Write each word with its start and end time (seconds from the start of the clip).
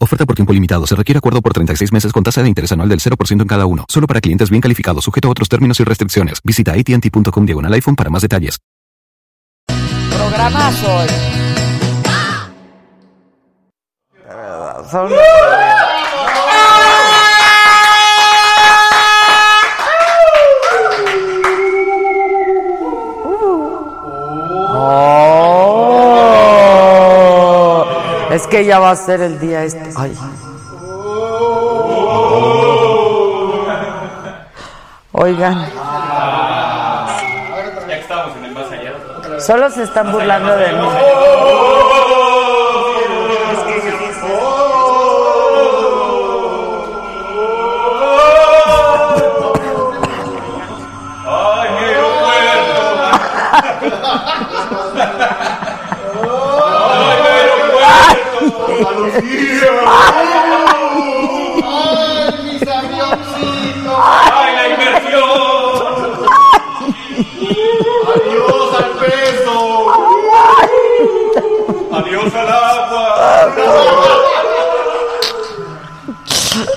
Oferta 0.00 0.24
por 0.26 0.36
tiempo 0.36 0.52
limitado. 0.52 0.86
Se 0.86 0.94
requiere 0.94 1.18
acuerdo 1.18 1.42
por 1.42 1.52
36 1.52 1.92
meses 1.92 2.12
con 2.12 2.22
tasa 2.22 2.40
de 2.40 2.48
interés 2.48 2.70
anual 2.70 2.88
del 2.88 3.00
0% 3.00 3.42
en 3.42 3.48
cada 3.48 3.66
uno. 3.66 3.84
Solo 3.88 4.06
para 4.06 4.20
clientes 4.20 4.48
bien 4.48 4.60
calificados, 4.60 5.02
sujeto 5.04 5.26
a 5.26 5.32
otros 5.32 5.48
términos 5.48 5.80
y 5.80 5.84
restricciones. 5.84 6.40
Visita 6.44 6.72
AT&T.com 6.72 7.44
diagonal 7.44 7.72
iPhone 7.74 7.96
para 7.96 8.08
más 8.08 8.22
detalles. 8.22 8.58
Programazo 10.10 10.96
hoy. 10.96 11.08
Es 28.30 28.46
que 28.46 28.64
ya 28.64 28.78
va 28.78 28.90
a 28.90 28.96
ser 28.96 29.20
el 29.22 29.40
día 29.40 29.64
este. 29.64 29.90
Ay. 29.96 30.16
Oigan. 35.12 35.66
Ya 37.88 37.94
que 37.94 38.00
estábamos 38.00 38.36
en 38.36 38.44
el 38.44 38.52
más 38.52 38.70
allá. 38.70 39.40
Solo 39.40 39.70
se 39.70 39.84
están 39.84 40.12
burlando 40.12 40.56
de 40.56 40.72
mí. 40.72 40.88
¡Ay, 59.20 59.26
mis 62.44 62.62
avioncitos! 62.68 63.98
¡Ay, 64.32 64.54
la 64.54 64.68
inversión! 64.68 65.28
¡Adiós 68.14 68.68
al 68.78 68.90
peso! 69.00 69.56
¡Adiós 71.92 72.34
al 72.34 72.48
agua! 72.48 73.04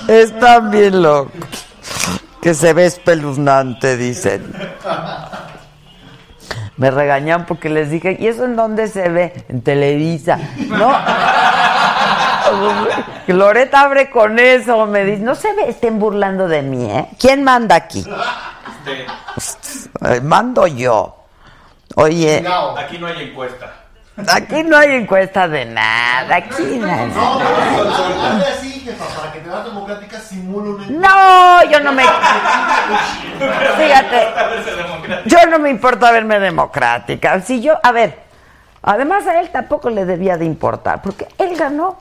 Están 0.08 0.70
bien 0.70 1.02
locos. 1.02 1.32
Que 2.40 2.54
se 2.54 2.72
ve 2.72 2.86
espeluznante, 2.86 3.96
dicen. 3.96 4.52
Me 6.76 6.90
regañan 6.90 7.46
porque 7.46 7.68
les 7.68 7.88
dije, 7.90 8.16
¿y 8.18 8.26
eso 8.26 8.44
en 8.44 8.56
dónde 8.56 8.88
se 8.88 9.08
ve? 9.08 9.44
En 9.48 9.62
Televisa. 9.62 10.40
No. 10.68 10.90
Loreta 13.28 13.80
abre 13.82 14.10
con 14.10 14.38
eso. 14.38 14.86
Me 14.86 15.04
dice, 15.04 15.22
no 15.22 15.34
se 15.34 15.52
ve, 15.54 15.68
estén 15.68 15.98
burlando 15.98 16.48
de 16.48 16.62
mí, 16.62 16.90
¿eh? 16.90 17.08
¿Quién 17.18 17.42
manda 17.44 17.76
aquí? 17.76 18.04
Eh, 20.04 20.20
Mando 20.22 20.66
yo. 20.66 21.16
Oye, 21.94 22.38
Cuidado. 22.40 22.78
Aquí 22.78 22.98
no 22.98 23.06
hay 23.06 23.22
encuesta. 23.28 23.72
aquí 24.28 24.62
no 24.64 24.76
hay 24.76 24.90
encuesta 24.96 25.46
de 25.48 25.64
nada. 25.66 26.36
Aquí 26.36 26.78
no 26.80 26.86
hay 26.86 27.08
No, 27.10 27.38
nada. 27.38 27.48
pero 27.74 27.84
dale 28.22 28.46
así, 28.46 28.80
jefa, 28.80 29.04
para 29.20 29.32
que 29.32 29.40
te 29.40 29.48
veas 29.48 29.64
democrática, 29.64 30.18
simula 30.20 30.70
una 30.70 30.86
No, 30.88 31.70
yo 31.70 31.80
no 31.80 31.92
me. 31.92 32.02
Fíjate. 33.78 34.28
Yo 35.26 35.46
no 35.50 35.58
me 35.58 35.70
importa 35.70 36.10
verme 36.12 36.38
democrática. 36.40 37.40
Si 37.40 37.60
yo, 37.60 37.74
a 37.82 37.92
ver, 37.92 38.18
además 38.82 39.26
a 39.26 39.40
él 39.40 39.50
tampoco 39.50 39.90
le 39.90 40.04
debía 40.04 40.36
de 40.36 40.44
importar, 40.44 41.00
porque 41.02 41.28
él 41.38 41.56
ganó 41.56 41.98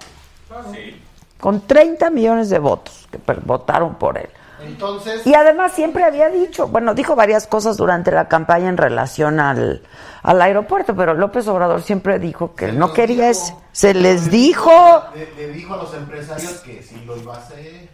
Sí. 0.73 1.01
con 1.39 1.61
30 1.67 2.09
millones 2.09 2.49
de 2.49 2.59
votos 2.59 3.07
que 3.11 3.19
votaron 3.45 3.95
por 3.95 4.17
él. 4.17 4.29
Entonces, 4.63 5.25
Y 5.25 5.33
además 5.33 5.71
siempre 5.71 6.03
había 6.03 6.29
dicho, 6.29 6.67
bueno, 6.67 6.93
dijo 6.93 7.15
varias 7.15 7.47
cosas 7.47 7.77
durante 7.77 8.11
la 8.11 8.27
campaña 8.27 8.69
en 8.69 8.77
relación 8.77 9.39
al, 9.39 9.81
al 10.21 10.39
aeropuerto, 10.41 10.95
pero 10.95 11.15
López 11.15 11.47
Obrador 11.47 11.81
siempre 11.81 12.19
dijo 12.19 12.53
que 12.53 12.71
no 12.71 12.93
quería 12.93 13.29
dijo. 13.29 13.31
eso. 13.31 13.61
Se 13.71 13.95
les 13.95 14.29
dijo, 14.29 14.71
le, 15.15 15.33
le 15.35 15.51
dijo 15.53 15.73
a 15.73 15.77
los 15.77 15.93
empresarios 15.95 16.51
que 16.59 16.83
si 16.83 17.03
lo 17.05 17.17
iba 17.17 17.33
a 17.33 17.37
hacer. 17.39 17.89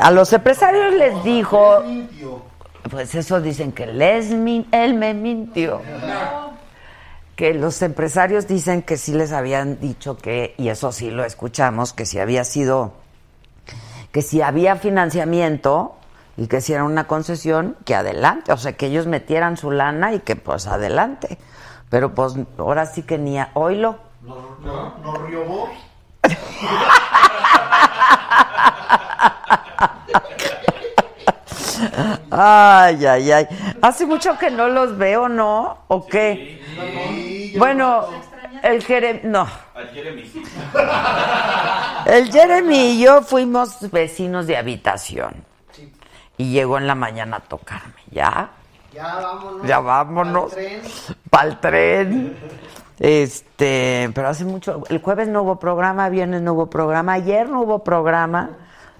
a 0.00 0.10
los 0.10 0.32
empresarios 0.32 0.94
les 0.94 1.22
dijo. 1.22 1.84
Pues 2.90 3.14
eso 3.14 3.40
dicen 3.40 3.70
que 3.72 3.86
les 3.86 4.30
min- 4.32 4.66
él 4.72 4.94
me 4.94 5.14
mintió. 5.14 5.80
Que 7.36 7.52
los 7.54 7.82
empresarios 7.82 8.46
dicen 8.46 8.82
que 8.82 8.96
sí 8.96 9.12
les 9.12 9.32
habían 9.32 9.80
dicho 9.80 10.16
que, 10.16 10.54
y 10.56 10.68
eso 10.68 10.92
sí 10.92 11.10
lo 11.10 11.24
escuchamos, 11.24 11.92
que 11.92 12.06
si 12.06 12.20
había 12.20 12.44
sido, 12.44 12.92
que 14.12 14.22
si 14.22 14.40
había 14.40 14.76
financiamiento 14.76 15.96
y 16.36 16.46
que 16.46 16.60
si 16.60 16.72
era 16.72 16.84
una 16.84 17.06
concesión, 17.06 17.76
que 17.84 17.94
adelante, 17.94 18.52
o 18.52 18.56
sea, 18.56 18.74
que 18.74 18.86
ellos 18.86 19.06
metieran 19.06 19.56
su 19.56 19.70
lana 19.70 20.14
y 20.14 20.20
que 20.20 20.36
pues 20.36 20.66
adelante. 20.66 21.38
Pero 21.90 22.14
pues 22.14 22.34
ahora 22.58 22.86
sí 22.86 23.02
que 23.02 23.18
ni 23.18 23.38
a 23.38 23.50
oílo. 23.54 23.98
Nos, 24.22 24.60
nos, 24.60 24.98
nos 25.00 25.22
riobó. 25.22 25.68
Ay, 32.30 33.04
ay, 33.06 33.32
ay. 33.32 33.46
Hace 33.82 34.06
mucho 34.06 34.38
que 34.38 34.50
no 34.50 34.68
los 34.68 34.96
veo, 34.96 35.28
¿no? 35.28 35.78
¿O 35.88 36.06
qué? 36.06 36.62
Sí, 37.10 37.54
Bueno, 37.58 38.06
el 38.62 38.82
Jeremy, 38.82 39.20
no. 39.24 39.46
Jeremy. 39.92 40.32
El 42.06 42.32
Jeremy 42.32 42.76
y 42.92 43.02
yo 43.02 43.22
fuimos 43.22 43.90
vecinos 43.90 44.46
de 44.46 44.56
habitación. 44.56 45.34
Y 46.36 46.50
llegó 46.50 46.78
en 46.78 46.86
la 46.86 46.94
mañana 46.94 47.36
a 47.36 47.40
tocarme. 47.40 47.94
¿Ya? 48.10 48.50
Ya 48.92 49.14
vámonos. 49.16 49.66
Ya 49.66 49.80
vámonos. 49.80 50.52
tren. 50.52 50.82
Para 51.30 51.48
el 51.48 51.60
tren. 51.60 52.36
Este, 52.98 54.10
pero 54.14 54.28
hace 54.28 54.44
mucho. 54.44 54.82
El 54.88 55.00
jueves 55.02 55.28
no 55.28 55.42
hubo 55.42 55.58
programa, 55.58 56.08
viernes 56.08 56.42
no 56.42 56.52
hubo 56.54 56.70
programa, 56.70 57.14
ayer 57.14 57.48
no 57.48 57.62
hubo 57.62 57.82
programa. 57.84 58.50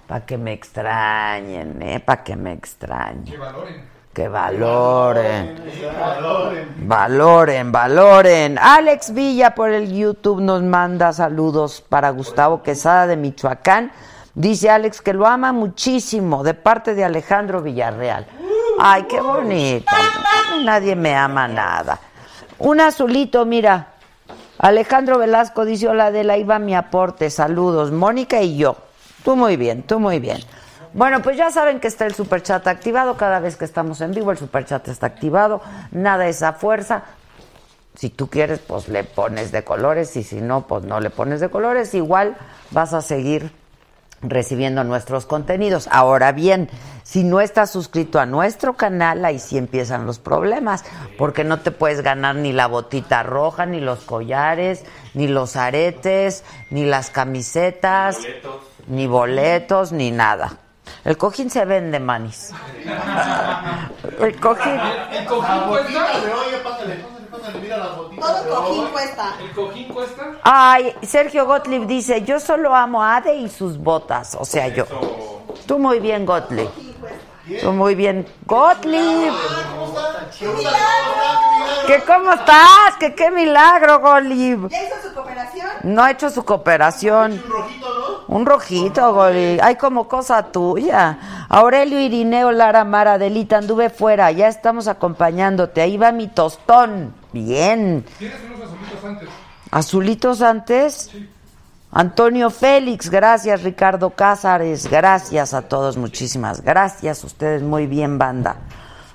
Para 0.07 0.25
que 0.25 0.37
me 0.37 0.53
extrañen, 0.53 1.81
¿eh? 1.81 1.99
Para 1.99 2.23
que 2.23 2.35
me 2.35 2.53
extrañen. 2.53 3.25
Que 3.25 3.37
valoren. 3.37 3.95
Que 4.13 4.27
valoren. 4.29 5.63
Valoren, 6.87 7.71
valoren. 7.71 8.57
Alex 8.59 9.13
Villa 9.13 9.55
por 9.55 9.71
el 9.71 9.91
YouTube 9.91 10.41
nos 10.41 10.61
manda 10.63 11.11
saludos 11.11 11.81
para 11.81 12.11
Gustavo 12.11 12.61
Quesada 12.61 13.07
de 13.07 13.17
Michoacán. 13.17 13.91
Dice 14.35 14.69
Alex 14.69 15.01
que 15.01 15.13
lo 15.13 15.25
ama 15.25 15.51
muchísimo 15.51 16.43
de 16.43 16.53
parte 16.53 16.93
de 16.93 17.03
Alejandro 17.03 17.61
Villarreal. 17.61 18.27
Ay, 18.79 19.03
qué 19.03 19.19
bonito. 19.19 19.91
Nadie 20.63 20.95
me 20.95 21.15
ama 21.15 21.47
nada. 21.47 21.99
Un 22.59 22.81
azulito, 22.81 23.45
mira. 23.45 23.87
Alejandro 24.59 25.17
Velasco 25.17 25.65
dice, 25.65 25.87
hola 25.87 26.07
Adela, 26.07 26.37
iba 26.37 26.59
mi 26.59 26.75
aporte, 26.75 27.29
saludos. 27.29 27.91
Mónica 27.91 28.41
y 28.41 28.57
yo. 28.57 28.77
Tú 29.25 29.35
muy 29.35 29.57
bien, 29.57 29.81
tú 29.81 29.99
muy 29.99 30.19
bien. 30.19 30.37
Bueno, 30.93 31.23
pues 31.23 31.35
ya 31.35 31.49
saben 31.49 31.79
que 31.79 31.87
está 31.87 32.05
el 32.05 32.13
superchat 32.13 32.67
activado. 32.67 33.17
Cada 33.17 33.39
vez 33.39 33.57
que 33.57 33.65
estamos 33.65 33.99
en 34.01 34.11
vivo, 34.11 34.29
el 34.29 34.37
superchat 34.37 34.87
está 34.87 35.07
activado. 35.07 35.61
Nada 35.91 36.27
es 36.27 36.43
a 36.43 36.53
fuerza. 36.53 37.03
Si 37.95 38.11
tú 38.11 38.29
quieres, 38.29 38.59
pues 38.59 38.87
le 38.87 39.03
pones 39.03 39.51
de 39.51 39.63
colores. 39.63 40.15
Y 40.15 40.21
si 40.21 40.41
no, 40.41 40.67
pues 40.67 40.83
no 40.83 40.99
le 40.99 41.09
pones 41.09 41.39
de 41.39 41.49
colores. 41.49 41.95
Igual 41.95 42.37
vas 42.69 42.93
a 42.93 43.01
seguir 43.01 43.51
recibiendo 44.21 44.83
nuestros 44.83 45.25
contenidos. 45.25 45.89
Ahora 45.91 46.31
bien, 46.31 46.69
si 47.01 47.23
no 47.23 47.41
estás 47.41 47.71
suscrito 47.71 48.19
a 48.19 48.27
nuestro 48.27 48.75
canal, 48.75 49.25
ahí 49.25 49.39
sí 49.39 49.57
empiezan 49.57 50.05
los 50.05 50.19
problemas, 50.19 50.85
porque 51.17 51.43
no 51.43 51.59
te 51.59 51.71
puedes 51.71 52.01
ganar 52.01 52.35
ni 52.35 52.53
la 52.53 52.67
botita 52.67 53.23
roja, 53.23 53.65
ni 53.65 53.79
los 53.79 54.01
collares, 54.01 54.83
ni 55.15 55.27
los 55.27 55.55
aretes, 55.55 56.43
ni 56.69 56.85
las 56.85 57.09
camisetas, 57.09 58.17
Boletos. 58.17 58.74
Ni 58.87 59.07
boletos, 59.07 59.91
ni 59.91 60.11
nada. 60.11 60.57
El 61.03 61.17
cojín 61.17 61.49
se 61.49 61.65
vende, 61.65 61.99
manis. 61.99 62.51
El 64.19 64.39
cojín. 64.39 64.79
¿El 65.11 65.25
cojín 65.25 65.59
cuesta? 65.67 65.67
botitas 65.67 66.23
de 66.23 66.33
hoy, 66.33 66.45
pásale, 66.63 66.95
pásale, 66.95 67.25
pásale, 67.31 67.59
mira 67.59 67.77
las 67.77 67.97
botitas 67.97 68.43
de 68.43 68.49
Todo 68.49 68.63
cojín 68.63 68.79
hoy. 68.83 68.91
cuesta. 68.91 69.35
¿El 69.39 69.51
cojín 69.51 69.87
cuesta? 69.93 70.23
Ay, 70.43 70.95
Sergio 71.03 71.45
Gottlieb 71.45 71.85
dice, 71.87 72.21
yo 72.23 72.39
solo 72.39 72.75
amo 72.75 73.03
a 73.03 73.17
Ade 73.17 73.35
y 73.35 73.49
sus 73.49 73.77
botas. 73.77 74.35
O 74.39 74.45
sea, 74.45 74.67
yo. 74.67 74.85
Tú 75.67 75.79
muy 75.79 75.99
bien, 75.99 76.25
Gottlieb. 76.25 76.69
Tú 77.61 77.71
muy 77.71 77.93
bien. 77.95 78.27
Gottlieb. 78.45 79.31
¿Cómo 79.75 79.85
está? 79.87 80.27
¿Qué 80.37 80.47
milagro? 80.47 80.55
¿Qué 80.57 80.57
milagro? 80.57 81.87
¿Qué 81.87 82.03
cómo 82.05 82.31
estás? 82.33 82.95
¿Qué 82.99 83.15
qué 83.15 83.31
milagro, 83.31 83.99
Gottlieb. 83.99 84.69
¿Ya 84.69 84.83
hizo 84.83 84.95
su 85.07 85.13
cooperación? 85.13 85.69
No 85.83 86.03
ha 86.03 86.11
hecho 86.11 86.29
su 86.31 86.43
cooperación. 86.43 87.31
Un 87.33 87.43
rojito, 87.49 87.87
¿no? 87.93 88.14
Un 88.27 88.45
rojito. 88.45 89.21
Hay 89.21 89.75
como 89.75 90.07
cosa 90.07 90.43
tuya. 90.51 91.47
Aurelio 91.49 91.99
Irineo 91.99 92.51
Lara 92.51 92.83
Mara 92.83 93.13
Adelita, 93.13 93.57
anduve 93.57 93.89
fuera. 93.89 94.31
Ya 94.31 94.47
estamos 94.47 94.87
acompañándote. 94.87 95.81
Ahí 95.81 95.97
va 95.97 96.11
mi 96.11 96.27
tostón. 96.27 97.13
Bien. 97.33 98.05
¿Tienes 98.17 98.37
unos 98.45 98.61
azulitos 98.61 99.03
antes? 99.03 99.29
Azulitos 99.71 100.41
antes. 100.41 101.11
Antonio 101.91 102.49
Félix, 102.49 103.09
gracias 103.09 103.63
Ricardo 103.63 104.09
Cázares, 104.09 104.89
gracias 104.89 105.53
a 105.53 105.61
todos, 105.61 105.95
muchísimas 105.95 106.59
gracias, 106.61 107.23
ustedes 107.23 107.61
muy 107.61 107.87
bien, 107.87 108.17
banda. 108.17 108.57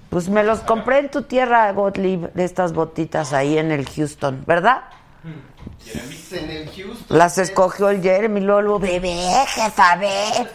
Pues 0.09 0.31
me 0.31 0.43
los 0.43 0.61
compré 0.61 1.01
en 1.01 1.11
tu 1.11 1.23
tierra, 1.23 1.71
Gottlieb, 1.73 2.33
de 2.33 2.43
estas 2.43 2.73
botitas 2.73 3.35
ahí 3.35 3.59
en 3.59 3.71
el 3.71 3.87
Houston, 3.87 4.45
¿verdad? 4.47 4.85
En 5.23 6.51
el 6.51 6.71
Houston. 6.71 7.19
Las 7.19 7.39
escogió 7.39 7.91
el 7.91 8.01
Jeremy 8.03 8.41
Lolo, 8.41 8.79
bebé, 8.79 9.19
jefa, 9.49 9.97
ve. 9.97 10.09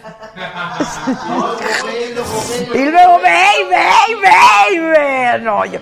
Y 2.74 2.84
luego, 2.84 3.18
ve, 3.18 3.38
ve, 3.70 3.86
ve, 4.20 4.80
ve. 4.80 5.38
No, 5.40 5.64
yo. 5.64 5.80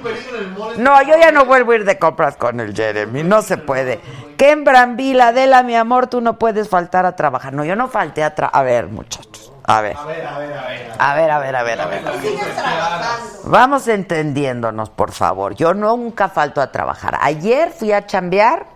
No, 0.79 1.03
yo 1.03 1.17
ya 1.19 1.31
no 1.31 1.45
vuelvo 1.45 1.73
a 1.73 1.77
ir 1.77 1.85
de 1.85 1.99
compras 1.99 2.37
con 2.37 2.61
el 2.61 2.75
Jeremy, 2.75 3.23
no 3.23 3.43
se 3.43 3.57
puede. 3.57 4.01
Ken 4.37 4.65
Brambila, 4.65 5.29
Adela, 5.29 5.63
mi 5.63 5.77
amor, 5.77 6.09
tú 6.09 6.21
no 6.21 6.39
puedes 6.39 6.69
faltar 6.69 7.07
a 7.07 7.15
trabajar. 7.17 7.53
No, 7.53 7.65
yo 7.65 7.77
no 7.77 7.89
falté 7.89 8.25
a 8.25 8.35
trabajar. 8.35 8.61
A 8.61 8.65
ver, 8.65 8.89
muchachos, 8.89 9.34
a 9.67 9.81
ver. 9.81 9.97
A 9.97 10.05
ver, 10.05 10.27
a 10.27 10.39
ver, 10.39 10.53
a 10.53 10.67
ver. 10.67 10.93
A 10.99 11.15
ver, 11.15 11.31
a 11.31 11.39
ver, 11.39 11.57
a 11.57 11.63
ver, 11.63 11.81
a. 11.81 13.19
Vamos 13.45 13.89
entendiéndonos, 13.89 14.91
por 14.91 15.13
favor. 15.13 15.55
Yo 15.55 15.73
nunca 15.73 16.29
falto 16.29 16.61
a 16.61 16.71
trabajar. 16.71 17.19
Ayer 17.21 17.71
fui 17.71 17.93
a 17.93 18.07
chambear 18.07 18.67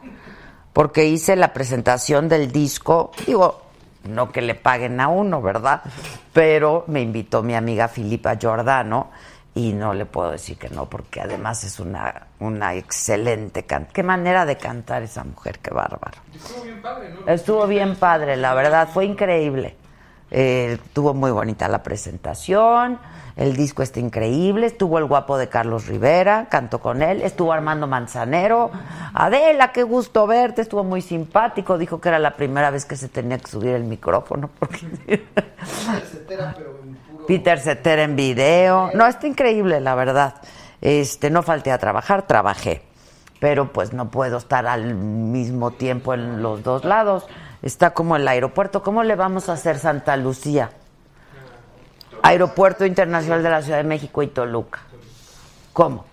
porque 0.72 1.04
hice 1.04 1.36
la 1.36 1.52
presentación 1.52 2.28
del 2.28 2.50
disco. 2.50 3.12
Digo, 3.26 3.62
no 4.04 4.32
que 4.32 4.40
le 4.40 4.54
paguen 4.54 5.00
a 5.00 5.08
uno, 5.08 5.42
¿verdad? 5.42 5.82
Pero 6.32 6.84
me 6.86 7.02
invitó 7.02 7.42
mi 7.42 7.54
amiga 7.54 7.88
Filipa 7.88 8.36
Giordano 8.36 9.10
y 9.54 9.72
no 9.72 9.92
le 9.92 10.06
puedo 10.06 10.30
decir 10.30 10.56
que 10.56 10.70
no, 10.70 10.86
porque 10.86 11.20
además 11.20 11.64
es 11.64 11.80
una, 11.80 12.28
una 12.38 12.74
excelente 12.74 13.64
cantante. 13.64 13.92
Qué 13.92 14.02
manera 14.02 14.46
de 14.46 14.56
cantar 14.56 15.02
esa 15.02 15.24
mujer, 15.24 15.58
qué 15.58 15.70
bárbaro. 15.70 16.18
Estuvo 16.34 16.62
bien 16.62 16.80
padre, 16.80 17.10
¿no? 17.10 17.32
Estuvo 17.32 17.66
bien 17.66 17.96
padre, 17.96 18.36
la 18.36 18.54
verdad, 18.54 18.88
fue 18.92 19.04
increíble. 19.04 19.76
Eh, 20.30 20.78
estuvo 20.84 21.14
muy 21.14 21.30
bonita 21.30 21.68
la 21.68 21.82
presentación, 21.82 22.98
el 23.36 23.56
disco 23.56 23.82
está 23.82 24.00
increíble, 24.00 24.66
estuvo 24.66 24.98
el 24.98 25.04
guapo 25.04 25.38
de 25.38 25.48
Carlos 25.48 25.86
Rivera, 25.86 26.48
cantó 26.50 26.80
con 26.80 27.02
él, 27.02 27.22
estuvo 27.22 27.52
Armando 27.52 27.86
Manzanero. 27.86 28.70
Adela, 29.14 29.72
qué 29.72 29.84
gusto 29.84 30.26
verte, 30.26 30.60
estuvo 30.60 30.84
muy 30.84 31.02
simpático, 31.02 31.78
dijo 31.78 32.00
que 32.00 32.08
era 32.08 32.18
la 32.18 32.34
primera 32.36 32.70
vez 32.70 32.84
que 32.84 32.96
se 32.96 33.08
tenía 33.08 33.38
que 33.38 33.48
subir 33.48 33.70
el 33.70 33.84
micrófono. 33.84 34.50
Porque... 34.58 35.24
Peter 37.28 37.58
Cetera 37.60 38.02
en 38.02 38.16
video. 38.16 38.90
No, 38.94 39.06
está 39.06 39.26
increíble, 39.26 39.80
la 39.80 39.94
verdad. 39.94 40.34
Este, 40.80 41.30
no 41.30 41.42
falté 41.42 41.70
a 41.70 41.78
trabajar, 41.78 42.26
trabajé. 42.26 42.82
Pero 43.38 43.72
pues 43.72 43.92
no 43.92 44.10
puedo 44.10 44.38
estar 44.38 44.66
al 44.66 44.94
mismo 44.94 45.70
tiempo 45.70 46.12
en 46.14 46.42
los 46.42 46.62
dos 46.62 46.84
lados. 46.84 47.26
Está 47.62 47.90
como 47.90 48.16
el 48.16 48.26
aeropuerto. 48.26 48.82
¿Cómo 48.82 49.02
le 49.02 49.16
vamos 49.16 49.48
a 49.48 49.54
hacer 49.54 49.78
Santa 49.78 50.16
Lucía? 50.16 50.70
Aeropuerto 52.22 52.84
Internacional 52.84 53.42
de 53.42 53.50
la 53.50 53.62
Ciudad 53.62 53.78
de 53.78 53.84
México 53.84 54.22
y 54.22 54.28
Toluca. 54.28 54.80
¿Cómo? 55.72 56.04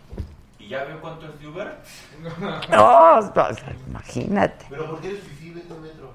¿Y 0.60 0.70
ya 0.70 0.84
veo 0.84 1.00
cuánto 1.02 1.28
es 1.28 1.40
de 1.40 1.48
Uber? 1.48 1.76
No, 2.70 3.32
pues, 3.34 3.58
imagínate. 3.88 4.66
Pero 4.70 4.90
¿por 4.90 5.00
qué 5.00 5.10
eres 5.10 5.24
fifí 5.24 5.50
el 5.50 5.56
metro? 5.56 6.12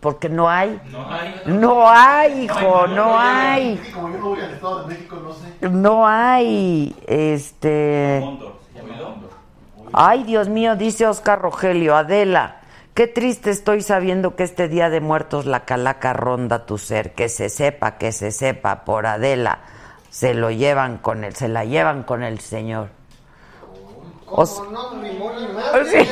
Porque 0.00 0.28
no 0.28 0.48
hay. 0.50 0.80
No 0.90 1.12
hay. 1.12 1.42
No 1.46 1.88
hay, 1.88 2.44
hijo, 2.44 2.86
no 2.88 3.18
hay. 3.18 3.76
Como 3.94 4.10
yo 4.10 4.18
no 4.18 4.28
voy 4.30 4.40
al 4.40 4.50
Estado 4.50 4.82
de 4.82 4.86
México, 4.88 5.16
no 5.22 5.32
sé. 5.32 5.68
No 5.68 6.06
hay. 6.06 6.96
Este. 7.06 8.24
Ay, 9.92 10.22
Dios 10.24 10.48
mío, 10.48 10.76
dice 10.76 11.06
Oscar 11.06 11.40
Rogelio, 11.40 11.96
Adela, 11.96 12.59
qué 13.00 13.06
triste 13.06 13.48
estoy 13.48 13.80
sabiendo 13.80 14.36
que 14.36 14.42
este 14.42 14.68
día 14.68 14.90
de 14.90 15.00
muertos 15.00 15.46
la 15.46 15.64
calaca 15.64 16.12
ronda 16.12 16.66
tu 16.66 16.76
ser, 16.76 17.14
que 17.14 17.30
se 17.30 17.48
sepa, 17.48 17.96
que 17.96 18.12
se 18.12 18.30
sepa, 18.30 18.84
por 18.84 19.06
Adela, 19.06 19.60
se 20.10 20.34
lo 20.34 20.50
llevan 20.50 20.98
con 20.98 21.24
él, 21.24 21.34
se 21.34 21.48
la 21.48 21.64
llevan 21.64 22.02
con 22.02 22.22
el 22.22 22.40
Señor. 22.40 22.90
No, 24.30 24.92
ni 24.96 25.08
ni 25.08 25.18
Sí. 25.90 26.08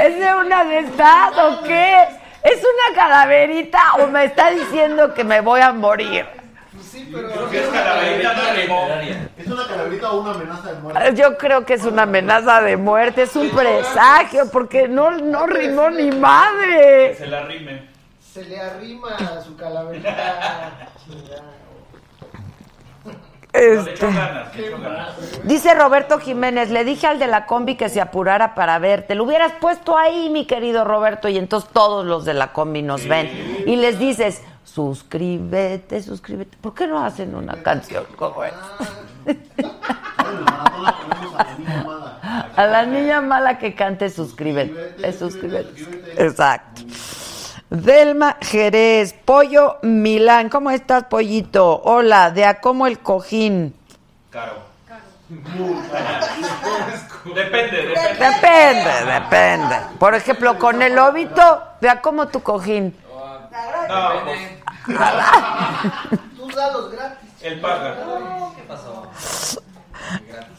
¿Es 0.00 0.18
de 0.18 0.34
una 0.36 0.64
de 0.64 0.78
estas 0.78 1.36
o 1.36 1.62
qué? 1.64 1.98
¿Es 2.44 2.62
una 2.62 2.96
calaverita 2.96 3.96
o 3.98 4.06
me 4.06 4.24
está 4.24 4.52
diciendo 4.52 5.12
que 5.12 5.22
me 5.22 5.42
voy 5.42 5.60
a 5.60 5.74
morir? 5.74 6.43
Creo 7.02 7.50
que 7.50 7.60
es 7.60 7.68
calaverita 7.68 8.52
de 8.52 8.62
limón. 8.62 8.90
¿Es 9.36 9.46
una 9.46 9.66
calaverita 9.66 10.12
o 10.12 10.20
una 10.20 10.30
amenaza 10.32 10.72
de 10.72 10.80
muerte? 10.80 11.14
Yo 11.14 11.36
creo 11.38 11.64
que 11.64 11.74
es 11.74 11.84
una 11.84 12.02
amenaza 12.02 12.60
de 12.60 12.76
muerte, 12.76 13.22
es 13.22 13.34
un 13.36 13.50
presagio, 13.50 14.50
porque 14.50 14.88
no, 14.88 15.10
no 15.10 15.46
rimó 15.46 15.90
ni 15.90 16.10
madre. 16.12 17.14
Se 17.16 17.26
la 17.26 17.44
rime. 17.44 17.88
Se 18.20 18.44
le 18.44 18.60
arrima 18.60 19.16
a 19.16 19.40
su 19.42 19.56
calaverita. 19.56 20.90
Este, 23.54 24.08
dice 25.44 25.74
Roberto 25.74 26.18
Jiménez, 26.18 26.70
le 26.70 26.82
dije 26.82 27.06
al 27.06 27.20
de 27.20 27.28
la 27.28 27.46
combi 27.46 27.76
que 27.76 27.88
se 27.88 28.00
apurara 28.00 28.56
para 28.56 28.80
verte. 28.80 29.14
Lo 29.14 29.22
hubieras 29.22 29.52
puesto 29.60 29.96
ahí, 29.96 30.28
mi 30.28 30.44
querido 30.44 30.84
Roberto, 30.84 31.28
y 31.28 31.38
entonces 31.38 31.70
todos 31.72 32.04
los 32.04 32.24
de 32.24 32.34
la 32.34 32.52
combi 32.52 32.82
nos 32.82 33.06
ven. 33.06 33.62
Y 33.64 33.76
les 33.76 34.00
dices, 34.00 34.42
suscríbete, 34.64 36.02
suscríbete. 36.02 36.56
¿Por 36.60 36.74
qué 36.74 36.86
no 36.86 37.04
hacen 37.04 37.34
una 37.34 37.62
canción 37.62 38.04
como 38.16 38.44
esta? 38.44 38.58
La 39.24 40.96
ponemos 40.96 42.12
a 42.56 42.66
la 42.66 42.86
niña 42.86 43.20
mala 43.20 43.58
que 43.58 43.74
cante, 43.74 44.10
suscríbete. 44.10 45.12
Suscríbete. 45.12 46.24
Exacto. 46.24 46.82
Delma 47.70 48.36
Jerez, 48.40 49.14
Pollo 49.24 49.78
Milán, 49.82 50.48
¿cómo 50.48 50.70
estás, 50.70 51.04
Pollito? 51.04 51.82
Hola, 51.82 52.30
de 52.30 52.44
a 52.44 52.60
cómo 52.60 52.86
el 52.86 52.98
cojín. 52.98 53.74
Caro. 54.30 54.74
Depende, 57.34 57.76
depende. 57.76 58.24
Depende, 58.24 59.12
depende. 59.12 59.76
Por 59.98 60.14
ejemplo, 60.14 60.58
con 60.58 60.82
el 60.82 60.94
lobito, 60.94 61.62
de 61.80 61.88
a 61.88 62.00
cómo 62.00 62.28
tu 62.28 62.42
cojín. 62.42 62.94
No, 63.88 64.24
pues, 64.24 64.40
Tú 66.36 66.48
dalos 66.56 66.90
gratis. 66.90 67.30
él 67.42 67.60
paga. 67.60 67.96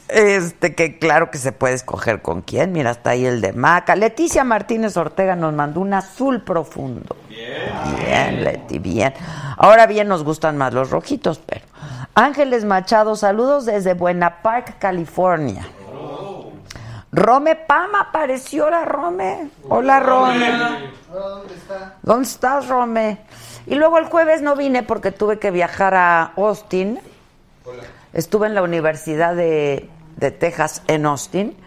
Este, 0.07 0.75
que 0.75 0.97
claro 0.97 1.29
que 1.31 1.37
se 1.37 1.51
puede 1.51 1.73
escoger 1.73 2.21
con 2.21 2.41
quién. 2.41 2.71
Mira, 2.71 2.91
está 2.91 3.11
ahí 3.11 3.25
el 3.25 3.41
de 3.41 3.53
Maca. 3.53 3.95
Leticia 3.95 4.43
Martínez 4.43 4.95
Ortega 4.97 5.35
nos 5.35 5.53
mandó 5.53 5.81
un 5.81 5.93
azul 5.93 6.41
profundo. 6.43 7.17
Bien. 7.27 7.73
Bien, 7.97 8.43
Leti, 8.43 8.79
bien. 8.79 9.13
Ahora 9.57 9.87
bien 9.87 10.07
nos 10.07 10.23
gustan 10.23 10.57
más 10.57 10.73
los 10.73 10.89
rojitos, 10.89 11.39
pero. 11.45 11.65
Ángeles 12.13 12.63
Machado, 12.63 13.15
saludos 13.17 13.65
desde 13.65 13.93
Buena 13.93 14.41
Park, 14.41 14.77
California. 14.79 15.67
Rome 17.11 17.55
Pama, 17.55 18.01
apareció 18.01 18.69
la 18.69 18.85
Rome. 18.85 19.49
Hola, 19.69 19.99
Rome. 19.99 20.49
¿dónde 21.11 21.53
está? 21.55 21.93
¿Dónde 22.01 22.27
estás, 22.27 22.67
Rome? 22.67 23.19
Y 23.67 23.75
luego 23.75 23.97
el 23.97 24.05
jueves 24.05 24.41
no 24.41 24.55
vine 24.55 24.83
porque 24.83 25.11
tuve 25.11 25.39
que 25.39 25.51
viajar 25.51 25.93
a 25.95 26.33
Austin. 26.35 26.99
Estuve 28.13 28.47
en 28.47 28.55
la 28.55 28.63
Universidad 28.63 29.35
de, 29.35 29.89
de 30.17 30.31
Texas 30.31 30.83
en 30.87 31.05
Austin 31.05 31.57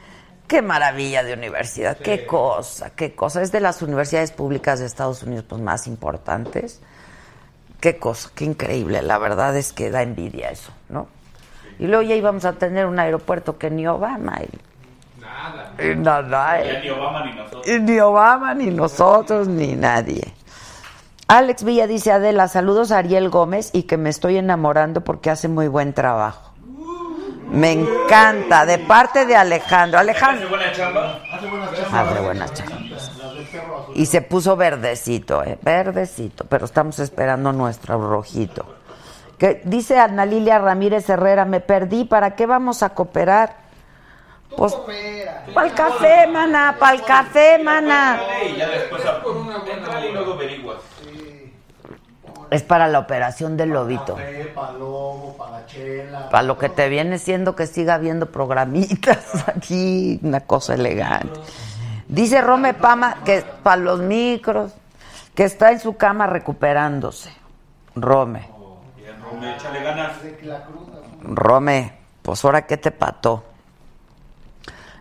Qué 0.49 0.63
maravilla 0.63 1.23
de 1.23 1.35
universidad, 1.35 1.99
qué 1.99 2.25
cosa, 2.25 2.89
qué 2.97 3.15
cosa. 3.15 3.43
Es 3.43 3.53
de 3.53 3.61
las 3.61 3.83
universidades 3.83 4.33
públicas 4.33 4.81
de 4.81 4.87
Estados 4.87 5.23
Unidos 5.23 5.45
pues, 5.47 5.61
más 5.61 5.87
importantes. 5.87 6.81
Qué 7.81 7.99
cosa, 7.99 8.31
qué 8.35 8.47
increíble. 8.47 9.03
La 9.03 9.19
verdad 9.19 9.55
es 9.59 9.75
que 9.75 9.91
da 9.91 10.01
envidia 10.01 10.49
eso, 10.49 10.73
¿no? 10.89 11.09
Y 11.79 11.87
luego 11.87 12.03
ya 12.03 12.15
íbamos 12.15 12.47
a 12.47 12.55
tener 12.55 12.87
un 12.87 12.99
aeropuerto 12.99 13.59
que 13.59 13.71
ni 13.71 13.87
Obama. 13.87 14.39
Y, 14.43 14.49
Nada. 15.39 15.73
y 15.79 15.95
nada, 15.95 16.65
Ya 16.65 16.71
eh. 16.73 16.81
ni 16.83 16.91
Obama 16.91 17.25
ni 17.25 17.33
nosotros. 17.33 17.81
Ni 17.81 18.01
Obama, 18.01 18.55
ni 18.55 18.67
nosotros, 18.67 19.49
ni 19.49 19.77
nadie. 19.77 20.35
Alex 21.29 21.63
Villa 21.63 21.87
dice, 21.87 22.11
Adela, 22.11 22.49
saludos 22.49 22.91
a 22.91 22.99
Ariel 22.99 23.29
Gómez 23.29 23.71
y 23.73 23.85
que 23.85 23.97
me 23.97 24.11
estoy 24.11 24.39
enamorando 24.39 25.03
porque 25.03 25.31
hace 25.31 25.47
muy 25.47 25.69
buen 25.69 25.93
trabajo. 25.93 26.53
Me 27.51 27.73
encanta, 27.73 28.67
de 28.67 28.79
parte 28.79 29.27
de 29.27 29.37
Alejandro. 29.37 29.99
¿Hace 29.99 30.11
Alejandro. 30.11 30.49
buena 30.49 30.73
chamba? 30.73 31.21
Hace. 31.33 31.47
Hace 31.93 32.17
perro 33.53 33.79
azul. 33.79 33.95
Y 33.95 34.07
se 34.07 34.23
puso 34.23 34.57
verdecito, 34.57 35.43
¿eh? 35.45 35.59
verdecito, 35.63 36.45
pero 36.49 36.65
estamos 36.65 36.99
esperando 36.99 37.53
nuestro 37.53 37.99
rojito. 38.07 38.67
Que 39.39 39.63
dice 39.65 39.99
Ana 39.99 40.27
Lilia 40.27 40.59
Ramírez 40.59 41.09
Herrera, 41.09 41.45
me 41.45 41.61
perdí, 41.61 42.05
¿para 42.05 42.35
qué 42.35 42.47
vamos 42.47 42.83
a 42.83 42.91
cooperar? 42.91 43.68
Pues. 44.57 44.75
Pa'l 45.55 45.73
café, 45.75 46.27
mana, 46.27 46.77
pa'l 46.79 47.03
café, 47.03 47.59
mana. 47.63 48.21
Es 52.51 52.63
para 52.63 52.89
la 52.89 52.99
operación 52.99 53.57
del 53.57 53.71
lobito. 53.71 54.17
Para 56.31 56.43
lo 56.43 56.59
que 56.59 56.69
te 56.71 56.89
viene 56.89 57.19
siendo 57.19 57.55
que 57.55 57.67
siga 57.67 57.95
habiendo 57.95 58.27
programitas 58.27 59.49
aquí, 59.49 60.19
una 60.23 60.41
cosa 60.41 60.75
elegante. 60.75 61.41
Dice 62.09 62.41
Rome 62.41 62.73
Pama 62.73 63.19
que 63.25 63.45
para 63.63 63.77
los 63.77 64.01
micros, 64.01 64.73
que 65.35 65.45
está 65.45 65.71
en 65.73 65.79
su 65.81 65.97
cama 65.97 66.27
recuperándose. 66.27 67.31
Rome, 67.95 68.49
Bien, 68.97 69.21
Rome, 69.23 69.55
échale 69.57 69.83
ganas. 69.83 70.23
De 70.23 70.37
que 70.37 70.47
la 70.47 70.65
cruda. 70.65 71.01
Rome, 71.23 71.93
pues 72.23 72.45
ahora 72.45 72.67
qué 72.67 72.77
te 72.77 72.91
pató. 72.91 73.45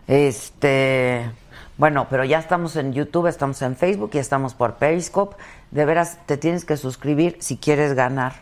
Este, 0.08 1.30
bueno, 1.76 2.06
pero 2.08 2.24
ya 2.24 2.38
estamos 2.38 2.74
en 2.76 2.94
YouTube, 2.94 3.26
estamos 3.26 3.60
en 3.62 3.76
Facebook 3.76 4.10
y 4.14 4.18
estamos 4.18 4.54
por 4.54 4.74
Periscope. 4.76 5.36
De 5.70 5.84
veras, 5.84 6.18
te 6.24 6.38
tienes 6.38 6.64
que 6.64 6.78
suscribir 6.78 7.36
si 7.40 7.58
quieres 7.58 7.94
ganar 7.94 8.32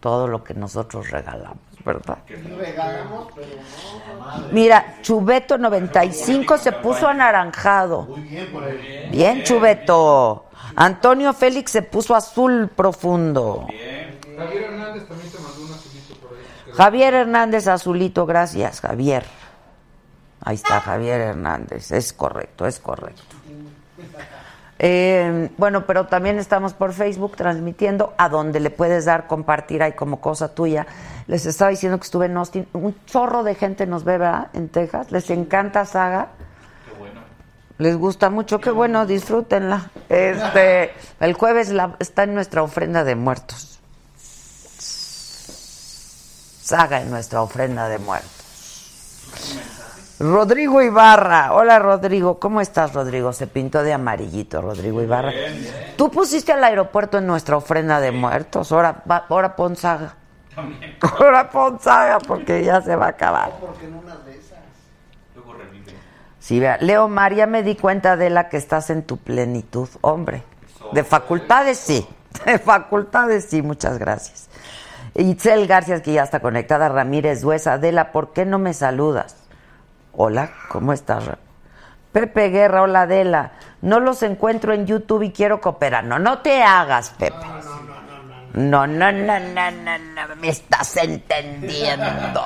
todo 0.00 0.26
lo 0.26 0.42
que 0.42 0.54
nosotros 0.54 1.10
regalamos, 1.10 1.62
¿verdad? 1.84 2.18
Regalamos, 2.26 3.28
pero 3.32 3.46
no. 3.46 4.48
Mira, 4.50 4.96
Chubeto 5.02 5.56
95 5.56 6.58
se 6.58 6.72
puso 6.72 7.06
anaranjado. 7.06 8.02
Muy 8.02 8.22
bien 8.22 8.52
por 8.52 8.64
él. 8.64 9.08
Bien, 9.12 9.44
Chubeto. 9.44 10.46
Antonio 10.74 11.32
Félix 11.32 11.70
se 11.70 11.82
puso 11.82 12.16
azul 12.16 12.68
profundo. 12.74 13.68
Javier 14.36 14.64
Hernández 14.64 15.06
también 15.06 15.30
te 15.30 15.38
mandó 15.38 15.62
un 15.62 15.72
azulito 15.72 16.14
por 16.16 16.36
ahí. 16.36 16.72
Javier 16.74 17.14
Hernández 17.14 17.68
azulito, 17.68 18.26
gracias, 18.26 18.80
Javier. 18.80 19.24
Ahí 20.44 20.56
está 20.56 20.80
Javier 20.80 21.20
Hernández, 21.20 21.92
es 21.92 22.12
correcto, 22.12 22.66
es 22.66 22.78
correcto. 22.80 23.22
Eh, 24.84 25.48
bueno, 25.56 25.86
pero 25.86 26.06
también 26.08 26.38
estamos 26.40 26.72
por 26.74 26.92
Facebook 26.92 27.36
transmitiendo 27.36 28.14
a 28.18 28.28
donde 28.28 28.58
le 28.58 28.70
puedes 28.70 29.04
dar 29.04 29.28
compartir 29.28 29.82
ahí 29.84 29.92
como 29.92 30.20
cosa 30.20 30.52
tuya. 30.52 30.86
Les 31.28 31.46
estaba 31.46 31.70
diciendo 31.70 31.98
que 31.98 32.04
estuve 32.04 32.26
en 32.26 32.36
Austin, 32.36 32.66
un 32.72 32.96
chorro 33.06 33.44
de 33.44 33.54
gente 33.54 33.86
nos 33.86 34.02
ve 34.02 34.18
¿verdad? 34.18 34.48
en 34.54 34.68
Texas, 34.68 35.12
les 35.12 35.30
encanta 35.30 35.84
Saga. 35.86 36.30
Qué 36.90 36.98
bueno. 36.98 37.20
Les 37.78 37.96
gusta 37.96 38.28
mucho, 38.28 38.60
qué 38.60 38.70
bueno, 38.72 39.06
disfrútenla. 39.06 39.90
Este, 40.08 40.92
el 41.20 41.34
jueves 41.34 41.68
la- 41.70 41.94
está 42.00 42.24
en 42.24 42.34
nuestra 42.34 42.64
ofrenda 42.64 43.04
de 43.04 43.14
muertos. 43.14 43.78
Saga 46.60 47.00
en 47.02 47.10
nuestra 47.10 47.42
ofrenda 47.42 47.88
de 47.88 47.98
muertos. 48.00 48.30
Rodrigo 50.22 50.80
Ibarra, 50.80 51.52
hola 51.52 51.80
Rodrigo, 51.80 52.38
¿cómo 52.38 52.60
estás 52.60 52.94
Rodrigo? 52.94 53.32
Se 53.32 53.48
pintó 53.48 53.82
de 53.82 53.92
amarillito 53.92 54.62
Rodrigo 54.62 55.02
Ibarra. 55.02 55.32
Tú 55.96 56.12
pusiste 56.12 56.52
al 56.52 56.62
aeropuerto 56.62 57.18
en 57.18 57.26
nuestra 57.26 57.56
ofrenda 57.56 57.98
de 58.00 58.12
muertos, 58.12 58.70
ahora, 58.70 59.02
va- 59.10 59.26
ahora 59.28 59.56
pon 59.56 59.74
saga. 59.74 60.14
Ahora 61.18 61.50
pon 61.50 61.80
saga 61.80 62.18
porque 62.20 62.62
ya 62.62 62.80
se 62.82 62.94
va 62.94 63.06
a 63.06 63.08
acabar. 63.08 63.52
Porque 63.58 63.86
en 63.86 63.94
una 63.94 64.14
de 64.18 64.32
esas. 64.38 64.58
Luego 65.34 65.54
revive. 65.54 65.92
Sí, 66.38 66.60
vea, 66.60 66.76
Leo 66.78 67.08
Mar, 67.08 67.34
ya 67.34 67.46
me 67.48 67.62
di 67.64 67.74
cuenta 67.74 68.16
de 68.18 68.28
la 68.30 68.48
que 68.50 68.58
estás 68.58 68.90
en 68.90 69.02
tu 69.02 69.16
plenitud, 69.16 69.88
hombre. 70.02 70.44
De 70.92 71.02
facultades 71.04 71.78
sí, 71.78 72.06
de 72.46 72.58
facultades 72.60 73.46
sí, 73.46 73.60
muchas 73.62 73.98
gracias. 73.98 74.48
Itzel 75.14 75.66
García, 75.66 76.00
que 76.02 76.12
ya 76.12 76.22
está 76.22 76.38
conectada, 76.40 76.88
Ramírez 76.90 77.40
Duesa, 77.40 77.72
Adela, 77.74 78.12
¿por 78.12 78.32
qué 78.34 78.44
no 78.44 78.58
me 78.60 78.72
saludas? 78.74 79.36
Hola, 80.14 80.52
¿cómo 80.68 80.92
estás? 80.92 81.24
Pepe 82.12 82.48
Guerra, 82.50 82.82
hola 82.82 83.02
Adela, 83.02 83.52
no 83.80 83.98
los 84.00 84.22
encuentro 84.22 84.74
en 84.74 84.86
YouTube 84.86 85.22
y 85.22 85.32
quiero 85.32 85.60
cooperar. 85.60 86.04
No, 86.04 86.18
no 86.18 86.40
te 86.40 86.62
hagas, 86.62 87.10
Pepe. 87.10 87.34
No, 88.54 88.86
no, 88.86 89.10
no, 89.10 89.38
no, 89.40 89.70
no, 89.70 89.98
no, 89.98 90.36
me 90.36 90.48
estás 90.50 90.96
entendiendo. 90.98 92.40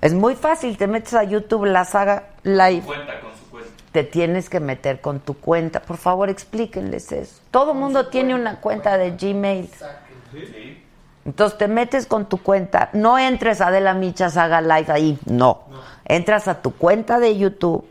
Es 0.00 0.14
muy 0.14 0.34
fácil, 0.36 0.78
te 0.78 0.86
metes 0.86 1.12
a 1.12 1.24
YouTube, 1.24 1.66
la 1.66 1.84
saga 1.84 2.30
live, 2.44 2.82
Cuenta 2.86 3.20
con 3.20 3.30
su 3.36 3.50
cuenta. 3.50 3.70
te 3.92 4.04
tienes 4.04 4.48
que 4.48 4.60
meter 4.60 5.02
con 5.02 5.20
tu 5.20 5.34
cuenta. 5.34 5.82
Por 5.82 5.98
favor, 5.98 6.30
explíquenles 6.30 7.12
eso. 7.12 7.40
Todo 7.50 7.74
mundo 7.74 8.06
tiene 8.06 8.34
una 8.34 8.60
cuenta 8.60 8.96
de 8.96 9.10
Gmail. 9.10 9.68
Sí. 10.32 10.84
Entonces 11.28 11.58
te 11.58 11.68
metes 11.68 12.06
con 12.06 12.26
tu 12.26 12.38
cuenta. 12.38 12.88
No 12.94 13.18
entres 13.18 13.60
a 13.60 13.66
Adela 13.66 13.92
Micha 13.92 14.30
Saga 14.30 14.62
Live 14.62 14.90
ahí. 14.90 15.18
No. 15.26 15.60
Entras 16.06 16.48
a 16.48 16.62
tu 16.62 16.70
cuenta 16.72 17.18
de 17.18 17.36
YouTube, 17.36 17.84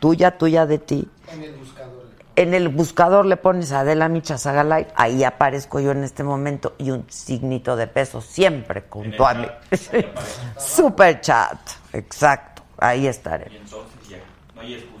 tuya, 0.00 0.36
tuya 0.36 0.66
de 0.66 0.78
ti. 0.78 1.08
En 1.32 1.44
el 1.44 1.52
buscador. 1.54 2.04
En 2.34 2.52
el 2.52 2.68
buscador 2.68 3.26
le 3.26 3.36
pones 3.36 3.70
Adela 3.70 4.08
Micha 4.08 4.38
Saga 4.38 4.64
Live. 4.64 4.88
Ahí 4.96 5.22
aparezco 5.22 5.78
yo 5.78 5.92
en 5.92 6.02
este 6.02 6.24
momento 6.24 6.74
y 6.76 6.90
un 6.90 7.06
signito 7.08 7.76
de 7.76 7.86
peso 7.86 8.20
siempre 8.20 8.82
junto 8.90 9.24
a 9.24 9.34
mí. 9.34 9.46
Super 10.58 11.20
chat. 11.20 11.60
Exacto. 11.92 12.64
Ahí 12.78 13.06
estaré. 13.06 13.52
Y 13.52 13.56
entonces 13.58 14.08
ya. 14.08 14.18
No 14.56 14.62
hay. 14.62 14.93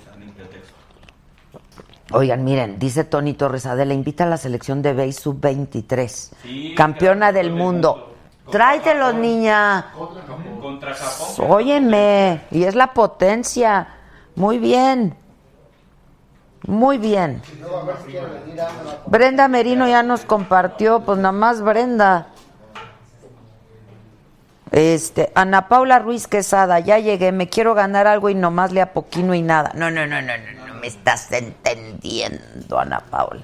Oigan, 2.14 2.44
miren, 2.44 2.78
dice 2.78 3.02
Tony 3.02 3.34
Torres 3.34 3.66
Adela, 3.66 3.92
invita 3.92 4.22
a 4.22 4.28
la 4.28 4.36
selección 4.36 4.82
de 4.82 4.92
BASE 4.92 5.12
sub-23, 5.12 6.30
Sí, 6.42 6.74
campeona 6.76 7.32
del 7.32 7.50
mundo. 7.50 7.96
mundo. 7.96 8.14
Tráetelos, 8.52 9.14
niña. 9.14 9.86
Contra 10.60 10.94
Japón. 10.94 11.50
Óyeme, 11.50 12.42
y 12.50 12.64
es 12.64 12.74
la 12.74 12.92
potencia. 12.92 13.88
Muy 14.36 14.58
bien. 14.58 15.16
Muy 16.66 16.98
bien. 16.98 17.42
A 17.42 17.90
a 17.90 18.62
a 18.92 18.98
Brenda 19.06 19.48
Merino 19.48 19.88
ya 19.88 20.02
nos 20.02 20.24
compartió, 20.24 21.00
pues 21.00 21.18
nada 21.18 21.32
más 21.32 21.62
Brenda. 21.62 22.28
Este, 24.70 25.30
Ana 25.34 25.68
Paula 25.68 25.98
Ruiz 25.98 26.26
Quesada, 26.26 26.80
ya 26.80 26.98
llegué, 26.98 27.32
me 27.32 27.48
quiero 27.48 27.74
ganar 27.74 28.06
algo 28.06 28.28
y 28.28 28.34
nomás 28.34 28.72
le 28.72 28.80
apoquino 28.80 29.34
y 29.34 29.42
nada. 29.42 29.72
No, 29.74 29.90
no, 29.90 30.06
no, 30.06 30.20
no, 30.20 30.32
no 30.36 30.63
me 30.84 30.88
estás 30.88 31.32
entendiendo, 31.32 32.78
Ana 32.78 33.00
Paula. 33.00 33.42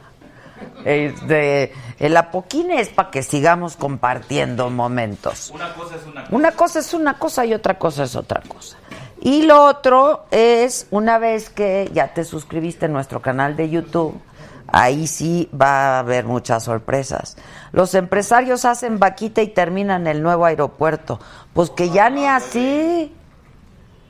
Este, 0.85 1.73
el 1.99 2.15
apoquine 2.15 2.83
es 2.83 2.91
para 2.91 3.11
que 3.11 3.23
sigamos 3.23 3.77
compartiendo 3.77 4.69
momentos. 4.69 5.51
Una 5.55 5.73
cosa 5.73 5.97
es 5.97 6.03
una 6.05 6.21
cosa. 6.21 6.37
Una 6.37 6.53
cosa 6.53 6.79
es 6.81 6.95
una 6.95 7.19
cosa 7.19 7.47
y 7.47 7.55
otra 7.55 7.79
cosa 7.79 8.05
es 8.05 8.15
otra 8.15 8.43
cosa. 8.47 8.77
Y 9.23 9.43
lo 9.43 9.65
otro 9.65 10.27
es, 10.31 10.87
una 10.91 11.19
vez 11.19 11.49
que 11.49 11.91
ya 11.95 12.13
te 12.13 12.25
suscribiste 12.25 12.87
a 12.87 12.89
nuestro 12.89 13.23
canal 13.23 13.57
de 13.57 13.71
YouTube, 13.71 14.21
ahí 14.67 15.07
sí 15.07 15.49
va 15.59 15.97
a 15.97 15.99
haber 16.01 16.27
muchas 16.27 16.65
sorpresas. 16.65 17.39
Los 17.73 17.95
empresarios 17.95 18.67
hacen 18.67 18.99
vaquita 18.99 19.41
y 19.41 19.49
terminan 19.49 20.07
el 20.07 20.23
nuevo 20.23 20.45
aeropuerto. 20.45 21.21
Pues 21.55 21.71
que 21.71 21.89
ya 21.89 22.11
ni 22.11 22.27
así, 22.27 23.15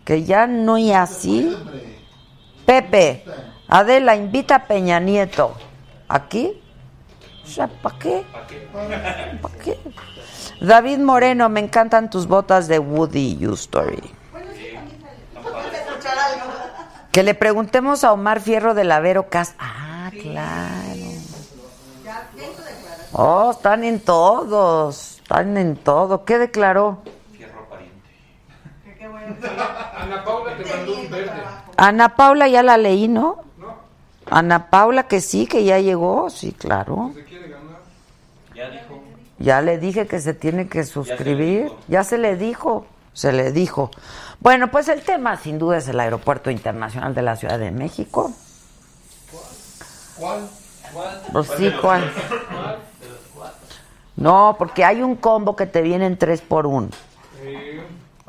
que 0.05 0.25
ya 0.25 0.49
no 0.49 0.79
y 0.79 0.91
así. 0.91 1.57
Pepe, 2.67 3.25
Adela, 3.69 4.17
invita 4.17 4.57
a 4.57 4.64
Peña 4.67 5.00
Nieto. 5.00 5.55
¿Aquí? 6.09 6.61
O 7.45 7.47
sea, 7.47 7.69
¿para 7.69 7.99
qué? 7.99 8.25
¿Para 9.43 9.55
qué? 9.59 9.79
David 10.61 10.99
Moreno, 10.99 11.49
me 11.49 11.61
encantan 11.61 12.11
tus 12.11 12.26
botas 12.26 12.69
de 12.69 12.79
Woody 12.79 13.47
U 13.47 13.55
Story. 13.55 14.14
Que 17.12 17.23
le 17.23 17.35
preguntemos 17.35 18.05
a 18.05 18.12
Omar 18.12 18.40
Fierro 18.40 18.75
de 18.75 18.85
la 18.85 19.00
Vero 19.00 19.29
Cas. 19.29 19.55
Ah, 19.59 20.11
claro. 20.12 21.00
Oh, 23.12 23.50
están 23.50 23.83
en 23.85 24.00
todos. 24.00 25.19
Están 25.23 25.57
en 25.57 25.76
todo. 25.76 26.25
¿Qué 26.25 26.38
declaró? 26.38 27.02
Fierro 27.37 27.69
pariente. 27.69 29.49
Ana 29.97 30.25
Paula 30.25 30.57
te 30.57 30.64
mandó 30.64 31.00
un 31.00 31.11
verde. 31.11 31.33
Ana 31.81 32.15
Paula 32.15 32.47
ya 32.47 32.63
la 32.63 32.77
leí, 32.77 33.09
¿no? 33.09 33.39
Ana 34.31 34.69
Paula 34.69 35.05
que 35.05 35.23
sí, 35.23 35.47
que 35.47 35.65
ya 35.65 35.79
llegó, 35.79 36.29
sí, 36.29 36.53
claro. 36.53 37.13
Ya 38.55 38.69
dijo. 38.69 39.03
Ya 39.39 39.63
le 39.63 39.79
dije 39.79 40.07
que 40.07 40.21
se 40.21 40.35
tiene 40.35 40.69
que 40.69 40.85
suscribir. 40.85 41.73
Ya 41.89 42.05
se 42.05 42.19
le 42.19 42.37
dijo. 42.37 42.85
Se 43.15 43.33
le 43.33 43.51
dijo. 43.51 43.91
Bueno, 44.41 44.71
pues 44.71 44.89
el 44.89 45.01
tema 45.01 45.39
sin 45.39 45.59
duda 45.59 45.79
es 45.79 45.89
el 45.89 45.99
Aeropuerto 45.99 46.51
Internacional 46.51 47.15
de 47.15 47.23
la 47.23 47.37
Ciudad 47.37 47.59
de 47.59 47.71
México. 47.71 48.31
¿Cuál? 50.19 50.51
Pues 51.33 51.49
sí, 51.57 51.73
¿cuál? 51.81 52.13
No, 54.17 54.55
porque 54.59 54.85
hay 54.85 55.01
un 55.01 55.17
combo 55.17 55.57
que 55.57 55.65
te 55.65 55.81
viene 55.81 56.05
en 56.05 56.19
3 56.19 56.43
por 56.43 56.67
1 56.67 56.91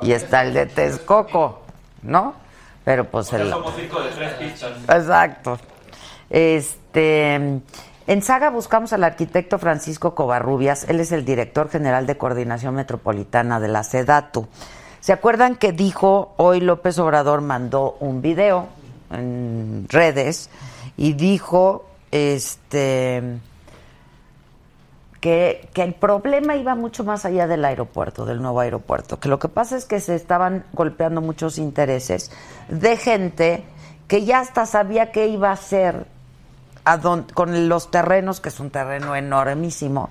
Y 0.03 0.13
está 0.13 0.43
el 0.43 0.53
de 0.53 0.67
Texcoco, 0.67 1.63
¿no? 2.01 2.40
Pero 2.83 3.05
pues 3.05 3.31
el... 3.33 3.49
somos 3.49 3.73
cinco 3.75 4.01
de 4.01 4.09
tres 4.09 4.33
pistas. 4.33 4.71
Exacto. 4.83 5.59
Este, 6.29 7.35
en 7.35 8.21
Saga 8.21 8.49
buscamos 8.49 8.93
al 8.93 9.03
arquitecto 9.03 9.59
Francisco 9.59 10.15
Covarrubias, 10.15 10.89
él 10.89 10.99
es 10.99 11.11
el 11.11 11.25
director 11.25 11.69
general 11.69 12.07
de 12.07 12.17
Coordinación 12.17 12.75
Metropolitana 12.75 13.59
de 13.59 13.67
la 13.67 13.83
SEDATU. 13.83 14.47
¿Se 15.01 15.13
acuerdan 15.13 15.55
que 15.55 15.71
dijo 15.71 16.33
hoy 16.37 16.61
López 16.61 16.99
Obrador 16.99 17.41
mandó 17.41 17.97
un 17.99 18.21
video 18.21 18.67
en 19.11 19.85
redes 19.89 20.49
y 20.95 21.13
dijo 21.13 21.85
este 22.11 23.39
que, 25.21 25.69
el 25.75 25.93
problema 25.93 26.55
iba 26.55 26.75
mucho 26.75 27.03
más 27.03 27.25
allá 27.25 27.47
del 27.47 27.63
aeropuerto, 27.63 28.25
del 28.25 28.41
nuevo 28.41 28.59
aeropuerto, 28.59 29.19
que 29.19 29.29
lo 29.29 29.39
que 29.39 29.47
pasa 29.47 29.77
es 29.77 29.85
que 29.85 29.99
se 29.99 30.15
estaban 30.15 30.65
golpeando 30.73 31.21
muchos 31.21 31.57
intereses 31.57 32.31
de 32.67 32.97
gente 32.97 33.63
que 34.07 34.25
ya 34.25 34.39
hasta 34.39 34.65
sabía 34.65 35.11
qué 35.11 35.27
iba 35.27 35.49
a 35.49 35.53
hacer 35.53 36.07
con 37.35 37.69
los 37.69 37.91
terrenos, 37.91 38.41
que 38.41 38.49
es 38.49 38.59
un 38.59 38.71
terreno 38.71 39.15
enormísimo, 39.15 40.09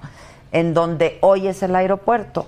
en 0.53 0.73
donde 0.73 1.19
hoy 1.21 1.49
es 1.49 1.63
el 1.65 1.75
aeropuerto, 1.75 2.47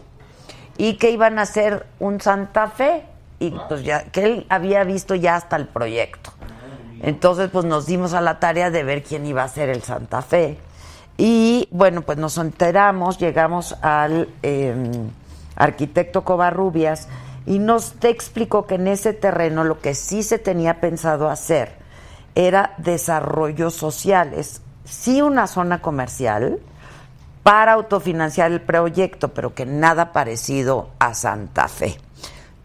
y 0.78 0.94
que 0.94 1.10
iban 1.10 1.38
a 1.40 1.42
hacer 1.42 1.86
un 1.98 2.20
Santa 2.20 2.68
Fe, 2.68 3.04
y 3.40 3.50
pues 3.68 3.82
ya, 3.82 4.04
que 4.04 4.24
él 4.24 4.46
había 4.48 4.84
visto 4.84 5.16
ya 5.16 5.34
hasta 5.34 5.56
el 5.56 5.66
proyecto. 5.66 6.30
Entonces, 7.02 7.50
pues 7.50 7.64
nos 7.64 7.86
dimos 7.86 8.14
a 8.14 8.20
la 8.20 8.38
tarea 8.38 8.70
de 8.70 8.84
ver 8.84 9.02
quién 9.02 9.26
iba 9.26 9.42
a 9.42 9.48
ser 9.48 9.68
el 9.68 9.82
Santa 9.82 10.22
Fe. 10.22 10.56
Y 11.24 11.68
bueno, 11.70 12.02
pues 12.02 12.18
nos 12.18 12.36
enteramos, 12.36 13.16
llegamos 13.16 13.76
al 13.80 14.28
eh, 14.42 14.74
arquitecto 15.54 16.24
Covarrubias 16.24 17.06
y 17.46 17.60
nos 17.60 17.92
te 17.92 18.08
explicó 18.08 18.66
que 18.66 18.74
en 18.74 18.88
ese 18.88 19.12
terreno 19.12 19.62
lo 19.62 19.78
que 19.78 19.94
sí 19.94 20.24
se 20.24 20.40
tenía 20.40 20.80
pensado 20.80 21.30
hacer 21.30 21.76
era 22.34 22.74
desarrollos 22.78 23.72
sociales, 23.72 24.62
sí 24.84 25.22
una 25.22 25.46
zona 25.46 25.80
comercial 25.80 26.58
para 27.44 27.74
autofinanciar 27.74 28.50
el 28.50 28.60
proyecto, 28.60 29.28
pero 29.28 29.54
que 29.54 29.64
nada 29.64 30.10
parecido 30.10 30.90
a 30.98 31.14
Santa 31.14 31.68
Fe. 31.68 31.98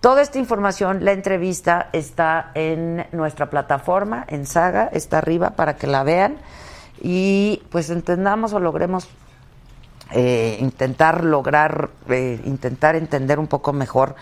Toda 0.01 0.23
esta 0.23 0.39
información, 0.39 1.05
la 1.05 1.11
entrevista 1.11 1.89
está 1.93 2.49
en 2.55 3.05
nuestra 3.11 3.51
plataforma, 3.51 4.25
en 4.27 4.47
Saga, 4.47 4.89
está 4.91 5.19
arriba 5.19 5.51
para 5.51 5.75
que 5.75 5.85
la 5.85 6.01
vean 6.01 6.37
y 7.01 7.61
pues 7.69 7.89
entendamos 7.89 8.53
o 8.53 8.59
logremos 8.59 9.07
eh, 10.11 10.57
intentar 10.61 11.23
lograr, 11.23 11.89
eh, 12.09 12.39
intentar 12.45 12.95
entender 12.95 13.39
un 13.39 13.47
poco 13.47 13.73
mejor 13.73 14.15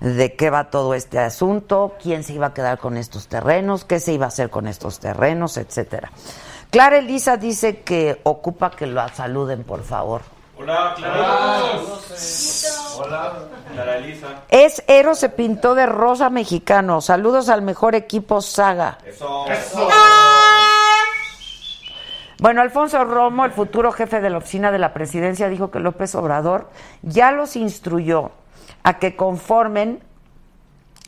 de 0.00 0.34
qué 0.34 0.50
va 0.50 0.70
todo 0.70 0.94
este 0.94 1.18
asunto, 1.18 1.94
quién 2.00 2.24
se 2.24 2.34
iba 2.34 2.48
a 2.48 2.54
quedar 2.54 2.78
con 2.78 2.96
estos 2.96 3.28
terrenos, 3.28 3.84
qué 3.84 4.00
se 4.00 4.12
iba 4.12 4.26
a 4.26 4.28
hacer 4.28 4.50
con 4.50 4.66
estos 4.66 5.00
terrenos, 5.00 5.56
etcétera. 5.56 6.10
Clara 6.70 6.98
Elisa 6.98 7.36
dice 7.36 7.80
que 7.80 8.20
ocupa 8.22 8.70
que 8.70 8.86
la 8.86 9.08
saluden, 9.08 9.62
por 9.64 9.82
favor. 9.82 10.22
Hola, 10.58 10.94
Clara. 10.96 11.72
Hola, 12.96 13.32
Clara 13.72 13.98
Elisa. 13.98 14.26
Es 14.48 14.82
Ero 14.86 15.14
se 15.14 15.28
pintó 15.28 15.74
de 15.74 15.86
rosa 15.86 16.30
mexicano. 16.30 17.00
Saludos 17.00 17.48
al 17.48 17.62
mejor 17.62 17.94
equipo 17.94 18.40
Saga. 18.40 18.98
Eso. 19.04 19.44
Bueno, 22.42 22.60
Alfonso 22.60 23.04
Romo, 23.04 23.44
el 23.44 23.52
futuro 23.52 23.92
jefe 23.92 24.20
de 24.20 24.28
la 24.28 24.38
oficina 24.38 24.72
de 24.72 24.80
la 24.80 24.92
presidencia, 24.92 25.48
dijo 25.48 25.70
que 25.70 25.78
López 25.78 26.12
Obrador 26.16 26.68
ya 27.02 27.30
los 27.30 27.54
instruyó 27.54 28.32
a 28.82 28.98
que 28.98 29.14
conformen 29.14 30.00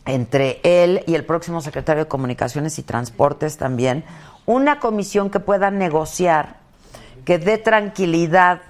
entre 0.06 0.60
él 0.62 1.02
y 1.08 1.16
el 1.16 1.24
próximo 1.24 1.60
secretario 1.60 2.04
de 2.04 2.08
Comunicaciones 2.08 2.78
y 2.78 2.84
Transportes 2.84 3.56
también 3.56 4.04
una 4.46 4.78
comisión 4.78 5.28
que 5.28 5.40
pueda 5.40 5.72
negociar, 5.72 6.58
que 7.24 7.38
dé 7.38 7.58
tranquilidad 7.58 8.60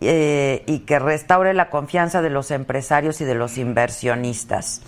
eh, 0.00 0.62
y 0.68 0.80
que 0.80 1.00
restaure 1.00 1.54
la 1.54 1.70
confianza 1.70 2.22
de 2.22 2.30
los 2.30 2.52
empresarios 2.52 3.20
y 3.20 3.24
de 3.24 3.34
los 3.34 3.58
inversionistas. 3.58 4.80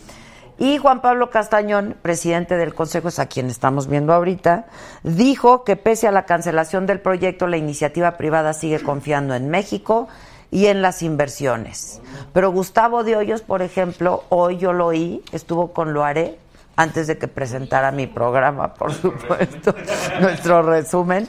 Y 0.59 0.79
Juan 0.79 1.01
Pablo 1.01 1.31
Castañón, 1.31 1.95
presidente 2.03 2.57
del 2.57 2.75
Consejo, 2.75 3.09
es 3.09 3.21
a 3.21 3.27
quien 3.27 3.47
estamos 3.47 3.87
viendo 3.87 4.13
ahorita, 4.13 4.67
dijo 5.05 5.63
que 5.63 5.77
pese 5.77 6.09
a 6.09 6.13
la 6.13 6.27
cancelación 6.27 6.85
del 6.85 7.01
proyecto, 7.01 7.47
la 7.47 7.57
iniciativa 7.57 8.17
privada 8.17 8.53
sigue 8.53 8.81
confiando 8.81 9.37
en 9.37 9.51
México 9.51 10.09
y 10.51 10.67
en 10.67 10.83
las 10.83 11.03
inversiones. 11.03 12.01
Pero 12.33 12.51
Gustavo 12.51 13.05
de 13.05 13.17
Hoyos, 13.17 13.43
por 13.43 13.63
ejemplo, 13.63 14.25
hoy 14.31 14.59
yo 14.59 14.73
lo 14.73 14.87
oí, 14.87 15.23
estuvo 15.31 15.73
con 15.73 15.95
Loaré 15.95 16.39
antes 16.75 17.07
de 17.07 17.19
que 17.19 17.29
presentara 17.29 17.93
mi 17.93 18.09
programa, 18.09 18.75
por 18.75 18.93
supuesto, 18.93 19.75
nuestro 20.21 20.63
resumen. 20.63 21.29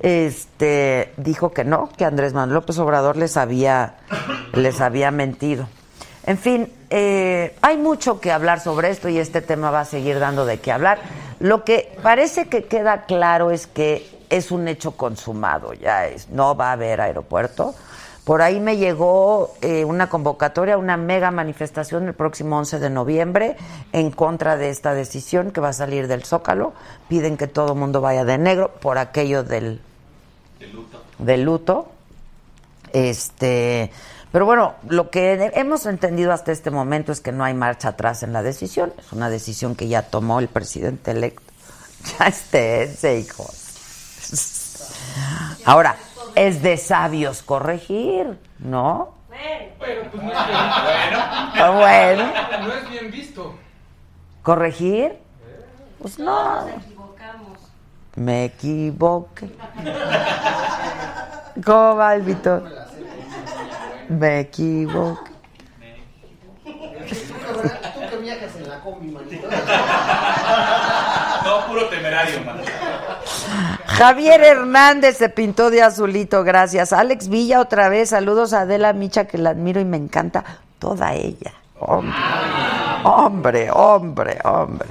Este 0.00 1.12
dijo 1.16 1.52
que 1.52 1.64
no, 1.64 1.88
que 1.96 2.04
Andrés 2.04 2.34
Manuel 2.34 2.54
López 2.54 2.78
Obrador 2.78 3.16
les 3.16 3.36
había 3.36 3.96
les 4.52 4.80
había 4.80 5.12
mentido. 5.12 5.68
En 6.26 6.38
fin, 6.38 6.72
eh, 6.88 7.54
hay 7.60 7.76
mucho 7.76 8.20
que 8.20 8.32
hablar 8.32 8.60
sobre 8.60 8.90
esto 8.90 9.08
y 9.08 9.18
este 9.18 9.42
tema 9.42 9.70
va 9.70 9.80
a 9.80 9.84
seguir 9.84 10.18
dando 10.18 10.46
de 10.46 10.58
qué 10.58 10.72
hablar. 10.72 10.98
Lo 11.38 11.64
que 11.64 11.96
parece 12.02 12.46
que 12.46 12.64
queda 12.64 13.02
claro 13.02 13.50
es 13.50 13.66
que 13.66 14.08
es 14.30 14.50
un 14.50 14.66
hecho 14.68 14.92
consumado, 14.92 15.74
ya 15.74 16.06
es, 16.06 16.30
no 16.30 16.56
va 16.56 16.70
a 16.70 16.72
haber 16.72 17.00
aeropuerto. 17.00 17.74
Por 18.24 18.40
ahí 18.40 18.58
me 18.58 18.78
llegó 18.78 19.52
eh, 19.60 19.84
una 19.84 20.08
convocatoria, 20.08 20.78
una 20.78 20.96
mega 20.96 21.30
manifestación 21.30 22.08
el 22.08 22.14
próximo 22.14 22.56
11 22.56 22.78
de 22.78 22.88
noviembre 22.88 23.56
en 23.92 24.10
contra 24.10 24.56
de 24.56 24.70
esta 24.70 24.94
decisión 24.94 25.50
que 25.50 25.60
va 25.60 25.68
a 25.68 25.72
salir 25.74 26.08
del 26.08 26.24
Zócalo. 26.24 26.72
Piden 27.06 27.36
que 27.36 27.48
todo 27.48 27.74
el 27.74 27.78
mundo 27.78 28.00
vaya 28.00 28.24
de 28.24 28.38
negro 28.38 28.70
por 28.80 28.96
aquello 28.96 29.44
del, 29.44 29.82
del 31.18 31.42
luto. 31.42 31.88
Este, 32.94 33.90
pero 34.34 34.46
bueno, 34.46 34.74
lo 34.88 35.10
que 35.10 35.52
hemos 35.54 35.86
entendido 35.86 36.32
hasta 36.32 36.50
este 36.50 36.72
momento 36.72 37.12
es 37.12 37.20
que 37.20 37.30
no 37.30 37.44
hay 37.44 37.54
marcha 37.54 37.90
atrás 37.90 38.24
en 38.24 38.32
la 38.32 38.42
decisión. 38.42 38.92
Es 38.98 39.12
una 39.12 39.30
decisión 39.30 39.76
que 39.76 39.86
ya 39.86 40.02
tomó 40.02 40.40
el 40.40 40.48
presidente 40.48 41.12
electo. 41.12 41.44
Ya 42.18 42.26
esté, 42.26 43.20
hijos. 43.20 43.54
Ahora, 45.64 45.94
es 46.34 46.62
de 46.62 46.76
sabios 46.78 47.42
corregir, 47.42 48.36
¿no? 48.58 49.14
Pero 49.78 50.10
pues 50.10 50.24
no 50.24 50.32
es 50.32 50.46
bien, 50.48 51.76
Bueno, 51.76 52.32
no 52.60 52.74
es 52.74 52.90
bien 52.90 53.10
visto. 53.12 53.54
¿corregir? 54.42 55.16
Pues 56.02 56.18
no. 56.18 56.66
Nos 56.66 56.82
equivocamos. 56.82 57.58
Me 58.16 58.46
equivoqué. 58.46 59.48
¿Cómo 61.64 61.94
va 61.94 62.16
el 62.16 62.22
Víctor? 62.22 62.83
Me 64.08 64.40
equivoqué. 64.40 65.32
Tú 66.64 68.00
que 68.10 68.16
viajas 68.18 68.56
en 68.56 68.68
la 68.68 68.80
combi, 68.80 69.08
manito. 69.08 69.48
No, 71.44 71.66
puro 71.66 71.88
temerario, 71.88 72.40
man. 72.42 72.62
Javier 73.86 74.42
Hernández 74.42 75.18
se 75.18 75.28
pintó 75.28 75.70
de 75.70 75.82
azulito, 75.82 76.42
gracias. 76.42 76.92
Alex 76.92 77.28
Villa 77.28 77.60
otra 77.60 77.88
vez, 77.88 78.10
saludos 78.10 78.52
a 78.52 78.62
Adela 78.62 78.92
Micha 78.92 79.26
que 79.26 79.38
la 79.38 79.50
admiro 79.50 79.80
y 79.80 79.84
me 79.84 79.96
encanta 79.96 80.42
toda 80.78 81.14
ella. 81.14 81.52
Hombre, 81.78 82.14
hombre, 83.04 83.70
hombre, 83.70 84.38
hombre. 84.44 84.88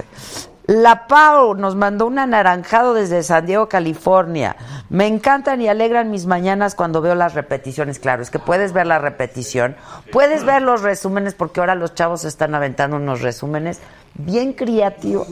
La 0.66 1.06
Pau 1.06 1.54
nos 1.54 1.74
mandó 1.74 2.06
un 2.06 2.18
anaranjado 2.18 2.94
desde 2.94 3.22
San 3.22 3.44
Diego, 3.44 3.68
California. 3.68 4.56
Me 4.88 5.06
encantan 5.06 5.60
y 5.60 5.68
alegran 5.68 6.10
mis 6.10 6.24
mañanas 6.24 6.74
cuando 6.74 7.02
veo 7.02 7.14
las 7.14 7.34
repeticiones. 7.34 7.98
Claro, 7.98 8.22
es 8.22 8.30
que 8.30 8.38
puedes 8.38 8.72
ver 8.72 8.86
la 8.86 8.98
repetición, 8.98 9.76
puedes 10.10 10.44
ver 10.44 10.62
los 10.62 10.80
resúmenes, 10.80 11.34
porque 11.34 11.60
ahora 11.60 11.74
los 11.74 11.94
chavos 11.94 12.24
están 12.24 12.54
aventando 12.54 12.96
unos 12.96 13.20
resúmenes 13.20 13.80
bien 14.14 14.54
creativos. 14.54 15.28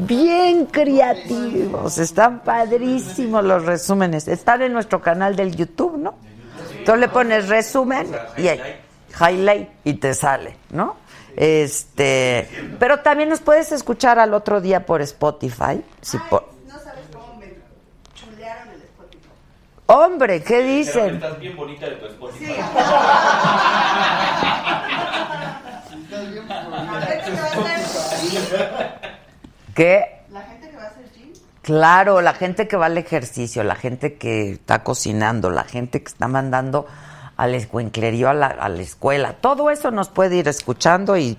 Bien 0.00 0.66
creativos. 0.66 1.98
Están 1.98 2.40
padrísimos 2.40 3.44
los 3.44 3.64
resúmenes. 3.64 4.26
Están 4.26 4.62
en 4.62 4.72
nuestro 4.72 5.00
canal 5.00 5.36
del 5.36 5.54
YouTube, 5.54 5.96
¿no? 5.96 6.14
Tú 6.84 6.96
le 6.96 7.08
pones 7.08 7.48
resumen 7.48 8.08
y 8.36 8.48
highlight 9.22 9.68
y 9.84 9.94
te 9.94 10.12
sale, 10.14 10.56
¿no? 10.70 10.96
Este, 11.36 12.48
pero 12.78 13.00
también 13.00 13.28
nos 13.28 13.40
puedes 13.40 13.72
escuchar 13.72 14.18
al 14.18 14.34
otro 14.34 14.60
día 14.60 14.84
por 14.86 15.00
Spotify. 15.02 15.82
Si 16.00 16.18
por- 16.18 16.48
No 16.66 16.78
sabes 16.78 17.04
cómo 17.12 17.36
me 17.36 17.54
chulearon 18.14 18.68
el 18.70 18.82
Spotify. 18.82 19.28
Hombre, 19.86 20.42
¿qué 20.42 20.62
dicen? 20.62 21.14
estás 21.16 21.38
bien 21.38 21.56
bonita 21.56 21.86
de 21.86 21.92
tu 21.96 22.06
Spotify. 22.06 22.46
Sí. 22.46 22.54
La 26.10 27.00
gente 27.06 27.24
que 27.24 27.36
va 27.36 27.42
a 27.42 27.46
hacer 27.46 28.30
gym. 28.30 28.42
¿Qué? 29.74 30.22
La 30.30 30.42
gente 30.42 30.70
que 30.70 30.76
va 30.76 30.82
a 30.82 30.86
hacer 30.88 31.04
gym. 31.14 31.32
Claro, 31.62 32.20
la 32.20 32.34
gente 32.34 32.68
que 32.68 32.76
va 32.76 32.86
al 32.86 32.98
ejercicio, 32.98 33.62
la 33.64 33.74
gente 33.76 34.14
que 34.16 34.52
está 34.52 34.82
cocinando, 34.82 35.50
la 35.50 35.64
gente 35.64 36.02
que 36.02 36.08
está 36.08 36.28
mandando 36.28 36.86
al 37.40 37.54
escuinclerío 37.54 38.28
a 38.28 38.34
la, 38.34 38.48
a 38.48 38.68
la 38.68 38.82
escuela, 38.82 39.32
todo 39.40 39.70
eso 39.70 39.90
nos 39.90 40.10
puede 40.10 40.36
ir 40.36 40.46
escuchando 40.46 41.16
y 41.16 41.38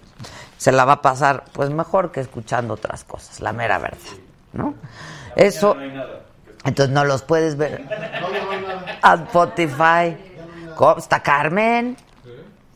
se 0.58 0.72
la 0.72 0.84
va 0.84 0.94
a 0.94 1.02
pasar 1.02 1.44
pues 1.54 1.70
mejor 1.70 2.12
que 2.12 2.22
escuchando 2.22 2.74
otras 2.74 3.04
cosas, 3.04 3.40
la 3.40 3.54
mera 3.54 3.78
verdad, 3.78 4.00
¿no? 4.54 4.74
Eso, 5.36 5.76
No 5.76 5.82
hay 5.82 5.92
nada. 5.92 6.22
entonces 6.66 6.94
no 6.94 7.06
los 7.06 7.22
puedes 7.22 7.56
ver 7.56 7.86
a 9.04 9.14
Spotify. 9.14 10.18
¿Cómo 10.76 10.98
está 10.98 11.22
Carmen? 11.22 11.96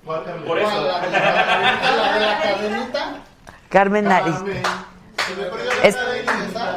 Por 0.05 0.59
eso. 0.59 0.83
La 0.83 1.07
la. 1.09 3.21
Carmen 3.69 4.05
Nariz. 4.05 4.35
Es-. 5.81 5.97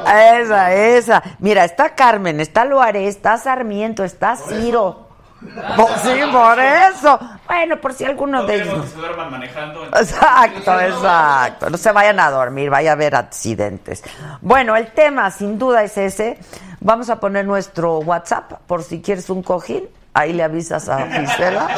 Esa, 0.07 0.75
esa. 0.75 1.23
Mira, 1.41 1.65
está 1.65 1.95
Carmen, 1.95 2.41
está 2.41 2.65
Loaré, 2.65 3.07
está 3.07 3.37
Sarmiento, 3.37 4.05
está 4.05 4.37
Ciro. 4.37 5.08
Sí, 5.41 6.21
por 6.33 6.59
eso. 6.59 7.19
Bueno, 7.47 7.81
por 7.81 7.93
si 7.95 8.05
alguno 8.05 8.41
No 8.41 8.47
de 8.47 8.57
ellos. 8.63 8.83
que 8.85 8.89
se 8.91 8.97
duerman 8.97 9.31
manejando. 9.31 9.85
entonces- 9.85 10.13
Exacto, 10.17 10.81
exacto. 10.81 11.71
No 11.71 11.77
se 11.79 11.93
vayan 11.93 12.19
a 12.21 12.31
dormir, 12.31 12.71
vaya 12.71 12.91
a 12.91 12.93
haber 12.95 13.15
accidentes. 13.15 14.03
Bueno, 14.41 14.77
el 14.77 14.91
tema 14.93 15.31
sin 15.31 15.59
duda 15.59 15.83
es 15.85 15.97
ese. 15.97 16.39
Vamos 16.81 17.09
a 17.11 17.21
poner 17.21 17.45
nuestro 17.45 17.99
WhatsApp 17.99 18.53
por 18.67 18.83
si 18.83 19.01
quieres 19.01 19.31
un 19.31 19.43
cojín. 19.43 19.85
Ahí 20.15 20.33
le 20.33 20.43
avisas 20.43 20.89
a 20.89 21.07
Gisela. 21.07 21.69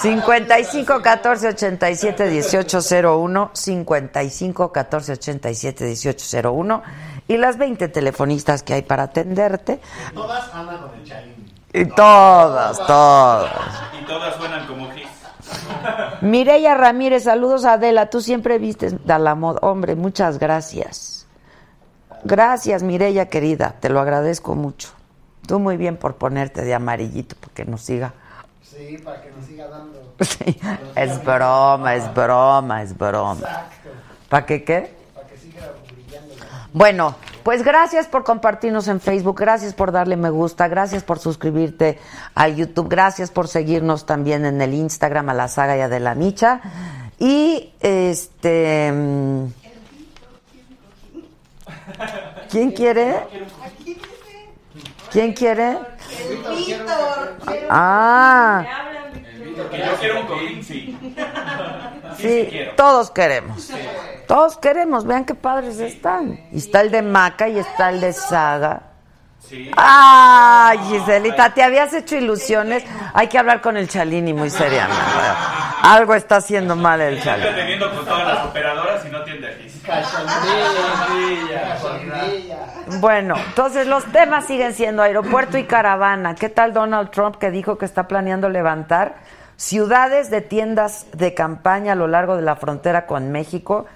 55 0.00 1.02
14 1.02 1.48
87 1.48 2.28
18 2.28 2.78
01 3.02 3.50
55 3.52 4.72
14 4.72 5.12
87 5.12 5.84
18 5.84 6.50
01 6.50 6.82
y 7.26 7.36
las 7.36 7.58
20 7.58 7.88
telefonistas 7.88 8.62
que 8.62 8.74
hay 8.74 8.82
para 8.82 9.04
atenderte 9.04 9.80
Todas 10.14 10.52
andan 10.54 10.78
con 10.78 10.94
el 10.94 11.04
chalín. 11.04 11.37
Y 11.80 11.84
todas, 11.86 12.78
todas. 12.86 13.52
Y 14.00 14.04
todas 14.04 14.36
suenan 14.36 14.66
como 14.66 14.90
Gis. 14.90 15.06
Mireya 16.20 16.74
Ramírez, 16.74 17.24
saludos 17.24 17.64
a 17.64 17.74
Adela. 17.74 18.10
Tú 18.10 18.20
siempre 18.20 18.58
vistes 18.58 18.94
a 19.08 19.18
la 19.18 19.34
moda. 19.34 19.60
Hombre, 19.62 19.94
muchas 19.94 20.38
gracias. 20.38 21.26
Gracias, 22.24 22.82
Mireya 22.82 23.28
querida. 23.28 23.76
Te 23.80 23.88
lo 23.88 24.00
agradezco 24.00 24.54
mucho. 24.54 24.90
Tú 25.46 25.58
muy 25.58 25.76
bien 25.76 25.96
por 25.96 26.16
ponerte 26.16 26.62
de 26.62 26.74
amarillito 26.74 27.36
porque 27.40 27.64
nos 27.64 27.82
siga. 27.82 28.12
Sí, 28.62 28.98
para 28.98 29.22
que 29.22 29.30
nos 29.30 29.46
siga 29.46 29.68
dando. 29.68 29.98
Sí, 30.24 30.58
es 30.96 31.24
broma, 31.24 31.94
es 31.94 32.12
broma, 32.12 32.82
es 32.82 32.96
broma. 32.98 33.34
Exacto. 33.40 33.88
¿Para 34.28 34.46
qué 34.46 34.64
qué? 34.64 34.96
Para 35.14 35.28
que 35.28 35.36
siga 35.36 35.72
brillando. 35.88 36.34
Bueno, 36.72 37.14
pues 37.42 37.62
gracias 37.62 38.06
por 38.06 38.24
compartirnos 38.24 38.88
en 38.88 39.00
Facebook, 39.00 39.38
gracias 39.38 39.74
por 39.74 39.92
darle 39.92 40.16
me 40.16 40.30
gusta, 40.30 40.68
gracias 40.68 41.02
por 41.04 41.18
suscribirte 41.18 41.98
a 42.34 42.48
YouTube, 42.48 42.88
gracias 42.88 43.30
por 43.30 43.48
seguirnos 43.48 44.06
también 44.06 44.44
en 44.44 44.60
el 44.60 44.74
Instagram 44.74 45.28
a 45.30 45.34
la 45.34 45.48
saga 45.48 45.76
y 45.76 45.80
a 45.80 45.88
de 45.88 46.00
la 46.00 46.14
micha. 46.14 46.60
Y 47.18 47.72
este 47.80 48.92
¿Quién 52.50 52.70
quiere? 52.72 53.16
¿Quién 55.10 55.32
quiere? 55.32 55.70
El 55.70 56.36
Víctor. 56.56 57.36
quiero- 57.46 57.66
Ah, 57.70 58.64
Que 59.70 59.78
yo 59.78 59.92
quiero 59.98 60.20
un 60.20 60.26
cojín, 60.26 60.62
sí. 60.64 60.98
Sí, 62.16 62.22
sí 62.22 62.40
sí, 62.44 62.46
quiero. 62.50 62.72
todos 62.74 63.10
queremos. 63.10 63.70
Todos 64.26 64.56
queremos, 64.56 65.04
vean 65.06 65.24
qué 65.24 65.34
padres 65.34 65.78
están. 65.78 66.40
Y 66.52 66.58
está 66.58 66.80
el 66.80 66.90
de 66.90 67.02
Maca 67.02 67.48
y 67.48 67.58
está 67.58 67.90
el 67.90 68.00
de 68.00 68.12
Saga. 68.12 68.82
Sí. 69.40 69.70
Ay, 69.76 70.78
Giselita, 70.88 71.54
¿te 71.54 71.62
habías 71.62 71.92
hecho 71.94 72.16
ilusiones? 72.16 72.84
Hay 73.14 73.28
que 73.28 73.38
hablar 73.38 73.60
con 73.60 73.76
el 73.76 73.88
Chalini 73.88 74.34
muy 74.34 74.50
seriamente. 74.50 74.96
Algo 75.82 76.14
está 76.14 76.36
haciendo 76.36 76.76
mal 76.76 77.00
el 77.00 77.18
Está 77.18 77.30
Chalini. 77.32 77.48
atendiendo 77.48 77.94
con 77.94 78.04
todas 78.04 78.26
las 78.26 78.46
operadoras 78.46 79.04
y 79.06 79.08
no. 79.10 79.18
Cachondilla. 79.88 81.78
Bueno, 83.00 83.34
entonces 83.36 83.86
los 83.86 84.04
temas 84.12 84.46
siguen 84.46 84.74
siendo 84.74 85.02
aeropuerto 85.02 85.56
y 85.58 85.64
caravana. 85.64 86.34
¿Qué 86.34 86.48
tal 86.48 86.72
Donald 86.72 87.10
Trump 87.10 87.36
que 87.36 87.50
dijo 87.50 87.78
que 87.78 87.84
está 87.84 88.08
planeando 88.08 88.48
levantar 88.48 89.16
ciudades 89.58 90.30
de 90.30 90.40
tiendas 90.40 91.06
de 91.12 91.34
campaña 91.34 91.92
a 91.92 91.96
lo 91.96 92.06
largo 92.06 92.36
de 92.36 92.42
la 92.42 92.56
frontera 92.56 93.06
con 93.06 93.32
México 93.32 93.86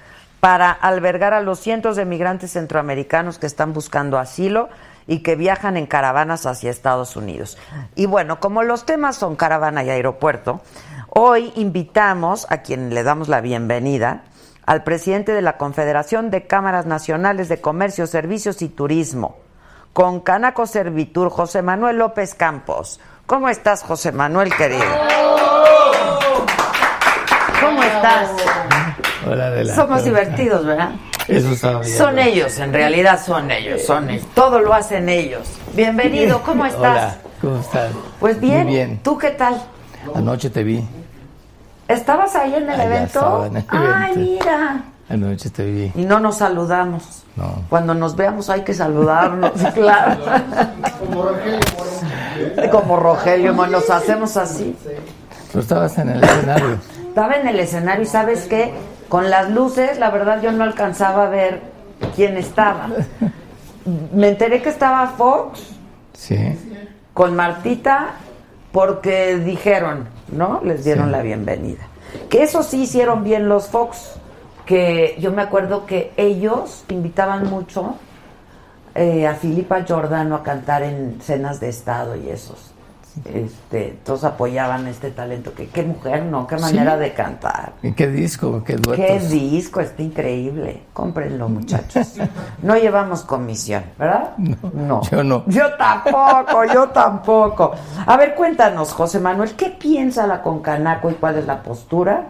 para 0.41 0.73
albergar 0.73 1.33
a 1.35 1.41
los 1.41 1.61
cientos 1.61 1.95
de 1.95 2.05
migrantes 2.05 2.53
centroamericanos 2.53 3.39
que 3.39 3.47
están 3.47 3.73
buscando 3.73 4.19
asilo 4.19 4.69
y 5.07 5.21
que 5.21 5.37
viajan 5.37 5.77
en 5.77 5.87
caravanas 5.87 6.47
hacia 6.47 6.71
Estados 6.71 7.15
Unidos? 7.15 7.57
Y 7.95 8.07
bueno, 8.07 8.41
como 8.41 8.65
los 8.65 8.85
temas 8.85 9.15
son 9.17 9.37
caravana 9.37 9.85
y 9.85 9.91
aeropuerto, 9.91 10.61
hoy 11.09 11.53
invitamos 11.55 12.47
a 12.51 12.59
quien 12.59 12.93
le 12.93 13.05
damos 13.05 13.29
la 13.29 13.41
bienvenida 13.41 14.25
al 14.67 14.83
presidente 14.83 15.31
de 15.31 15.43
la 15.43 15.59
Confederación 15.59 16.31
de 16.31 16.45
Cámaras 16.49 16.87
Nacionales 16.87 17.49
de 17.49 17.61
Comercio, 17.61 18.09
Servicios 18.09 18.63
y 18.63 18.69
Turismo, 18.69 19.37
con 19.93 20.21
Canaco 20.21 20.67
Servitur, 20.67 21.31
José 21.31 21.63
Manuel 21.63 21.99
López 21.99 22.35
Campos. 22.35 22.99
¿Cómo 23.27 23.49
estás, 23.49 23.85
José 23.85 24.11
Manuel, 24.11 24.53
querido? 24.57 25.32
¿Cómo 27.63 27.83
estás? 27.83 28.31
Hola, 29.27 29.47
Adela. 29.47 29.75
Somos 29.75 30.05
divertidos, 30.05 30.67
¿verdad? 30.67 30.91
Eso 31.29 31.51
estaba 31.51 31.81
bien. 31.81 31.97
Son 31.97 32.19
ellos, 32.19 32.59
en 32.59 32.73
realidad 32.73 33.21
son 33.25 33.51
ellos, 33.51 33.83
son 33.85 34.11
ellos. 34.11 34.27
Todo 34.35 34.59
lo 34.61 34.75
hacen 34.75 35.09
ellos. 35.09 35.49
Bienvenido, 35.75 36.43
¿cómo 36.45 36.67
estás? 36.67 36.81
Hola, 36.81 37.17
¿cómo 37.41 37.61
estás? 37.61 37.91
Pues 38.19 38.41
bien, 38.41 38.65
Muy 38.65 38.75
bien. 38.75 39.01
¿tú 39.03 39.17
qué 39.17 39.31
tal? 39.31 39.63
Anoche 40.15 40.51
te 40.51 40.65
vi. 40.65 40.85
¿Estabas 41.87 42.35
ahí 42.35 42.55
en 42.55 42.65
el 42.65 42.71
Allá 42.71 42.85
evento? 42.85 43.07
estaba 43.21 43.47
en 43.47 43.57
el 43.57 43.65
Ay, 43.69 44.13
evento. 44.15 44.21
mira. 44.45 44.85
Anoche 45.09 45.51
te 45.51 45.65
vi. 45.65 45.93
Y 45.95 46.05
no 46.05 46.19
nos 46.19 46.39
saludamos. 46.39 47.23
No. 47.37 47.63
Cuando 47.69 47.95
nos 47.95 48.17
veamos 48.17 48.51
hay 48.51 48.63
que 48.63 48.75
saludarnos, 48.75 49.53
claro. 49.75 50.19
Como 50.99 51.23
Rogelio 51.23 51.61
Morón. 51.77 52.71
Como 52.71 52.97
Rogelio, 52.99 53.53
nos 53.53 53.91
hacemos 53.91 54.37
así. 54.37 54.77
Tú 55.53 55.61
estabas 55.61 55.97
en 55.99 56.09
el 56.11 56.25
escenario. 56.25 56.79
Estaba 57.13 57.35
en 57.35 57.47
el 57.47 57.61
escenario 57.61 58.05
y 58.05 58.07
sabes 58.07 58.47
qué, 58.47 58.73
con 59.11 59.29
las 59.29 59.51
luces, 59.51 59.99
la 59.99 60.09
verdad 60.09 60.41
yo 60.41 60.51
no 60.51 60.65
alcanzaba 60.65 61.27
a 61.27 61.29
ver 61.29 61.61
quién 62.17 62.39
estaba. 62.39 62.89
Me 64.15 64.31
enteré 64.31 64.63
que 64.63 64.71
estaba 64.71 65.07
Fox 65.09 65.61
Sí. 66.15 66.39
con 67.13 67.37
Martita 67.37 68.13
porque 68.73 69.37
dijeron, 69.37 70.09
¿no? 70.29 70.63
Les 70.65 70.85
dieron 70.87 71.09
Sí. 71.09 71.13
la 71.13 71.21
bienvenida. 71.21 71.83
Que 72.31 72.45
eso 72.45 72.63
sí 72.63 72.85
hicieron 72.85 73.25
bien 73.25 73.47
los 73.47 73.67
Fox, 73.69 74.15
que 74.65 75.15
yo 75.21 75.33
me 75.33 75.43
acuerdo 75.43 75.85
que 75.85 76.15
ellos 76.17 76.87
invitaban 76.89 77.51
mucho 77.51 77.97
eh, 78.95 79.27
a 79.27 79.35
Filipa 79.35 79.83
Giordano 79.85 80.37
a 80.37 80.43
cantar 80.43 80.83
en 80.83 81.19
cenas 81.21 81.61
de 81.61 81.69
estado 81.69 82.17
y 82.17 82.31
esos. 82.31 82.72
Este, 83.27 83.99
todos 84.05 84.25
apoyaban 84.25 84.87
este 84.87 85.11
talento. 85.11 85.53
Que, 85.55 85.69
qué 85.69 85.83
mujer, 85.83 86.25
¿no? 86.25 86.47
Qué 86.47 86.57
manera 86.57 86.95
Sí. 86.95 87.01
de 87.01 87.13
cantar. 87.13 87.73
¿Y 87.83 87.93
qué 87.93 88.09
disco? 88.09 88.63
¿Qué 88.65 88.77
duetos? 88.77 89.05
Qué 89.07 89.19
disco, 89.21 89.81
está 89.81 90.03
increíble. 90.03 90.85
Cómprenlo, 90.93 91.49
muchachos. 91.49 92.15
No 92.63 92.77
llevamos 92.77 93.23
comisión, 93.23 93.83
¿verdad? 93.99 94.37
No. 94.39 95.03
yo 95.11 95.23
no. 95.25 95.43
Yo 95.47 95.75
tampoco, 95.77 96.65
yo 96.73 96.89
tampoco. 96.89 97.73
A 98.07 98.17
ver, 98.17 98.35
cuéntanos, 98.35 98.93
José 98.93 99.19
Manuel, 99.21 99.55
¿qué 99.57 99.71
piensa 99.71 100.27
la 100.27 100.41
Concanaco 100.43 101.11
y 101.11 101.15
cuál 101.15 101.37
es 101.39 101.47
la 101.47 101.63
postura 101.63 102.27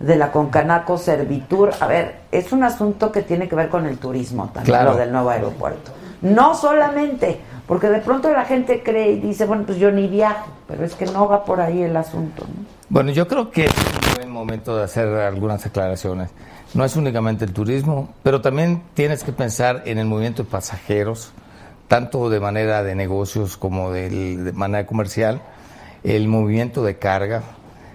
de 0.00 0.16
la 0.16 0.32
Concanaco 0.32 0.98
Servitur? 0.98 1.70
A 1.80 1.86
ver, 1.86 2.22
es 2.32 2.52
un 2.52 2.64
asunto 2.64 3.12
que 3.12 3.22
tiene 3.22 3.48
que 3.48 3.54
ver 3.54 3.68
con 3.68 3.86
el 3.86 3.98
turismo 3.98 4.44
también, 4.46 4.64
Claro. 4.64 4.92
lo 4.92 4.96
del 4.96 5.12
nuevo 5.12 5.30
aeropuerto. 5.30 5.92
No 6.22 6.54
solamente, 6.54 7.40
porque 7.66 7.88
de 7.88 7.98
pronto 8.00 8.30
la 8.30 8.44
gente 8.44 8.82
cree 8.82 9.12
y 9.12 9.20
dice, 9.20 9.44
bueno, 9.46 9.64
pues 9.66 9.78
yo 9.78 9.90
ni 9.90 10.06
viajo, 10.08 10.48
pero 10.68 10.84
es 10.84 10.94
que 10.94 11.06
no 11.06 11.28
va 11.28 11.44
por 11.44 11.60
ahí 11.60 11.82
el 11.82 11.96
asunto, 11.96 12.44
¿no? 12.46 12.64
Bueno, 12.88 13.10
yo 13.10 13.26
creo 13.26 13.50
que 13.50 13.64
es 13.64 13.72
un 13.72 14.14
buen 14.16 14.30
momento 14.30 14.76
de 14.76 14.84
hacer 14.84 15.08
algunas 15.08 15.66
aclaraciones. 15.66 16.30
No 16.74 16.84
es 16.84 16.94
únicamente 16.96 17.44
el 17.44 17.52
turismo, 17.52 18.08
pero 18.22 18.40
también 18.40 18.82
tienes 18.94 19.24
que 19.24 19.32
pensar 19.32 19.82
en 19.86 19.98
el 19.98 20.06
movimiento 20.06 20.44
de 20.44 20.48
pasajeros, 20.50 21.32
tanto 21.88 22.30
de 22.30 22.38
manera 22.40 22.82
de 22.82 22.94
negocios 22.94 23.56
como 23.56 23.90
del- 23.92 24.44
de 24.44 24.52
manera 24.52 24.86
comercial, 24.86 25.40
el 26.04 26.28
movimiento 26.28 26.84
de 26.84 26.96
carga. 26.98 27.42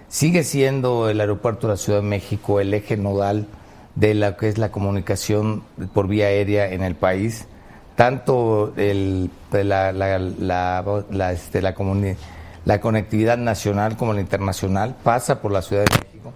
sigue 0.08 0.44
siendo 0.44 1.08
el 1.08 1.18
aeropuerto 1.22 1.66
de 1.66 1.72
la 1.72 1.76
Ciudad 1.78 2.00
de 2.00 2.06
México 2.06 2.60
el 2.60 2.74
eje 2.74 2.98
nodal 2.98 3.46
de 3.94 4.12
la 4.12 4.36
que 4.36 4.48
es 4.50 4.58
la 4.58 4.70
comunicación 4.70 5.62
por 5.94 6.06
vía 6.06 6.26
aérea 6.26 6.68
en 6.70 6.82
el 6.82 6.94
país. 6.94 7.46
Tanto 7.96 8.72
el, 8.76 9.30
de 9.50 9.64
la, 9.64 9.92
la, 9.92 10.18
la, 10.18 10.84
la, 11.10 11.32
este, 11.32 11.60
la, 11.60 11.74
comuni- 11.74 12.16
la 12.64 12.80
conectividad 12.80 13.36
nacional 13.38 13.96
como 13.96 14.12
la 14.12 14.20
internacional 14.20 14.94
pasa 15.02 15.40
por 15.40 15.52
la 15.52 15.62
Ciudad 15.62 15.84
de 15.84 15.96
México. 15.98 16.32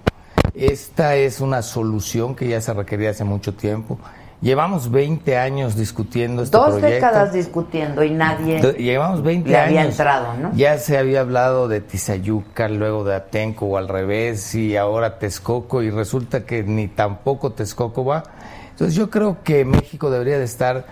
Esta 0.54 1.16
es 1.16 1.40
una 1.40 1.62
solución 1.62 2.34
que 2.34 2.48
ya 2.48 2.60
se 2.60 2.72
requería 2.72 3.10
hace 3.10 3.24
mucho 3.24 3.54
tiempo. 3.54 3.98
Llevamos 4.42 4.90
20 4.90 5.38
años 5.38 5.76
discutiendo 5.76 6.42
este 6.42 6.56
Dos 6.58 6.68
proyecto. 6.72 6.94
décadas 6.94 7.32
discutiendo 7.32 8.04
y 8.04 8.10
nadie 8.10 8.60
Llevamos 8.74 9.22
20 9.22 9.48
le 9.48 9.56
años. 9.56 9.68
había 9.68 9.84
entrado, 9.84 10.34
¿no? 10.34 10.52
Ya 10.54 10.78
se 10.78 10.98
había 10.98 11.20
hablado 11.20 11.68
de 11.68 11.80
Tizayuca, 11.80 12.68
luego 12.68 13.02
de 13.02 13.14
Atenco 13.14 13.64
o 13.64 13.78
al 13.78 13.88
revés, 13.88 14.54
y 14.54 14.76
ahora 14.76 15.18
Texcoco, 15.18 15.82
y 15.82 15.88
resulta 15.90 16.44
que 16.44 16.62
ni 16.62 16.86
tampoco 16.86 17.52
Texcoco 17.52 18.04
va. 18.04 18.24
Entonces 18.70 18.94
yo 18.94 19.08
creo 19.08 19.38
que 19.42 19.64
México 19.64 20.10
debería 20.10 20.38
de 20.38 20.44
estar 20.44 20.84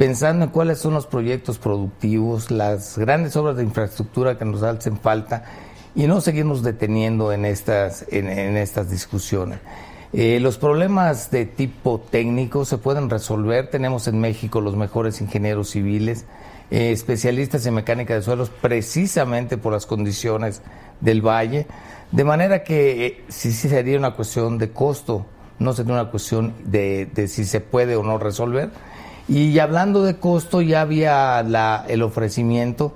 pensando 0.00 0.46
en 0.46 0.50
cuáles 0.50 0.78
son 0.78 0.94
los 0.94 1.06
proyectos 1.06 1.58
productivos, 1.58 2.50
las 2.50 2.96
grandes 2.96 3.36
obras 3.36 3.58
de 3.58 3.64
infraestructura 3.64 4.38
que 4.38 4.46
nos 4.46 4.62
hacen 4.62 4.96
falta 4.96 5.44
y 5.94 6.06
no 6.06 6.22
seguirnos 6.22 6.62
deteniendo 6.62 7.34
en 7.34 7.44
estas, 7.44 8.06
en, 8.08 8.26
estas 8.56 8.90
discusiones. 8.90 9.58
Eh, 10.14 10.40
los 10.40 10.56
problemas 10.56 11.30
de 11.30 11.44
tipo 11.44 12.00
técnico 12.00 12.64
se 12.64 12.78
pueden 12.78 13.10
resolver. 13.10 13.68
Tenemos 13.68 14.08
en 14.08 14.18
México 14.22 14.62
los 14.62 14.74
mejores 14.74 15.20
ingenieros 15.20 15.68
civiles, 15.68 16.24
eh, 16.70 16.92
especialistas 16.92 17.66
en 17.66 17.74
mecánica 17.74 18.14
de 18.14 18.22
suelos, 18.22 18.48
precisamente 18.48 19.58
por 19.58 19.74
las 19.74 19.84
condiciones 19.84 20.62
del 21.02 21.20
valle. 21.20 21.66
De 22.10 22.24
manera 22.24 22.64
que 22.64 23.04
eh, 23.04 23.24
sí, 23.28 23.52
sí 23.52 23.68
sería 23.68 23.98
una 23.98 24.14
cuestión 24.14 24.56
de 24.56 24.70
costo, 24.70 25.26
no 25.58 25.74
sería 25.74 25.92
una 25.92 26.10
cuestión 26.10 26.54
de, 26.64 27.04
de 27.04 27.28
si 27.28 27.44
se 27.44 27.60
puede 27.60 27.96
o 27.96 28.02
no 28.02 28.16
resolver. 28.16 28.70
Y 29.30 29.58
hablando 29.60 30.02
de 30.02 30.16
costo, 30.18 30.60
ya 30.60 30.80
había 30.80 31.42
la- 31.44 31.84
el 31.88 32.02
ofrecimiento 32.02 32.92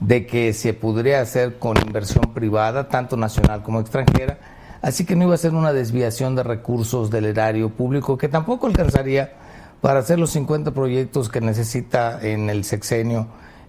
de 0.00 0.26
que 0.26 0.52
se 0.52 0.74
podría 0.74 1.20
hacer 1.22 1.58
con 1.58 1.76
inversión 1.78 2.32
privada, 2.34 2.88
tanto 2.88 3.16
nacional 3.16 3.62
como 3.62 3.80
extranjera, 3.80 4.38
así 4.82 5.04
que 5.06 5.16
no 5.16 5.24
iba 5.24 5.34
a 5.34 5.38
ser 5.38 5.54
una 5.54 5.72
desviación 5.72 6.36
de 6.36 6.42
recursos 6.42 7.10
del 7.10 7.24
erario 7.24 7.70
público, 7.70 8.16
que 8.18 8.28
tampoco 8.28 8.66
alcanzaría 8.66 9.32
para 9.80 10.00
hacer 10.00 10.18
los 10.18 10.30
50 10.30 10.72
proyectos 10.72 11.28
que 11.28 11.40
necesita 11.40 12.20
en 12.22 12.50
el 12.50 12.64
sexenio, 12.64 13.26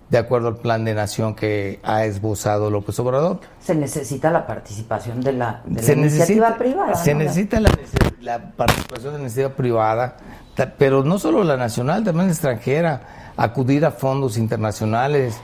de 0.10 0.18
acuerdo 0.18 0.50
al 0.50 0.58
plan 0.58 0.84
de 0.86 0.94
nación 0.96 1.36
que 1.36 1.80
ha 1.84 2.04
esbozado 2.04 2.70
López 2.70 3.00
Obrador. 3.00 3.40
Se 3.60 3.76
necesita 3.76 4.30
la 4.32 4.46
participación 4.46 5.22
de 5.22 5.34
la, 5.34 5.62
de 5.66 5.82
la 5.82 5.84
Se 5.84 5.94
iniciativa 5.94 6.50
necesita, 6.50 6.58
privada. 6.58 6.96
se 6.96 7.14
¿no? 7.14 7.20
necesita 7.22 7.60
la, 7.60 7.70
la 8.22 8.52
participación 8.52 9.14
de 9.14 9.20
la 9.20 9.24
iniciativa 9.26 9.56
privada, 9.56 10.18
pero 10.68 11.04
no 11.04 11.20
solo 11.20 11.44
la 11.44 11.58
nacional, 11.58 12.04
también 12.04 12.28
la 12.28 12.34
extranjera, 12.34 13.02
acudir 13.38 13.86
a 13.86 13.92
fondos 13.92 14.38
internacionales, 14.38 15.38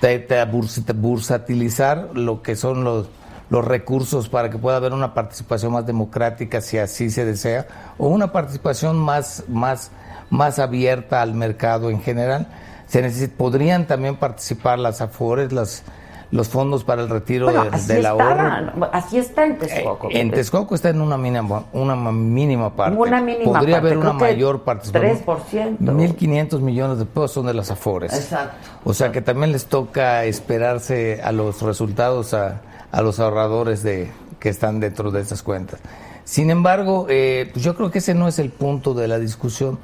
te- 0.00 0.18
te- 0.20 0.42
burs- 0.46 0.84
bursatilizar 0.94 2.10
lo 2.14 2.42
que 2.42 2.56
son 2.56 2.84
los, 2.84 3.08
los 3.50 3.64
recursos 3.64 4.28
para 4.28 4.50
que 4.50 4.58
pueda 4.58 4.76
haber 4.76 4.92
una 4.92 5.12
participación 5.14 5.72
más 5.72 5.86
democrática, 5.86 6.60
si 6.60 6.78
así 6.78 7.10
se 7.10 7.24
desea, 7.24 7.66
o 7.98 8.08
una 8.08 8.32
participación 8.32 8.98
más, 8.98 9.44
más, 9.48 9.90
más 10.30 10.58
abierta 10.58 11.20
al 11.22 11.34
mercado 11.34 11.90
en 11.90 12.00
general. 12.00 12.46
Se 12.86 13.28
podrían 13.28 13.86
también 13.86 14.16
participar 14.16 14.78
las 14.78 15.00
AFORES, 15.00 15.52
las, 15.52 15.82
los 16.32 16.48
fondos 16.48 16.84
para 16.84 17.02
el 17.02 17.08
retiro 17.08 17.46
Bueno, 17.46 17.64
de- 17.64 17.68
así 17.76 17.92
del 17.92 18.06
así 18.92 19.18
está 19.18 19.44
en 19.44 19.58
Texcoco. 19.58 20.08
Eh, 20.10 20.20
En 20.20 20.30
Texcoco 20.30 20.74
está 20.74 20.88
en 20.90 21.00
una 21.00 21.16
mínima, 21.18 21.64
una 21.72 21.96
ma- 21.96 22.12
mínima 22.12 22.74
parte. 22.76 22.96
Una 22.96 23.20
mínima 23.20 23.44
Podría 23.58 23.76
parte, 23.80 23.88
haber 23.94 23.98
una 23.98 24.12
mayor 24.12 24.62
participación. 24.62 25.78
3%. 25.78 25.78
1.500 25.80 26.60
millones 26.60 26.98
de 26.98 27.04
pesos 27.06 27.32
son 27.32 27.46
de 27.46 27.54
las 27.54 27.70
Afores. 27.70 28.12
Exacto. 28.12 28.54
O 28.84 28.94
sea 28.94 29.10
que 29.10 29.20
también 29.22 29.50
les 29.52 29.66
toca 29.66 30.24
esperarse 30.24 31.20
a 31.22 31.32
los 31.32 31.62
resultados 31.62 32.32
a, 32.34 32.60
a 32.92 33.02
los 33.02 33.18
ahorradores 33.18 33.82
de, 33.82 34.10
que 34.38 34.48
están 34.50 34.78
dentro 34.80 35.10
de 35.10 35.20
esas 35.22 35.42
cuentas. 35.42 35.80
Sin 36.24 36.50
embargo, 36.50 37.06
eh, 37.08 37.50
pues 37.52 37.64
yo 37.64 37.74
creo 37.74 37.90
que 37.90 37.98
ese 37.98 38.14
no 38.14 38.28
es 38.28 38.38
el 38.38 38.50
punto 38.50 38.94
de 38.94 39.08
la 39.08 39.18
discusión. 39.18 39.78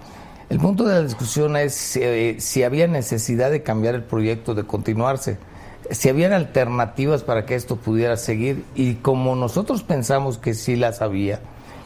El 0.48 0.60
punto 0.60 0.84
de 0.84 0.94
la 0.94 1.02
discusión 1.02 1.56
es 1.56 1.96
eh, 1.96 2.36
si 2.38 2.62
había 2.62 2.86
necesidad 2.86 3.50
de 3.50 3.64
cambiar 3.64 3.96
el 3.96 4.04
proyecto, 4.04 4.54
de 4.54 4.62
continuarse, 4.62 5.38
si 5.90 6.08
habían 6.08 6.32
alternativas 6.32 7.22
para 7.22 7.46
que 7.46 7.54
esto 7.54 7.76
pudiera 7.76 8.16
seguir 8.16 8.64
y 8.74 8.94
como 8.94 9.36
nosotros 9.36 9.82
pensamos 9.82 10.38
que 10.38 10.54
sí 10.54 10.76
las 10.76 11.02
había, 11.02 11.40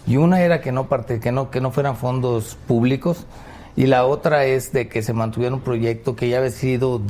y 0.06 0.16
una 0.16 0.40
era 0.40 0.60
que 0.60 0.72
no, 0.72 0.88
parte, 0.88 1.20
que 1.20 1.32
no, 1.32 1.50
que 1.50 1.60
no 1.60 1.70
fueran 1.70 1.96
fondos 1.96 2.56
públicos, 2.66 3.26
y 3.76 3.86
la 3.86 4.04
otra 4.04 4.44
es 4.44 4.72
de 4.72 4.88
que 4.88 5.02
se 5.02 5.12
mantuviera 5.12 5.54
un 5.54 5.60
proyecto 5.60 6.16
que 6.16 6.28
ya 6.28 6.38
había 6.38 6.50
sido, 6.50 7.00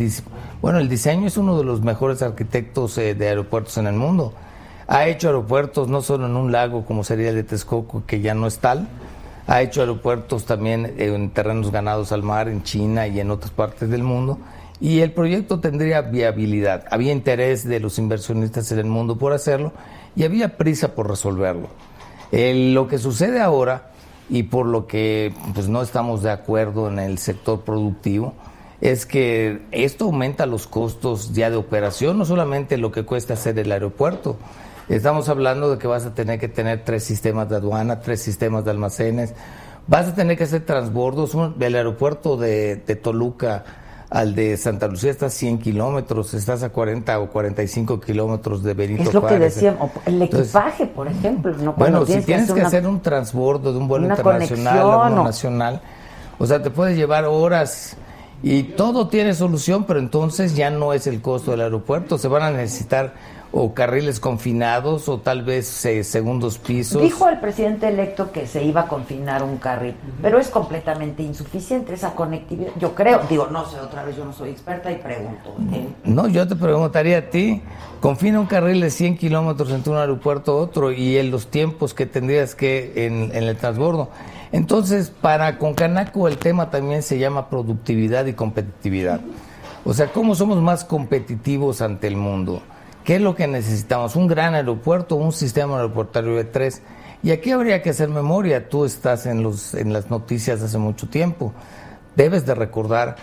bueno, 0.60 0.78
el 0.78 0.88
diseño 0.88 1.26
es 1.26 1.36
uno 1.36 1.56
de 1.56 1.64
los 1.64 1.80
mejores 1.80 2.22
arquitectos 2.22 2.98
eh, 2.98 3.14
de 3.14 3.28
aeropuertos 3.28 3.78
en 3.78 3.86
el 3.86 3.94
mundo. 3.94 4.34
Ha 4.86 5.06
hecho 5.06 5.28
aeropuertos 5.28 5.88
no 5.88 6.02
solo 6.02 6.26
en 6.26 6.36
un 6.36 6.52
lago 6.52 6.84
como 6.84 7.04
sería 7.04 7.30
el 7.30 7.36
de 7.36 7.44
Texcoco, 7.44 8.02
que 8.06 8.20
ya 8.20 8.34
no 8.34 8.46
es 8.46 8.58
tal, 8.58 8.88
ha 9.46 9.62
hecho 9.62 9.80
aeropuertos 9.80 10.44
también 10.44 10.94
en 10.98 11.30
terrenos 11.30 11.72
ganados 11.72 12.12
al 12.12 12.22
mar, 12.22 12.48
en 12.48 12.62
China 12.62 13.08
y 13.08 13.18
en 13.18 13.30
otras 13.30 13.50
partes 13.50 13.88
del 13.90 14.02
mundo. 14.02 14.38
Y 14.80 15.00
el 15.00 15.12
proyecto 15.12 15.60
tendría 15.60 16.00
viabilidad. 16.00 16.84
Había 16.90 17.12
interés 17.12 17.68
de 17.68 17.80
los 17.80 17.98
inversionistas 17.98 18.72
en 18.72 18.78
el 18.78 18.86
mundo 18.86 19.18
por 19.18 19.32
hacerlo 19.32 19.72
y 20.16 20.24
había 20.24 20.56
prisa 20.56 20.94
por 20.94 21.08
resolverlo. 21.08 21.68
Lo 22.32 22.88
que 22.88 22.98
sucede 22.98 23.40
ahora, 23.40 23.90
y 24.30 24.44
por 24.44 24.64
lo 24.64 24.86
que 24.86 25.34
pues, 25.54 25.68
no 25.68 25.82
estamos 25.82 26.22
de 26.22 26.30
acuerdo 26.30 26.88
en 26.88 26.98
el 26.98 27.18
sector 27.18 27.60
productivo, 27.62 28.32
es 28.80 29.04
que 29.04 29.60
esto 29.72 30.06
aumenta 30.06 30.46
los 30.46 30.66
costos 30.66 31.34
ya 31.34 31.50
de 31.50 31.56
operación, 31.56 32.16
no 32.16 32.24
solamente 32.24 32.78
lo 32.78 32.90
que 32.90 33.04
cuesta 33.04 33.34
hacer 33.34 33.58
el 33.58 33.70
aeropuerto. 33.72 34.36
Estamos 34.88 35.28
hablando 35.28 35.70
de 35.70 35.78
que 35.78 35.86
vas 35.86 36.06
a 36.06 36.14
tener 36.14 36.40
que 36.40 36.48
tener 36.48 36.84
tres 36.84 37.04
sistemas 37.04 37.50
de 37.50 37.56
aduana, 37.56 38.00
tres 38.00 38.22
sistemas 38.22 38.64
de 38.64 38.70
almacenes, 38.70 39.34
vas 39.86 40.08
a 40.08 40.14
tener 40.14 40.38
que 40.38 40.44
hacer 40.44 40.64
transbordos. 40.64 41.34
Un- 41.34 41.58
del 41.58 41.74
aeropuerto 41.74 42.36
de, 42.38 42.76
de 42.76 42.96
Toluca 42.96 43.64
al 44.10 44.34
de 44.34 44.56
Santa 44.56 44.88
Lucía 44.88 45.10
está 45.12 45.26
a 45.26 45.30
100 45.30 45.58
kilómetros, 45.58 46.34
estás 46.34 46.64
a 46.64 46.70
40 46.70 47.20
o 47.20 47.30
45 47.30 48.00
kilómetros 48.00 48.62
de 48.64 48.74
Benito 48.74 49.02
Es 49.04 49.14
lo 49.14 49.24
que 49.24 49.38
decíamos, 49.38 49.90
el 50.04 50.20
Entonces, 50.20 50.48
equipaje, 50.54 50.86
por 50.86 51.06
ejemplo, 51.06 51.54
¿no? 51.58 51.74
Bueno, 51.74 52.04
si 52.04 52.20
tienes 52.22 52.52
que 52.52 52.60
hacer 52.62 52.86
un 52.88 53.00
transbordo 53.00 53.72
de 53.72 53.78
un 53.78 53.86
vuelo 53.86 54.08
internacional 54.08 54.78
a 54.80 55.06
uno 55.10 55.22
o- 55.22 55.24
nacional, 55.24 55.80
o 56.38 56.46
sea, 56.46 56.60
te 56.60 56.70
puede 56.70 56.96
llevar 56.96 57.24
horas 57.24 57.96
y 58.42 58.64
todo 58.64 59.06
tiene 59.08 59.32
solución, 59.34 59.84
pero 59.84 60.00
entonces 60.00 60.56
ya 60.56 60.70
no 60.70 60.92
es 60.92 61.06
el 61.06 61.20
costo 61.20 61.52
del 61.52 61.60
aeropuerto, 61.60 62.18
se 62.18 62.26
van 62.26 62.42
a 62.42 62.50
necesitar 62.50 63.12
o 63.52 63.74
carriles 63.74 64.20
confinados 64.20 65.08
o 65.08 65.18
tal 65.18 65.42
vez 65.42 65.84
eh, 65.84 66.04
segundos 66.04 66.58
pisos. 66.58 67.02
Dijo 67.02 67.28
el 67.28 67.40
presidente 67.40 67.88
electo 67.88 68.30
que 68.30 68.46
se 68.46 68.62
iba 68.62 68.82
a 68.82 68.88
confinar 68.88 69.42
un 69.42 69.56
carril, 69.56 69.94
pero 70.22 70.38
es 70.38 70.48
completamente 70.48 71.22
insuficiente 71.22 71.94
esa 71.94 72.14
conectividad. 72.14 72.70
Yo 72.78 72.94
creo, 72.94 73.20
digo, 73.28 73.48
no 73.48 73.66
sé, 73.66 73.80
otra 73.80 74.04
vez 74.04 74.16
yo 74.16 74.24
no 74.24 74.32
soy 74.32 74.50
experta 74.50 74.92
y 74.92 74.96
pregunto. 74.96 75.54
¿eh? 75.72 75.88
No, 76.04 76.28
yo 76.28 76.46
te 76.46 76.54
preguntaría 76.54 77.18
a 77.18 77.22
ti, 77.22 77.62
confina 78.00 78.38
un 78.38 78.46
carril 78.46 78.80
de 78.80 78.90
100 78.90 79.18
kilómetros 79.18 79.70
entre 79.70 79.92
un 79.92 79.98
aeropuerto 79.98 80.52
a 80.52 80.56
otro 80.56 80.92
y 80.92 81.18
en 81.18 81.30
los 81.30 81.48
tiempos 81.48 81.92
que 81.92 82.06
tendrías 82.06 82.54
que 82.54 83.06
en, 83.06 83.34
en 83.34 83.44
el 83.44 83.56
transbordo. 83.56 84.10
Entonces, 84.52 85.10
para 85.10 85.58
Concanaco 85.58 86.28
el 86.28 86.38
tema 86.38 86.70
también 86.70 87.02
se 87.02 87.18
llama 87.18 87.48
productividad 87.48 88.26
y 88.26 88.32
competitividad. 88.32 89.20
O 89.84 89.94
sea, 89.94 90.12
¿cómo 90.12 90.34
somos 90.34 90.60
más 90.60 90.84
competitivos 90.84 91.80
ante 91.80 92.06
el 92.06 92.16
mundo? 92.16 92.62
¿Qué 93.10 93.16
es 93.16 93.22
lo 93.22 93.34
que 93.34 93.48
necesitamos? 93.48 94.14
¿Un 94.14 94.28
gran 94.28 94.54
aeropuerto, 94.54 95.16
un 95.16 95.32
sistema 95.32 95.74
aeroportuario 95.78 96.36
de 96.36 96.44
tres? 96.44 96.80
Y 97.24 97.32
aquí 97.32 97.50
habría 97.50 97.82
que 97.82 97.90
hacer 97.90 98.08
memoria. 98.08 98.68
Tú 98.68 98.84
estás 98.84 99.26
en, 99.26 99.42
los, 99.42 99.74
en 99.74 99.92
las 99.92 100.10
noticias 100.10 100.62
hace 100.62 100.78
mucho 100.78 101.08
tiempo. 101.08 101.52
Debes 102.14 102.46
de 102.46 102.54
recordar 102.54 103.16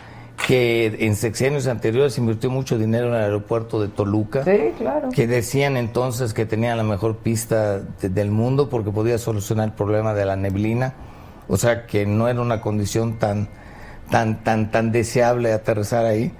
que 0.45 0.93
en 1.00 1.15
sexenios 1.15 1.67
anteriores 1.67 2.15
se 2.15 2.19
invirtió 2.19 2.52
mucho 2.52 2.78
dinero 2.78 3.08
en 3.08 3.13
el 3.13 3.21
aeropuerto 3.21 3.80
de 3.80 3.88
Toluca. 3.88 4.43
Sí, 4.43 4.73
claro. 4.78 5.08
Que 5.08 5.26
decían 5.26 5.78
entonces 5.78 6.34
que 6.34 6.45
tenían 6.45 6.76
la 6.76 6.84
mejor 6.84 7.19
pista 7.19 7.80
de- 7.80 8.10
del 8.10 8.30
mundo 8.30 8.67
porque 8.67 8.91
podía 8.91 9.17
solucionar 9.17 9.69
el 9.69 9.73
problema 9.73 10.13
de 10.13 10.26
la 10.26 10.36
neblina. 10.36 10.95
O 11.47 11.56
sea 11.56 11.86
que 11.88 12.06
no 12.06 12.28
era 12.28 12.41
una 12.41 12.60
condición 12.60 13.19
tan, 13.19 13.47
tan, 14.12 14.43
tan, 14.43 14.69
tan 14.69 14.91
deseable 14.91 15.54
aterrizar 15.54 16.04
ahí. 16.04 16.34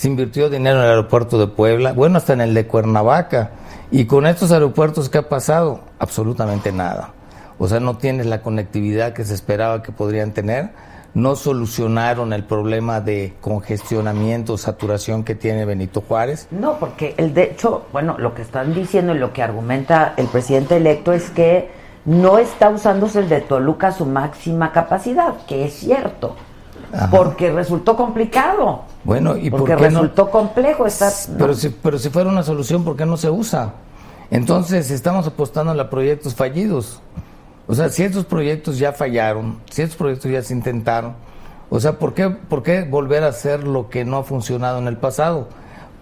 Se 0.00 0.08
invirtió 0.08 0.48
dinero 0.48 0.78
en 0.78 0.84
el 0.84 0.90
aeropuerto 0.92 1.38
de 1.38 1.46
Puebla, 1.46 1.92
bueno, 1.92 2.16
hasta 2.16 2.32
en 2.32 2.40
el 2.40 2.54
de 2.54 2.66
Cuernavaca. 2.66 3.50
Y 3.90 4.06
con 4.06 4.24
estos 4.24 4.50
aeropuertos, 4.50 5.10
¿qué 5.10 5.18
ha 5.18 5.28
pasado? 5.28 5.80
Absolutamente 5.98 6.72
nada. 6.72 7.12
O 7.58 7.68
sea, 7.68 7.80
no 7.80 7.98
tienes 7.98 8.24
la 8.24 8.40
conectividad 8.40 9.12
que 9.12 9.26
se 9.26 9.34
esperaba 9.34 9.82
que 9.82 9.92
podrían 9.92 10.32
tener. 10.32 10.70
no 11.12 11.36
solucionaron 11.36 12.32
el 12.32 12.44
problema 12.44 13.02
de 13.02 13.34
congestionamiento, 13.42 14.56
saturación 14.56 15.22
que 15.22 15.34
tiene 15.34 15.66
Benito 15.66 16.00
Juárez. 16.00 16.48
No, 16.50 16.78
porque 16.78 17.14
el 17.18 17.34
de 17.34 17.42
hecho, 17.42 17.84
bueno, 17.92 18.16
lo 18.16 18.32
que 18.32 18.40
están 18.40 18.72
diciendo 18.72 19.14
y 19.14 19.18
lo 19.18 19.34
que 19.34 19.42
argumenta 19.42 20.14
el 20.16 20.28
presidente 20.28 20.78
electo 20.78 21.12
es 21.12 21.28
que 21.28 21.68
no 22.06 22.38
está 22.38 22.70
usándose 22.70 23.18
el 23.18 23.28
de 23.28 23.42
Toluca 23.42 23.88
a 23.88 23.92
su 23.92 24.06
máxima 24.06 24.72
capacidad, 24.72 25.34
que 25.46 25.66
es 25.66 25.74
cierto, 25.74 26.36
Ajá. 26.92 27.10
porque 27.10 27.50
resultó 27.52 27.96
complicado. 27.96 28.82
Bueno, 29.04 29.36
¿y 29.36 29.50
porque 29.50 29.74
por 29.74 29.82
qué 29.82 29.90
no? 29.90 30.00
resultó 30.00 30.30
complejo 30.30 30.86
estar. 30.86 31.12
Pero 31.38 31.54
si, 31.54 31.68
pero 31.68 31.98
si 31.98 32.10
fuera 32.10 32.28
una 32.28 32.42
solución, 32.42 32.84
¿por 32.84 32.96
qué 32.96 33.06
no 33.06 33.16
se 33.16 33.30
usa? 33.30 33.74
Entonces 34.30 34.90
estamos 34.90 35.26
apostando 35.26 35.72
a 35.80 35.90
proyectos 35.90 36.34
fallidos. 36.34 37.00
O 37.66 37.74
sea, 37.74 37.88
si 37.88 38.02
estos 38.02 38.24
proyectos 38.24 38.78
ya 38.78 38.92
fallaron, 38.92 39.58
si 39.70 39.82
estos 39.82 39.96
proyectos 39.96 40.30
ya 40.30 40.42
se 40.42 40.52
intentaron, 40.52 41.14
o 41.68 41.78
sea, 41.78 41.98
¿por 41.98 42.14
qué, 42.14 42.28
¿por 42.28 42.62
qué 42.62 42.82
volver 42.82 43.22
a 43.22 43.28
hacer 43.28 43.64
lo 43.64 43.88
que 43.88 44.04
no 44.04 44.18
ha 44.18 44.24
funcionado 44.24 44.78
en 44.78 44.88
el 44.88 44.96
pasado? 44.96 45.48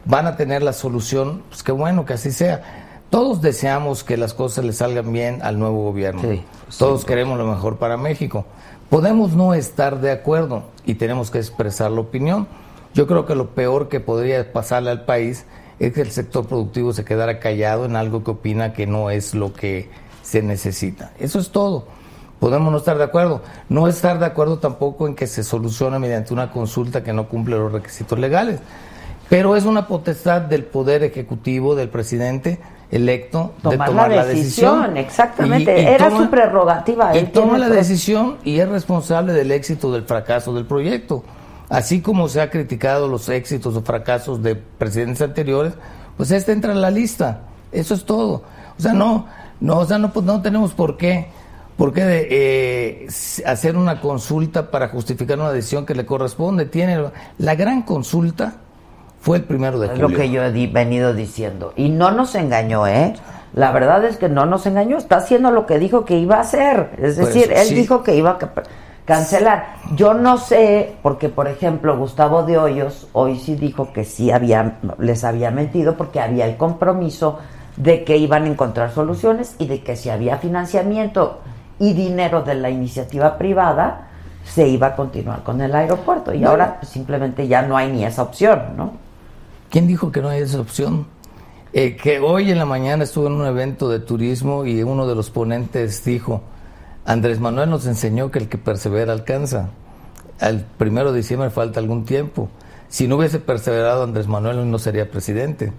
Van 0.07 0.27
a 0.27 0.37
tener 0.37 0.63
la 0.63 0.73
solución, 0.73 1.43
pues 1.51 1.63
qué 1.63 1.73
bueno 1.73 2.07
que 2.07 2.15
así 2.15 2.31
sea. 2.31 2.63
Todos 3.11 3.41
deseamos 3.41 4.05
que 4.05 4.17
las 4.17 4.35
cosas 4.35 4.65
le 4.65 4.73
salgan 4.73 5.13
bien 5.13 5.41
al 5.43 5.59
nuevo 5.59 5.83
gobierno. 5.85 6.23
Sí, 6.23 6.43
Todos 6.79 7.05
queremos 7.05 7.39
lo 7.39 7.47
mejor 7.47 7.77
para 7.77 7.97
México. 7.97 8.45
Podemos 8.91 9.35
no 9.35 9.53
estar 9.53 10.01
de 10.01 10.11
acuerdo 10.11 10.63
y 10.87 10.95
tenemos 10.95 11.31
que 11.31 11.37
expresar 11.37 11.91
la 11.91 12.01
opinión. 12.01 12.49
Yo 12.95 13.07
creo 13.07 13.27
que 13.27 13.35
lo 13.35 13.51
peor 13.51 13.91
que 13.91 14.01
podría 14.01 14.51
pasarle 14.51 14.91
al 14.91 15.05
país 15.05 15.45
es 15.79 15.93
que 15.93 16.01
el 16.01 16.11
sector 16.11 16.47
productivo 16.47 16.95
se 16.95 17.05
quedara 17.05 17.39
callado 17.39 17.85
en 17.85 17.97
algo 17.97 18.25
que 18.25 18.31
opina 18.31 18.73
que 18.73 18.87
no 18.87 19.11
es 19.11 19.35
lo 19.35 19.53
que 19.53 19.91
se 20.23 20.41
necesita. 20.41 21.13
Eso 21.21 21.39
es 21.39 21.51
todo. 21.51 21.87
Podemos 22.41 22.73
no 22.73 22.79
estar 22.79 22.97
de 22.97 23.05
acuerdo. 23.05 23.43
No 23.69 23.89
estar 23.89 24.19
de 24.19 24.25
acuerdo 24.25 24.59
tampoco 24.59 25.07
en 25.07 25.15
que 25.15 25.27
se 25.27 25.45
solucione 25.45 25.99
mediante 25.99 26.33
una 26.33 26.51
consulta 26.51 27.05
que 27.05 27.13
no 27.13 27.29
cumple 27.29 27.59
los 27.59 27.71
requisitos 27.71 28.19
legales. 28.19 28.59
Pero 29.29 29.55
es 29.55 29.67
una 29.67 29.87
potestad 29.87 30.41
del 30.41 30.65
Poder 30.65 31.03
Ejecutivo, 31.03 31.75
del 31.75 31.91
presidente 31.91 32.59
electo, 32.91 33.53
Tomar 33.63 33.79
de 33.79 33.85
tomar 33.87 34.11
la 34.11 34.17
la 34.17 34.25
decisión, 34.25 34.81
decisión. 34.81 34.97
exactamente. 34.97 35.83
Era 35.95 36.11
su 36.11 36.29
prerrogativa, 36.31 37.15
Y 37.15 37.19
él 37.19 37.31
toma 37.33 37.55
tiene 37.57 37.69
la 37.69 37.75
decisión 37.75 38.37
y 38.45 38.61
es 38.61 38.69
responsable 38.69 39.33
del 39.33 39.51
éxito 39.53 39.89
o 39.89 39.93
del 39.93 40.05
fracaso 40.05 40.55
del 40.55 40.65
proyecto. 40.67 41.23
Así 41.69 42.01
como 42.01 42.29
se 42.29 42.41
ha 42.41 42.51
criticado 42.51 43.09
los 43.09 43.29
éxitos 43.29 43.77
o 43.77 43.83
fracasos 43.83 44.43
de 44.43 44.57
presidentes 44.57 45.21
anteriores, 45.21 45.75
pues 46.17 46.31
este 46.31 46.53
entra 46.53 46.73
en 46.73 46.81
la 46.81 46.91
lista. 46.91 47.43
Eso 47.73 47.95
es 47.95 48.05
todo. 48.05 48.43
O 48.79 48.81
sea, 48.83 48.95
no, 48.95 49.27
no, 49.61 49.79
o 49.81 49.85
sea, 49.85 49.99
no, 49.99 50.11
pues 50.13 50.25
no 50.25 50.41
tenemos 50.41 50.73
por 50.73 50.97
qué, 50.97 51.27
por 51.77 51.93
qué 51.93 52.05
de, 52.05 52.29
eh, 52.31 53.09
hacer 53.45 53.77
una 53.77 54.01
consulta 54.01 54.71
para 54.71 54.89
justificar 54.89 55.39
una 55.39 55.53
decisión 55.53 55.85
que 55.85 55.95
le 55.95 56.07
corresponde. 56.07 56.65
Tiene 56.65 57.11
la 57.37 57.55
gran 57.55 57.83
consulta 57.83 58.55
fue 59.21 59.39
el 59.39 59.45
primero 59.45 59.79
de 59.79 59.87
Es 59.87 59.93
julio. 59.93 60.09
lo 60.09 60.17
que 60.17 60.31
yo 60.31 60.43
he 60.45 60.53
di- 60.53 60.67
venido 60.69 61.13
diciendo. 61.15 61.73
Y 61.77 61.89
no 61.89 62.11
nos 62.11 62.35
engañó, 62.35 62.87
¿eh? 62.87 63.15
La 63.55 63.73
verdad 63.73 64.05
es 64.05 64.17
que 64.17 64.29
no 64.29 64.47
nos 64.47 64.67
engañó. 64.67 64.97
Está 64.99 65.17
haciendo 65.17 65.51
lo 65.51 65.67
que 65.67 65.79
dijo 65.79 66.05
que 66.05 66.19
iba 66.19 66.37
a 66.37 66.41
hacer. 66.41 66.91
Es 66.99 67.17
Pues, 67.19 67.35
decir, 67.35 67.53
él 67.53 67.67
sí. 67.67 67.75
dijo 67.75 68.03
que 68.03 68.15
iba 68.15 68.31
a 68.33 68.39
ca- 68.39 68.53
cancelar. 69.05 69.67
Yo 69.97 70.13
no 70.15 70.37
sé, 70.39 70.95
porque 71.03 71.29
por 71.31 71.49
ejemplo 71.49 71.97
Gustavo 71.97 72.43
de 72.43 72.59
Hoyos 72.59 73.09
hoy 73.13 73.39
sí 73.39 73.55
dijo 73.57 73.93
que 73.93 74.05
sí 74.05 74.31
había, 74.31 74.77
les 74.99 75.25
había 75.25 75.51
mentido 75.51 75.97
porque 75.97 76.21
había 76.21 76.47
el 76.47 76.57
compromiso 76.59 77.39
de 77.77 78.05
que 78.05 78.17
iban 78.19 78.45
a 78.45 78.49
encontrar 78.49 78.91
soluciones 78.93 79.55
y 79.59 79.67
de 79.67 79.83
que 79.83 79.97
si 79.97 80.11
había 80.11 80.37
financiamiento 80.39 81.39
y 81.79 81.95
dinero 81.95 82.43
de 82.43 82.55
la 82.57 82.69
iniciativa 82.71 83.39
privada, 83.39 84.09
se 84.45 84.67
iba 84.69 84.89
a 84.89 84.97
continuar 84.97 85.43
con 85.43 85.61
el 85.61 85.75
aeropuerto. 85.75 86.33
Y 86.35 86.39
Bueno. 86.39 86.51
ahora 86.51 86.77
pues, 86.81 86.91
simplemente 86.93 87.49
ya 87.49 87.63
no 87.63 87.77
hay 87.77 87.91
ni 87.91 88.05
esa 88.05 88.23
opción, 88.23 88.61
¿no? 88.77 88.93
¿Quién 89.71 89.87
dijo 89.87 90.11
que 90.13 90.23
no 90.23 90.29
hay 90.29 90.43
esa 90.43 90.61
opción? 90.61 91.07
Eh, 91.73 91.97
que 91.97 92.19
hoy 92.21 92.51
en 92.51 92.59
la 92.59 92.65
mañana 92.65 93.05
estuve 93.05 93.27
en 93.27 93.35
un 93.35 93.47
evento 93.47 93.89
de 93.89 94.01
turismo 94.01 94.65
y 94.65 94.83
uno 94.83 95.07
de 95.07 95.15
los 95.15 95.31
ponentes 95.31 96.03
dijo, 96.05 96.41
Andrés 97.05 97.41
Manuel 97.41 97.69
nos 97.71 97.87
enseñó 97.87 98.31
que 98.31 98.39
el 98.39 98.49
que 98.49 98.57
persevera 98.59 99.13
alcanza. 99.13 99.69
Al 100.41 100.61
primero 100.79 101.13
de 101.13 101.19
diciembre 101.19 101.51
falta 101.51 101.81
algún 101.81 102.05
tiempo. 102.05 102.49
Si 102.89 103.07
no 103.07 103.17
hubiese 103.17 103.39
perseverado 103.39 104.05
Andrés 104.05 104.27
Manuel 104.29 104.71
no 104.71 104.79
sería 104.79 105.11
presidente. 105.11 105.73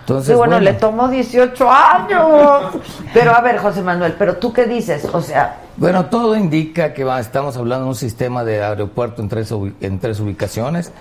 Entonces, 0.00 0.32
Sí, 0.32 0.34
bueno, 0.34 0.58
le 0.58 0.72
tomó 0.74 1.08
18 1.08 1.70
años. 1.70 2.74
Pero 3.14 3.32
a 3.34 3.40
ver, 3.40 3.58
José 3.58 3.82
Manuel, 3.82 4.14
¿pero 4.18 4.36
tú 4.36 4.52
qué 4.52 4.66
dices? 4.66 5.08
O 5.12 5.22
sea, 5.22 5.60
Bueno, 5.76 6.06
todo 6.06 6.36
indica 6.36 6.92
que 6.92 7.04
va- 7.04 7.20
estamos 7.20 7.56
hablando 7.56 7.84
de 7.84 7.88
un 7.90 7.94
sistema 7.94 8.42
de 8.44 8.62
aeropuerto 8.62 9.22
en 9.22 9.28
tres, 9.28 9.54
en 9.80 9.98
tres 10.00 10.18
ubicaciones. 10.20 10.92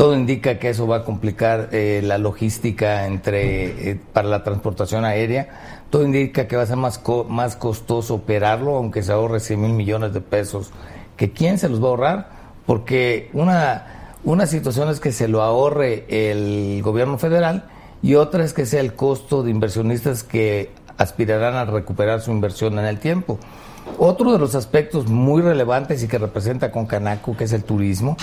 Todo 0.00 0.14
indica 0.14 0.58
que 0.58 0.70
eso 0.70 0.86
va 0.86 0.96
a 0.96 1.04
complicar 1.04 1.68
eh, 1.72 2.00
la 2.02 2.16
logística 2.16 3.04
entre 3.06 3.90
eh, 3.90 4.00
para 4.14 4.28
la 4.28 4.42
transportación 4.42 5.04
aérea. 5.04 5.82
Todo 5.90 6.06
indica 6.06 6.48
que 6.48 6.56
va 6.56 6.62
a 6.62 6.66
ser 6.66 6.78
más, 6.78 6.96
co- 6.96 7.24
más 7.24 7.54
costoso 7.54 8.14
operarlo, 8.14 8.76
aunque 8.76 9.02
se 9.02 9.12
ahorre 9.12 9.40
100 9.40 9.60
mil 9.60 9.72
millones 9.74 10.14
de 10.14 10.22
pesos. 10.22 10.70
¿Que 11.18 11.32
quién 11.32 11.58
se 11.58 11.68
los 11.68 11.82
va 11.82 11.88
a 11.88 11.90
ahorrar? 11.90 12.28
Porque 12.64 13.28
una, 13.34 14.14
una 14.24 14.46
situación 14.46 14.88
es 14.88 15.00
que 15.00 15.12
se 15.12 15.28
lo 15.28 15.42
ahorre 15.42 16.06
el 16.08 16.80
gobierno 16.82 17.18
federal 17.18 17.64
y 18.00 18.14
otra 18.14 18.42
es 18.42 18.54
que 18.54 18.64
sea 18.64 18.80
el 18.80 18.94
costo 18.94 19.42
de 19.42 19.50
inversionistas 19.50 20.24
que 20.24 20.70
aspirarán 20.96 21.56
a 21.56 21.66
recuperar 21.66 22.22
su 22.22 22.30
inversión 22.30 22.78
en 22.78 22.86
el 22.86 23.00
tiempo. 23.00 23.38
Otro 23.98 24.32
de 24.32 24.38
los 24.38 24.54
aspectos 24.54 25.08
muy 25.08 25.42
relevantes 25.42 26.02
y 26.02 26.08
que 26.08 26.16
representa 26.16 26.72
con 26.72 26.86
Canaco, 26.86 27.36
que 27.36 27.44
es 27.44 27.52
el 27.52 27.64
turismo. 27.64 28.16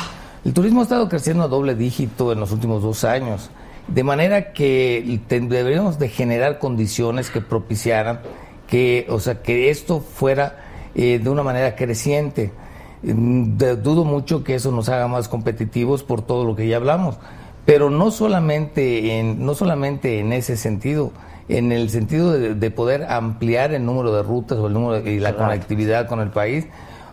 El 0.46 0.54
turismo 0.54 0.80
ha 0.82 0.84
estado 0.84 1.10
creciendo 1.10 1.44
a 1.44 1.48
doble 1.48 1.76
dígito 1.76 2.32
en 2.32 2.40
los 2.40 2.52
últimos 2.52 2.82
dos 2.82 3.04
años, 3.04 3.50
de 3.88 4.04
manera 4.04 4.54
que 4.54 5.20
deberíamos 5.30 6.00
de 6.00 6.10
generar 6.10 6.60
condiciones 6.60 7.30
que 7.30 7.42
propiciaran 7.42 8.20
que, 8.68 9.08
o 9.10 9.20
sea, 9.20 9.42
que 9.42 9.70
esto 9.70 10.00
fuera 10.02 10.58
eh, 10.96 11.20
de 11.22 11.30
una 11.30 11.44
manera 11.44 11.76
creciente. 11.76 12.52
Mm, 13.04 13.58
de- 13.58 13.76
dudo 13.78 14.04
mucho 14.04 14.44
que 14.44 14.56
eso 14.56 14.72
nos 14.72 14.90
haga 14.90 15.08
más 15.08 15.28
competitivos 15.28 16.04
por 16.04 16.22
todo 16.22 16.44
lo 16.46 16.56
que 16.56 16.68
ya 16.68 16.78
hablamos, 16.78 17.18
pero 17.66 17.90
no 17.90 18.12
solamente 18.12 19.20
en, 19.20 19.46
no 19.46 19.54
solamente 19.54 20.20
en 20.20 20.34
ese 20.34 20.58
sentido, 20.58 21.12
en 21.50 21.72
el 21.72 21.90
sentido 21.90 22.32
de, 22.34 22.56
de 22.56 22.72
poder 22.72 23.04
ampliar 23.06 23.74
el 23.74 23.86
número 23.86 24.14
de 24.14 24.24
rutas 24.24 24.58
o 24.58 24.68
el 24.68 24.74
número 24.74 25.02
de- 25.02 25.14
y 25.14 25.20
la 25.20 25.32
Claro. 25.34 25.46
conectividad 25.52 26.08
con 26.08 26.20
el 26.20 26.30
país. 26.30 26.66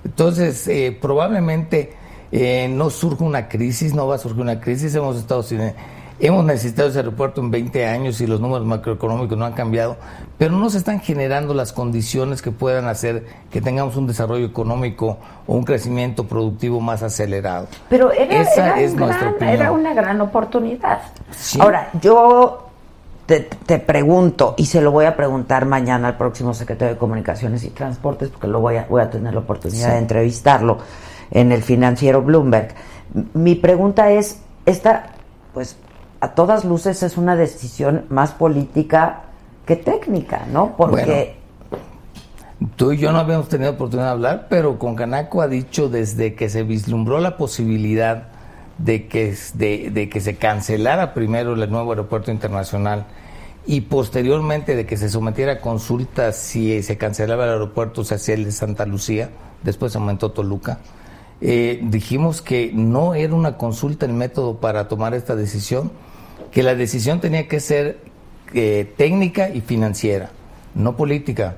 Entonces, 0.04 0.66
eh, 0.68 0.96
probablemente 1.00 1.92
eh, 2.36 2.66
no 2.68 2.90
surja 2.90 3.22
una 3.24 3.48
crisis, 3.48 3.94
no 3.94 4.08
va 4.08 4.16
a 4.16 4.18
surgir 4.18 4.42
una 4.42 4.58
crisis. 4.60 4.92
Hemos 4.96 5.16
estado 5.16 5.42
sin, 5.44 5.72
hemos 6.18 6.44
necesitado 6.44 6.88
ese 6.88 6.98
aeropuerto 6.98 7.40
en 7.40 7.50
20 7.52 7.86
años 7.86 8.20
y 8.20 8.26
los 8.26 8.40
números 8.40 8.66
macroeconómicos 8.66 9.38
no 9.38 9.44
han 9.44 9.52
cambiado, 9.52 9.96
pero 10.36 10.56
no 10.56 10.68
se 10.68 10.78
están 10.78 10.98
generando 11.00 11.54
las 11.54 11.72
condiciones 11.72 12.42
que 12.42 12.50
puedan 12.50 12.86
hacer 12.88 13.24
que 13.50 13.60
tengamos 13.60 13.96
un 13.96 14.08
desarrollo 14.08 14.46
económico 14.46 15.16
o 15.46 15.54
un 15.54 15.62
crecimiento 15.64 16.24
productivo 16.26 16.80
más 16.80 17.02
acelerado. 17.04 17.68
pero 17.88 18.10
era, 18.10 18.42
Esa 18.42 18.66
era 18.66 18.80
es 18.80 18.92
un 18.92 18.98
nuestra 19.00 19.20
gran- 19.20 19.34
opinión. 19.34 19.54
era 19.56 19.72
una 19.72 19.94
gran 19.94 20.20
oportunidad. 20.20 21.02
Sí. 21.30 21.60
Ahora, 21.60 21.90
yo 22.02 22.68
te, 23.26 23.40
te 23.40 23.78
pregunto, 23.78 24.54
y 24.56 24.66
se 24.66 24.80
lo 24.80 24.90
voy 24.90 25.04
a 25.04 25.14
preguntar 25.16 25.66
mañana 25.66 26.08
al 26.08 26.16
próximo 26.16 26.52
secretario 26.52 26.94
de 26.94 26.98
Comunicaciones 26.98 27.62
y 27.64 27.70
Transportes, 27.70 28.28
porque 28.30 28.48
lo 28.48 28.60
voy 28.60 28.76
a, 28.76 28.86
voy 28.88 29.02
a 29.02 29.08
tener 29.10 29.32
la 29.34 29.40
oportunidad 29.40 29.86
Sí. 29.86 29.92
de 29.92 29.98
entrevistarlo 29.98 30.78
en 31.34 31.52
el 31.52 31.62
financiero 31.62 32.22
Bloomberg. 32.22 32.74
Mi 33.34 33.54
pregunta 33.54 34.10
es, 34.10 34.40
esta, 34.64 35.10
pues, 35.52 35.76
a 36.20 36.28
todas 36.28 36.64
luces 36.64 37.02
es 37.02 37.18
una 37.18 37.36
decisión 37.36 38.06
más 38.08 38.32
política 38.32 39.24
que 39.66 39.76
técnica, 39.76 40.46
¿no? 40.50 40.74
Porque... 40.76 41.36
Tú 42.76 42.92
y 42.92 42.98
yo 42.98 43.12
no 43.12 43.18
habíamos 43.18 43.48
tenido 43.48 43.72
oportunidad 43.72 44.06
de 44.06 44.12
hablar, 44.12 44.46
pero 44.48 44.78
con 44.78 44.94
Canaco 44.94 45.42
ha 45.42 45.48
dicho 45.48 45.90
desde 45.90 46.34
que 46.34 46.48
se 46.48 46.62
vislumbró 46.62 47.18
la 47.18 47.36
posibilidad 47.36 48.28
de 48.78 49.06
que, 49.06 49.36
de, 49.54 50.08
que 50.08 50.20
se 50.20 50.36
cancelara 50.36 51.14
primero 51.14 51.54
el 51.54 51.70
nuevo 51.70 51.90
aeropuerto 51.90 52.30
internacional 52.30 53.06
y 53.66 53.82
posteriormente 53.82 54.76
de 54.76 54.86
que 54.86 54.96
se 54.96 55.08
sometiera 55.08 55.52
a 55.52 55.60
consultas 55.60 56.36
si 56.36 56.82
se 56.82 56.96
cancelaba 56.96 57.44
el 57.44 57.50
aeropuerto, 57.50 58.04
sea, 58.04 58.18
si 58.18 58.32
el 58.32 58.44
de 58.44 58.52
Santa 58.52 58.86
Lucía, 58.86 59.30
después 59.62 59.92
se 59.92 59.98
aumentó 59.98 60.30
Toluca, 60.30 60.78
eh, 61.40 61.80
dijimos 61.82 62.42
que 62.42 62.70
no 62.74 63.14
era 63.14 63.34
una 63.34 63.56
consulta 63.56 64.06
el 64.06 64.12
método 64.12 64.58
para 64.58 64.88
tomar 64.88 65.14
esta 65.14 65.36
decisión, 65.36 65.90
que 66.50 66.62
la 66.62 66.74
decisión 66.74 67.20
tenía 67.20 67.48
que 67.48 67.60
ser 67.60 67.98
eh, 68.54 68.92
técnica 68.96 69.48
y 69.50 69.60
financiera, 69.60 70.30
no 70.74 70.96
política. 70.96 71.56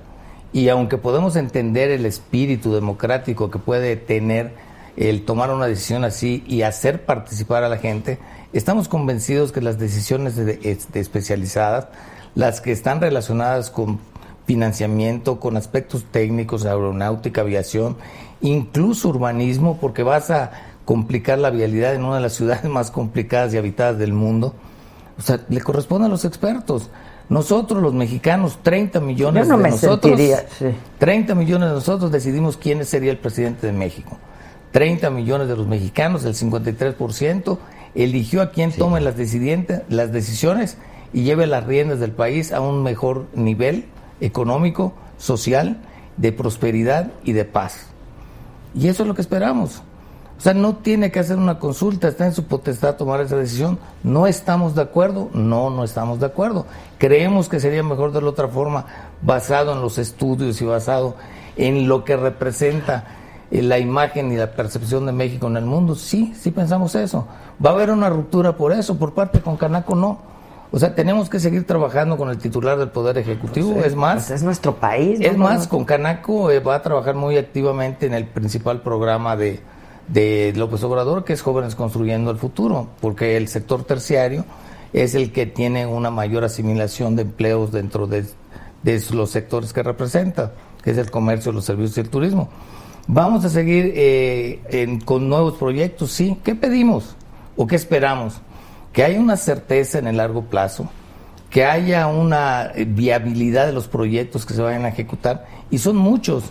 Y 0.53 0.69
aunque 0.71 0.97
podemos 0.97 1.37
entender 1.37 1.91
el 1.91 2.07
espíritu 2.07 2.73
democrático 2.73 3.51
que 3.51 3.59
puede 3.59 3.97
tener 3.97 4.53
el 4.97 5.25
tomar 5.27 5.51
una 5.51 5.67
decisión 5.67 6.05
así 6.05 6.43
y 6.47 6.63
hacer 6.63 7.05
participar 7.05 7.63
a 7.63 7.69
la 7.69 7.77
gente, 7.77 8.19
estamos 8.55 8.89
convencidos 8.89 9.53
que 9.53 9.61
las 9.61 9.79
decisiones 9.79 10.37
de- 10.37 10.79
especializadas, 10.95 11.89
las 12.35 12.63
que 12.63 12.73
están 12.73 13.03
relacionadas 13.03 13.71
con 13.71 13.99
financiamiento, 14.47 15.39
con 15.41 15.57
aspectos 15.57 16.05
técnicos, 16.11 16.65
aeronáutica, 16.65 17.43
aviación, 17.43 17.97
incluso 18.41 19.09
urbanismo, 19.09 19.79
porque 19.81 20.03
vas 20.03 20.31
a 20.31 20.53
complicar 20.85 21.39
la 21.39 21.51
vialidad 21.51 21.95
en 21.95 22.05
una 22.05 22.17
de 22.17 22.23
las 22.23 22.33
ciudades 22.37 22.65
más 22.65 22.91
complicadas 22.91 23.55
y 23.55 23.59
habitadas 23.59 23.99
del 23.99 24.13
mundo. 24.13 24.55
O 25.19 25.23
sea, 25.23 25.41
le 25.49 25.61
corresponde 25.61 26.07
a 26.07 26.11
los 26.11 26.25
expertos. 26.25 26.91
Nosotros, 27.29 27.83
los 27.83 27.93
mexicanos, 27.93 28.59
30 28.63 29.01
millones 29.01 29.49
no 29.49 29.59
de 29.59 29.71
nosotros, 29.71 30.17
sentiría, 30.17 30.47
sí. 30.59 30.67
30 30.99 31.35
millones 31.35 31.71
de 31.71 31.75
nosotros 31.75 32.13
decidimos 32.13 32.57
quién 32.57 32.85
sería 32.85 33.11
el 33.11 33.19
presidente 33.19 33.67
de 33.67 33.73
México. 33.73 34.17
30 34.71 35.11
millones 35.11 35.49
de 35.49 35.57
los 35.57 35.67
mexicanos, 35.67 36.25
el 36.25 36.35
53%, 36.35 37.59
eligió 37.97 38.43
a 38.43 38.51
quien 38.51 38.71
tome 38.71 39.01
las 39.01 39.17
decisiones 39.17 40.77
y 41.13 41.23
lleve 41.23 41.47
las 41.47 41.65
riendas 41.65 41.99
del 41.99 42.13
país 42.13 42.53
a 42.53 42.61
un 42.61 42.83
mejor 42.83 43.27
nivel 43.35 43.87
económico, 44.21 44.93
social, 45.19 45.79
de 46.17 46.31
prosperidad 46.33 47.11
y 47.25 47.33
de 47.33 47.45
paz. 47.45 47.89
Y 48.75 48.89
eso 48.89 49.03
es 49.03 49.09
lo 49.09 49.15
que 49.15 49.23
esperamos. 49.23 49.83
O 50.39 50.41
sea, 50.41 50.53
no 50.53 50.77
tiene 50.77 51.11
que 51.11 51.19
hacer 51.19 51.39
una 51.39 51.59
consulta, 51.59 52.09
está 52.09 52.27
en 52.27 52.35
su 52.35 52.45
potestad 52.45 52.97
tomar 52.97 53.21
esa 53.21 53.37
decisión. 53.37 53.79
¿No 54.03 54.27
estamos 54.27 54.75
de 54.75 54.83
acuerdo? 54.83 55.31
No, 55.33 55.71
no 55.71 55.83
estamos 55.83 56.21
de 56.21 56.27
acuerdo. 56.27 56.67
Creemos 56.99 57.49
que 57.49 57.59
sería 57.59 57.83
mejor 57.83 58.13
de 58.13 58.21
la 58.21 58.29
otra 58.29 58.49
forma, 58.49 58.85
basado 59.23 59.73
en 59.73 59.81
los 59.81 59.97
estudios 59.97 60.61
y 60.61 60.67
basado 60.67 61.17
en 61.57 61.89
lo 61.89 62.05
que 62.05 62.17
representa 62.17 63.05
eh, 63.51 63.63
la 63.63 63.79
imagen 63.79 64.31
y 64.31 64.37
la 64.37 64.53
percepción 64.53 65.07
de 65.07 65.13
México 65.13 65.47
en 65.47 65.57
el 65.57 65.65
mundo. 65.65 65.95
Sí, 65.95 66.35
sí 66.39 66.51
pensamos 66.51 66.95
eso. 66.95 67.27
¿Va 67.65 67.71
a 67.71 67.73
haber 67.73 67.91
una 67.91 68.11
ruptura 68.11 68.57
por 68.57 68.73
eso? 68.73 68.99
Por 68.99 69.15
parte 69.15 69.41
con 69.41 69.57
Canaco, 69.57 69.95
no. 69.95 70.36
O 70.73 70.79
sea, 70.79 70.95
tenemos 70.95 71.29
que 71.31 71.39
seguir 71.41 71.65
trabajando 71.67 72.17
con 72.17 72.29
el 72.29 72.39
titular 72.39 72.77
del 72.79 72.89
Poder 72.91 73.19
Ejecutivo. 73.19 73.75
Pues, 73.75 73.87
es 73.87 73.95
más, 73.97 74.15
pues 74.27 74.31
es 74.33 74.43
nuestro 74.43 74.75
país. 74.77 75.21
¿no? 75.21 75.27
es 75.27 75.37
más, 75.37 75.69
con 75.69 75.85
Canaco 75.85 76.51
eh, 76.51 76.59
va 76.61 76.75
a 76.77 76.83
trabajar 76.83 77.15
muy 77.15 77.37
activamente 77.39 78.07
en 78.07 78.15
el 78.15 78.25
principal 78.27 78.83
programa 78.83 79.37
de, 79.37 79.61
de 80.09 80.53
López 80.57 80.83
Obrador, 80.83 81.25
que 81.25 81.33
es 81.35 81.43
Jóvenes 81.43 81.75
Construyendo 81.77 82.31
el 82.31 82.37
Futuro, 82.37 82.89
porque 83.01 83.37
el 83.37 83.49
sector 83.49 83.85
terciario 83.85 84.45
es 84.93 85.15
el 85.15 85.33
que 85.33 85.47
tiene 85.47 85.87
una 85.87 86.11
mayor 86.11 86.43
asimilación 86.45 87.17
de 87.17 87.23
empleos 87.23 87.71
dentro 87.71 88.07
de, 88.07 88.25
de 88.83 89.03
los 89.13 89.31
sectores 89.31 89.73
que 89.73 89.83
representa, 89.83 90.53
que 90.83 90.91
es 90.91 90.99
el 90.99 91.11
comercio, 91.11 91.53
los 91.53 91.65
servicios 91.65 91.99
y 91.99 92.01
el 92.01 92.09
turismo. 92.11 92.49
Vamos 93.09 93.45
a 93.45 93.49
seguir 93.51 93.93
eh, 93.95 94.61
en- 94.71 94.99
con 95.01 95.29
nuevos 95.29 95.55
proyectos, 95.55 96.11
sí. 96.11 96.39
¿Qué 96.43 96.55
pedimos 96.57 97.15
o 97.57 97.67
qué 97.69 97.77
esperamos? 97.77 98.41
Que 98.97 99.05
haya 99.05 99.21
una 99.21 99.37
certeza 99.37 99.99
en 99.99 100.07
el 100.07 100.17
largo 100.17 100.47
plazo, 100.47 100.89
que 101.51 101.67
haya 101.67 102.07
una 102.07 102.73
eh, 102.75 102.87
viabilidad 102.89 103.67
de 103.67 103.75
los 103.75 103.89
proyectos 103.89 104.47
que 104.47 104.55
se 104.55 104.63
vayan 104.63 104.87
a 104.87 104.89
ejecutar, 104.89 105.45
y 105.71 105.77
son 105.77 105.99
muchos. 105.99 106.45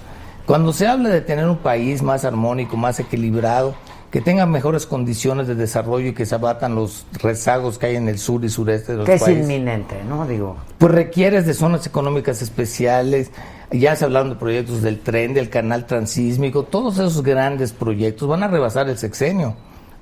Cuando 0.46 0.72
se 0.72 0.86
habla 0.86 1.10
de 1.10 1.22
tener 1.22 1.50
un 1.50 1.58
país 1.58 2.04
más 2.04 2.24
armónico, 2.24 2.78
más 2.78 3.00
equilibrado, 3.00 3.74
que 4.12 4.22
tenga 4.22 4.46
mejores 4.46 4.86
condiciones 4.86 5.48
de 5.48 5.56
desarrollo 5.56 6.10
y 6.10 6.14
que 6.14 6.28
se 6.28 6.36
abatan 6.36 6.76
los 6.76 7.08
rezagos 7.20 7.80
que 7.80 7.88
hay 7.88 7.96
en 7.96 8.08
el 8.08 8.20
sur 8.20 8.46
y 8.46 8.50
sureste 8.50 8.92
de 8.92 9.00
los 9.00 9.08
que 9.08 9.16
es 9.16 9.24
países, 9.24 9.44
inminente, 9.44 10.04
¿no? 10.08 10.28
Digo, 10.28 10.56
pues 10.78 10.94
requieres 10.94 11.48
de 11.48 11.56
zonas 11.56 11.88
económicas 11.88 12.44
especiales, 12.44 13.32
ya 13.72 13.96
se 13.96 14.06
hablaron 14.06 14.30
de 14.30 14.36
proyectos 14.36 14.84
del 14.84 15.00
tren, 15.00 15.34
del 15.34 15.50
canal 15.50 15.88
transísmico, 15.88 16.62
todos 16.62 16.94
esos 16.94 17.24
grandes 17.24 17.74
proyectos 17.74 18.30
van 18.30 18.44
a 18.44 18.48
rebasar 18.48 18.88
el 18.88 19.00
sexenio. 19.00 19.56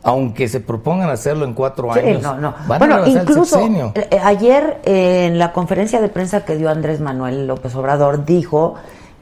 Aunque 0.05 0.49
se 0.49 0.59
propongan 0.59 1.09
hacerlo 1.09 1.45
en 1.45 1.53
cuatro 1.53 1.93
Sí, 1.93 1.99
años, 1.99 2.21
no, 2.21 2.35
no. 2.37 2.53
van 2.67 2.83
a 2.83 2.85
Bueno, 2.87 3.03
el 3.05 3.11
incluso 3.11 3.45
sexenio. 3.57 3.93
eh, 3.95 4.07
eh, 4.11 4.19
ayer 4.21 4.81
eh, 4.83 5.27
en 5.27 5.39
la 5.39 5.53
conferencia 5.53 6.01
de 6.01 6.09
prensa 6.09 6.43
que 6.43 6.57
dio 6.57 6.69
Andrés 6.69 6.99
Manuel 6.99 7.47
López 7.47 7.73
Obrador 7.75 8.25
dijo 8.25 8.75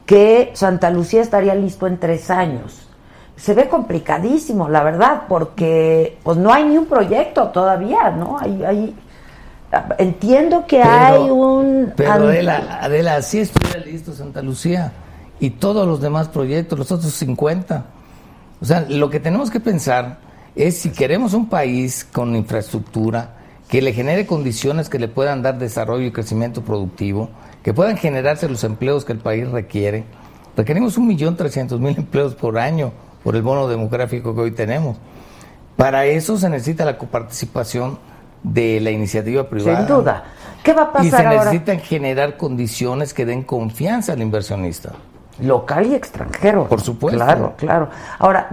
que 0.06 0.50
Santa 0.54 0.90
Lucía 0.90 1.22
estaría 1.22 1.54
listo 1.54 1.86
en 1.86 1.98
tres 1.98 2.30
años. 2.30 2.88
Se 3.36 3.54
ve 3.54 3.68
complicadísimo, 3.68 4.68
la 4.68 4.82
verdad, 4.82 5.22
porque 5.28 6.18
pues 6.24 6.36
no 6.36 6.52
hay 6.52 6.64
ni 6.64 6.76
un 6.78 6.86
proyecto 6.86 7.48
todavía, 7.48 8.10
¿no? 8.10 8.38
Hay, 8.40 8.64
hay- 8.64 8.96
entiendo 9.98 10.66
que 10.66 10.78
Pero- 10.82 10.90
hay 10.92 11.30
un 11.30 11.92
Pero 11.96 12.12
Adela, 12.12 12.78
Adela, 12.82 13.16
así 13.16 13.38
estuviera 13.40 13.78
listo 13.80 14.12
Santa 14.12 14.42
Lucía 14.42 14.92
y 15.40 15.50
todos 15.50 15.86
los 15.86 16.00
demás 16.00 16.28
proyectos, 16.28 16.78
los 16.78 16.92
otros 16.92 17.12
50. 17.14 17.84
O 18.60 18.64
sea, 18.64 18.84
lo 18.88 19.08
que 19.10 19.18
tenemos 19.20 19.50
que 19.50 19.60
pensar 19.60 20.18
es 20.56 20.78
si 20.78 20.90
queremos 20.90 21.34
un 21.34 21.48
país 21.48 22.06
con 22.12 22.34
infraestructura 22.36 23.34
que 23.68 23.80
le 23.80 23.92
genere 23.92 24.26
condiciones 24.26 24.88
que 24.88 24.98
le 24.98 25.08
puedan 25.08 25.42
dar 25.42 25.58
desarrollo 25.58 26.04
y 26.04 26.10
crecimiento 26.12 26.62
productivo, 26.62 27.30
que 27.62 27.72
puedan 27.72 27.96
generarse 27.96 28.48
los 28.48 28.64
empleos 28.64 29.04
que 29.04 29.12
el 29.12 29.18
país 29.18 29.48
requiere. 29.48 30.04
Requerimos 30.56 30.98
un 30.98 31.06
millón 31.06 31.36
trescientos 31.36 31.80
mil 31.80 31.96
empleos 31.96 32.34
por 32.34 32.58
año 32.58 32.92
por 33.24 33.34
el 33.36 33.42
bono 33.42 33.68
demográfico 33.68 34.34
que 34.34 34.40
hoy 34.42 34.50
tenemos. 34.50 34.98
Para 35.76 36.04
eso 36.04 36.36
se 36.36 36.50
necesita 36.50 36.84
la 36.84 36.98
coparticipación 36.98 37.98
de 38.42 38.80
la 38.80 38.90
iniciativa 38.90 39.48
privada. 39.48 39.78
sin 39.78 39.86
duda. 39.86 40.24
¿Qué 40.62 40.74
va 40.74 40.90
a 40.94 41.02
Y 41.02 41.06
se 41.06 41.10
pasar 41.12 41.26
ahora? 41.28 41.44
necesitan 41.44 41.80
generar 41.80 42.36
condiciones 42.36 43.14
que 43.14 43.24
den 43.24 43.42
confianza 43.42 44.12
al 44.12 44.20
inversionista. 44.20 44.92
Local 45.40 45.86
y 45.86 45.94
extranjero. 45.94 46.68
Por 46.68 46.80
supuesto. 46.80 47.24
Claro, 47.24 47.54
claro. 47.56 47.88
Ahora, 48.18 48.50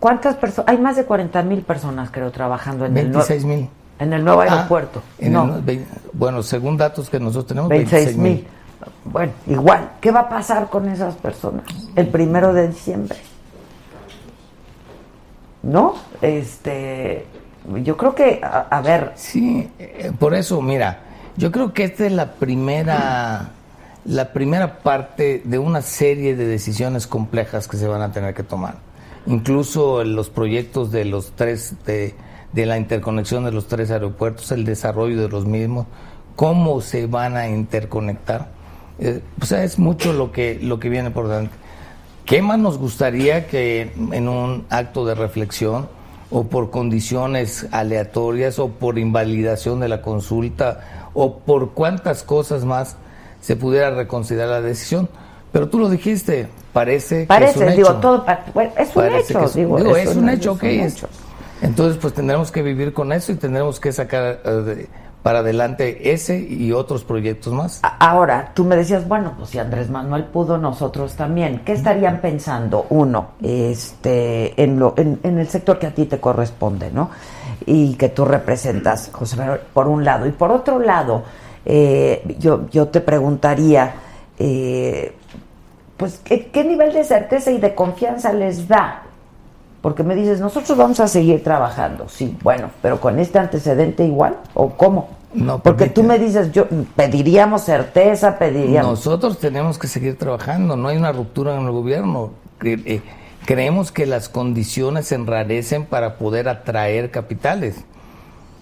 ¿cuántas 0.00 0.36
personas? 0.36 0.70
Hay 0.70 0.78
más 0.78 0.96
de 0.96 1.04
40 1.04 1.42
mil 1.42 1.62
personas, 1.62 2.10
creo, 2.10 2.30
trabajando 2.30 2.86
en 2.86 2.94
26 2.94 3.42
el 3.42 3.48
nuevo, 3.48 3.68
en 3.98 4.12
el 4.12 4.24
nuevo 4.24 4.40
aeropuerto. 4.42 5.02
Ah, 5.04 5.14
en 5.18 5.32
no, 5.32 5.56
el- 5.66 5.84
bueno, 6.12 6.42
según 6.42 6.76
datos 6.76 7.08
que 7.10 7.18
nosotros 7.20 7.46
tenemos, 7.46 7.68
26 7.68 8.16
26 8.16 8.16
mil. 8.22 8.32
mil. 8.34 8.46
Bueno, 9.04 9.32
igual, 9.46 9.90
¿qué 10.00 10.10
va 10.10 10.20
a 10.20 10.28
pasar 10.28 10.68
con 10.68 10.88
esas 10.88 11.14
personas 11.16 11.64
el 11.96 12.08
primero 12.08 12.52
de 12.52 12.68
diciembre? 12.68 13.16
¿No? 15.62 15.94
Este, 16.20 17.26
yo 17.82 17.96
creo 17.96 18.14
que, 18.14 18.40
a, 18.42 18.66
a 18.70 18.80
ver, 18.82 19.12
Sí, 19.16 19.68
eh, 19.78 20.12
por 20.18 20.34
eso, 20.34 20.60
mira, 20.62 21.00
yo 21.36 21.50
creo 21.50 21.72
que 21.72 21.84
esta 21.84 22.06
es 22.06 22.12
la 22.12 22.32
primera, 22.34 23.48
la 24.04 24.32
primera 24.32 24.78
parte 24.78 25.42
de 25.44 25.58
una 25.58 25.82
serie 25.82 26.36
de 26.36 26.46
decisiones 26.46 27.06
complejas 27.06 27.66
que 27.66 27.76
se 27.76 27.88
van 27.88 28.02
a 28.02 28.12
tener 28.12 28.34
que 28.34 28.42
tomar. 28.44 28.76
Incluso 29.26 30.04
los 30.04 30.30
proyectos 30.30 30.92
de 30.92 31.04
los 31.04 31.32
tres, 31.32 31.74
de, 31.84 32.14
de 32.52 32.66
la 32.66 32.78
interconexión 32.78 33.44
de 33.44 33.52
los 33.52 33.66
tres 33.66 33.90
aeropuertos, 33.90 34.52
el 34.52 34.64
desarrollo 34.64 35.20
de 35.20 35.28
los 35.28 35.46
mismos, 35.46 35.86
cómo 36.36 36.80
se 36.80 37.06
van 37.06 37.36
a 37.36 37.48
interconectar. 37.48 38.48
Eh, 38.98 39.20
o 39.40 39.44
sea, 39.44 39.64
es 39.64 39.78
mucho 39.78 40.12
lo 40.12 40.30
que, 40.30 40.58
lo 40.62 40.78
que 40.78 40.88
viene 40.88 41.10
por 41.10 41.28
delante. 41.28 41.54
¿Qué 42.24 42.42
más 42.42 42.58
nos 42.58 42.78
gustaría 42.78 43.46
que 43.46 43.92
en 44.12 44.28
un 44.28 44.66
acto 44.68 45.06
de 45.06 45.14
reflexión 45.14 45.88
o 46.30 46.44
por 46.44 46.70
condiciones 46.70 47.68
aleatorias 47.70 48.58
o 48.58 48.68
por 48.68 48.98
invalidación 48.98 49.80
de 49.80 49.88
la 49.88 50.02
consulta 50.02 51.10
o 51.14 51.38
por 51.38 51.72
cuántas 51.72 52.22
cosas 52.22 52.64
más 52.64 52.96
se 53.40 53.56
pudiera 53.56 53.90
reconsiderar 53.90 54.48
la 54.48 54.60
decisión? 54.60 55.08
Pero 55.56 55.70
tú 55.70 55.78
lo 55.78 55.88
dijiste, 55.88 56.48
parece, 56.74 57.14
que 57.16 57.22
es 57.22 57.26
parece, 57.28 57.64
un 57.66 57.76
digo, 57.76 57.88
hecho. 57.88 57.96
todo, 57.96 58.26
bueno, 58.52 58.72
es 58.76 58.94
un 58.94 59.04
hecho, 59.06 59.40
es, 59.40 59.54
digo, 59.54 59.78
digo, 59.78 59.96
es 59.96 60.10
es 60.10 60.16
un 60.16 60.28
hecho, 60.28 60.52
ok. 60.52 60.62
es 60.64 60.78
un 60.82 60.86
hecho. 60.88 61.08
Entonces, 61.62 61.96
pues 61.98 62.12
tendremos 62.12 62.52
que 62.52 62.60
vivir 62.60 62.92
con 62.92 63.10
eso 63.10 63.32
y 63.32 63.36
tendremos 63.36 63.80
que 63.80 63.90
sacar 63.90 64.40
eh, 64.44 64.50
de- 64.50 64.88
para 65.22 65.38
adelante 65.38 66.12
ese 66.12 66.38
y 66.38 66.72
otros 66.72 67.04
proyectos 67.04 67.54
más. 67.54 67.80
Ahora, 67.98 68.52
tú 68.52 68.64
me 68.64 68.76
decías, 68.76 69.08
bueno, 69.08 69.32
pues 69.38 69.48
si 69.48 69.58
Andrés 69.58 69.88
Manuel 69.88 70.24
pudo, 70.24 70.58
nosotros 70.58 71.14
también. 71.14 71.62
¿Qué 71.64 71.72
estarían 71.72 72.20
pensando? 72.20 72.84
Uno, 72.90 73.28
este, 73.42 74.62
en, 74.62 74.78
lo, 74.78 74.92
en, 74.98 75.18
en 75.22 75.38
el 75.38 75.48
sector 75.48 75.78
que 75.78 75.86
a 75.86 75.94
ti 75.94 76.04
te 76.04 76.20
corresponde, 76.20 76.90
¿no? 76.90 77.08
Y 77.64 77.94
que 77.94 78.10
tú 78.10 78.26
representas, 78.26 79.08
José 79.10 79.36
Manuel, 79.36 79.60
por 79.72 79.88
un 79.88 80.04
lado. 80.04 80.26
Y 80.26 80.32
por 80.32 80.52
otro 80.52 80.78
lado, 80.78 81.22
eh, 81.64 82.36
yo, 82.38 82.68
yo 82.70 82.88
te 82.88 83.00
preguntaría, 83.00 83.94
eh, 84.38 85.16
pues, 85.96 86.20
¿qué, 86.24 86.46
¿qué 86.48 86.64
nivel 86.64 86.92
de 86.92 87.04
certeza 87.04 87.50
y 87.50 87.58
de 87.58 87.74
confianza 87.74 88.32
les 88.32 88.68
da? 88.68 89.02
Porque 89.82 90.02
me 90.02 90.14
dices, 90.14 90.40
nosotros 90.40 90.76
vamos 90.76 90.98
a 91.00 91.06
seguir 91.08 91.42
trabajando, 91.44 92.08
sí, 92.08 92.36
bueno, 92.42 92.70
pero 92.82 93.00
con 93.00 93.18
este 93.20 93.38
antecedente 93.38 94.04
igual, 94.04 94.36
¿o 94.54 94.70
cómo? 94.70 95.10
No, 95.32 95.58
Porque 95.62 95.86
tú 95.90 96.02
me 96.02 96.18
dices, 96.18 96.50
yo 96.52 96.66
pediríamos 96.96 97.62
certeza, 97.62 98.38
pediríamos... 98.38 98.90
Nosotros 98.92 99.38
tenemos 99.38 99.78
que 99.78 99.86
seguir 99.86 100.16
trabajando, 100.18 100.76
no 100.76 100.88
hay 100.88 100.96
una 100.96 101.12
ruptura 101.12 101.54
en 101.56 101.66
el 101.66 101.70
gobierno. 101.72 102.30
Eh, 102.62 103.02
creemos 103.44 103.92
que 103.92 104.06
las 104.06 104.30
condiciones 104.30 105.08
se 105.08 105.14
enrarecen 105.16 105.84
para 105.84 106.16
poder 106.16 106.48
atraer 106.48 107.10
capitales. 107.10 107.84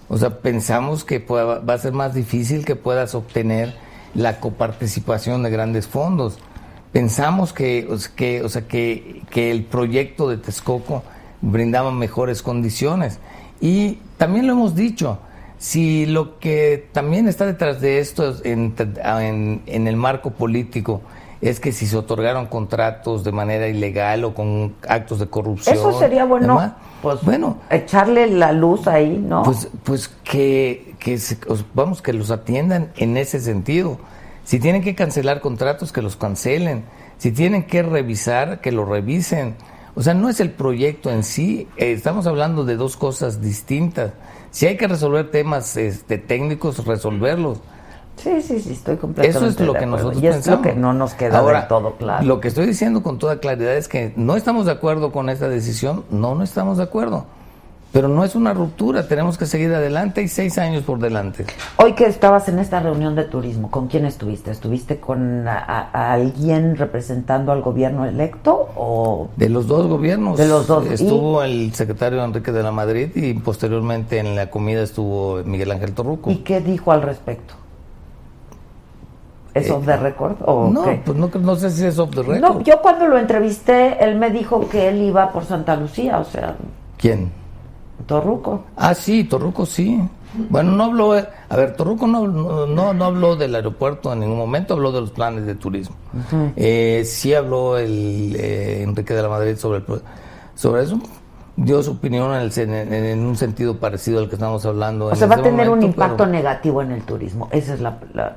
O 0.09 0.17
sea, 0.17 0.39
pensamos 0.39 1.05
que 1.05 1.21
pueda- 1.21 1.59
va 1.59 1.73
a 1.75 1.77
ser 1.77 1.93
más 1.93 2.13
difícil 2.13 2.65
que 2.65 2.75
puedas 2.75 3.15
obtener 3.15 3.73
la 4.13 4.39
coparticipación 4.41 5.43
de 5.43 5.51
grandes 5.51 5.87
fondos. 5.87 6.39
Pensamos 7.05 7.51
que, 7.51 7.85
que, 8.15 8.41
o 8.41 8.47
sea, 8.47 8.69
que, 8.69 9.21
que 9.29 9.51
el 9.51 9.65
proyecto 9.65 10.29
de 10.29 10.37
Texcoco 10.37 11.03
brindaba 11.41 11.91
mejores 11.91 12.41
condiciones. 12.41 13.19
Y 13.59 13.99
también 14.15 14.47
lo 14.47 14.53
hemos 14.53 14.75
dicho, 14.75 15.19
si 15.57 16.05
lo 16.05 16.39
que 16.39 16.87
también 16.93 17.27
está 17.27 17.45
detrás 17.45 17.81
de 17.81 17.99
esto 17.99 18.29
es 18.29 18.45
en, 18.45 18.73
en- 19.03 19.61
en 19.65 19.87
el 19.89 19.97
marco 19.97 20.31
político 20.31 21.01
es 21.41 21.59
que 21.59 21.73
si 21.73 21.85
se 21.85 21.97
otorgaron 21.97 22.45
contratos 22.45 23.25
de 23.25 23.33
manera 23.33 23.67
ilegal 23.67 24.23
o 24.23 24.33
con 24.33 24.75
actos 24.87 25.19
de 25.19 25.27
corrupción. 25.27 25.75
Eso 25.75 25.99
sería 25.99 26.23
bueno, 26.23 26.47
demás, 26.47 26.71
pues 27.01 27.21
bueno, 27.23 27.57
echarle 27.69 28.27
la 28.27 28.53
luz 28.53 28.87
ahí, 28.87 29.17
¿no? 29.21 29.43
pues, 29.43 29.67
pues 29.83 30.07
que, 30.23 30.95
que 30.97 31.17
se- 31.17 31.37
os- 31.49 31.65
vamos, 31.73 32.01
que 32.01 32.13
los 32.13 32.31
atiendan 32.31 32.93
en 32.95 33.17
ese 33.17 33.41
sentido. 33.41 33.99
Si 34.45 34.59
tienen 34.59 34.81
que 34.81 34.95
cancelar 34.95 35.41
contratos, 35.41 35.91
que 35.91 36.01
los 36.01 36.15
cancelen. 36.15 36.85
Si 37.17 37.31
tienen 37.31 37.65
que 37.65 37.83
revisar, 37.83 38.61
que 38.61 38.71
lo 38.71 38.85
revisen. 38.85 39.55
O 39.95 40.03
sea, 40.03 40.13
no 40.13 40.29
es 40.29 40.39
el 40.39 40.51
proyecto 40.51 41.09
en 41.09 41.23
sí, 41.23 41.67
eh, 41.77 41.93
estamos 41.93 42.27
hablando 42.27 42.63
de 42.65 42.75
dos 42.75 42.95
cosas 42.97 43.41
distintas. 43.41 44.11
Si 44.51 44.67
hay 44.67 44.77
que 44.77 44.87
resolver 44.87 45.31
temas 45.31 45.75
este, 45.77 46.17
técnicos, 46.17 46.85
resolverlos. 46.85 47.59
sí, 48.17 48.41
sí, 48.41 48.59
sí, 48.59 48.73
estoy 48.73 48.97
completamente 48.97 49.37
Eso 49.37 49.47
es 49.47 49.59
lo 49.65 49.73
de 49.73 49.79
que 49.79 49.85
nosotros 49.85 50.21
Y 50.21 50.27
es 50.27 50.35
pensamos. 50.35 50.59
lo 50.59 50.63
que 50.63 50.75
no 50.75 50.93
nos 50.93 51.13
queda 51.13 51.39
Ahora, 51.39 51.59
del 51.61 51.67
todo 51.69 51.95
claro. 51.95 52.25
Lo 52.25 52.39
que 52.39 52.49
estoy 52.49 52.65
diciendo 52.67 53.01
con 53.03 53.19
toda 53.19 53.39
claridad 53.39 53.75
es 53.75 53.87
que 53.87 54.13
no 54.15 54.35
estamos 54.35 54.65
de 54.65 54.73
acuerdo 54.73 55.11
con 55.11 55.29
esta 55.29 55.47
decisión. 55.49 56.05
No, 56.09 56.35
no 56.35 56.43
estamos 56.43 56.77
de 56.77 56.83
acuerdo. 56.83 57.25
Pero 57.95 58.09
no 58.09 58.25
es 58.25 58.35
una 58.35 58.53
ruptura, 58.53 59.07
tenemos 59.07 59.37
que 59.37 59.45
seguir 59.45 59.73
adelante 59.73 60.21
y 60.21 60.27
seis 60.27 60.57
años 60.57 60.83
por 60.83 60.99
delante. 60.99 61.45
Hoy 61.77 61.93
que 61.93 62.05
estabas 62.07 62.49
en 62.49 62.59
esta 62.59 62.81
reunión 62.81 63.15
de 63.15 63.23
turismo, 63.23 63.71
¿con 63.71 63.87
quién 63.87 64.03
estuviste? 64.05 64.51
¿Estuviste 64.51 64.99
con 64.99 65.47
a- 65.47 65.59
a- 65.59 65.89
a 65.93 66.11
alguien 66.11 66.75
representando 66.75 67.53
al 67.53 67.61
gobierno 67.61 68.03
electo 68.05 68.67
o 68.75 69.29
De 69.37 69.47
los 69.47 69.67
dos 69.67 69.87
gobiernos. 69.87 70.37
De 70.37 70.45
los 70.45 70.67
dos. 70.67 70.85
Estuvo 70.87 71.41
el 71.41 71.73
secretario 71.73 72.21
Enrique 72.21 72.51
de 72.51 72.63
la 72.63 72.71
Madrid 72.73 73.11
y 73.15 73.33
posteriormente 73.35 74.19
en 74.19 74.35
la 74.35 74.49
comida 74.49 74.81
estuvo 74.81 75.41
Miguel 75.45 75.71
Ángel 75.71 75.93
Torruco. 75.93 76.29
y 76.29 76.39
qué 76.39 76.59
dijo 76.59 76.91
al 76.91 77.01
respecto? 77.01 77.53
¿Es 79.53 79.67
Eh, 79.69 79.71
off 79.71 79.85
the 79.85 79.95
record 79.95 80.35
o 80.45 80.69
no, 80.69 80.83
qué? 80.83 81.01
pues 81.05 81.17
no, 81.17 81.29
no 81.33 81.55
sé 81.55 81.69
si 81.71 81.85
es 81.85 81.97
off 81.97 82.09
the 82.13 82.23
record. 82.23 82.41
No, 82.41 82.59
yo 82.61 82.81
cuando 82.81 83.07
lo 83.07 83.17
entrevisté, 83.17 84.03
él 84.03 84.17
me 84.17 84.31
dijo 84.31 84.67
que 84.67 84.89
él 84.89 85.01
iba 85.01 85.31
por 85.31 85.45
Santa 85.45 85.77
Lucía, 85.77 86.19
o 86.19 86.25
sea, 86.25 86.57
¿Quién? 86.97 87.31
Torruco. 88.05 88.63
Ah, 88.75 88.93
sí, 88.93 89.23
Torruco 89.23 89.65
sí. 89.65 89.99
Bueno, 90.49 90.71
no 90.71 90.83
habló, 90.83 91.17
eh, 91.17 91.25
a 91.47 91.55
ver, 91.55 91.75
Torruco 91.77 92.07
no, 92.07 92.27
no, 92.27 92.93
no, 92.93 93.05
habló 93.05 93.37
del 93.37 93.55
aeropuerto 93.55 94.11
en 94.11 94.19
ningún 94.19 94.37
momento, 94.37 94.73
habló 94.73 94.91
de 94.91 94.99
los 94.99 95.11
planes 95.11 95.45
de 95.45 95.55
turismo. 95.55 95.95
Eh, 96.57 97.03
sí 97.05 97.33
habló 97.33 97.77
el 97.77 98.35
eh, 98.37 98.83
Enrique 98.83 99.13
de 99.13 99.21
la 99.21 99.29
Madrid 99.29 99.55
sobre, 99.55 99.77
el, 99.79 99.85
sobre 100.55 100.83
eso, 100.83 100.99
dio 101.55 101.81
su 101.81 101.91
opinión 101.91 102.33
en, 102.35 102.41
el 102.41 102.51
en- 102.59 102.93
en 102.93 103.19
un 103.25 103.37
sentido 103.37 103.77
parecido 103.77 104.19
al 104.19 104.27
que 104.27 104.35
estamos 104.35 104.65
hablando. 104.65 105.05
O 105.05 105.09
en 105.11 105.15
sea, 105.15 105.27
va 105.27 105.35
a 105.35 105.41
tener 105.41 105.69
un 105.69 105.81
impacto 105.83 106.17
pero- 106.17 106.29
negativo 106.31 106.81
en 106.81 106.91
el 106.91 107.03
turismo. 107.03 107.47
Esa 107.51 107.73
es 107.75 107.79
la... 107.79 107.97
la- 108.13 108.35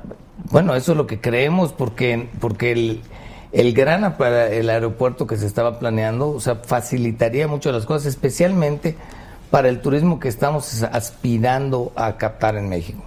Bueno, 0.51 0.75
eso 0.75 0.93
es 0.93 0.97
lo 0.97 1.05
que 1.05 1.19
creemos 1.19 1.73
porque, 1.73 2.29
porque 2.39 2.71
el, 2.71 3.01
el 3.51 3.73
gran 3.73 4.15
para 4.15 4.47
el 4.47 4.69
aeropuerto 4.69 5.27
que 5.27 5.35
se 5.35 5.45
estaba 5.45 5.79
planeando, 5.79 6.29
o 6.29 6.39
sea, 6.39 6.55
facilitaría 6.55 7.45
mucho 7.49 7.73
las 7.73 7.85
cosas, 7.85 8.05
especialmente 8.05 8.95
para 9.49 9.69
el 9.69 9.81
turismo 9.81 10.19
que 10.19 10.27
estamos 10.27 10.83
aspirando 10.83 11.91
a 11.95 12.17
captar 12.17 12.55
en 12.55 12.69
México. 12.69 13.03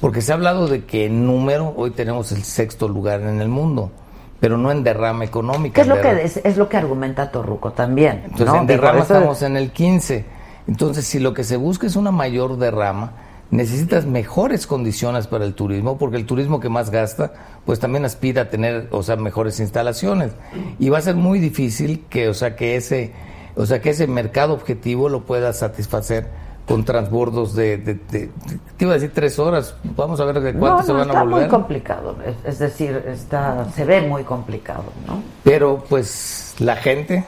Porque 0.00 0.20
se 0.22 0.32
ha 0.32 0.36
hablado 0.36 0.68
de 0.68 0.84
que 0.84 1.06
en 1.06 1.26
número 1.26 1.74
hoy 1.76 1.90
tenemos 1.90 2.30
el 2.32 2.44
sexto 2.44 2.88
lugar 2.88 3.20
en 3.22 3.40
el 3.40 3.48
mundo, 3.48 3.90
pero 4.38 4.56
no 4.56 4.70
en 4.70 4.84
derrama 4.84 5.24
económica. 5.24 5.74
¿Qué 5.74 5.80
es 5.80 5.86
lo 5.88 6.00
que 6.00 6.22
es, 6.22 6.36
es 6.38 6.56
lo 6.56 6.68
que 6.68 6.76
argumenta 6.76 7.30
Torruco 7.30 7.72
también? 7.72 8.22
entonces, 8.24 8.46
¿no? 8.46 8.60
en 8.60 8.66
derrama 8.66 9.00
estamos 9.00 9.42
en 9.42 9.56
el 9.56 9.72
15. 9.72 10.24
Entonces, 10.68 11.06
si 11.06 11.18
lo 11.18 11.34
que 11.34 11.44
se 11.44 11.56
busca 11.56 11.86
es 11.86 11.96
una 11.96 12.12
mayor 12.12 12.58
derrama, 12.58 13.12
necesitas 13.50 14.04
mejores 14.04 14.66
condiciones 14.66 15.26
para 15.26 15.44
el 15.44 15.54
turismo, 15.54 15.96
porque 15.98 16.16
el 16.16 16.26
turismo 16.26 16.60
que 16.60 16.68
más 16.68 16.90
gasta, 16.90 17.32
pues 17.64 17.80
también 17.80 18.04
aspira 18.04 18.42
a 18.42 18.50
tener, 18.50 18.88
o 18.90 19.02
sea, 19.02 19.16
mejores 19.16 19.58
instalaciones. 19.60 20.32
Y 20.78 20.90
va 20.90 20.98
a 20.98 21.02
ser 21.02 21.16
muy 21.16 21.40
difícil 21.40 22.04
que, 22.08 22.28
o 22.28 22.34
sea, 22.34 22.54
que 22.54 22.76
ese, 22.76 23.12
o 23.58 23.66
sea, 23.66 23.80
que 23.80 23.90
ese 23.90 24.06
mercado 24.06 24.54
objetivo 24.54 25.08
lo 25.08 25.24
pueda 25.24 25.52
satisfacer 25.52 26.26
con 26.66 26.84
transbordos 26.84 27.54
de, 27.54 27.78
de- 27.78 27.94
de- 27.94 28.30
te 28.76 28.84
iba 28.84 28.92
a 28.92 28.94
decir 28.94 29.10
tres 29.14 29.38
horas, 29.38 29.74
vamos 29.96 30.20
a 30.20 30.24
ver 30.26 30.40
de 30.40 30.52
No, 30.52 30.60
cuánto 30.60 30.82
se 30.84 30.92
no, 30.92 30.98
van 30.98 31.08
a 31.08 31.12
está 31.12 31.24
muy 31.24 31.32
volver. 31.32 31.48
complicado. 31.48 32.16
Es, 32.44 32.58
decir, 32.58 33.02
está, 33.08 33.64
se 33.74 33.84
ve 33.84 34.02
muy 34.02 34.22
complicado, 34.24 34.84
¿no? 35.06 35.22
Pero 35.44 35.82
pues 35.88 36.54
la 36.58 36.76
gente, 36.76 37.24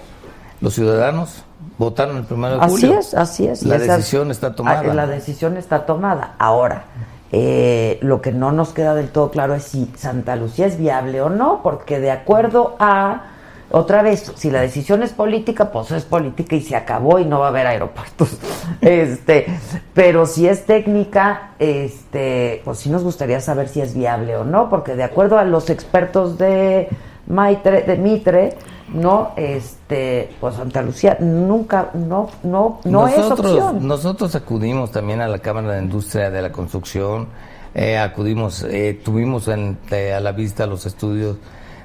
los 0.61 0.75
ciudadanos, 0.75 1.43
votaron 1.79 2.19
el 2.19 2.25
primero 2.25 2.57
de 2.59 2.61
Así 2.67 2.83
julio. 2.83 2.99
es, 2.99 3.15
así 3.15 3.47
es. 3.47 3.63
La 3.63 3.77
esa- 3.77 3.97
decisión 3.97 4.31
está 4.31 4.55
tomada. 4.55 4.83
Ah, 4.91 4.95
La 4.95 5.07
decisión 5.07 5.57
está 5.57 5.87
tomada. 5.87 6.35
Ahora, 6.39 6.85
eh, 7.33 7.99
lo 8.03 8.21
que 8.21 8.33
no 8.33 8.53
nos 8.53 8.75
queda 8.75 8.95
del 8.95 9.09
todo 9.09 9.31
claro 9.31 9.55
es 9.55 9.63
si 9.65 9.91
Santa 9.97 10.37
Lucía 10.37 10.67
es 10.67 10.77
viable 10.77 11.23
o 11.23 11.31
no, 11.31 11.61
porque 11.63 11.99
de 11.99 12.11
acuerdo 12.11 12.77
a, 12.79 13.23
otra 13.71 14.03
vez, 14.03 14.33
si 14.37 14.51
la 14.51 14.61
decisión 14.61 15.03
es 15.03 15.13
política, 15.13 15.71
pues 15.71 15.91
es 15.93 16.05
política 16.05 16.57
y 16.57 16.61
se 16.61 16.75
acabó 16.77 17.19
y 17.19 17.25
no 17.25 17.39
va 17.41 17.47
a 17.47 17.49
haber 17.51 17.67
aeropuertos. 17.67 18.39
Este, 18.81 19.47
pero 19.95 20.25
si 20.27 20.49
es 20.49 20.65
técnica, 20.65 21.51
este, 21.59 22.63
pues 22.65 22.79
sí 22.79 22.89
nos 22.89 23.03
gustaría 23.03 23.41
saber 23.41 23.69
si 23.69 23.81
es 23.81 23.95
viable 23.95 24.37
o 24.37 24.45
no, 24.45 24.71
porque 24.71 24.95
de 24.97 25.03
acuerdo 25.05 25.39
a 25.39 25.45
los 25.45 25.69
expertos 25.71 26.39
de 26.39 26.89
Maitre, 27.27 27.83
de 27.83 27.97
Mitre, 27.97 28.57
no, 28.95 29.33
este, 29.37 30.31
pues 30.41 30.55
Santa 30.57 30.83
Lucía 30.83 31.17
nunca, 31.21 31.91
no, 31.95 32.29
no, 32.43 32.81
no 32.85 33.07
es 33.09 33.19
nosotros, 33.19 33.53
opción. 33.53 33.87
Nosotros 33.87 34.35
acudimos 34.35 34.91
también 34.91 35.21
a 35.21 35.29
la 35.29 35.39
Cámara 35.39 35.75
de 35.75 35.83
Industria 35.83 36.31
de 36.31 36.43
la 36.43 36.51
Construcción, 36.53 37.29
eh, 37.75 37.99
acudimos, 37.99 38.65
eh, 38.65 38.99
tuvimos 39.05 39.47
en- 39.49 39.79
eh, 39.91 40.13
a 40.15 40.21
la 40.21 40.33
vista 40.33 40.67
los 40.67 40.87
estudios 40.87 41.37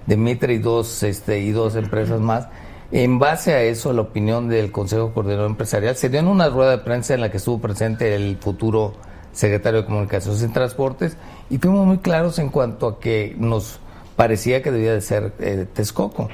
de 0.06 0.18
Mitre 0.18 0.54
y 0.54 0.58
dos, 0.60 1.04
este, 1.04 1.40
y 1.40 1.52
dos 1.52 1.76
empresas 1.76 2.20
más. 2.20 2.48
En 2.92 3.20
base 3.20 3.54
a 3.54 3.64
eso, 3.64 3.92
la 3.94 4.02
opinión 4.02 4.48
del 4.48 4.72
Consejo 4.72 5.12
Coordinador 5.14 5.50
Empresarial 5.50 5.96
se 5.96 6.10
dio 6.10 6.20
en 6.20 6.28
una 6.28 6.50
rueda 6.50 6.72
de 6.72 6.78
prensa 6.80 7.14
en 7.14 7.22
la 7.22 7.32
que 7.32 7.38
estuvo 7.38 7.60
presente 7.60 8.16
el 8.16 8.38
futuro 8.38 8.94
secretario 9.32 9.82
de 9.82 9.86
Comunicaciones 9.88 10.42
y 10.44 10.48
Transportes 10.48 11.18
y 11.50 11.58
fuimos 11.58 11.86
muy 11.86 11.98
claros 11.98 12.40
en 12.40 12.50
cuanto 12.50 12.88
a 12.88 13.00
que 13.00 13.36
nos 13.38 13.80
parecía 14.16 14.62
que 14.62 14.72
debía 14.72 14.94
de 14.94 15.02
ser 15.02 15.34
eh, 15.40 15.66
Texcoco. 15.74 16.30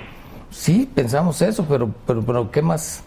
Sí, 0.51 0.89
pensamos 0.93 1.41
eso, 1.41 1.65
pero, 1.67 1.89
pero, 2.05 2.21
pero 2.21 2.51
¿qué 2.51 2.61
más? 2.61 3.03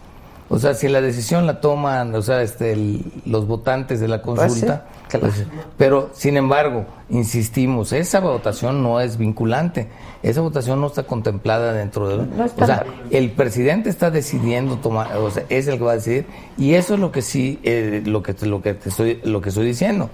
O 0.51 0.59
sea, 0.59 0.75
si 0.75 0.89
la 0.89 1.01
decisión 1.01 1.47
la 1.47 1.61
toman, 1.61 2.15
o 2.15 2.21
sea, 2.23 2.43
este, 2.43 2.73
el- 2.73 3.03
los 3.25 3.47
votantes 3.47 3.99
de 3.99 4.09
la 4.09 4.21
consulta, 4.21 4.85
Pues 4.87 5.09
claro. 5.09 5.27
pues, 5.35 5.47
pero 5.79 6.11
sin 6.13 6.37
embargo, 6.37 6.85
insistimos, 7.09 7.93
esa 7.93 8.21
votación 8.21 8.83
no 8.83 9.01
es 9.01 9.17
vinculante, 9.17 9.89
esa 10.23 10.43
votación 10.43 10.81
no 10.83 10.89
está 10.89 11.05
contemplada 11.05 11.73
dentro 11.73 12.09
de, 12.09 12.27
No 12.27 12.45
está. 12.45 12.63
o 12.63 12.67
sea, 12.67 12.85
el 13.11 13.31
presidente 13.31 13.89
está 13.89 14.11
decidiendo 14.11 14.77
tomar, 14.77 15.17
o 15.17 15.31
sea, 15.31 15.45
es 15.49 15.67
el 15.67 15.79
que 15.79 15.85
va 15.85 15.93
a 15.93 15.95
decidir 15.97 16.27
y 16.59 16.75
eso 16.75 16.95
es 16.95 17.01
lo 17.01 17.11
que 17.11 17.23
sí, 17.23 17.59
eh, 17.63 18.03
lo 18.05 18.23
que 18.23 18.35
lo 18.47 18.61
que 18.61 18.75
te 18.75 18.91
estoy, 18.91 19.21
lo 19.25 19.41
que 19.41 19.49
estoy 19.49 19.67
diciendo. 19.67 20.11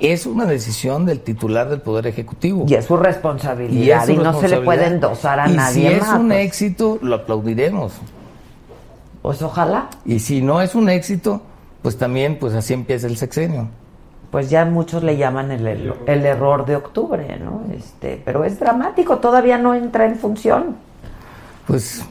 Es 0.00 0.26
una 0.26 0.46
decisión 0.46 1.06
del 1.06 1.20
titular 1.20 1.68
del 1.68 1.80
Poder 1.80 2.06
Ejecutivo. 2.08 2.64
Y 2.68 2.74
es 2.74 2.86
su 2.86 2.96
responsabilidad 2.96 4.06
y, 4.08 4.12
es 4.12 4.16
su 4.16 4.22
no 4.22 4.40
se 4.40 4.48
le 4.48 4.60
puede 4.60 4.86
endosar 4.86 5.38
a 5.40 5.48
y 5.50 5.54
nadie 5.54 5.74
si 5.74 5.86
es 5.94 6.00
más. 6.02 6.18
un 6.20 6.28
pues. 6.28 6.46
éxito, 6.46 6.98
lo 7.02 7.16
aplaudiremos. 7.16 7.92
Pues 9.22 9.40
ojalá. 9.42 9.88
Y 10.04 10.18
si 10.18 10.42
no 10.42 10.60
es 10.60 10.74
un 10.74 10.88
éxito, 10.90 11.40
pues 11.80 11.96
también, 11.96 12.38
pues 12.38 12.54
así 12.54 12.74
empieza 12.74 13.06
el 13.06 13.16
sexenio. 13.16 13.68
Pues 14.30 14.50
ya 14.50 14.64
muchos 14.64 15.02
le 15.02 15.16
llaman 15.16 15.50
el, 15.50 15.66
el, 15.66 15.94
el 16.06 16.26
error 16.26 16.64
de 16.64 16.76
octubre, 16.76 17.38
¿no? 17.38 17.62
Este, 17.76 18.20
pero 18.24 18.44
es 18.44 18.58
dramático, 18.58 19.18
todavía 19.18 19.58
no 19.58 19.74
entra 19.74 20.06
en 20.06 20.16
función. 20.16 20.76
Pues 21.66 22.04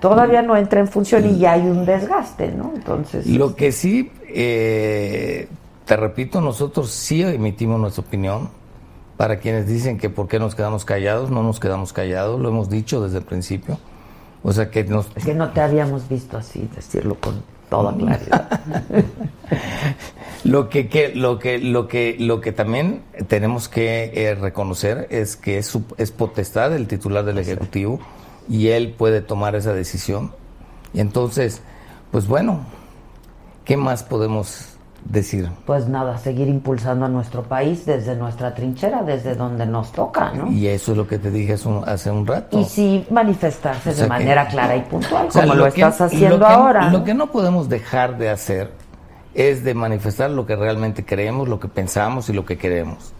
Todavía 0.00 0.42
no 0.42 0.56
entra 0.56 0.80
en 0.80 0.88
función 0.88 1.24
y 1.26 1.38
ya 1.38 1.52
hay 1.52 1.62
un 1.62 1.86
desgaste, 1.86 2.50
¿no? 2.52 2.72
Entonces, 2.74 3.26
lo 3.26 3.54
que 3.54 3.72
sí, 3.72 4.10
eh, 4.28 5.48
te 5.86 5.96
repito, 5.96 6.40
nosotros 6.40 6.90
sí 6.90 7.22
emitimos 7.22 7.80
nuestra 7.80 8.02
opinión. 8.02 8.48
Para 9.16 9.38
quienes 9.38 9.68
dicen 9.68 9.98
que 9.98 10.10
por 10.10 10.26
qué 10.26 10.40
nos 10.40 10.54
quedamos 10.56 10.84
callados, 10.84 11.30
no 11.30 11.44
nos 11.44 11.60
quedamos 11.60 11.92
callados, 11.92 12.40
lo 12.40 12.48
hemos 12.48 12.68
dicho 12.68 13.00
desde 13.02 13.18
el 13.18 13.24
principio. 13.24 13.78
O 14.42 14.52
sea 14.52 14.70
que 14.70 14.84
nos, 14.84 15.06
es 15.14 15.24
que 15.24 15.34
no 15.34 15.50
te 15.50 15.60
habíamos 15.60 16.08
visto 16.08 16.36
así, 16.36 16.68
decirlo 16.74 17.16
con 17.20 17.42
toda 17.70 17.94
claridad. 17.96 18.60
Lo 20.44 20.68
que, 20.68 20.88
que- 20.88 21.14
lo 21.14 21.38
que, 21.38 21.58
lo 21.58 21.86
que, 21.86 22.16
lo 22.18 22.40
que 22.40 22.50
también 22.50 23.02
tenemos 23.28 23.68
que 23.68 24.10
eh, 24.14 24.34
reconocer 24.34 25.06
es 25.10 25.36
que 25.36 25.58
es, 25.58 25.66
su- 25.66 25.84
es 25.98 26.10
potestad 26.10 26.70
del 26.70 26.88
titular 26.88 27.24
del 27.24 27.38
ejecutivo 27.38 28.00
y 28.48 28.68
él 28.68 28.92
puede 28.98 29.20
tomar 29.20 29.54
esa 29.54 29.72
decisión. 29.72 30.32
Y 30.94 30.98
entonces, 31.00 31.62
pues 32.10 32.26
bueno, 32.26 32.60
¿qué 33.64 33.76
más 33.76 34.02
podemos 34.02 34.71
decir? 35.04 35.48
Pues 35.66 35.88
nada, 35.88 36.16
seguir 36.18 36.48
impulsando 36.48 37.06
a 37.06 37.08
nuestro 37.08 37.42
país 37.42 37.84
desde 37.86 38.14
nuestra 38.16 38.54
trinchera, 38.54 39.02
desde 39.02 39.34
donde 39.34 39.66
nos 39.66 39.92
toca, 39.92 40.32
¿no? 40.32 40.50
Y 40.50 40.66
eso 40.68 40.92
es 40.92 40.98
lo 40.98 41.06
que 41.06 41.18
te 41.18 41.30
dije 41.30 41.54
hace 41.54 41.68
un, 41.68 41.82
hace 41.88 42.10
un 42.10 42.26
rato. 42.26 42.58
Y 42.60 42.64
sí 42.64 43.04
manifestarse 43.10 43.90
O 43.90 43.92
sea 43.92 43.94
de 43.94 44.02
que- 44.02 44.08
manera 44.08 44.46
clara 44.48 44.76
y 44.76 44.82
puntual, 44.82 45.26
O 45.28 45.30
sea, 45.30 45.42
como 45.42 45.54
lo, 45.54 45.64
que- 45.64 45.68
estás 45.80 46.00
haciendo 46.02 46.38
lo 46.38 46.46
que- 46.46 46.52
ahora. 46.52 46.90
Lo 46.90 47.04
que 47.04 47.14
no 47.14 47.26
podemos 47.30 47.68
dejar 47.68 48.16
de 48.18 48.30
hacer 48.30 48.70
es 49.34 49.64
de 49.64 49.74
manifestar 49.74 50.30
lo 50.30 50.46
que 50.46 50.56
realmente 50.56 51.04
creemos, 51.04 51.48
lo 51.48 51.58
que 51.58 51.68
pensamos 51.68 52.28
y 52.28 52.32
lo 52.32 52.44
que 52.44 52.56
queremos. 52.58 53.12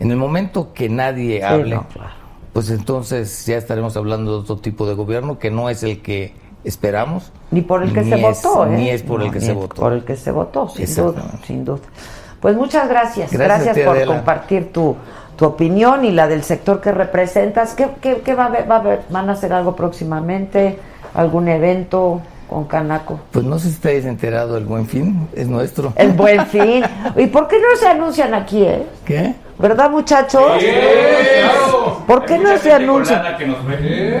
En 0.00 0.10
el 0.10 0.16
momento 0.16 0.72
que 0.74 0.88
nadie 0.88 1.44
hable, 1.44 1.76
no, 1.76 1.86
claro. 1.88 2.10
pues 2.52 2.68
entonces 2.70 3.46
ya 3.46 3.56
estaremos 3.56 3.96
hablando 3.96 4.32
de 4.32 4.38
otro 4.38 4.56
tipo 4.58 4.86
de 4.86 4.94
gobierno 4.94 5.38
que 5.38 5.50
no 5.50 5.70
es 5.70 5.82
el 5.84 6.02
que 6.02 6.34
esperamos. 6.64 7.30
Ni 7.50 7.60
por 7.62 7.82
el 7.82 7.92
que 7.92 8.04
se 8.04 8.14
es- 8.14 8.20
votó, 8.22 8.66
¿eh? 8.66 8.70
Ni 8.70 8.90
es 8.90 9.02
por 9.02 9.20
No, 9.20 9.26
el 9.26 9.32
que 9.32 9.40
se 9.40 9.52
votó. 9.52 9.74
Por 9.82 9.92
el 9.92 10.04
que 10.04 10.16
se 10.16 10.30
votó, 10.30 10.68
sin 10.68 10.94
duda, 10.94 11.22
sin 11.46 11.64
duda. 11.64 11.80
Pues 12.40 12.56
muchas 12.56 12.88
gracias. 12.88 13.30
Gracias 13.32 13.64
Gracias, 13.64 13.86
por 13.86 13.96
Adela. 13.96 14.14
compartir 14.16 14.72
tu, 14.72 14.96
tu 15.36 15.44
opinión 15.44 16.04
y 16.04 16.10
la 16.10 16.26
del 16.26 16.42
sector 16.42 16.80
que 16.80 16.90
representas. 16.92 17.74
¿Qué, 17.74 17.88
qué- 18.00 18.20
qué 18.24 18.34
va, 18.34 18.44
a 18.44 18.46
haber, 18.46 18.70
va 18.70 18.76
a 18.76 18.78
haber? 18.80 19.02
¿Van 19.10 19.28
a 19.28 19.32
hacer 19.32 19.52
algo 19.52 19.76
próximamente? 19.76 20.78
¿Algún 21.14 21.46
evento 21.48 22.20
con 22.48 22.64
Canaco? 22.64 23.20
Pues 23.30 23.44
no 23.44 23.58
sé 23.58 23.68
si 23.68 23.74
estáis 23.74 24.04
enterado, 24.06 24.56
el 24.56 24.64
buen 24.64 24.86
fin 24.86 25.28
es 25.34 25.46
nuestro. 25.46 25.92
El 25.96 26.12
buen 26.12 26.44
fin. 26.46 26.82
¿Y 27.16 27.26
por 27.28 27.46
qué 27.48 27.58
no 27.60 27.76
se 27.78 27.86
anuncian 27.86 28.34
aquí, 28.34 28.62
eh? 28.64 28.86
¿Qué? 29.04 29.34
¿Verdad, 29.58 29.90
muchachos? 29.90 30.42
¿Por 32.06 32.24
qué 32.24 32.38
no 32.38 32.56
se 32.58 32.72
anuncian? 32.72 33.36
que 33.38 33.46
nos 33.46 33.64
ve. 33.66 34.20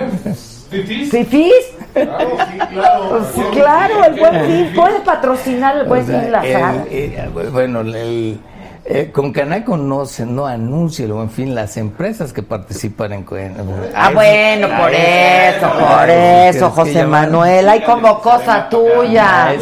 ¿Fifís? 1.10 1.52
Pues 1.94 3.26
sí, 3.34 3.40
claro, 3.52 4.04
el 4.04 4.18
buen 4.18 4.44
fin. 4.46 4.72
Puede 4.74 5.00
patrocinar 5.00 5.76
el 5.78 5.86
buen 5.86 6.02
O 6.02 6.06
sea, 6.06 6.20
fin 6.20 6.32
la 6.32 6.40
el- 6.44 6.52
sala. 6.52 7.50
bueno, 7.50 7.80
el- 7.80 8.40
eh, 8.84 9.10
con 9.12 9.32
Canaco 9.32 9.76
no 9.76 10.04
se 10.06 10.26
no 10.26 10.44
anuncia 10.46 11.04
el 11.04 11.12
buen 11.12 11.30
fin 11.30 11.54
las 11.54 11.76
empresas 11.76 12.32
que 12.32 12.42
participan 12.42 13.12
en, 13.12 13.24
en- 13.30 13.54
Ah, 13.94 14.06
a 14.06 14.10
bueno, 14.10 14.68
por 14.76 14.92
eso, 14.92 15.70
por 15.78 16.10
eso, 16.10 16.70
José. 16.70 17.04
Manuel. 17.04 17.68
Hay 17.68 17.82
como 17.82 18.20
cosa 18.20 18.68
tuya. 18.68 19.54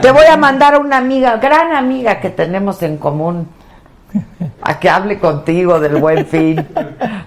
Te 0.00 0.10
voy 0.12 0.26
a 0.30 0.36
mandar 0.36 0.74
a 0.74 0.78
una 0.78 0.98
amiga, 0.98 1.36
gran 1.38 1.74
amiga 1.74 2.20
que 2.20 2.30
tenemos 2.30 2.80
en 2.82 2.96
común, 2.98 3.48
a 4.62 4.78
que 4.78 4.88
hable 4.88 5.18
contigo 5.18 5.80
del 5.80 5.96
buen 5.96 6.26
fin. 6.26 6.66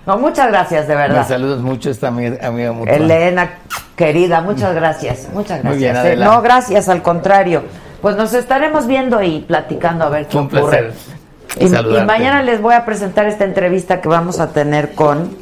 No, 0.06 0.18
muchas 0.18 0.48
gracias, 0.50 0.88
de 0.88 0.96
Me 0.96 1.02
verdad. 1.02 1.28
saludas 1.28 1.60
mucho 1.62 1.90
esta 1.90 2.08
amiga, 2.08 2.46
amiga 2.48 2.72
mutua. 2.72 2.94
Elena, 2.94 3.50
querida, 3.96 4.42
muchas 4.42 4.74
gracias. 4.76 5.28
Muchas 5.34 5.64
Muy 5.64 5.80
gracias. 5.80 6.04
bien, 6.04 6.22
eh. 6.22 6.24
No, 6.26 6.42
gracias, 6.42 6.90
al 6.90 7.02
contrario. 7.02 7.64
Pues 8.02 8.16
nos 8.16 8.34
estaremos 8.34 8.88
viendo 8.88 9.22
y 9.22 9.42
platicando 9.42 10.06
a 10.06 10.10
ver 10.10 10.28
qué 10.28 10.38
Un 10.38 10.46
ocurre. 10.46 10.92
Y, 11.60 11.66
y 11.66 12.04
mañana 12.06 12.42
les 12.44 12.62
voy 12.62 12.74
a 12.76 12.86
presentar 12.86 13.26
esta 13.26 13.44
entrevista 13.44 14.02
que 14.02 14.08
vamos 14.08 14.40
a 14.40 14.52
tener 14.54 14.94
con 14.94 15.36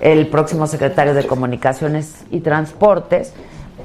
el 0.00 0.26
próximo 0.28 0.66
secretario 0.66 1.14
de 1.14 1.26
Comunicaciones 1.26 2.24
y 2.30 2.40
Transportes, 2.40 3.34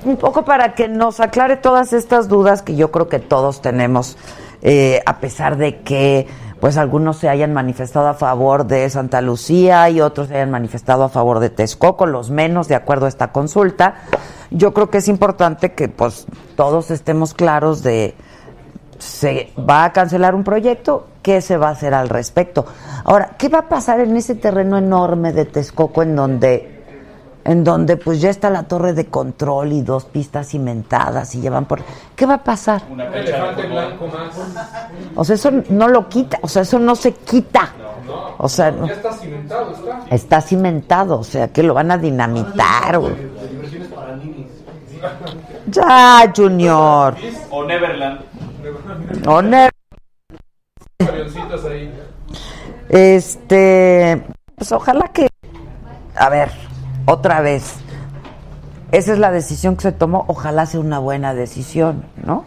un 0.05 0.17
poco 0.17 0.45
para 0.45 0.75
que 0.75 0.87
nos 0.87 1.19
aclare 1.19 1.57
todas 1.57 1.91
estas 1.93 2.27
dudas 2.29 2.61
que 2.61 2.75
yo 2.75 2.91
creo 2.91 3.09
que 3.09 3.19
todos 3.19 3.61
tenemos, 3.61 4.17
eh, 4.61 5.01
a 5.05 5.17
pesar 5.17 5.57
de 5.57 5.79
que 5.81 6.27
pues 6.63 6.77
algunos 6.77 7.17
se 7.17 7.27
hayan 7.27 7.51
manifestado 7.51 8.07
a 8.07 8.13
favor 8.13 8.65
de 8.65 8.89
Santa 8.89 9.19
Lucía 9.19 9.89
y 9.89 9.99
otros 9.99 10.29
se 10.29 10.35
hayan 10.35 10.49
manifestado 10.49 11.03
a 11.03 11.09
favor 11.09 11.39
de 11.41 11.49
Texcoco, 11.49 12.05
los 12.05 12.29
menos 12.29 12.69
de 12.69 12.75
acuerdo 12.75 13.05
a 13.05 13.09
esta 13.09 13.33
consulta. 13.33 13.95
Yo 14.49 14.73
creo 14.73 14.89
que 14.89 14.99
es 14.99 15.09
importante 15.09 15.73
que 15.73 15.89
pues 15.89 16.25
todos 16.55 16.89
estemos 16.89 17.33
claros 17.33 17.83
de 17.83 18.15
se 18.97 19.51
va 19.59 19.83
a 19.83 19.91
cancelar 19.91 20.35
un 20.35 20.45
proyecto, 20.45 21.07
¿qué 21.21 21.41
se 21.41 21.57
va 21.57 21.67
a 21.67 21.71
hacer 21.71 21.93
al 21.93 22.07
respecto? 22.07 22.65
Ahora, 23.03 23.31
¿qué 23.37 23.49
va 23.49 23.59
a 23.59 23.67
pasar 23.67 23.99
en 23.99 24.15
ese 24.15 24.35
terreno 24.35 24.77
enorme 24.77 25.33
de 25.33 25.43
Texcoco 25.43 26.01
en 26.01 26.15
donde 26.15 26.72
en 27.45 27.63
donde 27.63 27.97
pues 27.97 28.21
ya 28.21 28.29
está 28.29 28.49
la 28.49 28.63
torre 28.63 28.93
de 28.93 29.05
control 29.07 29.73
y 29.73 29.81
dos 29.81 30.05
pistas 30.05 30.47
cimentadas 30.49 31.35
y 31.35 31.41
llevan 31.41 31.65
por 31.65 31.81
¿Qué 32.15 32.25
va 32.25 32.35
a 32.35 32.43
pasar? 32.43 32.83
Una 32.89 33.05
elefante 33.07 33.67
blanco 33.67 34.07
más. 34.07 34.35
O 35.15 35.23
sea, 35.25 35.35
eso 35.35 35.51
no 35.69 35.87
lo 35.87 36.07
quita, 36.09 36.39
o 36.41 36.47
sea, 36.47 36.61
eso 36.61 36.79
no 36.79 36.95
se 36.95 37.13
quita. 37.13 37.73
No, 38.05 38.35
O 38.37 38.49
sea, 38.49 38.71
no- 38.71 38.87
ya 38.87 38.93
está 38.93 39.13
cimentado, 39.13 39.71
está. 39.71 39.99
está 40.15 40.41
cimentado, 40.41 41.19
o 41.19 41.23
sea, 41.23 41.47
que 41.49 41.63
lo 41.63 41.73
van 41.73 41.91
a 41.91 41.97
dinamitar. 41.97 42.99
ninis. 42.99 44.47
Ya, 45.67 46.31
Junior. 46.35 47.15
O 47.49 47.65
Neverland. 47.65 48.21
O 49.27 49.41
ne- 49.41 49.69
Avioncitos 50.99 51.65
ahí. 51.65 51.91
Este, 52.89 54.23
pues 54.55 54.71
ojalá 54.71 55.07
que, 55.13 55.27
a 56.15 56.29
ver, 56.29 56.51
otra 57.05 57.41
vez, 57.41 57.75
esa 58.91 59.13
es 59.13 59.19
la 59.19 59.31
decisión 59.31 59.75
que 59.75 59.81
se 59.83 59.91
tomó, 59.91 60.25
ojalá 60.27 60.65
sea 60.65 60.79
una 60.79 60.99
buena 60.99 61.33
decisión, 61.33 62.05
¿no? 62.23 62.45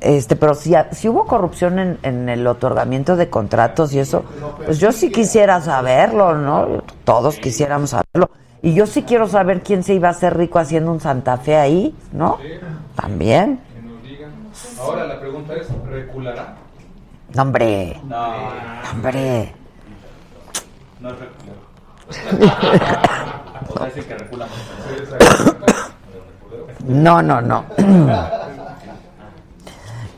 Este, 0.00 0.34
pero 0.34 0.54
si, 0.54 0.74
si 0.92 1.08
hubo 1.08 1.26
corrupción 1.26 1.78
en, 1.78 1.98
en 2.02 2.28
el 2.30 2.46
otorgamiento 2.46 3.16
de 3.16 3.28
contratos 3.28 3.92
y 3.92 3.98
eso, 3.98 4.24
pues 4.64 4.78
yo 4.78 4.92
sí 4.92 5.10
quisiera 5.12 5.60
saberlo, 5.60 6.34
¿no? 6.36 6.82
Todos 7.04 7.36
quisiéramos 7.36 7.90
saberlo. 7.90 8.30
Y 8.62 8.74
yo 8.74 8.86
sí 8.86 9.02
quiero 9.02 9.26
saber 9.26 9.62
quién 9.62 9.82
se 9.82 9.94
iba 9.94 10.08
a 10.08 10.12
hacer 10.12 10.36
rico 10.36 10.58
haciendo 10.58 10.90
un 10.92 11.00
Santa 11.00 11.36
Fe 11.38 11.56
ahí, 11.56 11.94
¿no? 12.12 12.38
También. 12.94 13.60
Ahora 14.78 15.06
la 15.06 15.18
pregunta 15.20 15.54
es, 15.54 15.66
¿reculará? 15.86 16.56
No, 17.34 17.42
hombre, 17.42 18.00
No, 18.04 18.34
hombre. 18.92 19.54
no 21.00 21.10
es 21.10 21.16
reculero. 21.18 21.60
No, 26.86 27.22
no, 27.22 27.40
no. 27.40 27.64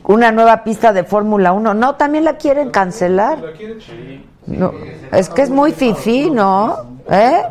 Una 0.05 0.31
nueva 0.31 0.63
pista 0.63 0.91
de 0.91 1.03
Fórmula 1.03 1.53
1. 1.53 1.73
No, 1.73 1.95
también 1.95 2.25
la 2.25 2.37
quieren 2.37 2.71
cancelar. 2.71 3.39
No, 4.45 4.73
es 5.11 5.29
que 5.29 5.43
es 5.43 5.49
muy 5.49 5.71
fifí, 5.71 6.29
¿no? 6.29 6.99
¿Eh? 7.09 7.43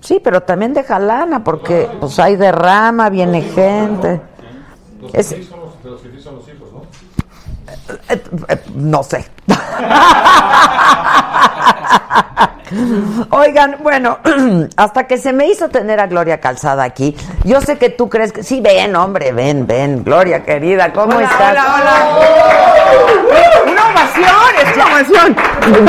Sí, 0.00 0.20
pero 0.22 0.42
también 0.42 0.74
deja 0.74 0.98
lana 0.98 1.42
porque 1.42 1.88
pues 1.98 2.18
hay 2.18 2.36
derrama, 2.36 3.08
viene 3.08 3.42
gente. 3.42 4.20
Los, 5.00 5.26
fifís 5.26 5.48
son 6.22 6.36
los 6.36 6.48
hijos, 6.48 6.68
no 8.74 9.02
sé. 9.02 9.26
Oigan, 13.30 13.76
bueno, 13.82 14.18
hasta 14.76 15.06
que 15.06 15.18
se 15.18 15.32
me 15.32 15.46
hizo 15.48 15.68
tener 15.68 16.00
a 16.00 16.06
Gloria 16.06 16.40
Calzada 16.40 16.84
aquí, 16.84 17.16
yo 17.44 17.60
sé 17.60 17.78
que 17.78 17.90
tú 17.90 18.08
crees 18.08 18.32
que... 18.32 18.42
Sí, 18.42 18.60
ven, 18.60 18.96
hombre, 18.96 19.32
ven, 19.32 19.66
ven. 19.66 20.04
Gloria, 20.04 20.44
querida, 20.44 20.92
¿cómo 20.92 21.20
estás? 21.20 21.52
¡Una 21.52 21.62
ovación! 22.12 23.74
¡Exclamación! 24.62 25.36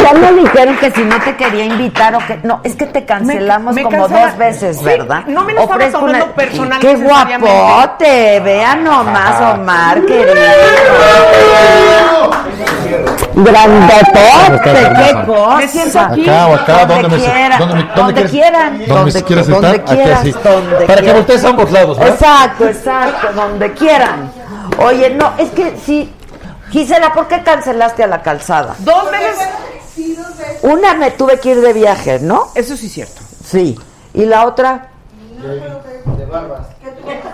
Ya 0.04 0.14
me 0.14 0.34
dijeron 0.42 0.78
que 0.78 0.92
si 0.92 1.04
no 1.04 1.20
te 1.22 1.36
quería 1.36 1.66
invitar 1.66 2.16
o 2.16 2.20
que... 2.20 2.40
No, 2.44 2.62
es 2.64 2.76
que 2.76 2.86
te 2.86 3.06
cancelamos 3.06 3.74
Me- 3.74 3.84
me 3.84 3.90
como 3.90 4.08
cancela- 4.08 4.26
dos 4.30 4.38
veces, 4.38 4.78
Sí, 4.78 4.86
¿verdad? 4.86 5.24
no 5.28 5.44
me 5.44 5.54
lo 5.54 5.62
estaba 5.62 5.88
tomando 5.90 6.26
personal 6.34 6.80
¡Qué 6.80 6.96
guapote! 6.96 8.40
Vean 8.42 8.84
nomás, 8.84 9.54
Omar, 9.56 10.02
querido. 10.06 10.36
Grandotote, 13.36 14.94
qué 14.96 15.26
cosa. 15.26 15.56
Me 15.58 15.68
siento 15.68 16.00
aquí. 16.00 16.22
Acá 16.24 16.48
o 16.48 16.56
acá, 16.56 16.86
donde 16.86 17.02
donde 17.04 17.18
quiera, 17.18 17.58
donde 17.58 17.76
me- 17.76 17.82
donde 17.84 17.96
donde 17.96 18.14
quieres- 18.14 18.32
quieran, 18.32 18.82
donde 18.88 19.24
quieras 19.24 19.46
sentar, 19.46 19.62
donde 19.62 19.82
aquí 19.82 19.96
quieras, 19.96 20.20
así. 20.22 20.32
donde 20.44 20.86
Para 20.86 21.02
que 21.02 21.14
voltees 21.14 21.44
a 21.44 21.50
ambos 21.50 21.72
lados, 21.72 21.98
¿verdad? 22.00 22.14
Exacto, 22.14 22.68
exacto, 22.70 23.28
donde 23.36 23.74
quieran. 23.74 24.32
Oye, 24.78 25.10
no, 25.12 25.32
es 25.38 25.50
que 25.52 25.76
sí, 25.86 26.12
Gisela, 26.76 27.14
¿por 27.14 27.30
qué 27.30 27.42
cancelaste 27.42 28.04
a 28.04 28.08
la 28.08 28.22
calzada? 28.22 28.76
Dos 28.80 29.10
veces. 29.10 29.48
Sí, 29.96 30.14
dos 30.14 30.38
veces. 30.38 30.60
Una 30.62 30.94
me 30.94 31.10
tuve 31.12 31.40
que 31.40 31.52
ir 31.52 31.62
de 31.62 31.72
viaje, 31.72 32.20
¿no? 32.20 32.50
Eso 32.54 32.76
sí 32.76 32.88
es 32.88 32.92
cierto. 32.94 33.22
Sí. 33.46 33.80
¿Y 34.14 34.26
la 34.26 34.46
otra? 34.46 34.88
De 36.18 36.26
barbas. 36.26 36.68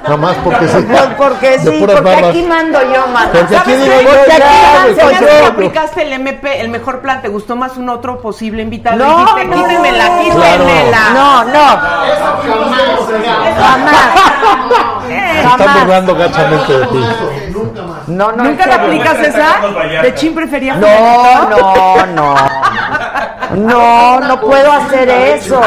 Nada 0.03 0.17
más 0.17 0.35
porque 0.43 0.67
sí. 0.67 0.77
Pues 0.87 1.01
porque 1.17 1.59
sí, 1.59 1.77
porque 1.79 2.01
barbas. 2.01 2.23
aquí 2.29 2.43
mando 2.43 2.79
yo, 2.93 3.07
mano. 3.07 3.31
Porque 3.31 3.57
aquí 3.57 3.71
¿Sabes 3.71 3.83
digo 3.83 3.95
qué? 3.97 4.03
yo, 4.03 4.09
Porque 4.11 4.37
ya, 4.37 4.83
aquí 4.83 4.95
mando 5.15 5.27
yo. 5.39 5.45
aplicaste 5.47 6.01
el 6.03 6.13
MP, 6.13 6.61
el 6.61 6.69
mejor 6.69 7.01
plan. 7.01 7.21
¿Te 7.23 7.27
gustó 7.29 7.55
más 7.55 7.77
un 7.77 7.89
otro 7.89 8.21
posible 8.21 8.61
invitado? 8.61 8.97
No, 8.97 9.17
Dijiste, 9.17 9.45
no. 9.45 9.55
quítemela, 9.55 10.19
quítemela. 10.21 11.09
No, 11.15 11.43
no. 11.45 11.67
Jamás. 13.57 13.91
Se 15.07 15.17
están 15.39 15.57
Jamás. 15.57 15.79
burlando 15.81 16.15
gachamente 16.15 16.73
de 16.79 16.85
ti. 16.87 17.03
Nunca 17.71 17.87
más. 17.87 18.07
No, 18.07 18.31
no. 18.31 18.43
¿Nunca 18.43 18.65
la 18.65 18.75
aplicas 18.75 19.19
esa? 19.19 20.01
De 20.01 20.15
Chin 20.15 20.35
prefería 20.35 20.75
No, 20.75 21.49
no, 21.49 22.05
no. 22.07 22.35
No, 23.55 24.19
no 24.19 24.39
puedo 24.39 24.71
hacer 24.71 25.09
eso. 25.09 25.61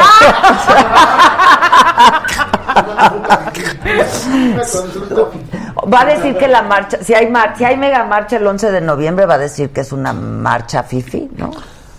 Va 5.93 6.01
a 6.01 6.05
decir 6.07 6.37
que 6.37 6.49
la 6.49 6.63
marcha, 6.63 6.99
si 7.03 7.15
hay 7.15 7.29
mar, 7.29 7.55
si 7.57 7.65
hay 7.65 7.77
mega 7.77 8.05
marcha 8.05 8.37
el 8.37 8.47
11 8.47 8.73
de 8.73 8.81
noviembre, 8.81 9.27
va 9.27 9.35
a 9.35 9.39
decir 9.39 9.71
que 9.71 9.83
es 9.83 9.93
una 9.93 10.13
marcha 10.13 10.83
fifi, 10.83 11.31
¿no? 11.37 11.51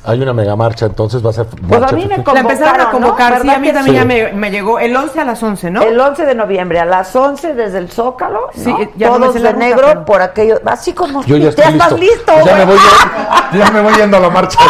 Hay 0.07 0.21
una 0.21 0.33
mega 0.33 0.55
marcha, 0.55 0.85
entonces 0.85 1.25
va 1.25 1.31
a 1.31 1.33
ser. 1.33 1.45
Pues 1.47 1.81
a 1.81 1.87
mí 1.87 2.05
me 2.05 2.13
efectiva. 2.15 2.33
La 2.33 2.39
empezaron 2.41 2.81
a 2.81 2.91
convocaron, 2.91 3.01
¿no? 3.01 3.07
convocar, 3.07 3.31
sí, 3.33 3.37
¿Verdad 3.39 3.55
a 3.55 3.59
mí 3.59 3.73
también 3.73 3.95
sí? 3.95 3.99
ya 3.99 4.05
me, 4.05 4.33
me 4.33 4.51
llegó 4.51 4.79
el 4.79 4.95
11 4.95 5.19
a 5.19 5.25
las 5.25 5.41
11, 5.43 5.71
¿no? 5.71 5.81
El 5.81 5.99
11 5.99 6.25
de 6.25 6.35
noviembre 6.35 6.79
a 6.79 6.85
las 6.85 7.15
11 7.15 7.53
desde 7.55 7.77
el 7.79 7.89
Zócalo, 7.89 8.49
Sí, 8.53 8.69
¿no? 8.69 8.79
ya 8.97 9.07
todos 9.09 9.33
de 9.33 9.39
ruta, 9.39 9.53
negro 9.53 9.87
pero- 9.87 10.05
por 10.05 10.21
aquello, 10.21 10.59
así 10.65 10.93
como 10.93 11.23
Yo 11.23 11.37
ya 11.37 11.49
estoy 11.49 11.65
estás 11.73 11.91
listo. 11.99 12.33
ya, 12.37 12.41
güey. 12.41 12.55
me 12.55 12.65
voy, 12.65 12.77
ya, 13.59 13.71
me 13.71 13.81
voy 13.81 13.93
yendo 13.95 14.17
a 14.17 14.19
la 14.19 14.29
marcha. 14.29 14.59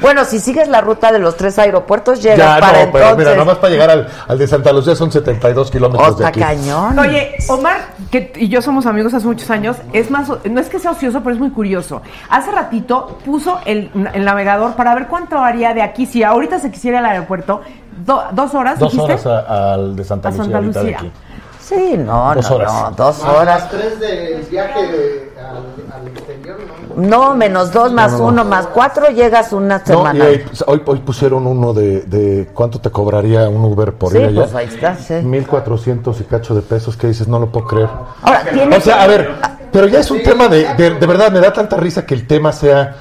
Bueno, 0.00 0.24
si 0.24 0.38
sigues 0.38 0.68
la 0.68 0.80
ruta 0.80 1.10
de 1.10 1.18
los 1.18 1.36
tres 1.36 1.58
aeropuertos 1.58 2.22
llegas 2.22 2.38
ya, 2.38 2.60
para 2.60 2.84
no, 2.86 2.92
pero 2.92 3.04
entonces. 3.06 3.26
mira, 3.26 3.36
nomás 3.36 3.58
para 3.58 3.72
llegar 3.72 3.90
al, 3.90 4.08
al 4.28 4.38
de 4.38 4.46
Santa 4.46 4.72
Lucía 4.72 4.94
son 4.94 5.10
72 5.10 5.72
kilómetros 5.72 6.18
de 6.18 6.24
aquí. 6.26 6.38
cañón. 6.38 6.96
Oye, 6.96 7.34
Omar 7.48 7.78
que, 8.12 8.32
y 8.36 8.46
yo 8.48 8.62
somos 8.62 8.86
amigos 8.86 9.12
hace 9.12 9.26
muchos 9.26 9.50
años, 9.50 9.76
es 9.92 10.08
más, 10.08 10.28
no 10.44 10.60
es 10.60 10.68
que 10.68 10.78
sea 10.78 10.92
ocioso, 10.92 11.20
pero 11.20 11.34
es 11.34 11.40
muy 11.40 11.50
curioso. 11.50 12.00
Hace 12.30 12.52
ratito 12.52 13.18
puso 13.24 13.58
el, 13.64 13.90
el 14.14 14.24
navegador 14.24 14.74
para 14.74 14.94
ver 14.94 15.06
cuánto 15.06 15.38
haría 15.38 15.74
de 15.74 15.82
aquí, 15.82 16.06
si 16.06 16.22
ahorita 16.22 16.58
se 16.58 16.70
quisiera 16.70 16.98
al 17.00 17.06
aeropuerto, 17.06 17.60
do- 18.04 18.24
dos 18.32 18.54
horas, 18.54 18.78
Dos 18.78 18.92
dijiste? 18.92 19.12
horas 19.12 19.26
a- 19.48 19.74
al 19.74 19.96
de 19.96 20.04
Santa 20.04 20.28
A 20.28 20.30
Lucía. 20.32 20.44
Santa 20.62 20.82
de 20.82 20.94
aquí. 20.94 21.12
Sí, 21.60 21.94
no, 21.98 22.32
Dos 22.34 22.48
no, 22.48 22.56
horas. 22.56 22.72
no, 22.72 22.90
dos 22.92 23.22
Más 23.24 23.34
horas. 23.34 23.68
tres 23.70 23.98
del 23.98 24.42
viaje 24.44 24.86
de- 24.86 25.32
al, 25.40 26.00
al 26.00 26.08
exterior, 26.08 26.56
¿no? 26.96 27.02
No, 27.28 27.34
menos 27.34 27.72
dos, 27.72 27.92
más 27.92 28.12
no, 28.12 28.18
no. 28.18 28.24
uno, 28.26 28.44
más 28.44 28.68
cuatro, 28.68 29.08
llegas 29.10 29.52
una 29.52 29.78
No, 29.78 29.84
semana. 29.84 30.24
y 30.24 30.28
hoy, 30.28 30.44
hoy, 30.66 30.82
hoy 30.86 30.98
pusieron 31.00 31.44
uno 31.46 31.72
de, 31.72 32.02
de 32.02 32.48
cuánto 32.54 32.80
te 32.80 32.90
cobraría 32.90 33.48
un 33.48 33.64
Uber 33.64 33.92
por 33.94 34.12
Sí, 34.12 34.18
ir 34.18 34.26
allá. 34.26 34.42
pues 34.42 34.54
ahí 34.54 34.66
está, 34.66 34.94
sí. 34.96 35.14
1400 35.14 36.20
y 36.20 36.24
cacho 36.24 36.54
de 36.54 36.62
pesos 36.62 36.96
que 36.96 37.08
dices, 37.08 37.26
no 37.26 37.40
lo 37.40 37.46
puedo 37.50 37.66
creer. 37.66 37.88
Ahora, 38.22 38.44
tiene 38.44 38.76
O 38.76 38.80
sea, 38.80 38.98
que- 38.98 39.02
a 39.02 39.06
ver, 39.08 39.30
pero 39.72 39.88
ya 39.88 39.98
es 40.00 40.10
un 40.12 40.22
tema 40.22 40.46
de, 40.48 40.72
de, 40.74 40.90
de 40.94 41.06
verdad, 41.06 41.32
me 41.32 41.40
da 41.40 41.52
tanta 41.52 41.76
risa 41.76 42.06
que 42.06 42.14
el 42.14 42.26
tema 42.28 42.52
sea 42.52 42.94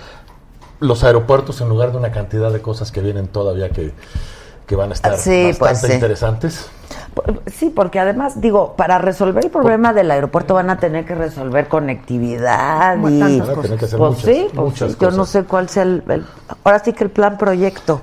los 0.79 1.03
aeropuertos 1.03 1.61
en 1.61 1.69
lugar 1.69 1.91
de 1.91 1.97
una 1.97 2.11
cantidad 2.11 2.51
de 2.51 2.61
cosas 2.61 2.91
que 2.91 3.01
vienen 3.01 3.27
todavía 3.27 3.69
que, 3.69 3.91
que 4.67 4.75
van 4.75 4.91
a 4.91 4.93
estar 4.93 5.17
Sí, 5.17 5.43
bastante 5.47 5.57
pues 5.57 5.79
sí. 5.79 5.93
interesantes. 5.93 6.67
Sí, 7.47 7.69
porque 7.73 7.99
además, 7.99 8.41
digo, 8.41 8.73
para 8.75 8.97
resolver 8.97 9.43
el 9.45 9.51
problema 9.51 9.93
del 9.93 10.11
aeropuerto 10.11 10.53
van 10.53 10.69
a 10.69 10.77
tener 10.77 11.05
que 11.05 11.15
resolver 11.15 11.67
conectividad 11.67 12.97
y... 12.97 13.19
tantas 13.19 13.47
Van 13.47 13.59
a 13.59 13.61
tener 13.61 13.79
que 13.79 13.85
hacer 13.85 13.99
Pues 13.99 14.11
muchas, 14.11 14.25
sí, 14.25 14.47
pues 14.53 14.65
muchas 14.65 14.97
yo 14.99 15.11
no 15.11 15.17
cosas. 15.17 15.29
sé 15.29 15.43
cuál 15.43 15.69
sea 15.69 15.83
el, 15.83 16.03
el- 16.09 16.25
Ahora 16.63 16.79
sí 16.79 16.93
que 16.93 17.03
el 17.03 17.09
plan 17.09 17.37
proyecto. 17.37 18.01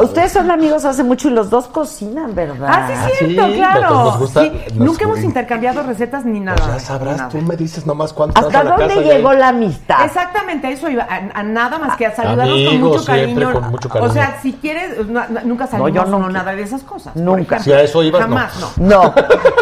Ustedes 0.00 0.30
son 0.32 0.50
amigos 0.52 0.84
hace 0.84 1.02
mucho 1.02 1.26
y 1.28 1.32
los 1.32 1.50
dos 1.50 1.66
cocinan, 1.66 2.32
¿verdad? 2.36 2.68
Ah, 2.70 2.86
sí, 2.86 2.92
es 2.92 3.18
cierto, 3.30 3.46
sí, 3.48 3.54
claro. 3.56 3.90
nos 4.04 4.18
gusta, 4.20 4.42
Sí, 4.42 4.52
nos 4.74 4.86
nunca 4.86 5.04
hemos 5.04 5.18
intercambiado 5.24 5.82
recetas 5.82 6.24
ni 6.24 6.38
nada. 6.38 6.56
Pues 6.58 6.68
ya 6.74 6.78
sabrás, 6.78 7.16
Nada. 7.16 7.28
tú 7.30 7.38
me 7.42 7.56
dices 7.56 7.84
nomás 7.84 8.12
cuánto 8.12 8.38
¿Hasta 8.40 8.46
vas 8.46 8.60
a 8.60 8.64
la 8.64 8.76
dónde 8.76 8.94
casa 8.94 9.00
llegó 9.14 9.32
la 9.32 9.48
amistad? 9.48 10.04
Exactamente, 10.04 10.68
a 10.68 10.70
eso 10.70 10.88
iba, 10.88 11.02
a, 11.02 11.40
a 11.40 11.42
nada 11.42 11.78
más 11.80 11.96
que 11.96 12.06
a 12.06 12.14
saludarnos 12.14 12.56
con 12.68 12.80
mucho 12.80 12.98
siempre 13.00 13.44
cariño. 13.44 13.52
con 13.60 13.70
mucho 13.72 13.88
cariño. 13.88 14.10
O 14.10 14.14
sea, 14.14 14.38
si 14.40 14.52
quieres, 14.52 15.04
no- 15.08 15.28
no- 15.28 15.40
nunca 15.44 15.66
salimos 15.66 15.92
yo 15.92 16.04
no, 16.04 16.28
nada 16.28 16.52
de 16.54 16.62
esas 16.62 16.82
cosas. 16.84 17.16
Nunca. 17.16 17.58
Si 17.58 17.72
a 17.72 17.80
eso 17.80 18.04
ibas, 18.04 18.20
no. 18.22 18.25
Jamás, 18.28 18.76
no. 18.76 19.02
No, 19.04 19.14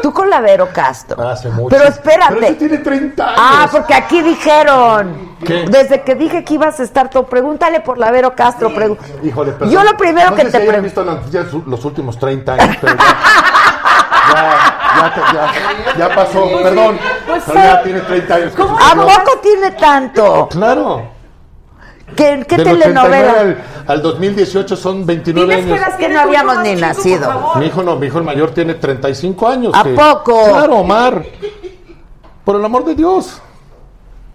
tú 0.03 0.13
con 0.13 0.29
la 0.31 0.41
Vero 0.41 0.69
Castro. 0.73 1.29
Hace 1.29 1.51
mucho. 1.51 1.69
Pero 1.77 1.89
espérate. 1.89 2.35
Pero 2.41 2.57
tiene 2.57 2.79
30 2.79 3.25
años. 3.27 3.39
Ah, 3.41 3.69
porque 3.71 3.95
aquí 3.95 4.23
dijeron. 4.23 5.35
¿Qué? 5.45 5.67
Desde 5.69 6.03
que 6.03 6.15
dije 6.15 6.43
que 6.45 6.55
ibas 6.55 6.81
a 6.81 6.83
estar 6.83 7.11
todo, 7.11 7.27
pregúntale 7.27 7.81
por 7.81 7.99
la 7.99 8.11
Vero 8.11 8.35
Castro. 8.35 8.71
pregu- 8.71 8.97
Híjole, 9.23 9.53
perdón. 9.53 9.71
Yo 9.75 9.83
lo 9.85 9.97
primero 9.97 10.31
no 10.31 10.37
que 10.37 10.43
sé 10.43 10.51
te 10.53 10.59
si 10.61 10.67
pregunto. 10.67 10.83
visto 10.83 11.05
las 11.05 11.15
noticias 11.17 11.47
los 11.67 11.85
últimos 11.85 12.19
30 12.19 12.55
años, 12.55 12.77
pero 12.81 12.97
ya, 12.97 13.05
ya, 14.97 15.15
ya, 15.15 15.33
ya- 15.33 15.97
ya 16.09 16.15
pasó, 16.15 16.49
perdón. 16.63 16.99
Pues 17.27 17.43
pero 17.47 17.59
ya 17.59 17.83
tiene 17.83 18.01
30 18.01 18.35
años. 18.35 18.53
que 18.55 18.63
¿A 18.63 18.95
poco 18.95 19.39
tiene 19.43 19.71
tanto? 19.73 20.49
Claro. 20.51 21.14
¿Qué, 22.17 22.45
qué 22.47 22.57
Del 22.57 22.79
telenovela? 22.79 23.33
89 23.33 23.57
al, 23.87 23.91
al 23.97 24.03
2018 24.03 24.77
son 24.77 25.05
29 25.07 25.57
Diles 25.57 25.67
que 25.67 25.73
años. 25.85 25.97
Que 25.97 26.05
eres 26.05 26.15
no 26.17 26.21
habíamos 26.23 26.59
ni 26.59 26.75
nacido. 26.77 27.53
Mi 27.57 27.67
hijo 27.67 27.83
no, 27.83 27.97
mi 27.97 28.07
hijo 28.07 28.19
el 28.19 28.25
mayor 28.25 28.51
tiene 28.53 28.75
35 28.75 29.49
años. 29.49 29.73
¿A 29.75 29.83
que- 29.83 29.95
poco? 29.95 30.45
Claro, 30.45 30.77
Omar. 30.77 31.25
Por 32.45 32.57
el 32.57 32.65
amor 32.65 32.85
de 32.85 32.95
Dios. 32.95 33.41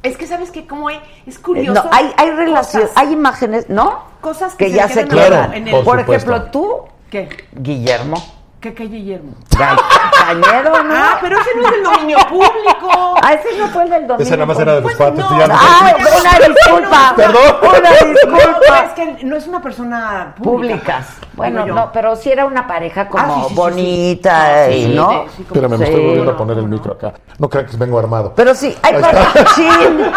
Es 0.02 0.18
que 0.18 0.26
sabes 0.28 0.50
que 0.52 0.66
como 0.66 0.90
es, 0.90 0.98
es 1.28 1.38
Eh, 1.38 1.42
curioso. 1.42 1.84
No, 1.84 1.90
hay, 1.92 2.12
hay 2.18 2.32
relaciones, 2.32 2.90
hay 2.96 3.12
imágenes, 3.14 3.70
¿no? 3.70 4.00
Cosas 4.22 4.56
que 4.56 4.66
que 4.66 4.72
se 4.72 4.78
ya 4.78 4.88
se 4.88 5.06
quedan 5.06 5.10
quedan. 5.30 5.54
en 5.54 5.68
el- 5.68 5.72
Por 5.76 5.84
Por 5.84 6.00
ejemplo, 6.00 6.44
tú, 6.44 6.76
¿Qué? 7.10 7.28
Guillermo. 7.54 8.16
¿Qué 8.60 8.74
que 8.74 8.88
Guillermo? 8.88 9.32
Cañero, 9.58 10.84
¿no? 10.84 10.94
Ah, 10.94 11.18
pero 11.22 11.40
ese 11.40 11.50
no 11.56 11.66
es 11.66 11.72
del 11.72 11.84
dominio 11.84 12.18
público. 12.30 13.16
Ah, 13.24 13.34
ese 13.34 13.58
no 13.58 13.68
fue 13.70 13.84
el 13.84 13.90
del 13.90 14.02
domingo. 14.08 14.22
Ese 14.24 14.32
nada 14.36 14.46
más 14.48 14.60
era 14.60 14.76
de 14.76 14.82
los 14.82 14.92
Pues 14.92 14.98
cuates. 14.98 15.20
no. 15.20 15.40
ya 15.40 15.48
no. 15.48 15.56
Ay, 15.58 15.94
una 16.20 16.48
disculpa. 16.48 17.14
Perdón. 17.16 17.56
Una 17.62 17.90
disculpa. 18.14 18.80
Es 18.86 18.92
que 18.94 19.24
no 19.26 19.36
es 19.38 19.48
una 19.48 19.62
persona 19.62 20.34
pública. 20.38 20.76
Públicas. 20.76 21.08
Bueno, 21.36 21.66
no, 21.68 21.90
pero 21.94 22.18
sí 22.18 22.30
era 22.32 22.46
una 22.46 22.68
pareja 22.68 23.08
como 23.08 23.24
Ah, 23.24 23.28
sí, 23.28 23.34
sí, 23.34 23.44
sí, 23.44 23.50
sí. 23.50 23.56
bonita, 23.56 24.66
Sí, 24.68 24.74
y, 24.74 24.88
¿no? 24.96 25.10
sí, 25.10 25.18
sí, 25.38 25.44
como- 25.44 25.56
Espérame, 25.62 25.78
me 25.80 25.86
estoy 25.86 26.02
volviendo 26.06 26.32
a 26.32 26.36
¿Cómo 26.36 26.48
poner 26.48 26.58
el 26.64 26.70
micro 26.70 26.94
acá. 26.94 27.14
No 27.38 27.50
crean 27.50 27.66
que 27.68 27.78
vengo 27.78 27.98
armado. 27.98 28.34
Pero 28.36 28.54
sí, 28.54 28.78
hay 28.84 29.02
parejas, 29.02 29.56
chin, 29.56 30.12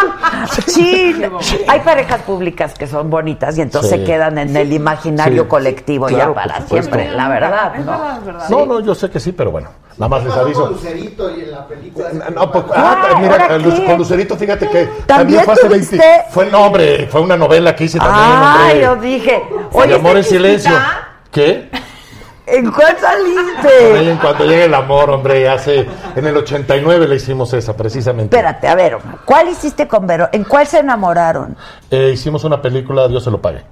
chin. 0.67 1.31
hay 1.69 1.79
parejas 1.79 2.21
públicas 2.23 2.73
que 2.73 2.87
son 2.87 3.09
bonitas 3.09 3.57
y 3.57 3.61
entonces 3.61 3.91
Sí. 3.91 3.97
se 3.99 4.03
quedan 4.03 4.37
en 4.37 4.55
el 4.57 4.73
imaginario 4.73 5.43
Sí. 5.43 5.47
colectivo 5.49 6.07
Claro, 6.07 6.33
ya 6.35 6.41
para 6.41 6.61
siempre, 6.67 7.09
la 7.11 7.29
verdad, 7.29 7.75
Es 7.77 7.85
¿no? 7.85 7.93
Verdad. 8.33 8.49
No, 8.49 8.65
no, 8.65 8.79
yo 8.81 8.93
sé 8.95 9.09
que 9.09 9.19
sí, 9.19 9.31
pero 9.31 9.51
bueno. 9.51 9.69
Nada 9.97 10.09
más 10.09 10.23
les 10.23 10.29
Pasó 10.33 10.41
con 10.41 10.45
aviso. 10.47 10.67
Lucerito 10.69 11.37
y 11.37 11.41
en 11.41 11.51
la 11.51 11.67
película. 11.67 12.09
No, 12.13 12.29
no, 12.31 12.51
pues, 12.51 12.63
Ah, 12.75 13.09
ah, 13.15 13.19
mira, 13.19 13.47
con 13.47 13.97
Lucerito, 13.97 14.35
fíjate 14.35 14.67
que 14.69 14.85
¿También 14.85 15.05
también 15.05 15.43
fue 15.43 15.53
hace 15.53 15.67
tuviste? 15.67 15.97
20. 15.97 16.25
Fue, 16.31 16.45
no, 16.47 16.61
hombre, 16.65 17.07
fue 17.07 17.21
una 17.21 17.37
novela 17.37 17.75
que 17.75 17.83
hice 17.85 17.99
también, 17.99 18.17
Ah, 18.25 18.57
hombre. 18.63 18.81
yo 18.81 18.95
dije, 18.97 19.43
oye, 19.71 19.91
llamó 19.93 20.09
en 20.11 20.17
¿está 20.17 20.29
silencio. 20.29 20.71
chiquita? 20.71 21.07
¿Qué? 21.31 21.69
¿en 22.45 22.69
cuál 22.71 22.93
Con 22.95 23.01
saliste? 23.01 23.99
ella 24.01 24.11
en 24.11 24.17
cuanto 24.17 24.43
llegue 24.43 24.65
el 24.65 24.73
amor, 24.73 25.09
hombre, 25.11 25.47
hace 25.47 25.87
en 26.15 26.27
el 26.27 26.35
89 26.35 27.07
le 27.07 27.15
hicimos 27.15 27.53
esa 27.53 27.75
precisamente. 27.77 28.35
Espérate, 28.35 28.67
a 28.67 28.75
ver, 28.75 28.97
¿cuál 29.25 29.47
hiciste 29.47 29.87
con 29.87 30.05
Vero? 30.05 30.27
¿En 30.33 30.43
cuál 30.43 30.67
se 30.67 30.79
enamoraron? 30.79 31.55
Eh, 31.89 32.11
hicimos 32.13 32.43
una 32.43 32.61
película, 32.61 33.07
Dios 33.07 33.23
se 33.23 33.31
lo 33.31 33.39
pague. 33.41 33.63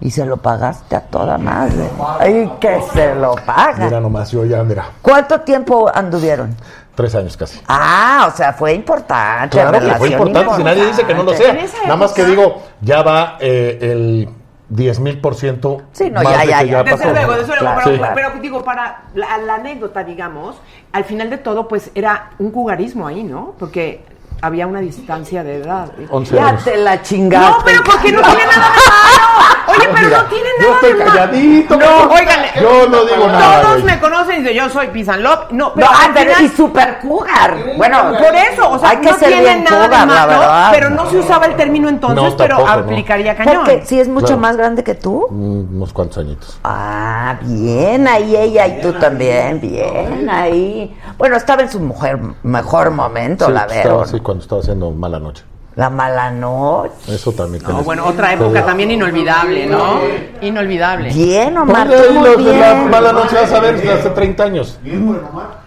Y 0.00 0.10
se 0.10 0.24
lo 0.24 0.36
pagaste 0.36 0.94
a 0.94 1.00
toda 1.00 1.38
madre. 1.38 1.88
Ay, 2.20 2.52
que 2.60 2.80
se 2.92 3.14
lo 3.16 3.34
paga. 3.34 3.86
Mira 3.86 4.00
nomás, 4.00 4.30
yo 4.30 4.44
ya, 4.44 4.62
mira, 4.62 4.90
¿Cuánto 5.02 5.40
tiempo 5.40 5.90
anduvieron? 5.92 6.54
tres 6.98 7.14
años 7.14 7.36
casi. 7.36 7.60
Ah, 7.68 8.28
o 8.32 8.36
sea, 8.36 8.52
fue 8.52 8.74
importante. 8.74 9.56
Claro 9.56 9.78
que 9.78 9.94
fue 9.94 10.10
importante, 10.10 10.56
si 10.56 10.64
nadie 10.64 10.86
dice 10.86 11.06
que 11.06 11.14
no 11.14 11.22
lo 11.22 11.32
sea. 11.32 11.56
Nada 11.84 11.96
más 11.96 12.12
que 12.12 12.24
digo, 12.24 12.60
ya 12.80 13.02
va 13.02 13.36
eh, 13.38 13.78
el 13.80 14.28
10 14.68 15.00
mil 15.00 15.20
por 15.20 15.36
ciento 15.36 15.82
Sí, 15.92 16.10
no, 16.10 16.22
más 16.22 16.32
ya, 16.32 16.40
de 16.40 16.46
ya, 16.48 16.62
ya. 16.64 16.82
Desde 16.82 17.12
luego, 17.12 17.32
desde 17.34 17.46
luego, 17.46 17.80
Claro, 17.80 18.14
pero, 18.14 18.30
digo, 18.42 18.64
para 18.64 19.04
la, 19.14 19.38
la 19.38 19.54
anécdota, 19.54 20.02
digamos, 20.02 20.56
al 20.92 21.04
final 21.04 21.30
de 21.30 21.38
todo, 21.38 21.68
pues 21.68 21.92
era 21.94 22.30
un 22.40 22.52
jugarismo 22.52 23.06
ahí, 23.06 23.22
¿no? 23.22 23.54
Porque 23.60 24.04
había 24.40 24.66
una 24.66 24.80
distancia 24.80 25.42
de 25.44 25.56
edad. 25.56 25.90
11 26.10 26.34
Ya 26.36 26.48
años. 26.48 26.64
te 26.64 26.76
la 26.76 27.02
chingaste. 27.02 27.50
No, 27.50 27.64
pero 27.64 27.84
porque 27.84 28.12
no 28.12 28.20
tiene 28.22 28.46
nada 28.46 28.68
de 28.72 28.80
malo. 28.80 29.58
Oye, 29.68 29.88
pero 29.94 30.06
Mira, 30.06 30.18
no 30.22 30.24
tiene 30.28 30.48
yo 30.58 30.64
nada 30.66 30.74
estoy 30.74 30.92
de 30.92 30.98
malo. 30.98 31.10
calladito. 31.12 31.76
No, 31.76 31.84
yo- 31.86 32.10
oigan, 32.10 32.38
Yo 32.60 32.88
no 32.88 33.04
digo 33.04 33.26
nada. 33.28 33.60
Todos 33.62 33.82
güey. 33.82 33.94
me 33.94 34.00
conocen 34.00 34.34
y 34.36 34.38
dicen, 34.40 34.56
yo 34.56 34.68
soy 34.70 34.86
Pisanlop. 34.88 35.50
No, 35.52 35.68
No, 35.68 35.74
pero 35.74 35.86
ah, 35.90 36.04
al 36.06 36.12
pero 36.14 36.30
final- 36.34 36.44
y 36.44 36.48
super 36.56 36.98
cougar. 37.00 37.56
Bueno, 37.76 38.12
por 38.18 38.34
eso, 38.34 38.70
o 38.70 38.78
sea, 38.78 38.90
hay 38.90 38.96
que 38.98 39.10
no 39.10 39.18
ser 39.18 39.28
tiene 39.28 39.56
nada 39.60 39.86
cougar, 39.86 40.00
de 40.00 40.06
malo, 40.06 40.28
verdad. 40.40 40.68
pero 40.72 40.90
no 40.90 41.10
se 41.10 41.18
usaba 41.18 41.46
el 41.46 41.56
término 41.56 41.88
entonces, 41.88 42.30
No, 42.30 42.36
pero 42.36 42.56
tampoco, 42.56 42.76
no. 42.78 42.82
aplicaría 42.84 43.36
cañón. 43.36 43.56
Porque 43.56 43.84
si 43.84 44.00
es 44.00 44.08
mucho 44.08 44.26
Claro. 44.26 44.40
más 44.40 44.56
grande 44.56 44.82
que 44.84 44.94
tú. 44.94 45.26
Mm, 45.30 45.76
Unos 45.76 45.92
cuantos 45.92 46.18
añitos. 46.18 46.58
Ah, 46.64 47.36
bien, 47.42 48.08
ahí 48.08 48.34
ella 48.36 48.66
y 48.66 48.80
tú 48.80 48.92
también, 48.94 49.60
bien, 49.60 50.28
ahí. 50.30 50.96
Bueno, 51.18 51.36
estaba 51.36 51.62
en 51.62 51.70
su 51.70 51.78
mujer 51.80 52.18
mejor 52.42 52.90
momento, 52.90 53.46
Sí, 53.46 53.52
la 53.52 53.66
Vero. 53.66 54.00
así 54.02 54.18
cuando 54.28 54.42
estaba 54.42 54.60
haciendo 54.60 54.90
mala 54.90 55.18
noche. 55.18 55.42
La 55.74 55.88
mala 55.88 56.30
noche. 56.30 56.92
Eso 57.08 57.32
también. 57.32 57.62
No, 57.66 57.82
bueno, 57.82 58.04
otra 58.04 58.34
época 58.34 58.66
también 58.66 58.90
inolvidable, 58.90 59.64
¿no? 59.66 60.00
Inolvidable. 60.42 61.08
Bien, 61.14 61.56
Omar, 61.56 61.86
los 61.88 62.00
de 62.02 62.12
la 62.12 62.34
bien. 62.74 62.90
mala 62.90 63.12
noche, 63.12 63.36
vas 63.36 63.50
a 63.52 63.60
ver, 63.60 63.76
hace 63.90 64.10
30 64.10 64.44
años. 64.44 64.78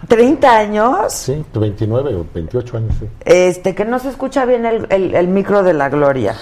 30 0.06 0.56
años. 0.56 1.12
Sí, 1.12 1.44
29 1.54 2.14
o 2.14 2.24
28 2.32 2.76
años, 2.76 2.94
sí. 3.00 3.08
Este, 3.24 3.74
que 3.74 3.84
no 3.84 3.98
se 3.98 4.10
escucha 4.10 4.44
bien 4.44 4.64
el, 4.64 4.86
el- 4.90 5.14
el 5.16 5.26
micro 5.26 5.64
de 5.64 5.72
la 5.72 5.88
gloria. 5.88 6.36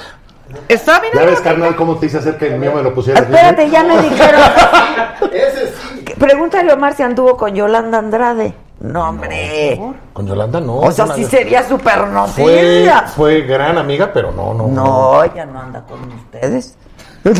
Está 0.68 1.00
bien. 1.00 1.12
Ya 1.14 1.24
ves, 1.24 1.40
carnal, 1.40 1.74
cómo 1.76 1.96
te 1.96 2.06
hice 2.06 2.18
hacer 2.18 2.36
que 2.36 2.48
el 2.52 2.58
mío 2.58 2.72
me 2.74 2.82
lo 2.82 2.92
pusieras 2.94 3.26
bien? 3.26 3.34
Espérate, 3.38 3.70
ya 3.70 3.82
me 3.84 4.02
dijeron. 4.02 4.40
Ese 5.32 5.68
sí. 5.68 6.04
Pregúntale 6.18 6.70
a 6.72 6.74
Omar 6.74 6.94
si 6.94 7.02
anduvo 7.02 7.36
con 7.36 7.54
Yolanda 7.54 7.98
Andrade. 7.98 8.52
No, 8.80 9.10
hombre. 9.10 9.78
Con 10.12 10.26
Yolanda 10.26 10.60
no. 10.60 10.78
O 10.78 10.90
sea, 10.90 11.06
sí 11.08 11.24
sería 11.24 11.62
súper 11.68 12.06
noticia. 12.08 13.02
fue 13.14 13.42
gran 13.42 13.76
amiga, 13.78 14.10
pero 14.12 14.32
no, 14.32 14.54
no. 14.54 14.68
No, 14.68 15.22
ella 15.24 15.44
no 15.44 15.60
anda 15.60 15.82
con 15.82 16.00
ustedes. 16.12 16.76
pues 17.22 17.38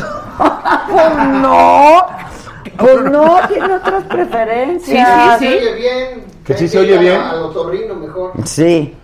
no. 1.33 2.07
Pues 2.77 3.01
no, 3.03 3.37
tiene 3.49 3.75
otras 3.75 4.05
preferencias. 4.05 5.39
Sí, 5.39 5.47
sí, 5.47 5.53
Se 5.53 5.59
oye 5.59 5.75
bien. 5.75 6.25
Que 6.45 6.55
sí 6.57 6.65
Hay 6.65 6.69
se 6.69 6.79
oye 6.79 6.97
a- 6.97 7.01
bien. 7.01 7.21
Al 7.21 7.43
otorrino 7.43 7.95
mejor. 7.95 8.33
Sí. 8.45 8.97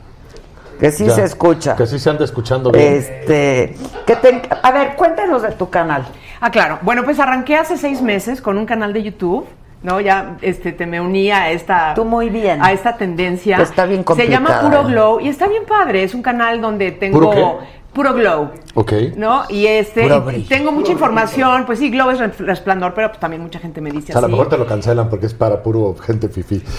Que 0.78 0.92
sí 0.92 1.06
Ya. 1.06 1.14
se 1.14 1.24
escucha. 1.24 1.74
Que 1.74 1.86
sí 1.86 1.98
se 1.98 2.10
anda 2.10 2.24
escuchando 2.24 2.70
bien. 2.70 2.94
Este, 2.96 3.76
que 4.06 4.16
te, 4.16 4.42
a 4.62 4.70
ver, 4.72 4.94
cuéntanos 4.96 5.40
de 5.42 5.52
tu 5.52 5.70
canal. 5.70 6.06
Ah, 6.40 6.50
claro. 6.50 6.78
Bueno, 6.82 7.02
pues 7.02 7.18
arranqué 7.18 7.56
hace 7.56 7.78
seis 7.78 8.02
meses 8.02 8.42
con 8.42 8.58
un 8.58 8.66
canal 8.66 8.92
de 8.92 9.02
YouTube. 9.02 9.46
¿No? 9.82 10.00
Ya 10.00 10.36
este, 10.42 10.72
te 10.72 10.86
me 10.86 11.00
uní 11.00 11.30
a 11.30 11.50
esta... 11.50 11.94
Tú 11.94 12.04
muy 12.04 12.28
bien. 12.28 12.62
A 12.62 12.72
esta 12.72 12.96
tendencia. 12.96 13.58
Está 13.58 13.86
bien 13.86 14.04
Se 14.16 14.28
llama. 14.28 14.60
Puro 14.60 14.84
Glow 14.84 15.20
y 15.20 15.28
está 15.28 15.46
bien 15.46 15.64
padre. 15.66 16.02
Es 16.02 16.14
un 16.14 16.22
canal 16.22 16.60
donde 16.60 16.92
tengo... 16.92 17.60
¿Puro 17.96 18.12
Glow. 18.12 18.50
Ok. 18.74 18.92
¿No? 19.16 19.44
Y 19.48 19.66
este, 19.66 20.06
y 20.36 20.42
tengo 20.42 20.70
mucha 20.70 20.92
información, 20.92 21.64
pues 21.64 21.78
sí, 21.78 21.90
Glow 21.90 22.10
es 22.10 22.18
re- 22.18 22.30
resplandor, 22.46 22.92
pero 22.94 23.08
pues 23.08 23.18
también 23.18 23.42
mucha 23.42 23.58
gente 23.58 23.80
me 23.80 23.90
dice 23.90 24.12
O 24.12 24.12
sea, 24.12 24.18
a 24.18 24.20
lo 24.20 24.26
así. 24.26 24.32
mejor 24.32 24.48
te 24.50 24.58
lo 24.58 24.66
cancelan 24.66 25.08
porque 25.08 25.24
es 25.26 25.32
para 25.34 25.62
puro 25.62 25.96
gente 25.96 26.28
fifí. 26.28 26.62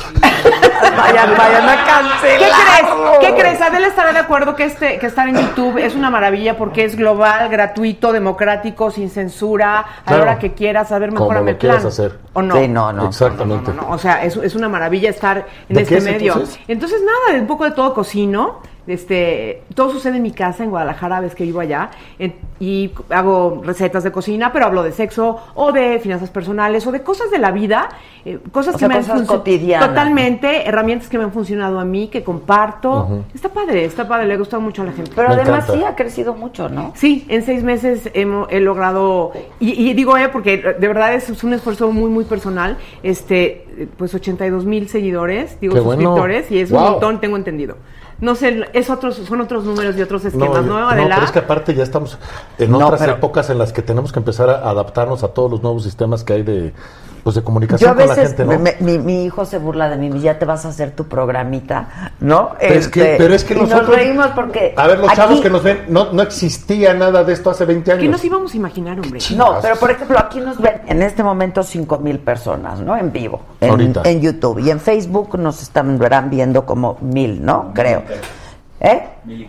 Vayan, 0.96 1.30
vayan 1.38 1.70
a 1.70 1.86
cancelar. 1.86 2.22
¿Qué 2.22 2.38
crees? 2.38 3.20
¿Qué 3.36 3.42
crees? 3.42 3.62
Adela 3.62 3.88
estará 3.88 4.14
de 4.14 4.20
acuerdo 4.20 4.56
que 4.56 4.64
este 4.64 4.98
que 5.00 5.06
estar 5.08 5.28
en 5.28 5.36
YouTube 5.36 5.78
es 5.78 5.96
una 5.96 6.10
maravilla 6.10 6.58
porque 6.58 6.86
es 6.86 6.96
global, 6.96 7.50
gratuito, 7.50 8.12
democrático, 8.12 8.90
sin 8.92 9.10
censura, 9.10 9.80
a 9.80 9.84
la 9.84 10.04
Claro. 10.06 10.22
hora 10.24 10.40
que 10.40 10.54
quieras, 10.54 10.92
a 10.92 11.00
ver, 11.00 11.10
Como 11.10 11.22
mejorame 11.22 11.46
lo 11.46 11.52
el 11.52 11.58
plan. 11.58 11.76
quieras 11.78 11.86
hacer. 11.94 12.18
¿O 12.34 12.42
no? 12.42 12.56
Sí, 12.56 12.68
no, 12.68 12.94
no. 12.94 13.08
Exactamente. 13.08 13.74
No, 13.74 13.90
o 13.90 13.98
sea, 13.98 14.24
es, 14.24 14.38
es 14.38 14.56
una 14.56 14.70
maravilla 14.70 15.10
estar 15.10 15.46
en 15.70 15.76
¿De 15.76 15.82
este 15.82 15.96
qué 15.96 15.98
es, 16.00 16.04
medio. 16.04 16.44
entonces? 16.68 17.02
nada, 17.02 17.40
un 17.40 17.48
poco 17.48 17.66
de 17.66 17.72
todo 17.72 17.94
cocino. 17.94 18.62
Este, 18.88 19.62
todo 19.76 19.92
sucede 19.92 20.16
en 20.18 20.24
mi 20.24 20.32
casa 20.32 20.64
en 20.64 20.70
Guadalajara, 20.70 21.20
ves 21.20 21.36
que 21.36 21.44
vivo 21.44 21.60
allá, 21.60 21.90
en- 22.18 22.34
y 22.60 22.92
hago 23.10 23.62
recetas 23.64 24.04
de 24.04 24.12
cocina, 24.12 24.52
pero 24.52 24.66
hablo 24.66 24.82
de 24.82 24.92
sexo 24.92 25.38
o 25.54 25.72
de 25.72 26.00
finanzas 26.00 26.30
personales 26.32 26.88
o 26.88 26.92
de 26.92 27.04
cosas 27.04 27.30
de 27.30 27.38
la 27.38 27.52
vida, 27.52 27.90
eh, 28.26 28.40
cosas 28.52 28.74
O 28.74 28.78
que 28.78 28.80
sea, 28.80 28.88
me 28.88 28.96
han 28.96 29.02
cosas 29.02 29.22
func- 29.22 29.26
cotidianas. 29.28 29.90
Totalmente, 29.90 30.68
herramientas 30.68 31.08
que 31.10 31.18
me 31.18 31.26
han 31.26 31.32
funcionado 31.34 31.80
a 31.80 31.86
mí, 31.86 32.08
que 32.08 32.24
comparto. 32.24 33.24
Está 33.36 33.50
padre, 33.50 33.86
está 33.86 34.08
padre, 34.08 34.26
le 34.26 34.34
ha 34.34 34.38
gustado 34.38 34.62
mucho 34.62 34.82
a 34.82 34.86
la 34.86 34.92
gente. 34.94 35.12
Pero 35.16 35.28
Me 35.30 35.36
además 35.36 35.66
encanta. 35.66 35.74
sí 35.74 35.84
ha 35.84 35.96
crecido 35.96 36.34
mucho, 36.34 36.70
¿no? 36.70 36.94
Sí, 36.96 37.26
en 37.28 37.44
seis 37.44 37.62
meses 37.64 38.12
hemo- 38.14 38.48
he 38.50 38.60
logrado, 38.60 39.34
y, 39.60 39.72
y 39.90 39.94
digo, 39.94 40.18
eh, 40.18 40.30
porque 40.30 40.58
de 40.58 40.88
verdad 40.88 41.14
es, 41.14 41.30
es 41.30 41.44
un 41.44 41.54
esfuerzo 41.54 41.92
muy, 41.92 42.10
muy 42.10 42.24
personal, 42.24 42.78
este, 43.04 43.66
pues 43.98 44.16
82 44.16 44.66
mil 44.66 44.88
seguidores, 44.90 45.60
digo, 45.60 45.76
Qué 45.76 45.80
bueno. 45.82 46.02
suscriptores, 46.02 46.50
y 46.52 46.60
es 46.60 46.72
un 46.72 46.80
montón, 46.82 47.20
tengo 47.20 47.38
entendido. 47.38 47.76
No 48.20 48.34
sé, 48.36 48.66
es 48.74 48.90
otros, 48.90 49.16
son 49.16 49.42
otros 49.42 49.64
números 49.64 49.96
y 49.96 50.02
otros 50.02 50.26
esquemas, 50.26 50.66
¿no, 50.66 50.80
no, 50.80 50.90
Adela? 50.90 51.16
pero 51.16 51.26
es 51.26 51.32
que 51.32 51.40
aparte 51.40 51.76
ya 51.76 51.84
estamos 51.84 52.18
en 52.58 52.72
No, 52.72 52.80
otras 52.86 53.00
pero- 53.02 53.14
épocas 53.14 53.50
en 53.52 53.60
las 53.60 53.72
que 53.72 53.84
tenemos 53.84 54.12
que 54.12 54.18
empezar 54.20 54.50
a 54.50 54.70
adaptarnos 54.70 55.24
a 55.24 55.28
todos 55.28 55.52
los 55.52 55.62
nuevos 55.62 55.84
sistemas 55.84 56.24
que 56.24 56.34
hay 56.34 56.42
de, 56.44 56.74
pues, 57.28 57.36
de 57.36 57.42
Yo 57.42 57.46
comunicación 57.46 57.90
a 57.92 57.94
con 57.96 58.08
la 58.08 58.16
veces, 58.16 58.28
gente, 58.38 58.46
¿no? 58.46 58.58
me- 58.60 58.78
mi, 58.80 58.98
mi 59.00 59.26
hijo 59.26 59.44
se 59.44 59.58
burla 59.58 59.90
de 59.90 59.98
mí, 59.98 60.18
ya 60.22 60.40
te 60.40 60.46
vas 60.46 60.64
a 60.66 60.70
hacer 60.70 60.92
tu 60.92 61.08
programita, 61.10 62.14
¿no? 62.22 62.52
Pero 62.58 62.74
es 62.76 62.88
que, 62.88 63.02
Este, 63.02 63.16
pero 63.18 63.34
es 63.34 63.44
que 63.44 63.54
y 63.54 63.58
nosotros... 63.58 63.88
nos 63.90 63.96
reímos 63.98 64.28
porque... 64.28 64.74
A 64.78 64.88
ver, 64.88 65.00
los 65.00 65.08
aquí- 65.10 65.18
chavos 65.18 65.42
que 65.42 65.50
nos 65.50 65.62
ven, 65.62 65.84
no, 65.90 66.14
no 66.14 66.22
existía 66.22 66.94
nada 66.94 67.26
de 67.26 67.34
esto 67.34 67.50
hace 67.50 67.66
20 67.66 67.92
años. 67.92 68.02
¿Qué 68.04 68.08
nos 68.10 68.24
íbamos 68.24 68.54
a 68.54 68.58
imaginar, 68.58 68.98
hombre? 69.00 69.20
No, 69.36 69.58
pero 69.62 69.76
por 69.76 69.92
ejemplo, 69.92 70.18
aquí 70.18 70.40
nos 70.40 70.58
ven 70.62 70.82
en 70.88 71.02
este 71.02 71.22
momento 71.24 71.64
5 71.64 71.98
mil 72.00 72.20
personas, 72.20 72.80
¿no? 72.80 72.96
En 72.98 73.12
vivo, 73.12 73.42
en, 73.60 73.70
Ahorita. 73.72 74.02
en 74.06 74.22
YouTube. 74.22 74.60
Y 74.60 74.70
en 74.72 74.80
Facebook 74.80 75.38
nos 75.38 75.62
están 75.62 76.00
verán 76.00 76.30
viendo 76.30 76.66
como 76.66 76.98
mil, 77.02 77.44
¿no? 77.44 77.72
Creo. 77.74 78.04
¿Eh? 78.80 79.02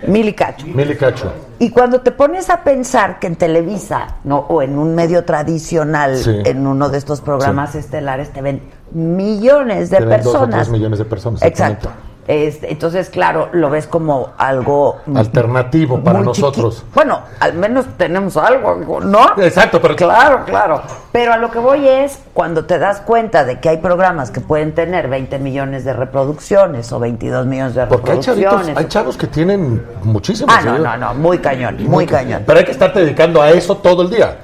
Mil 0.07 0.29
y 0.29 0.33
cacho. 0.33 0.67
Mil 0.67 0.91
y 0.91 0.97
cacho. 0.97 1.31
Y 1.59 1.71
cuando 1.71 2.01
te 2.01 2.13
pones 2.13 2.49
a 2.49 2.63
pensar 2.65 3.19
que 3.19 3.27
en 3.27 3.37
Televisa, 3.37 4.17
¿no? 4.25 4.39
O 4.49 4.63
en 4.63 4.79
un 4.79 4.95
medio 4.95 5.25
tradicional, 5.25 6.17
Sí. 6.17 6.35
en 6.47 6.67
uno 6.67 6.89
de 6.89 6.97
estos 6.99 7.21
programas 7.21 7.75
estelares, 7.75 8.31
te 8.31 8.41
ven 8.41 8.63
millones 8.93 9.91
de 9.91 9.99
Te 9.99 10.05
ven 10.07 10.23
dos 10.23 10.27
o 10.29 10.33
personas. 10.39 10.57
tres 10.61 10.71
millones 10.71 10.99
de 10.99 11.05
personas, 11.05 11.43
Exacto. 11.43 11.91
Este, 12.29 12.71
entonces, 12.71 13.09
claro, 13.09 13.49
lo 13.53 13.71
ves 13.71 13.87
como 13.87 14.35
algo 14.37 14.97
Alternativo 15.15 15.99
para 16.05 16.21
nosotros. 16.21 16.83
chiqui- 16.85 16.95
Bueno, 16.95 17.21
al 17.41 17.55
menos 17.55 17.87
tenemos 17.97 18.37
algo, 18.37 19.01
¿no? 19.01 19.21
Exacto, 19.39 19.81
pero 19.81 19.97
Claro, 19.97 20.45
claro. 20.45 20.83
Pero 21.11 21.33
a 21.33 21.39
lo 21.39 21.51
que 21.51 21.59
voy 21.59 21.89
es 21.89 22.19
cuando 22.35 22.67
te 22.67 22.79
das 22.79 23.01
cuenta 23.01 23.47
de 23.47 23.61
que 23.61 23.71
hay 23.71 23.79
programas 23.79 24.31
que 24.31 24.43
pueden 24.43 24.75
tener 24.75 25.09
20 25.09 25.39
millones 25.39 25.87
de 25.87 25.95
reproducciones 25.95 26.93
o 26.93 26.99
22 27.01 27.47
millones 27.47 27.75
de 27.75 27.87
Porque 27.87 28.13
hay 28.13 28.21
chavitos, 28.21 28.37
reproducciones. 28.53 28.77
hay 28.77 28.89
chavos 28.89 29.17
que 29.17 29.27
tienen 29.27 29.83
muchísimos. 30.03 30.55
ah, 30.55 30.61
no, 30.63 30.79
no, 30.79 30.97
no, 30.99 31.15
muy 31.15 31.39
cañón, 31.39 31.79
muy 31.87 32.05
cañón. 32.05 32.43
Pero 32.47 32.59
hay 32.59 32.65
que 32.67 32.73
estarte 32.73 33.01
dedicando 33.01 33.41
a 33.41 33.49
eso 33.51 33.75
todo 33.79 34.03
el 34.03 34.11
día. 34.11 34.37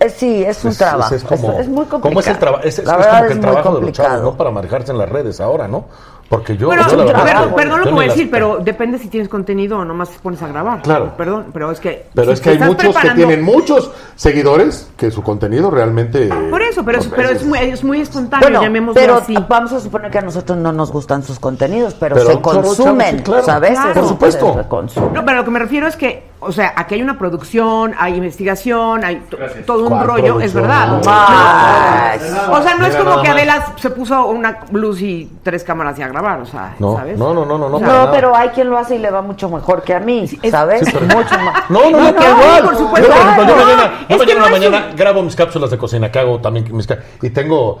Eh, 0.00 0.08
sí, 0.08 0.44
es 0.44 0.64
un 0.64 0.70
Es- 0.70 0.78
trabajo. 0.78 1.14
es, 1.14 1.24
como, 1.24 1.48
muy 1.48 1.64
complicado. 1.86 2.00
¿Cómo 2.00 2.20
es 2.20 2.26
el 2.28 2.38
trabajo? 2.38 2.62
Es, 2.64 2.78
La 2.78 2.84
como 2.84 2.98
verdad 2.98 3.20
que 3.22 3.26
es 3.26 3.32
el 3.32 3.40
trabajo 3.40 3.74
de 3.74 3.80
los 3.80 3.92
chavos, 3.92 4.22
¿no? 4.22 4.36
Para 4.36 4.50
manejarse 4.50 4.92
en 4.92 4.98
las 4.98 5.08
redes 5.08 5.40
ahora, 5.40 5.66
¿no? 5.66 5.86
Porque 6.28 6.56
yo. 6.56 6.66
Bueno, 6.68 6.82
yo 6.88 6.96
la 6.96 7.04
verdad 7.04 7.22
per- 7.24 7.36
es 7.36 7.48
que 7.48 7.54
perdón 7.54 7.80
lo 7.80 7.86
que 7.86 7.92
voy 7.92 8.04
a 8.06 8.08
decir, 8.08 8.24
las- 8.24 8.30
pero 8.30 8.58
depende 8.62 8.98
si 8.98 9.08
tienes 9.08 9.28
contenido 9.28 9.78
o 9.78 9.84
nomás 9.84 10.08
te 10.10 10.18
pones 10.18 10.40
a 10.42 10.48
grabar. 10.48 10.82
Claro. 10.82 11.12
Perdón, 11.16 11.46
pero 11.52 11.70
es 11.70 11.80
que... 11.80 12.06
Pero 12.14 12.26
si 12.28 12.32
es 12.32 12.40
que 12.40 12.50
hay 12.50 12.58
muchos 12.58 12.96
que 12.96 13.10
tienen 13.10 13.42
muchos 13.42 13.90
seguidores 14.16 14.90
que 14.96 15.10
su 15.10 15.22
contenido 15.22 15.70
realmente. 15.70 16.28
Por 16.50 16.62
eso, 16.62 16.84
pero, 16.84 16.98
es, 16.98 17.06
pero 17.08 17.28
es 17.28 17.44
muy, 17.44 17.58
es 17.58 17.84
muy 17.84 18.00
espontáneo, 18.00 18.46
Bueno, 18.48 18.62
llamémoslo 18.62 19.00
pero 19.00 19.16
así. 19.16 19.34
vamos 19.48 19.72
a 19.72 19.80
suponer 19.80 20.10
que 20.10 20.18
a 20.18 20.22
nosotros 20.22 20.56
no 20.58 20.72
nos 20.72 20.90
gustan 20.90 21.22
sus 21.22 21.38
contenidos, 21.38 21.94
pero, 21.94 22.14
Pero 22.16 22.26
se 22.30 22.40
consumen, 22.40 22.98
chavos, 22.98 23.18
sí, 23.18 23.22
claro. 23.24 23.42
¿sabes? 23.44 23.70
Claro. 23.72 23.94
Por 23.94 24.08
supuesto. 24.08 24.64
No, 25.12 25.24
pero 25.24 25.36
lo 25.38 25.44
que 25.44 25.50
me 25.50 25.58
refiero 25.58 25.86
es 25.86 25.96
que, 25.96 26.24
o 26.44 26.52
sea, 26.52 26.72
aquí 26.76 26.94
hay 26.94 27.02
una 27.02 27.18
producción, 27.18 27.94
hay 27.98 28.14
investigación, 28.16 29.04
hay 29.04 29.22
todo 29.66 29.84
un 29.84 29.88
¿Cuál 29.90 30.06
rollo, 30.06 30.40
es 30.40 30.52
verdad. 30.54 31.02
Más. 31.04 32.20
No. 32.48 32.52
O 32.52 32.62
sea, 32.62 32.74
no 32.76 32.86
es 32.86 32.96
como 32.96 33.22
que. 33.22 33.28
Adela 33.28 33.66
se 33.76 33.90
puso 33.90 34.26
una 34.28 34.60
luz 34.72 35.00
y 35.02 35.30
tres 35.42 35.64
cámaras 35.64 35.98
y 35.98 36.02
a 36.02 36.08
grabar, 36.08 36.40
o 36.40 36.46
sea, 36.46 36.74
No, 36.78 36.96
¿sabes? 36.96 37.18
no, 37.18 37.34
no, 37.34 37.44
no, 37.44 37.58
no, 37.58 37.68
no. 37.68 37.78
No, 37.78 37.86
nada. 37.86 38.10
pero 38.12 38.34
hay 38.36 38.50
quien 38.50 38.70
lo 38.70 38.78
hace 38.78 38.96
y 38.96 38.98
le 38.98 39.10
va 39.10 39.22
mucho 39.22 39.48
mejor 39.48 39.82
que 39.82 39.94
a 39.94 40.00
mí, 40.00 40.28
es- 40.42 40.50
¿sabes? 40.50 40.82
Sí, 40.86 40.92
pero- 40.92 41.06
Mucho 41.06 41.38
más. 41.38 41.70
No, 41.70 41.90
no, 41.90 41.90
no, 41.90 42.00
No, 42.12 42.14
que 42.14 42.28
no, 42.28 42.42
igual. 42.42 42.64
por 42.64 42.76
supuesto. 42.76 43.08
Yo, 43.08 43.14
por 43.14 43.22
ejemplo, 43.26 44.24
yo 44.26 44.38
No, 44.40 44.48
mañana, 44.50 44.86
grabo 44.96 45.22
mis 45.22 45.34
cápsulas 45.36 45.70
de 45.70 45.78
cocina, 45.78 46.10
que 46.10 46.18
hago 46.18 46.40
también 46.40 46.66
mis 46.76 46.88
y 47.22 47.30
tengo 47.30 47.80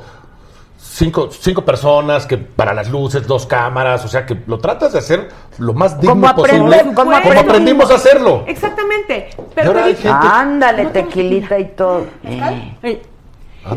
cinco, 0.86 1.28
cinco 1.30 1.64
personas 1.64 2.26
que 2.26 2.36
para 2.38 2.74
las 2.74 2.90
luces, 2.90 3.26
dos 3.26 3.46
cámaras, 3.46 4.04
o 4.04 4.08
sea 4.08 4.26
que 4.26 4.36
lo 4.46 4.58
tratas 4.58 4.92
de 4.92 4.98
hacer 4.98 5.28
lo 5.58 5.72
más 5.72 5.98
digno 6.00 6.14
Como 6.14 6.34
posible, 6.36 6.78
como 6.94 7.12
como 7.22 7.40
aprendimos 7.40 7.90
a 7.90 7.94
hacerlo. 7.94 8.44
Exactamente. 8.46 9.30
Pero 9.54 9.68
ahora 9.68 9.80
te 9.82 9.86
hay 9.88 9.94
dije- 9.94 10.08
gente- 10.08 10.26
Ándale, 10.30 10.86
tequilita 10.86 11.58
y 11.58 11.64
todo. 11.68 12.06
Ándale. 12.24 13.02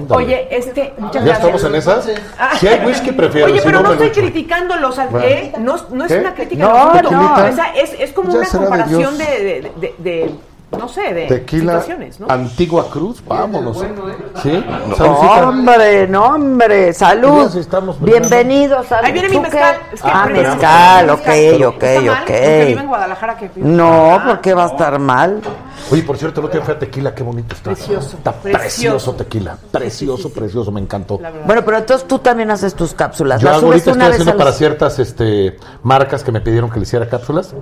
Oye, 0.09 0.49
este, 0.51 0.93
muchas 0.97 1.23
¿Ya 1.23 1.37
gracias. 1.37 1.37
estamos 1.39 1.63
en 1.63 1.75
esas? 1.75 2.09
Si 2.59 2.67
hay 2.67 2.85
whisky, 2.85 3.13
prefiero. 3.13 3.47
Oye, 3.47 3.59
si 3.61 3.65
pero 3.65 3.79
no, 3.81 3.93
estoy 3.93 4.09
criticándolos, 4.09 4.99
al- 4.99 5.07
Bueno. 5.07 5.25
¿eh? 5.25 5.53
No, 5.59 5.77
no 5.91 6.03
es 6.05 6.11
¿Qué? 6.11 6.19
una 6.19 6.33
crítica 6.33 6.65
No, 6.65 7.01
no. 7.09 7.33
O 7.35 7.51
sea, 7.55 7.73
es, 7.73 7.93
es 7.97 8.11
como 8.11 8.33
Ya 8.33 8.39
una 8.39 8.49
comparación 8.49 9.17
de, 9.17 9.23
de, 9.25 9.71
de, 9.77 9.95
de- 9.97 10.35
no 10.72 10.89
sé, 10.89 11.13
de 11.13 11.28
Tequila 11.28 11.74
situaciones, 11.82 12.20
¿no? 12.20 12.28
Antigua 12.30 12.89
Cruz, 12.89 13.24
vámonos. 13.26 13.82
¿eh? 13.82 13.93
¿Sí? 14.43 14.63
No, 14.89 14.95
Saludcita. 14.95 15.47
hombre, 15.47 16.07
no, 16.07 16.26
hombre, 16.26 16.93
salud. 16.93 17.55
Estamos. 17.55 18.01
Bienvenidos 18.01 18.91
a 18.91 18.99
Ahí 18.99 19.13
viene 19.13 19.30
mi 19.30 19.39
mezcal. 19.39 19.78
Es 19.93 20.01
que 20.01 20.09
ah, 20.11 20.28
mezcal, 20.30 21.09
ok, 21.11 21.28
¿Está 21.28 21.68
ok, 21.70 21.82
vive 22.30 22.72
en 22.72 22.80
ok. 22.80 22.88
Guadalajara 22.88 23.38
que 23.38 23.51
No, 23.55 24.22
porque 24.28 24.53
va 24.53 24.65
a 24.65 24.68
estar 24.68 24.99
mal. 24.99 25.41
Oye, 25.89 26.03
por 26.03 26.18
cierto, 26.18 26.41
el 26.41 26.47
otro 26.47 26.59
día 26.59 26.65
fue 26.65 26.74
a 26.74 26.80
Tequila, 26.80 27.15
qué 27.15 27.24
bonito 27.24 27.55
está. 27.55 27.72
Precioso, 27.72 28.18
Está 28.18 28.34
precioso. 28.34 28.59
precioso 28.59 29.13
Tequila. 29.13 29.57
Precioso, 29.72 30.30
precioso, 30.34 30.72
me 30.72 30.82
encantó. 30.82 31.18
Bueno, 31.45 31.63
pero 31.63 31.78
entonces 31.78 32.05
tú 32.07 32.20
también 32.20 32.51
haces 32.51 32.76
tus 32.76 32.93
cápsulas. 32.93 33.39
Yo 33.41 33.49
Las 33.49 33.61
subes 33.61 33.88
ahorita 33.88 33.91
una 33.93 34.03
estoy 34.05 34.11
vez 34.11 34.22
haciendo 34.22 34.41
a 34.41 34.45
para 34.45 34.51
ciertas 34.57 34.99
este, 34.99 35.55
marcas 35.84 36.24
que 36.26 36.32
me 36.34 36.41
pidieron 36.41 36.70
que 36.70 36.78
le 36.80 36.84
hiciera 36.84 37.07
cápsulas. 37.07 37.53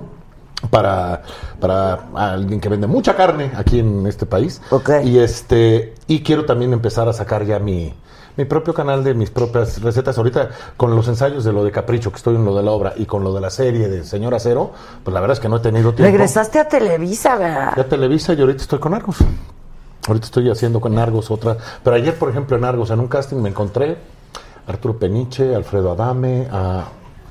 Para, 0.70 1.22
para 1.60 2.08
alguien 2.14 2.60
que 2.60 2.70
vende 2.70 2.86
mucha 2.86 3.14
carne 3.14 3.52
aquí 3.54 3.78
en 3.78 4.06
este 4.06 4.24
país. 4.24 4.62
Ok. 4.70 4.90
Y 5.04 5.18
este 5.18 5.94
y 6.06 6.22
quiero 6.22 6.46
también 6.46 6.72
empezar 6.72 7.08
a 7.08 7.12
sacar 7.12 7.44
ya 7.44 7.58
mi, 7.58 7.92
mi 8.36 8.44
propio 8.46 8.72
canal 8.72 9.04
de 9.04 9.12
mis 9.12 9.30
propias 9.30 9.82
recetas. 9.82 10.16
Ahorita 10.16 10.48
con 10.76 10.96
los 10.96 11.08
ensayos 11.08 11.44
de 11.44 11.52
lo 11.52 11.62
de 11.62 11.70
Capricho, 11.72 12.10
que 12.10 12.16
estoy 12.16 12.36
en 12.36 12.44
lo 12.44 12.56
de 12.56 12.62
la 12.62 12.70
obra, 12.70 12.94
y 12.96 13.04
con 13.04 13.22
lo 13.22 13.34
de 13.34 13.40
la 13.42 13.50
serie 13.50 13.88
de 13.88 14.02
Señor 14.02 14.34
Acero, 14.34 14.72
pues 15.04 15.12
la 15.12 15.20
verdad 15.20 15.34
es 15.34 15.40
que 15.40 15.48
no 15.48 15.56
he 15.56 15.60
tenido 15.60 15.92
tiempo. 15.92 16.10
Regresaste 16.10 16.58
a 16.58 16.66
Televisa, 16.66 17.36
¿verdad? 17.36 17.72
Ya 17.76 17.84
Televisa 17.84 18.32
y 18.32 18.40
ahorita 18.40 18.62
estoy 18.62 18.78
con 18.78 18.94
Argos. 18.94 19.18
Ahorita 20.08 20.24
estoy 20.24 20.50
haciendo 20.50 20.80
con 20.80 20.98
Argos 20.98 21.30
otra. 21.30 21.56
Pero 21.84 21.96
ayer, 21.96 22.14
por 22.14 22.30
ejemplo, 22.30 22.56
en 22.56 22.64
Argos, 22.64 22.90
en 22.90 23.00
un 23.00 23.08
casting 23.08 23.36
me 23.36 23.50
encontré 23.50 23.98
a 24.66 24.70
Arturo 24.70 24.98
Peniche, 24.98 25.54
Alfredo 25.54 25.92
Adame, 25.92 26.48
a... 26.50 26.84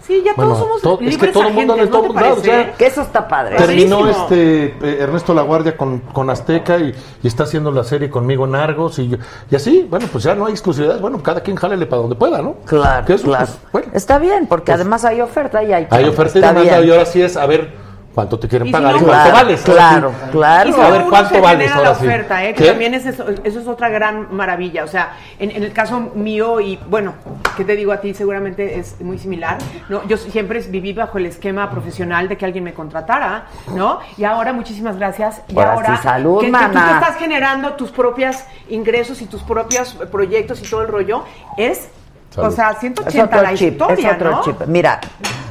Sí, 0.06 0.22
ya 0.24 0.36
todos 0.36 0.50
Bueno, 0.50 0.64
somos 0.64 0.82
todo- 0.82 0.94
es 0.94 1.00
que 1.00 1.06
libres 1.06 1.34
todo 1.34 1.48
el 1.48 1.54
mundo 1.54 1.74
en 1.74 1.80
¿no 1.80 1.86
te 1.86 1.92
todos 1.92 2.14
parece? 2.14 2.48
ya. 2.48 2.74
Que 2.74 2.86
eso 2.88 3.02
está 3.02 3.28
padre. 3.28 3.56
Terminó 3.58 4.08
este 4.08 4.66
eh, 4.66 4.98
Ernesto 5.02 5.34
Laguardia 5.34 5.76
con, 5.76 6.00
con 6.00 6.30
Azteca 6.30 6.78
y, 6.78 6.94
y 7.24 7.28
está 7.28 7.44
haciendo 7.44 7.72
la 7.72 7.84
serie 7.84 8.10
conmigo 8.10 8.46
en 8.46 8.54
Argos 8.56 9.00
y, 9.00 9.08
yo- 9.10 9.18
y 9.50 9.56
así, 9.56 9.88
bueno, 9.90 10.06
pues 10.12 10.24
ya 10.24 10.36
no 10.36 10.46
hay 10.46 10.52
exclusividades, 10.52 11.02
bueno, 11.02 11.24
cada 11.24 11.42
quien 11.42 11.58
jálele 11.58 11.86
para 11.88 12.02
donde 12.04 12.16
pueda, 12.16 12.42
¿no? 12.42 12.56
Claro, 12.66 13.06
Que 13.06 13.14
eso, 13.14 13.26
claro. 13.26 13.46
pues, 13.48 13.60
bueno, 13.72 13.88
Está 13.96 14.20
bien, 14.20 14.46
porque 14.48 14.72
además 14.72 15.06
hay 15.06 15.22
oferta 15.22 15.64
y 15.64 15.74
hay 15.74 15.88
hay 15.90 16.06
oferta 16.06 16.38
y 16.38 16.42
demanda 16.42 16.82
y 16.82 16.92
ahora 16.92 17.06
sí 17.06 17.22
es 17.22 17.36
a 17.38 17.46
ver 17.48 17.85
cuánto 18.16 18.40
te 18.40 18.48
quieren 18.48 18.68
Y 18.68 18.70
si 18.70 18.74
pagar 18.74 18.94
no, 18.94 18.98
y 18.98 19.04
cuánto 19.04 19.14
claro, 19.14 19.34
vales. 19.36 19.62
Claro, 19.62 20.10
sí. 20.10 20.30
claro. 20.32 20.70
Y 20.70 20.74
si 20.74 20.82
A 20.82 20.90
ver, 20.90 21.02
¿cuánto 21.10 21.42
vales 21.42 21.72
ahora 21.72 21.90
la 21.90 21.96
sí? 21.96 22.06
oferta, 22.06 22.44
¿eh? 22.46 22.54
que 22.54 22.64
¿Qué? 22.64 22.70
también 22.70 22.94
es 22.96 23.06
eso, 23.06 23.26
eso 23.44 23.60
es 23.60 23.68
otra 23.68 23.90
gran 23.90 24.34
maravilla. 24.34 24.84
O 24.84 24.88
sea, 24.88 25.18
en, 25.38 25.52
en 25.52 25.64
el 25.64 25.74
caso 25.74 26.00
mío, 26.16 26.60
y 26.60 26.80
bueno, 26.90 27.14
que 27.56 27.64
te 27.66 27.76
digo 27.76 27.92
a 27.92 28.02
ti, 28.02 28.14
seguramente 28.14 28.80
es 28.80 29.00
muy 29.02 29.20
similar, 29.20 29.58
¿no? 29.90 30.08
Yo 30.08 30.18
siempre 30.18 30.60
viví 30.62 30.94
bajo 30.94 31.18
el 31.18 31.26
esquema 31.28 31.70
profesional 31.70 32.28
de 32.28 32.38
que 32.38 32.46
alguien 32.46 32.64
me 32.64 32.74
contratara, 32.74 33.46
¿no? 33.76 34.00
Y 34.18 34.24
ahora, 34.24 34.54
muchísimas 34.54 34.98
gracias. 34.98 35.42
Y 35.50 35.58
Ahora 35.60 35.74
ahora 35.74 35.98
sí, 35.98 36.04
salud, 36.04 36.40
que, 36.40 36.52
que 36.52 36.58
tú 36.58 36.74
te 36.74 36.92
estás 36.92 37.16
generando 37.18 37.74
tus 37.74 37.92
propios 37.92 38.38
ingresos 38.70 39.22
y 39.22 39.26
tus 39.26 39.42
propios 39.44 39.94
proyectos 40.12 40.62
y 40.62 40.70
todo 40.70 40.82
el 40.82 40.88
rollo, 40.88 41.24
es, 41.58 41.90
Salud. 42.36 42.50
o 42.50 42.52
sea, 42.56 42.72
Es 42.72 42.80
180 42.80 43.26
otro 43.26 43.42
la 43.42 43.54
chip, 43.56 43.72
historia, 43.74 44.10
es 44.10 44.16
otro 44.16 44.32
¿no? 44.32 44.42
chip. 44.44 44.62
Mira, 44.68 45.00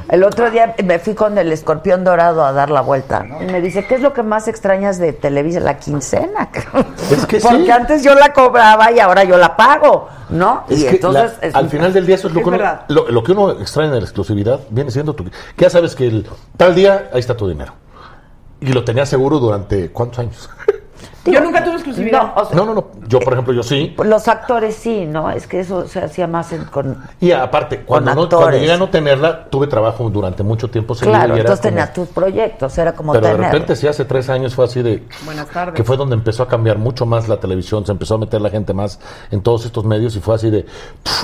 el 0.07 0.23
otro 0.23 0.51
día 0.51 0.75
me 0.83 0.99
fui 0.99 1.15
con 1.15 1.35
el 1.37 1.51
escorpión 1.51 2.03
dorado 2.03 2.45
a 2.45 2.51
dar 2.53 2.69
la 2.69 2.81
vuelta. 2.81 3.25
Y 3.41 3.45
me 3.45 3.59
dice, 3.59 3.85
¿qué 3.87 3.95
es 3.95 4.01
lo 4.01 4.13
que 4.13 4.21
más 4.21 4.47
extrañas 4.47 4.99
de 4.99 5.13
Televisa? 5.13 5.59
La 5.61 5.77
quincena. 5.79 6.47
Es 7.11 7.25
que 7.25 7.39
sí. 7.41 7.47
Porque 7.49 7.71
antes 7.71 8.03
yo 8.03 8.13
la 8.13 8.31
cobraba 8.31 8.91
y 8.91 8.99
ahora 8.99 9.23
yo 9.23 9.35
la 9.37 9.57
pago, 9.57 10.07
¿no? 10.29 10.63
Es 10.69 10.79
y 10.81 10.83
que 10.83 10.89
entonces... 10.91 11.33
la- 11.41 11.47
es- 11.47 11.55
al 11.55 11.69
final 11.69 11.91
del 11.91 12.05
día 12.05 12.15
eso 12.15 12.27
es 12.27 12.33
lo 12.35 12.39
Es 12.41 12.43
que 12.45 12.49
uno, 12.53 12.79
lo, 12.89 13.09
lo 13.09 13.23
que 13.23 13.31
uno 13.31 13.51
extraña 13.53 13.91
de 13.93 13.97
la 14.01 14.05
exclusividad 14.05 14.59
viene 14.69 14.91
siendo 14.91 15.15
tu 15.15 15.23
que 15.25 15.31
ya 15.57 15.69
sabes 15.71 15.95
que 15.95 16.05
el 16.07 16.29
tal 16.55 16.75
día 16.75 17.09
ahí 17.11 17.19
está 17.19 17.35
tu 17.35 17.47
dinero 17.49 17.73
y 18.61 18.67
lo 18.73 18.83
tenías 18.83 19.09
seguro 19.09 19.39
durante 19.39 19.91
cuántos 19.91 20.19
años 20.19 20.49
Yo 21.31 21.41
nunca 21.41 21.63
tuve 21.63 21.73
exclusividad. 21.75 22.21
No, 22.35 22.41
o 22.41 22.45
sea, 22.45 22.55
no 22.55 22.65
no 22.65 22.73
no 22.73 22.85
yo 23.07 23.19
por 23.19 23.33
ejemplo 23.33 23.53
yo 23.53 23.63
sí 23.63 23.95
Los 24.03 24.27
actores 24.27 24.75
sí, 24.75 25.05
¿no? 25.05 25.29
Es 25.31 25.47
que 25.47 25.59
eso 25.59 25.87
se 25.87 25.99
hacía 26.03 26.27
más 26.27 26.51
en- 26.53 26.65
con... 26.65 26.97
y 27.19 27.31
aparte 27.31 27.81
cuando 27.81 28.13
no 28.15 28.29
cuando 28.29 28.57
llegué 28.57 28.71
a 28.73 28.77
no 28.77 28.89
tenerla 28.89 29.45
tuve 29.49 29.67
trabajo 29.67 30.09
durante 30.09 30.43
mucho 30.43 30.69
tiempo 30.69 30.95
seguido 30.95 31.15
Claro, 31.17 31.35
y 31.35 31.39
era 31.39 31.41
entonces 31.41 31.61
como- 31.61 31.69
tenías 31.71 31.93
tus 31.93 32.07
proyectos, 32.09 32.77
era 32.77 32.93
como 32.93 33.13
pero 33.13 33.27
de 33.27 33.37
repente 33.37 33.75
sí 33.75 33.87
hace 33.87 34.05
tres 34.05 34.29
años 34.29 34.55
fue 34.55 34.65
así 34.65 34.81
de 34.81 35.03
Buenas 35.25 35.47
tardes. 35.47 35.75
que 35.75 35.83
fue 35.83 35.97
donde 35.97 36.15
empezó 36.15 36.43
a 36.43 36.47
cambiar 36.47 36.77
mucho 36.77 37.05
más 37.05 37.27
la 37.27 37.39
televisión 37.39 37.85
se 37.85 37.91
empezó 37.91 38.15
a 38.15 38.17
meter 38.19 38.41
la 38.41 38.49
gente 38.49 38.73
más 38.73 38.99
en 39.31 39.41
todos 39.41 39.65
estos 39.65 39.83
medios 39.85 40.15
y 40.15 40.19
fue 40.19 40.35
así 40.35 40.49
de 40.49 40.65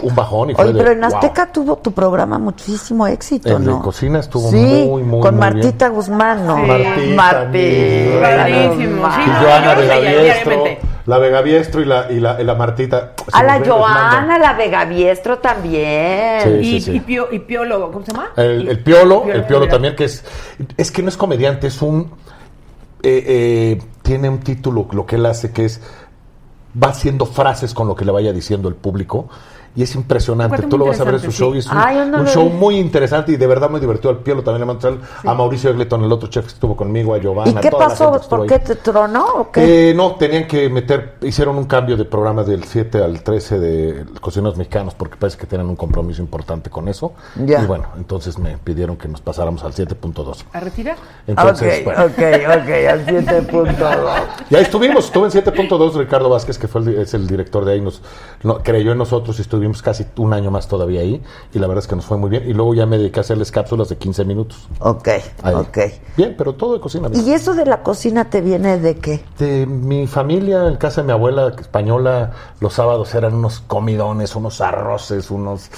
un 0.04 0.16
bajón 0.16 0.50
y 0.52 0.56
fue 0.56 0.66
Oye, 0.66 0.74
de, 0.74 0.80
pero 0.80 0.92
en 0.92 1.02
wow. 1.02 1.08
Azteca 1.16 1.52
tuvo 1.52 1.78
tu 1.78 1.92
programa 1.92 2.38
muchísimo 2.40 3.08
éxito, 3.08 3.50
de 3.50 3.60
¿no? 3.66 3.82
cocina 3.82 4.20
estuvo 4.20 4.50
sí, 4.50 4.58
muy, 4.58 5.04
muy, 5.04 5.22
con 5.22 5.36
muy 5.36 5.40
Martita 5.42 5.90
Guzmán, 5.90 6.46
¿no? 6.46 6.56
Sí. 6.58 6.62
Martita, 6.64 7.16
Martita. 7.16 8.22
Padrísimo, 8.22 9.02
Guzmán. 9.02 9.91
Vega 10.00 10.22
Biestro, 10.24 10.64
la 11.06 11.18
Vega 11.18 11.42
Biestro 11.42 11.82
y 11.82 11.86
la, 11.86 12.12
y 12.12 12.20
la, 12.20 12.42
y 12.42 12.44
la 12.44 12.56
Martita. 12.56 13.14
A 13.32 13.44
la. 13.44 13.60
Joana, 13.66 14.38
la 14.38 14.54
Vega 14.54 14.86
Biestro 14.86 15.40
también. 15.40 16.42
Sí. 16.62 16.76
Y, 16.76 16.82
sí. 16.82 16.92
y, 16.96 17.00
pio- 17.00 17.28
y 17.32 17.40
Piolo, 17.40 17.92
¿cómo 17.92 18.06
se 18.06 18.12
llama? 18.12 18.30
El, 18.38 18.68
el 18.68 18.80
Piolo, 18.80 19.24
Piolo 19.24 19.40
el 19.40 19.46
Piolo 19.46 19.68
también, 19.68 19.96
que 19.96 20.06
es. 20.06 20.24
Es 20.78 20.92
que 20.92 21.02
no 21.04 21.10
es 21.10 21.18
comediante, 21.18 21.68
es 21.68 21.82
un. 21.82 22.12
eh, 23.04 23.24
eh, 23.28 23.82
tiene 24.04 24.30
un 24.30 24.40
título, 24.40 24.88
lo 24.92 25.06
que 25.06 25.16
él 25.16 25.26
hace, 25.26 25.52
que 25.52 25.66
es. 25.66 25.82
Va 26.82 26.90
haciendo 26.90 27.26
frases 27.26 27.74
con 27.74 27.88
lo 27.88 27.96
que 27.96 28.06
le 28.06 28.12
vaya 28.12 28.32
diciendo 28.32 28.70
el 28.70 28.76
público. 28.76 29.28
Y 29.76 29.84
es 29.84 29.96
impresionante. 29.96 30.64
Tú 30.64 30.78
lo 30.78 30.86
vas 30.86 31.00
a 31.00 31.04
ver 31.06 31.16
en 31.16 31.22
su 31.22 31.32
show 31.32 31.56
y 31.56 31.60
es 31.60 31.68
un, 31.68 31.78
Ay, 31.78 31.96
yo 31.98 32.06
no 32.06 32.18
un 32.20 32.26
lo 32.26 32.30
show 32.30 32.50
vi. 32.50 32.56
muy 32.56 32.78
interesante 32.78 33.32
y 33.32 33.38
de 33.38 33.48
verdad 33.48 33.70
muy 33.70 33.80
divertido. 33.80 34.10
Al 34.10 34.18
Piolo 34.18 34.44
también 34.44 34.68
le 34.68 34.74
mando 34.74 35.00
a 35.24 35.34
Mauricio 35.34 35.70
Egleton, 35.70 36.04
el 36.04 36.12
otro 36.12 36.30
chef 36.30 36.46
que 36.46 36.54
estuvo 36.54 36.76
conmigo, 36.76 37.14
a 37.14 37.20
Giovanna. 37.20 37.52
¿Y 37.52 37.56
qué 37.62 37.70
toda 37.70 37.84
la 37.84 37.90
pasó? 37.90 38.06
gente 38.06 38.18
que 38.18 38.24
estuvo 38.24 38.40
¿Por 38.40 38.48
qué 38.48 38.60
te 38.60 38.76
tronó 38.76 39.26
o 39.26 39.52
qué? 39.52 39.92
Eh, 39.92 39.94
no, 39.94 40.16
tenían 40.16 40.46
que 40.48 40.70
meter, 40.70 41.16
hicieron 41.22 41.58
un 41.58 41.66
cambio 41.66 41.96
de 41.96 42.04
programa 42.04 42.44
del 42.44 42.66
7 42.66 43.02
al 43.02 43.24
13 43.24 43.60
de 43.60 44.06
Cocineros 44.20 44.58
Mexicanos 44.58 44.94
porque 44.94 45.16
parece 45.16 45.38
que 45.38 45.46
tenían 45.46 45.70
un 45.70 45.78
compromiso 45.78 46.22
importante 46.22 46.70
con 46.70 46.90
eso. 46.90 47.14
Ya. 47.46 47.62
Y 47.64 47.66
bueno, 47.66 47.86
entonces 47.98 48.38
me 48.38 48.58
pidieron 48.58 48.98
que 48.98 49.08
nos 49.08 49.22
pasáramos 49.22 49.64
al 49.64 49.74
7.2. 49.74 50.44
¿A 50.52 50.60
retirar? 50.60 50.98
Entonces, 51.28 51.80
ok, 51.80 51.86
bueno. 51.86 52.04
ok, 52.04 52.12
ok, 52.12 52.70
al 52.90 53.06
7.2. 53.06 54.24
Y 54.50 54.56
ahí 54.56 54.64
estuvimos, 54.64 55.06
estuve 55.06 55.28
en 55.28 55.32
7.2, 55.32 55.94
Ricardo 55.94 56.30
Vázquez, 56.30 56.58
que 56.58 56.68
fue 56.68 56.82
el, 56.82 56.90
es 57.00 57.14
el 57.14 57.26
director 57.26 57.64
de 57.64 57.74
ahí, 57.74 57.82
nos 57.82 58.02
no, 58.44 58.60
creyó 58.60 58.92
en 58.92 58.98
nosotros 58.98 59.38
y 59.40 59.42
estuvimos 59.42 59.61
casi 59.82 60.06
un 60.18 60.34
año 60.34 60.52
más 60.52 60.68
todavía 60.68 61.02
ahí. 61.02 61.22
Y 61.54 61.60
la 61.60 61.68
verdad 61.68 61.84
es 61.84 61.88
que 61.88 61.96
nos 61.96 62.06
fue 62.06 62.18
muy 62.18 62.30
bien. 62.30 62.50
Y 62.50 62.54
luego 62.54 62.74
ya 62.74 62.86
me 62.86 62.98
dediqué 62.98 63.20
a 63.20 63.22
hacerles 63.22 63.52
cápsulas 63.52 63.90
de 63.90 63.98
15 63.98 64.26
minutos. 64.26 64.68
Ok, 64.80 65.08
Ahí. 65.44 65.56
ok. 65.56 65.78
Bien, 66.18 66.36
pero 66.38 66.54
todo 66.54 66.74
de 66.74 66.80
cocina. 66.80 67.10
¿Y 67.14 67.32
eso 67.32 67.54
de 67.54 67.66
la 67.66 67.84
cocina 67.84 68.30
te 68.30 68.42
viene 68.42 68.78
de 68.78 68.96
qué? 68.98 69.24
De 69.38 69.66
mi 69.66 70.08
familia, 70.08 70.68
en 70.68 70.76
casa 70.76 71.02
de 71.02 71.08
mi 71.08 71.14
abuela 71.14 71.54
española, 71.60 72.32
los 72.60 72.74
sábados 72.74 73.14
eran 73.16 73.36
unos 73.36 73.60
comidones, 73.62 74.36
unos 74.36 74.62
arroces, 74.62 75.32
unos 75.32 75.70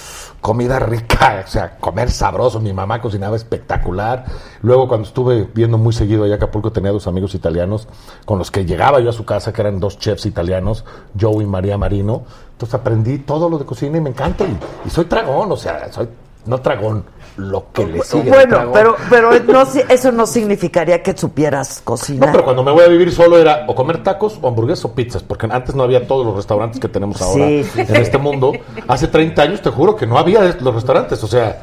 comida 0.42 0.80
rica, 0.80 1.44
o 1.46 1.50
sea, 1.50 1.78
comer 1.78 2.12
sabroso. 2.12 2.60
Mi 2.60 2.74
mamá 2.74 3.02
cocinaba 3.02 3.36
espectacular. 3.36 4.26
Luego, 4.62 4.88
cuando 4.88 5.08
estuve 5.08 5.48
viendo 5.54 5.78
muy 5.78 5.94
seguido 5.94 6.24
allá 6.24 6.34
a 6.36 6.38
Acapulco, 6.38 6.72
tenía 6.72 6.92
dos 6.92 7.08
amigos 7.08 7.36
italianos 7.36 7.88
con 8.26 8.40
los 8.40 8.52
que 8.52 8.66
llegaba 8.66 9.00
yo 9.00 9.10
a 9.10 9.14
su 9.14 9.26
casa, 9.26 9.54
que 9.54 9.62
eran 9.62 9.80
dos 9.80 10.00
chefs 10.00 10.26
italianos, 10.26 10.86
Joe 11.20 11.44
y 11.44 11.48
María 11.48 11.78
Marino. 11.78 12.24
Entonces 12.54 12.74
aprendí 12.76 13.20
todo 13.20 13.50
lo 13.50 13.58
de 13.58 13.66
cocina 13.66 13.98
y 13.98 14.02
me 14.02 14.10
encanta. 14.10 14.46
Y, 14.46 14.58
y 14.86 14.90
soy 14.90 15.06
tragón, 15.06 15.52
o 15.52 15.58
sea, 15.58 15.92
soy 15.92 16.08
no 16.46 16.60
tragón, 16.60 17.06
lo 17.38 17.72
que 17.72 17.86
le 17.86 18.02
sigue. 18.04 18.30
Bueno, 18.30 18.70
pero, 18.74 18.96
pero 19.10 19.32
no, 19.48 19.66
si- 19.66 19.82
eso 19.88 20.12
no 20.12 20.28
significaría 20.28 21.02
que 21.02 21.18
supieras 21.18 21.78
No, 21.80 21.86
cocinar. 21.86 22.32
pero 22.34 22.44
cuando 22.44 22.64
me 22.64 22.72
voy 22.72 22.84
a 22.84 22.88
vivir 22.90 23.12
solo 23.14 23.38
era 23.38 23.64
o 23.68 23.74
comer 23.74 24.04
tacos 24.04 24.38
o 24.42 24.48
hamburguesas 24.50 24.84
o 24.86 24.92
pizzas, 24.94 25.24
porque 25.24 25.48
antes 25.50 25.74
no 25.74 25.84
había 25.84 26.06
todos 26.06 26.26
los 26.26 26.36
restaurantes 26.36 26.80
que 26.82 26.90
tenemos 26.90 27.22
ahora 27.22 27.46
Sí, 27.48 27.66
en 27.78 27.96
este 27.96 28.18
mundo. 28.18 28.52
Hace 28.90 29.08
30 29.08 29.42
años 29.42 29.62
te 29.62 29.70
juro 29.70 29.96
que 29.96 30.06
no 30.06 30.18
había 30.18 30.42
los 30.60 30.76
restaurantes, 30.76 31.24
o 31.24 31.28
sea, 31.28 31.62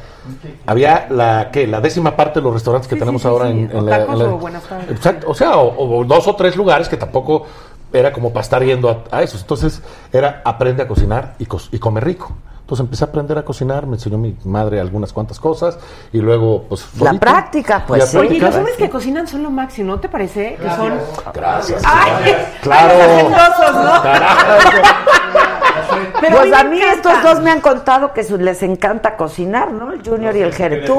había 0.65 1.07
la 1.11 1.49
¿qué? 1.51 1.67
la 1.67 1.79
décima 1.79 2.15
parte 2.15 2.39
de 2.39 2.43
los 2.43 2.53
restaurantes 2.53 2.87
que 2.87 2.95
Sí, 2.95 2.99
tenemos 2.99 3.21
sí, 3.21 3.27
ahora 3.27 3.45
sí. 3.45 3.51
en, 3.51 3.71
en 3.71 3.77
O 3.77 3.81
la, 3.81 3.99
tacos 3.99 4.13
en 4.13 4.19
la- 4.19 4.33
o 4.33 4.37
buenas 4.39 4.63
tardes. 4.63 4.89
Exacto, 4.91 5.29
o 5.29 5.33
sea, 5.35 5.57
o, 5.57 5.99
o 5.99 6.03
dos 6.05 6.27
o 6.27 6.35
tres 6.35 6.55
lugares 6.55 6.89
que 6.89 6.97
tampoco 6.97 7.45
era 7.93 8.11
como 8.13 8.29
para 8.31 8.41
estar 8.43 8.63
yendo 8.63 8.89
a, 8.89 9.03
a 9.17 9.21
esos. 9.23 9.41
Entonces, 9.41 9.81
era 10.13 10.41
aprende 10.45 10.83
a 10.83 10.87
cocinar 10.87 11.35
y, 11.39 11.45
cos- 11.45 11.69
y 11.71 11.79
come 11.79 11.99
rico. 12.01 12.35
Entonces 12.61 12.85
empecé 12.85 13.03
a 13.03 13.07
aprender 13.07 13.37
a 13.37 13.43
cocinar, 13.43 13.85
me 13.85 13.95
enseñó 13.95 14.17
mi 14.17 14.37
madre 14.45 14.79
algunas 14.79 15.11
cuantas 15.11 15.41
cosas 15.41 15.77
y 16.13 16.19
luego 16.19 16.63
pues 16.69 16.85
La 16.93 17.07
solito. 17.07 17.19
práctica, 17.19 17.83
pues, 17.85 17.99
Y 17.99 18.03
a 18.03 18.07
sí. 18.07 18.17
Oye, 18.17 18.39
los 18.39 18.55
hombres 18.55 18.77
que 18.77 18.89
cocinan 18.89 19.27
son 19.27 19.43
lo 19.43 19.51
máximo, 19.51 19.91
¿no 19.95 19.99
te 19.99 20.07
parece? 20.07 20.55
Que 20.55 20.69
son... 20.69 20.93
Gracias. 21.33 21.83
¡Ay! 21.85 22.33
Claro. 22.61 22.93
ay, 24.03 24.63
los. 24.63 25.60
Pero 26.19 26.37
pues 26.37 26.53
a 26.53 26.63
mí 26.63 26.81
estos 26.81 27.23
dos 27.23 27.41
me 27.41 27.51
han 27.51 27.61
contado 27.61 28.13
que 28.13 28.23
su- 28.23 28.37
les 28.37 28.61
encanta 28.63 29.15
cocinar, 29.17 29.71
¿no? 29.71 29.91
El 29.91 30.01
Junior 30.07 30.35
y 30.35 30.41
el 30.41 30.53
Jere. 30.53 30.77
Tú. 30.85 30.97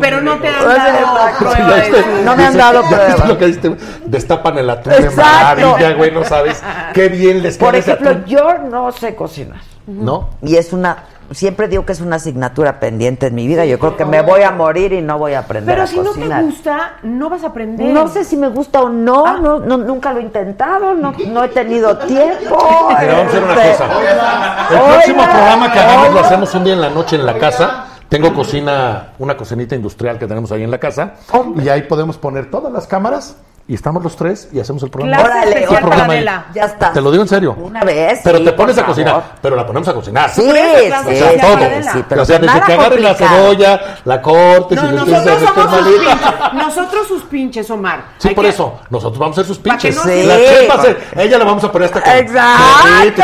Pero 0.00 0.20
no 0.20 0.36
te 0.38 0.48
han 0.48 0.64
dado 0.64 1.38
prueba. 1.38 1.76
No 2.24 2.36
me 2.36 2.46
han 2.46 2.56
dado 2.56 2.82
¿Ya 2.90 3.34
viste 3.46 3.70
prueba. 3.70 3.86
Destapan 4.06 4.58
el 4.58 4.70
atún 4.70 4.92
de 4.92 4.98
Exacto. 4.98 5.22
maravilla, 5.22 5.92
güey, 5.94 6.10
no 6.10 6.24
sabes 6.24 6.62
qué 6.92 7.08
bien 7.08 7.42
les 7.42 7.56
queda 7.56 7.66
Por 7.66 7.76
ejemplo, 7.76 8.24
yo 8.26 8.58
no 8.70 8.90
sé 8.92 9.14
cocinar. 9.14 9.60
¿No? 9.86 10.30
Y 10.42 10.56
es 10.56 10.72
una, 10.72 10.96
siempre 11.34 11.68
digo 11.68 11.84
que 11.84 11.92
es 11.92 12.00
una 12.00 12.16
asignatura 12.16 12.80
pendiente 12.80 13.26
en 13.26 13.34
mi 13.34 13.46
vida. 13.46 13.64
Yo 13.64 13.78
creo 13.78 13.96
que 13.96 14.04
me 14.04 14.22
voy 14.22 14.42
a 14.42 14.50
morir 14.50 14.92
y 14.92 15.02
no 15.02 15.18
voy 15.18 15.34
a 15.34 15.40
aprender 15.40 15.74
Pero 15.74 15.82
a 15.84 15.86
si 15.86 15.98
no 15.98 16.12
te 16.12 16.26
gusta, 16.42 16.94
no 17.02 17.28
vas 17.30 17.44
a 17.44 17.48
aprender. 17.48 17.92
No 17.92 18.08
sé 18.08 18.24
si 18.24 18.36
me 18.36 18.48
gusta 18.48 18.82
o 18.82 18.88
no, 18.88 19.26
Ah. 19.26 19.38
no, 19.40 19.58
no, 19.58 19.76
nunca 19.76 20.12
lo 20.12 20.20
he 20.20 20.22
intentado, 20.22 20.94
no, 20.94 21.12
no 21.28 21.44
he 21.44 21.48
tenido 21.48 21.96
tiempo. 22.06 22.56
Vamos 22.56 22.94
a 22.94 22.98
hacer 22.98 23.42
una 23.44 23.64
Este, 23.64 23.70
cosa. 23.84 23.84
El 23.84 24.76
Oiga, 24.78 24.88
próximo 24.94 25.22
programa 25.24 25.72
que 25.72 25.78
hagamos 25.78 26.12
lo 26.14 26.20
hacemos 26.20 26.54
un 26.54 26.64
día 26.64 26.74
en 26.74 26.80
la 26.80 26.90
noche 26.90 27.16
en 27.16 27.26
la 27.26 27.38
casa. 27.38 27.86
Tengo 28.08 28.32
cocina, 28.32 29.08
una 29.18 29.36
cocinita 29.36 29.74
industrial 29.74 30.18
que 30.18 30.26
tenemos 30.26 30.52
ahí 30.52 30.62
en 30.62 30.70
la 30.70 30.78
casa. 30.78 31.14
Y 31.62 31.68
ahí 31.68 31.82
podemos 31.82 32.16
poner 32.16 32.50
todas 32.50 32.72
las 32.72 32.86
cámaras 32.86 33.36
y 33.66 33.74
estamos 33.74 34.02
los 34.02 34.14
tres 34.14 34.50
y 34.52 34.60
hacemos 34.60 34.82
el 34.82 34.90
programa. 34.90 35.22
Órale. 35.24 35.64
Adela. 35.66 36.46
Ya 36.54 36.64
está. 36.64 36.92
Te 36.92 37.00
lo 37.00 37.10
digo 37.10 37.22
en 37.22 37.28
serio. 37.28 37.56
Una 37.58 37.82
vez. 37.82 38.20
Pero 38.22 38.38
sí, 38.38 38.44
te 38.44 38.52
pones 38.52 38.76
a 38.76 38.84
cocinar, 38.84 39.12
favor. 39.14 39.28
pero 39.40 39.56
la 39.56 39.66
ponemos 39.66 39.88
a 39.88 39.94
cocinar. 39.94 40.28
Sí, 40.30 40.42
sí, 40.42 40.48
O 40.50 40.52
sea, 40.52 41.00
especial 41.00 41.40
todo. 41.40 41.92
sí, 41.92 42.04
pero 42.08 42.22
o 42.22 42.24
sea, 42.26 42.38
desde 42.38 42.60
que 42.60 42.72
agarres 42.74 43.00
la 43.00 43.14
cebolla, 43.14 43.80
la 44.04 44.20
cortes 44.20 44.82
No, 44.82 44.90
y 44.90 44.94
nosotros 44.94 45.40
somos 45.40 45.70
sus 45.70 45.88
pinches. 45.98 46.52
Nosotros 46.52 47.08
sus 47.08 47.22
pinches, 47.24 47.70
Omar. 47.70 48.04
Sí, 48.18 48.28
Hay 48.28 48.34
por 48.34 48.44
que- 48.44 48.50
eso. 48.50 48.80
Nosotros 48.90 49.18
vamos 49.18 49.38
a 49.38 49.40
ser 49.40 49.46
sus 49.46 49.58
que 49.58 49.70
pinches. 49.70 49.96
no 49.96 50.04
La 50.04 50.36
Sí, 50.36 50.44
chef 50.46 50.70
va 50.70 50.74
a 50.74 50.82
ser- 50.82 51.04
ella 51.16 51.38
le 51.38 51.44
vamos 51.44 51.64
a 51.64 51.72
poner 51.72 51.86
hasta 51.86 52.02
con- 52.02 52.12
Exacto. 52.12 53.22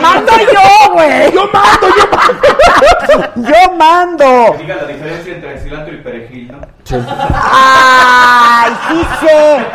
Mando 0.00 0.32
yo, 0.52 0.92
güey. 0.92 1.32
Yo 1.32 1.42
mando, 1.52 1.86
yo 1.96 2.04
mando. 2.16 2.50
Yo 3.50 3.72
mando. 3.76 4.56
Diga 4.58 4.76
la 4.76 4.84
diferencia 4.86 5.34
entre 5.34 5.58
cilantro 5.60 5.94
y 5.94 5.98
perejil, 5.98 6.52
¿no? 6.52 6.58
Ay, 6.92 8.76
sí 8.88 9.06
sé. 9.20 9.66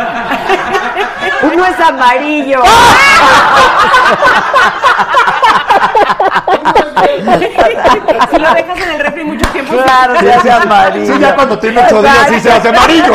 Uno 1.53 1.65
es 1.65 1.79
amarillo. 1.79 2.63
si 8.31 8.39
lo 8.39 8.53
dejas 8.53 8.77
en 8.77 8.91
el 8.91 8.99
refri 8.99 9.23
mucho 9.23 9.49
tiempo. 9.49 9.73
Claro, 9.83 10.19
se 10.19 10.33
hace 10.33 10.51
amarillo. 10.51 11.13
Sí, 11.13 11.19
ya 11.19 11.35
cuando 11.35 11.59
tiene 11.59 11.83
ocho 11.85 12.01
días 12.01 12.27
sí 12.29 12.39
se 12.39 12.51
hace 12.51 12.69
amarillo. 12.69 13.13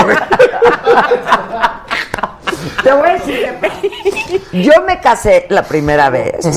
Te 2.82 2.92
voy 2.92 3.08
a 3.08 3.12
decir, 3.12 3.58
yo 4.52 4.72
me 4.86 5.00
casé 5.00 5.46
la 5.50 5.62
primera 5.62 6.08
vez 6.08 6.48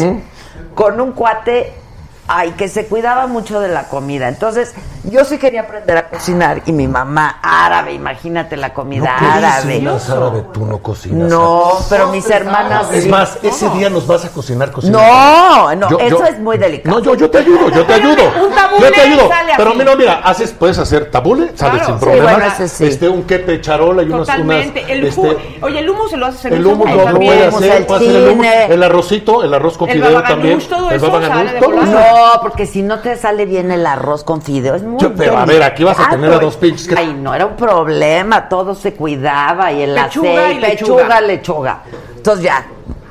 con 0.73 0.99
un 1.01 1.11
cuate 1.11 1.82
ay, 2.27 2.51
que 2.51 2.67
se 2.69 2.85
cuidaba 2.87 3.27
mucho 3.27 3.59
de 3.59 3.67
la 3.69 3.83
comida. 3.89 4.27
Entonces, 4.29 4.73
yo 5.03 5.25
sí 5.25 5.37
quería 5.37 5.61
aprender 5.61 5.97
a 5.97 6.07
cocinar 6.09 6.61
y 6.65 6.71
mi 6.71 6.87
mamá 6.87 7.39
árabe, 7.41 7.93
imagínate 7.93 8.55
la 8.55 8.73
comida 8.73 9.15
¿Qué 9.19 9.25
árabe. 9.25 9.79
dices? 9.79 10.09
árabe, 10.09 10.45
tú 10.53 10.65
no 10.65 10.77
cocinas. 10.77 11.29
No, 11.29 11.73
pero 11.89 12.07
mis 12.07 12.29
hermanas 12.29 12.87
Es 12.93 13.07
más, 13.07 13.37
ese 13.43 13.69
día 13.71 13.89
nos 13.89 14.07
vas 14.07 14.23
a 14.25 14.29
cocinar 14.29 14.71
cocinar. 14.71 15.01
No, 15.01 15.75
no, 15.75 15.89
Yo- 15.89 15.99
eso 15.99 16.19
yo- 16.19 16.25
es 16.25 16.39
muy 16.39 16.57
delicado. 16.57 16.97
No, 16.97 17.03
yo, 17.03 17.15
yo 17.15 17.29
te 17.29 17.39
ayudo, 17.39 17.69
yo 17.69 17.85
te 17.85 17.93
ayudo. 17.93 18.23
Un 18.41 18.55
tabule 18.55 18.81
yo 18.85 18.91
te 18.91 19.01
ayudo. 19.01 19.27
sale 19.27 19.53
Pero 19.57 19.75
mira, 19.75 19.95
mira, 19.95 20.13
haces, 20.23 20.51
puedes 20.51 20.77
hacer 20.77 21.11
tabule, 21.11 21.51
sale 21.55 21.71
Claro. 21.79 21.85
sin 21.85 21.95
Sí, 21.99 22.05
problema. 22.05 22.31
bueno, 22.31 22.53
sí. 22.67 22.85
Este, 22.85 23.09
un 23.09 23.23
quepe 23.23 23.59
charola 23.61 24.03
y 24.03 24.05
unas, 24.07 24.19
Totalmente. 24.21 24.79
unas, 24.79 24.91
el 24.91 25.03
este, 25.05 25.57
Oye, 25.61 25.79
el 25.79 25.89
humo 25.89 26.07
se 26.07 26.17
lo 26.17 26.25
hace 26.27 26.47
el 26.47 26.65
humo 26.65 26.85
servicio 26.85 26.95
lo, 26.95 27.05
lo 27.05 27.11
también. 27.11 27.33
puede 27.33 27.47
hacer, 27.47 27.77
el 27.81 27.85
puede 27.85 28.07
hacer 28.09 28.65
el, 28.65 28.71
el 28.71 28.83
arrocito, 28.83 29.43
el 29.43 29.53
arroz 29.53 29.77
con 29.77 29.89
El 29.89 30.01
fideo 30.01 30.23
también. 30.23 30.59
todo 30.69 30.89
el 30.89 30.95
eso 30.95 31.11
baba 31.11 31.27
todo 31.59 31.81
eso. 31.83 31.91
No, 32.13 32.41
porque 32.41 32.65
si 32.65 32.81
no 32.81 32.99
te 32.99 33.15
sale 33.17 33.45
bien 33.45 33.71
el 33.71 33.85
arroz 33.85 34.23
con 34.23 34.41
fideo, 34.41 34.75
es 34.75 34.83
muy 34.83 34.99
Yo- 34.99 35.13
pero, 35.15 35.37
a 35.37 35.45
ver, 35.45 35.63
aquí 35.63 35.83
vas 35.83 35.99
a 35.99 36.09
tener 36.09 36.31
a 36.33 36.39
dos 36.39 36.55
pinches 36.57 36.87
que- 36.87 36.95
Ay, 36.97 37.13
no 37.13 37.33
era 37.33 37.45
un 37.45 37.55
problema, 37.55 38.47
todo 38.49 38.75
se 38.75 38.93
cuidaba 38.93 39.71
y 39.71 39.81
el 39.81 39.95
Pechuga 39.95 40.29
aceite, 40.29 40.53
y 40.53 40.59
lechuga. 40.59 40.97
pechuga, 41.03 41.21
lechuga. 41.21 41.79
Entonces 42.15 42.43
ya, 42.45 42.65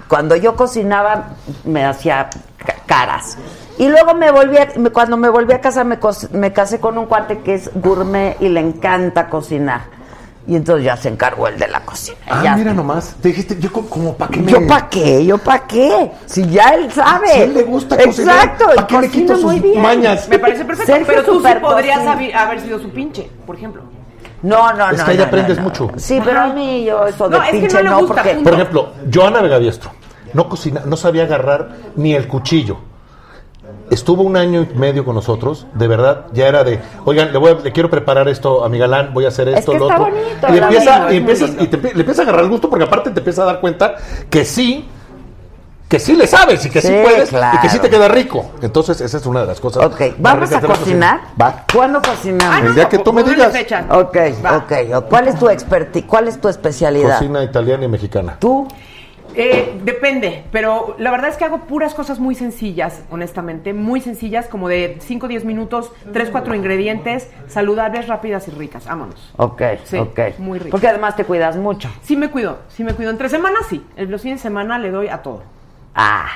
cuando 0.08 0.36
yo 0.36 0.54
cocinaba 0.56 1.30
me 1.64 1.84
hacía 1.84 2.28
ca- 2.64 2.76
caras. 2.86 3.36
Y 3.78 3.88
luego 3.88 4.14
me 4.14 4.30
volví 4.30 4.56
a- 4.58 4.68
cuando 4.92 5.16
me 5.16 5.28
volví 5.28 5.52
a 5.54 5.60
casa 5.60 5.82
me, 5.84 5.98
me 6.32 6.52
casé 6.52 6.78
con 6.78 6.98
un 6.98 7.06
cuate 7.06 7.38
que 7.38 7.54
es 7.54 7.70
gourmet 7.74 8.36
y 8.40 8.48
le 8.48 8.60
encanta 8.60 9.28
cocinar. 9.28 10.01
Y 10.46 10.56
entonces 10.56 10.84
ya 10.84 10.96
se 10.96 11.08
encargó 11.08 11.46
el 11.46 11.56
de 11.58 11.68
la 11.68 11.80
cocina. 11.84 12.16
Ah, 12.28 12.40
Ya- 12.42 12.56
mira 12.56 12.74
nomás. 12.74 13.14
Te 13.22 13.28
dijiste, 13.28 13.56
yo 13.60 13.72
como, 13.72 13.88
como 13.88 14.16
para 14.16 14.30
qué 14.32 14.40
me... 14.40 14.50
yo 14.50 14.66
pa' 14.66 14.88
qué, 14.88 15.24
yo 15.24 15.38
pa' 15.38 15.60
qué. 15.66 16.10
Si 16.26 16.44
ya 16.48 16.70
él 16.70 16.90
sabe. 16.90 17.28
Si 17.28 17.38
a 17.40 17.44
él 17.44 17.54
le 17.54 17.62
gusta 17.62 17.96
cocinar, 17.96 18.34
Exacto, 18.36 18.66
¿pa' 18.74 18.82
y 18.82 18.86
qué 18.86 19.00
le 19.02 19.08
quito 19.10 19.34
sus 19.36 19.44
muy 19.44 19.60
bien. 19.60 19.80
mañas? 19.80 20.28
Me 20.28 20.38
parece 20.40 20.64
perfecto. 20.64 20.92
Sergio 20.92 21.06
pero 21.06 21.24
tú 21.24 21.40
sí 21.46 21.48
podrías 21.60 22.06
haber, 22.06 22.34
haber 22.34 22.60
sido 22.60 22.80
su 22.80 22.90
pinche, 22.90 23.30
por 23.46 23.54
ejemplo. 23.56 23.82
No, 24.42 24.72
no, 24.72 24.90
Es 24.90 24.98
no. 24.98 25.04
que 25.04 25.10
ahí 25.12 25.18
no, 25.18 25.24
aprendes 25.24 25.56
no, 25.58 25.62
no. 25.62 25.68
mucho. 25.68 25.90
Sí, 25.96 26.20
pero 26.24 26.40
a 26.40 26.46
mí 26.48 26.84
yo 26.84 27.06
eso 27.06 27.28
de 27.28 27.38
No, 27.38 27.44
es 27.44 27.50
que 27.52 27.58
pinche 27.60 27.82
no 27.84 27.98
gusta, 28.00 28.14
porque 28.14 28.30
punto. 28.34 28.50
Por 28.50 28.54
ejemplo, 28.58 28.92
Joana 29.14 29.40
Vegadiestro 29.42 29.92
no 30.34 30.48
cocina, 30.48 30.82
no 30.84 30.96
sabía 30.96 31.22
agarrar 31.22 31.68
ni 31.94 32.14
el 32.14 32.26
cuchillo. 32.26 32.78
Estuvo 33.90 34.22
un 34.22 34.36
año 34.38 34.62
y 34.72 34.78
medio 34.78 35.04
con 35.04 35.14
nosotros, 35.14 35.66
de 35.74 35.86
verdad, 35.86 36.26
ya 36.32 36.48
era 36.48 36.64
de, 36.64 36.80
oigan, 37.04 37.30
le, 37.32 37.38
voy 37.38 37.50
a- 37.50 37.54
le 37.54 37.72
quiero 37.72 37.90
preparar 37.90 38.26
esto 38.28 38.64
a 38.64 38.68
mi 38.70 38.78
galán, 38.78 39.12
voy 39.12 39.26
a 39.26 39.28
hacer 39.28 39.48
Es 39.48 39.58
esto, 39.60 39.72
que 39.72 39.78
lo 39.78 39.90
está 39.90 40.00
otro. 40.00 40.14
bonito, 40.14 40.46
y 40.54 40.58
empieza, 40.58 41.12
y 41.12 41.16
empiezas, 41.18 41.48
lindo. 41.50 41.64
y 41.64 41.66
te, 41.66 41.76
le 41.94 42.00
empieza 42.00 42.22
a 42.22 42.24
agarrar 42.24 42.44
el 42.44 42.50
gusto 42.50 42.70
porque 42.70 42.84
aparte 42.86 43.10
te 43.10 43.20
empieza 43.20 43.42
a 43.42 43.46
dar 43.46 43.60
cuenta 43.60 43.96
que 44.30 44.46
sí, 44.46 44.88
que 45.88 45.98
sí 45.98 46.16
le 46.16 46.26
sabes 46.26 46.64
y 46.64 46.70
que 46.70 46.80
sí, 46.80 46.88
Sí, 46.88 46.94
puedes 47.02 47.30
y 47.30 47.58
que 47.60 47.68
sí 47.68 47.78
te 47.80 47.90
queda 47.90 48.08
rico. 48.08 48.52
Entonces, 48.62 48.98
esa 49.02 49.18
es 49.18 49.26
una 49.26 49.40
de 49.42 49.46
las 49.48 49.60
cosas. 49.60 49.84
Ok, 49.84 50.00
¿vamos 50.16 50.50
a 50.50 50.60
cocinar? 50.62 50.78
cocina. 50.78 51.20
Va. 51.38 51.64
¿Cuándo 51.70 52.00
cocinamos? 52.00 52.54
Ah, 52.56 52.60
no, 52.62 52.68
El 52.68 52.74
día 52.74 52.88
que 52.88 52.98
tú 52.98 53.12
me 53.12 53.22
digas. 53.22 53.52
Ok, 53.90 54.16
Va. 54.42 54.56
ok. 54.56 55.04
¿Cuál 55.10 55.28
es 55.28 55.38
tu 55.38 55.50
expertise? 55.50 56.06
¿Cuál 56.06 56.28
es 56.28 56.40
tu 56.40 56.48
especialidad? 56.48 57.18
Cocina 57.18 57.44
italiana 57.44 57.84
y 57.84 57.88
mexicana. 57.88 58.36
¿Tú? 58.38 58.66
Eh, 59.34 59.80
depende, 59.84 60.44
pero 60.52 60.94
la 60.98 61.10
verdad 61.10 61.30
es 61.30 61.36
que 61.36 61.44
hago 61.44 61.60
puras 61.60 61.94
cosas 61.94 62.18
muy 62.18 62.34
sencillas, 62.34 63.02
honestamente, 63.10 63.72
muy 63.72 64.00
sencillas, 64.00 64.46
como 64.46 64.68
de 64.68 64.96
5 65.00 65.26
o 65.26 65.28
10 65.28 65.44
minutos, 65.44 65.90
3, 66.12 66.30
4 66.30 66.54
ingredientes, 66.54 67.30
saludables, 67.48 68.08
rápidas 68.08 68.46
y 68.48 68.50
ricas. 68.50 68.86
Vámonos. 68.86 69.32
Ok, 69.36 69.62
Sí, 69.84 69.96
ok. 69.96 70.20
muy 70.38 70.58
rico. 70.58 70.70
Porque 70.72 70.88
además 70.88 71.16
te 71.16 71.24
cuidas 71.24 71.56
mucho. 71.56 71.90
Sí 72.02 72.16
me 72.16 72.30
cuido, 72.30 72.58
sí 72.68 72.84
me 72.84 72.94
cuido. 72.94 73.10
Entre 73.10 73.28
semanas 73.28 73.62
sí, 73.68 73.84
los 73.96 74.22
fines 74.22 74.38
de 74.40 74.42
semana 74.42 74.78
le 74.78 74.90
doy 74.90 75.08
a 75.08 75.18
todo. 75.22 75.42
Ah, 75.94 76.26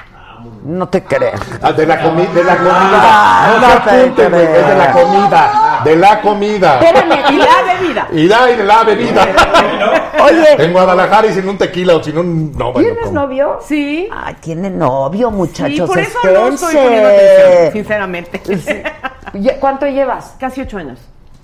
no 0.64 0.88
te 0.88 1.02
creo. 1.04 1.32
Ah, 1.62 1.72
de 1.72 1.86
la, 1.86 2.02
comi- 2.02 2.28
de 2.32 2.44
la 2.44 2.56
comida. 2.56 3.00
Ah, 3.02 3.48
no 3.48 3.60
no 3.60 3.66
te 3.66 3.90
apunten, 3.90 4.30
güey, 4.32 4.46
creo. 4.46 4.56
es 4.60 4.66
de 4.68 4.74
la 4.76 4.92
comida. 4.92 5.80
De 5.84 5.96
la 5.96 6.20
comida. 6.20 6.78
Espérame, 6.80 7.24
Y 7.30 7.36
la 7.36 7.74
bebida. 7.74 8.08
Y 8.12 8.26
la, 8.28 8.50
y 8.50 8.56
de 8.56 8.64
la 8.64 8.82
bebida. 8.84 9.26
Oye, 10.24 10.64
En 10.64 10.72
Guadalajara 10.72 11.26
y 11.28 11.32
sin 11.34 11.48
un 11.48 11.58
tequila 11.58 11.96
o 11.96 12.02
sin 12.02 12.16
un. 12.18 12.52
No, 12.52 12.72
bueno, 12.72 12.88
¿tienes 12.88 13.04
¿cómo? 13.06 13.20
novio? 13.20 13.58
Sí. 13.66 14.08
Ay, 14.12 14.34
tiene 14.40 14.70
novio, 14.70 15.30
muchachos. 15.30 15.74
sí, 15.74 15.80
por 15.82 15.98
eso 15.98 16.18
no 16.24 16.48
estoy 16.48 16.74
poniendo 16.74 17.08
atención, 17.08 17.72
sinceramente. 17.72 18.40
¿Cuánto 19.60 19.86
llevas? 19.86 20.34
Casi 20.40 20.60
ocho 20.62 20.78
años. 20.78 20.98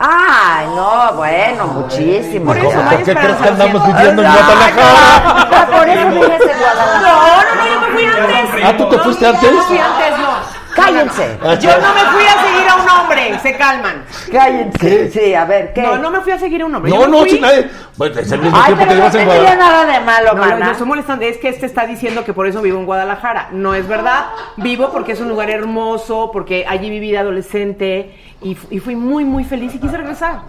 Ay, 0.04 0.66
no, 0.74 1.12
bueno, 1.14 1.66
muchísimo. 1.68 2.46
Por 2.46 2.58
eso 2.58 2.70
¿Por 2.70 3.02
qué 3.04 3.14
crees 3.14 3.36
que 3.36 3.48
andamos 3.48 3.86
viviendo 3.86 4.22
en 4.22 4.32
Guadalajara? 4.32 5.46
no, 5.48 5.76
Por 5.78 5.88
eso 5.88 6.08
vives 6.08 6.40
en 6.40 6.58
Guadalajara. 6.58 7.00
No, 7.02 7.14
no, 7.22 7.54
no, 7.54 7.64
yo 7.72 7.80
me 7.80 7.86
fui 7.92 8.04
antes. 8.06 8.64
Ah, 8.64 8.76
¿tú 8.76 8.88
te 8.88 8.98
fuiste 8.98 9.26
antes? 9.28 9.52
No 9.52 9.62
fui 9.62 9.78
antes, 9.78 10.18
no. 10.18 10.31
Cállense. 10.74 11.38
Yo 11.60 11.70
no 11.80 11.94
me 11.94 12.00
fui 12.12 12.24
a 12.24 12.42
seguir 12.42 12.68
a 12.68 12.74
un 12.76 12.88
hombre, 12.88 13.38
se 13.40 13.56
calman. 13.56 14.04
Cállense. 14.30 14.78
¿Qué? 14.78 15.10
Sí, 15.10 15.34
a 15.34 15.44
ver, 15.44 15.72
¿qué? 15.72 15.82
No, 15.82 15.98
no 15.98 16.10
me 16.10 16.20
fui 16.20 16.32
a 16.32 16.38
seguir 16.38 16.62
a 16.62 16.66
un 16.66 16.74
hombre. 16.74 16.90
No, 16.90 17.06
no, 17.06 17.18
fui- 17.20 17.30
si 17.30 17.40
nadie. 17.40 17.68
Bueno, 17.96 18.18
es 18.20 18.32
el 18.32 18.40
mismo 18.40 18.56
Ay, 18.56 18.64
tiempo 18.66 18.84
pero 18.84 18.88
que 18.88 18.94
no 18.94 19.00
llevas 19.00 19.14
en 19.14 19.20
tendría 19.28 19.42
Guadalajara. 19.54 19.84
nada 19.84 19.98
de 19.98 20.04
malo, 20.04 20.32
No, 20.34 20.40
mana. 20.40 20.66
yo 20.66 20.72
estoy 20.72 20.86
molestando, 20.86 21.24
es 21.26 21.36
que 21.38 21.48
este 21.48 21.66
está 21.66 21.86
diciendo 21.86 22.24
que 22.24 22.32
por 22.32 22.46
eso 22.46 22.62
vivo 22.62 22.78
en 22.78 22.86
Guadalajara. 22.86 23.48
No 23.52 23.74
es 23.74 23.86
verdad. 23.86 24.26
Vivo 24.56 24.90
porque 24.92 25.12
es 25.12 25.20
un 25.20 25.28
lugar 25.28 25.50
hermoso, 25.50 26.30
porque 26.32 26.64
allí 26.68 26.88
viví 26.90 27.10
de 27.12 27.18
adolescente 27.18 28.16
y, 28.42 28.56
y 28.70 28.78
fui 28.80 28.96
muy, 28.96 29.24
muy 29.24 29.44
feliz 29.44 29.74
y 29.74 29.78
quise 29.78 29.96
regresar. 29.96 30.40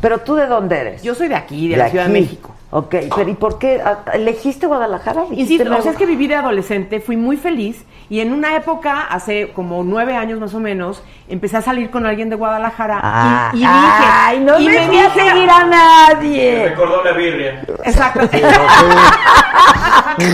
Pero 0.00 0.18
tú 0.20 0.34
de 0.36 0.46
dónde 0.46 0.78
eres? 0.78 1.02
Yo 1.02 1.14
soy 1.14 1.28
de 1.28 1.34
aquí, 1.34 1.68
de, 1.68 1.76
la 1.76 1.88
Ciudad 1.90 2.06
de. 2.06 2.12
México. 2.12 2.54
Ok, 2.72 2.94
pero 3.16 3.28
¿y 3.28 3.34
por 3.34 3.58
qué 3.58 3.80
Ah, 3.84 3.98
elegiste 4.12 4.66
Guadalajara? 4.66 5.24
Insisto, 5.32 5.68
o 5.76 5.82
sea, 5.82 5.90
es 5.90 5.98
que 5.98 6.06
viví 6.06 6.28
de 6.28 6.36
adolescente, 6.36 7.00
fui 7.00 7.16
muy 7.16 7.36
feliz 7.36 7.84
y 8.08 8.20
en 8.20 8.32
una 8.32 8.54
época, 8.54 9.06
hace 9.10 9.50
como 9.52 9.82
nueve 9.82 10.14
años 10.16 10.38
más 10.38 10.54
o 10.54 10.60
menos, 10.60 11.02
empecé 11.28 11.56
a 11.56 11.62
salir 11.62 11.90
con 11.90 12.06
alguien 12.06 12.30
de 12.30 12.36
Guadalajara 12.36 13.00
Ah, 13.02 13.50
y, 13.52 13.56
y 13.56 13.60
dije... 13.60 13.70
ay, 13.72 14.40
no 14.40 14.60
y 14.60 14.66
me, 14.68 14.86
me 14.88 15.02
a 15.02 15.10
seguir 15.14 15.50
a 15.50 15.64
nadie. 15.64 16.68
Recordó 16.68 17.02
la 17.02 17.12
birria. 17.12 17.60
Exacto. 17.84 18.20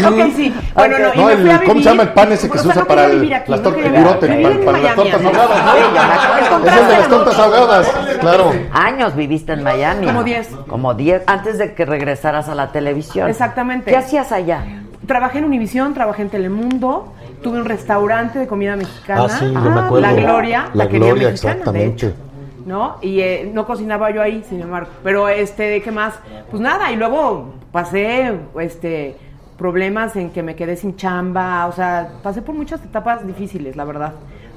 ok, 0.09 0.33
sí. 0.37 0.55
Bueno, 0.75 0.99
no, 0.99 1.15
y 1.15 1.19
No, 1.19 1.27
me 1.27 1.33
el- 1.33 1.39
fui 1.41 1.51
a 1.51 1.59
¿cómo 1.59 1.67
se 1.67 1.73
vivir- 1.75 1.85
llama 1.85 2.03
el 2.03 2.09
pan 2.11 2.33
ese 2.33 2.51
que 2.51 2.59
o 2.59 2.63
se 2.63 2.69
usa 2.69 2.81
no 2.83 2.87
para 2.87 3.03
quería 3.03 3.15
el- 3.15 3.21
vivir 3.21 3.35
aquí, 3.35 3.51
las 3.51 3.63
tortas, 3.63 3.83
quería 3.83 3.99
el 3.99 4.05
vivir- 4.05 4.21
virote, 4.21 4.27
vivir 4.29 4.43
para- 4.43 4.55
en 4.57 4.65
para 4.65 4.79
las 4.79 4.83
Miami, 4.97 5.11
tortas 5.11 5.21
amiga. 5.27 5.43
ahogadas, 5.43 5.65
¿no? 5.65 5.73
Sí, 5.73 5.79
me 5.87 6.71
de 6.71 6.77
Es 6.77 6.77
el 6.83 6.89
de 6.89 6.97
las 6.99 7.09
tortas 7.09 7.39
ahogadas, 7.39 7.89
claro. 8.21 8.53
Años 8.73 9.17
viviste 9.17 9.53
en 9.53 9.63
Miami. 9.63 10.07
Como 10.07 10.25
10. 10.25 10.49
Como 10.69 10.95
10, 10.95 11.23
antes 11.27 11.59
de 11.59 11.75
que 11.75 11.85
regresaras 11.85 12.26
a 12.35 12.55
la 12.55 12.73
televisión. 12.73 13.29
Exactamente. 13.29 13.91
¿Qué 13.91 13.97
hacías 13.97 14.33
allá? 14.33 14.65
Trabajé 15.07 15.39
en 15.39 15.45
Univisión, 15.45 15.95
trabajé 15.95 16.23
en 16.23 16.31
Telemundo, 16.31 17.13
tuve 17.43 17.59
un 17.59 17.65
restaurante 17.65 18.39
de 18.39 18.47
comida 18.47 18.75
mexicana. 18.77 19.25
Ah, 19.25 19.29
sí, 19.29 19.45
yo 19.45 19.61
me 19.61 19.81
acuerdo. 19.81 20.01
La 20.01 20.13
Gloria, 20.13 20.71
La 20.75 20.85
la, 20.85 20.91
quería 20.91 21.09
Gloria, 21.09 21.29
mexicana, 21.29 21.55
de 21.55 21.59
exactamente. 21.61 22.07
hecho. 22.07 22.17
¿No? 22.65 22.97
Y 23.01 23.21
eh, 23.21 23.51
no 23.55 23.65
cocinaba 23.65 24.11
yo 24.11 24.21
ahí, 24.21 24.45
sin 24.49 24.61
embargo. 24.61 24.89
Pero, 25.05 25.29
este, 25.29 25.81
¿qué 25.83 25.93
más? 25.93 26.15
Pues 26.51 26.61
nada, 26.61 26.91
y 26.91 26.97
luego 26.97 27.55
pasé, 27.71 28.33
este, 28.59 29.17
problemas 29.57 30.17
en 30.17 30.31
que 30.31 30.43
me 30.43 30.57
quedé 30.57 30.77
sin 30.77 30.97
chamba, 30.97 31.67
o 31.67 31.73
sea, 31.73 32.09
pasé 32.25 32.43
por 32.43 32.57
muchas 32.57 32.85
etapas 32.85 33.25
difíciles, 33.25 33.77
la 33.77 33.85
verdad. 33.85 34.15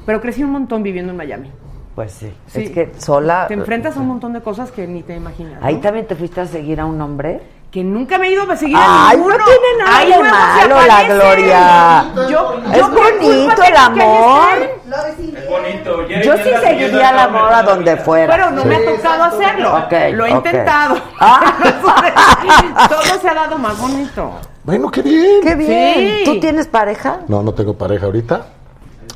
Pero 0.07 0.21
crecí 0.21 0.43
un 0.43 0.51
montón 0.51 0.81
viviendo 0.81 1.11
en 1.11 1.17
Miami. 1.17 1.51
Pues 1.93 2.13
sí. 2.13 2.31
Sí. 2.47 2.63
Es 2.63 2.69
que 2.71 2.91
sola. 2.97 3.45
Te 3.47 3.53
enfrentas 3.53 3.97
a 3.97 3.99
un 3.99 4.07
montón 4.07 4.33
de 4.33 4.41
cosas 4.41 4.71
que 4.71 4.87
ni 4.87 5.03
te 5.03 5.15
imaginas. 5.15 5.59
¿no? 5.59 5.67
Ahí 5.67 5.77
también 5.77 6.07
te 6.07 6.15
fuiste 6.15 6.41
a 6.41 6.45
seguir 6.45 6.79
a 6.79 6.85
un 6.85 6.99
hombre. 7.01 7.41
Que 7.71 7.83
nunca 7.83 8.17
me 8.17 8.27
he 8.27 8.31
ido 8.31 8.49
a 8.51 8.55
seguir 8.55 8.75
Ay, 8.79 8.85
a 8.87 9.17
no 9.17 9.27
ninguno. 9.27 9.45
tiene 9.45 9.83
nada 9.83 9.97
Ahí 9.99 10.07
de 10.11 10.17
luego 10.17 10.25
se 10.25 10.31
malo, 10.31 10.75
la 10.87 10.97
aparecen. 10.97 11.17
Gloria. 11.19 12.05
Yo, 12.15 12.27
yo 12.27 12.55
Es 12.73 12.81
qué 12.81 12.81
bonito 12.81 13.21
el 13.21 13.45
tengo 13.47 13.55
que 13.55 13.61
ahí 13.63 13.73
amor. 13.77 14.49
estén. 14.57 15.35
Es 15.37 15.49
bonito. 15.49 16.07
Yo 16.23 16.37
sí 16.37 16.49
seguiría 16.63 17.11
la 17.11 17.21
esta 17.25 17.27
moda 17.27 17.59
hombre. 17.59 17.73
donde 17.75 17.97
fuera. 17.97 18.35
Pero 18.35 18.49
no 18.51 18.65
me 18.65 18.75
ha 18.75 18.85
tocado 18.95 19.23
hacerlo. 19.25 19.75
Ok, 19.77 19.93
Lo 20.13 20.25
he 20.25 20.29
ok. 20.33 20.35
intentado. 20.45 20.95
Ah. 21.19 21.53
Todo 22.89 23.19
se 23.21 23.29
ha 23.29 23.33
dado 23.35 23.57
más 23.59 23.79
bonito. 23.79 24.31
Bueno, 24.63 24.89
qué 24.89 25.01
bien. 25.03 25.41
Qué 25.43 25.53
bien. 25.55 25.93
Sí. 25.95 26.21
¿Tú 26.25 26.39
tienes 26.39 26.65
pareja? 26.67 27.19
No, 27.27 27.43
no 27.43 27.53
tengo 27.53 27.75
pareja 27.77 28.07
ahorita. 28.07 28.45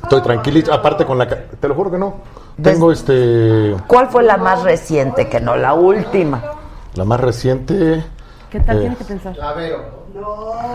Estoy 0.00 0.22
tranquilito. 0.22 0.72
Aparte 0.72 1.04
con 1.04 1.18
la... 1.18 1.26
ca- 1.26 1.38
Te 1.60 1.66
lo 1.68 1.74
juro 1.74 1.90
que 1.90 1.98
no. 1.98 2.14
Tengo 2.62 2.92
este... 2.92 3.74
¿Cuál 3.88 4.08
fue 4.10 4.22
la 4.22 4.36
más 4.36 4.62
reciente, 4.62 5.28
que 5.28 5.40
no 5.40 5.56
la 5.56 5.74
última? 5.74 6.40
La 6.94 7.04
más 7.04 7.18
reciente... 7.20 8.04
¿Qué 8.54 8.60
tal 8.60 8.76
Eh. 8.76 8.80
tienes 8.82 8.98
que 8.98 9.04
pensar? 9.04 9.36
La 9.36 9.52
Vero. 9.52 9.84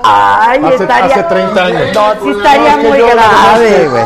Ay, 0.04 0.60
Hace- 0.66 0.76
estaría. 0.84 1.06
hace 1.16 1.24
30 1.24 1.64
años. 1.64 1.82
No, 1.96 2.12
sí 2.22 2.30
estaría 2.32 2.76
No, 2.76 2.82
es 2.82 2.90
muy 2.90 2.98
grave, 3.10 3.88
güey. 3.90 4.04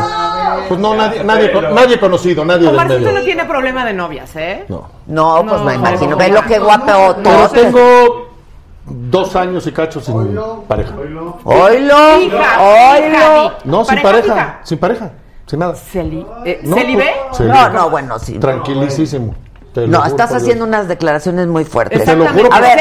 Pues 0.68 0.78
no, 0.80 0.94
nadie, 0.94 1.24
nadie, 1.24 1.52
nadie 1.72 1.98
conocido, 1.98 2.44
nadie 2.44 2.70
del 2.70 2.86
medio. 2.86 3.10
no 3.12 3.20
tiene 3.22 3.44
problema 3.46 3.84
de 3.84 3.92
novias, 3.92 4.30
¿eh? 4.36 4.64
No. 4.68 4.86
No, 5.08 5.44
pues 5.44 5.58
No, 5.60 5.64
me 5.64 5.74
imagino. 5.74 6.10
no, 6.12 6.16
Ve 6.16 6.28
lo 6.28 6.42
que 6.44 6.58
guapo. 6.60 7.16
Pero 7.20 7.48
tengo 7.48 8.28
dos 8.86 9.34
años 9.34 9.66
y 9.66 9.72
cacho 9.72 10.00
sin 10.00 10.38
pareja. 10.68 10.94
Oilo, 11.42 12.20
Hija, 12.20 12.60
oilo. 12.62 13.44
hija, 13.48 13.58
No, 13.64 13.84
sin 13.84 14.02
¿Pareja? 14.02 14.60
Sin 14.62 14.78
pareja. 14.78 15.10
Sin 15.46 15.58
nada. 15.58 15.74
¿Celi 15.74 16.24
eh, 16.44 16.60
No, 16.62 16.76
¿Celibe? 16.76 17.12
pues, 17.28 17.40
No, 17.40 17.68
no, 17.70 17.90
bueno, 17.90 18.20
sí. 18.20 18.38
Tranquilísimo. 18.38 19.34
Te 19.74 19.80
lo 19.82 19.86
No, 19.88 19.98
juro 19.98 20.08
estás 20.10 20.30
haciendo 20.32 20.64
Dios. 20.66 20.68
unas 20.76 20.88
declaraciones 20.88 21.46
muy 21.48 21.64
fuertes. 21.64 22.04
Te 22.04 22.14
lo 22.14 22.26
juro 22.28 22.48
A 22.52 22.60
ver, 22.60 22.78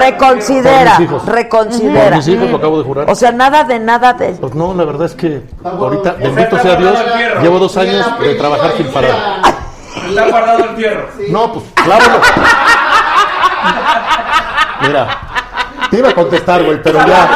reconsidera, 0.00 0.90
Por 0.92 1.00
mis 1.00 1.08
hijos. 1.08 1.26
reconsidera. 1.26 2.04
Por 2.08 2.16
mis 2.16 2.28
hijos 2.28 2.50
lo 2.50 2.56
acabo 2.56 2.78
de 2.78 2.84
jurar. 2.84 3.08
O 3.10 3.14
sea, 3.14 3.30
nada 3.30 3.62
de 3.64 3.78
nada 3.78 4.12
de... 4.14 4.30
Pues 4.32 4.54
no, 4.54 4.74
la 4.74 4.84
verdad 4.84 5.06
es 5.06 5.14
que 5.14 5.42
ahorita, 5.64 6.10
O 6.10 6.18
sea, 6.18 6.28
bendito 6.30 6.58
sea 6.58 6.74
Dios, 6.76 6.98
llevo 7.40 7.58
dos 7.60 7.76
años 7.76 8.04
de 8.20 8.34
trabajar 8.34 8.72
sin 8.76 8.86
parar. 8.88 9.10
Está 10.08 10.26
guardado 10.28 10.64
el 10.64 10.76
fierro. 10.76 11.06
No, 11.30 11.52
pues 11.52 11.64
clávalo. 11.76 12.20
Mira, 14.80 15.18
te 15.90 15.98
iba 15.98 16.08
a 16.08 16.14
contestar, 16.14 16.64
güey, 16.64 16.82
pero 16.82 16.98
ya. 17.06 17.28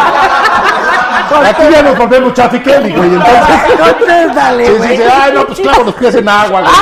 Aquí 1.49 1.63
ya 1.71 1.83
nos 1.83 1.97
volvemos 1.99 2.33
Chafi 2.35 2.61
Kelly, 2.61 2.93
güey, 2.95 3.11
entonces. 3.15 3.79
Contéstale, 3.79 4.67
Sí, 4.67 4.73
sí, 4.73 4.79
güey. 4.79 4.97
sí, 4.97 5.03
ay, 5.03 5.33
no, 5.35 5.47
pues 5.47 5.61
claro, 5.61 5.85
los 5.85 5.95
pies 5.95 6.15
en 6.17 6.29
agua, 6.29 6.61
güey. 6.63 6.73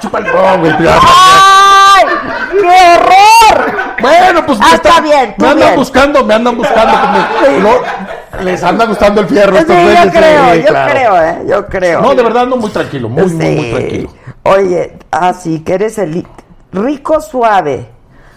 Chupa 0.00 0.18
el 0.18 0.24
güey. 0.60 0.72
¡Ay! 0.88 2.04
¡Qué 2.52 2.58
horror! 2.66 3.70
Bueno, 4.00 4.46
pues 4.46 4.58
Ah, 4.62 4.66
me 4.70 4.74
está 4.74 5.00
bien, 5.00 5.34
tú 5.38 5.44
Me 5.44 5.50
andan 5.50 5.68
bien. 5.68 5.76
buscando, 5.78 6.24
me 6.24 6.34
andan 6.34 6.56
buscando. 6.56 6.92
pues, 7.40 7.52
me- 7.52 7.58
no, 7.60 8.44
les 8.44 8.62
anda 8.64 8.86
gustando 8.86 9.20
el 9.20 9.26
fierro. 9.28 9.52
Sí, 9.52 9.58
estos 9.60 9.76
yo 9.76 9.82
güeyes, 9.82 10.02
sí, 10.04 10.10
creo, 10.10 10.54
yo 10.54 10.66
claro. 10.66 10.92
creo, 10.92 11.22
¿eh? 11.22 11.38
Yo 11.48 11.66
creo. 11.66 12.00
No, 12.00 12.14
de 12.14 12.22
verdad, 12.22 12.46
no, 12.46 12.56
muy 12.56 12.70
tranquilo, 12.70 13.08
muy, 13.08 13.24
muy, 13.26 13.54
muy 13.54 13.70
tranquilo. 13.70 14.10
Oye, 14.44 14.98
así 15.10 15.60
que 15.60 15.74
eres 15.74 15.98
el 15.98 16.26
rico 16.72 17.20
suave. 17.20 17.86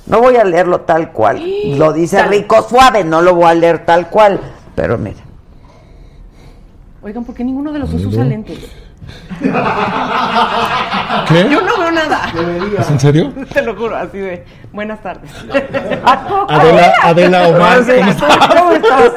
No 0.05 0.19
voy 0.19 0.35
a 0.35 0.43
leerlo 0.43 0.81
tal 0.81 1.11
cual. 1.13 1.41
Lo 1.77 1.93
dice 1.93 2.17
Tal- 2.17 2.29
rico 2.29 2.61
suave, 2.67 3.05
no 3.05 3.21
lo 3.21 3.35
voy 3.35 3.45
a 3.45 3.53
leer 3.53 3.85
tal 3.85 4.09
cual. 4.09 4.39
Pero 4.75 4.97
mira. 4.97 5.17
Oigan, 7.01 7.23
¿por 7.23 7.33
qué 7.35 7.43
ninguno 7.43 7.71
de 7.71 7.79
los 7.79 7.91
dos 7.91 8.03
usa 8.05 8.23
lentes? 8.25 8.59
¿Qué? 11.27 11.47
Yo 11.49 11.61
no 11.61 11.77
veo 11.77 11.91
nada. 11.91 12.31
¿Es 12.79 12.89
en 12.89 12.99
serio? 12.99 13.33
Te 13.53 13.61
lo 13.61 13.75
juro, 13.75 13.95
así 13.95 14.17
de. 14.17 14.45
Buenas 14.71 15.01
tardes. 15.01 15.29
Adela, 16.49 16.93
Adela 17.03 17.47
Omar, 17.49 17.83
Sí, 17.83 17.91
¿cómo 17.99 18.09
estás? 18.11 18.47
¿Cómo 18.47 18.71
estás? 18.71 19.11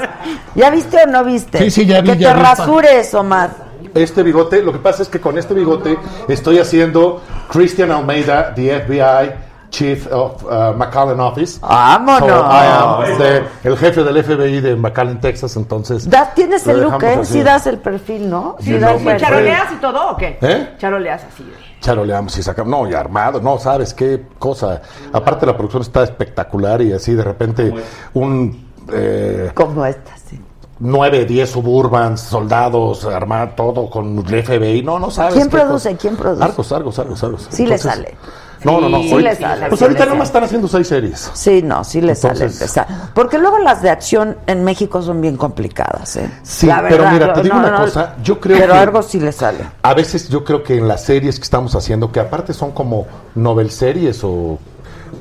¿Ya 0.55 0.71
viste 0.71 0.99
o 1.03 1.07
no 1.11 1.25
viste? 1.25 1.59
Sí, 1.59 1.71
sí, 1.71 1.87
ya 1.87 2.01
vi, 2.01 2.11
Que 2.13 2.19
ya 2.19 2.33
te 2.33 2.39
vi. 2.39 2.43
rasures, 2.45 3.15
Omar. 3.15 3.51
Este 3.95 4.23
bigote, 4.23 4.63
lo 4.63 4.73
que 4.73 4.79
pasa 4.79 5.03
es 5.03 5.09
que 5.09 5.21
con 5.21 5.39
este 5.39 5.55
bigote 5.55 5.99
estoy 6.29 6.59
haciendo 6.59 7.23
Christian 7.51 7.91
Almeida, 7.91 8.55
the 8.55 8.81
FBI 8.81 9.33
Chief 9.71 10.07
of 10.13 10.43
uh, 10.45 10.73
McAllen 10.77 11.21
Office. 11.21 11.59
¡Vámonos! 11.61 12.29
So, 12.29 12.37
I 12.37 13.13
am 13.13 13.19
the- 13.19 13.43
el 13.69 13.77
jefe 13.77 14.03
del 14.05 14.23
FBI 14.25 14.61
de 14.61 14.77
McAllen, 14.77 15.21
Texas, 15.21 15.57
entonces... 15.57 16.09
Da- 16.09 16.33
tienes 16.35 16.67
el 16.67 16.83
look, 16.83 17.03
¿eh? 17.03 17.19
así. 17.21 17.33
Sí 17.35 17.43
das 17.43 17.67
el 17.67 17.79
perfil, 17.79 18.31
¿no? 18.31 18.57
Sí, 18.61 18.79
das 18.79 19.01
el 19.03 19.17
¿Charoleas 19.19 19.73
y 19.73 19.77
todo 19.77 20.11
o 20.13 20.17
qué? 20.17 20.39
¿Eh? 20.41 20.75
Charoleas 20.79 21.25
así. 21.25 21.43
de- 21.45 21.67
Charoleamos 21.81 22.37
y 22.39 22.43
sacamos, 22.43 22.71
no, 22.71 22.89
y 22.91 22.95
armado, 22.95 23.41
no, 23.41 23.59
sabes 23.59 23.93
qué 23.95 24.23
cosa. 24.39 24.81
Aparte 25.13 25.45
la 25.47 25.57
producción 25.57 25.83
está 25.83 26.03
espectacular 26.05 26.81
y 26.83 26.93
así 26.93 27.15
de 27.15 27.23
repente 27.23 27.73
un 28.15 28.67
eh, 28.93 29.51
Como 29.55 29.85
esta, 29.85 30.17
sí. 30.17 30.41
9, 30.79 31.25
10 31.27 31.51
suburbans, 31.51 32.21
soldados, 32.21 33.05
armado, 33.05 33.51
todo 33.57 33.91
con 33.91 34.19
el 34.27 34.43
FBI, 34.45 34.83
no, 34.83 34.99
no 34.99 35.11
sabes. 35.11 35.35
¿Quién 35.35 35.49
produce? 35.49 35.91
cosa. 35.91 36.01
¿Quién 36.01 36.17
produce? 36.17 36.45
Argos, 36.45 36.73
Argos, 36.73 36.99
Argos, 36.99 37.25
Argos. 37.25 37.47
Sí 37.51 37.67
le 37.67 37.79
sale. 37.79 38.17
No, 38.65 38.81
no, 38.81 38.89
no. 38.89 39.03
Sí 39.03 39.13
ahorita- 39.13 39.31
le 39.31 39.37
sale, 39.37 39.67
Pues 39.69 39.79
sí 39.79 39.85
ahorita 39.85 40.05
nomás 40.07 40.17
sale. 40.19 40.25
están 40.27 40.45
haciendo 40.45 40.69
seis 40.69 40.89
series. 40.89 41.31
Sí, 41.35 41.63
no, 41.63 41.85
sí 41.85 42.01
le 42.01 42.15
sale 42.15 42.35
Entonces- 42.35 42.61
empezar. 42.61 42.87
Porque 43.15 43.39
luego 43.39 43.59
las 43.59 43.83
de 43.83 43.91
acción 43.91 44.37
en 44.47 44.65
México 44.65 45.03
son 45.03 45.21
bien 45.21 45.37
complicadas, 45.37 46.17
¿eh? 46.17 46.31
Sí, 46.43 46.67
La 46.67 46.83
pero 46.89 47.11
mira, 47.11 47.33
te 47.33 47.43
digo 47.43 47.55
no, 47.55 47.61
una 47.61 47.71
no, 47.71 47.85
cosa, 47.85 48.17
yo 48.23 48.41
creo 48.41 48.59
pero 48.59 48.73
que- 48.73 48.79
algo 48.79 49.03
sí 49.03 49.21
le 49.21 49.33
sale. 49.33 49.59
A 49.83 49.95
veces 49.95 50.29
yo 50.29 50.43
creo 50.45 50.63
que 50.63 50.77
en 50.79 50.89
las 50.89 51.05
series 51.05 51.37
que 51.39 51.45
estamos 51.45 51.75
haciendo, 51.75 52.11
que 52.11 52.21
aparte 52.21 52.53
son 52.55 52.73
como 52.73 53.07
novel 53.35 53.71
series 53.71 54.21
o 54.25 54.59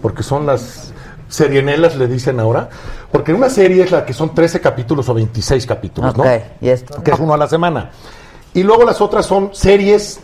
porque 0.02 0.24
son 0.24 0.46
las 0.46 0.92
serienelas 1.28 1.96
le 1.96 2.08
dicen 2.08 2.40
ahora, 2.40 2.70
porque 3.12 3.34
una 3.34 3.50
serie 3.50 3.84
es 3.84 3.92
la 3.92 4.06
que 4.06 4.14
son 4.14 4.34
13 4.34 4.62
capítulos 4.62 5.10
o 5.10 5.14
26 5.14 5.66
capítulos, 5.66 6.12
Ok, 6.12 6.26
¿no? 6.26 6.32
y 6.62 6.70
esto. 6.70 7.02
Que 7.04 7.12
es 7.12 7.20
uno 7.20 7.34
a 7.34 7.38
la 7.38 7.48
semana. 7.48 7.90
Y 8.54 8.64
luego 8.64 8.84
las 8.86 9.02
otras 9.02 9.26
son 9.26 9.50
series 9.54 10.20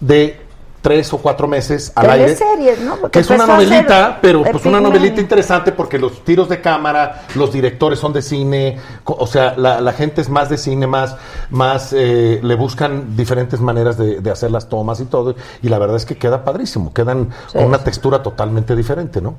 de 0.00 0.40
tres 0.82 1.12
o 1.12 1.18
cuatro 1.18 1.46
meses 1.46 1.92
al 1.94 2.08
aire. 2.10 2.34
Teleseries, 2.34 2.80
¿no? 2.80 2.96
Porque 2.96 3.12
Que 3.12 3.20
es 3.20 3.30
una 3.30 3.46
novelita, 3.46 4.18
pero 4.22 4.42
pues 4.42 4.64
una 4.64 4.80
novelita 4.80 5.20
interesante 5.20 5.72
porque 5.72 5.98
los 5.98 6.24
tiros 6.24 6.48
de 6.48 6.60
cámara, 6.60 7.22
los 7.34 7.52
directores 7.52 7.98
son 7.98 8.12
de 8.12 8.22
cine, 8.22 8.78
o 9.04 9.26
sea, 9.26 9.54
la, 9.56 9.80
la 9.80 9.92
gente 9.92 10.20
es 10.20 10.28
más 10.28 10.48
de 10.48 10.56
cine, 10.56 10.86
más, 10.86 11.16
más 11.50 11.92
eh, 11.92 12.40
le 12.42 12.54
buscan 12.54 13.16
diferentes 13.16 13.60
maneras 13.60 13.98
de, 13.98 14.20
de 14.20 14.30
hacer 14.30 14.50
las 14.50 14.68
tomas 14.68 15.00
y 15.00 15.04
todo, 15.04 15.34
y 15.62 15.68
la 15.68 15.78
verdad 15.78 15.96
es 15.96 16.06
que 16.06 16.16
queda 16.16 16.44
padrísimo, 16.44 16.92
quedan 16.94 17.30
Sí. 17.48 17.58
con 17.58 17.66
una 17.66 17.78
textura 17.84 18.22
totalmente 18.22 18.74
diferente, 18.74 19.20
¿no? 19.20 19.34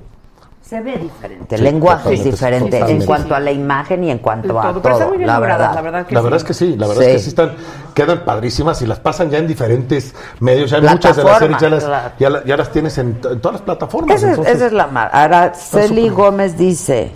Se 0.72 0.80
ve 0.80 0.98
diferente, 0.98 1.56
el 1.56 1.60
Sí, 1.60 1.64
lenguaje 1.65 2.14
es 2.14 2.23
totalmente, 2.23 2.65
diferente 2.77 2.91
en 2.93 3.06
cuanto 3.06 3.35
a 3.35 3.41
la 3.41 3.52
imagen 3.52 4.06
y 4.06 4.10
en 4.10 4.19
cuanto 4.19 4.57
a 4.57 4.61
Todo, 4.61 4.72
todo, 4.72 4.81
pero 4.81 4.95
está 4.95 5.07
muy 5.10 5.18
bien 5.18 5.27
la 5.27 5.38
verdad. 5.41 5.76
la 5.76 5.81
verdad 5.81 6.06
que 6.06 6.14
La 6.15 6.22
sí. 6.22 6.23
verdad 6.23 6.38
es 6.38 6.43
que 6.45 6.53
sí, 6.53 6.76
la 6.77 6.88
verdad 6.88 7.02
Sí. 7.03 7.07
es 7.10 7.14
que 7.15 7.19
sí 7.19 7.27
están, 7.27 7.52
quedan 7.93 8.23
padrísimas 8.23 8.81
y 8.81 8.85
las 8.88 8.99
pasan 9.02 9.30
ya 9.30 9.39
en 9.39 9.48
diferentes 9.48 10.15
medios, 10.39 10.72
ya 10.72 10.80
muchas 10.80 11.18
de 11.18 11.23
las 11.26 11.39
series 11.39 11.60
ya 11.60 11.69
las, 11.69 11.84
Plataformas, 11.84 12.19
ya, 12.19 12.30
la- 12.30 12.43
ya 12.45 12.56
las 12.56 12.72
tienes 12.72 12.98
en, 12.99 13.15
todas 13.19 13.52
las 13.52 13.61
plataformas. 13.64 14.15
Esa 14.15 14.27
es, 14.27 14.30
entonces- 14.31 14.56
esa 14.56 14.65
es 14.68 14.72
la 14.72 14.88
mar. 14.88 15.10
Araceli 15.11 16.07
súper. 16.07 16.11
Gómez 16.14 16.57
dice 16.57 17.11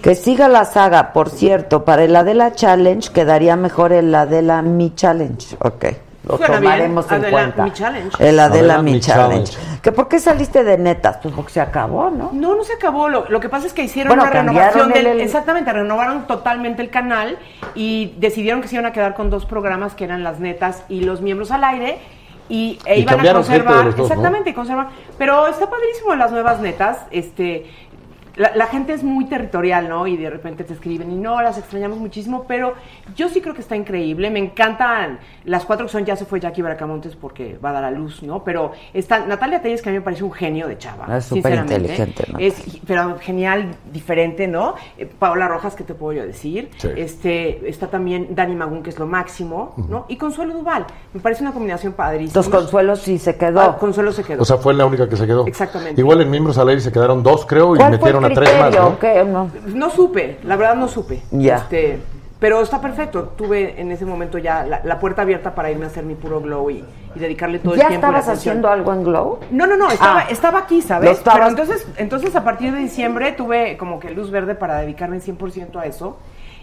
que 0.00 0.14
siga 0.14 0.48
la 0.48 0.64
saga. 0.64 1.12
Por 1.12 1.28
cierto, 1.28 1.84
para 1.84 2.04
el 2.04 2.16
Adela 2.16 2.54
Challenge 2.54 3.12
quedaría 3.12 3.56
mejor 3.56 3.92
el 3.92 4.14
Adela 4.14 4.62
Mi 4.62 4.94
Challenge. 4.94 5.56
Ok. 5.60 5.84
Lo 6.28 6.36
Suena 6.36 6.56
tomaremos 6.56 7.08
bien, 7.08 7.14
en 7.20 7.24
Adela 7.24 7.30
cuenta. 7.42 7.64
Mi 7.64 7.72
Challenge. 7.72 8.16
El 8.28 8.38
Adela, 8.40 8.44
Adela 8.74 8.82
Mi, 8.82 8.92
Mi 8.92 9.00
Challenge. 9.00 9.50
Challenge. 9.52 9.80
¿Que 9.82 9.92
¿Por 9.92 10.08
qué 10.08 10.18
saliste 10.18 10.62
de 10.64 10.76
netas? 10.78 11.18
Pues 11.22 11.34
porque 11.34 11.52
se 11.52 11.60
acabó, 11.60 12.10
¿no? 12.10 12.30
No, 12.32 12.54
no 12.54 12.64
se 12.64 12.74
acabó. 12.74 13.08
Lo, 13.08 13.24
lo 13.28 13.40
que 13.40 13.48
pasa 13.48 13.66
es 13.66 13.72
que 13.72 13.82
hicieron 13.82 14.10
Bueno, 14.10 14.22
una 14.24 14.30
renovación 14.32 14.88
del. 14.90 15.06
el- 15.06 15.12
el- 15.14 15.20
Exactamente, 15.22 15.72
renovaron 15.72 16.26
totalmente 16.26 16.82
el 16.82 16.90
canal 16.90 17.38
y 17.74 18.14
decidieron 18.18 18.60
que 18.60 18.68
se 18.68 18.74
iban 18.74 18.86
a 18.86 18.92
quedar 18.92 19.14
con 19.14 19.30
dos 19.30 19.46
programas 19.46 19.94
que 19.94 20.04
eran 20.04 20.22
las 20.22 20.38
netas 20.38 20.84
y 20.88 21.00
los 21.00 21.20
miembros 21.22 21.50
al 21.50 21.64
aire. 21.64 21.98
Y, 22.50 22.78
e 22.86 22.98
Y 22.98 23.02
iban 23.02 23.20
a 23.26 23.32
conservar. 23.34 23.84
¿no? 23.96 24.02
exactamente, 24.04 24.50
y 24.50 24.54
conservar. 24.54 24.88
Pero 25.18 25.46
está 25.48 25.68
padrísimo 25.68 26.14
las 26.14 26.30
nuevas 26.32 26.60
netas. 26.60 26.98
Este. 27.10 27.66
La, 28.38 28.56
la 28.56 28.66
gente 28.66 28.92
es 28.92 29.02
muy 29.02 29.26
territorial, 29.26 29.88
¿no? 29.88 30.06
Y 30.06 30.16
de 30.16 30.30
repente 30.30 30.64
te 30.64 30.72
escriben 30.72 31.10
y 31.10 31.16
no, 31.16 31.42
las 31.42 31.58
extrañamos 31.58 31.98
muchísimo, 31.98 32.44
pero 32.48 32.74
yo 33.14 33.28
sí 33.28 33.40
creo 33.40 33.54
que 33.54 33.60
está 33.60 33.76
increíble. 33.76 34.30
Me 34.30 34.38
encantan 34.38 35.18
las 35.44 35.64
cuatro 35.64 35.86
que 35.86 35.92
son, 35.92 36.04
ya 36.04 36.16
se 36.16 36.24
fue 36.24 36.40
Jackie 36.40 36.62
Bracamontes 36.62 37.16
porque 37.16 37.58
va 37.62 37.70
a 37.70 37.72
dar 37.72 37.84
a 37.84 37.90
luz, 37.90 38.22
¿no? 38.22 38.44
Pero 38.44 38.72
está 38.94 39.26
Natalia 39.26 39.60
Telles, 39.60 39.82
que 39.82 39.88
a 39.88 39.92
mí 39.92 39.98
me 39.98 40.04
parece 40.04 40.24
un 40.24 40.32
genio 40.32 40.68
de 40.68 40.78
chava. 40.78 41.16
Es 41.16 41.26
súper 41.26 41.52
sinceramente. 41.52 41.74
inteligente. 41.74 42.24
Es, 42.38 42.80
pero 42.86 43.18
genial, 43.18 43.74
diferente, 43.92 44.46
¿no? 44.46 44.74
Eh, 44.96 45.06
Paola 45.06 45.48
Rojas, 45.48 45.74
¿qué 45.74 45.84
te 45.84 45.94
puedo 45.94 46.18
yo 46.18 46.26
decir? 46.26 46.70
Sí. 46.76 46.88
Este, 46.96 47.68
está 47.68 47.88
también 47.88 48.34
Dani 48.34 48.54
Magún, 48.54 48.82
que 48.82 48.90
es 48.90 48.98
lo 48.98 49.06
máximo, 49.06 49.74
¿no? 49.88 50.06
Y 50.08 50.16
Consuelo 50.16 50.54
Duval. 50.54 50.86
Me 51.12 51.20
parece 51.20 51.42
una 51.42 51.52
combinación 51.52 51.92
padrísima. 51.92 52.28
Entonces 52.28 52.52
Consuelo 52.52 52.96
sí 52.96 53.18
se 53.18 53.36
quedó. 53.36 53.60
Ah, 53.60 53.76
Consuelo 53.78 54.12
se 54.12 54.22
quedó. 54.22 54.42
O 54.42 54.44
sea, 54.44 54.58
fue 54.58 54.74
la 54.74 54.86
única 54.86 55.08
que 55.08 55.16
se 55.16 55.26
quedó. 55.26 55.46
Exactamente. 55.46 56.00
Igual 56.00 56.20
en 56.20 56.30
miembros 56.30 56.58
al 56.58 56.68
aire 56.68 56.80
se 56.80 56.92
quedaron 56.92 57.22
dos, 57.22 57.44
creo, 57.46 57.74
y 57.74 57.78
¿Cuál 57.78 57.98
fue 57.98 58.12
tres 58.34 58.52
más, 58.54 58.62
criterio? 58.68 58.88
¿no? 58.90 58.98
¿Qué? 58.98 59.24
No. 59.24 59.50
No 59.74 59.90
supe, 59.90 60.38
la 60.44 60.56
verdad 60.56 60.74
no 60.76 60.88
supe. 60.88 61.22
Ya. 61.30 61.56
Este, 61.56 61.98
pero 62.38 62.60
está 62.62 62.80
perfecto. 62.80 63.32
Tuve 63.36 63.80
en 63.80 63.90
ese 63.90 64.04
momento 64.06 64.38
ya 64.38 64.64
la, 64.64 64.80
la 64.84 64.98
puerta 65.00 65.22
abierta 65.22 65.54
para 65.54 65.70
irme 65.70 65.84
a 65.84 65.88
hacer 65.88 66.04
mi 66.04 66.14
puro 66.14 66.40
glow 66.40 66.70
y, 66.70 66.84
y 67.14 67.18
dedicarle 67.18 67.58
todo 67.58 67.74
¿Ya 67.74 67.82
el 67.84 67.88
tiempo. 67.88 68.06
y 68.06 68.12
la 68.12 68.18
estabas 68.18 68.38
haciendo 68.38 68.68
algo 68.68 68.92
en 68.92 69.02
Glow? 69.02 69.40
No, 69.50 69.66
no, 69.66 69.76
no, 69.76 69.90
estaba, 69.90 70.20
Ah. 70.20 70.26
estaba 70.30 70.58
aquí, 70.60 70.80
Lo 70.80 70.86
¿sabes? 70.86 71.10
estabas- 71.18 71.38
Pero 71.38 71.48
entonces, 71.50 71.86
entonces 71.96 72.36
a 72.36 72.44
partir 72.44 72.72
de 72.72 72.78
diciembre 72.78 73.32
tuve 73.32 73.76
como 73.76 73.98
que 73.98 74.10
luz 74.10 74.30
verde 74.30 74.54
para 74.54 74.78
dedicarme 74.80 75.18
100% 75.20 75.80
a 75.80 75.86
eso. 75.86 76.18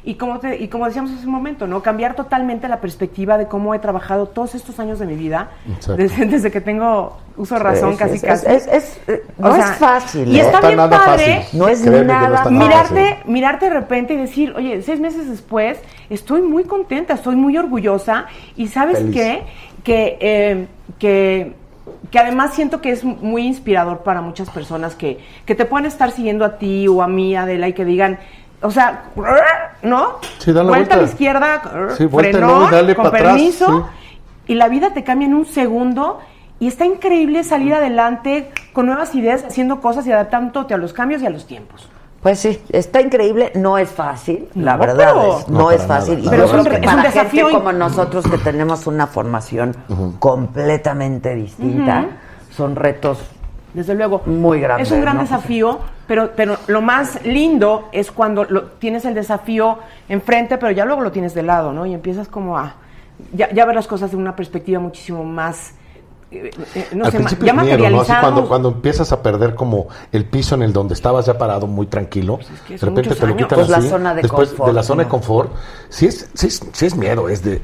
Y 0.08 0.16
como, 0.16 0.38
te- 0.40 0.58
y 0.62 0.68
como 0.68 0.86
decíamos 0.86 1.10
hace 1.12 1.26
un 1.26 1.32
momento, 1.32 1.66
¿no? 1.66 1.82
Cambiar 1.82 2.16
totalmente 2.16 2.68
la 2.68 2.80
perspectiva 2.80 3.40
de 3.40 3.48
cómo 3.48 3.74
he 3.74 3.80
trabajado 3.80 4.28
todos 4.28 4.54
estos 4.54 4.80
años 4.80 5.00
de 5.00 5.08
mi 5.08 5.16
vida, 5.16 5.50
desde, 5.98 6.26
desde 6.28 6.52
que 6.52 6.62
tengo 6.62 7.18
uso 7.38 7.58
razón, 7.58 7.94
Sí, 7.94 7.98
casi 7.98 8.18
sí, 8.20 8.28
casi. 8.28 8.46
es- 8.48 8.68
es- 8.68 9.00
es- 9.08 9.22
no 9.40 9.56
sea, 9.56 9.72
es 9.72 9.78
fácil. 9.78 10.28
Y 10.28 10.38
¿eh? 10.38 10.42
está 10.42 10.58
está 10.58 10.68
bien 10.68 10.78
nada 10.78 10.90
padre 11.06 11.36
fácil. 11.42 11.60
No 11.60 11.68
es 11.68 11.82
Créeme 11.82 11.98
no 12.02 12.14
nada 12.14 12.50
mirarte, 12.52 13.18
mirarte 13.26 13.66
de 13.66 13.72
repente 13.74 14.14
y 14.14 14.18
decir, 14.18 14.54
oye, 14.56 14.80
seis 14.84 15.00
meses 15.00 15.28
después 15.28 15.80
estoy 16.12 16.44
muy 16.44 16.66
contenta, 16.66 17.16
estoy 17.16 17.36
muy 17.36 17.58
orgullosa 17.58 18.28
y 18.56 18.68
sabes 18.68 19.00
Feliz. 19.00 19.16
qué, 19.16 19.44
que, 19.84 20.18
eh, 20.22 20.68
que, 21.00 21.56
que 22.12 22.20
además 22.20 22.54
siento 22.54 22.80
que 22.80 22.92
es 22.92 23.04
muy 23.04 23.48
inspirador 23.48 24.04
para 24.04 24.22
muchas 24.22 24.52
personas 24.52 24.94
que, 24.94 25.18
que 25.48 25.56
te 25.56 25.66
puedan 25.66 25.88
estar 25.88 26.12
siguiendo 26.12 26.46
a 26.46 26.58
ti 26.60 26.88
o 26.88 27.02
a 27.02 27.08
mí, 27.08 27.36
Adela, 27.36 27.68
y 27.68 27.74
que 27.74 27.86
digan, 27.86 28.20
o 28.66 28.72
sea, 28.72 29.04
¿no? 29.84 30.20
Sí, 30.40 30.52
dale 30.52 30.66
la 30.66 30.78
vuelta 30.78 30.94
a 30.96 30.98
la 30.98 31.04
vuelta. 31.04 31.04
izquierda, 31.14 31.62
Sí, 31.98 32.06
vuelta 32.06 32.38
frenón, 32.38 32.96
con 32.96 33.06
atrás, 33.08 33.22
permiso, 33.22 33.90
sí. 34.08 34.18
y 34.48 34.56
la 34.56 34.68
vida 34.68 34.94
te 34.94 35.04
cambia 35.04 35.28
en 35.28 35.34
un 35.36 35.46
segundo 35.46 36.20
y 36.60 36.68
está 36.68 36.86
increíble 36.86 37.44
salir 37.44 37.74
adelante 37.74 38.52
con 38.74 38.86
nuevas 38.88 39.14
ideas, 39.16 39.44
haciendo 39.48 39.82
cosas 39.82 40.06
y 40.08 40.12
adaptándote 40.12 40.74
a 40.74 40.78
los 40.78 40.94
cambios 40.94 41.22
y 41.22 41.26
a 41.26 41.30
los 41.30 41.46
tiempos. 41.48 41.90
Pues 42.22 42.40
sí, 42.40 42.60
está 42.70 43.02
increíble, 43.02 43.52
no 43.54 43.78
es 43.78 43.90
fácil, 43.90 44.48
la 44.56 44.74
No, 44.74 44.80
verdad 44.80 45.14
pero- 45.14 45.40
es, 45.40 45.48
no, 45.48 45.60
No, 45.60 45.72
es 45.72 45.84
fácil. 45.84 46.20
y 46.20 46.24
para 46.26 46.38
yo 46.38 46.44
nada. 46.48 46.52
creo 46.54 46.64
Pero 46.64 46.76
que 46.82 46.86
es 46.88 46.88
un- 46.88 46.90
es 46.90 46.96
un 46.96 47.02
desafío 47.04 47.46
gente 47.46 47.52
y- 47.52 47.60
como 47.60 47.72
nosotros 47.74 48.26
que 48.26 48.38
tenemos 48.40 48.88
una 48.88 49.06
formación 49.06 49.76
completamente 50.18 51.36
distinta, 51.36 52.06
son 52.50 52.76
retos 52.76 53.20
Desde 53.76 53.94
luego. 53.94 54.22
Muy 54.26 54.62
grande, 54.62 54.84
Es 54.84 54.92
un 54.92 55.02
gran 55.02 55.18
¿no? 55.18 55.24
desafío, 55.24 55.80
pero, 56.08 56.32
pero 56.34 56.58
lo 56.68 56.82
más 56.82 57.24
lindo 57.26 57.90
es 57.92 58.10
cuando 58.10 58.46
lo, 58.46 58.64
tienes 58.64 59.04
el 59.04 59.14
desafío 59.14 59.80
enfrente, 60.08 60.58
pero 60.58 60.72
ya 60.72 60.86
luego 60.86 61.02
lo 61.02 61.12
tienes 61.12 61.34
de 61.34 61.44
lado, 61.44 61.74
¿no? 61.74 61.86
Y 61.86 61.94
empiezas 61.94 62.30
como 62.30 62.58
a 62.58 62.76
ya, 63.34 63.52
ya 63.52 63.66
ver 63.66 63.76
las 63.76 63.88
cosas 63.88 64.12
de 64.12 64.18
una 64.18 64.34
perspectiva 64.34 64.80
muchísimo 64.80 65.26
más, 65.26 65.74
eh, 66.32 66.52
eh, 66.74 66.88
no 66.94 67.04
Al 67.04 67.12
sé, 67.12 67.18
principio 67.18 67.46
ya 67.46 67.52
es 67.52 67.62
miedo, 67.64 67.90
¿no? 67.90 68.02
Así 68.02 68.14
cuando, 68.22 68.48
cuando 68.48 68.70
empiezas 68.70 69.12
a 69.12 69.22
perder 69.22 69.56
como 69.56 69.88
el 70.14 70.24
piso 70.24 70.56
en 70.56 70.62
el 70.62 70.72
donde 70.72 70.94
estabas 70.94 71.26
ya 71.26 71.38
parado 71.38 71.68
muy 71.68 71.88
tranquilo, 71.88 72.38
Pues 72.38 72.62
que 72.62 72.78
de 72.78 72.86
repente 72.86 73.16
te 73.16 73.28
lo 73.28 73.36
quitan 73.36 73.60
Pues 73.60 73.70
la 73.70 73.78
así, 73.78 73.90
zona 73.90 74.14
de 74.16 74.22
después 74.22 74.50
confort, 74.50 74.68
de 74.70 74.74
la 74.74 74.84
zona 74.84 75.04
de 75.04 75.10
confort, 75.10 75.52
sí 75.90 76.06
es, 76.06 76.30
sí 76.34 76.48
es, 76.48 76.62
sí 76.72 76.86
es 76.86 76.96
miedo, 76.96 77.28
es 77.28 77.44
de, 77.44 77.62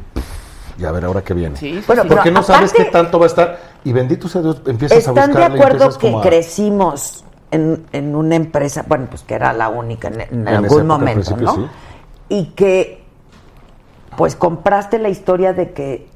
ya 0.82 0.90
a 0.90 0.92
ver 0.92 1.06
ahora 1.06 1.22
qué 1.24 1.34
viene. 1.34 1.56
Sí, 1.56 1.76
sí, 1.80 1.84
Bueno, 1.88 2.04
sí. 2.04 2.10
Porque 2.10 2.32
no 2.32 2.44
sabes 2.44 2.74
qué 2.74 2.86
tanto 2.86 3.18
va 3.20 3.26
a 3.26 3.28
estar 3.28 3.60
y 3.84 3.94
bendito 3.94 4.28
sea 4.28 4.42
Dios, 4.42 4.62
empiezas 4.66 4.98
a 4.98 5.00
¿Están 5.12 5.14
buscarle 5.30 5.50
de 5.50 5.58
y 5.58 5.62
acuerdo 5.62 5.98
que 5.98 6.16
a- 6.16 6.22
crecimos 6.22 7.24
en, 7.52 7.86
en 7.94 8.16
una 8.16 8.36
empresa, 8.36 8.84
bueno, 8.88 9.08
pues 9.10 9.24
que 9.24 9.36
era 9.36 9.54
la 9.54 9.70
única 9.70 10.08
en, 10.10 10.22
en 10.22 10.28
En 10.32 10.48
algún 10.48 10.88
momento, 10.88 11.36
¿no? 11.38 11.56
sí. 11.56 11.66
Y 12.30 12.46
que, 12.56 13.04
pues 14.18 14.36
compraste 14.36 15.00
la 15.00 15.10
historia 15.10 15.54
de 15.54 15.72
que, 15.72 16.08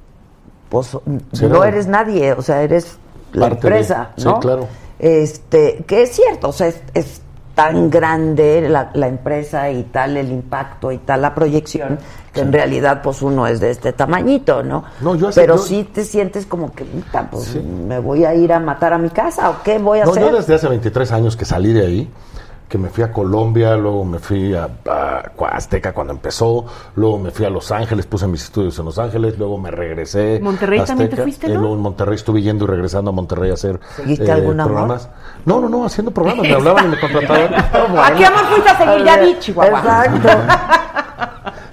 pues, 0.69 0.97
Sí, 1.33 1.45
no 1.47 1.63
eres 1.63 1.87
nadie, 1.87 2.33
o 2.33 2.41
sea, 2.41 2.61
eres 2.63 2.97
la 3.33 3.49
Parte 3.49 3.61
de- 3.61 3.67
empresa, 3.75 4.11
sí, 4.17 4.23
¿no? 4.25 4.39
claro. 4.39 4.67
Este, 4.97 5.83
que 5.87 6.03
es 6.03 6.11
cierto, 6.15 6.49
o 6.49 6.53
sea, 6.53 6.67
es, 6.67 6.81
es 6.93 7.21
tan 7.55 7.89
grande 7.89 8.67
la, 8.69 8.91
la 8.93 9.07
empresa 9.07 9.69
y 9.71 9.83
tal 9.83 10.17
el 10.17 10.29
impacto 10.31 10.91
y 10.91 10.97
tal 10.99 11.21
la 11.21 11.33
proyección 11.33 11.97
que 12.33 12.41
en 12.41 12.51
realidad 12.51 13.01
pues 13.01 13.21
uno 13.21 13.47
es 13.47 13.61
de 13.61 13.71
este 13.71 13.93
tamañito, 13.93 14.61
¿no? 14.61 14.83
No, 14.99 15.15
yo 15.15 15.29
hace- 15.29 15.39
Pero 15.39 15.55
yo- 15.55 15.61
sí 15.63 15.89
te 15.91 16.03
sientes 16.03 16.45
como 16.45 16.73
que, 16.73 16.85
pues 17.31 17.55
me 17.63 17.97
voy 17.99 18.25
a 18.25 18.35
ir 18.35 18.51
a 18.51 18.59
matar 18.59 18.91
a 18.91 18.97
mi 18.97 19.09
casa 19.09 19.49
o 19.49 19.63
qué 19.63 19.77
voy 19.79 19.99
a 19.99 20.05
No, 20.05 20.11
hacer. 20.11 20.23
yo 20.23 20.35
desde 20.35 20.53
hace 20.55 20.67
23 20.67 21.11
años 21.13 21.37
que 21.37 21.45
salí 21.45 21.71
de 21.71 21.85
ahí, 21.87 22.11
que 22.67 22.77
me 22.77 22.89
fui 22.89 23.03
a 23.03 23.11
Colombia, 23.11 23.75
luego 23.75 24.03
me 24.05 24.19
fui 24.19 24.53
a, 24.55 24.67
a 24.85 25.31
Azteca 25.51 25.93
cuando 25.93 26.13
empezó, 26.13 26.65
luego 26.95 27.19
me 27.19 27.31
fui 27.31 27.45
a 27.45 27.49
Los 27.49 27.71
Ángeles, 27.71 28.05
puse 28.05 28.27
mis 28.27 28.43
estudios 28.43 28.77
en 28.79 28.85
Los 28.85 28.97
Ángeles, 28.97 29.37
luego 29.37 29.57
me 29.57 29.71
regresé. 29.71 30.39
Monterrey 30.41 30.79
a 30.79 30.85
también 30.85 31.09
te 31.09 31.17
fuiste, 31.17 31.47
y 31.47 31.53
¿no? 31.53 31.59
luego 31.61 31.75
en 31.75 31.81
Monterrey 31.81 32.15
estuve 32.15 32.41
yendo 32.41 32.65
y 32.65 32.67
regresando 32.67 33.11
a 33.11 33.13
Monterrey 33.13 33.51
a 33.51 33.53
hacer 33.53 33.75
eh, 33.75 33.87
¿Seguiste 33.97 34.31
algún 34.31 34.59
amor? 34.59 34.73
programas. 34.73 35.09
No, 35.45 35.61
no, 35.61 35.69
no, 35.69 35.85
haciendo 35.85 36.11
programas, 36.11 36.47
me 36.47 36.53
hablaban 36.53 36.85
y 36.85 36.89
me 36.89 36.99
contrataban. 36.99 37.53
¿A 37.53 38.13
qué 38.17 38.25
amor 38.25 38.45
fuiste 38.45 38.69
a 38.69 38.77
seguir? 38.77 39.05
Ya 39.05 39.17
vi, 39.17 39.39
Chihuahua. 39.39 39.79
Exacto. 39.79 40.29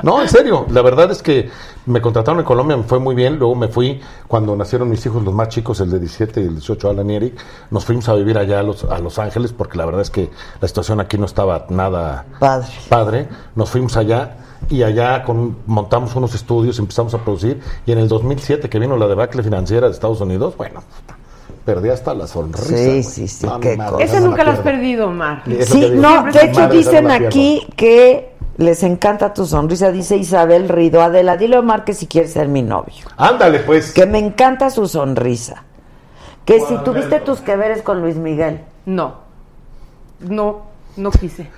No, 0.02 0.20
en 0.20 0.28
serio, 0.28 0.66
la 0.68 0.82
verdad 0.82 1.12
es 1.12 1.22
que 1.22 1.48
me 1.86 2.00
contrataron 2.00 2.40
en 2.40 2.44
Colombia, 2.46 2.76
me 2.76 2.84
fue 2.84 2.98
muy 2.98 3.14
bien, 3.14 3.38
luego 3.38 3.54
me 3.54 3.68
fui 3.68 4.00
cuando 4.28 4.54
nacieron 4.56 4.88
mis 4.88 5.04
hijos, 5.04 5.22
los 5.22 5.34
más 5.34 5.48
chicos, 5.48 5.80
el 5.80 5.90
de 5.90 5.98
17 5.98 6.40
y 6.40 6.44
el 6.44 6.54
18, 6.54 6.90
Alan 6.90 7.10
y 7.10 7.16
Eric, 7.16 7.34
nos 7.70 7.84
fuimos 7.84 8.08
a 8.08 8.14
vivir 8.14 8.38
allá 8.38 8.60
a 8.60 8.62
Los, 8.62 8.84
a 8.84 8.98
Los 8.98 9.18
Ángeles 9.18 9.52
porque 9.52 9.78
la 9.78 9.84
verdad 9.84 10.02
es 10.02 10.10
que 10.10 10.30
la 10.60 10.68
situación 10.68 11.00
aquí 11.00 11.18
no 11.18 11.26
estaba 11.26 11.66
nada 11.70 12.24
Padre. 12.38 12.68
padre. 12.88 13.28
Nos 13.54 13.70
fuimos 13.70 13.96
allá 13.96 14.36
y 14.70 14.82
allá 14.82 15.24
con, 15.24 15.56
montamos 15.66 16.14
unos 16.14 16.34
estudios, 16.34 16.78
empezamos 16.78 17.14
a 17.14 17.18
producir 17.18 17.60
y 17.84 17.92
en 17.92 17.98
el 17.98 18.08
2007 18.08 18.68
que 18.68 18.78
vino 18.78 18.96
la 18.96 19.08
debacle 19.08 19.42
financiera 19.42 19.88
de 19.88 19.92
Estados 19.92 20.20
Unidos, 20.20 20.56
bueno, 20.56 20.82
perdí 21.64 21.88
hasta 21.88 22.14
la 22.14 22.26
sonrisa. 22.26 22.64
Sí, 22.68 23.02
sí, 23.02 23.28
sí, 23.28 23.46
No, 23.46 23.60
qué 23.60 23.76
madre, 23.76 23.92
cosa. 23.92 24.04
Esa 24.04 24.20
nunca 24.20 24.44
la 24.44 24.52
has 24.52 24.60
perdido, 24.60 25.10
Mar. 25.10 25.42
Sí, 25.62 25.90
no, 25.94 26.24
de 26.30 26.44
hecho 26.44 26.68
dicen 26.68 27.10
aquí 27.10 27.66
que 27.76 28.31
les 28.56 28.82
encanta 28.82 29.32
tu 29.32 29.46
sonrisa, 29.46 29.90
dice 29.90 30.16
Isabel 30.16 30.68
Rido. 30.68 31.00
Adela, 31.02 31.36
dile 31.36 31.56
a 31.56 31.60
Omar 31.60 31.84
que 31.84 31.94
si 31.94 32.06
quiere 32.06 32.28
ser 32.28 32.48
mi 32.48 32.62
novio. 32.62 33.06
Ándale, 33.16 33.60
pues. 33.60 33.92
Que 33.92 34.06
me 34.06 34.18
encanta 34.18 34.70
su 34.70 34.86
sonrisa. 34.86 35.64
Que 36.44 36.60
si 36.60 36.76
tuviste 36.78 37.20
tus 37.20 37.40
que 37.40 37.56
veres 37.56 37.82
con 37.82 38.00
Luis 38.00 38.16
Miguel. 38.16 38.60
No. 38.84 39.14
No, 40.20 40.62
no 40.96 41.10
quise. 41.10 41.48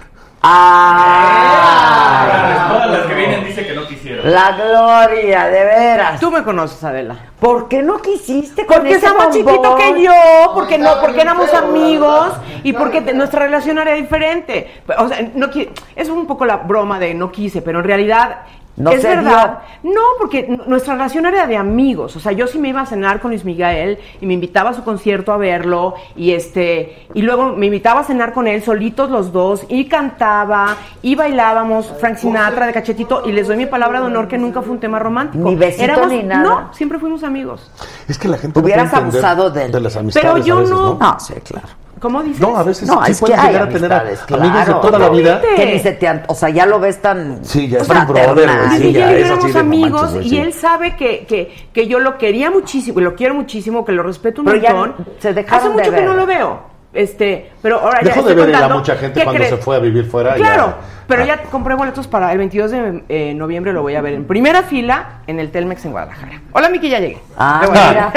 ¡Ah! 0.46 2.34
Todas 2.68 2.90
las 2.90 3.06
que 3.06 3.14
vienen 3.14 3.44
dice 3.46 3.66
que 3.66 3.72
no 3.72 3.86
quisieron. 3.86 4.30
La 4.30 4.52
gloria, 4.52 5.46
de 5.46 5.64
veras. 5.64 6.20
Tú 6.20 6.30
me 6.30 6.44
conoces, 6.44 6.84
Adela. 6.84 7.16
¿Por 7.40 7.66
qué 7.66 7.82
no 7.82 7.96
quisiste 8.02 8.66
con 8.66 8.82
Porque 8.82 8.98
más 8.98 9.30
chiquito 9.30 9.74
que 9.76 10.02
yo, 10.02 10.12
porque 10.54 10.76
no, 10.76 11.00
porque 11.00 11.22
éramos 11.22 11.52
amigos 11.54 12.32
y 12.62 12.74
porque 12.74 13.00
nuestra 13.14 13.40
relación 13.40 13.78
era 13.78 13.94
diferente. 13.94 14.82
O 14.98 15.08
sea, 15.08 15.30
no 15.34 15.48
es 15.96 16.08
un 16.10 16.26
poco 16.26 16.44
la 16.44 16.58
broma 16.58 16.98
de 16.98 17.14
no 17.14 17.32
quise, 17.32 17.62
pero 17.62 17.78
en 17.78 17.86
realidad 17.86 18.42
No 18.76 18.90
es 18.90 19.02
verdad. 19.02 19.60
No, 19.82 20.00
porque 20.18 20.58
nuestra 20.66 20.94
relación 20.94 21.26
era 21.26 21.46
de 21.46 21.56
amigos. 21.56 22.16
O 22.16 22.20
sea, 22.20 22.32
yo 22.32 22.46
sí 22.46 22.58
me 22.58 22.68
iba 22.68 22.80
a 22.80 22.86
cenar 22.86 23.20
con 23.20 23.30
Luis 23.30 23.44
Miguel 23.44 23.98
y 24.20 24.26
me 24.26 24.34
invitaba 24.34 24.70
a 24.70 24.74
su 24.74 24.82
concierto 24.82 25.32
a 25.32 25.36
verlo 25.36 25.94
y 26.16 26.32
este 26.32 27.06
y 27.14 27.22
luego 27.22 27.54
me 27.54 27.66
invitaba 27.66 28.00
a 28.00 28.04
cenar 28.04 28.32
con 28.32 28.48
él 28.48 28.62
solitos 28.62 29.10
los 29.10 29.32
dos 29.32 29.64
y 29.68 29.86
cantaba 29.86 30.76
y 31.02 31.14
bailábamos 31.14 31.92
Frank 32.00 32.16
Sinatra 32.16 32.66
de 32.66 32.72
cachetito 32.72 33.22
y 33.26 33.32
les 33.32 33.46
doy 33.46 33.56
mi 33.56 33.66
palabra 33.66 34.00
de 34.00 34.06
honor 34.06 34.26
que 34.26 34.38
nunca 34.38 34.62
fue 34.62 34.72
un 34.72 34.80
tema 34.80 34.98
romántico. 34.98 35.48
Ni 35.48 35.54
besito 35.54 36.06
ni 36.06 36.22
nada. 36.22 36.42
No, 36.42 36.74
siempre 36.74 36.98
fuimos 36.98 37.22
amigos. 37.22 37.70
Es 38.08 38.18
que 38.18 38.28
la 38.28 38.38
gente 38.38 38.58
no 38.58 38.64
Hubieras 38.64 38.92
abusado 38.92 39.50
de 39.50 39.66
él. 39.66 39.72
de 39.72 39.80
las 39.80 39.96
amistades 39.96 40.28
Pero 40.32 40.44
yo 40.44 40.56
a 40.56 40.60
veces, 40.60 40.74
no. 40.74 40.94
No, 40.94 41.20
sí, 41.20 41.34
claro. 41.44 41.83
¿Cómo 42.04 42.22
dices? 42.22 42.38
No, 42.42 42.54
a 42.54 42.62
veces 42.62 42.86
No, 42.86 43.02
sí 43.06 43.12
es 43.12 43.20
que 43.22 43.32
llegar 43.32 43.62
a 43.62 43.68
tener 43.70 43.90
amigos 43.94 44.66
de 44.66 44.74
toda 44.74 44.98
la 44.98 45.08
vida. 45.08 45.40
Que 45.56 45.64
ni 45.64 45.78
se 45.78 45.92
te... 45.92 46.06
an- 46.06 46.22
O 46.28 46.34
sea, 46.34 46.50
ya 46.50 46.66
lo 46.66 46.78
ves 46.78 47.00
tan... 47.00 47.42
Sí, 47.46 47.66
ya 47.66 47.78
es 47.78 47.88
un 47.88 48.06
brother, 48.06 48.50
sí, 48.76 48.92
ya 48.92 49.10
y 49.12 49.20
yo 49.20 49.24
es 49.24 49.30
así 49.30 49.32
éramos 49.48 49.56
amigos 49.56 49.92
manches, 50.02 50.12
güey, 50.16 50.26
y 50.26 50.28
sí. 50.28 50.36
él 50.38 50.52
sabe 50.52 50.96
que, 50.96 51.24
que, 51.26 51.68
que 51.72 51.86
yo 51.86 51.98
lo 52.00 52.18
quería 52.18 52.50
muchísimo, 52.50 53.00
y 53.00 53.02
lo 53.04 53.14
quiero 53.14 53.34
muchísimo, 53.34 53.86
que 53.86 53.92
lo 53.92 54.02
respeto 54.02 54.42
un 54.42 54.46
Pero 54.48 54.58
ya 54.58 54.94
se 55.18 55.32
dejaron 55.32 55.60
Hace 55.60 55.68
mucho 55.78 55.90
de 55.90 55.96
que 55.96 56.04
no 56.04 56.12
lo 56.12 56.26
veo. 56.26 56.74
Este, 56.92 57.50
pero 57.60 57.80
ahora 57.80 57.98
ya 58.02 58.10
Dejó 58.10 58.22
de 58.22 58.30
estoy 58.34 58.46
ver 58.52 58.54
a 58.62 58.68
mucha 58.68 58.94
gente 58.94 59.18
¿qué 59.18 59.24
cuando 59.24 59.38
crees? 59.40 59.50
se 59.50 59.56
fue 59.56 59.74
a 59.74 59.78
vivir 59.80 60.04
fuera. 60.04 60.34
Claro, 60.34 60.66
ya- 60.66 60.76
pero 61.08 61.22
Ah. 61.22 61.26
ya 61.26 61.42
compré 61.50 61.74
boletos 61.74 62.06
para 62.06 62.30
el 62.30 62.38
22 62.38 62.70
de 62.70 63.02
eh, 63.08 63.34
noviembre, 63.34 63.72
lo 63.72 63.82
voy 63.82 63.96
a 63.96 64.00
ver 64.00 64.12
en 64.14 64.24
primera 64.26 64.62
fila 64.62 65.22
en 65.26 65.40
el 65.40 65.50
Telmex 65.50 65.84
en 65.86 65.90
Guadalajara. 65.90 66.40
Hola, 66.52 66.68
Miki, 66.68 66.88
ya 66.88 67.00
llegué. 67.00 67.18
Ah, 67.36 67.62
mira. 67.70 68.12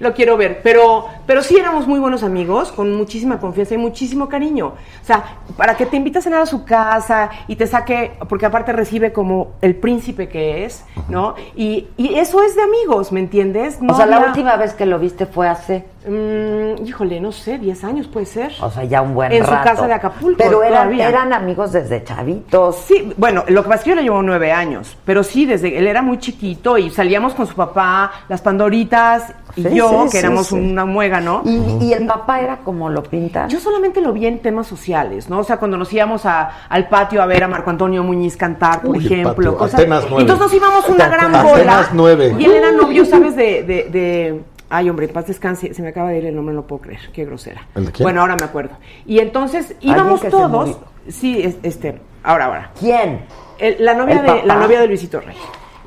lo 0.00 0.14
quiero 0.14 0.36
ver, 0.36 0.60
pero, 0.62 1.06
pero 1.26 1.42
sí 1.42 1.56
éramos 1.58 1.86
muy 1.86 1.98
buenos 2.00 2.22
amigos, 2.22 2.72
con 2.72 2.94
muchísima 2.94 3.38
confianza 3.38 3.74
y 3.74 3.78
muchísimo 3.78 4.28
cariño. 4.28 4.68
O 5.02 5.04
sea, 5.04 5.24
para 5.56 5.76
que 5.76 5.86
te 5.86 5.96
invite 5.96 6.18
a 6.18 6.22
cenar 6.22 6.42
a 6.42 6.46
su 6.46 6.64
casa 6.64 7.30
y 7.48 7.56
te 7.56 7.66
saque, 7.66 8.12
porque 8.28 8.46
aparte 8.46 8.72
recibe 8.72 9.12
como 9.12 9.52
el 9.60 9.76
príncipe 9.76 10.28
que 10.28 10.64
es, 10.64 10.84
¿no? 11.08 11.34
Y, 11.56 11.88
y 11.96 12.14
eso 12.14 12.42
es 12.42 12.56
de 12.56 12.62
amigos, 12.62 13.12
¿me 13.12 13.20
entiendes? 13.20 13.80
No 13.80 13.92
o 13.92 13.96
sea, 13.96 14.06
la 14.06 14.20
última 14.20 14.56
vez 14.56 14.74
que 14.74 14.86
lo 14.86 14.98
viste 14.98 15.26
fue 15.26 15.48
hace... 15.48 15.84
Mm, 16.06 16.86
híjole, 16.86 17.20
no 17.20 17.30
sé, 17.30 17.58
10 17.58 17.84
años 17.84 18.06
puede 18.06 18.24
ser. 18.24 18.52
O 18.62 18.70
sea, 18.70 18.84
ya 18.84 19.02
un 19.02 19.14
buen 19.14 19.32
En 19.32 19.44
su 19.44 19.50
rato. 19.50 19.64
casa 19.68 19.86
de 19.86 19.92
Acapulco, 19.92 20.38
Pero 20.38 20.62
eran, 20.62 20.98
eran 20.98 21.32
amigos 21.34 21.72
desde 21.72 22.02
chavitos. 22.02 22.76
Sí, 22.76 23.12
bueno, 23.18 23.44
lo 23.48 23.62
que 23.62 23.68
pasa 23.68 23.80
es 23.80 23.84
que 23.84 23.90
yo 23.90 23.96
le 23.96 24.02
llevo 24.02 24.22
nueve 24.22 24.50
años, 24.50 24.96
pero 25.04 25.22
sí, 25.22 25.44
desde 25.44 25.76
él 25.76 25.86
era 25.86 26.00
muy 26.00 26.18
chiquito 26.18 26.78
y 26.78 26.88
salíamos 26.88 27.34
con 27.34 27.46
su 27.46 27.54
papá, 27.54 27.79
las 28.28 28.40
pandoritas 28.42 29.32
y 29.56 29.62
Sí, 29.64 29.74
yo, 29.74 30.04
sí, 30.04 30.12
que 30.12 30.18
éramos 30.20 30.46
sí. 30.48 30.54
una 30.54 30.84
muega, 30.84 31.20
¿no? 31.20 31.42
Y, 31.44 31.84
y 31.86 31.92
el 31.92 32.06
papá 32.06 32.40
era 32.40 32.58
como 32.58 32.88
lo 32.88 33.02
pintan. 33.02 33.48
Yo 33.48 33.58
solamente 33.60 34.00
lo 34.00 34.12
vi 34.12 34.26
en 34.26 34.38
temas 34.40 34.66
sociales, 34.66 35.28
¿no? 35.28 35.40
O 35.40 35.44
sea, 35.44 35.56
cuando 35.56 35.76
nos 35.76 35.92
íbamos 35.92 36.24
a- 36.26 36.50
al 36.68 36.88
patio 36.88 37.20
a 37.22 37.26
ver 37.26 37.42
a 37.44 37.48
Marco 37.48 37.70
Antonio 37.70 38.02
Muñiz 38.04 38.36
cantar, 38.36 38.82
por 38.82 38.96
Uy, 38.96 39.04
ejemplo. 39.06 39.56
cosas. 39.56 39.80
Entonces 39.80 40.38
nos 40.38 40.54
íbamos 40.54 40.88
una 40.88 41.08
gran 41.08 41.34
Atenas 41.34 41.44
bola. 41.58 41.88
nueve. 41.94 42.36
Y 42.38 42.44
él 42.44 42.52
era 42.52 42.70
novio, 42.72 43.04
¿sabes? 43.04 43.34
De, 43.36 43.62
de, 43.64 43.84
de- 43.90 44.40
Ay, 44.72 44.88
hombre, 44.88 45.08
paz 45.08 45.26
descanse, 45.26 45.74
se 45.74 45.82
me 45.82 45.88
acaba 45.88 46.10
de 46.10 46.18
ir 46.18 46.26
el 46.26 46.36
nombre, 46.36 46.54
no 46.54 46.62
puedo 46.62 46.82
creer, 46.82 47.00
qué 47.12 47.24
grosera. 47.24 47.62
¿El 47.74 47.86
de 47.86 47.92
quién? 47.92 48.04
Bueno, 48.04 48.20
ahora 48.20 48.36
me 48.38 48.44
acuerdo. 48.44 48.76
Y 49.04 49.18
entonces 49.18 49.74
íbamos 49.80 50.20
todos, 50.22 50.76
sí, 51.08 51.42
es- 51.42 51.56
este, 51.64 52.00
ahora, 52.22 52.44
ahora. 52.44 52.70
¿Quién? 52.78 53.22
El- 53.58 53.84
la 53.84 53.94
novia 53.94 54.14
¿El 54.14 54.22
de 54.22 54.26
papá? 54.28 54.40
la 54.44 54.54
novia 54.54 54.80
de 54.80 54.86
Luisito 54.86 55.20
Rey. 55.20 55.34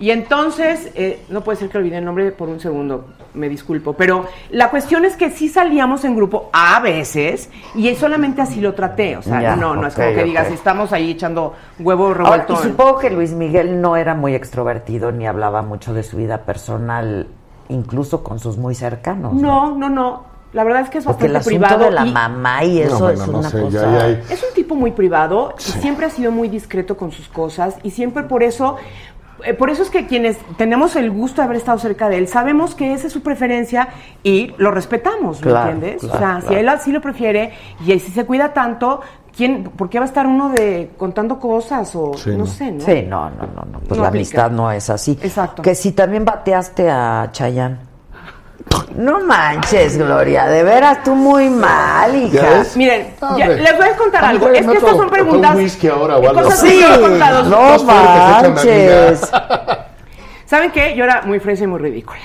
Y 0.04 0.12
entonces, 0.12 0.92
eh, 0.96 1.24
no 1.30 1.46
puede 1.46 1.58
ser 1.60 1.70
que 1.70 1.78
olvide 1.78 1.98
el 1.98 2.04
nombre 2.04 2.30
por 2.34 2.50
un 2.50 2.60
segundo, 2.60 3.06
me 3.36 3.48
disculpo, 3.48 3.94
pero 3.94 4.26
la 4.50 4.70
cuestión 4.70 5.06
es 5.06 5.16
que 5.16 5.30
sí 5.32 5.48
salíamos 5.48 6.04
en 6.04 6.14
grupo 6.14 6.50
a 6.52 6.82
veces 6.82 7.50
y 7.74 7.96
solamente 7.96 8.42
así 8.42 8.60
lo 8.60 8.74
traté, 8.74 9.16
o 9.16 9.22
sea, 9.22 9.42
Ya, 9.42 9.56
no, 9.56 9.78
no 9.78 9.88
es 9.88 9.94
como 9.94 10.10
que 10.14 10.26
digas, 10.26 10.52
estamos 10.52 10.92
ahí 10.92 11.12
echando 11.12 11.54
huevo 11.80 12.08
Ahora, 12.08 12.20
y 12.20 12.24
revuelto. 12.42 12.58
supongo 12.58 13.00
que 13.00 13.12
Luis 13.12 13.32
Miguel 13.32 13.80
no 13.80 13.96
era 13.96 14.14
muy 14.14 14.36
extrovertido 14.36 15.14
ni 15.14 15.26
hablaba 15.26 15.62
mucho 15.62 15.94
de 15.94 16.04
su 16.04 16.18
vida 16.18 16.40
personal, 16.42 17.28
incluso 17.70 18.26
con 18.26 18.40
sus 18.40 18.58
muy 18.58 18.76
cercanos. 18.76 19.32
No, 19.36 19.74
no, 19.78 19.88
no, 19.90 20.26
la 20.52 20.66
verdad 20.66 20.82
es 20.82 20.90
que 20.90 20.98
es 20.98 21.06
Porque 21.06 21.28
el 21.28 21.32
bastante 21.32 21.66
asunto 21.66 21.78
privado. 21.78 21.86
de 21.86 21.92
la 21.92 22.06
y- 22.06 22.12
mamá 22.12 22.64
y 22.66 22.82
eso 22.82 23.00
No, 23.00 23.10
es 23.10 23.26
no 23.26 23.38
una 23.40 23.50
ya- 23.50 23.62
cosa. 23.62 23.92
ya 23.98 24.08
Es 24.34 24.44
un 24.44 24.54
tipo 24.54 24.76
muy 24.76 24.92
privado 24.92 25.56
y 25.58 25.62
siempre 25.62 26.08
ha 26.08 26.10
sido 26.10 26.30
muy 26.30 26.50
discreto 26.50 26.98
con 26.98 27.14
sus 27.14 27.30
cosas 27.30 27.78
y 27.84 27.92
siempre 27.92 28.24
por 28.24 28.44
eso, 28.44 28.76
por 29.57 29.70
eso 29.70 29.84
es 29.84 29.90
que 29.90 30.07
quienes 30.07 30.38
tenemos 30.57 30.95
el 30.95 31.11
gusto 31.11 31.41
de 31.41 31.45
haber 31.45 31.57
estado 31.57 31.78
cerca 31.80 32.10
de 32.10 32.18
él, 32.18 32.28
sabemos 32.28 32.76
que 32.76 32.94
esa 32.94 33.07
es 33.07 33.14
su 33.14 33.22
preferencia 33.22 33.90
y 34.24 34.53
lo 34.57 34.72
respetamos, 34.72 35.41
¿me 35.41 35.52
Claro, 35.52 35.72
entiendes? 35.72 36.03
o 36.03 36.10
claro, 36.10 36.41
sea, 36.41 36.49
si 36.49 36.56
él 36.56 36.70
así 36.70 36.91
lo 36.91 37.02
prefiere 37.02 37.52
y 37.86 37.98
si 37.99 38.11
se 38.11 38.26
cuida 38.26 38.53
tanto, 38.53 39.02
¿quién, 39.36 39.64
¿por 39.64 39.90
qué 39.90 39.99
va 39.99 40.06
a 40.06 40.07
estar 40.07 40.28
uno 40.28 40.49
de 40.49 40.91
contando 40.98 41.40
cosas 41.40 41.95
o 41.95 42.14
Sí, 42.15 42.30
no, 42.32 42.38
no. 42.40 42.45
sé, 42.45 42.72
¿no? 42.72 42.80
Sí, 42.82 43.06
no, 43.07 43.30
no, 43.32 43.48
no, 43.48 43.65
no. 43.72 43.80
Pues 43.80 43.98
No 43.98 44.03
la 44.03 44.07
aplica. 44.10 44.45
amistad 44.45 44.52
no 44.52 44.72
es 44.72 44.90
así. 44.90 45.18
Exacto. 45.22 45.61
Que 45.61 45.76
si 45.76 45.91
también 45.91 46.24
bateaste 46.26 46.90
a 46.90 47.30
Chayanne. 47.32 47.78
No 48.95 49.19
manches, 49.22 49.98
Gloria, 49.98 50.45
de 50.48 50.64
veras 50.64 51.03
tú 51.03 51.15
muy 51.15 51.49
mal, 51.49 52.15
hija. 52.15 52.64
Miren, 52.76 53.15
No, 53.22 53.38
ya- 53.38 53.48
les 53.48 53.76
voy 53.77 53.88
a 53.88 53.95
contar 53.95 54.23
algo. 54.26 54.48
Es 54.49 54.60
que 54.60 54.61
no 54.68 54.73
estas 54.73 54.95
son 54.98 55.10
preguntas. 55.10 55.52
un 55.56 55.57
whisky 55.64 55.88
ahora 55.88 56.18
o 56.18 56.30
algo. 56.30 56.44
cosas 56.44 56.60
Sí, 56.60 56.68
que 56.69 56.80
yo 56.81 56.94
he 56.94 57.02
contado. 57.02 57.44
no 57.44 57.57
a 57.73 58.44
manches. 58.44 59.31
¿Saben 60.45 60.72
qué? 60.72 60.95
Yo 60.95 61.03
era 61.06 61.23
muy 61.23 61.40
fresa 61.40 61.64
y 61.64 61.68
muy 61.68 61.80
ridícula. 61.80 62.19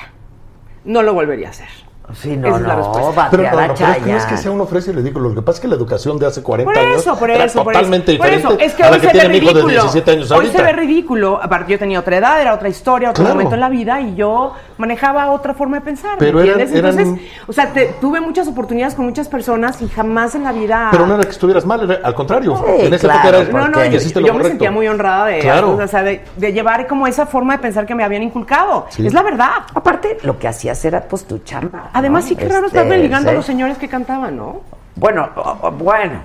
No 0.84 1.02
lo 1.02 1.14
volvería 1.14 1.48
a 1.48 1.50
hacer. 1.50 1.68
Sí, 2.14 2.36
no, 2.36 2.48
Esa 2.48 2.56
es 2.56 2.62
la 2.62 2.68
no, 2.68 2.76
respuesta. 2.76 3.28
Pero 3.30 3.42
no, 3.42 3.50
no, 3.50 3.56
pero 3.56 3.72
es 3.72 3.78
que 3.98 4.10
no 4.10 4.16
es 4.16 4.24
que 4.24 4.36
sea 4.38 4.50
uno 4.50 4.62
ofrece 4.64 4.90
y 4.90 4.94
ridículo. 4.94 5.28
Lo 5.28 5.34
que 5.34 5.42
pasa 5.42 5.56
es 5.56 5.60
que 5.60 5.68
la 5.68 5.74
educación 5.74 6.18
de 6.18 6.26
hace 6.26 6.42
40 6.42 6.72
Por 6.72 6.82
años 6.82 7.00
eso, 7.02 7.18
por 7.18 7.30
era 7.30 7.44
eso, 7.44 7.62
por 7.64 7.72
totalmente 7.72 8.12
eso. 8.12 8.18
Por 8.22 8.30
diferente 8.30 8.54
eso, 8.64 8.64
es 8.66 8.74
que 8.74 8.82
a 8.82 8.86
hoy 8.86 8.92
la 8.92 9.00
que 9.00 9.06
se 9.08 9.12
ve 9.12 9.12
tiene 9.20 9.28
mi 9.28 9.36
hijo 9.36 9.46
de 9.46 9.52
ridículo. 9.60 9.82
17 9.82 10.10
años 10.10 10.30
Hoy 10.30 10.46
se 10.48 10.62
ve 10.62 10.72
ridículo. 10.72 11.40
Aparte, 11.42 11.72
yo 11.72 11.78
tenía 11.78 12.00
otra 12.00 12.16
edad, 12.16 12.40
era 12.40 12.54
otra 12.54 12.68
historia, 12.68 13.10
otro 13.10 13.24
Claro. 13.24 13.34
momento 13.34 13.54
en 13.54 13.60
la 13.60 13.68
vida 13.68 14.00
y 14.00 14.14
yo 14.14 14.54
manejaba 14.78 15.30
otra 15.30 15.54
forma 15.54 15.78
de 15.78 15.84
pensar. 15.84 16.12
¿me 16.12 16.18
Pero 16.26 16.40
eran- 16.40 16.60
entiendes? 16.60 16.78
eran- 16.78 16.98
Entonces, 16.98 17.30
o 17.46 17.52
sea, 17.52 17.72
te- 17.72 17.94
tuve 18.00 18.20
muchas 18.20 18.48
oportunidades 18.48 18.94
con 18.94 19.04
muchas 19.04 19.28
personas 19.28 19.82
y 19.82 19.88
jamás 19.88 20.34
en 20.34 20.44
la 20.44 20.52
vida. 20.52 20.88
Pero 20.90 21.06
no 21.06 21.14
era 21.14 21.24
que 21.24 21.30
estuvieras 21.30 21.66
mal, 21.66 21.90
era 21.90 22.00
al 22.06 22.14
contrario. 22.14 22.56
Sí, 22.56 22.86
en 22.86 22.94
esa 22.94 23.06
claro, 23.08 23.38
época 23.38 23.58
era 23.58 23.58
No, 23.60 23.68
no, 23.68 23.84
yo, 23.84 23.90
me 24.00 24.22
correcto. 24.30 24.48
sentía 24.48 24.70
muy 24.70 24.88
honrada 24.88 25.26
de, 25.26 25.40
Claro. 25.40 25.76
o 25.76 25.86
sea, 25.86 26.02
de, 26.02 26.24
de 26.36 26.52
llevar 26.52 26.86
como 26.86 27.06
esa 27.06 27.26
forma 27.26 27.54
de 27.56 27.58
pensar 27.62 27.84
que 27.86 27.94
me 27.94 28.02
habían 28.04 28.22
inculcado. 28.22 28.86
Sí. 28.90 29.06
Es 29.06 29.12
la 29.12 29.22
verdad. 29.22 29.50
Aparte, 29.74 30.18
lo 30.22 30.38
que 30.38 30.48
hacías 30.48 30.82
era 30.84 31.02
pues 31.02 31.24
tu 31.24 31.38
chamba. 31.40 31.90
Además, 31.98 32.24
¿no? 32.24 32.28
sí 32.28 32.36
que 32.36 32.48
raro 32.48 32.66
Este, 32.66 32.78
estarme 32.78 32.98
ligando 32.98 33.30
a 33.30 33.34
los 33.34 33.46
señores 33.46 33.78
que 33.78 33.88
cantaban, 33.88 34.36
¿no? 34.36 34.60
Bueno, 34.96 35.28
bueno, 35.78 36.22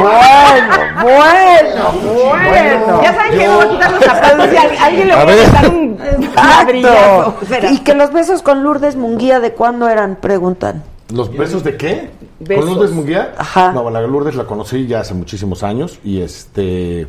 bueno, 0.00 0.76
bueno, 1.02 1.92
bueno. 2.02 3.02
Ya 3.02 3.14
saben 3.14 3.38
que 3.38 3.48
voy 3.48 3.64
a 3.64 3.68
quitar 3.70 3.92
los 3.92 4.04
zapatos 4.04 4.52
y 4.52 4.56
a 4.56 4.84
alguien 4.84 5.08
le 5.08 5.14
A 5.14 5.24
voy 5.24 5.34
a 5.34 5.44
quitar 5.44 5.68
un 5.68 5.98
ladrillazo. 6.34 7.36
Y 7.70 7.78
que 7.80 7.94
los 7.94 8.12
besos 8.12 8.42
con 8.42 8.64
Lourdes 8.64 8.96
Munguía, 8.96 9.38
¿de 9.38 9.52
cuándo 9.52 9.88
eran? 9.88 10.16
Preguntan. 10.16 10.82
¿Los 11.12 11.36
besos 11.36 11.62
de 11.62 11.76
qué? 11.76 12.10
Besos. 12.40 12.64
¿Con 12.64 12.74
Lourdes 12.74 12.90
Munguía? 12.92 13.32
Ajá. 13.38 13.70
No, 13.72 13.88
la 13.90 14.00
Lourdes 14.00 14.34
la 14.34 14.44
conocí 14.44 14.88
ya 14.88 15.00
hace 15.00 15.14
muchísimos 15.14 15.62
años 15.62 16.00
y 16.02 16.20
este... 16.20 17.06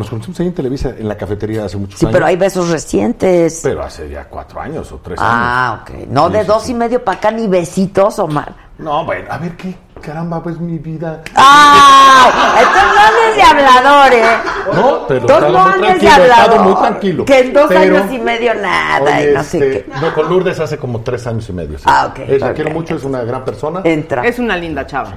Nos 0.00 0.08
conocimos 0.08 0.40
ahí 0.40 0.46
en 0.46 0.54
Televisa, 0.54 0.94
en 0.98 1.06
la 1.06 1.14
cafetería 1.14 1.66
hace 1.66 1.76
muchos 1.76 1.98
Sí, 2.00 2.06
años. 2.06 2.14
pero 2.14 2.24
hay 2.24 2.34
besos 2.36 2.70
recientes. 2.70 3.60
Pero 3.62 3.82
hace 3.82 4.08
ya 4.08 4.24
cuatro 4.24 4.58
años 4.58 4.90
o 4.92 4.96
tres 4.96 5.18
Ah, 5.20 5.72
años. 5.72 5.82
ok. 5.82 6.08
No, 6.08 6.28
Sí, 6.28 6.32
de 6.32 6.40
sí, 6.40 6.46
dos 6.46 6.62
sí. 6.62 6.72
y 6.72 6.74
medio 6.74 7.04
para 7.04 7.18
acá 7.18 7.30
ni 7.30 7.46
besitos, 7.46 8.18
Omar. 8.18 8.54
No, 8.78 9.04
bueno, 9.04 9.26
a 9.30 9.36
ver 9.36 9.58
qué 9.58 9.74
caramba, 10.00 10.42
pues 10.42 10.58
mi 10.58 10.78
vida. 10.78 11.20
¡Ah! 11.36 12.54
Entonces 12.60 12.82
no 12.94 13.00
andes 13.02 13.36
de 13.36 13.42
hablador, 13.42 14.12
¿eh? 14.14 14.36
No, 14.74 15.06
pero 15.06 15.20
Entonces 15.20 15.52
no 15.52 15.62
andes 15.66 16.00
de 16.00 16.08
hablador. 16.08 16.60
muy 16.62 16.74
tranquilo. 16.76 17.24
Que 17.26 17.38
en 17.40 17.52
dos 17.52 17.66
Pero- 17.68 17.80
años 17.80 18.10
y 18.12 18.18
medio 18.20 18.54
nada, 18.54 19.02
Oye, 19.18 19.30
y 19.30 19.34
no 19.34 19.44
sé 19.44 19.58
este, 19.58 19.84
qué. 19.92 20.00
No, 20.00 20.14
con 20.14 20.28
Lourdes 20.30 20.58
hace 20.60 20.78
como 20.78 21.00
tres 21.02 21.26
años 21.26 21.46
y 21.50 21.52
medio. 21.52 21.76
sí. 21.76 21.84
Ah, 21.86 22.06
ok, 22.10 22.20
la 22.40 22.54
quiero 22.54 22.70
mucho, 22.70 22.96
es 22.96 23.04
una 23.04 23.20
gran 23.22 23.44
persona. 23.44 23.82
Entra. 23.84 24.26
Es 24.26 24.38
una 24.38 24.56
linda 24.56 24.86
chava. 24.86 25.12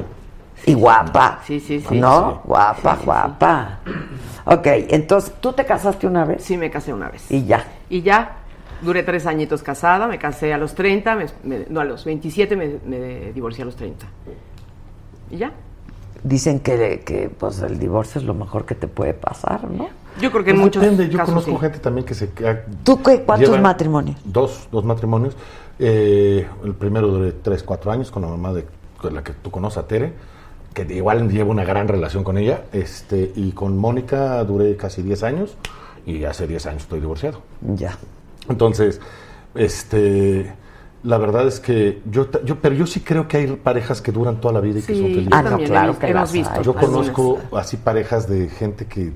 Y 0.65 0.73
guapa. 0.73 1.39
Sí, 1.45 1.59
sí, 1.59 1.81
sí. 1.81 1.99
¿No? 1.99 2.31
Sí. 2.31 2.39
Guapa, 2.45 2.97
guapa. 3.03 3.79
Ok, 4.45 4.67
entonces, 4.89 5.33
¿tú 5.39 5.53
te 5.53 5.65
casaste 5.65 6.07
una 6.07 6.25
vez? 6.25 6.43
Sí, 6.43 6.57
me 6.57 6.69
casé 6.71 6.93
una 6.93 7.09
vez. 7.09 7.29
Y 7.31 7.45
ya. 7.45 7.65
Y 7.89 8.01
ya, 8.01 8.37
duré 8.81 9.03
tres 9.03 9.25
añitos 9.25 9.61
casada, 9.63 10.07
me 10.07 10.19
casé 10.19 10.53
a 10.53 10.57
los 10.57 10.73
30, 10.75 11.15
me- 11.15 11.25
me- 11.43 11.65
no, 11.69 11.79
a 11.81 11.83
los 11.85 12.05
27 12.05 12.55
me, 12.55 12.77
me 12.85 13.31
divorcié 13.33 13.63
a 13.63 13.65
los 13.65 13.75
30. 13.75 14.05
¿Y 15.31 15.37
ya? 15.37 15.51
Dicen 16.23 16.59
que, 16.61 17.01
que 17.05 17.29
pues 17.29 17.61
el 17.61 17.79
divorcio 17.79 18.19
es 18.21 18.25
lo 18.25 18.33
mejor 18.33 18.65
que 18.65 18.75
te 18.75 18.87
puede 18.87 19.13
pasar, 19.13 19.69
¿no? 19.69 19.87
Yo 20.21 20.31
creo 20.31 20.43
que 20.43 20.51
en 20.51 20.57
Pues 20.57 20.65
muchos 20.67 20.81
depende, 20.83 21.09
yo 21.09 21.17
casos 21.17 21.33
conozco 21.33 21.51
sí. 21.51 21.57
gente 21.59 21.79
también 21.79 22.05
que 22.05 22.13
se... 22.13 22.29
que 22.31 22.59
¿Tú 22.83 23.01
qué, 23.01 23.23
cuántos 23.23 23.59
matrimonios? 23.59 24.17
Dos, 24.23 24.67
dos 24.71 24.85
matrimonios. 24.85 25.35
Eh, 25.79 26.47
el 26.63 26.73
primero 26.75 27.07
duré 27.07 27.31
tres, 27.31 27.63
cuatro 27.63 27.91
años 27.91 28.11
con 28.11 28.21
la 28.21 28.27
mamá 28.29 28.53
de 28.53 28.65
con 28.97 29.13
la 29.15 29.23
que 29.23 29.33
tú 29.33 29.51
conoces, 29.51 29.79
a 29.79 29.87
Tere, 29.87 30.13
que 30.73 30.83
igual 30.93 31.29
llevo 31.29 31.51
una 31.51 31.63
gran 31.63 31.87
relación 31.87 32.23
con 32.23 32.37
ella. 32.37 32.63
este 32.73 33.31
Y 33.35 33.51
con 33.51 33.77
Mónica 33.77 34.43
duré 34.43 34.75
casi 34.77 35.01
10 35.01 35.23
años 35.23 35.55
y 36.05 36.23
hace 36.25 36.47
10 36.47 36.65
años 36.67 36.81
estoy 36.83 36.99
divorciado. 36.99 37.41
Ya. 37.61 37.97
Entonces, 38.49 38.99
este... 39.55 40.53
La 41.03 41.17
verdad 41.17 41.45
es 41.47 41.59
que 41.59 42.01
yo, 42.09 42.29
yo, 42.45 42.61
pero 42.61 42.73
yo 42.75 42.87
sí 42.87 43.01
creo 43.01 43.27
que 43.27 43.35
hay 43.35 43.47
parejas 43.57 44.01
que 44.01 44.13
duran 44.13 44.39
toda 44.39 44.53
la 44.53 44.61
vida 44.61 44.79
y 44.79 44.83
que 44.83 44.93
son 44.95 45.03
felices. 45.03 45.27
Ah, 45.33 45.41
no, 45.41 45.57
claro 45.57 45.87
hemos- 45.89 45.97
que 45.97 46.07
hemos 46.07 46.31
visto. 46.31 46.61
Yo 46.61 46.71
algunas. 46.71 46.85
conozco 46.85 47.39
así 47.57 47.75
parejas 47.75 48.29
de 48.29 48.47
gente 48.47 48.85
que, 48.85 49.11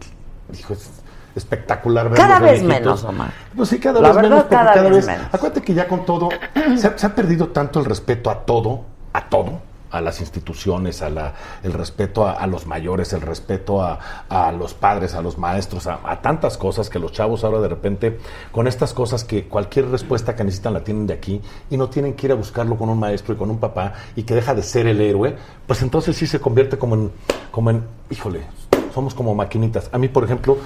hijo, 0.53 0.73
es 0.73 0.89
espectacular. 1.34 2.11
Cada 2.11 2.39
vez 2.41 2.59
viejitos. 2.61 2.69
menos, 2.81 3.03
Omar. 3.05 3.31
Pues 3.55 3.69
sí, 3.69 3.79
cada 3.79 4.01
La 4.01 4.09
vez 4.09 4.15
verdad, 4.17 4.29
menos, 4.29 4.43
porque 4.43 4.55
cada 4.57 4.73
cada, 4.73 4.84
vez 4.89 4.93
vez... 4.97 5.07
menos. 5.07 5.27
Acuérdate 5.34 5.61
que 5.61 5.73
ya 5.73 5.88
con 5.88 6.05
todo, 6.05 6.27
se 6.75 6.88
ha, 6.88 6.97
se 6.97 7.05
ha 7.05 7.15
perdido 7.15 7.47
tanto 7.51 7.79
el 7.79 7.85
respeto 7.85 8.29
a 8.29 8.45
todo, 8.45 8.81
a 9.13 9.29
todo, 9.29 9.61
a 9.91 10.01
las 10.01 10.19
instituciones, 10.19 11.01
a 11.01 11.09
la, 11.09 11.34
el 11.64 11.73
respeto 11.73 12.27
a, 12.27 12.34
a 12.34 12.47
los 12.47 12.65
mayores, 12.65 13.14
el 13.14 13.22
respeto 13.22 13.81
a, 13.81 13.99
los 14.51 14.73
padres, 14.73 15.14
a 15.15 15.22
los 15.22 15.38
maestros, 15.38 15.88
a, 15.88 15.99
a 16.03 16.22
tantas 16.22 16.57
cosas 16.57 16.89
que 16.89 16.99
los 16.99 17.11
chavos 17.11 17.43
ahora 17.43 17.59
de 17.59 17.68
repente, 17.68 18.19
con 18.51 18.68
estas 18.68 18.93
cosas 18.93 19.23
que 19.23 19.47
cualquier 19.47 19.89
respuesta 19.89 20.35
que 20.35 20.43
necesitan 20.43 20.73
la 20.73 20.84
tienen 20.84 21.07
de 21.07 21.14
aquí 21.14 21.41
y 21.69 21.77
no 21.77 21.89
tienen 21.89 22.14
que 22.14 22.27
ir 22.27 22.31
a 22.31 22.35
buscarlo 22.35 22.77
con 22.77 22.89
un 22.89 22.99
maestro 22.99 23.34
y 23.34 23.38
con 23.38 23.49
un 23.49 23.59
papá 23.59 23.93
y 24.15 24.23
que 24.23 24.35
deja 24.35 24.53
de 24.53 24.64
ser 24.64 24.88
el 24.88 25.01
héroe, 25.01 25.35
pues 25.65 25.81
entonces 25.81 26.15
sí 26.15 26.27
se 26.27 26.39
convierte 26.39 26.77
como 26.77 26.95
en, 26.95 27.11
como 27.51 27.69
en 27.69 27.84
híjole, 28.09 28.41
somos 28.93 29.14
como 29.14 29.35
maquinitas. 29.35 29.89
A 29.91 29.97
mí, 29.97 30.07
por 30.07 30.23
ejemplo, 30.23 30.57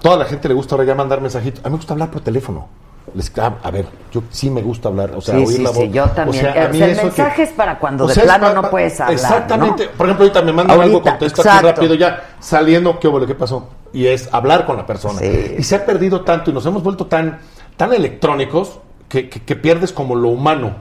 toda 0.00 0.16
la 0.16 0.24
gente 0.24 0.48
le 0.48 0.54
gusta 0.54 0.74
ahora 0.74 0.84
ya 0.84 0.94
mandar 0.94 1.20
mensajitos. 1.20 1.64
A 1.64 1.68
mí 1.68 1.72
me 1.72 1.76
gusta 1.76 1.94
hablar 1.94 2.10
por 2.10 2.20
teléfono. 2.20 2.81
Les, 3.14 3.36
a, 3.38 3.46
a 3.62 3.70
ver, 3.70 3.86
yo 4.12 4.22
sí 4.30 4.48
me 4.48 4.62
gusta 4.62 4.88
hablar, 4.88 5.10
o 5.16 5.20
sea, 5.20 5.34
sí, 5.34 5.40
oír 5.44 5.56
sí, 5.56 5.62
la 5.62 5.70
voz. 5.70 5.78
sí, 5.78 5.90
yo 5.90 6.04
también. 6.10 6.46
O 6.46 6.52
sea, 6.52 6.62
a 6.62 6.66
O 6.66 6.68
mí 6.70 6.78
sea, 6.78 6.86
el 6.86 6.96
que- 6.96 7.02
mensaje 7.04 7.42
es 7.42 7.50
para 7.50 7.78
cuando 7.78 8.06
de 8.06 8.14
sea, 8.14 8.22
plano 8.24 8.54
no 8.54 8.70
puedes 8.70 9.00
hablar, 9.00 9.14
Exactamente. 9.14 9.86
¿no? 9.86 9.90
Por 9.92 10.06
ejemplo, 10.06 10.24
ahorita 10.26 10.42
me 10.42 10.52
mandan 10.52 10.80
algo, 10.80 11.02
contesto 11.02 11.42
aquí 11.42 11.64
rápido 11.66 11.94
ya, 11.94 12.22
saliendo, 12.40 12.98
¿qué 12.98 13.08
hubo? 13.08 13.26
¿Qué 13.26 13.34
pasó? 13.34 13.68
Y 13.92 14.06
es 14.06 14.28
hablar 14.32 14.64
con 14.66 14.76
la 14.76 14.86
persona. 14.86 15.20
Y 15.24 15.62
se 15.62 15.76
ha 15.76 15.84
perdido 15.84 16.22
tanto 16.22 16.50
y 16.50 16.54
nos 16.54 16.64
hemos 16.64 16.82
vuelto 16.82 17.06
tan, 17.06 17.38
tan 17.76 17.92
electrónicos 17.92 18.78
que, 19.08 19.28
que- 19.28 19.42
que 19.42 19.56
pierdes 19.56 19.92
como 19.92 20.14
lo 20.14 20.28
humano. 20.28 20.76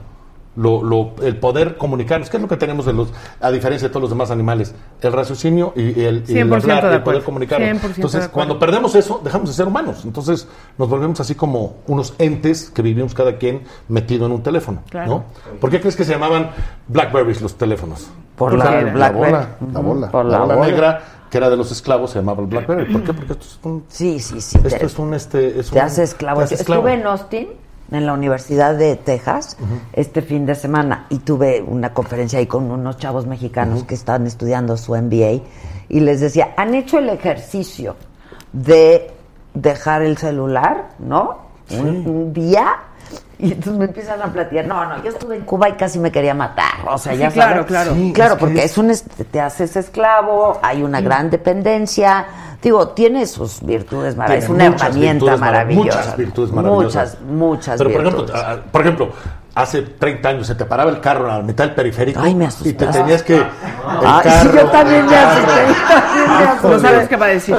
Lo, 0.57 0.83
lo- 0.83 1.13
el 1.23 1.37
poder 1.37 1.77
comunicarnos, 1.77 2.29
¿qué 2.29 2.35
es 2.35 2.41
lo 2.43 2.49
que 2.49 2.57
tenemos 2.57 2.85
de 2.85 2.91
los, 2.91 3.07
a 3.39 3.49
diferencia 3.51 3.87
de 3.87 3.91
todos 3.93 4.01
los 4.01 4.09
demás 4.09 4.31
animales? 4.31 4.75
El 5.01 5.13
raciocinio 5.13 5.71
y, 5.77 6.01
el, 6.03 6.25
y 6.27 6.37
el 6.39 6.49
100% 6.49 6.53
hablar, 6.63 6.89
de 6.89 6.95
el 6.97 7.03
poder 7.03 7.23
comunicarnos. 7.23 7.69
100% 7.69 7.81
de 7.81 7.93
Entonces, 7.95 8.27
cuando 8.27 8.59
perdemos 8.59 8.93
eso, 8.95 9.21
dejamos 9.23 9.47
de 9.47 9.55
ser 9.55 9.67
humanos. 9.67 10.01
Entonces, 10.03 10.47
nos 10.77 10.89
volvemos 10.89 11.19
así 11.21 11.35
como 11.35 11.75
unos 11.87 12.15
entes 12.17 12.69
que 12.69 12.81
vivimos 12.81 13.13
cada 13.13 13.37
quien 13.37 13.61
metido 13.87 14.25
en 14.25 14.33
un 14.33 14.43
teléfono. 14.43 14.83
Claro. 14.89 15.09
¿no? 15.09 15.23
¿Por 15.61 15.69
qué 15.69 15.79
crees 15.79 15.95
que 15.95 16.03
se 16.03 16.11
llamaban 16.11 16.49
Blackberries 16.89 17.41
los 17.41 17.57
teléfonos? 17.57 18.09
Por 18.35 18.53
la 18.53 18.65
bola, 18.65 18.91
la 18.93 19.11
bola, 19.11 20.09
por 20.11 20.25
la 20.25 20.31
la 20.31 20.39
bola 20.43 20.55
bola. 20.55 20.67
negra 20.67 21.01
que 21.29 21.37
era 21.37 21.49
de 21.49 21.55
los 21.55 21.71
esclavos 21.71 22.11
se 22.11 22.19
llamaba 22.19 22.41
el 22.41 22.47
Blackberry. 22.47 22.91
¿Por 22.91 23.03
qué? 23.03 23.13
Porque 23.13 23.31
esto 23.33 23.45
es 23.45 23.59
un, 23.63 23.85
Sí, 23.87 24.19
sí, 24.19 24.41
sí. 24.41 24.57
esto 24.65 24.79
te- 24.79 24.85
es 24.85 24.99
un 24.99 25.13
este, 25.13 25.59
es 25.61 25.69
te 25.69 25.77
un- 25.79 25.85
hace 25.85 26.03
esclavo. 26.03 26.39
te 26.39 26.43
hace 26.43 26.55
esclavo. 26.55 26.87
Estuve 26.89 26.99
en 27.01 27.07
Austin, 27.07 27.47
en 27.91 28.05
la 28.05 28.13
Universidad 28.13 28.75
de 28.75 28.95
Texas, 28.95 29.57
este 29.93 30.21
fin 30.21 30.45
de 30.45 30.55
semana, 30.55 31.05
y 31.09 31.19
tuve 31.19 31.61
una 31.61 31.93
conferencia 31.93 32.39
ahí 32.39 32.47
con 32.47 32.71
unos 32.71 32.97
chavos 32.97 33.27
mexicanos 33.27 33.83
que 33.83 33.95
estaban 33.95 34.25
estudiando 34.25 34.77
su 34.77 34.95
MBA, 34.95 35.43
y 35.89 35.99
les 35.99 36.21
decía, 36.21 36.53
¿han 36.55 36.73
hecho 36.73 36.99
el 36.99 37.09
ejercicio 37.09 37.95
de 38.53 39.11
dejar 39.53 40.01
el 40.01 40.17
celular, 40.17 40.91
no? 40.99 41.51
Un, 41.71 42.07
un 42.07 42.33
día. 42.33 42.75
Y 43.39 43.53
entonces 43.53 43.73
me 43.73 43.85
empiezan 43.85 44.21
a 44.21 44.25
platicar, 44.27 44.65
no, 44.65 44.85
no, 44.85 45.01
yo 45.03 45.09
estuve 45.09 45.35
en 45.35 45.41
Cuba 45.43 45.69
y 45.69 45.73
casi 45.73 45.97
me 45.97 46.11
quería 46.11 46.33
matar. 46.35 46.73
O 46.87 46.97
sea, 46.97 47.13
Sí, 47.13 47.19
ya 47.19 47.29
claro, 47.31 47.51
sabes. 47.53 47.65
claro. 47.67 47.93
Sí, 47.95 48.13
claro, 48.13 48.33
es 48.35 48.39
porque 48.39 48.59
es- 48.63 48.71
es 48.71 48.77
un 48.77 48.93
te 49.31 49.41
haces 49.41 49.75
esclavo, 49.75 50.59
hay 50.61 50.83
una 50.83 51.01
gran 51.01 51.29
dependencia. 51.31 52.25
Digo, 52.61 52.89
tiene 52.89 53.25
sus 53.25 53.59
virtudes 53.65 54.15
maravillosas. 54.15 54.43
Es 54.43 54.49
una 54.55 54.65
herramienta 54.67 55.37
maravillosa. 55.37 55.97
Muchas 55.97 56.17
virtudes 56.17 56.51
maravillosas. 56.51 57.17
Muchas, 57.21 57.31
muchas 57.31 57.77
Pero, 57.79 57.89
por 57.91 58.03
virtudes. 58.03 58.29
ejemplo, 58.29 58.51
ah, 58.63 58.69
por 58.71 58.81
ejemplo, 58.81 59.09
hace 59.55 59.81
30 59.81 60.29
años 60.29 60.45
se 60.45 60.53
te 60.53 60.65
paraba 60.65 60.91
el 60.91 60.99
carro 61.01 61.31
a 61.31 61.37
la 61.37 61.43
mitad 61.43 61.63
del 61.65 61.73
periférico 61.73 62.19
Ay, 62.21 62.35
me 62.35 62.47
y 62.63 62.73
te 62.73 62.85
tenías 62.85 63.23
que... 63.23 63.37
el 63.37 63.43
Ay, 64.05 64.21
sí, 64.23 64.29
carro- 64.29 64.53
yo 64.53 64.65
también 64.69 65.05
me 65.07 65.15
asusté. 65.17 65.47
también 65.47 66.37
me 66.37 66.43
asusté. 66.45 66.67
No 66.69 66.79
sabes 66.79 67.07
qué 67.09 67.15
va 67.15 67.25
a 67.25 67.29
decir. 67.29 67.57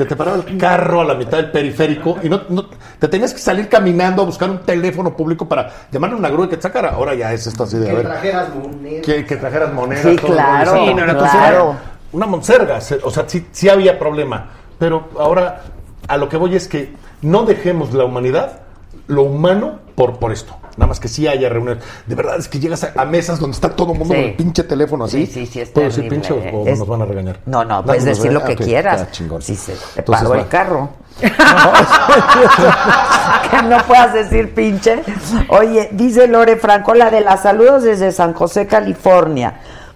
Se 0.00 0.06
te 0.06 0.16
paraba 0.16 0.38
el 0.38 0.56
carro 0.56 1.02
a 1.02 1.04
la 1.04 1.12
mitad 1.14 1.36
del 1.36 1.50
periférico 1.50 2.16
y 2.22 2.30
no, 2.30 2.40
no- 2.48 2.64
te 2.98 3.06
tenías 3.06 3.34
que 3.34 3.38
salir 3.38 3.68
caminando 3.68 4.22
a 4.22 4.24
buscar 4.24 4.48
un 4.48 4.60
teléfono 4.60 5.14
público 5.14 5.46
para 5.46 5.70
llamarle 5.92 6.16
a 6.16 6.18
una 6.20 6.30
grúa 6.30 6.46
y 6.46 6.48
que 6.48 6.56
te 6.56 6.62
sacara. 6.62 6.92
Ahora 6.92 7.14
ya 7.14 7.30
es 7.34 7.46
esto 7.46 7.64
así 7.64 7.76
de, 7.76 7.84
a 7.84 7.90
Que 7.90 7.96
ver, 7.96 8.06
trajeras 8.06 8.48
monedas. 8.54 9.04
que, 9.04 9.26
que 9.26 9.36
trajeras 9.36 9.74
monedas. 9.74 10.02
Sí, 10.06 10.16
todo 10.16 10.32
claro. 10.32 10.72
Sí, 10.72 10.94
no, 10.94 11.04
Entonces 11.04 11.30
claro. 11.38 11.76
Una 12.12 12.24
monserga, 12.24 12.80
se- 12.80 12.98
o 13.02 13.10
sea, 13.10 13.24
sí, 13.26 13.46
sí 13.52 13.68
había 13.68 13.98
problema. 13.98 14.46
Pero 14.78 15.10
ahora 15.18 15.64
a 16.08 16.16
lo 16.16 16.30
que 16.30 16.38
voy 16.38 16.56
es 16.56 16.66
que 16.66 16.94
no 17.20 17.42
dejemos 17.44 17.92
la 17.92 18.06
humanidad, 18.06 18.60
lo 19.06 19.24
humano, 19.24 19.80
por, 19.96 20.18
por 20.18 20.32
esto. 20.32 20.56
Nada 20.76 20.88
más 20.88 21.00
que 21.00 21.08
sí 21.08 21.26
haya 21.28 21.48
reuniones. 21.48 21.82
De 22.06 22.14
verdad 22.14 22.36
es 22.38 22.48
que 22.48 22.58
llegas 22.60 22.84
a, 22.84 22.92
a 22.96 23.04
mesas 23.04 23.38
donde 23.40 23.54
está 23.54 23.70
todo 23.70 23.92
el 23.92 23.98
mundo 23.98 24.14
Sí. 24.14 24.20
con 24.20 24.30
el 24.30 24.36
pinche 24.36 24.62
teléfono 24.64 25.04
así. 25.04 25.26
Sí, 25.26 25.32
sí, 25.32 25.46
sí, 25.46 25.60
es 25.60 25.68
¿Puedo 25.70 25.88
decir 25.88 26.08
pinche 26.08 26.32
o, 26.32 26.36
o 26.60 26.66
es- 26.66 26.78
nos 26.78 26.88
van 26.88 27.02
a 27.02 27.04
regañar? 27.04 27.40
No, 27.46 27.64
no, 27.64 27.74
¿Nadie 27.76 27.84
puedes 27.86 28.04
decir 28.04 28.32
lo 28.32 28.42
que 28.44 28.52
Ok, 28.54 28.60
quieras. 28.62 29.10
chingón. 29.10 29.42
Si 29.42 29.56
se 29.56 29.72
te 29.72 29.78
Entonces, 30.00 30.28
paró 30.28 30.40
el 30.40 30.48
carro. 30.48 30.88
que 33.50 33.62
no 33.62 33.78
puedas 33.86 34.12
decir 34.14 34.54
pinche. 34.54 35.02
Oye, 35.48 35.88
dice 35.92 36.26
Lore 36.28 36.56
Franco, 36.56 36.94
la 36.94 37.10
de 37.10 37.20
las 37.20 37.42
saludos 37.42 37.82
desde 37.82 38.12
San 38.12 38.32
José, 38.34 38.66
California. 38.66 39.54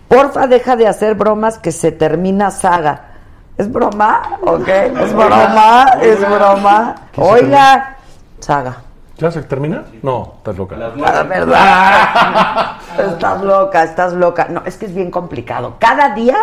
Porfa, 0.08 0.46
deja 0.46 0.76
de 0.76 0.86
hacer 0.86 1.14
bromas 1.14 1.58
que 1.58 1.72
se 1.72 1.92
termina 1.92 2.50
saga. 2.50 3.10
¿Es 3.56 3.70
broma? 3.72 4.38
¿Ok? 4.42 4.68
¿Es 4.68 5.12
broma? 5.14 5.86
¿Es 6.02 6.20
broma? 6.20 6.94
¿Qué 7.12 7.22
se 7.22 7.26
Oiga, 7.30 7.96
saga. 8.40 8.76
¿Ya 9.18 9.30
se 9.30 9.42
termina? 9.42 9.84
No, 10.02 10.34
estás 10.38 10.56
loca. 10.58 10.76
La 10.76 11.22
verdad. 11.22 12.76
estás 12.98 13.42
loca, 13.42 13.84
estás 13.84 14.12
loca. 14.12 14.46
No, 14.50 14.62
es 14.66 14.76
que 14.76 14.86
es 14.86 14.94
bien 14.94 15.10
complicado. 15.10 15.76
Cada 15.78 16.14
día 16.14 16.36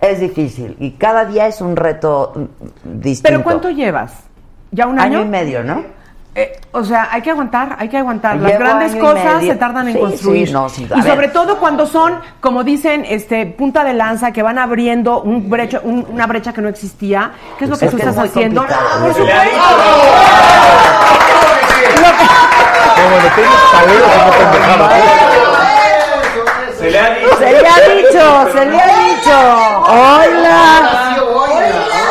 es 0.00 0.20
difícil 0.20 0.76
y 0.78 0.92
cada 0.92 1.24
día 1.24 1.46
es 1.48 1.60
un 1.60 1.74
reto 1.74 2.32
distinto. 2.84 3.28
¿Pero 3.28 3.42
cuánto 3.42 3.70
llevas? 3.70 4.12
¿Ya 4.70 4.86
un 4.86 4.98
año? 5.00 5.18
Año 5.18 5.26
y 5.26 5.30
medio, 5.30 5.64
¿no? 5.64 5.82
Eh, 6.38 6.60
o 6.72 6.84
sea, 6.84 7.08
hay 7.10 7.22
que 7.22 7.30
aguantar, 7.30 7.76
hay 7.78 7.88
que 7.88 7.96
aguantar. 7.96 8.36
Las 8.36 8.58
grandes 8.58 8.94
cosas 8.96 9.42
se 9.42 9.56
tardan 9.56 9.88
en 9.88 9.94
Sí, 9.94 10.00
construir. 10.00 10.46
sí, 10.48 10.52
no, 10.52 10.68
sí, 10.68 10.82
y 10.84 10.86
ver. 10.86 11.02
sobre 11.02 11.28
todo 11.28 11.56
cuando 11.58 11.86
son, 11.86 12.20
como 12.40 12.62
dicen, 12.62 13.06
este 13.08 13.46
punta 13.46 13.82
de 13.84 13.94
lanza, 13.94 14.32
que 14.32 14.42
van 14.42 14.58
abriendo 14.58 15.22
un 15.22 15.48
brecho, 15.48 15.80
un- 15.82 16.06
una 16.10 16.26
brecha 16.26 16.52
que 16.52 16.60
no 16.60 16.68
existía. 16.68 17.32
¿Qué 17.58 17.64
es 17.64 17.70
lo 17.70 17.78
que 17.78 17.86
Es 17.86 17.90
tú 17.90 17.96
que 17.96 18.02
estás 18.02 18.18
haciendo? 18.22 18.60
complicado. 18.60 19.00
Por 19.06 19.14
supuesto. 19.14 19.40
Como 21.76 23.16
le 23.22 23.30
tienes 23.30 23.62
talero 23.72 24.06
como 24.06 24.30
pendejada. 24.32 24.86
Se 26.78 26.90
le 26.90 26.98
ha 26.98 27.10
dicho. 27.10 27.36
Se 27.38 27.44
le 27.44 27.68
ha 27.68 27.78
dicho, 27.94 28.24
se 28.52 28.66
le 28.66 28.80
ha 28.80 28.86
dicho. 28.86 29.36
Hola. 29.86 31.15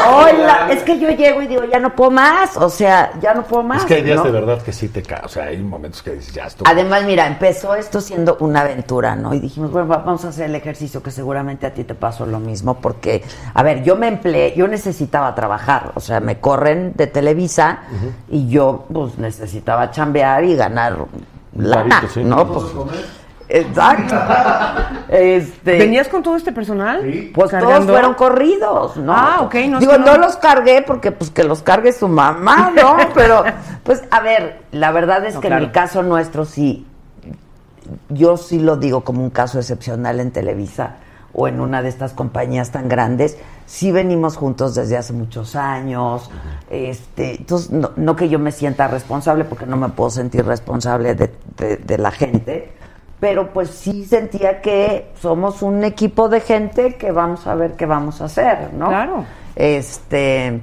Hola. 0.07 0.68
Es 0.72 0.84
que 0.84 0.99
yo 0.99 1.10
llego 1.10 1.41
y 1.41 1.48
digo, 1.48 1.64
ya 1.65 1.80
no 1.80 1.95
puedo 1.95 2.11
más. 2.11 2.56
O 2.57 2.69
sea, 2.69 3.11
ya 3.22 3.34
no 3.34 3.44
puedo 3.44 3.64
más. 3.64 3.82
Es 3.82 3.86
que 3.86 3.94
hay 3.95 4.02
días 4.03 4.18
¿no? 4.18 4.23
de 4.23 4.32
verdad 4.32 4.61
que 4.61 4.72
sí 4.73 4.90
te 4.90 5.02
cae. 5.02 5.22
O 5.23 5.27
sea, 5.27 5.45
hay 5.45 5.57
momentos 5.57 6.02
que 6.02 6.11
dices, 6.11 6.34
ya 6.34 6.45
estoy. 6.45 6.65
Además, 6.69 7.03
mira, 7.06 7.27
empezó 7.27 7.76
esto 7.76 8.02
siendo 8.02 8.38
una 8.40 8.61
aventura, 8.61 9.15
¿no? 9.15 9.34
Y 9.34 9.40
dijimos, 9.40 9.72
bueno, 9.72 9.88
va- 9.88 9.98
vamos 9.98 10.26
a 10.26 10.30
hacer 10.30 10.45
el 10.49 10.56
ejercicio 10.56 11.02
que 11.03 11.11
seguramente 11.11 11.65
a 11.65 11.73
ti 11.73 11.84
te 11.84 11.95
pasó 11.95 12.26
lo 12.26 12.40
mismo, 12.40 12.76
porque, 12.76 13.23
a 13.53 13.64
ver, 13.64 13.84
yo 13.84 13.95
me 13.95 14.07
empleé, 14.07 14.53
yo 14.56 14.68
necesitaba 14.68 15.34
trabajar, 15.36 15.91
o 15.95 15.99
sea, 15.99 16.19
me 16.19 16.40
corren 16.40 16.94
de 16.95 17.07
Televisa 17.07 17.80
y 18.30 18.48
yo, 18.48 18.86
pues, 18.94 19.18
necesitaba 19.18 19.91
chambear 19.91 20.44
y 20.44 20.56
ganar 20.56 20.98
lana, 21.57 21.95
Varito, 21.95 22.14
sí. 22.14 22.23
¿no? 22.23 22.45
Pues, 22.48 22.65
exacto. 23.49 24.15
Este, 25.09 25.77
¿Venías 25.77 26.07
con 26.07 26.23
todo 26.23 26.35
este 26.35 26.51
personal? 26.51 27.01
pues 27.34 27.51
todos 27.51 27.85
fueron 27.85 28.13
corridos, 28.15 28.97
¿no? 28.97 29.13
Ah, 29.15 29.38
ok, 29.41 29.55
no, 29.69 29.80
Digo, 29.80 29.97
no. 29.97 30.05
no. 30.13 30.17
los 30.17 30.35
cargué 30.38 30.81
porque 30.85 31.11
pues 31.11 31.30
que 31.30 31.43
los 31.43 31.61
cargue 31.61 31.91
su 31.93 32.07
mamá, 32.07 32.72
¿no? 32.76 32.97
Pero, 33.13 33.43
pues, 33.84 34.03
a 34.11 34.19
ver, 34.22 34.61
la 34.72 34.91
verdad 34.91 35.26
es 35.26 35.35
No, 35.35 35.41
que 35.41 35.47
claro. 35.47 35.63
en 35.63 35.67
el 35.69 35.73
caso 35.73 36.01
nuestro 36.03 36.45
sí, 36.45 36.85
yo 38.09 38.38
sí 38.38 38.59
lo 38.59 38.77
digo 38.77 39.01
como 39.03 39.22
un 39.23 39.30
caso 39.30 39.59
excepcional 39.59 40.19
en 40.19 40.31
Televisa 40.31 40.95
o 41.38 41.47
en 41.49 41.59
una 41.59 41.81
de 41.81 41.89
estas 41.89 42.13
compañías 42.13 42.72
tan 42.72 42.88
grandes, 42.88 43.38
sí 43.65 43.91
venimos 43.91 44.38
juntos 44.38 44.73
desde 44.73 44.95
hace 44.95 45.11
muchos 45.11 45.55
años, 45.57 46.30
este, 46.69 47.35
entonces 47.35 47.72
no, 47.72 47.91
no 47.97 48.15
que 48.15 48.30
yo 48.30 48.39
me 48.39 48.53
sienta 48.53 48.88
responsable, 48.88 49.43
porque 49.43 49.65
no 49.65 49.76
me 49.76 49.89
puedo 49.89 50.09
sentir 50.09 50.45
responsable 50.45 51.13
de, 51.13 51.34
de- 51.57 51.76
de 51.77 51.97
la 51.97 52.11
gente, 52.11 52.73
pero 53.20 53.52
pues 53.54 53.70
sí 53.70 54.06
sentía 54.06 54.62
que 54.62 55.12
somos 55.22 55.62
un 55.62 55.84
equipo 55.84 56.30
de 56.30 56.42
gente 56.42 56.96
que 56.96 57.12
vamos 57.12 57.48
a 57.48 57.56
ver 57.56 57.74
qué 57.74 57.86
vamos 57.86 58.22
a 58.22 58.26
hacer, 58.26 58.74
¿no? 58.74 58.90
Claro. 58.90 59.26
Este, 59.56 60.62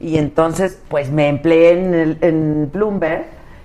y 0.00 0.18
entonces, 0.18 0.78
pues 0.88 1.10
me 1.10 1.28
empleé 1.28 1.72
en, 1.72 1.94
el- 1.94 2.18
en 2.20 2.70
Bloomberg, 2.72 3.24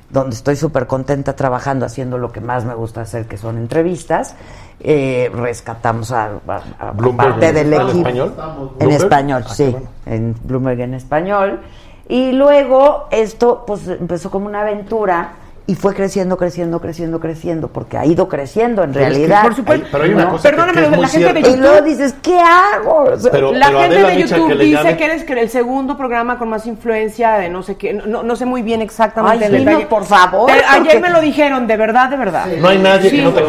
donde 0.10 0.36
estoy 0.36 0.56
súper 0.56 0.88
contenta 0.88 1.36
trabajando, 1.36 1.86
haciendo 1.86 2.18
lo 2.18 2.32
que 2.32 2.42
más 2.42 2.66
me 2.66 2.74
gusta 2.74 3.02
hacer, 3.02 3.26
que 3.28 3.38
son 3.38 3.58
entrevistas. 3.58 4.36
Eh, 4.80 5.30
rescatamos 5.34 6.12
a, 6.12 6.30
a- 6.48 6.88
a 6.88 6.92
Bloomberg 6.92 7.32
parte 7.34 7.50
en- 7.50 7.56
del 7.56 7.74
¿en 7.74 7.82
equipo. 7.82 7.98
español? 8.00 8.34
En 8.38 8.78
¿Bloomberg? 8.80 8.92
español, 9.04 9.42
Ah, 9.46 9.48
qué 9.50 9.56
sí. 9.56 9.70
bueno. 9.72 9.88
En 10.06 10.36
Bloomberg 10.44 10.80
en 10.80 10.94
español. 10.96 11.60
Y 12.08 12.32
luego 12.32 13.08
esto, 13.12 13.64
pues 13.68 13.88
empezó 13.88 14.32
como 14.32 14.48
una 14.48 14.62
aventura 14.62 15.34
y 15.70 15.76
fue 15.76 15.94
creciendo, 15.94 16.36
creciendo, 16.36 16.80
creciendo, 16.82 17.20
creciendo, 17.20 17.68
porque 17.68 17.96
ha 17.98 18.04
ido 18.06 18.28
creciendo 18.28 18.84
en 18.84 18.92
Pero 18.92 19.06
es 19.06 19.12
que- 19.12 19.18
realidad. 19.18 19.44
por 19.44 19.56
supuesto. 19.56 19.88
Pero 19.92 20.04
hay 20.04 20.14
una 20.14 20.26
¿no? 20.26 20.32
cosa 20.32 20.42
que- 20.42 20.50
Perdóname, 20.56 20.80
que 20.80 20.86
es 20.86 20.92
la 20.92 20.98
muy 20.98 21.06
gente 21.08 21.34
de 21.34 21.34
cierta. 21.42 21.50
Y 21.50 21.60
luego 21.62 21.82
dices, 21.84 22.16
¿qué 22.24 22.40
hago? 22.40 22.96
O 23.04 23.18
sea, 23.20 23.32
Pero- 23.32 23.52
la 23.52 23.68
pero 23.68 23.80
gente 23.82 23.96
Adela 23.98 24.10
de 24.10 24.22
YouTube 24.22 24.48
que 24.48 24.56
dice 24.56 24.78
llame- 24.84 24.98
que 24.98 25.06
eres 25.06 25.24
que 25.26 25.34
el 25.34 25.50
segundo 25.50 25.96
programa 25.96 26.40
con 26.40 26.50
más 26.50 26.66
influencia 26.66 27.34
de 27.34 27.50
no 27.50 27.62
sé 27.62 27.76
qué, 27.78 27.94
no, 27.94 28.24
no 28.24 28.36
sé 28.36 28.46
muy 28.48 28.64
bien 28.64 28.82
exactamente 28.82 29.46
Ay, 29.46 29.56
el 29.56 29.64
detalle. 29.66 29.86
por 29.86 30.06
favor, 30.06 30.48
Pero 30.52 30.64
ayer 30.68 30.80
porque- 30.84 31.00
me 31.02 31.10
lo 31.12 31.22
dijeron, 31.22 31.68
de 31.68 31.78
verdad, 31.78 32.10
de 32.10 32.18
verdad. 32.18 32.46
No 32.60 32.68
hay 32.70 32.80
nadie 32.80 33.10
Sí. 33.12 33.18
que 33.18 33.22
no 33.22 33.32
te 33.32 33.42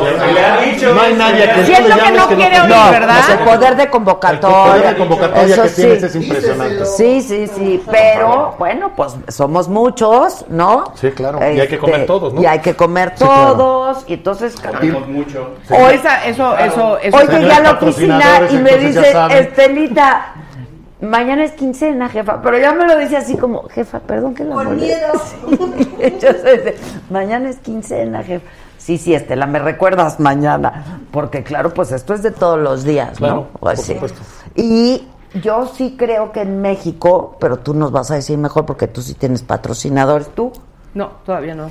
dicho. 0.72 0.94
No 0.94 1.01
hay 1.01 1.14
nadie 1.14 1.44
a 1.51 1.55
quien 1.55 1.66
Si 1.66 1.72
es 1.72 1.88
lo 1.88 1.97
que 1.97 2.10
no 2.12 2.28
que 2.28 2.34
quiere 2.36 2.60
oír, 2.60 2.68
No, 2.70 2.90
¿verdad? 2.90 3.16
el 3.30 3.38
poder 3.48 3.76
de 3.76 3.82
El 3.84 3.90
convocatoria. 3.90 4.64
poder 4.72 4.88
de 4.88 4.97
convocatoria 4.98 5.62
que 5.62 5.68
tienes 5.70 6.01
sí. 6.01 6.06
es 6.06 6.14
impresionante. 6.16 6.84
Sí, 6.84 7.22
sí, 7.22 7.47
sí, 7.47 7.82
pero 7.90 8.55
bueno, 8.59 8.90
pues 8.94 9.16
somos 9.28 9.68
muchos, 9.68 10.44
¿no? 10.48 10.84
Este, 10.94 11.09
Sí, 11.10 11.14
claro, 11.14 11.38
y 11.40 11.60
hay 11.60 11.68
que 11.68 11.78
comer 11.78 12.06
todos, 12.12 12.35
¿no? 12.35 12.43
Y 12.43 12.47
hay 12.47 12.59
que 12.61 12.74
comer 12.74 13.12
Sí, 13.16 13.24
claro. 13.24 13.53
todos, 13.57 14.05
y 14.09 14.15
entonces... 14.15 14.55
Comemos 14.57 15.09
mucho. 15.09 15.51
O 15.70 15.89
esa- 15.89 16.24
eso, 16.27 16.57
eso, 16.59 16.99
eso. 16.99 17.16
Hoy 17.16 17.27
llegué 17.28 17.53
a 17.53 17.61
la 17.61 17.73
oficina 17.73 18.20
y 18.51 18.57
me 18.59 18.77
dice. 18.78 19.12
Estelita, 19.31 20.35
mañana 21.01 21.45
es 21.45 21.53
quincena, 21.53 22.09
jefa, 22.09 22.41
pero 22.43 22.59
ya 22.59 22.73
me 22.73 22.87
lo 22.87 22.97
dice 22.99 23.16
así 23.16 23.37
como, 23.37 23.62
jefa, 23.69 24.01
perdón 24.01 24.35
que 24.35 24.45
la 24.45 24.55
Con 24.55 24.66
moleste". 24.66 24.87
miedo. 24.87 25.12
Sí, 26.01 26.16
yo 26.23 26.32
sé, 26.32 26.77
mañana 27.11 27.51
es 27.51 27.57
quincena, 27.59 28.23
jefa. 28.23 28.47
Sí, 28.78 28.97
sí, 28.97 29.15
Estela, 29.15 29.47
me 29.47 29.59
recuerdas 29.59 30.19
mañana, 30.20 31.01
porque 31.11 31.43
claro, 31.43 31.73
pues 31.74 31.93
esto 31.93 32.15
es 32.15 32.23
de 32.23 32.31
todos 32.31 32.59
los 32.59 32.82
días, 32.85 33.19
Claro, 33.19 33.35
¿no? 33.35 33.47
Pues 33.61 33.77
por 33.78 33.85
sí. 33.87 33.93
supuesto. 33.93 34.20
Y 34.55 35.07
yo 35.43 35.66
sí 35.66 35.97
creo 35.99 36.32
que 36.32 36.41
en 36.41 36.62
México, 36.62 37.37
pero 37.39 37.59
tú 37.59 37.74
nos 37.74 37.93
vas 37.93 38.11
a 38.11 38.15
decir 38.15 38.39
mejor 38.39 38.65
porque 38.65 38.87
tú 38.89 39.03
sí 39.03 39.12
tienes 39.15 39.43
patrocinadores, 39.43 40.28
tú 40.35 40.51
No, 40.95 41.09
todavía 41.27 41.55
no. 41.55 41.70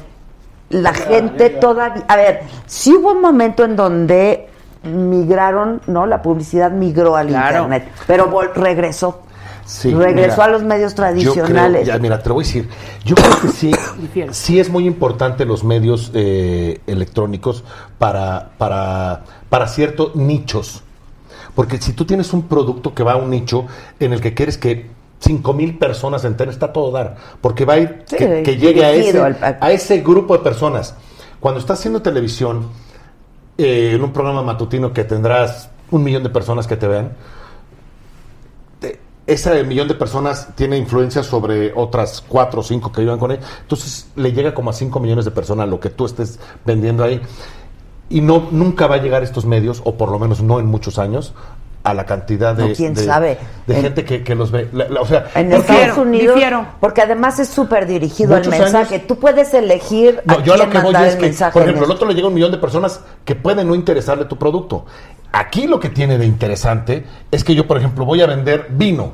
La 0.70 0.94
gente 0.94 1.50
todavía, 1.50 2.04
a 2.08 2.16
ver, 2.16 2.42
sí 2.66 2.94
hubo 2.96 3.12
un 3.12 3.22
momento 3.22 3.64
en 3.66 3.76
donde 3.76 4.48
migraron, 4.84 5.82
¿no? 5.88 6.06
La 6.06 6.22
publicidad 6.22 6.72
migró 6.72 7.16
al 7.16 7.28
Claro. 7.28 7.64
internet, 7.64 7.92
pero 8.08 8.30
regresó. 8.56 9.22
Sí, 9.66 9.94
regresó 9.94 10.32
mira, 10.38 10.46
a 10.46 10.48
los 10.48 10.64
medios 10.64 10.96
creo, 10.96 11.10
tradicionales. 11.14 11.86
ya, 11.86 12.00
mira, 12.00 12.20
te 12.24 12.30
lo 12.30 12.36
voy 12.36 12.44
a 12.44 12.48
decir. 12.48 12.68
Yo 13.06 13.16
creo 13.16 13.40
que 13.40 13.48
sí, 13.50 13.72
sí 14.32 14.60
es 14.60 14.68
muy 14.70 14.88
importante 14.88 15.46
los 15.46 15.64
medios 15.64 16.12
eh, 16.16 16.82
electrónicos 16.88 17.64
para, 18.00 18.50
para, 18.58 19.22
para 19.48 19.68
ciertos 19.68 20.16
nichos. 20.16 20.84
Porque 21.54 21.78
si 21.78 21.94
tú 21.94 22.06
tienes 22.06 22.34
un 22.34 22.48
producto 22.48 22.96
que 22.96 23.04
va 23.04 23.14
a 23.14 23.16
un 23.18 23.30
nicho 23.30 23.66
en 24.00 24.14
el 24.14 24.22
que 24.22 24.34
quieres 24.34 24.58
que 24.58 24.90
5 25.20 25.54
mil 25.54 25.78
personas 25.78 26.22
se 26.22 26.28
enteren, 26.28 26.54
está 26.54 26.68
a 26.68 26.74
todo 26.74 26.92
dar. 26.92 27.16
Porque 27.42 27.66
va 27.66 27.74
a 27.74 27.78
ir 27.80 28.04
Sí, 28.06 28.16
que, 28.18 28.44
que 28.44 28.58
llegue 28.58 28.86
a 28.86 28.92
ese, 28.92 29.20
al- 29.20 29.58
a 29.62 29.72
ese 29.72 30.00
grupo 30.02 30.38
de 30.38 30.44
personas. 30.44 30.96
Cuando 31.40 31.60
estás 31.60 31.80
haciendo 31.80 32.02
televisión, 32.02 32.68
eh, 33.58 33.92
en 33.96 34.04
un 34.04 34.12
programa 34.14 34.42
matutino 34.44 34.94
que 34.94 35.04
tendrás 35.04 35.70
un 35.92 36.04
millón 36.04 36.24
de 36.24 36.30
personas 36.30 36.68
que 36.68 36.78
te 36.78 36.88
vean, 36.88 37.12
te- 38.80 39.00
ese 39.28 39.64
millón 39.64 39.88
de 39.88 39.96
personas 39.96 40.50
tiene 40.56 40.78
influencia 40.78 41.24
sobre 41.24 41.74
otras 41.76 42.24
cuatro 42.28 42.62
o 42.62 42.64
cinco 42.64 42.92
que 42.92 43.02
vivan 43.02 43.20
con 43.20 43.32
él. 43.32 43.40
Entonces 43.62 44.08
le 44.16 44.32
llega 44.32 44.54
como 44.54 44.70
a 44.70 44.74
cinco 44.74 45.00
millones 45.00 45.26
de 45.26 45.32
personas 45.32 45.68
lo 45.70 45.80
que 45.80 45.90
tú 45.90 46.06
estés 46.06 46.40
vendiendo 46.66 47.04
ahí. 47.04 47.22
Y 48.10 48.22
no, 48.22 48.48
nunca 48.52 48.88
va 48.88 48.96
a 48.96 49.02
llegar 49.02 49.22
estos 49.22 49.46
medios, 49.46 49.82
o 49.86 49.96
por 49.96 50.10
lo 50.10 50.18
menos 50.18 50.42
no 50.42 50.60
en 50.60 50.66
muchos 50.66 50.98
años, 50.98 51.34
a 51.90 51.94
la 51.94 52.06
cantidad 52.06 52.56
de, 52.56 52.70
No, 52.70 52.74
quién 52.76 52.94
de- 52.94 53.04
sabe. 53.04 53.38
de 53.68 53.76
En- 53.76 53.82
gente 53.82 54.06
que, 54.06 54.24
que 54.24 54.36
los 54.36 54.52
ve. 54.52 54.70
La- 54.74 54.88
la- 54.90 55.02
o 55.02 55.06
sea, 55.06 55.26
En 55.36 55.50
porque- 55.50 55.74
Estados 55.74 55.98
Unidos, 55.98 56.36
difiero. 56.36 56.66
porque 56.80 57.02
además 57.02 57.40
es 57.40 57.50
súper 57.50 57.86
dirigido 57.88 58.36
el 58.38 58.50
mensaje. 58.50 58.96
años- 58.96 59.08
Tú 59.08 59.18
puedes 59.20 59.54
elegir 59.54 60.22
a 60.28 60.34
No, 60.34 60.44
yo 60.44 60.54
a 60.54 60.56
quién 60.58 60.68
lo 60.68 60.72
que 60.74 60.80
voy 60.80 60.96
es 61.06 61.16
que, 61.16 61.46
por 61.52 61.64
ejemplo, 61.64 61.86
el 61.86 61.92
otro 61.92 62.08
le 62.08 62.14
llega 62.14 62.26
a 62.26 62.30
un 62.30 62.34
millón 62.36 62.52
de 62.52 62.58
personas 62.58 63.02
que 63.26 63.36
pueden 63.36 63.68
no 63.68 63.76
interesarle 63.76 64.26
tu 64.26 64.38
producto. 64.38 64.86
Aquí 65.32 65.68
lo 65.68 65.80
que 65.80 65.90
tiene 65.90 66.18
de 66.18 66.26
interesante 66.26 67.06
es 67.32 67.44
que 67.44 67.54
yo, 67.54 67.68
por 67.68 67.78
ejemplo, 67.78 68.06
voy 68.06 68.22
a 68.22 68.26
vender 68.28 68.68
vino. 68.72 69.12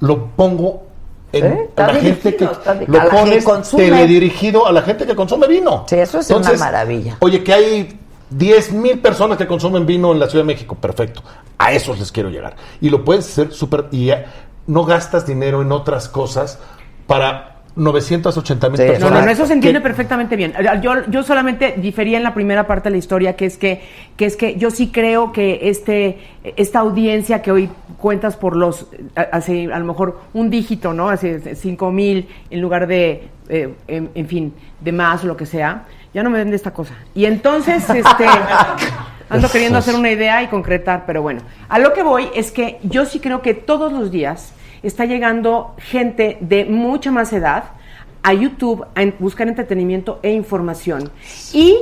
Lo 0.00 0.26
pongo 0.28 0.84
en 1.32 1.44
¿Eh? 1.46 1.68
A 1.76 1.86
la 1.88 1.94
gente 1.94 2.36
que 2.36 2.44
lo 2.44 3.00
que 3.00 3.08
pones 3.10 3.44
consume. 3.44 3.84
teledirigido 3.84 4.66
a 4.66 4.72
la 4.72 4.82
gente 4.82 5.06
que 5.06 5.14
consume 5.14 5.46
vino. 5.46 5.84
Sí, 5.88 5.96
eso 5.96 6.18
es 6.20 6.30
una 6.30 6.52
maravilla. 6.54 7.16
Oye, 7.20 7.42
que 7.44 7.52
hay 7.52 7.98
10 8.30 8.72
mil 8.72 8.98
personas 9.00 9.36
que 9.36 9.46
consumen 9.46 9.84
vino 9.86 10.12
en 10.12 10.18
la 10.20 10.28
Ciudad 10.28 10.44
de 10.44 10.46
México, 10.52 10.74
perfecto. 10.74 11.22
A 11.62 11.72
esos 11.72 11.98
les 11.98 12.10
quiero 12.10 12.30
llegar. 12.30 12.56
Y 12.80 12.88
lo 12.90 13.04
puedes 13.04 13.26
hacer 13.28 13.52
súper... 13.52 13.86
Y 13.92 14.10
no 14.66 14.84
gastas 14.84 15.26
dinero 15.26 15.60
en 15.62 15.72
otras 15.72 16.08
cosas 16.08 16.58
para 17.06 17.56
980 17.76 18.68
mil 18.70 18.78
Sí, 18.78 18.84
personas. 18.86 19.10
No, 19.12 19.18
no, 19.20 19.26
no, 19.26 19.30
eso 19.32 19.46
se 19.46 19.52
entiende 19.52 19.80
perfectamente 19.80 20.36
bien. 20.36 20.54
Yo, 20.82 20.92
yo 21.08 21.22
solamente 21.22 21.74
difería 21.76 22.16
en 22.16 22.22
la 22.24 22.34
primera 22.34 22.66
parte 22.66 22.88
de 22.88 22.92
la 22.92 22.96
historia, 22.98 23.36
que 23.36 23.46
es 23.46 23.56
que, 23.58 23.82
que 24.16 24.26
es 24.26 24.36
que 24.36 24.56
yo 24.56 24.70
sí 24.70 24.88
creo 24.88 25.32
que 25.32 25.60
este, 25.62 26.18
esta 26.56 26.78
audiencia 26.80 27.42
que 27.42 27.52
hoy 27.52 27.68
cuentas 27.98 28.36
por 28.36 28.56
los, 28.56 28.86
a- 29.14 29.20
hace 29.20 29.72
a 29.72 29.78
lo 29.78 29.84
mejor 29.84 30.18
un 30.34 30.50
dígito, 30.50 30.92
¿no? 30.94 31.10
Hace 31.10 31.54
cinco 31.56 31.90
mil 31.90 32.28
en 32.50 32.60
lugar 32.60 32.86
de, 32.86 33.28
eh, 33.48 33.74
en, 33.88 34.10
en 34.14 34.26
fin, 34.26 34.54
de 34.80 34.92
más 34.92 35.24
lo 35.24 35.36
que 35.36 35.46
sea, 35.46 35.84
ya 36.12 36.22
no 36.22 36.30
me 36.30 36.38
vende 36.38 36.56
esta 36.56 36.72
cosa. 36.72 36.94
Y 37.14 37.24
entonces, 37.24 37.88
este, 37.88 38.26
ando 39.28 39.50
queriendo 39.50 39.78
hacer 39.78 39.94
una 39.94 40.10
idea 40.10 40.42
y 40.42 40.48
concretar, 40.48 41.04
pero 41.06 41.22
bueno, 41.22 41.42
a 41.68 41.78
lo 41.78 41.92
que 41.92 42.02
voy 42.02 42.28
es 42.34 42.50
que 42.50 42.78
yo 42.82 43.06
sí 43.06 43.20
creo 43.20 43.42
que 43.42 43.54
todos 43.54 43.92
los 43.92 44.10
días 44.10 44.52
está 44.82 45.04
llegando 45.04 45.74
gente 45.78 46.38
de 46.40 46.64
mucha 46.64 47.10
más 47.10 47.32
edad 47.32 47.64
a 48.22 48.32
YouTube 48.32 48.86
a 48.94 49.02
buscar 49.18 49.48
entretenimiento 49.48 50.20
e 50.22 50.32
información. 50.32 51.10
Y, 51.52 51.78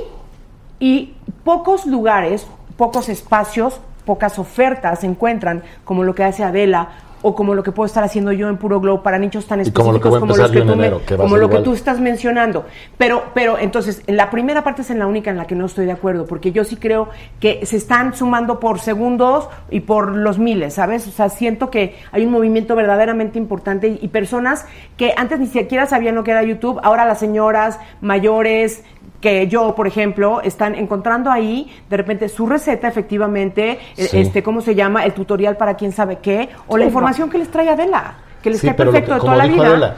y 0.78 1.14
pocos 1.44 1.86
lugares, 1.86 2.46
pocos 2.76 3.08
espacios, 3.08 3.80
pocas 4.04 4.38
ofertas 4.38 5.00
se 5.00 5.06
encuentran, 5.06 5.62
como 5.84 6.04
lo 6.04 6.14
que 6.14 6.24
hace 6.24 6.44
Adela 6.44 6.88
o 7.22 7.34
como 7.34 7.54
lo 7.54 7.62
que 7.62 7.72
puedo 7.72 7.86
estar 7.86 8.04
haciendo 8.04 8.32
yo 8.32 8.48
en 8.48 8.56
Puro 8.58 8.80
Glow 8.80 9.02
para 9.02 9.18
nichos 9.18 9.46
tan 9.46 9.60
Y 9.60 9.70
como 9.72 9.92
lo 9.92 10.00
que 10.00 10.08
específicos 10.08 10.20
como 10.20 10.36
los 10.36 10.50
que 10.50 10.60
tú 10.60 10.66
me- 10.66 10.72
enero, 10.72 11.00
que 11.06 11.16
va 11.16 11.24
a 11.24 11.26
como 11.26 11.34
ser 11.36 11.40
lo 11.42 11.48
que 11.48 11.54
igual. 11.54 11.64
tú 11.64 11.72
estás 11.74 12.00
mencionando. 12.00 12.64
Pero, 12.96 13.24
pero 13.34 13.58
entonces, 13.58 14.02
en 14.06 14.16
la 14.16 14.30
primera 14.30 14.62
parte 14.64 14.82
es 14.82 14.90
en 14.90 14.98
la 14.98 15.06
única 15.06 15.30
en 15.30 15.36
la 15.36 15.46
que 15.46 15.54
no 15.54 15.66
estoy 15.66 15.86
de 15.86 15.92
acuerdo, 15.92 16.26
porque 16.26 16.52
yo 16.52 16.64
sí 16.64 16.76
creo 16.76 17.08
que 17.40 17.64
se 17.66 17.76
están 17.76 18.14
sumando 18.14 18.60
por 18.60 18.78
segundos 18.80 19.48
y 19.70 19.80
por 19.80 20.14
los 20.16 20.38
miles, 20.38 20.74
¿sabes? 20.74 21.06
O 21.06 21.10
sea, 21.10 21.28
siento 21.28 21.70
que 21.70 21.96
hay 22.12 22.24
un 22.24 22.30
movimiento 22.32 22.74
verdaderamente 22.76 23.38
importante 23.38 23.88
y, 23.88 23.98
y 24.02 24.08
personas 24.08 24.66
que 24.96 25.12
antes 25.16 25.38
ni 25.40 25.46
siquiera 25.46 25.86
sabían 25.86 26.14
lo 26.14 26.24
que 26.24 26.30
era 26.30 26.42
YouTube, 26.42 26.78
ahora 26.82 27.04
las 27.04 27.18
señoras 27.18 27.78
mayores 28.00 28.84
que 29.20 29.48
yo, 29.48 29.74
por 29.74 29.88
ejemplo, 29.88 30.40
están 30.42 30.76
encontrando 30.76 31.28
ahí 31.32 31.68
de 31.90 31.96
repente 31.96 32.28
su 32.28 32.46
receta 32.46 32.86
efectivamente, 32.86 33.80
Sí. 33.96 34.20
este, 34.20 34.44
¿cómo 34.44 34.60
se 34.60 34.76
llama? 34.76 35.04
El 35.04 35.12
tutorial 35.12 35.56
para 35.56 35.74
quién 35.74 35.90
sabe 35.90 36.18
qué, 36.22 36.50
o 36.68 36.76
la 36.78 36.84
Sí, 36.84 36.88
información 37.08 37.30
que 37.30 37.38
les 37.38 37.50
trae 37.50 37.68
Adela, 37.68 38.14
que 38.42 38.50
les 38.50 38.60
Sí, 38.60 38.66
lo 38.68 38.76
perfecto 38.76 39.08
que- 39.08 39.14
de 39.14 39.20
toda 39.20 39.36
la 39.36 39.44
dijo 39.44 39.56
vida. 39.56 39.66
Adela, 39.68 39.94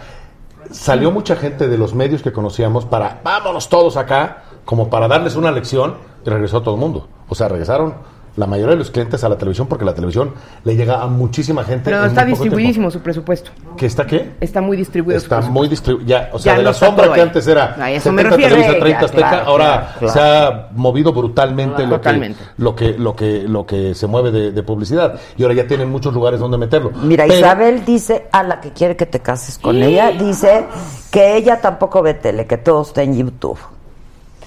salió 0.70 1.10
mucha 1.10 1.36
gente 1.36 1.68
de 1.68 1.76
los 1.78 1.94
medios 1.94 2.22
que 2.22 2.32
conocíamos 2.32 2.84
para 2.84 3.20
vámonos 3.24 3.68
todos 3.68 3.96
acá, 3.96 4.44
como 4.64 4.88
para 4.88 5.08
darles 5.08 5.36
una 5.36 5.50
lección, 5.50 5.96
y 6.24 6.30
regresó 6.30 6.62
todo 6.62 6.74
el 6.74 6.80
mundo. 6.80 7.08
O 7.28 7.34
sea, 7.34 7.48
regresaron 7.48 7.94
la 8.40 8.46
mayoría 8.46 8.72
de 8.72 8.78
los 8.78 8.90
clientes 8.90 9.22
a 9.22 9.28
la 9.28 9.36
televisión 9.36 9.68
porque 9.68 9.84
la 9.84 9.94
televisión 9.94 10.32
le 10.64 10.74
llega 10.74 11.00
a 11.02 11.06
muchísima 11.06 11.62
gente. 11.62 11.84
Pero 11.84 12.00
en 12.00 12.06
está 12.08 12.22
muy 12.24 12.32
poco 12.32 12.42
distribuidísimo 12.44 12.90
su 12.90 13.00
presupuesto. 13.00 13.50
¿Que 13.76 13.86
está 13.86 14.06
qué? 14.06 14.32
Está 14.40 14.60
muy 14.60 14.76
distribuido. 14.76 15.20
su 15.20 15.26
Está 15.26 15.40
muy 15.42 15.68
distribuido. 15.68 16.08
Ya, 16.08 16.30
o 16.32 16.38
sea, 16.38 16.52
Ya 16.54 16.58
de 16.58 16.64
no 16.64 16.70
la 16.70 16.74
sombra 16.74 17.06
que 17.08 17.14
ahí. 17.14 17.20
antes 17.20 17.46
era 17.46 17.76
eso 17.90 18.10
me 18.12 18.22
70 18.22 18.36
refiero. 18.36 18.54
Televisa, 18.56 18.72
Sí, 18.72 18.80
30 18.80 19.00
ya, 19.00 19.06
Azteca, 19.06 19.28
claro, 19.28 19.46
ahora 19.46 19.94
claro, 19.98 20.12
se 20.14 20.20
ha 20.20 20.68
movido 20.74 21.12
brutalmente, 21.12 21.86
lo, 21.86 22.00
que, 22.00 22.34
lo 22.56 22.74
que 22.74 22.94
lo 22.98 23.14
que 23.14 23.42
lo 23.46 23.66
que 23.66 23.94
se 23.94 24.06
mueve 24.06 24.30
de, 24.30 24.50
de 24.52 24.62
publicidad 24.62 25.14
y 25.36 25.42
ahora 25.42 25.54
ya 25.54 25.66
tienen 25.66 25.90
muchos 25.90 26.12
lugares 26.14 26.40
donde 26.40 26.56
meterlo. 26.58 26.90
Mira, 27.02 27.24
Pero- 27.26 27.38
Isabel 27.38 27.84
dice 27.84 28.26
a 28.32 28.42
la 28.42 28.60
que 28.60 28.70
quiere 28.72 28.96
que 28.96 29.06
te 29.06 29.20
cases 29.20 29.58
con 29.58 29.76
ella, 29.82 30.10
dice 30.12 30.64
que 31.10 31.36
ella 31.36 31.60
tampoco 31.60 32.02
ve 32.02 32.14
tele, 32.14 32.46
que 32.46 32.56
todo 32.56 32.82
está 32.82 33.02
en 33.02 33.16
YouTube. 33.16 33.58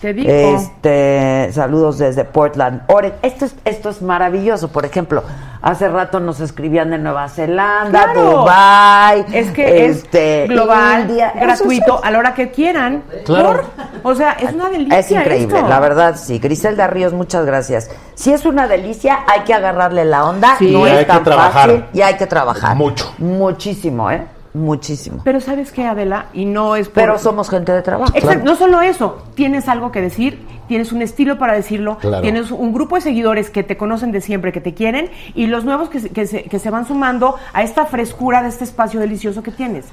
Te 0.03 0.13
digo. 0.13 0.29
Este, 0.29 1.49
saludos 1.53 1.97
desde 1.97 2.25
Portland, 2.25 2.81
Oregon. 2.87 3.17
Esto 3.21 3.45
es, 3.45 3.55
esto 3.63 3.89
es 3.89 4.01
maravilloso. 4.01 4.67
Por 4.67 4.83
ejemplo, 4.85 5.23
hace 5.61 5.87
rato 5.87 6.19
nos 6.19 6.41
escribían 6.41 6.89
de 6.89 6.97
Nueva 6.97 7.29
Zelanda, 7.29 8.03
Claro. 8.11 8.31
Dubai, 8.41 9.25
Es 9.31 9.49
que 9.51 9.85
este, 9.85 10.43
es 10.43 10.49
global, 10.49 11.09
India. 11.09 11.31
Gratuito, 11.33 11.99
es- 11.99 12.03
a 12.03 12.11
la 12.11 12.19
hora 12.19 12.33
que 12.33 12.51
quieran. 12.51 13.03
Claro. 13.25 13.61
Por- 14.01 14.11
O 14.11 14.13
sea, 14.13 14.33
es 14.33 14.51
una 14.51 14.67
delicia. 14.69 14.99
Es 14.99 15.09
increíble, 15.09 15.55
esto. 15.59 15.69
la 15.69 15.79
verdad, 15.79 16.15
sí. 16.17 16.37
Griselda 16.37 16.87
Ríos, 16.87 17.13
muchas 17.13 17.45
gracias. 17.45 17.89
Si 18.15 18.33
es 18.33 18.45
una 18.45 18.67
delicia, 18.67 19.19
hay 19.25 19.43
que 19.45 19.53
agarrarle 19.53 20.03
la 20.03 20.25
onda. 20.25 20.57
Sí. 20.59 20.69
No 20.73 20.85
Y 20.85 20.91
es 20.91 20.97
hay 20.97 21.05
que 21.05 21.19
trabajar. 21.23 21.69
fácil 21.69 21.85
y 21.93 22.01
hay 22.01 22.15
que 22.17 22.27
trabajar. 22.27 22.75
Mucho. 22.75 23.13
Muchísimo, 23.19 24.11
¿eh? 24.11 24.27
Muchísimo. 24.53 25.21
Pero 25.23 25.39
¿sabes 25.41 25.71
qué, 25.71 25.85
Adela? 25.85 26.27
Y 26.33 26.45
no 26.45 26.75
es 26.75 26.87
por... 26.87 26.95
Pero 26.95 27.17
somos 27.17 27.49
gente 27.49 27.71
de 27.71 27.81
trabajo. 27.81 28.11
Exacto, 28.15 28.45
no 28.45 28.55
solo 28.55 28.81
eso, 28.81 29.23
tienes 29.35 29.67
algo 29.67 29.91
que 29.91 29.99
decir, 29.99 30.45
tienes 30.67 30.91
un 30.91 31.01
estilo 31.01 31.39
para 31.39 31.53
decirlo, 31.53 31.97
Claro. 31.99 32.21
tienes 32.21 32.51
un 32.51 32.71
grupo 32.71 32.95
de 32.95 33.01
seguidores 33.01 33.49
que 33.49 33.63
te 33.63 33.77
conocen 33.77 34.11
de 34.11 34.21
siempre, 34.21 34.51
que 34.51 34.61
te 34.61 34.73
quieren, 34.75 35.09
y 35.33 35.47
los 35.47 35.65
nuevos 35.65 35.89
que 35.89 36.07
que 36.09 36.27
se, 36.27 36.43
que 36.43 36.59
se 36.59 36.69
van 36.69 36.85
sumando 36.85 37.35
a 37.53 37.63
esta 37.63 37.85
frescura 37.87 38.43
de 38.43 38.49
este 38.49 38.63
espacio 38.63 38.99
delicioso 38.99 39.41
que 39.41 39.51
tienes. 39.51 39.85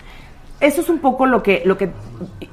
Eso 0.61 0.83
es 0.83 0.89
un 0.91 0.99
poco 0.99 1.25
lo 1.27 1.43
que, 1.43 1.63
lo 1.65 1.79
que 1.79 1.91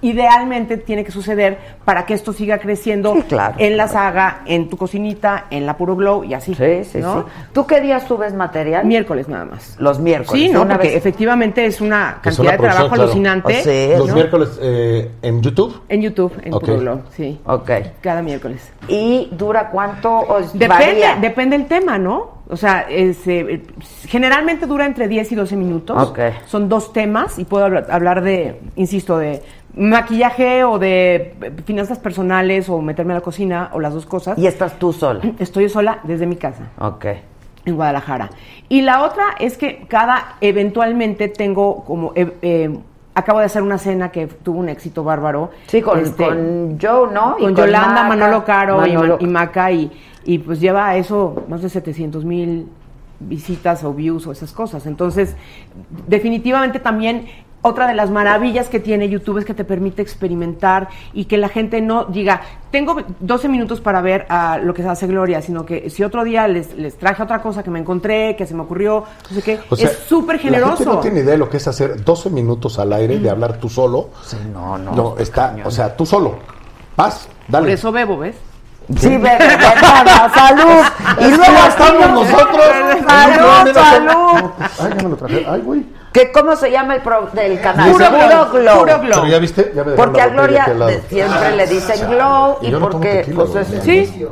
idealmente 0.01 0.77
tiene 0.77 1.03
que 1.03 1.11
suceder 1.11 1.57
para 1.83 2.05
que 2.05 2.13
esto 2.13 2.31
siga 2.33 2.57
creciendo 2.59 3.13
Sí, 3.15 3.21
claro. 3.23 3.55
en 3.57 3.75
la 3.77 3.87
saga, 3.87 4.41
en 4.45 4.69
tu 4.69 4.77
cocinita, 4.77 5.45
en 5.49 5.65
la 5.65 5.75
Puro 5.75 5.95
Glow 5.95 6.23
y 6.23 6.33
así. 6.33 6.53
Sí, 6.55 6.83
sí, 6.85 6.99
¿no? 6.99 7.21
sí. 7.23 7.27
¿Tú 7.53 7.65
qué 7.67 7.81
días 7.81 8.03
subes 8.07 8.33
material? 8.33 8.85
Miércoles 8.85 9.27
nada 9.27 9.45
más. 9.45 9.75
Los 9.79 9.99
miércoles. 9.99 10.41
Sí, 10.41 10.49
no, 10.49 10.61
Una 10.61 10.75
porque 10.75 10.87
vez- 10.89 10.97
efectivamente 10.97 11.65
es 11.65 11.81
una 11.81 12.17
Es 12.23 12.37
cantidad 12.37 12.41
una 12.43 12.51
de 12.51 12.57
trabajo 12.57 12.87
claro. 12.87 13.03
alucinante. 13.03 13.95
Los 13.97 14.07
¿no? 14.09 14.13
miércoles 14.15 14.59
eh, 14.61 15.11
en 15.21 15.41
YouTube. 15.41 15.81
En 15.89 16.01
YouTube, 16.01 16.33
en. 16.43 16.51
Puro 16.51 16.77
Glow, 16.79 17.01
sí. 17.15 17.39
Ok. 17.45 17.71
Cada 18.01 18.21
miércoles. 18.21 18.71
¿Y 18.87 19.29
dura 19.31 19.69
cuánto? 19.69 20.09
¿O 20.17 20.39
Depende, 20.41 20.67
varía? 20.67 21.15
depende 21.19 21.55
el 21.55 21.65
tema, 21.67 21.97
¿no? 21.97 22.36
O 22.49 22.55
sea, 22.55 22.81
es, 22.89 23.27
eh, 23.27 23.61
generalmente 24.07 24.65
dura 24.67 24.85
entre 24.85 25.07
10 25.07 25.31
y 25.33 25.35
12 25.35 25.55
minutos. 25.57 26.13
Son 26.45 26.69
dos 26.69 26.93
temas 26.93 27.37
y 27.39 27.45
puedo 27.45 27.65
hablar, 27.65 27.87
hablar 27.89 28.21
de, 28.21 28.61
insisto, 28.77 29.17
de 29.17 29.43
maquillaje 29.75 30.63
o 30.63 30.79
de 30.79 31.35
finanzas 31.65 31.99
personales 31.99 32.69
o 32.69 32.81
meterme 32.81 33.13
a 33.13 33.17
la 33.17 33.21
cocina 33.21 33.69
o 33.73 33.79
las 33.79 33.93
dos 33.93 34.05
cosas. 34.05 34.37
Y 34.37 34.47
estás 34.47 34.79
tú 34.79 34.93
sola. 34.93 35.21
Estoy 35.39 35.69
sola 35.69 35.99
desde 36.03 36.25
mi 36.25 36.35
casa 36.37 36.69
Ok. 36.79 37.05
en 37.65 37.75
Guadalajara. 37.75 38.29
Y 38.69 38.81
la 38.81 39.03
otra 39.03 39.35
es 39.39 39.57
que 39.57 39.85
cada, 39.87 40.37
eventualmente 40.41 41.27
tengo 41.27 41.83
como, 41.83 42.13
eh, 42.15 42.31
eh, 42.41 42.77
acabo 43.13 43.39
de 43.39 43.45
hacer 43.45 43.61
una 43.61 43.77
cena 43.77 44.09
que 44.11 44.27
tuvo 44.27 44.59
un 44.59 44.69
éxito 44.69 45.03
bárbaro. 45.03 45.51
Sí, 45.67 45.81
con, 45.81 45.99
Este, 45.99 46.25
con 46.25 46.77
Joe, 46.81 47.11
¿no? 47.13 47.35
Y 47.39 47.43
con 47.43 47.55
Yolanda, 47.55 48.03
Maca, 48.03 48.07
Manolo 48.07 48.45
Caro 48.45 48.77
Manolo- 48.79 49.17
y, 49.19 49.25
Maca 49.27 49.71
y, 49.71 49.91
y 50.27 50.39
pues 50.39 50.59
lleva 50.59 50.89
a 50.89 50.97
eso 50.97 51.45
más 51.47 51.61
de 51.61 51.69
700 51.69 52.25
mil 52.25 52.67
visitas 53.19 53.83
o 53.85 53.93
views 53.93 54.27
o 54.27 54.33
esas 54.33 54.51
cosas. 54.51 54.85
Entonces, 54.85 55.35
definitivamente 56.07 56.79
también 56.79 57.27
otra 57.61 57.87
de 57.87 57.95
las 57.95 58.11
maravillas 58.11 58.67
que 58.67 58.81
tiene 58.81 59.07
YouTube 59.07 59.39
es 59.39 59.45
que 59.45 59.53
te 59.53 59.63
permite 59.63 60.01
experimentar 60.01 60.89
y 61.13 61.25
que 61.25 61.37
la 61.37 61.47
gente 61.47 61.79
no 61.81 62.05
diga, 62.05 62.41
tengo 62.71 62.97
12 63.21 63.47
minutos 63.47 63.79
para 63.79 64.01
ver 64.01 64.25
a 64.27 64.57
lo 64.57 64.73
que 64.73 64.83
hace 64.83 65.07
Gloria, 65.07 65.41
sino 65.41 65.65
que 65.65 65.89
si 65.89 66.03
otro 66.03 66.25
día 66.25 66.45
les, 66.49 66.73
les 66.75 66.97
traje 66.97 67.23
otra 67.23 67.41
cosa 67.41 67.63
que 67.63 67.71
me 67.71 67.79
encontré, 67.79 68.35
que 68.35 68.45
se 68.45 68.53
me 68.53 68.63
ocurrió, 68.63 69.05
no 69.29 69.35
sé 69.35 69.41
qué, 69.41 69.59
O 69.69 69.77
sea, 69.77 69.89
es 69.89 69.97
súper 70.09 70.35
La 70.35 70.41
gente 70.41 70.59
generoso. 70.59 70.83
no 70.85 70.99
tiene 70.99 71.21
idea 71.21 71.31
de 71.31 71.37
lo 71.37 71.49
que 71.49 71.57
es 71.57 71.67
hacer 71.67 72.03
12 72.03 72.29
minutos 72.31 72.77
al 72.79 72.91
aire 72.91 73.17
de 73.17 73.29
hablar 73.29 73.59
tú 73.59 73.69
solo. 73.69 74.09
no, 74.53 74.77
no, 74.77 74.91
No, 74.93 75.17
está, 75.17 75.55
o 75.63 75.71
sea, 75.71 75.95
tú 75.95 76.05
solo. 76.05 76.35
Vas, 76.97 77.29
dale. 77.47 77.65
Por 77.65 77.71
eso 77.73 77.91
bebo, 77.93 78.17
¿ves? 78.17 78.35
Sí, 78.99 79.09
bebé, 79.09 79.37
bueno, 79.37 80.33
salud. 80.33 80.83
Y 81.19 81.29
luego 81.29 81.67
estamos 81.67 82.09
nosotros. 82.11 82.65
Salud, 83.07 83.73
salud. 83.73 84.51
Ay, 84.79 84.89
ya 84.95 85.03
me 85.03 85.09
lo 85.09 85.15
traje. 85.17 85.45
Ay, 85.49 85.61
güey. 85.61 85.85
¿Qué, 86.13 86.31
¿Cómo 86.31 86.55
se 86.55 86.71
llama 86.71 86.95
el 86.95 87.01
pro, 87.01 87.27
del 87.33 87.59
canal? 87.59 87.91
Puro 87.91 88.05
Glow, 88.09 88.51
Glow. 88.51 88.79
Puro 88.79 88.99
Glow. 88.99 89.09
Pero 89.21 89.27
ya 89.27 89.39
viste, 89.39 89.71
ya 89.75 89.83
me 89.83 89.91
Porque 89.91 90.17
la 90.19 90.23
a 90.23 90.27
Gloria 90.29 90.65
de- 90.65 91.01
siempre 91.09 91.55
le 91.57 91.67
dicen 91.67 92.09
Glow 92.09 92.57
Y 92.61 92.67
y 92.67 92.71
yo 92.71 92.79
no 92.79 92.87
tomo 92.87 92.99
porque 93.01 93.15
tequila, 93.23 93.43
pues 93.45 93.71
es-. 93.73 93.83
Sí. 93.83 94.25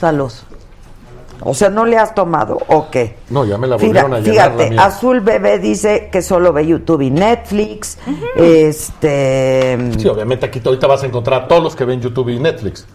Salud. 0.00 0.32
O 1.42 1.54
sea, 1.54 1.70
¿no 1.70 1.86
le 1.86 1.96
has 1.96 2.14
tomado 2.14 2.58
o 2.66 2.90
qué? 2.90 3.16
No, 3.30 3.44
ya 3.44 3.56
me 3.56 3.66
la 3.66 3.78
Fíjate, 3.78 4.02
volvieron 4.02 4.14
a 4.14 4.20
llenar 4.20 4.46
la 4.48 4.52
fíjate 4.56 4.70
mía. 4.70 4.84
Azul 4.84 5.20
Bebé 5.20 5.58
dice 5.58 6.08
que 6.12 6.22
solo 6.22 6.52
ve 6.52 6.66
YouTube 6.66 7.00
y 7.02 7.10
Netflix. 7.10 7.98
Este. 8.36 9.78
Sí, 9.98 10.08
obviamente 10.08 10.46
aquí 10.46 10.60
ahorita 10.64 10.86
vas 10.86 11.02
a 11.02 11.06
encontrar 11.06 11.42
a 11.42 11.48
todos 11.48 11.62
los 11.62 11.76
que 11.76 11.84
ven 11.84 12.00
YouTube 12.00 12.28
y 12.30 12.38
Netflix. 12.38 12.86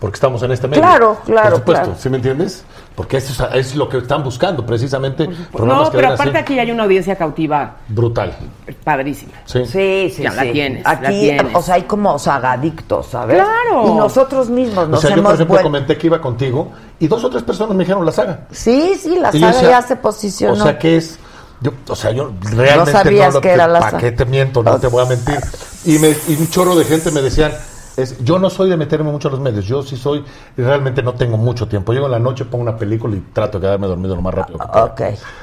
Porque 0.00 0.14
estamos 0.14 0.40
en 0.44 0.52
este 0.52 0.68
medio. 0.68 0.80
Claro, 0.82 1.18
claro, 1.24 1.50
Por 1.50 1.58
supuesto, 1.58 1.84
claro. 1.86 1.98
¿sí 2.00 2.08
me 2.08 2.16
entiendes? 2.18 2.62
Porque 2.94 3.16
eso 3.16 3.48
es, 3.52 3.66
es 3.70 3.74
lo 3.74 3.88
que 3.88 3.98
están 3.98 4.22
buscando, 4.22 4.64
precisamente. 4.64 5.28
Programas 5.52 5.86
No, 5.86 5.90
que 5.90 5.96
pero 5.96 6.08
ven 6.08 6.12
así, 6.14 6.22
aparte 6.22 6.38
aquí 6.38 6.58
hay 6.60 6.70
una 6.70 6.84
audiencia 6.84 7.16
cautiva 7.16 7.76
Brutal. 7.88 8.36
padrísima. 8.84 9.32
Sí. 9.44 9.64
Sí, 9.66 10.12
sí, 10.14 10.22
Ya 10.22 10.32
la 10.32 10.42
sí. 10.42 10.52
tienes, 10.52 10.84
la 10.84 10.90
Aquí, 10.90 11.18
tienes. 11.20 11.54
o 11.54 11.62
sea, 11.62 11.74
hay 11.74 11.82
como 11.82 12.16
sagadictos, 12.18 13.06
¿sabes? 13.08 13.36
Claro. 13.36 13.88
Y 13.88 13.94
nosotros 13.96 14.48
mismos 14.50 14.84
O 14.84 14.88
nos 14.88 15.00
sea, 15.00 15.10
yo, 15.10 15.16
por 15.16 15.18
hemos 15.20 15.34
ejemplo, 15.34 15.54
vuelto. 15.54 15.64
comenté 15.68 15.98
que 15.98 16.06
iba 16.06 16.20
contigo 16.20 16.70
y 17.00 17.08
dos 17.08 17.24
o 17.24 17.30
tres 17.30 17.42
personas 17.42 17.74
me 17.76 17.82
dijeron 17.82 18.04
la 18.06 18.12
saga. 18.12 18.40
Sí, 18.52 18.94
sí, 19.00 19.16
la 19.18 19.30
Y 19.34 19.40
saga 19.40 19.52
decía, 19.52 19.70
ya 19.70 19.82
se 19.82 19.96
posicionó. 19.96 20.54
O 20.54 20.56
sea, 20.64 20.78
que 20.78 20.96
es. 20.96 21.18
Yo, 21.60 21.72
o 21.88 21.96
sea, 21.96 22.12
yo 22.12 22.30
realmente 22.42 22.92
No 22.92 22.98
sabías 22.98 23.34
lo 23.34 23.40
que 23.40 23.50
era 23.50 23.66
la 23.66 23.80
¿Para 23.80 23.90
saga. 23.90 24.00
qué 24.02 24.12
te 24.12 24.24
miento? 24.24 24.62
No 24.62 24.78
te 24.78 24.86
voy 24.86 25.04
a 25.04 25.08
mentir. 25.08 25.38
Y, 25.84 25.98
me, 25.98 26.10
y 26.28 26.36
un 26.38 26.48
chorro 26.50 26.76
de 26.76 26.84
gente 26.84 27.10
me 27.10 27.20
decían. 27.20 27.50
Es, 27.98 28.24
yo 28.24 28.38
no 28.38 28.48
soy 28.48 28.70
de 28.70 28.76
meterme 28.76 29.10
mucho 29.10 29.28
a 29.28 29.30
los 29.32 29.40
medios, 29.40 29.64
yo 29.66 29.82
sí 29.82 29.96
soy, 29.96 30.24
y 30.56 30.62
realmente 30.62 31.02
no 31.02 31.14
tengo 31.14 31.36
mucho 31.36 31.66
tiempo. 31.66 31.92
Llego 31.92 32.06
en 32.06 32.12
la 32.12 32.18
noche, 32.20 32.44
pongo 32.44 32.62
una 32.62 32.76
película 32.76 33.16
y 33.16 33.20
trato 33.32 33.58
de 33.58 33.66
quedarme 33.66 33.86
dormido 33.88 34.14
lo 34.14 34.22
más 34.22 34.32
rápido 34.32 34.58
que 34.58 34.66
pueda. 34.68 34.84
Ok. 34.84 35.00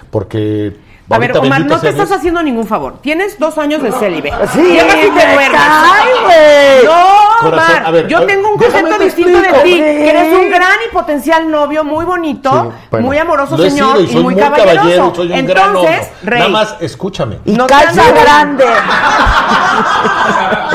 Porque 0.10 0.78
A 1.10 1.18
ver, 1.20 1.38
Omar, 1.38 1.66
no 1.66 1.78
te 1.80 1.90
estás 1.90 2.12
haciendo 2.14 2.42
ningún 2.42 2.66
favor. 2.66 2.94
Tienes 3.02 3.38
dos 3.38 3.58
años 3.58 3.84
de 3.84 3.92
célibe. 3.92 4.32
Sí, 4.54 4.62
Llegas 4.64 4.96
y 4.96 5.02
te 5.02 5.12
me 5.12 5.34
duermes. 5.34 5.50
cae, 5.52 6.14
güey. 6.24 6.86
No, 6.86 7.48
Omar. 7.50 7.84
a 7.86 7.92
ver, 7.92 8.08
yo 8.08 8.18
a 8.18 8.20
ver, 8.22 8.30
tengo 8.30 8.50
un 8.54 8.58
concepto 8.58 8.98
distinto 9.00 9.38
de 9.42 9.48
ti. 9.64 9.72
Sí. 9.74 9.78
Que 9.78 10.10
eres 10.10 10.34
un 10.34 10.50
gran 10.50 10.78
y 10.90 10.94
potencial 10.94 11.52
novio, 11.52 11.84
muy 11.84 12.06
bonito, 12.06 12.50
Sí, 12.50 12.88
bueno, 12.90 13.06
muy 13.08 13.18
amoroso 13.18 13.58
señor 13.58 13.98
sido 13.98 14.02
y, 14.02 14.08
soy 14.14 14.24
muy 14.24 14.36
caballeroso. 14.36 14.76
caballero, 14.78 15.14
soy 15.16 15.32
un 15.32 15.46
gran 15.46 15.68
Entonces, 15.68 16.00
hombre. 16.00 16.10
rey. 16.24 16.40
Nada 16.40 16.52
más, 16.52 16.76
escúchame. 16.80 17.40
Y 17.46 17.52
No 17.52 17.66
hagas- 17.66 17.96
grande. 17.96 18.66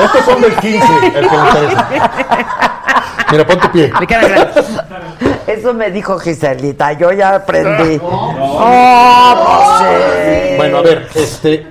Estos 0.03 0.25
son 0.25 0.41
del 0.41 0.55
15, 0.55 0.85
el 1.05 1.11
que 1.29 1.37
me 1.37 1.47
interesa. 1.47 1.87
Mira, 3.31 3.45
ponte 3.47 3.69
pie. 3.69 3.91
Me 3.99 4.07
queda 4.07 4.27
grande. 4.27 4.61
Eso 5.47 5.73
me 5.73 5.91
dijo 5.91 6.17
Giselita, 6.19 6.93
yo 6.93 7.11
ya 7.11 7.35
aprendí. 7.35 7.99
Oh, 8.63 9.33
pues 9.45 9.89
sí. 9.89 10.55
Bueno, 10.57 10.77
a 10.77 10.81
ver, 10.81 11.07
este. 11.15 11.67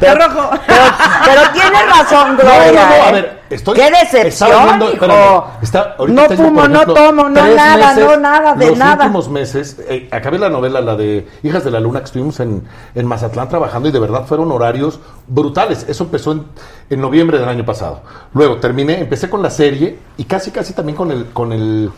Te 0.00 0.14
rojo. 0.14 0.50
Pero, 0.66 0.82
pero 1.24 1.40
tienes 1.52 1.86
razón, 1.88 2.36
No, 2.36 2.42
Gloria. 2.42 2.72
no, 2.72 2.72
no, 2.72 2.80
a 3.04 3.08
¿eh? 3.08 3.12
ver, 3.12 3.40
estoy. 3.50 3.74
Qué 3.74 3.90
decepción, 3.90 4.50
viendo- 4.64 4.84
hijo. 4.86 4.94
espérame, 4.94 5.42
está- 5.62 5.94
ahorita 5.98 6.22
no 6.22 6.28
tengo, 6.28 6.44
fumo, 6.44 6.60
por 6.60 6.70
no 6.70 6.86
tomo, 6.86 7.22
no 7.28 7.46
nada, 7.46 7.76
meses, 7.88 8.04
no 8.04 8.16
nada, 8.18 8.54
de 8.54 8.66
los 8.66 8.78
nada. 8.78 8.94
últimos 9.04 9.28
meses, 9.30 9.76
eh, 9.88 10.08
acabé 10.12 10.38
la 10.38 10.50
novela, 10.50 10.80
la 10.80 10.94
de 10.96 11.26
Hijas 11.42 11.64
de 11.64 11.70
la 11.70 11.80
Luna, 11.80 12.00
que 12.00 12.06
estuvimos 12.06 12.38
en, 12.40 12.62
en 12.94 13.06
Mazatlán 13.06 13.48
trabajando 13.48 13.88
y 13.88 13.92
de 13.92 13.98
verdad 14.00 14.26
fueron 14.26 14.52
horarios 14.52 15.00
brutales. 15.26 15.86
Eso 15.88 16.04
empezó 16.04 16.32
en, 16.32 16.44
en 16.90 17.00
noviembre 17.00 17.38
del 17.38 17.48
año 17.48 17.64
pasado. 17.64 18.02
Luego 18.34 18.56
terminé, 18.58 19.00
empecé 19.00 19.30
con 19.30 19.42
la 19.42 19.50
serie 19.50 19.98
y 20.18 20.24
casi, 20.24 20.50
casi 20.50 20.74
también 20.74 20.96
con 20.96 21.10
el, 21.10 21.26
con 21.32 21.52
el, 21.52 21.90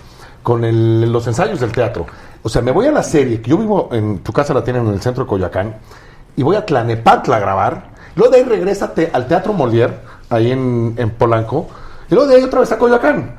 con 0.42 0.64
el, 0.64 1.10
los 1.12 1.26
ensayos 1.26 1.60
del 1.60 1.72
teatro. 1.72 2.06
O 2.42 2.48
sea, 2.48 2.62
me 2.62 2.72
voy 2.72 2.86
a 2.86 2.92
la 2.92 3.02
serie, 3.02 3.40
que 3.40 3.50
yo 3.50 3.56
vivo 3.58 3.88
en 3.92 4.18
tu 4.18 4.32
casa, 4.32 4.52
la 4.52 4.64
tienen 4.64 4.86
en 4.86 4.92
el 4.94 5.00
centro 5.00 5.24
de 5.24 5.28
Coyoacán, 5.30 5.76
y 6.36 6.42
voy 6.42 6.56
a 6.56 6.66
Tlanepantla 6.66 7.36
a 7.36 7.40
grabar. 7.40 7.84
Luego 8.16 8.32
de 8.32 8.38
ahí 8.38 8.44
regresa 8.44 8.92
te- 8.94 9.10
al 9.12 9.26
Teatro 9.26 9.52
Molière, 9.54 9.92
ahí 10.30 10.50
en, 10.50 10.94
en 10.96 11.10
Polanco, 11.10 11.68
y 12.10 12.14
luego 12.14 12.28
de 12.28 12.36
ahí 12.36 12.42
otra 12.42 12.60
vez 12.60 12.72
a 12.72 12.78
Coyoacán. 12.78 13.36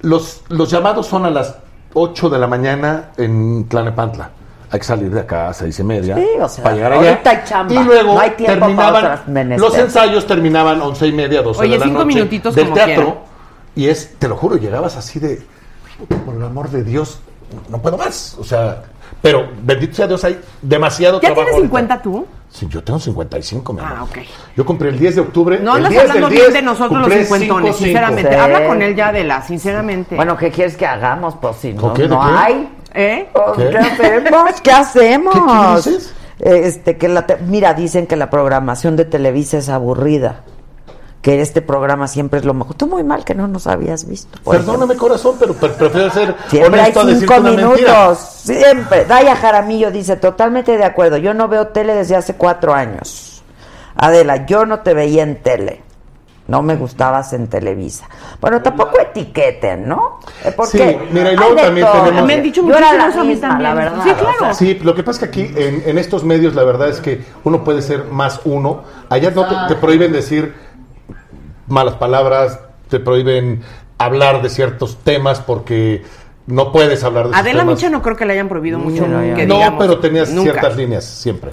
Los, 0.00 0.42
los 0.48 0.70
llamados 0.70 1.06
son 1.06 1.26
a 1.26 1.30
las 1.30 1.56
8 1.94 2.30
de 2.30 2.38
la 2.38 2.46
mañana 2.46 3.10
en 3.16 3.66
Tlanepantla. 3.68 4.30
Hay 4.70 4.78
que 4.80 4.84
salir 4.84 5.10
de 5.10 5.20
acá 5.20 5.48
a 5.48 5.54
seis 5.54 5.78
y 5.80 5.82
media 5.82 6.14
Sí, 6.14 6.26
o 6.38 6.46
sea, 6.46 6.62
para 6.62 6.76
llegar 6.76 6.92
allá. 6.92 7.10
ahorita 7.12 7.30
hay 7.30 7.38
chamba. 7.46 7.72
Y 7.74 7.78
luego 7.84 8.14
No 8.14 8.20
hay 8.20 8.30
tiempo 8.32 8.66
para 8.76 9.24
terminaban, 9.24 9.58
los 9.58 9.74
ensayos 9.78 10.26
terminaban 10.26 10.80
once 10.82 11.06
y 11.06 11.12
media, 11.12 11.40
12 11.42 11.60
Oye, 11.62 11.70
de 11.72 11.78
la 11.78 11.84
cinco 11.86 11.98
noche 12.00 12.14
minutitos 12.14 12.54
del 12.54 12.64
como 12.66 12.74
teatro. 12.74 12.94
quiera. 13.04 13.20
Y 13.74 13.86
es, 13.88 14.16
te 14.18 14.28
lo 14.28 14.36
juro, 14.36 14.56
llegabas 14.56 14.96
así 14.98 15.18
de, 15.20 15.40
por 16.24 16.34
el 16.34 16.42
amor 16.42 16.70
de 16.70 16.82
Dios, 16.84 17.18
no 17.68 17.78
puedo 17.82 17.96
más. 17.96 18.36
O 18.38 18.44
sea, 18.44 18.82
pero 19.22 19.48
bendito 19.62 19.94
sea 19.96 20.06
Dios, 20.06 20.22
hay 20.24 20.40
demasiado 20.62 21.20
¿Ya 21.20 21.28
trabajo. 21.28 21.50
tienes 21.50 21.54
ahorita. 21.72 21.94
50 21.96 22.02
tú? 22.02 22.26
Sí, 22.50 22.66
yo 22.70 22.82
tengo 22.82 22.98
55, 22.98 23.72
mi 23.74 23.80
amor. 23.80 23.92
Ah, 23.98 24.02
ok. 24.04 24.18
Yo 24.56 24.64
compré 24.64 24.88
el 24.88 24.98
10 24.98 25.16
de 25.16 25.20
octubre. 25.20 25.58
No 25.60 25.74
andas 25.74 25.90
10 25.90 26.02
hablando 26.02 26.28
del 26.28 26.36
bien 26.36 26.44
10, 26.46 26.54
de 26.54 26.62
nosotros 26.62 27.00
los 27.08 27.12
cincuentones, 27.12 27.76
5-5. 27.76 27.78
sinceramente. 27.78 28.30
Sí. 28.32 28.38
Habla 28.38 28.66
con 28.66 28.82
él 28.82 28.94
ya 28.96 29.12
de 29.12 29.24
la, 29.24 29.42
sinceramente. 29.42 30.16
Bueno, 30.16 30.36
¿qué 30.36 30.50
quieres 30.50 30.76
que 30.76 30.86
hagamos? 30.86 31.34
Pues 31.40 31.56
si 31.56 31.74
no, 31.74 31.82
¿Con 31.82 31.94
qué? 31.94 32.02
¿De 32.02 32.08
no 32.08 32.20
qué? 32.22 32.30
hay. 32.36 32.74
¿Eh? 32.94 33.28
Pues, 33.32 33.44
¿Qué? 33.58 33.70
¿Qué 33.70 33.76
hacemos? 33.78 34.60
¿Qué 34.62 34.70
hacemos? 34.70 35.34
¿Qué- 35.34 35.40
qué 35.40 35.90
dices? 35.90 36.14
Este, 36.40 36.96
que 36.96 37.08
la 37.08 37.26
te- 37.26 37.36
mira, 37.38 37.74
dicen 37.74 38.06
que 38.06 38.16
la 38.16 38.30
programación 38.30 38.96
de 38.96 39.04
Televisa 39.04 39.58
es 39.58 39.68
aburrida. 39.68 40.42
Que 41.22 41.40
este 41.40 41.62
programa 41.62 42.06
siempre 42.06 42.38
es 42.38 42.44
lo 42.44 42.54
mejor. 42.54 42.74
Tú 42.74 42.86
muy 42.86 43.02
mal 43.02 43.24
que 43.24 43.34
no 43.34 43.48
nos 43.48 43.66
habías 43.66 44.06
visto. 44.08 44.38
Perdóname, 44.48 44.94
corazón, 44.96 45.34
pero 45.38 45.52
pre- 45.52 45.70
prefiero 45.70 46.10
ser 46.10 46.36
Siempre 46.48 46.80
hay 46.80 46.92
a 46.92 47.04
cinco 47.16 47.34
una 47.40 47.50
minutos. 47.50 47.70
mentira. 47.80 48.14
Siempre. 48.14 49.04
Daya 49.04 49.34
Jaramillo 49.34 49.90
dice, 49.90 50.16
totalmente 50.16 50.76
de 50.78 50.84
acuerdo. 50.84 51.16
Yo 51.16 51.34
no 51.34 51.48
veo 51.48 51.68
tele 51.68 51.94
desde 51.94 52.14
hace 52.14 52.34
cuatro 52.34 52.72
años. 52.72 53.42
Adela, 53.96 54.46
yo 54.46 54.64
no 54.64 54.80
te 54.80 54.94
veía 54.94 55.24
en 55.24 55.42
tele. 55.42 55.82
No 56.46 56.62
me 56.62 56.76
gustabas 56.76 57.34
en 57.34 57.48
Televisa. 57.48 58.08
Bueno, 58.40 58.62
tampoco 58.62 58.98
etiqueten, 58.98 59.86
¿no? 59.86 60.20
Eh, 60.44 60.48
Sí, 60.48 60.52
Porque 60.56 60.98
mira, 61.10 61.32
y 61.32 61.36
luego 61.36 61.56
también 61.56 61.86
todo. 61.86 62.04
tenemos- 62.04 62.26
Me 62.26 62.34
han 62.34 62.42
dicho 62.42 62.62
Yo 62.66 62.74
era 62.74 62.94
la 62.94 63.04
a 63.04 63.08
mí 63.22 63.28
misma, 63.28 63.48
también. 63.48 63.62
la 63.70 63.74
verdad. 63.74 64.00
Sí, 64.04 64.10
o 64.10 64.14
claro. 64.16 64.38
sea, 64.38 64.54
Sí, 64.54 64.74
lo 64.82 64.94
que 64.94 65.02
pasa 65.02 65.24
es 65.26 65.30
que 65.30 65.42
aquí, 65.42 65.52
en, 65.60 65.82
en 65.84 65.98
estos 65.98 66.24
medios, 66.24 66.54
la 66.54 66.64
verdad 66.64 66.88
es 66.88 67.00
que 67.00 67.22
uno 67.44 67.64
puede 67.64 67.82
ser 67.82 68.04
más 68.04 68.40
uno. 68.46 68.82
Allá 69.10 69.30
no 69.32 69.46
te, 69.46 69.54
te 69.74 69.78
prohíben 69.78 70.10
decir 70.10 70.54
malas 71.68 71.94
palabras, 71.94 72.60
te 72.88 73.00
prohíben 73.00 73.62
hablar 73.98 74.42
de 74.42 74.48
ciertos 74.48 74.96
temas 74.98 75.40
porque 75.40 76.02
no 76.46 76.72
puedes 76.72 77.04
hablar 77.04 77.28
de 77.28 77.36
Adela. 77.36 77.64
Micha 77.64 77.90
no 77.90 78.02
creo 78.02 78.16
que 78.16 78.24
le 78.24 78.32
hayan 78.34 78.48
prohibido 78.48 78.78
mucho. 78.78 79.06
no, 79.06 79.20
que 79.34 79.46
no, 79.46 79.54
digamos, 79.56 79.84
pero 79.84 79.98
tenías 79.98 80.30
nunca. 80.30 80.50
ciertas 80.52 80.76
líneas 80.76 81.04
siempre. 81.04 81.52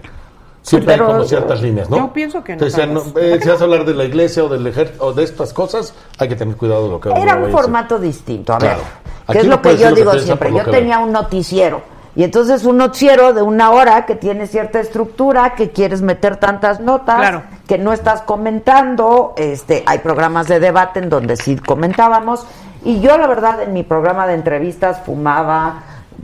Siempre 0.61 0.93
pero- 0.95 1.05
hay 1.07 1.13
como 1.13 1.25
ciertas 1.25 1.61
líneas, 1.61 1.89
¿no? 1.91 1.97
Yo 1.97 2.13
pienso 2.13 2.43
que 2.43 2.55
no, 2.55 2.65
vez. 2.65 2.75
eh, 2.77 3.39
si 3.39 3.49
vas 3.49 3.61
a 3.61 3.63
hablar 3.65 3.85
de 3.85 3.93
la 3.93 4.03
iglesia 4.03 4.43
o 4.43 4.49
del 4.49 4.65
ejército 4.65 5.05
o 5.05 5.13
de 5.13 5.23
estas 5.23 5.53
cosas, 5.53 5.93
hay 6.17 6.27
que 6.27 6.35
tener 6.35 6.55
cuidado 6.55 6.85
de 6.85 6.89
lo 6.89 6.99
que 6.99 7.09
Era 7.09 7.35
un 7.35 7.51
formato 7.51 7.99
distinto. 7.99 8.53
A 8.53 8.57
Claro. 8.57 8.77
ver, 8.79 8.85
Aquí 9.27 9.33
¿qué 9.33 9.39
es 9.39 9.45
lo 9.47 9.61
que 9.61 9.77
yo 9.77 9.91
digo 9.93 10.13
siempre? 10.17 10.51
Yo 10.51 10.63
tenía 10.65 10.97
un 10.99 11.11
noticiero. 11.11 11.81
Y 12.15 12.23
entonces 12.23 12.63
un 12.63 12.77
noticiero 12.77 13.33
de 13.33 13.41
una 13.41 13.71
hora 13.71 14.05
que 14.05 14.15
tiene 14.15 14.47
cierta 14.47 14.79
estructura, 14.79 15.53
que 15.55 15.71
quieres 15.71 16.01
meter 16.01 16.37
tantas 16.37 16.79
notas, 16.79 17.17
Claro. 17.17 17.43
que 17.67 17.77
no 17.77 17.91
estás 17.91 18.21
comentando. 18.21 19.33
Este, 19.37 19.83
hay 19.85 19.99
programas 19.99 20.47
de 20.47 20.59
debate 20.61 20.99
en 20.99 21.09
donde 21.09 21.35
sí 21.35 21.57
comentábamos. 21.57 22.45
Y 22.85 23.01
yo, 23.01 23.17
la 23.17 23.27
verdad, 23.27 23.61
en 23.63 23.73
mi 23.73 23.83
programa 23.83 24.27
de 24.27 24.35
entrevistas 24.35 25.01
fumaba, 25.05 25.81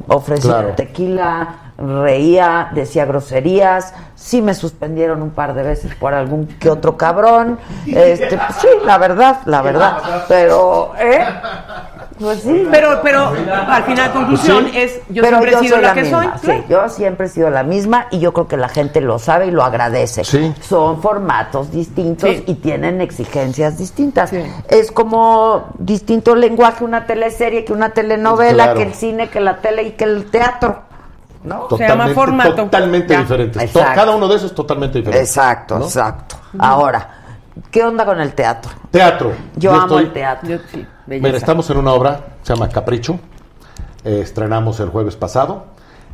ofrecía 0.07 0.51
Claro. 0.59 0.69
tequila, 0.76 1.55
reía, 1.77 2.69
decía 2.73 3.05
groserías. 3.05 3.93
Sí 4.15 4.41
me 4.41 4.53
suspendieron 4.53 5.22
un 5.22 5.31
par 5.31 5.53
de 5.55 5.63
veces 5.63 5.93
por 5.95 6.13
algún 6.13 6.45
que 6.47 6.69
otro 6.69 6.95
cabrón. 6.95 7.59
Este, 7.88 8.38
pues 8.38 8.55
sí, 8.61 8.68
la 8.85 8.97
verdad, 8.97 9.39
la 9.45 9.61
verdad. 9.61 9.97
Pero, 10.30 10.93
¿eh? 10.99 11.26
Pues 12.22 12.41
sí. 12.41 12.68
Pero, 12.72 12.99
pero 13.03 13.34
al 13.68 13.84
final, 13.84 14.11
conclusión 14.14 14.65
Sí. 14.72 14.77
es: 14.77 14.99
yo 15.10 15.23
Pero 15.23 15.39
siempre 15.39 15.52
he 15.52 15.60
sido 15.60 15.77
la, 15.81 15.93
que 15.93 16.02
misma, 16.03 16.38
soy. 16.39 16.56
sí, 16.57 16.64
yo 16.69 16.89
siempre 16.89 17.26
he 17.26 17.30
sido 17.30 17.49
la 17.49 17.64
misma 17.64 18.07
y 18.11 18.19
yo 18.19 18.31
creo 18.34 18.48
que 18.48 18.57
la 18.57 18.69
gente 18.69 19.02
lo 19.02 19.18
sabe 19.19 19.48
y 19.48 19.52
lo 19.52 19.64
agradece. 19.64 20.23
Sí. 20.23 20.53
Son 20.61 21.02
formatos 21.02 21.72
distintos 21.72 22.30
Sí. 22.30 22.43
y 22.48 22.53
tienen 22.56 23.02
exigencias 23.02 23.77
distintas. 23.77 24.30
Sí. 24.30 24.43
Es 24.69 24.91
como 24.91 25.69
distinto 25.80 26.35
lenguaje 26.35 26.84
una 26.84 27.06
teleserie 27.06 27.65
que 27.65 27.73
una 27.73 27.89
telenovela, 27.89 28.65
Claro. 28.65 28.77
que 28.80 28.84
el 28.84 28.93
cine, 28.93 29.30
que 29.30 29.39
la 29.39 29.57
tele 29.57 29.84
y 29.84 29.91
que 29.91 30.03
el 30.03 30.26
teatro. 30.30 30.84
¿No? 31.43 31.68
Se 31.69 31.77
llama 31.80 32.06
Totalmente, 32.06 32.14
formato. 32.14 32.56
totalmente 32.56 33.14
Exacto. 33.15 33.80
Cada 33.95 34.15
uno 34.15 34.27
de 34.27 34.35
esos 34.35 34.53
totalmente 34.53 34.99
diferente. 34.99 35.26
Exacto, 35.26 35.80
¿no? 35.80 35.85
exacto. 35.85 36.35
Ahora, 36.60 37.10
¿qué 37.72 37.84
onda 37.84 38.06
con 38.06 38.22
el 38.22 38.34
teatro? 38.34 38.72
Teatro. 38.91 39.31
Yo, 39.56 39.72
amo 39.73 39.81
estoy- 39.85 40.03
el 40.03 40.14
teatro. 40.14 40.49
Yo- 40.49 40.57
sí, 40.72 40.85
belleza. 41.17 41.27
Mira, 41.27 41.38
estamos 41.38 41.69
en 41.69 41.77
una 41.77 41.93
obra, 41.93 42.35
se 42.43 42.53
llama 42.53 42.69
Capricho. 42.69 43.19
Eh, 44.03 44.19
estrenamos 44.23 44.79
el 44.79 44.89
jueves 44.89 45.15
pasado. 45.15 45.65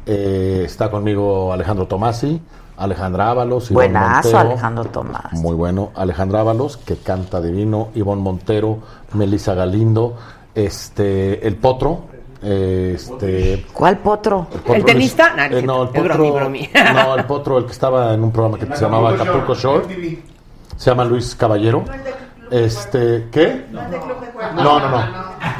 Eh, 0.05 0.63
está 0.65 0.89
conmigo 0.89 1.51
Alejandro 1.51 1.85
Tomasi, 1.87 2.41
Alejandra 2.77 3.29
Ábalos, 3.29 3.71
Ivonne 3.71 3.87
Buenazo, 3.87 4.13
Montero. 4.13 4.39
Alejandro 4.39 4.85
Tomás. 4.85 5.33
Muy 5.33 5.55
bueno. 5.55 5.91
Alejandra 5.95 6.41
Ábalos, 6.41 6.77
que 6.77 6.97
canta 6.97 7.41
divino. 7.41 7.89
Ivonne 7.95 8.21
Montero, 8.21 8.79
Melissa 9.13 9.53
Galindo, 9.53 10.15
este, 10.55 11.45
El 11.45 11.57
Potro. 11.57 12.17
Este, 12.39 13.65
¿Cuál 13.73 13.97
potro? 13.97 14.45
Potro 14.45 14.75
¿El 14.75 14.85
tenista? 14.85 15.33
Nah, 15.35 15.47
eh, 15.47 15.61
no, 15.63 15.83
el 15.83 15.89
potro, 15.89 16.13
bromi, 16.13 16.31
bromi. 16.31 16.69
no, 16.93 17.15
el 17.15 17.25
potro, 17.25 17.57
el 17.57 17.65
que 17.65 17.71
estaba 17.71 18.13
en 18.13 18.23
un 18.23 18.31
programa 18.31 18.59
que 18.59 18.75
se 18.75 18.83
llamaba 18.83 19.09
Acapulco 19.09 19.55
Shore, 19.55 20.21
se 20.77 20.89
llama 20.89 21.03
Luis 21.03 21.35
Caballero. 21.35 21.83
Este, 22.51 23.27
¿qué? 23.31 23.65
No, 23.71 24.79
no, 24.79 24.89
no. 24.89 25.03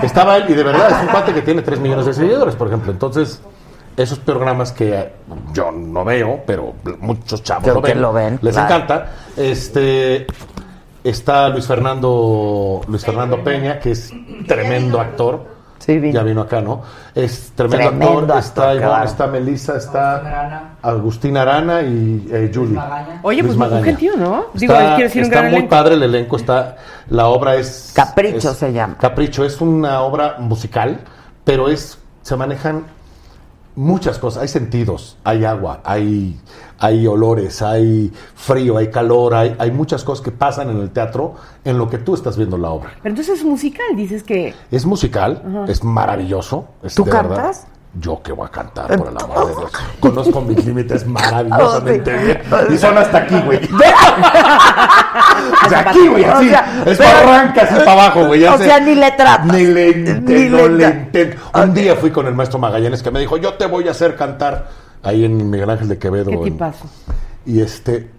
Estaba 0.02 0.38
él 0.38 0.46
y 0.50 0.54
de 0.54 0.64
verdad 0.64 0.92
es 0.92 1.02
un 1.02 1.08
cuate 1.08 1.34
que 1.34 1.42
tiene 1.42 1.62
3 1.62 1.80
millones 1.80 2.06
de 2.06 2.14
seguidores, 2.14 2.56
por 2.56 2.68
ejemplo. 2.68 2.92
Entonces, 2.92 3.42
esos 3.96 4.20
programas 4.20 4.72
que 4.72 4.94
eh, 4.94 5.14
yo 5.54 5.72
no 5.72 6.06
veo, 6.06 6.42
pero 6.46 6.76
muchos 7.00 7.44
chavos 7.44 7.64
Creo 7.64 7.76
lo 7.76 7.82
que 7.82 7.94
ven, 7.94 8.02
lo 8.02 8.14
ven, 8.14 8.40
les 8.42 8.54
claro. 8.54 8.76
encanta. 8.76 9.12
Este, 9.36 10.28
está 11.04 11.50
Luis 11.50 11.66
Fernando, 11.66 12.82
Luis 12.88 13.04
Fernando 13.04 13.44
Peña, 13.44 13.80
que 13.80 13.92
es 13.92 14.14
tremendo 14.48 15.00
actor. 15.02 15.57
Sí, 15.88 15.98
vino. 16.00 16.14
Ya 16.14 16.24
vino 16.24 16.42
acá, 16.42 16.60
¿no? 16.62 16.82
Es 17.16 17.54
tremendo, 17.56 17.88
Tremendo 17.88 18.14
actor. 18.34 18.38
Está 18.38 18.62
actor, 18.62 18.76
Ivonne, 18.76 18.88
claro. 18.90 19.06
está 19.06 19.28
Melissa, 19.28 19.78
está 19.78 20.64
Agustín 20.82 21.38
Arana 21.38 21.82
y 21.82 22.28
eh, 22.30 22.52
Julie. 22.54 22.78
Oye, 23.24 23.42
pues 23.42 23.56
Luis 23.56 23.58
Magaña. 23.58 23.86
gentío, 23.86 24.18
¿no? 24.18 24.48
Digo, 24.54 24.74
Está, 24.74 24.96
quiero 24.96 25.04
decir 25.08 25.22
un 25.22 25.26
está 25.28 25.40
gran 25.40 25.52
muy 25.52 25.58
elenco. 25.60 25.70
padre 25.70 25.96
el 25.96 26.04
elenco. 26.04 26.36
Está, 26.36 26.76
la 27.10 27.28
obra 27.28 27.56
es. 27.56 27.94
Capricho 27.96 28.52
es- 28.52 28.58
se 28.58 28.74
llama. 28.74 28.98
Capricho 29.00 29.46
es 29.46 29.62
una 29.62 30.02
obra 30.02 30.36
musical, 30.40 31.00
pero 31.46 31.70
es 31.70 31.98
se 32.22 32.36
manejan 32.36 32.84
muchas 33.78 34.18
cosas. 34.20 34.42
Hay 34.42 34.48
sentidos, 34.50 35.18
hay 35.24 35.46
agua, 35.46 35.82
hay, 35.86 36.38
hay 36.80 37.08
olores, 37.08 37.62
hay 37.62 38.12
frío, 38.36 38.78
hay 38.78 38.90
calor, 38.90 39.34
hay, 39.36 39.56
hay 39.58 39.72
muchas 39.72 40.04
cosas 40.04 40.24
que 40.26 40.32
pasan 40.32 40.70
en 40.70 40.78
el 40.82 40.90
teatro 40.90 41.36
en 41.64 41.78
lo 41.78 41.90
que 41.90 42.00
tú 42.00 42.16
estás 42.16 42.36
viendo 42.36 42.58
la 42.58 42.72
obra. 42.72 42.92
Pero 43.02 43.14
entonces 43.14 43.40
es 43.40 43.46
musical, 43.46 43.86
dices 43.96 44.24
que. 44.24 44.54
Es 44.72 44.86
musical, 44.86 45.66
es 45.70 45.84
maravilloso. 45.84 46.68
es 46.84 46.96
¿Tú 46.96 47.06
verdad. 47.06 47.56
Yo 48.00 48.22
que 48.22 48.32
voy 48.32 48.46
a 48.46 48.52
cantar, 48.52 48.96
por 48.96 49.08
el 49.08 49.18
amor 49.18 49.48
de 49.48 49.56
Dios. 49.56 49.72
Conozco 50.00 50.42
mis 50.42 50.64
límites 50.66 51.06
maravillosamente 51.08 52.16
bien. 52.16 52.42
Y 52.70 52.78
son 52.78 52.98
hasta 52.98 53.18
aquí, 53.20 53.40
güey. 53.46 53.60
o 55.66 55.70
sea, 55.70 55.80
aquí, 55.80 56.08
güey, 56.08 56.24
así. 56.26 56.48
O 56.48 56.50
sea, 56.50 56.84
es 56.86 56.98
para 56.98 57.20
arranca, 57.20 57.62
así 57.64 57.76
para 57.76 57.92
abajo, 57.94 58.28
güey. 58.28 58.44
O 58.46 58.58
sé. 58.58 58.66
sea, 58.66 58.80
ni 58.80 58.94
le 58.94 59.12
tratas. 59.12 59.48
Ni 59.48 59.66
le 59.66 59.90
intento, 59.90 60.32
Ni 60.32 60.50
le 60.50 60.70
le. 60.70 61.38
Un 61.56 61.74
día 61.74 61.96
fui 61.96 62.12
con 62.12 62.28
el 62.28 62.36
maestro 62.36 62.60
Magallanes 62.60 63.02
que 63.02 63.10
me 63.10 63.20
dijo, 63.20 63.38
yo 63.38 63.54
te 63.56 63.66
voy 63.66 63.88
a 63.88 63.92
hacer 63.92 64.16
cantar 64.16 64.68
ahí 65.04 65.26
en 65.26 65.50
Miguel 65.50 65.70
Ángel 65.70 65.88
de 65.88 65.98
Quevedo. 65.98 66.30
¿Qué 66.42 66.50
en- 66.50 66.60
y 67.46 67.62
este, 67.62 68.12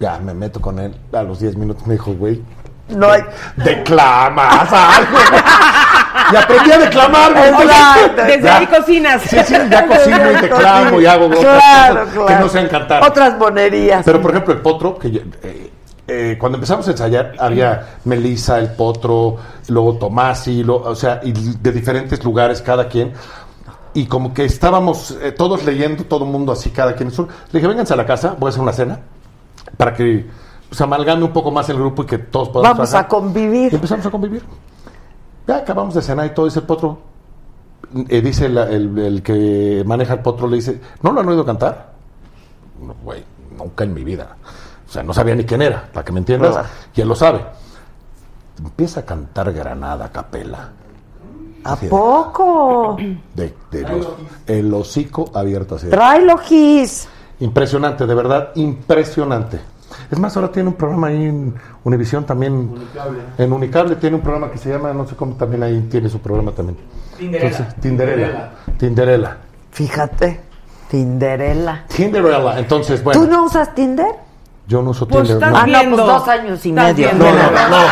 ya 0.00 0.18
me 0.18 0.34
meto 0.34 0.60
con 0.60 0.78
él. 0.80 0.94
A 1.12 1.22
los 1.22 1.38
10 1.40 1.56
minutos 1.56 1.86
me 1.86 1.94
dijo, 1.94 2.12
güey, 2.14 2.42
No 2.88 3.10
hay. 3.10 3.22
declamas 3.56 4.72
algo. 4.72 5.18
y 6.32 6.36
aprendí 6.36 6.72
a 6.72 6.78
declamar, 6.78 7.32
güey. 7.32 7.50
Desde 8.26 8.42
Ya. 8.42 8.56
ahí 8.58 8.66
cocinas. 8.66 9.22
Sí, 9.22 9.36
sí, 9.46 9.54
ya 9.70 9.86
cocino 9.86 10.30
y 10.30 10.34
declamo 10.42 11.00
y 11.00 11.06
hago 11.06 11.26
otras 11.26 11.40
Claro, 11.40 11.94
cosas 12.00 12.12
claro. 12.14 12.26
que 12.26 12.34
no 12.36 12.48
sean 12.48 12.68
cantar. 12.68 13.02
Otras 13.02 13.38
monerías. 13.38 14.04
Pero 14.04 14.20
por 14.20 14.30
ejemplo, 14.32 14.52
el 14.54 14.60
potro, 14.60 14.98
que 14.98 15.10
yo- 15.10 15.20
eh, 15.42 15.70
eh, 16.06 16.36
cuando 16.38 16.56
empezamos 16.56 16.86
a 16.86 16.90
ensayar, 16.90 17.32
había 17.38 17.96
Melissa, 18.04 18.58
el 18.58 18.68
potro, 18.72 19.38
luego 19.68 19.94
Tomasi, 19.96 20.62
lo- 20.62 20.76
o 20.82 20.94
sea, 20.94 21.20
y 21.22 21.32
de 21.32 21.72
diferentes 21.72 22.22
lugares 22.22 22.60
cada 22.60 22.86
quien. 22.88 23.12
Y 23.94 24.06
como 24.06 24.34
que 24.34 24.44
estábamos 24.44 25.16
eh, 25.22 25.32
todos 25.32 25.64
leyendo, 25.64 26.04
todo 26.04 26.24
el 26.26 26.30
mundo 26.30 26.52
así, 26.52 26.70
cada 26.70 26.94
quien. 26.94 27.10
Le 27.10 27.24
dije, 27.52 27.66
vénganse 27.66 27.94
a 27.94 27.96
la 27.96 28.04
casa, 28.04 28.34
voy 28.38 28.48
a 28.48 28.50
hacer 28.50 28.60
una 28.60 28.72
cena, 28.72 28.98
para 29.78 29.94
que 29.94 30.26
pues, 30.76 30.80
amalgame 30.80 31.24
un 31.24 31.32
poco 31.32 31.50
más 31.50 31.68
el 31.68 31.76
grupo 31.76 32.02
y 32.02 32.06
que 32.06 32.18
todos 32.18 32.48
podamos 32.48 32.76
Vamos 32.76 32.90
trabajar". 32.90 33.06
a 33.06 33.08
convivir. 33.08 33.72
Y 33.72 33.76
empezamos 33.76 34.04
a 34.06 34.10
convivir. 34.10 34.42
Ya 35.46 35.56
acabamos 35.58 35.94
de 35.94 36.02
cenar 36.02 36.26
y 36.26 36.30
todo, 36.30 36.46
dice 36.46 36.60
el 36.60 36.66
potro. 36.66 36.98
eh, 38.08 38.20
dice 38.22 38.48
la- 38.48 38.68
el, 38.70 38.98
el 38.98 39.22
que 39.22 39.84
maneja 39.86 40.14
el 40.14 40.20
potro, 40.20 40.48
le 40.48 40.56
dice, 40.56 40.80
¿no 41.02 41.12
lo 41.12 41.20
han 41.20 41.28
oído 41.28 41.44
cantar? 41.44 41.92
No, 42.80 42.94
güey, 43.04 43.22
nunca 43.56 43.84
en 43.84 43.94
mi 43.94 44.02
vida. 44.02 44.36
O 44.88 44.90
sea, 44.90 45.02
no 45.04 45.12
sabía 45.14 45.34
ni 45.36 45.44
quién 45.44 45.62
era, 45.62 45.88
para 45.92 46.04
que 46.04 46.10
me 46.12 46.18
entiendas. 46.18 46.52
Claro. 46.52 46.68
Y 46.94 47.00
él 47.02 47.08
lo 47.08 47.14
sabe. 47.14 47.44
Empieza 48.58 49.00
a 49.00 49.02
cantar 49.04 49.52
Granada 49.52 50.06
a 50.06 50.12
capela. 50.12 50.70
¿A 51.64 51.76
de- 51.76 51.88
poco? 51.88 52.96
De, 53.34 53.54
de 53.70 53.82
los- 53.82 54.08
el 54.46 54.72
hocico 54.74 55.30
abierto 55.34 55.76
así. 55.76 55.88
Tráelo, 55.88 56.36
Gis. 56.38 57.06
Impresionante, 57.40 58.06
de 58.06 58.14
verdad, 58.14 58.50
impresionante. 58.56 59.60
Es 60.10 60.18
más, 60.18 60.36
ahora 60.36 60.50
tiene 60.52 60.68
un 60.68 60.74
programa 60.74 61.08
ahí 61.08 61.24
en 61.26 61.54
Univisión 61.84 62.24
también. 62.24 62.74
En 63.38 63.52
Unicable 63.52 63.96
tiene 63.96 64.16
un 64.16 64.22
programa 64.22 64.50
que 64.50 64.58
se 64.58 64.70
llama, 64.70 64.92
no 64.92 65.06
sé 65.06 65.16
cómo, 65.16 65.34
también 65.34 65.62
ahí 65.62 65.86
tiene 65.90 66.08
su 66.08 66.18
programa 66.20 66.52
también. 66.52 66.76
Tinderella. 67.18 67.68
Tinderella. 67.80 68.50
Tinderella. 68.78 69.36
Fíjate. 69.70 70.40
Tinderella. 70.90 71.84
Tinderella. 71.88 72.58
Entonces, 72.58 73.02
bueno, 73.02 73.20
¿Tú 73.20 73.26
no 73.28 73.44
usas 73.44 73.74
Tinder? 73.74 74.06
yo 74.66 74.82
no 74.82 74.90
uso 74.90 75.06
Pues 75.08 75.28
Tinder. 75.28 75.36
estás 75.36 75.52
no. 75.52 75.58
Ah, 75.58 75.82
no, 75.82 75.90
pues 75.96 76.06
dos 76.06 76.28
años 76.28 76.66
y 76.66 76.72
medio. 76.72 77.12
No, 77.14 77.24
no, 77.24 77.32
no. 77.32 77.84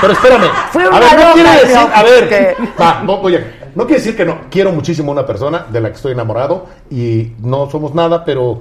Pero 0.00 0.12
espérame. 0.14 0.50
Fue 0.72 0.84
a 0.84 0.88
una 0.88 0.98
ver, 0.98 1.16
no 1.26 1.32
quiere 1.34 1.50
decir, 1.52 1.76
a 1.94 2.02
ver, 2.02 2.28
Que- 2.28 2.56
va, 2.80 3.02
no, 3.04 3.14
oye, 3.20 3.44
no 3.74 3.84
quiere 3.86 4.00
decir 4.00 4.16
que 4.16 4.24
no. 4.24 4.36
Quiero 4.50 4.72
muchísimo 4.72 5.12
a 5.12 5.14
una 5.14 5.26
persona 5.26 5.66
de 5.70 5.80
la 5.80 5.90
que 5.90 5.94
estoy 5.96 6.12
enamorado 6.12 6.66
y 6.90 7.32
no 7.40 7.70
somos 7.70 7.94
nada, 7.94 8.24
pero 8.24 8.60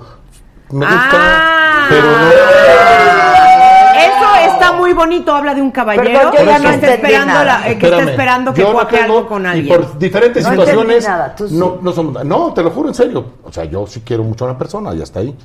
me 0.71 0.85
gusta. 0.85 1.09
Ah. 1.13 1.87
Pero 1.89 2.05
no. 2.11 2.31
Eso 4.01 4.53
está 4.53 4.71
muy 4.73 4.93
bonito, 4.93 5.33
habla 5.33 5.53
de 5.53 5.61
un 5.61 5.71
caballero 5.71 6.05
Perdón, 6.07 6.31
yo 6.33 6.39
que, 6.39 6.45
ya 6.45 6.55
está 6.55 6.67
no 6.67 6.73
entendí 6.73 6.93
esperando 6.95 7.43
la- 7.43 7.69
eh, 7.69 7.77
que 7.77 7.85
está 7.87 8.03
esperando 8.03 8.53
que 8.53 8.61
no 8.63 8.71
cuaje 8.73 8.97
tengo- 8.97 9.17
algo 9.17 9.27
con 9.27 9.43
y 9.43 9.47
alguien. 9.47 9.75
por 9.81 9.99
diferentes 9.99 10.43
No 10.43 10.49
situaciones 10.51 11.07
nada, 11.07 11.35
tú 11.35 11.47
sí. 11.47 11.55
no, 11.55 11.77
no 11.81 11.91
somos 11.91 12.23
no 12.25 12.53
te 12.53 12.63
lo 12.63 12.71
juro 12.71 12.89
en 12.89 12.95
serio 12.95 13.25
o 13.43 13.51
sea 13.51 13.65
yo 13.65 13.85
sí 13.85 14.01
quiero 14.05 14.23
mucho 14.23 14.45
a 14.45 14.49
una 14.49 14.57
persona 14.57 14.93
y 14.95 15.01
hasta 15.01 15.19
ahí 15.19 15.35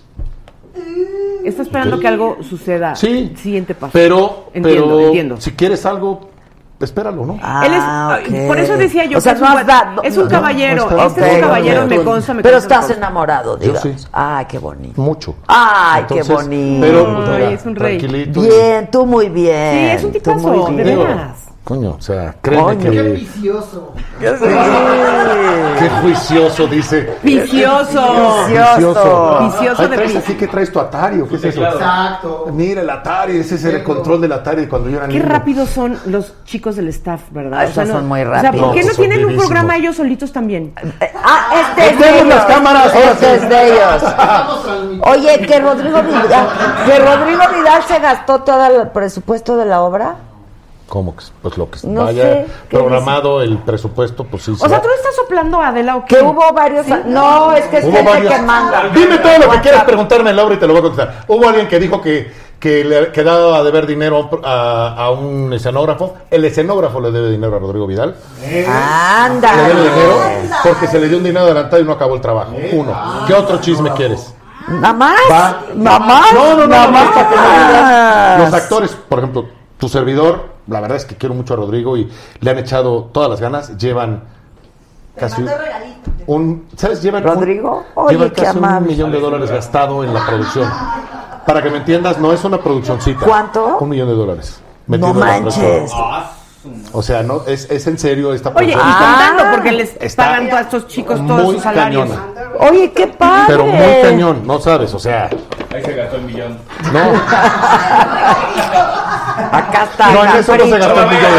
Está 1.44 1.62
esperando 1.62 2.00
que 2.00 2.08
algo 2.08 2.38
suceda. 2.42 2.96
sí 2.96 3.32
Siguiente 3.36 3.74
paso. 3.74 3.92
pero 3.92 4.46
Entiendo, 4.52 4.86
pero 4.96 5.00
entiendo. 5.06 5.40
si 5.40 5.52
quieres 5.52 5.86
algo 5.86 6.30
espéralo 6.80 7.24
no 7.24 7.34
Él 7.34 7.72
es, 7.72 7.82
Ah, 7.82 8.18
ok. 8.20 8.46
Por 8.48 8.58
eso 8.58 8.76
decía 8.76 9.04
yo 9.06 9.18
O 9.18 9.20
sea, 9.20 9.34
que 9.34 9.40
no 9.40 9.46
es 9.46 9.50
un, 9.50 9.56
buen- 9.56 9.66
dado- 9.66 10.02
es 10.02 10.16
un 10.16 10.24
no, 10.24 10.30
caballero. 10.30 10.76
no 10.76 10.90
está- 10.90 11.06
este 11.06 11.20
es 11.20 11.26
ok, 11.28 11.34
un 11.34 11.40
caballero, 11.40 11.86
me 11.86 12.02
consta, 12.04 12.34
me 12.34 12.42
Pero 12.42 12.56
estás 12.58 12.90
enamorado, 12.90 13.56
digamos. 13.56 13.82
sí. 13.82 13.94
Ay, 14.12 14.44
qué 14.46 14.58
bonito. 14.58 15.00
mucho 15.00 15.34
Ay, 15.46 16.04
qué 16.08 16.18
Entonces, 16.18 16.46
bonito. 16.48 16.86
pero 16.86 17.16
pues, 17.16 17.28
Ay, 17.30 17.54
es 17.54 17.66
un 17.66 17.76
rey. 17.76 18.26
Bien, 18.28 18.90
tú 18.90 19.06
muy 19.06 19.28
bien. 19.28 19.88
Sí, 19.90 19.96
es 19.96 20.04
un 20.04 20.12
tipazo, 20.12 20.66
de 20.70 20.84
veras. 20.84 21.45
Coño 21.66 21.96
o 21.98 22.00
sea 22.00 22.32
créeme 22.40 22.62
Coño. 22.62 22.78
Qué 22.78 22.90
que 22.92 23.02
vicioso. 23.02 23.92
qué 25.78 25.88
juicioso 26.00 26.66
dice 26.68 27.16
Vicioso. 27.24 28.44
Vicioso. 28.48 29.38
Vicioso 29.42 29.88
de 29.88 29.96
traes 29.96 30.16
aquí 30.16 30.34
que 30.34 30.46
traes 30.46 30.70
tu 30.72 30.78
Atari 30.78 31.20
o 31.20 31.28
qué 31.28 31.34
es 31.36 31.44
eso 31.44 31.64
Exacto. 31.66 32.46
mira 32.52 32.82
el 32.82 32.88
Atari 32.90 33.38
ese 33.38 33.56
es 33.56 33.64
el 33.64 33.82
control 33.82 34.20
del 34.20 34.32
Atari 34.32 34.68
cuando 34.68 34.88
yo 34.88 34.98
era 34.98 35.08
Qué 35.08 35.14
niño 35.14 35.28
rápidos 35.28 35.68
son 35.70 35.98
los 36.06 36.32
chicos 36.44 36.76
del 36.76 36.86
staff, 36.88 37.22
¿verdad? 37.30 37.58
Ah, 37.60 37.64
esos 37.64 37.88
son 37.88 38.06
muy 38.06 38.20
O 38.22 38.24
sea, 38.30 38.42
rápidos. 38.42 38.66
¿por 38.66 38.74
qué 38.76 38.82
no 38.84 38.88
No, 38.90 38.94
tienen 38.94 39.24
un 39.24 39.36
programa 39.36 39.76
ellos 39.76 39.96
solitos 39.96 40.32
también? 40.32 40.72
Eh, 41.00 41.12
Ah, 41.24 41.48
este 41.70 41.90
es 41.90 41.98
de 41.98 42.04
Tenemos 42.04 42.22
ellos. 42.26 42.34
las 42.36 42.44
cámaras, 42.46 42.94
ahora 42.94 43.10
Este 43.10 43.26
sí. 43.26 43.32
es 43.42 43.48
de 43.48 43.66
ellos. 43.66 44.02
Oye, 45.02 45.46
que 45.46 45.58
Rodrigo 45.60 46.02
Vidal, 46.02 46.48
que 46.86 46.98
Rodrigo 47.00 47.42
Vidal 47.58 47.82
se 47.88 47.98
gastó 47.98 48.40
todo 48.42 48.64
el 48.66 48.88
presupuesto 48.88 49.56
de 49.56 49.64
la 49.66 49.82
obra. 49.82 50.14
¿Cómo 50.88 51.16
que? 51.16 51.24
Pues 51.42 51.58
lo 51.58 51.68
que 51.68 51.78
No 51.84 52.04
vaya 52.04 52.22
sé, 52.22 52.46
¿qué 52.68 52.76
programado 52.76 53.42
el 53.42 53.58
presupuesto, 53.58 54.22
pues 54.24 54.44
sí. 54.44 54.52
O 54.52 54.68
sea, 54.68 54.80
¿tú 54.80 54.86
le 54.88 54.94
estás 54.94 55.16
soplando 55.16 55.60
a 55.60 55.68
Adela 55.68 55.96
o 55.96 56.04
qué? 56.04 56.16
Que 56.18 56.22
hubo 56.22 56.52
varios. 56.52 56.86
No, 57.06 57.52
es 57.52 57.64
que 57.66 57.78
es 57.78 57.84
gente 57.84 58.02
varios- 58.02 58.32
que 58.32 58.42
manda. 58.42 58.88
Dime 58.94 59.18
todo 59.18 59.38
lo 59.38 59.50
que 59.50 59.60
quieras 59.62 59.82
preguntarme, 59.84 60.32
Laura, 60.32 60.54
y 60.54 60.58
te 60.58 60.66
lo 60.66 60.74
voy 60.74 60.80
a 60.80 60.82
contestar. 60.82 61.24
Hubo 61.26 61.48
alguien 61.48 61.66
que 61.66 61.80
dijo 61.80 62.00
que, 62.00 62.30
que 62.60 62.84
le 62.84 63.10
quedaba 63.10 63.56
a 63.58 63.64
deber 63.64 63.84
dinero 63.84 64.30
a 64.44 64.94
a, 64.96 65.10
un 65.10 65.52
escenógrafo. 65.52 66.14
El 66.30 66.44
escenógrafo 66.44 67.00
le 67.00 67.10
debe 67.10 67.30
dinero 67.30 67.56
a 67.56 67.58
Rodrigo 67.58 67.86
Vidal. 67.88 68.14
Le 68.40 68.48
debe 68.48 68.68
Anda. 68.68 69.52
dinero 69.66 70.20
porque 70.62 70.86
se 70.86 71.00
le 71.00 71.08
dio 71.08 71.18
un 71.18 71.24
dinero 71.24 71.46
adelantado 71.46 71.82
y 71.82 71.84
no 71.84 71.92
acabó 71.92 72.14
el 72.14 72.20
trabajo. 72.20 72.52
Uno. 72.72 72.94
¿Qué 73.26 73.34
otro 73.34 73.58
chisme 73.60 73.90
quieres? 73.94 74.32
¿Nada 74.68 74.92
más? 74.94 75.18
Va. 75.30 75.62
¿Nada 75.74 75.98
más? 75.98 76.32
No, 76.32 76.44
no, 76.50 76.56
no, 76.58 76.66
¿Nada 76.68 76.86
nada 76.86 76.90
más 76.92 77.08
para 77.12 77.28
que 77.28 77.36
no 77.36 77.42
digas. 77.42 77.82
más? 77.82 78.38
Los 78.50 78.54
actores, 78.62 78.90
por 79.08 79.18
ejemplo, 79.18 79.46
tu 79.78 79.88
servidor, 79.88 80.55
la 80.68 80.80
verdad 80.80 80.96
es 80.96 81.04
que 81.04 81.14
quiero 81.16 81.34
mucho 81.34 81.54
a 81.54 81.56
Rodrigo 81.56 81.96
y 81.96 82.10
le 82.40 82.50
han 82.50 82.58
echado 82.58 83.04
todas 83.12 83.30
las 83.30 83.40
ganas. 83.40 83.76
Llevan 83.78 84.22
Te 85.14 85.20
casi 85.20 85.44
un, 86.26 86.66
¿sabes? 86.76 87.02
Llevan 87.02 87.22
un- 87.24 87.34
¿Rodrigo? 87.34 87.84
Oye, 87.94 88.14
llevan 88.16 88.30
qué 88.30 88.42
casi 88.42 88.58
un 88.58 88.86
millón 88.86 89.12
de 89.12 89.20
dólares 89.20 89.50
gastado 89.50 90.04
en 90.04 90.12
la 90.12 90.26
producción. 90.26 90.68
Para 91.46 91.62
que 91.62 91.70
me 91.70 91.78
entiendas, 91.78 92.18
no 92.18 92.32
es 92.32 92.42
una 92.44 92.58
produccioncita. 92.58 93.24
¿Cuánto? 93.24 93.78
Un 93.78 93.88
millón 93.88 94.08
de 94.08 94.14
dólares. 94.14 94.60
No 94.88 95.14
manches. 95.14 95.92
O 96.92 97.02
sea, 97.02 97.22
no 97.22 97.42
es, 97.46 97.70
es 97.70 97.86
en 97.86 97.98
serio 97.98 98.32
esta 98.32 98.50
Oye, 98.54 98.72
y 98.72 98.74
contando, 98.74 99.44
porque 99.50 99.72
les 99.72 99.96
Está 100.00 100.26
pagan 100.28 100.50
a 100.52 100.60
estos 100.60 100.86
chicos 100.88 101.24
todos 101.26 101.42
muy 101.44 101.54
sus 101.54 101.62
salarios. 101.62 102.08
cañona. 102.08 102.26
Oye, 102.70 102.92
qué 102.92 103.06
padre. 103.06 103.44
Pero 103.48 103.66
muy 103.66 104.02
cañón, 104.02 104.46
no 104.46 104.58
sabes, 104.60 104.94
o 104.94 104.98
sea, 104.98 105.28
Ahí 105.74 105.82
se 105.84 105.94
gastó 105.94 106.16
el 106.16 106.22
millón. 106.22 106.58
no. 106.92 107.12
Acá 109.52 109.84
está. 109.90 110.10
No, 110.12 110.24
en 110.24 110.36
eso 110.36 110.56
no 110.56 110.64
se 110.64 110.78
gastó 110.78 111.00
el 111.02 111.08
millón. 111.08 111.32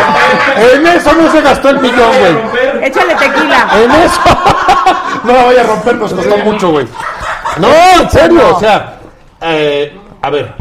En 0.73 0.87
eso 0.87 1.13
no 1.13 1.31
se 1.31 1.41
gastó 1.41 1.69
el 1.69 1.79
millón, 1.79 2.11
güey. 2.19 2.85
Échale 2.87 3.15
tequila. 3.15 3.67
En 3.83 3.91
eso. 3.91 4.21
No 5.23 5.33
la 5.33 5.43
vaya 5.45 5.61
a 5.61 5.63
romper, 5.65 5.95
nos 5.95 6.13
costó 6.13 6.37
mucho, 6.37 6.69
güey. 6.71 6.87
No, 7.57 7.67
en 8.01 8.09
serio, 8.09 8.55
o 8.55 8.59
sea, 8.59 8.99
eh, 9.41 9.97
a 10.21 10.29
ver, 10.29 10.53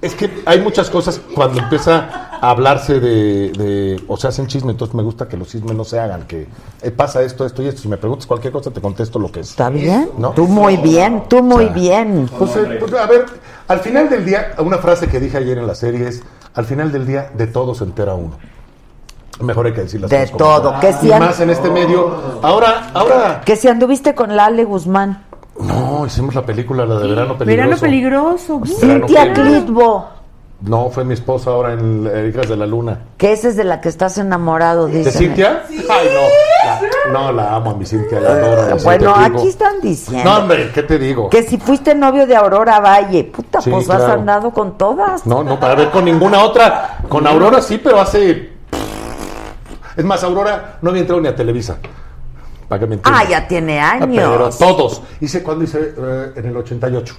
es 0.00 0.14
que 0.14 0.42
hay 0.46 0.60
muchas 0.60 0.88
cosas 0.88 1.20
cuando 1.34 1.60
empieza 1.60 2.27
hablarse 2.40 3.00
de, 3.00 3.50
de- 3.52 4.02
o 4.08 4.16
sea, 4.16 4.30
hacen 4.30 4.46
chisme, 4.46 4.72
entonces 4.72 4.94
me 4.94 5.02
gusta 5.02 5.28
que 5.28 5.36
los 5.36 5.48
chismes 5.48 5.74
no 5.76 5.84
se 5.84 5.98
hagan, 5.98 6.22
que 6.26 6.46
eh, 6.82 6.90
pasa 6.90 7.22
esto, 7.22 7.44
esto 7.46 7.62
y 7.62 7.68
esto. 7.68 7.82
Si 7.82 7.88
me 7.88 7.96
preguntas 7.96 8.26
cualquier 8.26 8.52
cosa, 8.52 8.70
te 8.70 8.80
contesto 8.80 9.18
lo 9.18 9.30
que 9.30 9.40
es. 9.40 9.50
¿Está 9.50 9.68
bien? 9.70 10.10
¿No? 10.18 10.30
Tú 10.30 10.46
muy 10.46 10.76
bien, 10.76 11.24
tú 11.28 11.42
muy 11.42 11.64
O 11.64 11.68
sea, 11.68 11.74
bien. 11.74 12.30
Pues, 12.38 12.56
eh, 12.56 12.76
pues, 12.80 12.92
a 12.94 13.06
ver, 13.06 13.26
al 13.68 13.80
final 13.80 14.08
del 14.08 14.24
día, 14.24 14.52
una 14.58 14.78
frase 14.78 15.06
que 15.08 15.20
dije 15.20 15.36
ayer 15.38 15.58
en 15.58 15.66
la 15.66 15.74
serie 15.74 16.08
es, 16.08 16.22
al 16.54 16.64
final 16.64 16.90
del 16.92 17.06
día, 17.06 17.30
de 17.34 17.46
todo 17.46 17.74
se 17.74 17.84
entera 17.84 18.14
uno. 18.14 18.32
Mejor 19.40 19.66
hay 19.66 19.72
que 19.72 19.82
decir 19.82 20.00
las 20.00 20.10
De 20.10 20.22
cosas 20.22 20.36
todo, 20.36 20.80
que 20.80 20.90
Y 20.90 20.92
sí 20.94 21.12
han- 21.12 21.20
más 21.22 21.38
en 21.38 21.50
este 21.50 21.70
medio. 21.70 22.12
Ahora, 22.42 22.90
ahora... 22.92 23.40
Que 23.44 23.54
si 23.54 23.68
anduviste 23.68 24.14
con 24.14 24.34
Lale 24.34 24.64
Guzmán. 24.64 25.24
No, 25.60 26.04
hicimos 26.06 26.34
la 26.34 26.42
película, 26.44 26.84
la 26.84 26.96
de 26.98 27.06
Verano 27.08 27.36
Peligroso. 27.38 27.46
Verano 27.46 27.80
peligroso. 27.80 28.60
Cintia. 28.64 29.32
Clitbo. 29.32 30.08
No, 30.60 30.90
fue 30.90 31.04
mi 31.04 31.14
esposa 31.14 31.50
ahora 31.50 31.72
en 31.74 32.10
Hijas 32.28 32.48
de 32.48 32.56
la 32.56 32.66
Luna. 32.66 32.98
Que 33.16 33.32
esa 33.32 33.48
es 33.48 33.56
de 33.56 33.62
la 33.62 33.80
que 33.80 33.88
estás 33.88 34.18
enamorado, 34.18 34.86
dice. 34.88 35.04
¿De 35.04 35.12
Cintia? 35.12 35.62
Ay, 35.70 36.08
no. 36.12 37.12
La- 37.12 37.12
no, 37.12 37.32
la 37.32 37.54
amo 37.54 37.70
a 37.70 37.74
mi 37.74 37.86
Cintia, 37.86 38.18
la 38.20 38.30
adoro. 38.32 38.62
a 38.62 38.74
mi 38.74 38.82
Bueno, 38.82 39.14
Cintia 39.14 39.38
aquí 39.38 39.48
están 39.48 39.80
diciendo. 39.80 40.28
No, 40.28 40.38
hombre, 40.40 40.70
¿qué 40.74 40.82
te 40.82 40.98
digo? 40.98 41.30
Que 41.30 41.44
si 41.44 41.58
fuiste 41.58 41.94
novio 41.94 42.26
de 42.26 42.34
Aurora 42.34 42.80
Valle. 42.80 43.22
Puta, 43.24 43.60
Sí, 43.60 43.70
pues 43.70 43.88
has 43.88 43.98
claro. 43.98 44.12
andado 44.14 44.50
con 44.50 44.76
todas. 44.76 45.24
No, 45.26 45.44
no, 45.44 45.60
para 45.60 45.76
ver 45.76 45.90
con 45.90 46.04
ninguna 46.04 46.42
otra. 46.42 46.98
Con 47.08 47.24
Aurora 47.28 47.62
sí, 47.62 47.78
pero 47.78 48.00
hace. 48.00 48.52
Es 49.96 50.04
más, 50.04 50.22
Aurora 50.24 50.78
no 50.82 50.90
había 50.90 51.02
entrado 51.02 51.20
ni 51.22 51.28
a 51.28 51.36
Televisa. 51.36 51.76
para 52.68 52.80
que 52.80 52.86
me 52.86 52.94
entiendas. 52.96 53.22
Ah, 53.24 53.30
ya 53.30 53.46
tiene 53.48 53.80
Ah, 53.80 53.96
Pero 54.00 54.44
años. 54.44 54.58
todos. 54.58 55.02
Hice 55.20 55.42
cuando 55.42 55.64
hice 55.64 55.94
eh, 55.96 56.32
en 56.36 56.46
el 56.46 56.56
88. 56.56 57.16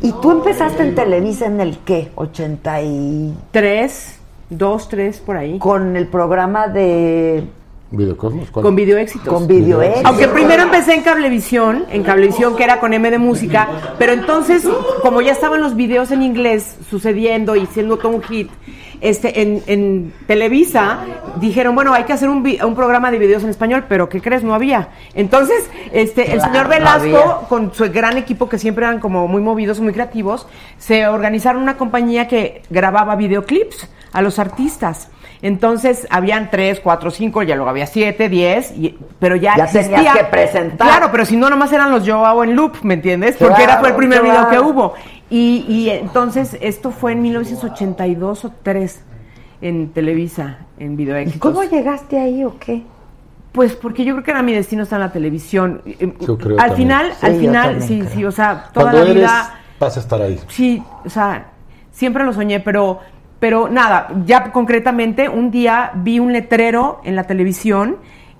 ¿Y 0.00 0.12
tú 0.12 0.30
empezaste 0.30 0.82
en 0.82 0.94
Televisa 0.94 1.46
en 1.46 1.60
el 1.60 1.78
qué? 1.78 2.10
80 2.14 2.82
y... 2.82 3.34
Tres, 3.50 4.18
dos, 4.50 4.88
tres, 4.88 5.18
por 5.18 5.36
ahí. 5.36 5.58
Con 5.58 5.96
el 5.96 6.06
programa 6.08 6.68
de... 6.68 7.44
Videocosmos. 7.90 8.50
¿cuál? 8.50 8.64
Con 8.64 8.74
video 8.76 8.98
éxitos. 8.98 9.32
Con 9.32 9.46
video 9.46 9.80
éxitos. 9.80 10.04
Aunque 10.06 10.28
primero 10.28 10.62
empecé 10.64 10.94
en 10.94 11.02
Cablevisión, 11.02 11.84
en 11.90 12.02
Cablevisión 12.02 12.56
que 12.56 12.64
era 12.64 12.80
con 12.80 12.92
M 12.92 13.10
de 13.10 13.18
música, 13.18 13.68
pero 13.98 14.12
entonces, 14.12 14.66
como 15.02 15.20
ya 15.22 15.32
estaban 15.32 15.60
los 15.60 15.76
videos 15.76 16.10
en 16.10 16.22
inglés 16.22 16.76
sucediendo 16.90 17.54
y 17.54 17.66
siendo 17.66 17.96
todo 17.96 18.12
un 18.12 18.22
hit, 18.22 18.50
este, 19.00 19.42
en, 19.42 19.62
en 19.66 20.12
Televisa 20.26 21.00
dijeron, 21.38 21.74
bueno, 21.74 21.92
hay 21.92 22.04
que 22.04 22.12
hacer 22.14 22.28
un, 22.28 22.42
vi- 22.42 22.58
un 22.62 22.74
programa 22.74 23.10
de 23.10 23.18
videos 23.18 23.44
en 23.44 23.50
español, 23.50 23.84
pero 23.88 24.08
¿qué 24.08 24.20
crees? 24.20 24.42
No 24.42 24.54
había. 24.54 24.88
Entonces, 25.14 25.70
este, 25.92 26.32
el 26.32 26.38
Claro, 26.38 26.52
señor 26.52 26.68
Velasco, 26.68 27.46
con 27.48 27.74
su 27.74 27.90
gran 27.92 28.16
equipo 28.16 28.48
que 28.48 28.58
siempre 28.58 28.84
eran 28.86 28.98
como 28.98 29.28
muy 29.28 29.42
movidos, 29.42 29.80
muy 29.80 29.92
creativos, 29.92 30.48
se 30.78 31.06
organizaron 31.06 31.62
una 31.62 31.76
compañía 31.76 32.26
que 32.26 32.62
grababa 32.70 33.16
videoclips 33.16 33.88
a 34.12 34.22
los 34.22 34.38
artistas. 34.38 35.10
Entonces 35.42 36.06
habían 36.10 36.50
tres, 36.50 36.80
cuatro, 36.80 37.10
cinco, 37.10 37.42
ya 37.42 37.54
luego 37.56 37.70
había 37.70 37.86
siete, 37.86 38.28
diez, 38.28 38.72
y- 38.76 38.96
pero 39.18 39.36
ya, 39.36 39.56
Ya 39.56 39.66
tenías 39.66 39.86
existía. 39.86 40.12
que 40.14 40.24
presentar. 40.24 40.88
Claro, 40.88 41.08
pero 41.12 41.24
si 41.24 41.36
no, 41.36 41.50
nomás 41.50 41.72
eran 41.72 41.90
los 41.90 42.04
yo 42.04 42.24
hago 42.24 42.42
en 42.44 42.56
loop, 42.56 42.76
¿me 42.82 42.94
entiendes? 42.94 43.36
Porque 43.36 43.62
era 43.62 43.78
fue 43.78 43.88
el 43.88 43.94
Claro, 43.94 43.96
primer 43.96 44.22
video 44.22 44.48
que 44.48 44.58
hubo. 44.58 44.94
Y, 45.28 45.64
y 45.68 45.90
entonces 45.90 46.56
esto 46.60 46.90
fue 46.90 47.12
en 47.12 47.22
1982 47.22 48.44
o 48.44 48.52
3 48.62 49.02
en 49.60 49.88
Televisa, 49.90 50.58
en 50.78 50.96
Video 50.96 51.20
¿Y 51.20 51.32
cómo 51.38 51.62
llegaste 51.64 52.18
ahí 52.18 52.44
o 52.44 52.58
qué? 52.58 52.82
Pues 53.52 53.74
porque 53.74 54.04
yo 54.04 54.12
creo 54.14 54.24
que 54.24 54.30
era 54.32 54.42
mi 54.42 54.52
destino 54.52 54.82
estar 54.82 55.00
en 55.00 55.06
la 55.06 55.12
televisión. 55.12 55.80
Eh, 55.86 56.12
Yo 56.20 56.36
creo 56.36 56.60
al 56.60 56.68
también. 56.70 56.76
final, 56.76 57.12
Sí, 57.18 57.26
al 57.26 57.34
final, 57.36 57.82
sí, 57.82 57.98
creo. 58.00 58.10
sí, 58.12 58.24
o 58.26 58.30
sea, 58.32 58.68
toda 58.72 58.90
Cuando 58.92 58.98
la 58.98 59.04
eres, 59.10 59.14
vida, 59.16 59.60
vas 59.80 59.96
a 59.96 60.00
estar 60.00 60.20
ahí. 60.20 60.38
sí, 60.48 60.82
o 61.04 61.08
sea, 61.08 61.46
siempre 61.90 62.22
lo 62.24 62.34
soñé, 62.34 62.60
pero, 62.60 63.00
pero 63.38 63.68
nada, 63.68 64.08
ya 64.24 64.50
concretamente 64.52 65.28
un 65.28 65.50
día 65.50 65.92
vi 65.94 66.18
un 66.18 66.32
letrero 66.32 67.00
en 67.04 67.16
la 67.16 67.24
televisión. 67.24 67.96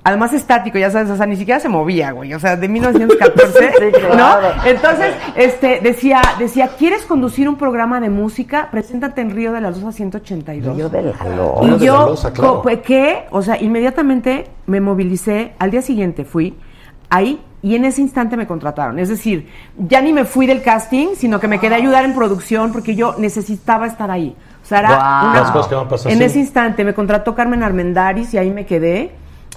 Además 0.09 0.33
estático, 0.33 0.79
ya 0.79 0.89
sabes, 0.89 1.11
o 1.11 1.17
sea, 1.17 1.27
ni 1.27 1.35
siquiera 1.35 1.59
se 1.59 1.69
movía, 1.69 2.13
güey, 2.13 2.33
o 2.33 2.39
sea, 2.39 2.55
de 2.55 2.69
1914, 2.69 3.73
Sí, 3.81 3.85
claro. 3.93 4.15
¿no? 4.17 4.65
Entonces, 4.65 5.13
este, 5.35 5.81
decía, 5.81 6.23
decía, 6.39 6.71
¿quieres 6.79 7.03
conducir 7.03 7.49
un 7.49 7.57
programa 7.57 7.99
de 8.01 8.09
música? 8.09 8.69
Preséntate 8.71 9.21
en 9.21 9.31
Río 9.33 9.51
de 9.53 9.61
la 9.61 9.71
Luz 9.71 9.83
a 9.83 9.91
182. 9.91 10.79
Yo 10.79 10.89
de 10.89 11.03
la 11.03 11.11
Río 11.13 11.55
Y 11.63 11.67
de 11.67 11.71
la 11.73 11.77
yo, 11.79 12.07
Loza, 12.07 12.33
claro. 12.33 12.55
co- 12.55 12.63
pues, 12.63 12.79
¿qué? 12.83 13.25
O 13.33 13.43
sea, 13.43 13.61
inmediatamente 13.61 14.47
me 14.67 14.81
movilicé, 14.81 15.55
al 15.59 15.73
día 15.73 15.83
siguiente 15.83 16.25
fui 16.25 16.55
ahí 17.11 17.41
y 17.63 17.75
en 17.75 17.85
ese 17.85 18.01
instante 18.01 18.37
me 18.37 18.47
contrataron. 18.47 19.01
Es 19.01 19.09
decir, 19.09 19.49
ya 19.77 20.01
ni 20.03 20.13
me 20.13 20.25
fui 20.25 20.47
del 20.47 20.63
casting, 20.63 21.17
sino 21.17 21.41
que 21.41 21.49
me 21.49 21.59
quedé 21.59 21.75
a 21.75 21.79
ayudar 21.79 22.05
en 22.05 22.15
producción 22.15 22.71
porque 22.73 22.95
yo 22.95 23.17
necesitaba 23.19 23.89
estar 23.89 24.09
ahí. 24.13 24.37
O 24.67 24.69
sea, 24.69 24.81
era 24.81 24.89
una- 24.97 25.33
Las 25.41 25.51
cosas 25.53 25.69
que 25.69 25.75
van 25.77 25.89
pasando, 25.89 26.11
en 26.11 26.19
sí. 26.19 26.25
ese 26.25 26.39
instante 26.41 26.85
me 26.85 26.93
contrató 26.93 27.37
Carmen 27.37 27.63
Armendaris 27.63 28.35
y 28.35 28.39
ahí 28.39 28.51
me 28.51 28.67
quedé 28.67 29.13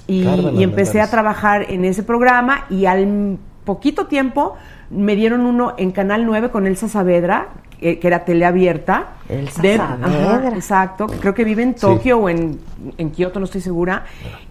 y, 0.06 0.24
empecé 0.62 1.00
a 1.00 1.10
trabajar 1.10 1.66
en 1.68 1.84
ese 1.84 2.04
programa 2.04 2.64
y 2.70 2.86
al 2.86 3.36
poquito 3.64 4.06
tiempo 4.06 4.54
me 4.88 5.16
dieron 5.16 5.40
uno 5.46 5.74
en 5.78 5.90
Canal 5.90 6.24
9 6.26 6.50
con 6.50 6.66
Elsa 6.68 6.88
Saavedra, 6.88 7.48
que, 7.80 7.98
que 7.98 8.06
era 8.06 8.24
teleabierta. 8.24 9.04
Elsa 9.28 9.60
De- 9.62 9.76
Saavedra. 9.78 10.36
Ajá, 10.36 10.48
exacto, 10.54 11.06
creo 11.20 11.34
que 11.34 11.42
vive 11.44 11.62
en 11.64 11.74
Tokio 11.74 12.18
o 12.18 12.28
en, 12.28 12.60
en 12.96 13.10
Kioto, 13.10 13.40
no 13.40 13.46
estoy 13.46 13.60
segura. 13.62 14.04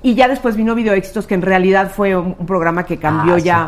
Y 0.03 0.13
ya 0.15 0.27
después 0.27 0.57
vino 0.57 0.75
Video 0.75 0.93
Éxitos, 0.93 1.25
que 1.25 1.35
en 1.35 1.41
realidad 1.41 1.89
fue 1.91 2.17
un, 2.17 2.35
un 2.37 2.45
programa 2.45 2.85
que 2.85 2.97
cambió 2.97 3.35
Ah, 3.35 3.39
ya 3.39 3.67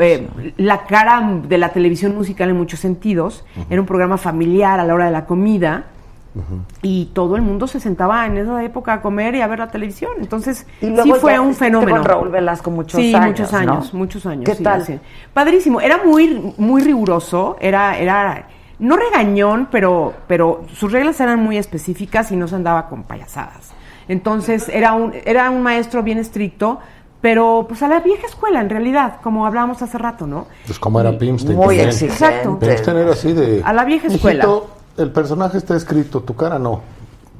eh, 0.00 0.26
la 0.56 0.84
cara 0.86 1.22
de 1.46 1.58
la 1.58 1.68
televisión 1.70 2.14
musical 2.14 2.48
en 2.50 2.56
muchos 2.56 2.80
sentidos. 2.80 3.44
Era 3.68 3.78
un 3.80 3.86
programa 3.86 4.16
familiar 4.16 4.80
a 4.80 4.84
la 4.84 4.94
hora 4.94 5.04
de 5.06 5.12
la 5.12 5.26
comida. 5.26 5.84
Y 6.82 7.06
todo 7.06 7.36
el 7.36 7.42
mundo 7.42 7.66
se 7.66 7.80
sentaba 7.80 8.24
en 8.26 8.36
esa 8.38 8.62
época 8.64 8.92
a 8.94 9.02
comer 9.02 9.34
y 9.34 9.40
a 9.40 9.46
ver 9.46 9.58
la 9.58 9.68
televisión. 9.68 10.12
Entonces, 10.20 10.66
Y 10.80 10.86
luego 10.86 11.14
sí 11.16 11.20
fue 11.20 11.38
un 11.38 11.54
fenómeno. 11.54 11.96
con 11.96 12.04
Raúl 12.04 12.28
Velasco 12.28 12.70
muchos 12.70 13.00
sí, 13.00 13.14
años, 13.14 13.28
muchos 13.40 13.52
¿no? 13.52 13.58
años, 13.58 13.94
muchos 13.94 14.26
años. 14.26 14.44
¿Qué 14.44 14.54
sí, 14.54 14.62
tal? 14.62 14.84
sí. 14.84 14.98
Padrísimo. 15.34 15.80
Era 15.80 15.98
muy, 16.04 16.54
muy 16.56 16.82
riguroso. 16.82 17.56
Era, 17.60 17.98
era, 17.98 18.46
no 18.78 18.96
regañón, 18.96 19.68
pero, 19.70 20.14
pero 20.26 20.62
sus 20.72 20.92
reglas 20.92 21.20
eran 21.20 21.42
muy 21.42 21.58
específicas 21.58 22.30
y 22.30 22.36
no 22.36 22.46
se 22.46 22.54
andaba 22.54 22.88
con 22.88 23.02
payasadas. 23.02 23.72
Entonces, 24.08 24.68
era 24.68 24.92
un, 24.92 25.12
era 25.24 25.50
un 25.50 25.62
maestro 25.62 26.02
bien 26.02 26.18
estricto, 26.18 26.78
pero 27.20 27.66
pues 27.68 27.82
a 27.82 27.88
la 27.88 28.00
vieja 28.00 28.26
escuela, 28.26 28.60
en 28.60 28.70
realidad, 28.70 29.16
como 29.22 29.46
hablábamos 29.46 29.82
hace 29.82 29.98
rato, 29.98 30.26
¿no? 30.26 30.46
Pues 30.66 30.78
como 30.78 31.00
era 31.00 31.16
Pimstein. 31.18 31.56
Muy 31.56 31.66
también. 31.76 31.88
exigente. 31.88 32.24
Exacto. 32.24 32.58
Pimstein 32.58 32.96
era 32.96 33.12
así 33.12 33.32
de... 33.32 33.62
A 33.64 33.72
la 33.72 33.84
vieja 33.84 34.06
escuela. 34.06 34.44
"Hijito, 34.44 34.70
el 35.00 35.10
personaje 35.10 35.58
está 35.58 35.76
escrito, 35.76 36.20
tu 36.20 36.34
cara 36.34 36.58
no. 36.58 36.80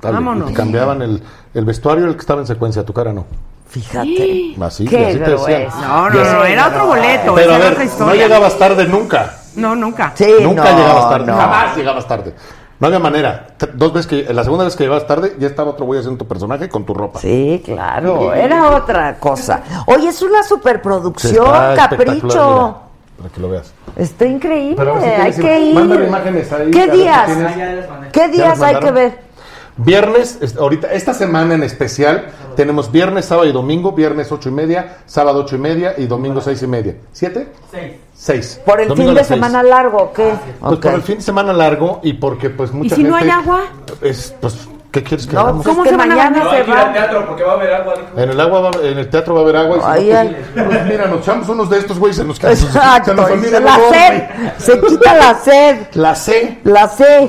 Dale, 0.00 0.14
Vámonos. 0.14 0.50
Y 0.50 0.54
cambiaban 0.54 1.02
el, 1.02 1.22
el 1.54 1.64
vestuario, 1.64 2.06
el 2.06 2.14
que 2.14 2.20
estaba 2.20 2.40
en 2.40 2.46
secuencia, 2.46 2.84
tu 2.84 2.92
cara 2.92 3.12
no. 3.12 3.26
Fíjate. 3.68 4.56
Así, 4.60 4.84
Qué 4.86 5.00
y 5.00 5.04
así 5.04 5.18
te 5.18 5.30
decían. 5.30 5.68
No, 5.80 6.10
no, 6.10 6.24
no, 6.24 6.44
era 6.44 6.68
otro 6.68 6.86
boleto, 6.86 7.34
Pero 7.34 7.52
a 7.52 7.56
era 7.56 7.70
ver, 7.70 7.86
otra 7.88 8.06
no 8.06 8.14
llegabas 8.14 8.58
tarde 8.58 8.86
nunca. 8.86 9.36
No, 9.56 9.74
nunca. 9.76 10.12
Sí, 10.14 10.32
nunca 10.42 10.72
no, 10.72 10.78
llegabas 10.78 11.08
tarde. 11.10 11.26
no. 11.26 11.36
Jamás 11.36 11.76
llegabas 11.76 12.08
tarde. 12.08 12.34
No 12.80 12.86
había 12.86 12.98
manera. 12.98 13.48
Dos 13.74 13.92
veces 13.92 14.06
que, 14.06 14.32
la 14.32 14.42
segunda 14.42 14.64
vez 14.64 14.74
que 14.74 14.84
llegabas 14.84 15.06
tarde, 15.06 15.36
ya 15.38 15.46
estaba 15.46 15.70
otro 15.70 15.84
güey 15.84 16.00
haciendo 16.00 16.18
tu 16.18 16.26
personaje 16.26 16.68
con 16.68 16.84
tu 16.84 16.94
ropa. 16.94 17.20
Sí, 17.20 17.60
claro, 17.64 18.32
era 18.32 18.70
otra 18.70 19.18
cosa. 19.18 19.62
Oye, 19.86 20.08
es 20.08 20.22
una 20.22 20.42
superproducción, 20.42 21.44
Capricho. 21.76 22.20
mira, 22.22 22.74
para 23.18 23.28
que 23.34 23.40
lo 23.40 23.50
veas. 23.50 23.72
Está 23.96 24.26
increíble, 24.26 24.76
Pero 24.76 25.00
si 25.00 25.06
hay 25.06 25.32
que 25.32 25.60
ir. 25.60 25.74
mándame 25.74 26.06
imágenes 26.06 26.52
ahí, 26.52 26.70
¿Qué 26.70 26.84
si 26.84 26.90
días? 26.90 27.30
Ah. 27.30 28.08
¿Qué 28.12 28.20
¿Ya 28.20 28.28
días 28.28 28.62
hay 28.62 28.76
que 28.78 28.90
ver? 28.90 29.30
Viernes, 29.76 30.38
es- 30.42 30.56
ahorita, 30.56 30.92
esta 30.92 31.14
semana 31.14 31.54
en 31.54 31.62
especial, 31.62 32.26
tenemos 32.54 32.92
viernes, 32.92 33.24
sábado 33.24 33.48
y 33.48 33.52
domingo. 33.52 33.92
Viernes 33.92 34.30
ocho 34.30 34.50
y 34.50 34.52
media, 34.52 34.98
sábado 35.06 35.40
ocho 35.40 35.56
y 35.56 35.58
media 35.58 35.94
y 35.96 36.06
domingo 36.06 36.40
seis 36.42 36.62
y 36.62 36.66
media. 36.66 36.96
¿Siete? 37.12 37.48
Seis. 37.70 37.92
Seis. 38.14 38.60
¿Por 38.66 38.80
el 38.80 38.88
Domingo 38.88 39.08
fin 39.10 39.14
de 39.16 39.24
seis. 39.24 39.28
semana 39.40 39.62
largo 39.62 40.12
qué? 40.14 40.34
Pues 40.60 40.72
Ok. 40.74 40.82
por 40.82 40.94
el 40.94 41.02
fin 41.02 41.16
de 41.16 41.22
semana 41.22 41.52
largo 41.54 42.00
y 42.02 42.12
porque 42.14 42.50
pues 42.50 42.72
mucha 42.72 42.94
si 42.94 43.02
no 43.04 43.16
gente... 43.16 43.32
hay 43.32 43.38
agua? 43.40 43.60
Es, 44.02 44.34
pues, 44.38 44.68
¿qué 44.90 45.02
quieres 45.02 45.26
que 45.26 45.34
No, 45.34 45.40
hagamos? 45.40 45.64
pues 45.64 45.74
¿Cómo 45.74 45.82
que 45.84 45.90
se 45.90 45.96
van 45.96 46.12
a 46.12 46.16
mañana 46.16 46.42
se 46.50 46.56
hay 46.56 46.64
que 46.64 46.70
ir 46.70 46.76
al 46.76 46.88
va. 46.88 46.92
teatro 46.92 47.26
porque 47.26 47.42
va 47.44 47.52
a 47.52 47.54
haber 47.54 47.74
agua. 47.74 47.94
dijo. 47.94 48.20
En 48.20 48.30
el 48.30 48.40
agua, 48.40 48.60
va- 48.60 48.70
en 48.88 48.98
el 48.98 49.08
teatro 49.10 49.34
va 49.34 49.40
a 49.40 49.42
haber 49.44 49.56
agua 49.56 49.76
y 49.76 49.80
no, 49.80 49.86
hay. 50.18 50.36
pues, 50.54 50.66
pues, 50.66 50.86
mira, 50.86 51.06
nos 51.06 51.20
echamos 51.20 51.48
unos 51.48 51.70
de 51.70 51.78
estos, 51.78 51.98
güey, 51.98 52.12
se 52.12 52.24
nos 52.24 52.36
se 52.38 52.46
nos 52.48 52.62
Exacto, 52.62 53.12
olvida 53.12 53.58
el 53.58 53.64
la 53.64 53.76
sed, 53.76 54.22
se 54.58 54.80
quita 54.80 55.14
la 55.14 55.34
sed, 55.34 55.76
La 55.94 56.14
C. 56.14 56.58
la 56.64 56.88
sed. 56.88 57.28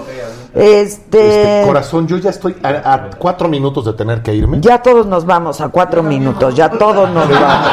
Este, 0.53 1.61
Este, 1.61 1.63
corazón, 1.65 2.07
yo 2.07 2.17
ya 2.17 2.29
estoy 2.29 2.57
a, 2.61 2.93
a 2.93 3.09
cuatro 3.17 3.47
minutos 3.47 3.85
de 3.85 3.93
tener 3.93 4.21
que 4.21 4.33
irme. 4.35 4.57
ya 4.59 4.81
todos 4.81 5.05
nos 5.05 5.25
vamos 5.25 5.61
a 5.61 5.69
cuatro 5.69 6.03
minutos, 6.03 6.53
ya 6.55 6.67
todos 6.69 7.09
nos 7.09 7.29
vamos. 7.29 7.69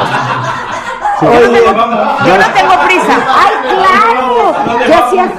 Oye, 1.21 1.61
yo 1.65 1.73
no 1.73 2.53
tengo 2.53 2.73
prisa. 2.85 3.17
¡Ay, 3.27 3.53
claro! 3.75 4.38
¿Qué 4.85 4.93
hacías? 4.93 5.31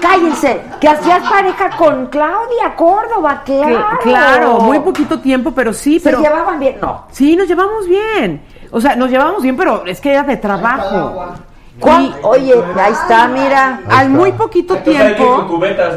Cállense, 0.00 0.60
que 0.80 0.88
hacías 0.88 1.28
pareja 1.28 1.70
con 1.76 2.06
Claudia 2.06 2.74
Córdoba, 2.76 3.42
claro. 3.44 3.76
Cl- 3.76 3.98
Claro, 4.02 4.60
muy 4.60 4.78
poquito 4.80 5.18
tiempo, 5.20 5.52
pero 5.52 5.72
sí, 5.72 5.98
¿Se 5.98 6.10
pero 6.10 6.22
llevaban 6.22 6.58
bien? 6.58 6.76
No. 6.80 7.04
sí 7.10 7.36
nos 7.36 7.46
llevamos 7.48 7.86
bien. 7.86 8.42
O 8.70 8.80
sea, 8.80 8.96
nos 8.96 9.10
llevamos 9.10 9.42
bien, 9.42 9.56
pero 9.56 9.84
es 9.86 10.00
que 10.00 10.12
era 10.12 10.22
de 10.22 10.36
trabajo. 10.36 11.32
¿Cuál? 11.80 12.14
Oye, 12.22 12.54
ahí 12.76 12.92
está, 12.92 13.28
mira. 13.28 13.80
Al 13.88 14.08
muy 14.10 14.32
poquito 14.32 14.74
Entonces 14.76 15.10
ir 15.10 15.16
con 15.16 15.26
tiempo. 15.26 15.46
cubetas. 15.46 15.94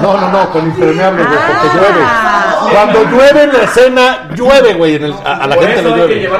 No, 0.00 0.20
no, 0.20 0.30
no, 0.30 0.50
con 0.50 0.66
impermeable, 0.66 1.24
güey, 1.24 1.36
porque 1.38 1.68
Ah. 1.68 2.54
llueve. 2.62 2.74
Cuando 2.74 3.04
llueve 3.10 3.42
en 3.44 3.52
la 3.54 3.62
escena, 3.64 4.28
llueve, 4.34 4.74
güey. 4.74 4.94
en 4.96 5.04
el- 5.04 5.12
A, 5.24 5.36
a 5.36 5.46
la 5.46 5.54
Por 5.56 5.64
gente 5.66 5.82
le 5.82 5.90
llueve. 5.96 6.30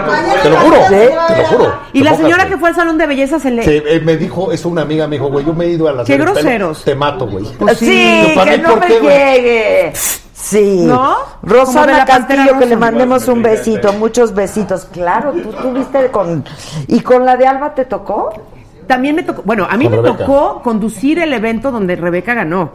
Te 0.42 0.50
lo 0.50 0.56
juro, 0.58 0.76
¿Sí? 0.88 0.94
te 1.28 1.36
lo 1.38 1.44
juro. 1.48 1.74
Y 1.94 2.02
la 2.02 2.14
señora 2.16 2.46
que 2.46 2.58
fue 2.58 2.68
al 2.68 2.74
salón 2.74 2.98
de 2.98 3.06
belleza 3.06 3.38
se 3.38 3.50
le. 3.50 3.64
Eh, 3.64 4.00
me 4.04 4.16
dijo, 4.16 4.52
es 4.52 4.64
una 4.66 4.82
amiga, 4.82 5.06
me 5.06 5.16
dijo, 5.16 5.28
güey, 5.28 5.44
yo 5.46 5.54
me 5.54 5.64
he 5.64 5.68
ido 5.70 5.88
a 5.88 5.92
la 5.92 6.04
Qué 6.04 6.18
groseros. 6.18 6.84
Te 6.84 6.94
mato, 6.94 7.26
güey. 7.26 7.44
Pues 7.58 7.78
sí, 7.78 8.28
Yo, 8.28 8.34
¿para 8.34 8.50
que 8.50 8.56
mí 8.58 8.62
no 8.64 8.68
por 8.70 8.80
me 8.80 8.86
qué, 8.86 9.00
llegue. 9.00 9.92
Sí. 10.34 10.82
¿No? 10.86 11.16
Rosana 11.42 12.04
Castillo, 12.04 12.58
que 12.58 12.66
le 12.66 12.76
mandemos 12.76 13.26
un 13.28 13.42
besito, 13.42 13.92
muchos 13.94 14.34
besitos. 14.34 14.84
Claro, 14.92 15.32
tú 15.32 15.50
tuviste 15.52 16.10
con. 16.10 16.44
¿Y 16.86 17.00
con 17.00 17.24
la 17.24 17.36
de 17.36 17.46
Alba 17.46 17.74
te 17.74 17.84
tocó? 17.86 18.32
También 18.88 19.14
me 19.14 19.22
tocó. 19.22 19.42
Bueno, 19.44 19.68
a 19.70 19.76
mí 19.76 19.84
Con 19.84 19.92
me 19.96 20.02
Rebeca. 20.02 20.18
tocó 20.24 20.62
conducir 20.62 21.20
el 21.20 21.32
evento 21.32 21.70
donde 21.70 21.94
Rebeca 21.94 22.34
ganó. 22.34 22.72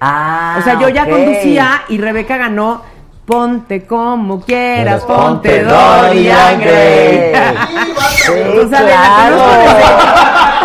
Ah. 0.00 0.56
O 0.58 0.62
sea, 0.62 0.78
yo 0.78 0.90
ya 0.90 1.04
ok. 1.04 1.08
conducía 1.08 1.82
y 1.88 1.96
Rebeca 1.98 2.36
ganó. 2.36 2.82
Ponte 3.24 3.84
como 3.86 4.40
quieras, 4.40 5.02
ponte 5.04 5.62
ponte 5.62 5.64
Dorian 5.64 6.60
Gray. 6.60 7.32
Sí, 8.10 8.30
O 8.32 8.68
sea, 8.68 8.82
de 8.82 8.90
la 8.90 9.02
claro. 9.02 9.36
conozco 9.36 9.50
desde, 9.74 9.84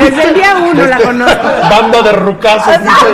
desde 0.00 0.22
el 0.28 0.34
día 0.34 0.56
uno 0.56 0.86
la 0.86 0.98
conozco. 0.98 1.48
Banda 1.70 2.02
de 2.02 2.12
rucazos. 2.12 2.82
dice. 2.82 3.06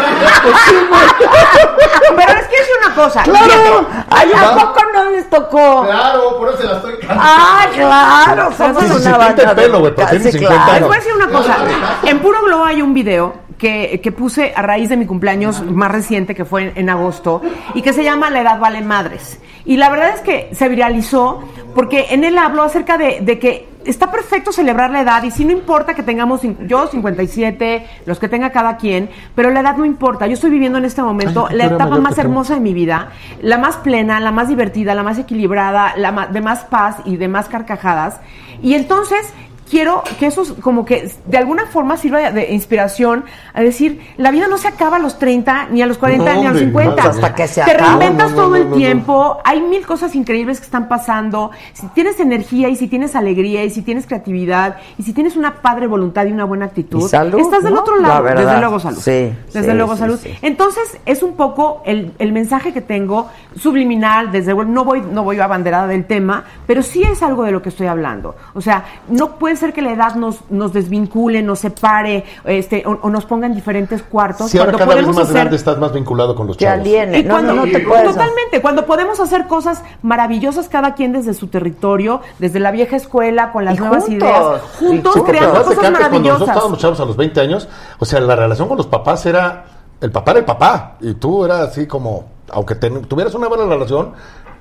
Pero 2.16 2.32
es 2.32 2.46
que 2.48 2.56
es 2.56 2.68
una 2.84 2.94
cosa. 2.94 3.22
¡Claro! 3.22 3.86
Ay, 4.10 4.32
¿a 4.32 4.54
poco 4.54 4.80
no 4.92 5.10
les 5.10 5.28
tocó? 5.28 5.84
Claro, 5.86 6.38
por 6.38 6.48
eso 6.50 6.58
se 6.58 6.64
la 6.64 6.76
estoy 6.76 6.98
cantando. 6.98 7.22
¡Ah, 7.24 7.66
claro! 7.74 8.52
Somos 8.56 8.84
una 8.84 9.18
banda 9.18 9.42
el 9.42 9.56
pelo, 9.56 9.80
güey, 9.80 9.94
tiene 9.94 10.18
50 10.18 10.38
claro. 10.38 10.64
Les 10.64 10.74
años. 10.74 10.88
voy 10.88 10.96
a 10.96 11.00
decir 11.00 11.14
una 11.14 11.28
cosa. 11.28 11.56
En 12.04 12.18
Puro 12.20 12.42
Globo 12.42 12.64
hay 12.64 12.82
un 12.82 12.94
video 12.94 13.43
que, 13.58 14.00
que 14.02 14.12
puse 14.12 14.52
a 14.54 14.62
raíz 14.62 14.88
de 14.88 14.96
mi 14.96 15.06
cumpleaños 15.06 15.64
más 15.64 15.90
reciente, 15.90 16.34
que 16.34 16.44
fue 16.44 16.64
en, 16.64 16.72
en 16.76 16.90
agosto, 16.90 17.42
y 17.74 17.82
que 17.82 17.92
se 17.92 18.04
llama 18.04 18.30
La 18.30 18.40
edad 18.40 18.58
vale 18.58 18.80
madres. 18.82 19.40
Y 19.64 19.76
la 19.76 19.88
verdad 19.88 20.10
es 20.14 20.20
que 20.20 20.50
se 20.54 20.68
viralizó 20.68 21.42
porque 21.74 22.06
en 22.10 22.24
él 22.24 22.36
hablo 22.38 22.62
acerca 22.62 22.98
de, 22.98 23.20
de 23.22 23.38
que 23.38 23.68
está 23.84 24.10
perfecto 24.10 24.52
celebrar 24.52 24.90
la 24.90 25.00
edad 25.00 25.22
y 25.22 25.30
si 25.30 25.44
no 25.44 25.52
importa 25.52 25.94
que 25.94 26.02
tengamos, 26.02 26.40
yo 26.66 26.86
57, 26.86 27.86
los 28.06 28.18
que 28.18 28.28
tenga 28.28 28.50
cada 28.50 28.76
quien, 28.76 29.10
pero 29.34 29.50
la 29.50 29.60
edad 29.60 29.76
no 29.76 29.84
importa. 29.84 30.26
Yo 30.26 30.34
estoy 30.34 30.50
viviendo 30.50 30.78
en 30.78 30.84
este 30.84 31.02
momento 31.02 31.46
Ay, 31.48 31.56
la 31.56 31.66
etapa 31.66 31.98
más 31.98 32.18
hermosa 32.18 32.54
de 32.54 32.60
mi 32.60 32.74
vida, 32.74 33.10
la 33.42 33.58
más 33.58 33.76
plena, 33.76 34.20
la 34.20 34.32
más 34.32 34.48
divertida, 34.48 34.94
la 34.94 35.02
más 35.02 35.18
equilibrada, 35.18 35.94
la 35.96 36.28
de 36.32 36.40
más 36.40 36.64
paz 36.64 36.96
y 37.04 37.16
de 37.16 37.28
más 37.28 37.48
carcajadas. 37.48 38.20
Y 38.62 38.74
entonces 38.74 39.32
quiero 39.74 40.04
que 40.20 40.26
eso 40.26 40.44
como 40.60 40.84
que 40.84 41.10
de 41.26 41.36
alguna 41.36 41.66
forma 41.66 41.96
sirva 41.96 42.30
de, 42.30 42.52
inspiración 42.52 43.24
a 43.52 43.60
decir, 43.60 44.00
la 44.16 44.30
vida 44.30 44.46
no 44.46 44.56
se 44.56 44.68
acaba 44.68 44.98
a 44.98 45.00
los 45.00 45.18
30, 45.18 45.70
ni 45.72 45.82
a 45.82 45.86
los 45.86 45.98
40, 45.98 46.24
No, 46.24 46.40
ni 46.40 46.46
a 46.46 46.52
los 46.52 46.62
hombre, 46.62 46.84
50. 46.84 47.02
no, 47.02 47.10
hasta 47.10 47.34
que 47.34 47.48
se 47.48 47.60
Te 47.64 47.74
reinventas 47.74 48.30
No, 48.30 48.36
no, 48.36 48.42
todo 48.44 48.56
el 48.56 48.72
tiempo, 48.72 49.38
hay 49.44 49.60
mil 49.60 49.84
cosas 49.84 50.14
increíbles 50.14 50.60
que 50.60 50.66
están 50.66 50.86
pasando. 50.86 51.50
Si 51.72 51.88
tienes 51.88 52.20
energía 52.20 52.68
y 52.68 52.76
si 52.76 52.86
tienes 52.86 53.16
alegría 53.16 53.64
y 53.64 53.70
si 53.70 53.82
tienes 53.82 54.06
creatividad 54.06 54.76
y 54.96 55.02
si 55.02 55.12
tienes 55.12 55.34
una 55.34 55.54
padre 55.54 55.88
voluntad 55.88 56.24
y 56.26 56.30
una 56.30 56.44
buena 56.44 56.66
actitud, 56.66 57.08
salud, 57.08 57.40
estás 57.40 57.64
del 57.64 57.76
otro 57.76 57.96
La 57.98 58.20
lado. 58.20 58.24
Desde 58.26 58.60
luego 58.60 58.78
salud. 58.78 59.00
Sí, 59.00 59.32
Desde 59.52 59.72
sí, 59.72 59.76
luego 59.76 59.94
sí, 59.94 59.98
salud. 59.98 60.20
Entonces, 60.42 61.00
es 61.04 61.24
un 61.24 61.34
poco 61.34 61.82
el, 61.84 62.12
el 62.20 62.30
mensaje 62.30 62.72
que 62.72 62.80
tengo 62.80 63.28
subliminal, 63.56 64.30
desde 64.30 64.52
luego, 64.52 64.70
no 64.70 64.84
voy, 64.84 65.00
no 65.00 65.24
voy 65.24 65.40
abanderada 65.40 65.88
del 65.88 66.04
tema, 66.04 66.44
pero 66.64 66.80
sí 66.80 67.02
es 67.02 67.24
algo 67.24 67.42
de 67.42 67.50
lo 67.50 67.60
que 67.60 67.70
estoy 67.70 67.88
hablando. 67.88 68.36
O 68.54 68.60
sea, 68.60 68.84
no 69.08 69.36
puede 69.36 69.56
ser 69.64 69.72
que 69.74 69.82
la 69.82 69.92
edad 69.92 70.14
nos, 70.14 70.40
nos 70.50 70.72
desvincule, 70.72 71.42
nos 71.42 71.58
separe, 71.60 72.24
este, 72.44 72.82
o, 72.86 72.98
o 73.02 73.10
nos 73.10 73.24
ponga 73.24 73.46
en 73.46 73.54
diferentes 73.54 74.02
cuartos. 74.02 74.50
Si 74.50 74.58
ahora 74.58 74.72
cuando 74.72 74.86
cada 74.90 75.00
vez 75.00 75.06
más 75.14 75.24
hacer- 75.24 75.34
grande 75.34 75.56
estás 75.56 75.78
más 75.78 75.92
vinculado 75.92 76.34
con 76.34 76.46
los 76.46 76.56
Te 76.56 76.64
chavos. 76.64 76.80
aliene. 76.80 77.18
y 77.18 77.24
No, 77.24 77.34
cuando, 77.34 77.54
no, 77.54 77.66
no 77.66 77.72
te 77.72 77.80
puedes. 77.80 78.04
totalmente, 78.10 78.60
cuando 78.62 78.86
podemos 78.86 79.18
hacer 79.20 79.46
cosas 79.46 79.82
maravillosas 80.02 80.68
cada 80.68 80.94
quien 80.94 81.12
desde 81.12 81.34
su 81.34 81.48
territorio, 81.48 82.20
desde 82.38 82.60
la 82.60 82.70
vieja 82.70 82.96
escuela, 82.96 83.52
con 83.52 83.64
las 83.64 83.76
Y 83.76 83.78
nuevas 83.80 84.04
juntos. 84.04 84.28
ideas, 84.28 84.38
juntos 84.78 85.12
juntos. 85.14 85.22
creando 85.24 85.48
Acuérdate 85.50 85.68
que 85.70 85.74
cosas 85.76 85.84
antes, 85.84 85.84
cuando 85.84 85.88
nosotros 85.88 86.00
maravillosas. 86.10 86.48
estábamos 86.48 86.78
chavos 86.78 87.00
a 87.00 87.04
los 87.04 87.16
20 87.16 87.40
años, 87.40 87.68
o 87.98 88.04
sea, 88.04 88.20
la 88.20 88.36
relación 88.36 88.68
con 88.68 88.76
los 88.76 88.86
papás 88.86 89.24
era. 89.26 89.64
El 90.00 90.10
papá 90.10 90.32
era 90.32 90.40
el 90.40 90.44
papá. 90.46 90.96
Y 91.00 91.14
tú 91.14 91.44
eras 91.44 91.60
así 91.68 91.86
como. 91.86 92.26
Aunque 92.50 92.74
ten- 92.74 93.02
tuvieras 93.06 93.34
una 93.34 93.48
buena 93.48 93.64
relación, 93.64 94.12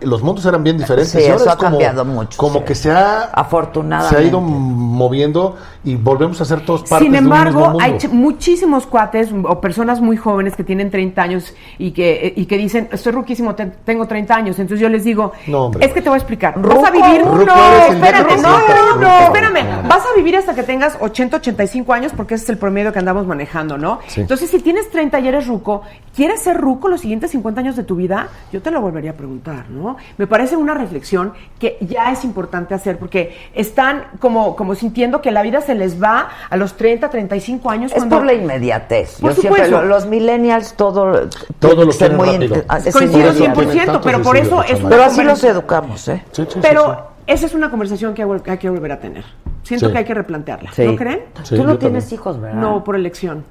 los 0.06 0.22
mundos 0.24 0.46
eran 0.46 0.64
bien 0.64 0.78
diferentes. 0.78 1.12
Sí, 1.12 1.20
y 1.20 1.24
ahora 1.24 1.36
eso 1.36 1.46
es 1.46 1.52
ha 1.52 1.58
como, 1.58 1.70
cambiado 1.72 2.06
mucho, 2.06 2.38
Como 2.38 2.60
sí. 2.60 2.66
que 2.66 2.76
se 2.76 2.92
ha. 2.92 3.24
Afortunadamente. 3.34 4.16
Se 4.18 4.22
ha 4.24 4.28
ido 4.28 4.40
moviendo 4.42 5.56
y 5.84 5.96
volvemos 5.96 6.40
a 6.42 6.46
ser 6.46 6.62
todos 6.66 6.82
partes 6.82 7.00
Sin 7.06 7.12
de 7.12 7.20
un 7.20 7.24
mismo 7.26 7.36
embargo, 7.36 7.60
mundo. 7.70 7.80
hay 7.82 7.94
ch- 7.94 8.10
muchísimos 8.10 8.86
cuates 8.88 9.30
o 9.44 9.60
personas 9.62 10.02
muy 10.02 10.18
jóvenes 10.18 10.56
que 10.56 10.64
tienen 10.64 10.90
30 10.92 11.22
años 11.22 11.54
y 11.78 11.92
que, 11.92 12.34
y 12.36 12.46
que 12.46 12.58
dicen, 12.58 12.88
estoy 12.92 13.12
ruquísimo, 13.14 13.56
te- 13.56 13.66
tengo 13.66 14.08
30 14.08 14.36
años. 14.36 14.60
Entonces 14.60 14.80
yo 14.82 14.90
les 14.90 15.04
digo, 15.04 15.34
No, 15.48 15.66
hombre. 15.66 15.86
es 15.86 15.94
que 15.94 16.02
te 16.02 16.10
voy 16.10 16.16
a 16.16 16.20
explicar. 16.20 16.56
Ruco, 16.56 16.82
vas 16.82 16.90
a 16.90 16.92
vivir... 16.92 17.22
ruco 17.24 17.46
no, 17.46 17.76
espérate, 17.94 18.36
te 18.36 18.42
no, 18.42 18.50
no, 18.60 18.96
no, 18.98 19.20
espérame. 19.20 19.88
Vas 19.88 20.04
a 20.06 20.16
vivir 20.18 20.36
hasta 20.38 20.54
que 20.56 20.64
tengas 20.64 20.98
80, 21.00 21.38
85 21.38 21.94
años 21.94 22.12
porque 22.16 22.36
ese 22.36 22.46
es 22.46 22.50
el 22.52 22.58
promedio 22.58 22.94
que 22.94 23.00
andamos 23.00 23.26
manejando, 23.28 23.78
¿no? 23.78 24.00
Sí. 24.08 24.22
Entonces, 24.22 24.50
si 24.50 24.60
tienes 24.60 24.90
30 24.90 25.20
y 25.20 25.28
eres 25.28 25.48
ruco, 25.48 25.82
¿quieres 26.16 26.42
ser 26.42 26.58
ruco 26.58 26.88
los 26.88 27.02
siguientes 27.02 27.32
50 27.32 27.60
años 27.62 27.76
de 27.76 27.84
tu 27.84 27.96
vida? 27.96 28.28
Yo 28.52 28.62
te 28.62 28.72
lo 28.72 28.82
volvería 28.82 29.12
a 29.12 29.16
preguntar, 29.16 29.70
¿no? 29.70 29.93
Me 30.18 30.28
parece 30.28 30.56
una 30.58 30.74
reflexión 30.74 31.34
que 31.60 31.78
ya 31.82 32.12
es 32.12 32.24
importante 32.24 32.74
hacer 32.74 32.98
porque 32.98 33.36
están 33.54 34.06
como, 34.20 34.56
como 34.56 34.76
sintiendo 34.76 35.22
que 35.22 35.32
la 35.32 35.42
vida 35.42 35.62
se 35.62 35.76
les 35.76 36.02
va 36.02 36.30
a 36.50 36.58
los 36.58 36.76
30, 36.78 37.10
35 37.10 37.70
años. 37.70 37.92
Es 37.92 37.98
cuando- 37.98 38.18
por 38.18 38.26
la 38.26 38.34
inmediatez. 38.34 39.20
Por 39.22 39.36
Yo 39.36 39.42
supuesto. 39.42 39.70
lo- 39.82 39.84
los 39.88 40.06
millennials, 40.06 40.74
todo. 40.76 41.30
Todo 41.60 41.86
lo 41.86 41.92
ser 41.92 42.16
quieren 42.18 42.42
rápido. 42.50 42.64
ah, 42.68 42.78
es 42.80 42.94
Coincido 42.94 43.30
inmediato. 43.32 43.62
100%, 43.62 43.86
Tanto 43.86 44.02
pero 44.02 44.22
por 44.22 44.38
eso 44.38 44.64
es 44.64 44.80
Pero 44.80 45.04
así 45.04 45.04
los 45.04 45.16
conversación- 45.16 45.52
educamos, 45.52 46.08
¿eh? 46.08 46.24
Sí, 46.32 46.44
sí, 46.44 46.52
sí, 46.54 46.60
Pero 46.62 46.84
sí. 46.94 47.00
esa 47.28 47.46
es 47.46 47.54
una 47.54 47.70
conversación 47.70 48.14
que 48.14 48.24
hay, 48.24 48.40
que 48.42 48.58
que 48.58 48.70
volver 48.70 48.92
a 48.92 49.00
tener. 49.00 49.24
Siento 49.64 49.86
Sí. 49.88 49.92
que 49.94 49.98
hay 50.00 50.06
que 50.06 50.14
replantearla. 50.14 50.72
Sí. 50.74 50.84
¿No 50.86 50.96
creen? 50.96 51.22
Sí, 51.44 51.56
Tú 51.56 51.64
no 51.64 51.78
tienes 51.78 52.04
también. 52.04 52.20
hijos, 52.20 52.42
¿verdad? 52.42 52.60
No, 52.60 52.84
por 52.84 52.96
elección. 52.96 53.46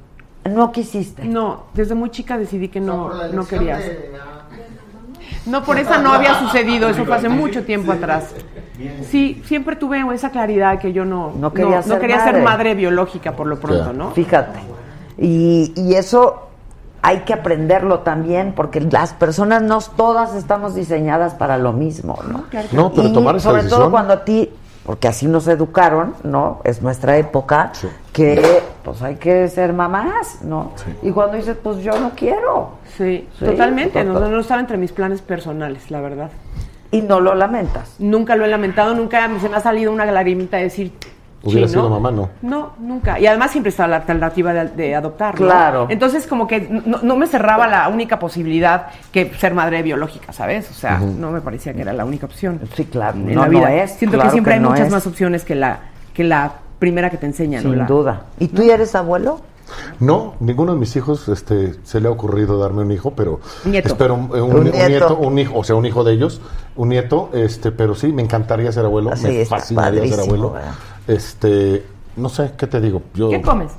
No 0.45 0.73
quisiste. 0.73 1.25
No, 1.25 1.67
desde 1.73 1.95
muy 1.95 2.11
chica 2.11 2.37
decidí 2.37 2.69
que 2.69 2.81
no, 2.81 3.05
Por 3.09 3.15
la 3.17 3.29
no 3.29 3.33
elección 3.33 3.47
quería. 3.61 3.77
de- 3.79 4.11
No, 5.47 5.65
por 5.65 5.79
esa 5.79 5.99
no 5.99 6.13
había 6.13 6.39
sucedido, 6.39 6.89
eso 6.89 7.05
fue 7.05 7.17
hace 7.17 7.29
mucho 7.29 7.65
tiempo 7.65 7.93
atrás. 7.93 8.35
Sí, 9.11 9.43
siempre 9.45 9.77
tuve 9.77 10.03
esa 10.15 10.31
claridad 10.31 10.79
que 10.79 10.93
yo 10.93 11.05
no, 11.05 11.33
No 11.37 11.53
quería 11.53 11.83
ser 11.83 11.99
quería 12.01 12.19
madre. 12.19 12.33
ser 12.33 12.43
madre 12.43 12.75
biológica 12.75 13.33
por 13.33 13.47
lo 13.47 13.59
pronto. 13.59 13.93
¿no? 13.93 14.11
Fíjate. 14.11 14.59
Y, 15.19 15.73
y 15.77 15.95
eso 15.95 16.49
hay 17.03 17.21
que 17.21 17.33
aprenderlo 17.35 18.01
también, 18.01 18.53
porque 18.55 18.81
las 18.81 19.13
personas 19.13 19.61
no 19.63 19.81
todas 19.81 20.35
estamos 20.35 20.75
diseñadas 20.77 21.35
para 21.35 21.59
lo 21.59 21.73
mismo, 21.73 22.17
¿no? 22.29 22.45
No, 22.73 22.93
pero 22.93 23.09
Y 23.09 23.13
tomar 23.13 23.37
esa 23.37 23.51
sobre 23.51 23.65
todo 23.65 23.91
cuando 23.91 24.13
a 24.15 24.25
ti, 24.25 24.49
porque 24.85 25.09
así 25.09 25.27
nos 25.27 25.47
educaron, 25.49 26.15
¿no? 26.25 26.61
Es 26.65 26.83
nuestra 26.83 27.17
época, 27.17 27.71
Sí. 27.73 27.89
que 28.13 28.63
pues 28.85 29.01
hay 29.03 29.17
que 29.17 29.47
ser 29.49 29.73
mamás, 29.73 30.43
¿no? 30.43 30.73
Y 31.03 31.11
cuando 31.13 31.37
dices, 31.37 31.57
pues 31.63 31.79
yo 31.79 31.99
no 32.01 32.11
quiero. 32.17 32.71
Sí, 32.97 33.29
Sí, 33.39 33.45
totalmente. 33.45 34.03
No, 34.05 34.19
no 34.19 34.41
estaba 34.41 34.61
entre 34.61 34.77
mis 34.77 34.93
planes 34.93 35.23
personales, 35.23 35.91
la 35.91 36.01
verdad. 36.01 36.31
Y 36.91 37.01
no 37.03 37.21
lo 37.21 37.35
lamentas. 37.35 37.95
Nunca 37.99 38.37
lo 38.37 38.45
he 38.45 38.49
lamentado, 38.49 38.95
nunca 38.95 39.29
se 39.41 39.49
me 39.49 39.57
ha 39.57 39.61
salido 39.61 39.93
una 39.93 40.05
lagrimita 40.05 40.59
de 40.59 40.65
decir. 40.65 40.93
Hubiera 41.45 41.67
"Sí, 41.67 41.73
sido 41.75 41.89
mamá, 41.91 42.11
no". 42.11 42.29
No, 42.43 42.73
nunca. 42.79 43.19
Y 43.19 43.27
además 43.27 43.51
siempre 43.51 43.71
estaba 43.71 43.89
la 43.89 43.97
alternativa 43.97 44.53
de, 44.53 44.69
de 44.69 44.95
adoptar. 44.95 45.41
¿no? 45.41 45.47
Claro. 45.47 45.87
Entonces, 45.91 46.27
como 46.27 46.47
que 46.47 46.61
no, 46.87 46.99
no 47.03 47.17
me 47.17 47.27
cerraba 47.27 47.67
la 47.67 47.89
única 47.89 48.19
posibilidad 48.19 48.87
que 49.11 49.33
ser 49.39 49.55
madre 49.55 49.83
biológica, 49.83 50.33
¿sabes? 50.33 50.71
O 50.71 50.75
sea, 50.75 50.99
no 50.99 51.31
me 51.31 51.41
parecía 51.41 51.73
que 51.75 51.83
era 51.83 51.93
la 51.93 52.05
única 52.05 52.27
opción. 52.27 52.61
Sí, 52.77 52.85
claro. 52.85 53.17
en 53.19 53.35
No, 53.35 53.43
la 53.43 53.49
no 53.49 53.59
vida. 53.59 53.75
es, 53.75 53.93
Siento 53.93 54.17
claro 54.17 54.31
que 54.31 54.33
siempre 54.33 54.53
que 54.55 54.59
hay 54.61 54.65
muchas 54.65 54.87
es. 54.87 54.93
más 54.93 55.07
opciones 55.07 55.45
que 55.45 55.55
la, 55.55 55.79
que 56.15 56.25
la 56.25 56.53
primera 56.79 57.11
que 57.11 57.17
te 57.17 57.27
enseñan. 57.27 57.63
Sin 57.63 57.87
duda. 57.87 58.23
¿Y 58.39 58.49
tú 58.49 58.63
ya 58.63 58.75
eres 58.75 58.95
abuelo? 58.95 59.41
No, 60.01 60.35
ninguno 60.41 60.73
de 60.75 60.79
mis 60.79 60.95
hijos 60.97 61.29
este, 61.29 61.75
se 61.85 62.01
le 62.01 62.09
ha 62.09 62.11
ocurrido 62.11 62.59
darme 62.59 62.83
un 62.83 62.91
hijo, 62.93 63.13
pero 63.15 63.41
Nieto. 63.65 63.89
espero 63.89 64.15
un, 64.15 64.31
un- 64.33 64.41
Un 64.43 64.57
un 64.59 64.71
nieto. 64.71 65.17
un 65.17 65.39
hijo, 65.39 65.59
o 65.59 65.65
sea, 65.65 65.77
un 65.77 65.87
hijo 65.87 66.05
de 66.05 66.13
ellos, 66.13 66.41
un 66.77 66.89
nieto, 66.91 67.31
este, 67.33 67.73
pero 67.73 67.95
sí, 67.95 68.13
me 68.13 68.23
encantaría 68.23 68.71
ser 68.73 68.85
abuelo, 68.85 69.11
me 69.23 69.45
fascinaría 69.47 70.07
ser 70.09 70.21
abuelo. 70.21 70.53
¿verdad? 70.53 70.73
Este, 71.07 71.85
no 72.17 72.29
sé, 72.29 72.53
¿qué 72.57 72.67
te 72.67 72.81
digo? 72.81 73.03
Yo, 73.15 73.29
¿Qué 73.31 73.41
comes? 73.43 73.73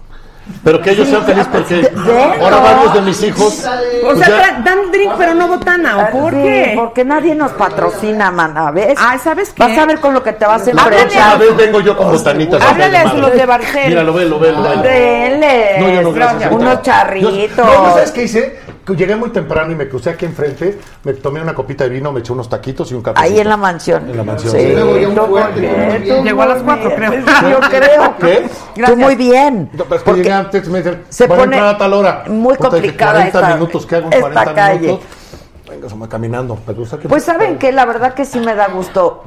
Pero 0.64 0.82
que 0.82 0.92
ellos 0.92 1.08
sean 1.08 1.24
felices 1.24 1.48
porque 1.52 1.76
Dentro. 1.76 2.22
ahora 2.42 2.60
varios 2.60 2.94
de 2.94 3.02
mis 3.02 3.24
hijos. 3.24 3.66
O 4.04 4.08
pues 4.08 4.20
sea, 4.20 4.28
ya- 4.28 4.62
dan 4.64 4.92
drink, 4.92 5.14
pero 5.18 5.34
no 5.34 5.48
botana. 5.48 5.98
¿O 6.00 6.12
por 6.12 6.34
Sí, 6.34 6.42
qué? 6.42 6.74
Porque 6.76 7.06
nadie 7.06 7.34
nos 7.34 7.52
patrocina, 7.52 8.30
mana, 8.30 8.72
¿ves? 8.72 8.98
Ay, 9.00 9.20
¿sabes 9.20 9.52
qué? 9.54 9.64
Vas 9.64 9.78
a 9.78 9.86
ver 9.86 10.00
con 10.00 10.14
lo 10.14 10.22
que 10.22 10.34
te 10.34 10.46
vas 10.46 10.68
a 10.68 10.72
enfrentar. 10.72 11.40
ver, 11.40 11.54
vengo 11.54 11.80
yo 11.80 11.96
con 11.98 12.12
botanitas. 12.12 12.62
Háblale 12.62 12.98
a 12.98 13.14
los 13.14 13.32
de 13.34 13.46
Barcel. 13.46 13.90
Mira, 13.90 14.04
lo 14.04 14.14
ve, 14.14 14.26
lo 14.26 14.38
ve, 14.40 14.52
lo 14.52 14.62
ve. 14.64 14.78
Denles 14.90 15.80
No, 15.80 15.90
yo 15.90 16.02
no, 16.02 16.12
gracias. 16.14 16.52
unos 16.52 16.82
charritos. 16.82 17.58
No, 17.66 17.84
¿no 17.84 17.90
¿sabes 17.94 18.12
qué 18.12 18.24
hice? 18.24 18.60
Llegué 18.86 19.16
muy 19.16 19.30
temprano 19.30 19.72
y 19.72 19.76
me 19.76 19.88
crucé 19.88 20.10
aquí 20.10 20.26
enfrente, 20.26 20.78
me 21.06 21.14
tomé 21.14 21.42
una 21.42 21.54
copita 21.54 21.86
de 21.86 21.90
vino, 21.90 22.12
me 22.12 22.20
eché 22.20 22.34
unos 22.34 22.50
taquitos 22.50 22.92
y 22.92 22.96
un 22.96 23.02
café. 23.02 23.18
Ahí 23.22 23.40
en 23.40 23.48
la 23.48 23.56
mansión. 23.56 24.10
En 24.10 24.18
la 24.18 24.24
mansión, 24.24 24.52
Sí, 24.52 24.58
Llegó 26.24 26.42
a 26.42 26.46
las 26.48 26.62
cuatro, 26.64 26.94
creo. 26.96 27.12
Sí, 27.14 27.20
Yo 27.50 27.60
creo. 27.70 28.16
¿Qué? 28.20 28.50
Tú 28.86 28.98
muy 28.98 29.16
bien. 29.16 29.70
No, 29.74 29.86
pero 29.86 29.96
es 29.96 30.02
que 30.02 30.06
Porque 30.06 30.24
llegué 30.24 30.34
antes, 30.34 30.68
me 30.68 30.80
dicen, 30.80 31.02
se 31.08 31.28
pone 31.28 31.44
entrar 31.44 31.68
a 31.68 31.78
tal 31.78 31.94
hora. 31.94 32.24
muy 32.28 32.56
complicada 32.58 33.14
40 33.14 33.40
esta- 33.40 33.54
minutos, 33.56 33.86
¿qué 33.86 33.96
hago 33.96 34.08
en 34.08 34.14
esta 34.14 34.22
40 34.32 34.54
calle. 34.54 34.80
minutos? 34.82 35.06
Venga, 35.70 35.90
se 35.90 35.96
me 35.96 36.08
caminando. 36.10 36.60
Me 36.68 36.74
gusta 36.74 37.00
que 37.00 37.08
Pues 37.08 37.24
saben 37.24 37.58
que 37.58 37.72
la 37.72 37.86
verdad 37.86 38.14
que 38.14 38.26
sí 38.26 38.40
me 38.40 38.54
da 38.54 38.68
gusto 38.68 39.24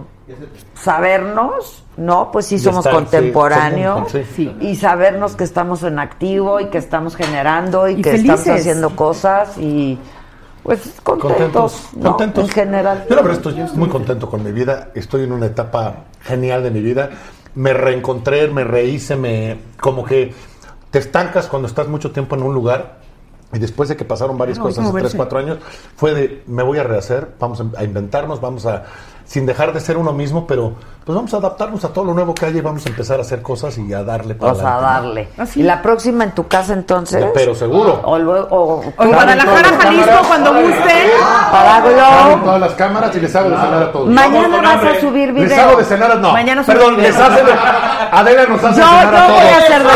sabernos, 0.74 1.82
¿no? 1.96 2.30
Pues 2.32 2.46
sí 2.46 2.58
somos 2.58 2.84
estar, 2.86 2.92
sí, 2.92 2.96
contemporáneos 3.10 4.10
somos- 4.10 4.26
sí. 4.34 4.54
y 4.60 4.76
sabernos 4.76 5.36
que 5.36 5.44
estamos 5.44 5.82
en 5.82 5.98
activo 5.98 6.60
y 6.60 6.66
que 6.66 6.78
estamos 6.78 7.16
generando 7.16 7.88
y, 7.88 7.94
Y 7.94 8.02
que 8.02 8.10
felices. 8.12 8.38
estamos 8.40 8.60
haciendo 8.60 8.96
cosas 8.96 9.58
y 9.58 9.98
pues 10.62 10.80
contentos, 11.04 11.32
Contentos, 11.32 11.88
¿no? 11.94 12.10
contentos. 12.10 12.44
En 12.44 12.50
general. 12.50 13.04
Yo 13.08 13.14
la 13.16 13.22
verdad 13.22 13.36
estoy 13.38 13.54
muy 13.78 13.88
contento 13.88 14.28
con 14.28 14.42
mi 14.42 14.50
vida. 14.52 14.88
Estoy 14.94 15.22
en 15.24 15.32
una 15.32 15.46
etapa 15.46 16.04
genial 16.22 16.62
de 16.64 16.70
mi 16.72 16.80
vida. 16.80 17.10
Me 17.54 17.72
reencontré, 17.72 18.48
me 18.48 18.64
rehice, 18.64 19.14
me 19.16 19.58
como 19.80 20.04
que 20.04 20.34
te 20.90 20.98
estancas 20.98 21.46
cuando 21.46 21.68
estás 21.68 21.86
mucho 21.88 22.10
tiempo 22.10 22.34
en 22.34 22.42
un 22.42 22.52
lugar. 22.52 22.98
Y 23.52 23.60
después 23.60 23.88
de 23.88 23.96
que 23.96 24.04
pasaron 24.04 24.36
varias 24.36 24.58
hay 24.58 24.64
cosas, 24.64 24.92
tres, 24.92 25.14
cuatro 25.14 25.38
años, 25.38 25.58
fue 25.94 26.12
de, 26.14 26.42
me 26.48 26.64
voy 26.64 26.78
a 26.78 26.82
rehacer, 26.82 27.28
vamos 27.38 27.62
a 27.76 27.84
inventarnos, 27.84 28.40
vamos 28.40 28.66
a, 28.66 28.82
sin 29.26 29.44
dejar 29.44 29.72
de 29.72 29.80
ser 29.80 29.96
uno 29.96 30.12
mismo, 30.12 30.46
pero 30.46 30.72
pues 31.04 31.14
vamos 31.14 31.32
a 31.34 31.36
adaptarnos 31.38 31.84
a 31.84 31.88
todo 31.92 32.04
lo 32.04 32.14
nuevo 32.14 32.34
que 32.34 32.46
haya 32.46 32.58
y 32.58 32.60
vamos 32.60 32.84
a 32.86 32.88
empezar 32.88 33.18
a 33.18 33.22
hacer 33.22 33.42
cosas 33.42 33.76
y 33.78 33.92
a 33.92 34.02
darle 34.02 34.34
para 34.34 34.52
Vamos 34.54 34.66
a 34.66 34.74
¿no? 34.74 34.80
darle. 34.80 35.28
¿Ah, 35.38 35.46
sí? 35.46 35.60
¿Y 35.60 35.62
la 35.62 35.82
próxima 35.82 36.24
en 36.24 36.32
tu 36.32 36.46
casa 36.48 36.72
entonces? 36.72 37.24
Pero 37.34 37.54
seguro. 37.54 38.00
O 38.04 38.18
luego. 38.18 38.46
o- 38.50 38.84
O 38.96 39.02
en 39.04 39.12
Guadalajara, 39.12 39.68
Jalisco, 39.80 40.12
cuando 40.26 40.50
gusten. 40.54 41.10
Glow. 41.82 42.40
todas 42.44 42.60
las 42.60 42.72
cámaras 42.72 43.14
y 43.16 43.20
les 43.20 43.34
hago 43.36 43.50
de 43.50 43.56
cenar 43.56 43.82
a 43.82 43.92
todos. 43.92 44.08
Mañana 44.08 44.60
vas 44.62 44.84
a 44.84 45.00
subir 45.00 45.32
Les 45.32 45.44
video. 45.48 45.64
hago 45.68 45.76
de 45.78 45.84
cenar 45.84 46.10
a... 46.12 46.14
No, 46.16 46.32
Mañana 46.32 46.62
perdón, 46.64 46.96
video. 46.96 47.10
les 47.10 47.20
hace 47.20 47.44
de... 47.44 47.52
Adela 48.12 48.46
nos 48.46 48.64
hace 48.64 48.80
Yo, 48.80 48.86
cenar 48.86 49.06
a 49.06 49.10
yo 49.10 49.16
todos. 49.26 49.28
voy 49.40 49.48
a 49.48 49.58
hacer 49.58 49.82
de 49.82 49.88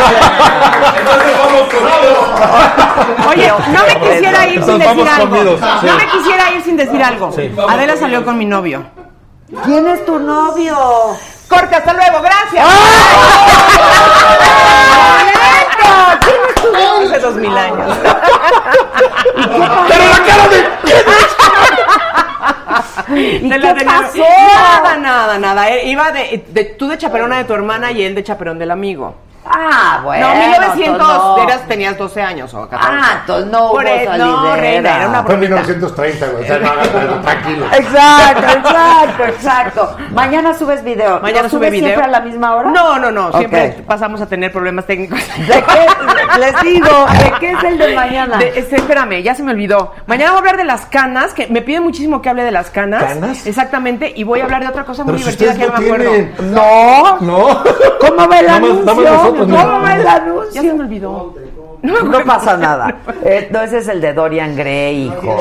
Entonces 1.01 1.33
vamos 1.39 1.69
comidos. 1.75 3.29
Oye, 3.31 3.53
no 3.73 3.81
me 3.87 4.09
quisiera 4.11 4.47
ir 4.49 4.65
sin 4.65 4.79
decir 4.79 5.09
algo. 5.09 5.37
No 5.37 5.97
me 5.97 6.07
quisiera 6.13 6.53
ir 6.53 6.63
sin 6.63 6.77
decir 6.77 7.03
algo. 7.03 7.31
Adela 7.69 7.97
salió 7.97 8.25
con 8.25 8.39
mi 8.39 8.45
novio. 8.47 8.83
¿Quién 9.65 9.87
es 9.89 10.05
tu 10.07 10.19
novio? 10.19 10.77
Corte, 11.49 11.75
hasta 11.77 11.93
luego, 11.93 12.21
gracias. 12.23 12.67
¿Quién 16.21 16.41
es 16.49 16.55
tu 16.63 16.71
novio? 16.73 17.09
Hace 17.09 17.19
dos 17.21 17.35
mil 17.35 17.57
años. 17.57 17.97
Pero 19.89 20.05
la 20.05 20.23
cara 20.27 20.49
de... 20.49 20.71
¿Y 23.19 23.49
la 23.49 23.59
qué 23.61 23.75
de- 23.75 23.85
pasó? 23.85 24.19
Nada, 24.55 24.97
nada, 24.97 25.39
nada. 25.39 25.69
Eh, 25.71 25.89
Iba 25.89 26.13
de, 26.13 26.45
de- 26.49 26.65
tú 26.65 26.87
de 26.89 26.97
chaperona 26.99 27.39
de 27.39 27.45
tu 27.45 27.53
hermana 27.55 27.91
y 27.91 28.03
él 28.05 28.15
de 28.15 28.23
chaperón 28.23 28.59
del 28.59 28.71
amigo. 28.71 29.17
Ah, 29.53 30.01
bueno. 30.05 30.29
no, 30.29 30.35
1900, 30.35 30.87
entonces 30.87 31.19
no. 31.19 31.43
eras, 31.43 31.69
tenías 31.69 31.99
12 31.99 32.23
años 32.23 32.55
o 32.55 32.69
14. 32.69 32.89
Ah, 33.03 33.17
entonces 33.21 33.47
no 33.51 33.59
Por 33.71 33.85
hubo 33.85 33.89
eso, 33.93 34.17
no, 34.17 34.57
reina, 34.57 34.97
era 34.97 35.09
una 35.09 35.23
Fue 35.25 35.35
en 35.35 35.41
bromita. 35.41 35.63
1930, 35.63 36.27
güey. 36.29 36.45
O 36.45 36.47
sea, 36.47 36.59
no, 36.59 36.75
no, 36.75 37.15
no, 37.17 37.21
tranquilo. 37.23 37.67
Exacto, 37.73 38.47
exacto, 38.59 39.25
exacto. 39.25 39.97
Mañana 40.13 40.55
subes 40.55 40.85
video. 40.85 41.21
Mañana 41.21 41.43
¿Lo 41.43 41.49
sube 41.49 41.59
subes 41.67 41.73
video. 41.73 41.89
siempre 41.89 42.05
a 42.05 42.09
la 42.09 42.21
misma 42.21 42.55
hora? 42.55 42.71
No, 42.71 42.99
no, 42.99 43.11
no, 43.11 43.33
siempre 43.33 43.77
Ok. 43.81 43.87
pasamos 43.87 44.21
a 44.21 44.27
tener 44.27 44.53
problemas 44.53 44.87
técnicos. 44.87 45.19
¿De 45.39 45.63
qué? 45.63 46.39
Les 46.41 46.61
digo, 46.63 47.07
¿de 47.19 47.33
qué 47.41 47.51
es 47.53 47.65
el 47.65 47.79
de 47.79 47.95
mañana? 47.95 48.37
De- 48.39 48.53
este, 48.59 48.77
espérame, 48.77 49.23
ya 49.23 49.35
se 49.35 49.43
me 49.43 49.53
olvidó. 49.53 49.93
Mañana 50.07 50.31
voy 50.33 50.37
a 50.39 50.41
hablar 50.41 50.57
de 50.57 50.65
las 50.65 50.87
canas, 50.87 51.35
que 51.35 51.47
me 51.49 51.61
piden 51.63 51.83
muchísimo 51.83 52.23
que 52.23 52.29
hable 52.29 52.45
de 52.45 52.53
las 52.53 52.71
canas. 52.71 53.03
¿Canas? 53.05 53.47
Exactamente, 53.47 54.13
y 54.15 54.25
voy 54.25 54.41
a 54.41 54.45
hablar 54.45 54.63
de 54.63 54.69
otra 54.69 54.85
cosa 54.85 55.05
muy 55.05 55.15
Pero 55.15 55.25
divertida 55.31 55.55
que 55.55 55.67
no 55.67 55.73
no 55.75 55.81
me 55.81 55.87
acuerdo. 55.87 56.13
No. 56.43 57.19
No. 57.21 57.63
¿Cómo 58.01 58.29
va 58.29 58.39
el 58.39 58.49
anuncio? 58.49 59.40
¿Cómo 59.41 59.59
no. 59.63 59.83
va 59.83 59.95
el 59.97 60.03
Ya 60.05 60.11
se 60.13 60.17
anuncio? 60.21 60.63
me 60.77 60.85
olvidó. 60.85 61.35
No 61.83 62.25
pasa 62.25 62.57
nada. 62.57 62.95
Eh, 63.25 63.49
no, 63.51 63.61
ese 63.61 63.79
es 63.79 63.89
el 63.89 64.01
de 64.01 64.13
Dorian 64.15 64.57
Gray, 64.57 65.07
hijo. 65.09 65.37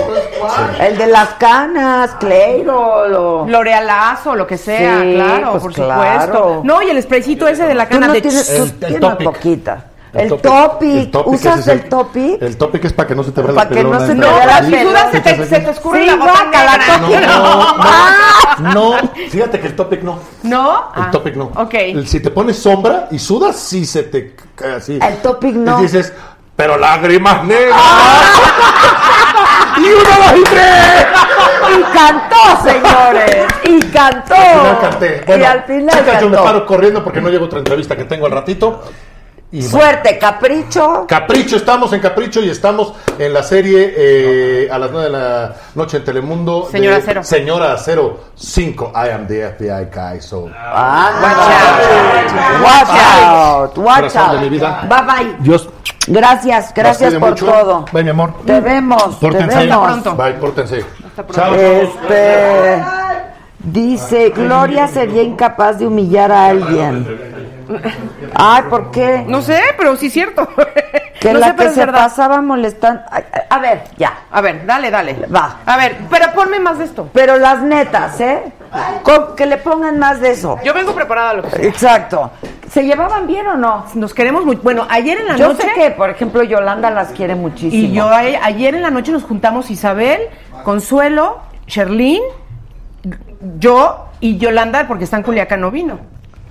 El 0.80 0.98
de 0.98 1.08
las 1.08 1.30
canas, 1.36 2.16
Cleiro. 2.20 3.08
Lo... 3.08 3.48
L'Orealazo, 3.48 4.36
lo 4.36 4.46
que 4.46 4.58
sea, 4.58 5.00
Sí, 5.02 5.14
claro, 5.16 5.52
pues 5.52 5.64
por 5.64 5.74
claro. 5.74 6.22
supuesto. 6.34 6.62
No, 6.66 6.82
y 6.82 6.90
el 6.90 7.02
spraycito 7.02 7.48
ese 7.48 7.64
de 7.66 7.74
la 7.76 7.88
cana 7.88 8.08
no 8.08 8.14
de 8.14 8.22
tienes, 8.22 8.48
tú 8.48 8.54
El- 8.64 8.70
el 8.70 8.80
tienes 8.80 9.00
topic. 9.00 9.26
poquita. 9.32 9.86
El, 10.12 10.28
topic. 10.30 10.42
topic. 10.44 10.90
El 10.96 11.12
topic, 11.12 11.34
¿Usas 11.34 11.60
es 11.60 11.68
el, 11.68 11.84
topic? 11.90 12.42
El 12.42 12.58
topic 12.58 12.86
es 12.86 12.94
para 12.94 13.08
que 13.08 13.16
no 13.16 13.24
se 13.24 13.32
te 13.32 13.42
vea 13.42 13.52
la 13.52 13.56
Para 13.64 13.70
que 13.70 13.84
no 13.84 13.92
pelona. 13.92 14.08
se 14.08 14.16
te 14.16 14.20
vea 14.22 14.46
la 14.46 14.82
sudas 14.82 15.12
se 15.12 15.20
te, 15.22 15.46
se 15.46 15.60
te 15.60 15.70
escurre 15.70 16.00
Sí, 16.02 16.06
la 16.08 16.16
negra. 16.16 17.00
topic. 17.00 17.28
No, 17.28 17.76
Ah. 17.80 18.56
no, 18.60 18.74
no. 18.74 19.10
Fíjate 19.30 19.60
que 19.60 19.68
el 19.68 19.76
topic 19.76 20.02
no. 20.02 20.20
¿No? 20.44 20.92
El 20.96 21.02
Ah, 21.04 21.10
topic 21.12 21.36
no. 21.36 21.52
Ok. 21.56 21.74
El- 21.76 22.08
si 22.08 22.20
te 22.22 22.32
pones 22.32 22.58
sombra 22.58 23.08
y 23.12 23.20
sudas, 23.20 23.56
sí 23.56 23.86
se 23.86 24.04
te 24.04 24.36
cae 24.56 24.76
así. 24.76 24.98
El 25.02 25.18
topic 25.18 25.54
no. 25.56 25.80
Y 25.80 25.84
dices, 25.84 26.12
pero 26.56 26.76
lágrimas 26.78 27.44
negras. 27.44 27.80
¡Y 29.78 29.82
uno, 29.82 29.94
dos 29.94 30.40
y 30.40 30.44
tres! 30.44 31.06
Y 31.78 31.82
cantó, 31.94 32.64
señores. 32.68 33.46
Y 33.64 33.80
cantó. 33.92 34.34
Al 34.36 34.60
final 34.60 34.80
canté. 34.82 35.24
y 35.28 35.44
al 35.44 35.64
final 35.64 36.00
chicas, 36.00 36.22
yo 36.22 36.30
me 36.30 36.36
cantó. 36.36 36.44
paro 36.44 36.66
corriendo 36.66 37.04
porque 37.04 37.22
no 37.22 37.30
llego 37.30 37.44
a 37.44 37.48
otra 37.48 37.60
entrevista 37.60 37.96
que 37.96 38.06
tengo 38.06 38.26
al 38.26 38.32
ratito. 38.32 38.82
Y 39.52 39.62
bueno, 39.62 39.70
Suerte, 39.80 40.20
capricho. 40.20 41.06
Capricho, 41.08 41.56
estamos 41.56 41.92
en 41.94 42.00
Capricho 42.02 42.40
y 42.42 42.52
estamos 42.52 42.94
en 43.18 43.34
la 43.34 43.42
serie 43.42 43.94
eh, 43.98 44.70
a 44.72 44.78
las 44.78 44.92
9 44.92 45.06
de 45.08 45.12
la 45.12 45.56
noche 45.74 45.98
en 45.98 46.04
Telemundo. 46.04 46.66
de 46.66 46.72
Señora 46.72 46.98
Acero. 46.98 47.24
Señora 47.24 47.74
Acero 47.74 48.20
5. 48.36 48.92
I 48.94 49.10
am 49.10 49.26
the 49.26 49.48
FBI 49.54 49.86
guy, 49.92 50.22
so. 50.22 50.48
Ah, 50.56 51.12
Watch 52.64 52.90
out. 53.26 53.78
Watch 53.78 54.14
de 54.14 54.20
out. 54.20 54.42
mi 54.42 54.50
vida. 54.50 54.86
Bye 54.88 55.02
bye. 55.26 55.36
Dios 55.40 55.68
Gracias, 56.08 56.72
gracias 56.74 57.14
por 57.16 57.30
mucho. 57.32 57.46
todo. 57.46 57.86
Bye, 57.92 58.04
mi 58.04 58.10
amor. 58.12 58.34
Te 58.46 58.60
vemos, 58.62 59.20
te 59.20 59.28
Pórtense. 59.28 59.58
vemos. 59.66 59.86
pronto. 59.88 60.16
Bye, 60.16 60.34
pórtense. 60.34 60.86
Chao. 61.32 61.54
Este 61.56 62.84
dice 63.60 64.30
Gloria 64.30 64.88
sería 64.88 65.22
incapaz 65.24 65.80
de 65.80 65.88
humillar 65.88 66.32
a 66.32 66.48
alguien. 66.48 67.39
Ay, 68.36 68.64
¿por 68.70 68.92
qué? 68.92 69.24
No 69.28 69.42
sé, 69.42 69.62
pero 69.78 69.96
sí 69.96 70.08
es 70.08 70.14
cierto. 70.14 70.48
Que 71.20 71.34
no 71.34 71.40
la 71.40 71.48
sé, 71.50 71.56
que 71.56 71.70
se 71.70 71.80
verdad. 71.82 72.04
pasaba 72.04 72.42
molestando. 72.42 73.02
Ay, 73.12 73.24
A 73.50 73.60
ver, 73.60 73.84
ya. 73.98 74.22
A 74.32 74.42
ver, 74.42 74.66
dale, 74.66 74.90
dale. 74.92 75.16
Va. 75.28 75.58
A 75.66 75.78
ver, 75.78 75.98
pero 76.10 76.32
ponme 76.34 76.60
más 76.60 76.78
de 76.80 76.86
esto. 76.86 77.10
Pero 77.14 77.38
las 77.38 77.62
netas, 77.62 78.20
¿eh? 78.22 78.44
Con- 79.04 79.36
que 79.36 79.46
le 79.46 79.58
pongan 79.58 79.98
más 80.00 80.20
de 80.22 80.32
eso. 80.32 80.58
Yo 80.64 80.74
vengo 80.74 80.94
preparada 80.94 81.32
a 81.32 81.34
lo 81.36 81.44
que 81.44 81.50
sea. 81.52 81.66
Exacto. 81.66 82.32
¿Se 82.70 82.84
llevaban 82.84 83.26
bien 83.26 83.48
o 83.48 83.56
no? 83.58 83.86
Nos 83.96 84.14
queremos 84.14 84.46
mucho. 84.46 84.62
Bueno, 84.62 84.86
ayer 84.90 85.20
en 85.20 85.28
la 85.28 85.38
Yo 85.38 85.50
noche. 85.50 85.64
sé 85.64 85.74
que, 85.74 85.92
por 85.92 86.10
ejemplo, 86.10 86.44
Yolanda 86.44 86.90
las 86.92 87.10
quiere 87.10 87.34
muchísimo. 87.36 87.84
Y 87.84 87.92
yo 87.94 88.08
a- 88.10 88.20
ayer 88.20 88.76
en 88.76 88.82
la 88.84 88.92
noche 88.92 89.12
nos 89.12 89.24
juntamos 89.24 89.72
Isabel, 89.72 90.22
Consuelo, 90.64 91.40
Sherlyn, 91.68 92.22
yo 93.58 94.06
y 94.20 94.38
Yolanda 94.38 94.88
porque 94.88 95.06
está 95.06 95.18
en 95.18 95.24
Culiacán 95.24 95.62
no 95.62 95.72
vino. 95.72 96.00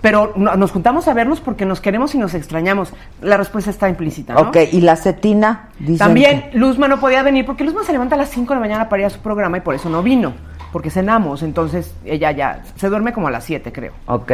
Pero 0.00 0.32
no- 0.36 0.54
nos 0.56 0.70
juntamos 0.70 1.08
a 1.08 1.14
vernos 1.14 1.40
porque 1.40 1.64
nos 1.64 1.80
queremos 1.80 2.14
y 2.14 2.18
nos 2.18 2.34
extrañamos. 2.34 2.92
La 3.20 3.36
respuesta 3.36 3.70
está 3.70 3.88
implícita, 3.88 4.34
¿no? 4.34 4.40
Ok, 4.42 4.56
y 4.72 4.80
la 4.80 4.94
cetina. 4.96 5.70
Dicen 5.78 5.98
También 5.98 6.50
Luzma 6.52 6.86
no 6.86 7.00
podía 7.00 7.22
venir 7.22 7.44
porque 7.44 7.64
Luzma 7.64 7.82
se 7.84 7.92
levanta 7.92 8.14
a 8.14 8.18
las 8.18 8.28
5 8.30 8.48
de 8.52 8.54
la 8.56 8.60
mañana 8.60 8.88
para 8.88 9.00
ir 9.02 9.06
a 9.06 9.10
su 9.10 9.18
programa 9.18 9.56
y 9.58 9.60
por 9.60 9.74
eso 9.74 9.88
no 9.90 10.02
vino. 10.02 10.34
Porque 10.72 10.90
cenamos, 10.90 11.42
entonces 11.42 11.94
ella 12.04 12.30
ya 12.30 12.62
se 12.76 12.88
duerme 12.88 13.12
como 13.12 13.26
a 13.28 13.30
las 13.30 13.44
7, 13.44 13.72
creo. 13.72 13.92
Ok. 14.06 14.32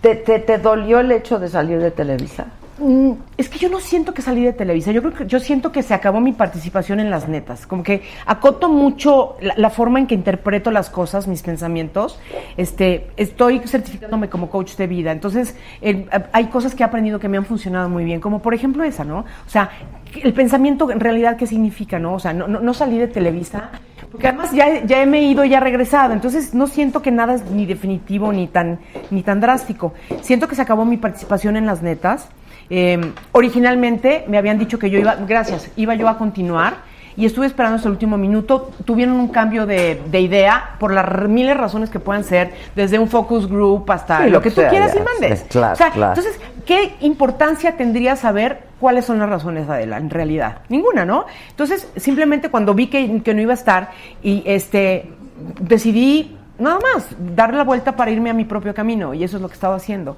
¿Te, 0.00 0.16
te, 0.16 0.38
te 0.38 0.58
dolió 0.58 0.98
el 1.00 1.12
hecho 1.12 1.38
de 1.38 1.48
salir 1.48 1.78
de 1.80 1.90
Televisa? 1.90 2.46
Mm, 2.78 3.12
Es 3.36 3.48
que 3.48 3.58
yo 3.58 3.68
no 3.68 3.78
siento 3.78 4.14
que 4.14 4.22
salí 4.22 4.44
de 4.44 4.52
Televisa. 4.52 4.90
Yo 4.90 5.00
creo 5.00 5.14
que 5.14 5.26
yo 5.26 5.38
siento 5.38 5.70
que 5.70 5.82
se 5.82 5.94
acabó 5.94 6.20
mi 6.20 6.32
participación 6.32 6.98
en 7.00 7.10
las 7.10 7.28
netas. 7.28 7.66
Como 7.66 7.82
que 7.82 8.02
acoto 8.26 8.68
mucho 8.68 9.36
la, 9.40 9.70
forma 9.70 10.00
en 10.00 10.06
que 10.06 10.14
interpreto 10.14 10.70
las 10.70 10.90
cosas, 10.90 11.28
mis 11.28 11.42
pensamientos. 11.42 12.18
Este, 12.56 13.10
estoy 13.16 13.60
certificándome 13.60 14.28
como 14.28 14.50
coach 14.50 14.76
de 14.76 14.86
vida. 14.86 15.12
Entonces, 15.12 15.56
hay 16.32 16.46
cosas 16.46 16.74
que 16.74 16.82
he 16.82 16.86
aprendido 16.86 17.18
que 17.18 17.28
me 17.28 17.36
han 17.36 17.44
funcionado 17.44 17.88
muy 17.88 18.04
bien, 18.04 18.20
como 18.20 18.40
por 18.40 18.54
ejemplo 18.54 18.82
esa, 18.82 19.04
¿no? 19.04 19.18
O 19.20 19.50
sea, 19.50 19.70
el 20.22 20.32
pensamiento 20.32 20.90
en 20.90 21.00
realidad 21.00 21.36
qué 21.36 21.46
significa, 21.46 21.98
¿no? 21.98 22.14
O 22.14 22.18
sea, 22.18 22.32
no, 22.32 22.46
no, 22.46 22.74
salí 22.74 22.98
de 22.98 23.08
Televisa. 23.08 23.70
Porque 24.10 24.28
además 24.28 24.52
ya, 24.52 24.84
ya 24.84 25.04
me 25.06 25.18
he 25.18 25.22
ido 25.22 25.44
ya 25.44 25.58
he 25.58 25.60
regresado, 25.60 26.12
entonces 26.12 26.54
no 26.54 26.68
siento 26.68 27.02
que 27.02 27.10
nada 27.10 27.34
es 27.34 27.50
ni 27.50 27.66
definitivo 27.66 28.32
ni 28.32 28.46
tan, 28.46 28.78
ni 29.10 29.22
tan 29.22 29.40
drástico. 29.40 29.92
Siento 30.22 30.46
que 30.46 30.54
se 30.54 30.62
acabó 30.62 30.84
mi 30.84 30.98
participación 30.98 31.56
en 31.56 31.66
las 31.66 31.82
netas. 31.82 32.28
Eh, 32.70 33.12
originalmente 33.32 34.24
me 34.28 34.38
habían 34.38 34.58
dicho 34.58 34.78
que 34.78 34.90
yo 34.90 34.98
iba, 34.98 35.14
gracias, 35.16 35.70
iba 35.76 35.94
yo 35.94 36.08
a 36.08 36.16
continuar 36.18 36.76
y 37.16 37.26
estuve 37.26 37.46
esperando 37.46 37.76
hasta 37.76 37.88
el 37.88 37.92
último 37.92 38.16
minuto. 38.18 38.70
Tuvieron 38.84 39.14
un 39.14 39.28
cambio 39.28 39.66
de, 39.66 40.02
de 40.10 40.20
idea 40.20 40.76
por 40.80 40.92
las 40.92 41.28
miles 41.28 41.56
razones 41.56 41.90
que 41.90 42.00
puedan 42.00 42.24
ser, 42.24 42.52
desde 42.74 42.98
un 42.98 43.08
focus 43.08 43.48
group 43.48 43.90
hasta 43.92 44.24
Sí, 44.24 44.30
lo 44.30 44.40
que 44.42 44.50
tú 44.50 44.60
sea, 44.62 44.70
quieras 44.70 44.94
ya, 44.94 45.00
y 45.00 45.04
mandes. 45.04 45.42
es 45.42 45.48
claro, 45.48 45.72
O 45.74 45.76
sea, 45.76 45.90
claro. 45.90 46.12
Entonces, 46.18 46.40
¿qué 46.66 46.94
importancia 47.02 47.76
tendría 47.76 48.16
saber 48.16 48.64
cuáles 48.80 49.04
son 49.04 49.18
las 49.20 49.28
razones, 49.28 49.68
Adela, 49.68 49.98
en 49.98 50.10
realidad? 50.10 50.58
Ninguna, 50.68 51.04
¿no? 51.04 51.26
Entonces, 51.50 51.86
simplemente 51.96 52.48
cuando 52.50 52.74
vi 52.74 52.88
que, 52.88 53.22
que 53.22 53.32
no 53.34 53.40
iba 53.40 53.52
a 53.52 53.54
estar 53.54 53.90
y 54.22 54.42
este 54.46 55.12
decidí 55.60 56.36
nada 56.58 56.78
más 56.80 57.08
darle 57.34 57.58
la 57.58 57.64
vuelta 57.64 57.96
para 57.96 58.10
irme 58.10 58.30
a 58.30 58.34
mi 58.34 58.44
propio 58.44 58.74
camino 58.74 59.12
y 59.14 59.24
eso 59.24 59.36
es 59.36 59.42
lo 59.42 59.48
que 59.48 59.54
he 59.54 59.56
estado 59.56 59.74
haciendo. 59.74 60.16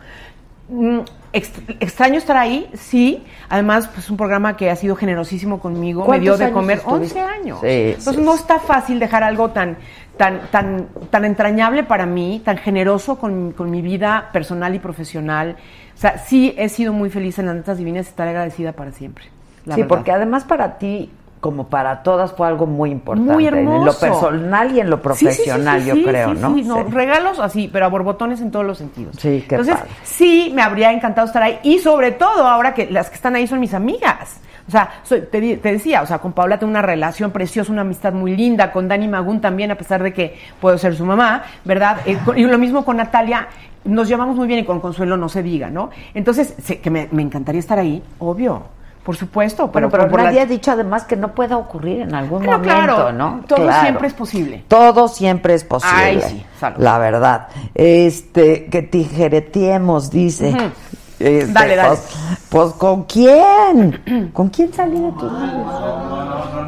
Mm, 0.68 0.98
ex- 1.32 1.52
extraño 1.80 2.18
estar 2.18 2.36
ahí, 2.36 2.68
sí. 2.74 3.24
Además, 3.48 3.88
pues 3.88 4.10
un 4.10 4.16
programa 4.16 4.56
que 4.56 4.68
ha 4.70 4.76
sido 4.76 4.96
generosísimo 4.96 5.60
conmigo, 5.60 6.06
me 6.08 6.18
dio 6.18 6.32
¿Cuántos 6.32 6.38
de 6.46 6.52
comer 6.52 6.78
estuviste? 6.78 7.20
11 7.22 7.34
años. 7.38 7.60
Sí, 7.60 7.66
Entonces 7.68 8.16
sí, 8.16 8.22
no 8.22 8.32
sí. 8.32 8.38
está 8.40 8.58
fácil 8.58 8.98
dejar 8.98 9.22
algo 9.22 9.50
tan 9.50 9.76
tan 10.16 10.40
tan 10.50 10.88
tan 11.10 11.24
entrañable 11.24 11.84
para 11.84 12.06
mí, 12.06 12.40
tan 12.44 12.56
generoso 12.56 13.16
con, 13.18 13.52
con 13.52 13.70
mi 13.70 13.80
vida 13.82 14.30
personal 14.32 14.74
y 14.74 14.78
profesional. 14.78 15.56
O 15.94 15.98
sea, 15.98 16.18
sí 16.18 16.54
he 16.58 16.68
sido 16.68 16.92
muy 16.92 17.10
feliz 17.10 17.38
en 17.38 17.46
las 17.46 17.54
netas 17.54 17.78
divinas 17.78 18.06
y 18.06 18.08
estaré 18.08 18.30
agradecida 18.30 18.72
para 18.72 18.90
siempre. 18.92 19.26
la 19.66 19.74
sí, 19.76 19.82
verdad. 19.82 19.88
porque 19.96 20.12
además 20.12 20.44
para 20.44 20.78
ti, 20.78 21.10
como 21.40 21.68
para 21.68 22.02
todas, 22.02 22.32
fue 22.32 22.46
algo 22.48 22.66
muy 22.66 22.90
importante. 22.90 23.32
Muy 23.32 23.46
En 23.46 23.54
lo 23.54 23.60
hermoso. 23.72 24.00
personal 24.00 24.72
y 24.74 24.80
en 24.80 24.90
lo 24.90 24.96
Sí, 24.96 25.02
sí, 25.02 25.08
sí, 25.18 25.24
profesional, 25.24 25.80
sí, 25.82 25.86
yo 25.88 25.94
creo, 26.04 26.34
¿no? 26.34 26.54
sí, 26.54 26.62
no, 26.62 26.76
Sí. 26.78 26.90
regalos 26.90 27.38
así, 27.38 27.68
pero 27.72 27.86
a 27.86 27.88
borbotones 27.88 28.40
en 28.40 28.50
todos 28.50 28.64
los 28.66 28.78
sentidos. 28.78 29.14
Sí, 29.18 29.44
qué 29.48 29.54
Entonces, 29.56 29.76
padre. 29.76 29.90
sí, 30.02 30.50
me 30.54 30.62
habría 30.62 30.90
encantado 30.92 31.26
estar 31.26 31.42
ahí. 31.42 31.58
Y 31.62 31.78
sobre 31.78 32.12
todo, 32.12 32.46
ahora 32.48 32.74
que 32.74 32.90
las 32.90 33.08
que 33.10 33.14
están 33.16 33.36
ahí 33.36 33.46
son 33.46 33.60
mis 33.60 33.74
amigas. 33.74 34.40
O 34.66 34.70
sea, 34.70 34.90
soy- 35.04 35.20
te, 35.30 35.40
decía, 35.58 36.02
o 36.02 36.06
sea, 36.06 36.18
con 36.18 36.32
Paula 36.32 36.58
tengo 36.58 36.70
una 36.72 36.82
relación 36.82 37.30
preciosa, 37.30 37.70
una 37.70 37.82
amistad 37.82 38.12
muy 38.12 38.34
linda, 38.36 38.72
con 38.72 38.88
Dani 38.88 39.06
Magún 39.06 39.40
también, 39.40 39.70
a 39.70 39.76
pesar 39.76 40.02
de 40.02 40.12
que 40.12 40.36
puedo 40.60 40.76
ser 40.78 40.96
su 40.96 41.04
mamá, 41.04 41.44
¿verdad? 41.64 41.98
Eh, 42.04 42.18
con- 42.24 42.36
y 42.36 42.42
lo 42.44 42.58
mismo 42.58 42.84
con 42.84 42.96
Natalia, 42.96 43.46
nos 43.84 44.08
llevamos 44.08 44.34
muy 44.34 44.48
bien 44.48 44.58
y 44.60 44.64
con 44.64 44.80
Consuelo 44.80 45.16
no 45.16 45.28
se 45.28 45.44
diga, 45.44 45.70
¿no? 45.70 45.90
Entonces, 46.14 46.54
sé 46.60 46.80
que 46.80 46.90
me, 46.90 47.08
me 47.12 47.22
encantaría 47.22 47.60
estar 47.60 47.78
ahí, 47.78 48.02
obvio. 48.18 48.74
Por 49.06 49.16
supuesto, 49.16 49.68
Bueno, 49.68 49.88
pero, 49.88 50.02
pero 50.02 50.10
por 50.10 50.18
la- 50.20 50.26
nadie 50.26 50.40
ha 50.40 50.46
dicho 50.46 50.72
además 50.72 51.04
que 51.04 51.14
no 51.14 51.32
pueda 51.32 51.56
ocurrir 51.56 52.00
en 52.00 52.12
algún 52.14 52.40
Pero 52.40 52.58
momento, 52.58 52.74
claro, 52.74 53.12
¿no? 53.12 53.40
todo 53.46 53.62
Claro. 53.62 53.82
siempre 53.82 54.08
es 54.08 54.14
posible. 54.14 54.64
Todo 54.66 55.06
siempre 55.06 55.54
es 55.54 55.62
posible. 55.62 55.94
Ay, 55.96 56.20
sí, 56.26 56.44
salud. 56.58 56.78
La 56.80 56.98
verdad. 56.98 57.46
Este, 57.74 58.66
que 58.66 58.82
tijeretiemos, 58.82 60.10
dice. 60.10 60.56
Este, 61.20 61.46
Dale, 61.52 61.76
dale. 61.76 61.88
Pues, 61.90 62.02
pues, 62.50 62.72
¿con 62.74 63.04
quién? 63.04 64.30
¿Con 64.34 64.48
quién 64.48 64.72
salí 64.74 65.00
de 65.00 65.12
tus 65.12 65.32
labios? 65.32 65.66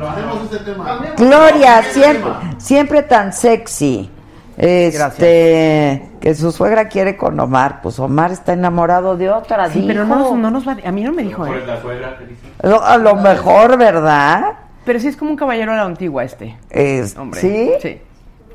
Hacemos 0.08 0.42
este 0.44 0.58
tema. 0.58 1.00
Gloria, 1.16 1.82
siempre, 1.90 2.30
siempre 2.58 3.02
tan 3.02 3.32
sexy. 3.32 4.08
Este, 4.56 6.07
que 6.20 6.34
su 6.34 6.50
suegra 6.52 6.88
quiere 6.88 7.16
con 7.16 7.38
Omar. 7.40 7.80
Pues 7.82 7.98
Omar 7.98 8.30
está 8.32 8.52
enamorado 8.52 9.16
de 9.16 9.30
otra, 9.30 9.68
Sí, 9.70 9.84
pero 9.86 10.04
no, 10.04 10.16
nos- 10.16 10.32
no 10.38 10.50
nos 10.50 10.66
va, 10.66 10.76
a 10.84 10.92
mí 10.92 11.02
no 11.04 11.12
me 11.12 11.22
dijo, 11.22 11.44
Por 11.46 11.56
¿eh? 11.56 11.66
la 11.66 11.80
suegra 11.80 12.16
que 12.18 12.26
dice. 12.26 12.42
Lo- 12.62 12.82
A 12.84 12.96
lo 12.98 13.14
mejor, 13.16 13.76
¿verdad? 13.78 14.42
Pero 14.84 14.98
sí 15.00 15.08
es 15.08 15.16
como 15.16 15.30
un 15.32 15.36
caballero 15.36 15.72
a 15.72 15.76
la 15.76 15.82
antigua 15.82 16.24
este. 16.24 16.56
Es- 16.70 17.16
Hombre. 17.16 17.40
¿Sí? 17.40 17.70
Sí. 17.82 18.00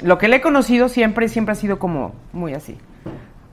Lo 0.02 0.18
que 0.18 0.28
le 0.28 0.38
he 0.38 0.42
conocido 0.42 0.90
siempre, 0.90 1.30
siempre 1.30 1.54
ha 1.54 1.56
sido 1.56 1.80
como 1.80 2.14
muy 2.34 2.54
así. 2.54 2.78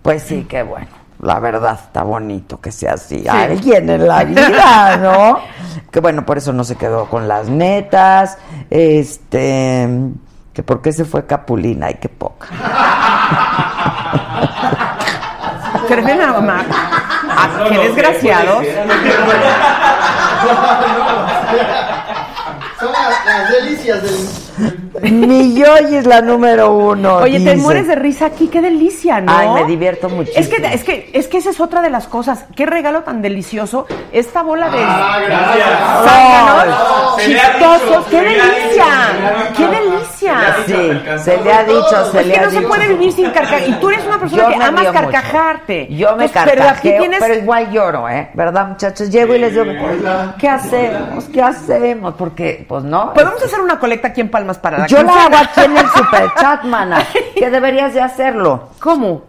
Pues 0.03 0.23
sí, 0.23 0.47
qué 0.49 0.62
bueno. 0.62 0.87
La 1.20 1.39
verdad, 1.39 1.78
está 1.81 2.03
bonito 2.03 2.59
que 2.62 2.73
sea 2.73 2.95
así. 2.95 3.28
Alguien 3.28 3.91
en 3.91 4.09
la 4.09 4.24
vida, 4.24 4.97
¿no? 4.97 5.39
que 5.93 6.01
bueno, 6.01 6.24
por 6.24 6.39
eso 6.39 6.53
no 6.55 6.65
se 6.65 6.77
quedó 6.77 7.05
con 7.11 7.28
las 7.28 7.49
netas. 7.51 8.39
Este. 8.70 9.87
Que 10.55 10.62
por 10.65 10.81
qué 10.82 10.93
se 10.93 11.05
fue 11.05 11.27
Capulina. 11.27 11.87
Ay, 11.87 11.99
qué 12.01 12.09
poca. 12.09 12.49
¿Se 15.89 15.97
refieren 15.97 16.23
a 16.23 16.39
Omar? 16.39 16.65
Ah, 16.70 17.65
qué 17.69 17.78
desgraciados. 17.78 18.65
Son 22.78 22.93
las, 22.93 23.27
las 23.27 23.51
delicias 23.51 24.02
del. 24.02 24.49
Mi 25.03 25.55
Yoyi 25.55 25.97
es 25.97 26.07
la 26.07 26.20
número 26.20 26.73
uno. 26.73 27.16
Oye, 27.19 27.41
te 27.41 27.57
mueres 27.57 27.87
de 27.87 27.95
risa 27.95 28.27
aquí, 28.27 28.49
qué 28.49 28.61
delicia, 28.61 29.20
¿no? 29.20 29.32
Ay, 29.35 29.49
me 29.51 29.65
divierto 29.65 30.09
muchísimo. 30.09 30.41
Es 30.41 30.49
que, 30.49 30.57
es 30.74 30.85
que, 30.85 31.11
es 31.12 31.28
que 31.28 31.39
esa 31.39 31.51
es 31.51 31.61
otra 31.61 31.81
de 31.81 31.91
las 31.91 32.07
cosas. 32.07 32.45
Qué 32.55 32.66
regalo 32.66 33.03
tan 33.03 33.23
delicioso. 33.23 33.87
Esta 34.12 34.43
bola 34.43 34.69
de 34.70 34.78
Ah, 34.82 35.19
gracias. 35.24 35.69
zánganos 36.05 37.16
dicho, 37.16 37.41
chistosos. 37.41 38.07
¡Qué 38.07 38.19
se 38.19 38.23
le 38.23 38.41
ha 38.41 38.45
delicia! 38.47 38.85
dicho, 38.85 39.53
¡Qué 39.57 39.66
delicia! 39.69 40.57
Sí, 40.66 41.19
se 41.24 41.37
le 41.43 41.53
ha 41.53 41.65
dicho, 41.65 42.05
se 42.12 42.20
Es 42.20 42.27
le 42.27 42.32
que 42.35 42.39
ha 42.39 42.43
no 42.45 42.51
se 42.51 42.57
dicho. 42.59 42.69
puede 42.69 42.89
vivir 42.89 43.12
sin 43.12 43.31
carcajear. 43.31 43.69
Y 43.69 43.73
tú 43.74 43.91
eres 43.91 44.05
una 44.07 44.19
persona 44.19 44.43
Yo 44.43 44.49
que 44.49 44.65
amas 44.65 44.87
carcajarte. 44.89 45.87
Yo 45.95 46.16
me 46.16 46.24
Entonces, 46.27 46.43
Pero 46.53 46.62
aquí 46.65 46.70
carcajeo, 46.73 46.99
tienes... 47.01 47.20
pero 47.20 47.35
igual 47.35 47.70
lloro, 47.70 48.09
¿eh? 48.09 48.31
¿Verdad, 48.35 48.69
muchachos? 48.69 49.11
Llego 49.11 49.35
y 49.35 49.39
les 49.39 49.53
digo, 49.53 49.65
¿qué 50.39 50.49
hacemos? 50.49 51.24
¿Qué 51.32 51.43
hacemos? 51.43 52.15
Porque, 52.15 52.65
pues 52.69 52.85
no. 52.85 53.12
Podemos 53.15 53.43
hacer 53.43 53.61
una 53.61 53.78
colecta 53.78 54.09
aquí 54.09 54.20
en 54.20 54.28
Para 54.59 54.78
la 54.78 54.86
Yo 54.86 55.02
la 55.02 55.12
quincena? 55.12 55.27
hago 55.39 55.48
aquí 55.51 55.60
en 55.64 55.77
el 55.77 55.86
superchat, 55.97 56.64
mana. 56.64 57.05
Que 57.35 57.51
deberías 57.51 57.94
de 57.94 58.01
hacerlo. 58.01 58.68
¿Cómo? 58.81 59.22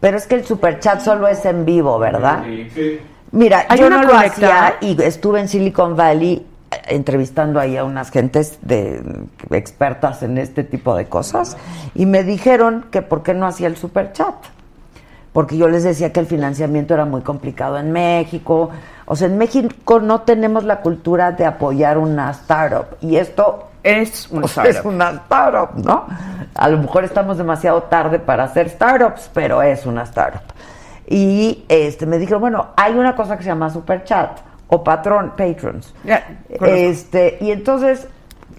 Pero 0.00 0.16
es 0.16 0.26
que 0.26 0.34
el 0.36 0.44
superchat 0.46 1.00
solo 1.00 1.28
es 1.28 1.44
en 1.44 1.64
vivo, 1.64 1.98
¿verdad? 1.98 2.42
Sí. 2.74 3.00
Mira, 3.32 3.66
Hay 3.68 3.78
yo 3.78 3.90
no 3.90 4.02
lo 4.02 4.16
hacía 4.16 4.76
y 4.80 5.00
estuve 5.02 5.40
en 5.40 5.48
Silicon 5.48 5.94
Valley 5.94 6.46
eh, 6.70 6.76
entrevistando 6.88 7.60
ahí 7.60 7.76
a 7.76 7.84
unas 7.84 8.10
gentes 8.10 8.58
de 8.62 9.02
expertas 9.50 10.22
en 10.22 10.38
este 10.38 10.64
tipo 10.64 10.96
de 10.96 11.06
cosas 11.06 11.56
y 11.94 12.06
me 12.06 12.24
dijeron 12.24 12.86
que 12.90 13.02
por 13.02 13.22
qué 13.22 13.34
no 13.34 13.46
hacía 13.46 13.68
el 13.68 13.76
superchat. 13.76 14.34
Porque 15.32 15.56
yo 15.56 15.68
les 15.68 15.84
decía 15.84 16.12
que 16.12 16.18
el 16.18 16.26
financiamiento 16.26 16.92
era 16.94 17.04
muy 17.04 17.20
complicado 17.20 17.78
en 17.78 17.92
México. 17.92 18.70
O 19.06 19.14
sea, 19.14 19.28
en 19.28 19.38
México 19.38 20.00
no 20.00 20.22
tenemos 20.22 20.64
la 20.64 20.80
cultura 20.80 21.30
de 21.30 21.46
apoyar 21.46 21.98
una 21.98 22.30
startup. 22.32 22.96
Y 23.00 23.14
esto 23.14 23.69
Es 23.82 24.28
una 24.30 24.44
o 24.44 24.48
sea, 24.48 24.64
es 24.64 24.76
startup. 24.76 24.92
una 24.92 25.10
startup, 25.10 25.70
¿no? 25.76 26.06
A 26.54 26.68
lo 26.68 26.78
mejor 26.78 27.04
estamos 27.04 27.38
demasiado 27.38 27.84
tarde 27.84 28.18
para 28.18 28.44
hacer 28.44 28.68
startups, 28.68 29.30
pero 29.32 29.62
es 29.62 29.86
una 29.86 30.02
startup. 30.02 30.42
Y 31.06 31.64
este 31.68 32.06
me 32.06 32.18
dijeron, 32.18 32.40
bueno, 32.40 32.68
hay 32.76 32.94
una 32.94 33.16
cosa 33.16 33.36
que 33.36 33.42
se 33.42 33.48
llama 33.48 33.70
super 33.70 34.04
chat 34.04 34.38
o 34.68 34.84
patrón, 34.84 35.32
patrons. 35.36 35.94
Este, 36.48 37.38
y 37.40 37.50
entonces 37.50 38.06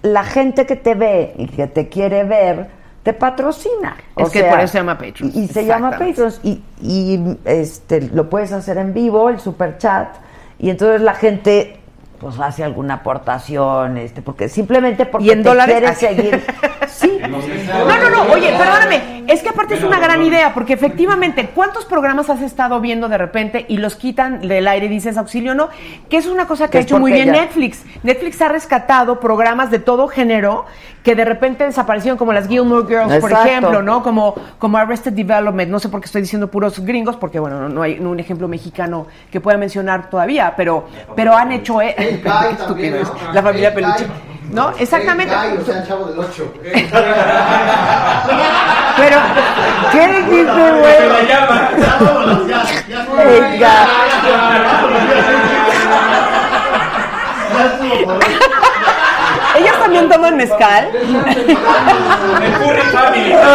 la 0.02 0.24
gente 0.24 0.66
que 0.66 0.76
te 0.76 0.94
ve 0.94 1.34
y 1.36 1.46
que 1.48 1.66
te 1.66 1.88
quiere 1.88 2.24
ver 2.24 2.82
te 3.02 3.12
patrocina. 3.12 3.96
Es 4.16 4.30
que 4.30 4.44
por 4.44 4.60
eso 4.60 4.72
se 4.72 4.78
llama 4.78 4.96
Patrons. 4.96 5.34
Y, 5.34 5.40
y 5.40 5.48
se 5.48 5.64
llama. 5.64 5.90
Patrons 5.92 6.40
y, 6.44 6.62
y, 6.80 7.38
este 7.44 8.02
lo 8.02 8.30
puedes 8.30 8.52
hacer 8.52 8.78
en 8.78 8.94
vivo, 8.94 9.28
el 9.28 9.40
super 9.40 9.78
chat, 9.78 10.08
y 10.58 10.70
entonces 10.70 11.00
la 11.00 11.14
gente 11.14 11.80
pues 12.22 12.38
hace 12.38 12.62
alguna 12.62 12.94
aportación, 12.94 13.98
este, 13.98 14.22
porque 14.22 14.48
simplemente 14.48 15.06
porque 15.06 15.26
¿Y 15.26 15.30
en 15.30 15.42
te 15.42 15.48
dólares? 15.48 15.98
quiere 15.98 16.14
seguir. 16.14 16.46
No, 17.28 17.98
no, 17.98 18.10
no, 18.10 18.32
oye, 18.32 18.48
perdóname, 18.56 19.24
es 19.28 19.42
que 19.42 19.48
aparte 19.48 19.74
es 19.74 19.82
una 19.84 19.98
gran 20.00 20.22
idea, 20.22 20.52
porque 20.54 20.72
efectivamente, 20.72 21.50
¿cuántos 21.54 21.84
programas 21.84 22.28
has 22.30 22.42
estado 22.42 22.80
viendo 22.80 23.08
de 23.08 23.18
repente 23.18 23.64
y 23.68 23.76
los 23.78 23.94
quitan 23.96 24.40
del 24.46 24.66
aire 24.68 24.86
y 24.86 24.88
dices 24.88 25.16
auxilio 25.16 25.54
no? 25.54 25.68
Que 26.10 26.16
es 26.16 26.26
una 26.26 26.46
cosa 26.46 26.68
que 26.68 26.78
ha 26.78 26.80
hecho 26.80 26.98
muy 26.98 27.12
bien 27.12 27.26
ya- 27.26 27.32
Netflix. 27.42 27.84
Netflix 28.02 28.40
ha 28.42 28.48
rescatado 28.48 29.20
programas 29.20 29.70
de 29.70 29.78
todo 29.78 30.08
género 30.08 30.66
que 31.02 31.14
de 31.16 31.24
repente 31.24 31.64
desaparecieron, 31.64 32.16
como 32.16 32.32
las 32.32 32.46
Gilmore 32.48 32.86
Girls, 32.86 33.12
por 33.20 33.30
ejemplo, 33.48 33.82
¿no? 33.82 34.02
Como, 34.02 34.34
como 34.58 34.78
Arrested 34.78 35.12
Development, 35.12 35.68
no 35.70 35.80
sé 35.80 35.88
por 35.88 36.00
qué 36.00 36.06
estoy 36.06 36.22
diciendo 36.22 36.48
puros 36.48 36.78
gringos, 36.80 37.16
porque 37.16 37.38
bueno, 37.40 37.60
no, 37.60 37.68
no 37.68 37.82
hay 37.82 37.98
un 37.98 38.20
ejemplo 38.20 38.46
mexicano 38.48 39.06
que 39.30 39.40
pueda 39.40 39.58
mencionar 39.58 40.10
todavía, 40.10 40.54
pero, 40.56 40.86
pero 41.16 41.34
han 41.36 41.50
hecho... 41.52 41.80
eh. 41.82 41.94
La 43.32 43.42
familia 43.42 43.68
El 43.68 43.74
Peluche. 43.74 44.06
¿No? 44.52 44.72
Exactamente. 44.78 45.34
Guy, 45.34 45.56
o 45.56 45.64
sea, 45.64 45.78
el 45.78 45.88
chavo 45.88 46.04
del 46.04 46.18
8. 46.18 46.52
Pero, 48.98 49.16
¿qué 49.90 50.08
dijiste, 50.08 50.72
güey? 50.72 50.96
Venga. 53.16 53.86
Ellas 59.56 59.78
también 59.80 60.08
toman 60.10 60.36
mezcal. 60.36 60.90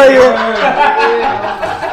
Oye. 0.00 0.20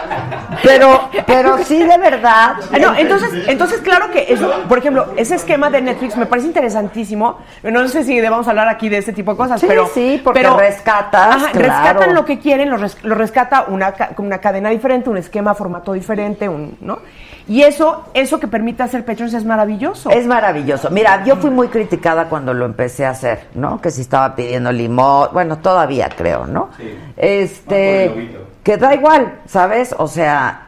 Pero, 0.66 1.10
pero 1.26 1.58
sí, 1.64 1.78
de 1.84 1.98
verdad. 1.98 2.54
Ah, 2.74 2.78
No, 2.80 2.96
entonces, 2.96 3.48
entonces 3.48 3.80
claro 3.82 4.10
que 4.12 4.26
eso, 4.34 4.52
por 4.68 4.78
ejemplo, 4.80 5.08
ese 5.18 5.36
esquema 5.36 5.70
de 5.70 5.82
Netflix 5.82 6.18
me 6.18 6.26
parece 6.26 6.48
interesantísimo. 6.48 7.38
No 7.64 7.88
sé 7.88 8.04
si 8.04 8.20
debamos 8.20 8.48
hablar 8.48 8.68
aquí 8.68 8.90
de 8.90 8.98
este 8.98 9.14
tipo 9.14 9.32
de 9.32 9.38
cosas, 9.38 9.60
Sí, 9.62 9.68
pero 9.68 9.88
sí, 9.94 10.22
porque 10.24 10.42
pero- 10.42 10.58
rescatas, 10.58 11.36
Ajá, 11.36 11.52
claro. 11.52 11.68
rescatan 11.68 12.14
lo 12.16 12.26
que 12.26 12.40
quieren, 12.40 12.70
lo, 12.70 12.78
res- 12.78 12.98
lo 13.04 13.16
rescata 13.16 13.66
una, 13.68 13.92
ca- 13.94 14.12
una 14.18 14.40
cadena 14.40 14.70
diferente, 14.70 15.10
un 15.10 15.18
esquema, 15.18 15.54
formato 15.56 15.94
diferente, 15.94 16.50
un, 16.50 16.78
¿no? 16.82 17.00
Y 17.48 17.62
eso, 17.62 18.06
eso 18.16 18.40
que 18.40 18.48
permite 18.48 18.82
hacer 18.82 19.06
Patrons 19.06 19.32
es 19.36 19.46
maravilloso. 19.46 20.10
Es 20.10 20.26
maravilloso. 20.26 20.90
Mira, 20.90 21.24
yo 21.26 21.36
fui 21.36 21.52
muy 21.52 21.68
criticada 21.68 22.26
cuando 22.28 22.56
lo 22.56 22.66
empecé 22.66 23.06
a 23.06 23.12
hacer, 23.12 23.48
¿no? 23.54 23.80
Que 23.80 23.92
si 23.92 24.02
estaba 24.02 24.36
pidiendo 24.36 24.72
limón, 24.72 25.30
bueno, 25.32 25.60
todavía 25.60 26.10
creo, 26.10 26.48
¿no? 26.48 26.70
Sí. 26.78 26.98
Este, 27.16 28.32
Que 28.66 28.78
da 28.78 28.94
igual, 28.96 29.42
¿sabes? 29.46 29.94
O 29.98 30.08
sea, 30.08 30.68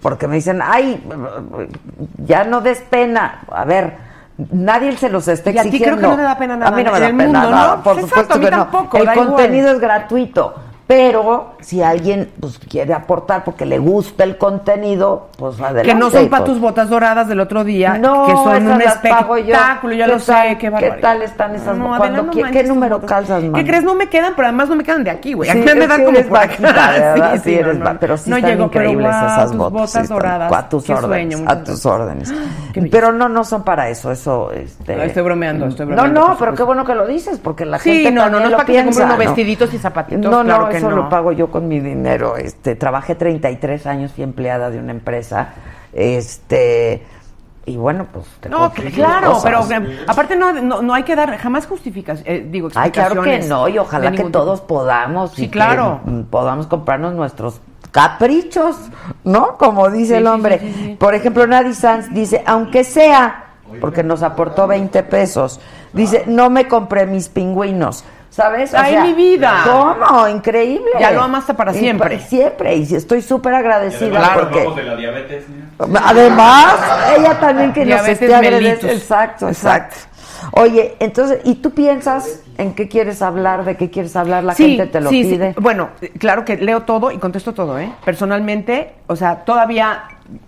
porque 0.00 0.26
me 0.26 0.36
dicen, 0.36 0.60
ay, 0.64 1.06
ya 2.24 2.44
no 2.44 2.62
des 2.62 2.80
pena. 2.80 3.40
A 3.52 3.66
ver, 3.66 3.92
nadie 4.50 4.96
se 4.96 5.10
los 5.10 5.28
está 5.28 5.50
Y 5.50 5.58
a 5.58 5.62
ti 5.62 5.68
exigiendo. 5.68 5.98
creo 5.98 6.10
que 6.10 6.16
no 6.16 6.22
te 6.22 6.22
da 6.22 6.38
pena 6.38 6.56
nada 6.56 6.72
A 6.72 6.74
mí 6.74 6.82
no 6.82 6.92
me 6.92 6.98
da 7.00 7.08
el 7.08 7.16
pena 7.16 7.24
mundo, 7.40 7.50
nada, 7.50 7.76
¿no? 7.76 7.82
por 7.82 7.98
Exacto, 7.98 8.08
supuesto 8.22 8.40
que 8.40 8.50
no. 8.50 8.56
tampoco, 8.62 8.96
El 8.96 9.02
igual. 9.02 9.18
contenido 9.26 9.70
es 9.70 9.80
gratuito. 9.80 10.54
Pero 10.90 11.52
si 11.60 11.80
alguien 11.84 12.30
pues 12.40 12.58
quiere 12.58 12.92
aportar 12.94 13.44
porque 13.44 13.64
le 13.64 13.78
gusta 13.78 14.24
el 14.24 14.36
contenido, 14.36 15.28
pues 15.38 15.54
adelante. 15.60 15.88
que 15.88 15.94
no 15.94 16.10
son 16.10 16.28
para 16.28 16.42
tus 16.42 16.58
botas 16.58 16.90
doradas 16.90 17.28
del 17.28 17.38
otro 17.38 17.62
día, 17.62 17.96
No, 17.96 18.26
que 18.26 18.32
son 18.32 18.56
esas 18.56 18.60
un 18.62 18.68
las 18.70 18.78
yo. 18.80 18.84
espectáculo, 18.90 19.94
ya 19.94 20.04
¿Qué 20.06 20.10
lo 20.10 20.18
tal? 20.18 20.20
sé, 20.20 20.48
qué 20.48 20.56
¿Qué 20.58 20.70
barbaridad. 20.70 21.00
tal 21.00 21.22
están 21.22 21.54
esas 21.54 21.76
No, 21.76 21.84
botas? 21.84 22.00
Adela, 22.00 22.22
¿Cuándo 22.22 22.22
no 22.42 22.46
qué- 22.48 22.52
qué 22.52 22.64
número 22.64 23.00
calzas, 23.02 23.40
¿Qué 23.54 23.64
crees? 23.64 23.84
No 23.84 23.94
me 23.94 24.08
quedan, 24.08 24.32
pero 24.34 24.48
además 24.48 24.68
no 24.68 24.74
me 24.74 24.82
quedan 24.82 25.04
de 25.04 25.10
aquí, 25.10 25.32
güey. 25.32 25.48
Sí, 25.48 25.58
Aquí 25.60 25.68
es 25.78 25.88
dar 25.88 25.98
que 26.00 26.04
como 26.06 26.18
por 26.24 26.38
acá. 26.38 26.46
bajita, 26.48 26.90
¿verdad? 26.90 27.40
Sí, 27.44 27.52
no, 27.54 27.60
eres 27.60 27.78
no. 27.78 27.84
ba- 27.84 27.96
pero 28.00 28.16
sí 28.16 28.30
No 28.30 28.36
están 28.36 28.50
llego, 28.50 28.70
pero 28.72 28.84
increíbles 28.90 29.14
esas 29.14 29.46
tus 29.46 29.56
botas. 29.56 29.72
botas 29.72 29.90
sí 29.92 29.98
están- 30.00 30.16
doradas. 30.18 30.52
A 30.52 30.68
tus 30.68 30.84
Qué 30.84 30.92
órdenes, 30.94 31.42
a 31.46 31.62
tus 31.62 31.86
órdenes. 31.86 32.34
Qué. 32.74 32.82
Pero 32.90 33.12
no, 33.12 33.28
no 33.28 33.44
son 33.44 33.62
para 33.62 33.88
eso, 33.88 34.10
eso, 34.10 34.50
este... 34.50 34.96
No, 34.96 35.02
estoy 35.04 35.22
bromeando, 35.22 35.66
estoy 35.66 35.86
No, 35.86 35.92
bromeando, 35.94 36.20
no, 36.20 36.26
por 36.30 36.38
pero 36.38 36.54
qué 36.56 36.62
bueno 36.64 36.84
que 36.84 36.94
lo 36.96 37.06
dices, 37.06 37.38
porque 37.38 37.64
la 37.64 37.78
Sí, 37.78 37.92
gente 38.02 38.10
no, 38.10 38.28
no, 38.28 38.40
no 38.40 38.46
es 38.46 38.52
para 38.54 38.64
que 38.64 38.72
se 38.76 38.84
compre 38.84 39.04
unos 39.04 39.18
¿no? 39.18 39.24
vestiditos 39.24 39.72
y 39.72 39.78
zapatitos, 39.78 40.20
No, 40.32 40.42
claro 40.42 40.64
no, 40.64 40.68
que 40.68 40.79
eso 40.80 40.90
no. 40.90 40.96
lo 40.96 41.08
pago 41.08 41.32
yo 41.32 41.50
con 41.50 41.68
mi 41.68 41.80
dinero. 41.80 42.36
Este, 42.36 42.74
trabajé 42.76 43.14
33 43.14 43.86
años, 43.86 44.12
fui 44.12 44.24
empleada 44.24 44.70
de 44.70 44.78
una 44.78 44.92
empresa, 44.92 45.50
este... 45.92 47.06
Y 47.66 47.76
bueno, 47.76 48.06
pues... 48.12 48.24
te 48.40 48.48
No, 48.48 48.72
que- 48.72 48.90
claro, 48.90 49.34
cosas. 49.34 49.66
pero 49.68 49.82
eh, 49.86 49.98
aparte 50.08 50.34
no, 50.34 50.52
no, 50.52 50.82
no 50.82 50.94
hay 50.94 51.02
que 51.04 51.14
dar 51.14 51.36
jamás 51.36 51.66
justificas, 51.66 52.22
eh, 52.24 52.44
digo, 52.50 52.68
Ay, 52.74 52.88
explicaciones. 52.88 53.12
claro 53.12 53.22
que 53.42 53.48
no, 53.48 53.68
y 53.68 53.78
ojalá 53.78 54.12
que 54.12 54.24
todos 54.24 54.62
tipo. 54.62 54.74
podamos. 54.76 55.32
Sí, 55.32 55.42
y 55.44 55.46
que, 55.46 55.52
claro. 55.52 56.00
mm, 56.04 56.22
podamos 56.22 56.66
comprarnos 56.66 57.14
nuestros 57.14 57.60
caprichos, 57.92 58.76
¿no? 59.24 59.56
Como 59.58 59.90
dice 59.90 60.14
Sí, 60.14 60.14
el 60.14 60.26
hombre. 60.26 60.58
sí. 60.58 60.96
Por 60.98 61.14
ejemplo, 61.14 61.46
Nadie 61.46 61.74
Sanz 61.74 62.12
dice, 62.12 62.42
aunque 62.46 62.82
sea 62.82 63.44
porque 63.80 64.02
nos 64.02 64.22
aportó 64.24 64.66
20 64.66 65.02
pesos. 65.04 65.60
Dice, 65.92 66.24
no 66.26 66.50
me 66.50 66.66
compré 66.66 67.06
mis 67.06 67.28
pingüinos. 67.28 68.04
¿Sabes? 68.30 68.72
O 68.72 68.78
Ay, 68.78 68.92
sea, 68.92 69.04
mi 69.04 69.12
vida. 69.12 69.62
¿Cómo? 69.64 70.28
Increíble. 70.28 70.86
Ya 71.00 71.10
lo 71.10 71.22
amaste 71.22 71.52
para 71.52 71.72
Y 71.74 71.78
siempre. 71.80 72.16
pa- 72.16 72.24
siempre. 72.24 72.76
Y 72.76 72.94
estoy 72.94 73.22
súper 73.22 73.52
Y 73.52 73.56
agradecida 73.56 74.06
además, 74.18 74.30
porque... 74.38 74.58
hablamos 74.60 74.76
de 74.76 74.82
la 74.84 74.96
diabetes. 74.96 75.44
Además, 76.04 76.74
ella 77.18 77.40
también 77.40 77.72
que 77.72 77.80
nos 77.80 77.88
Diabetes 77.88 78.22
esté 78.22 78.34
agradeciendo. 78.34 78.88
Exacto, 78.94 79.48
exacto. 79.48 79.96
Oye, 80.52 80.96
entonces, 81.00 81.40
¿y 81.44 81.56
tú 81.56 81.72
piensas 81.72 82.40
en 82.56 82.74
qué 82.74 82.88
quieres 82.88 83.20
hablar, 83.20 83.64
de 83.64 83.76
qué 83.76 83.90
quieres 83.90 84.14
hablar? 84.16 84.42
La 84.44 84.54
gente 84.54 84.86
te 84.86 85.00
lo 85.00 85.10
sí, 85.10 85.24
sí. 85.24 85.30
pide. 85.32 85.54
Bueno, 85.58 85.90
claro 86.18 86.44
que 86.44 86.56
leo 86.56 86.82
todo 86.82 87.10
y 87.10 87.18
contesto 87.18 87.52
todo, 87.52 87.78
¿eh? 87.78 87.92
Personalmente, 88.04 88.94
o 89.06 89.16
sea, 89.16 89.44
todavía 89.44 90.04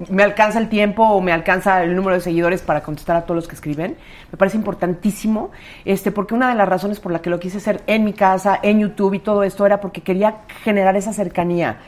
me 0.09 0.23
alcanza 0.23 0.59
el 0.59 0.69
tiempo 0.69 1.05
o 1.05 1.21
me 1.21 1.33
alcanza 1.33 1.83
el 1.83 1.95
número 1.95 2.17
de 2.17 2.21
seguidores 2.21 2.63
para 2.63 2.83
contestar 2.83 3.17
a 3.17 3.23
todos 3.23 3.37
los 3.37 3.49
que 3.49 3.55
escriben. 3.55 3.97
Me 4.31 4.39
parece 4.39 4.57
importantísimo, 4.57 5.51
este, 5.85 6.13
porque 6.13 6.35
una 6.35 6.49
de 6.49 6.55
las 6.55 6.69
razones 6.69 7.01
por 7.01 7.13
la 7.13 7.21
que 7.21 7.31
lo 7.31 7.41
quise 7.41 7.59
hacer 7.59 7.83
en 7.87 8.05
mi 8.05 8.13
casa, 8.13 8.59
en 8.63 8.81
YouTube 8.81 9.15
y 9.15 9.19
todo 9.19 9.43
esto 9.43 9.67
era 9.67 9.81
porque 9.81 10.01
quería 10.01 10.37
generar 10.65 10.97
esa 10.97 11.13
cercanía. 11.13 11.79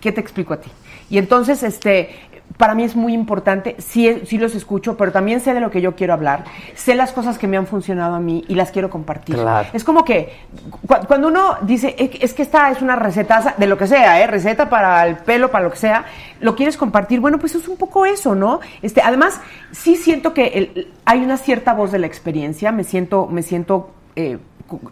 ¿Qué 0.00 0.12
te 0.12 0.20
explico 0.20 0.54
a 0.54 0.60
ti? 0.60 0.70
Y 1.08 1.18
entonces, 1.18 1.62
este, 1.62 2.10
para 2.56 2.74
mí 2.74 2.84
es 2.84 2.96
muy 2.96 3.12
importante, 3.12 3.76
sí, 3.78 4.22
sí 4.24 4.38
los 4.38 4.54
escucho, 4.54 4.96
pero 4.96 5.12
también 5.12 5.40
sé 5.40 5.52
de 5.54 5.60
lo 5.60 5.70
que 5.70 5.80
yo 5.80 5.94
quiero 5.94 6.14
hablar, 6.14 6.44
sé 6.74 6.94
las 6.94 7.12
cosas 7.12 7.38
que 7.38 7.46
me 7.46 7.56
han 7.56 7.66
funcionado 7.66 8.14
a 8.14 8.20
mí 8.20 8.44
y 8.48 8.54
las 8.54 8.70
quiero 8.70 8.88
compartir. 8.90 9.36
Claro. 9.36 9.68
Es 9.72 9.84
como 9.84 10.04
que 10.04 10.32
cu- 10.86 11.06
cuando 11.06 11.28
uno 11.28 11.56
dice, 11.62 11.94
"Es 11.98 12.10
que- 12.10 12.24
es 12.24 12.34
que 12.34 12.42
esta 12.42 12.70
es 12.70 12.80
una 12.82 12.96
receta 12.96 13.54
de 13.56 13.66
lo 13.66 13.76
que 13.76 13.86
sea, 13.86 14.20
¿eh? 14.22 14.26
receta 14.26 14.68
para 14.70 15.06
el 15.06 15.16
pelo, 15.16 15.50
para 15.50 15.64
lo 15.64 15.70
que 15.70 15.76
sea, 15.78 16.04
lo 16.40 16.54
quieres 16.56 16.76
compartir, 16.76 17.20
bueno, 17.20 17.38
pues 17.38 17.54
es 17.54 17.68
un 17.68 17.76
poco 17.76 18.06
eso, 18.06 18.34
¿no? 18.34 18.60
Este, 18.82 19.00
además, 19.02 19.40
sí 19.72 19.96
siento 19.96 20.32
que 20.34 20.46
el- 20.48 20.92
hay 21.04 21.20
una 21.22 21.36
cierta 21.36 21.74
voz 21.74 21.92
de 21.92 21.98
la 21.98 22.06
experiencia, 22.06 22.72
me 22.72 22.84
siento, 22.84 23.26
me 23.26 23.42
siento 23.42 23.90
eh, 24.18 24.38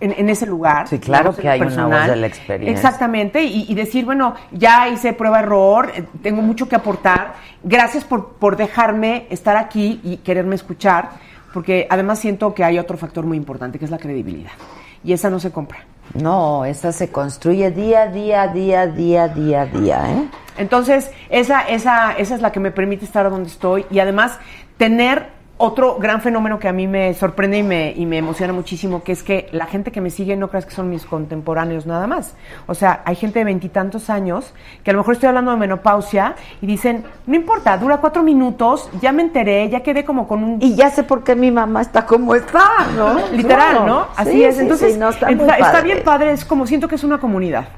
en, 0.01 0.15
en 0.17 0.29
ese 0.29 0.47
lugar. 0.47 0.89
Sí, 0.89 0.99
claro 0.99 1.33
digamos, 1.33 1.41
que 1.41 1.49
hay 1.49 1.61
una 1.61 1.69
personal. 1.69 2.01
voz 2.01 2.09
de 2.09 2.17
la 2.17 2.27
experiencia. 2.27 2.75
Exactamente, 2.77 3.43
y, 3.43 3.67
y 3.69 3.75
decir, 3.75 4.05
bueno, 4.05 4.35
ya 4.53 4.89
hice 4.89 5.13
prueba-error, 5.13 5.93
eh, 5.95 6.05
tengo 6.23 6.43
mucho 6.43 6.69
que 6.69 6.77
aportar, 6.77 7.35
gracias 7.63 8.05
por, 8.05 8.35
por 8.35 8.57
dejarme 8.57 9.27
estar 9.31 9.57
aquí 9.57 10.01
y 10.05 10.19
quererme 10.19 10.55
escuchar, 10.55 11.11
porque 11.53 11.87
además 11.91 12.19
siento 12.19 12.55
que 12.55 12.65
hay 12.65 12.79
otro 12.79 12.97
factor 12.97 13.25
muy 13.25 13.37
importante, 13.37 13.79
que 13.79 13.85
es 13.85 13.91
la 13.91 13.99
credibilidad, 13.99 14.53
y 15.03 15.13
esa 15.13 15.31
no 15.31 15.39
se 15.39 15.51
compra. 15.51 15.79
No, 16.15 16.65
esa 16.65 16.93
se 16.93 17.11
construye 17.11 17.71
día, 17.71 18.07
día, 18.07 18.49
día, 18.49 18.87
día, 18.87 19.29
día, 19.29 19.67
día, 19.67 20.11
¿eh? 20.11 20.29
Entonces, 20.57 21.11
esa, 21.31 21.63
esa, 21.63 22.13
esa 22.13 22.35
es 22.35 22.41
la 22.41 22.53
que 22.53 22.61
me 22.61 22.71
permite 22.71 23.05
estar 23.05 23.29
donde 23.29 23.49
estoy 23.49 23.87
y 23.91 23.99
además 23.99 24.39
tener 24.77 25.31
otro 25.57 25.99
gran 25.99 26.21
fenómeno 26.21 26.59
que 26.59 26.69
a 26.69 26.73
mí 26.73 26.87
me 26.89 27.15
sorprende 27.15 27.59
y 27.59 27.63
me, 27.63 27.93
y 27.93 28.07
me 28.07 28.19
emociona 28.19 28.53
muchísimo, 28.53 29.05
que 29.05 29.13
es 29.13 29.23
que 29.23 29.49
la 29.53 29.67
gente 29.67 29.93
que 29.93 30.01
me 30.01 30.11
sigue 30.11 30.37
no 30.37 30.49
creas 30.49 30.67
que 30.67 30.75
son 30.75 30.91
mis 30.91 31.05
contemporáneos 31.05 31.87
nada 31.87 32.07
más. 32.07 32.35
O 32.67 32.75
sea, 32.75 33.03
hay 33.05 33.15
gente 33.15 33.39
de 33.39 33.45
veintitantos 33.45 34.11
años 34.11 34.53
que 34.83 34.91
a 34.91 34.95
lo 34.95 35.01
mejor 35.01 35.15
estoy 35.15 35.29
hablando 35.29 35.53
de 35.53 35.57
menopausia 35.57 36.35
y 36.61 36.67
dicen, 36.67 37.05
no 37.27 37.37
importa, 37.37 37.79
dura 37.79 37.99
cuatro 37.99 38.23
minutos, 38.23 38.91
ya 39.01 39.13
me 39.13 39.23
enteré, 39.23 39.69
ya 39.69 39.81
quedé 39.81 40.05
como 40.05 40.27
con 40.27 40.43
un... 40.43 40.59
Y 40.61 40.75
ya 40.75 40.91
sé 40.91 41.05
por 41.05 41.23
qué 41.23 41.37
mi 41.37 41.51
mamá 41.51 41.83
está 41.83 42.05
como 42.05 42.35
está, 42.35 42.89
¿no? 42.97 43.29
Literal. 43.29 43.87
¿no? 43.87 44.07
Así 44.17 44.33
Sí, 44.33 44.45
es. 44.45 44.59
Entonces, 44.59 44.95
sí, 44.95 44.99
no, 44.99 45.11
está, 45.11 45.31
está, 45.31 45.57
está 45.57 45.81
bien 45.81 46.03
padre, 46.05 46.33
es 46.33 46.45
como 46.45 46.67
siento 46.67 46.89
que 46.89 46.97
es 46.97 47.05
una 47.05 47.19
comunidad. 47.19 47.69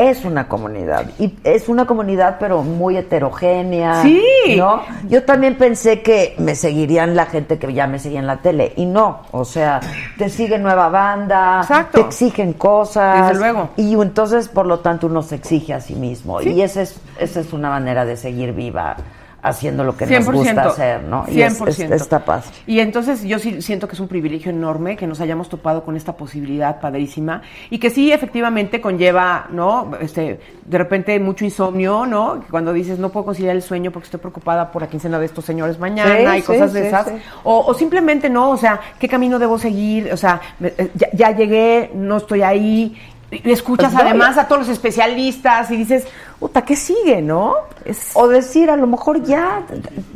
Es 0.00 0.24
una 0.24 0.48
comunidad. 0.48 1.10
Y 1.18 1.34
es 1.44 1.68
una 1.68 1.84
comunidad, 1.84 2.38
pero 2.40 2.62
muy 2.62 2.96
heterogénea. 2.96 4.00
Sí. 4.00 4.22
¿No? 4.56 4.80
Yo 5.10 5.24
también 5.24 5.58
pensé 5.58 6.00
que 6.00 6.34
me 6.38 6.54
seguirían 6.54 7.14
la 7.14 7.26
gente 7.26 7.58
que 7.58 7.70
ya 7.74 7.86
me 7.86 7.98
seguía 7.98 8.20
en 8.20 8.26
la 8.26 8.38
tele. 8.38 8.72
Y 8.76 8.86
no. 8.86 9.20
O 9.30 9.44
sea, 9.44 9.78
te 10.16 10.30
sigue 10.30 10.58
nueva 10.58 10.88
banda. 10.88 11.60
Exacto. 11.60 12.00
Te 12.00 12.06
exigen 12.06 12.54
cosas. 12.54 13.28
Desde 13.28 13.40
luego. 13.40 13.68
Y 13.76 13.92
entonces, 13.92 14.48
por 14.48 14.64
lo 14.64 14.78
tanto, 14.78 15.06
uno 15.06 15.20
se 15.20 15.34
exige 15.34 15.74
a 15.74 15.82
sí 15.82 15.94
mismo. 15.94 16.40
Sí. 16.40 16.48
Y 16.48 16.62
esa 16.62 16.80
es, 16.80 16.98
esa 17.18 17.40
es 17.40 17.52
una 17.52 17.68
manera 17.68 18.06
de 18.06 18.16
seguir 18.16 18.54
viva 18.54 18.96
haciendo 19.42 19.84
lo 19.84 19.96
que 19.96 20.06
nos 20.06 20.26
gusta 20.30 20.62
hacer, 20.64 21.02
¿no? 21.02 21.24
Y 21.28 21.42
es- 21.42 21.52
es- 21.52 21.76
100%. 21.76 21.94
está 21.94 22.24
padre. 22.24 22.44
Y 22.66 22.80
entonces 22.80 23.22
yo 23.24 23.38
sí 23.38 23.62
siento 23.62 23.88
que 23.88 23.94
es 23.94 24.00
un 24.00 24.08
privilegio 24.08 24.50
enorme 24.50 24.96
que 24.96 25.06
nos 25.06 25.20
hayamos 25.20 25.48
topado 25.48 25.82
con 25.84 25.96
esta 25.96 26.14
posibilidad 26.16 26.80
padrísima 26.80 27.42
y 27.70 27.78
que 27.78 27.90
sí 27.90 28.12
efectivamente 28.12 28.80
conlleva, 28.80 29.46
¿no? 29.50 29.92
Este, 30.00 30.40
de 30.64 30.78
repente 30.78 31.18
mucho 31.20 31.44
insomnio, 31.44 32.06
¿no? 32.06 32.44
Cuando 32.50 32.72
dices 32.72 32.98
no 32.98 33.08
puedo 33.10 33.26
conciliar 33.26 33.56
el 33.56 33.62
sueño 33.62 33.90
porque 33.90 34.04
estoy 34.06 34.20
preocupada 34.20 34.70
por 34.70 34.82
la 34.82 34.88
quincena 34.88 35.18
de 35.18 35.26
estos 35.26 35.44
señores 35.44 35.78
mañana 35.78 36.32
Sí, 36.34 36.38
y 36.38 36.42
cosas 36.42 36.72
de 36.72 36.80
sí, 36.82 36.86
esas. 36.88 37.08
O, 37.44 37.64
o 37.66 37.74
simplemente 37.74 38.28
no, 38.28 38.50
o 38.50 38.56
sea, 38.56 38.80
¿qué 38.98 39.08
camino 39.08 39.38
debo 39.38 39.58
seguir? 39.58 40.12
O 40.12 40.16
sea, 40.16 40.40
eh, 40.62 40.90
ya, 40.94 41.08
ya 41.12 41.30
llegué, 41.32 41.90
no 41.94 42.18
estoy 42.18 42.42
ahí. 42.42 42.96
Escuchas 43.30 43.92
Pues 43.92 44.04
además 44.04 44.38
a 44.38 44.48
todos 44.48 44.62
los 44.62 44.68
especialistas 44.68 45.70
y 45.70 45.76
dices, 45.76 46.06
puta, 46.38 46.62
¿qué 46.62 46.74
sigue, 46.74 47.22
no? 47.22 47.54
Es... 47.84 48.10
O 48.14 48.26
decir, 48.26 48.70
a 48.70 48.76
lo 48.76 48.86
mejor 48.86 49.22
ya, 49.22 49.62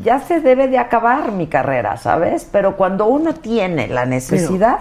ya 0.03 0.21
se 0.21 0.41
debe 0.41 0.67
de 0.69 0.79
acabar 0.79 1.31
mi 1.31 1.47
carrera, 1.47 1.97
¿sabes? 1.97 2.47
Pero 2.51 2.77
cuando 2.77 3.07
uno 3.07 3.35
tiene 3.35 3.87
la 3.89 4.05
necesidad 4.05 4.81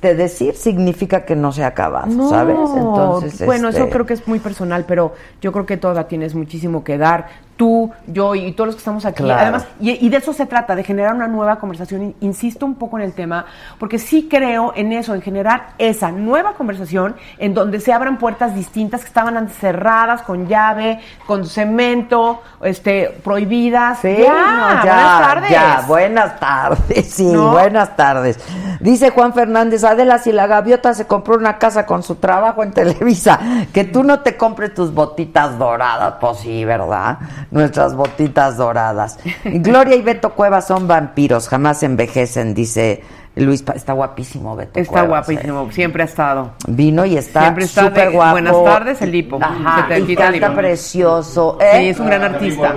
de 0.00 0.14
decir, 0.14 0.54
significa 0.54 1.24
que 1.24 1.34
no 1.34 1.52
se 1.52 1.64
ha 1.64 1.68
acabado, 1.68 2.06
No, 2.06 2.28
¿sabes? 2.28 2.56
Entonces, 2.56 3.46
bueno, 3.46 3.68
este, 3.68 3.82
eso 3.82 3.90
creo 3.90 4.06
que 4.06 4.14
es 4.14 4.26
muy 4.28 4.38
personal, 4.38 4.84
pero 4.86 5.14
yo 5.40 5.52
creo 5.52 5.66
que 5.66 5.76
todavía 5.76 6.06
tienes 6.06 6.34
muchísimo 6.34 6.84
que 6.84 6.98
dar. 6.98 7.26
Tú, 7.56 7.90
yo 8.06 8.34
y 8.34 8.52
todos 8.52 8.66
los 8.66 8.74
que 8.76 8.80
estamos 8.80 9.06
aquí. 9.06 9.22
Claro. 9.22 9.40
Además, 9.40 9.66
y, 9.80 10.04
y 10.04 10.08
de 10.10 10.18
eso 10.18 10.34
se 10.34 10.44
trata, 10.44 10.74
de 10.76 10.84
generar 10.84 11.14
una 11.14 11.26
nueva 11.26 11.56
conversación. 11.58 12.02
In- 12.02 12.14
Insisto 12.20 12.66
un 12.66 12.74
poco 12.74 12.98
en 12.98 13.04
el 13.04 13.14
tema, 13.14 13.46
porque 13.78 13.98
sí 13.98 14.28
creo 14.30 14.72
en 14.76 14.92
eso, 14.92 15.14
en 15.14 15.22
generar 15.22 15.68
esa 15.78 16.10
nueva 16.12 16.52
conversación 16.52 17.16
en 17.38 17.54
donde 17.54 17.80
se 17.80 17.94
abran 17.94 18.18
puertas 18.18 18.54
distintas 18.54 19.00
que 19.00 19.06
estaban 19.06 19.36
antes 19.38 19.56
cerradas, 19.56 20.20
con 20.22 20.48
llave, 20.48 21.00
con 21.26 21.46
cemento, 21.46 22.42
este, 22.62 23.18
prohibidas. 23.24 24.00
Sí, 24.00 24.16
ya, 24.18 24.28
no, 24.28 24.84
ya, 24.84 24.92
buenas 24.92 25.20
tardes. 25.28 25.50
ya, 25.50 25.84
buenas 25.86 26.40
tardes, 26.40 27.10
sí, 27.10 27.24
¿No? 27.32 27.52
buenas 27.52 27.96
tardes. 27.96 28.38
Dice 28.80 29.10
Juan 29.10 29.32
Fernández, 29.32 29.82
Adela, 29.84 30.18
si 30.18 30.30
la 30.30 30.46
gaviota 30.46 30.92
se 30.92 31.06
compró 31.06 31.36
una 31.36 31.56
casa 31.56 31.86
con 31.86 32.02
su 32.02 32.16
trabajo 32.16 32.62
en 32.62 32.72
Televisa, 32.72 33.38
que 33.72 33.84
tú 33.84 34.02
no 34.02 34.20
te 34.20 34.36
compres 34.36 34.74
tus 34.74 34.92
botitas 34.92 35.58
doradas, 35.58 36.16
pues 36.20 36.38
sí, 36.40 36.64
¿verdad? 36.66 37.18
Nuestras 37.50 37.94
botitas 37.94 38.56
doradas. 38.56 39.18
Gloria 39.44 39.96
y 39.96 40.02
Beto 40.02 40.34
Cuevas 40.34 40.66
son 40.66 40.88
vampiros, 40.88 41.48
jamás 41.48 41.82
envejecen, 41.82 42.54
dice 42.54 43.02
Luis, 43.36 43.62
Pa- 43.62 43.74
está 43.74 43.92
guapísimo 43.92 44.56
Beto 44.56 44.80
Está 44.80 45.00
Cuevas, 45.02 45.26
guapísimo, 45.26 45.70
siempre 45.70 46.02
ha 46.02 46.06
estado. 46.06 46.52
eh. 46.60 46.64
Vino 46.68 47.04
y 47.04 47.16
está 47.18 47.42
Siempre 47.42 47.64
está 47.64 47.82
de 47.82 47.88
súper 47.88 48.10
guapo. 48.10 48.30
buenas 48.32 48.64
tardes, 48.64 49.02
el 49.02 49.14
hipo. 49.14 49.38
Ajá, 49.42 49.82
Se 49.88 49.94
te 49.94 50.00
y 50.00 50.06
quita 50.06 50.28
el 50.28 50.40
canta 50.40 50.56
precioso. 50.56 51.58
¿eh? 51.60 51.70
Sí, 51.80 51.88
es 51.90 52.00
un 52.00 52.06
gran 52.06 52.22
artista. 52.22 52.74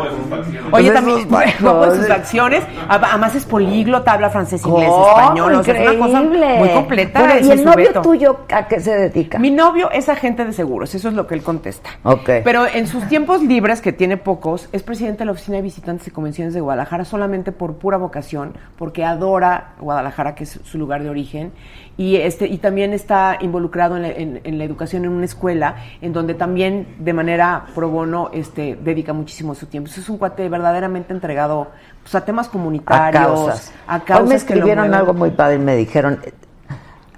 Oye, 0.71 0.91
también, 0.91 1.27
guapo 1.29 1.85
de 1.87 1.95
sus 1.97 2.09
acciones. 2.09 2.63
Ad- 2.87 3.03
Además 3.09 3.35
es 3.35 3.45
políglota, 3.45 4.11
habla 4.13 4.29
francés, 4.29 4.65
inglés, 4.65 4.89
español. 4.89 5.53
O 5.55 5.63
sea, 5.63 5.75
es 5.75 5.89
una 5.91 5.99
cosa 6.05 6.21
Increíble. 6.23 6.57
muy 6.59 6.69
completa. 6.69 7.19
Bueno, 7.21 7.47
¿Y 7.47 7.51
el 7.51 7.63
novio 7.65 7.87
Beto. 7.87 8.01
tuyo 8.01 8.39
a 8.53 8.67
qué 8.67 8.79
se 8.81 8.95
dedica? 8.97 9.39
Mi 9.39 9.51
novio 9.51 9.89
es 9.91 10.09
agente 10.09 10.43
de 10.45 10.51
seguros, 10.53 10.93
eso 10.93 11.07
es 11.07 11.13
lo 11.13 11.25
que 11.25 11.35
él 11.35 11.41
contesta. 11.43 11.89
Ok. 12.03 12.29
Pero 12.43 12.65
en 12.67 12.85
sus 12.87 13.07
tiempos 13.07 13.41
libres, 13.41 13.79
que 13.81 13.93
tiene 13.93 14.17
pocos, 14.17 14.67
es 14.73 14.83
presidente 14.83 15.19
de 15.19 15.25
la 15.25 15.31
Oficina 15.31 15.55
de 15.57 15.63
Visitantes 15.63 16.07
y 16.07 16.11
Convenciones 16.11 16.53
de 16.53 16.59
Guadalajara 16.61 17.05
solamente 17.05 17.51
por 17.53 17.75
pura 17.75 17.97
vocación, 17.97 18.53
porque 18.77 19.05
adora 19.05 19.73
Guadalajara, 19.79 20.35
que 20.35 20.43
es 20.43 20.48
su 20.63 20.77
lugar 20.77 21.03
de 21.03 21.09
origen, 21.09 21.51
y 21.97 22.15
este 22.17 22.47
y 22.47 22.57
también 22.57 22.93
está 22.93 23.37
involucrado 23.41 23.95
en 23.97 24.01
la, 24.01 24.09
en- 24.09 24.41
en 24.43 24.57
la 24.57 24.63
educación 24.63 25.05
en 25.05 25.11
una 25.11 25.25
escuela, 25.25 25.75
en 26.01 26.11
donde 26.13 26.33
también 26.33 26.95
de 26.99 27.13
manera 27.13 27.65
pro 27.75 27.89
bono 27.89 28.29
este, 28.33 28.77
dedica 28.81 29.13
muchísimo 29.13 29.53
su 29.55 29.67
tiempo. 29.67 29.89
Eso 29.89 30.01
es 30.01 30.09
un 30.09 30.17
cuate 30.17 30.47
verdaderamente 30.49 31.13
entregado 31.13 31.67
pues, 32.01 32.15
a 32.15 32.25
temas 32.25 32.47
a 32.47 32.51
comunitarios, 32.51 33.23
causas. 33.25 33.73
a 33.87 33.99
causas 33.99 34.23
Hoy 34.23 34.29
me 34.29 34.35
escribieron 34.35 34.93
algo 34.93 35.13
muy 35.13 35.29
padre 35.31 35.55
y 35.55 35.59
me 35.59 35.75
dijeron, 35.75 36.19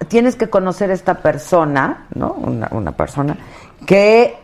tienes 0.08 0.36
que 0.36 0.50
conocer 0.50 0.90
a 0.90 0.94
esta 0.94 1.14
persona, 1.14 2.06
¿no? 2.14 2.32
Una, 2.34 2.68
una 2.72 2.92
persona 2.92 3.36
que 3.86 4.34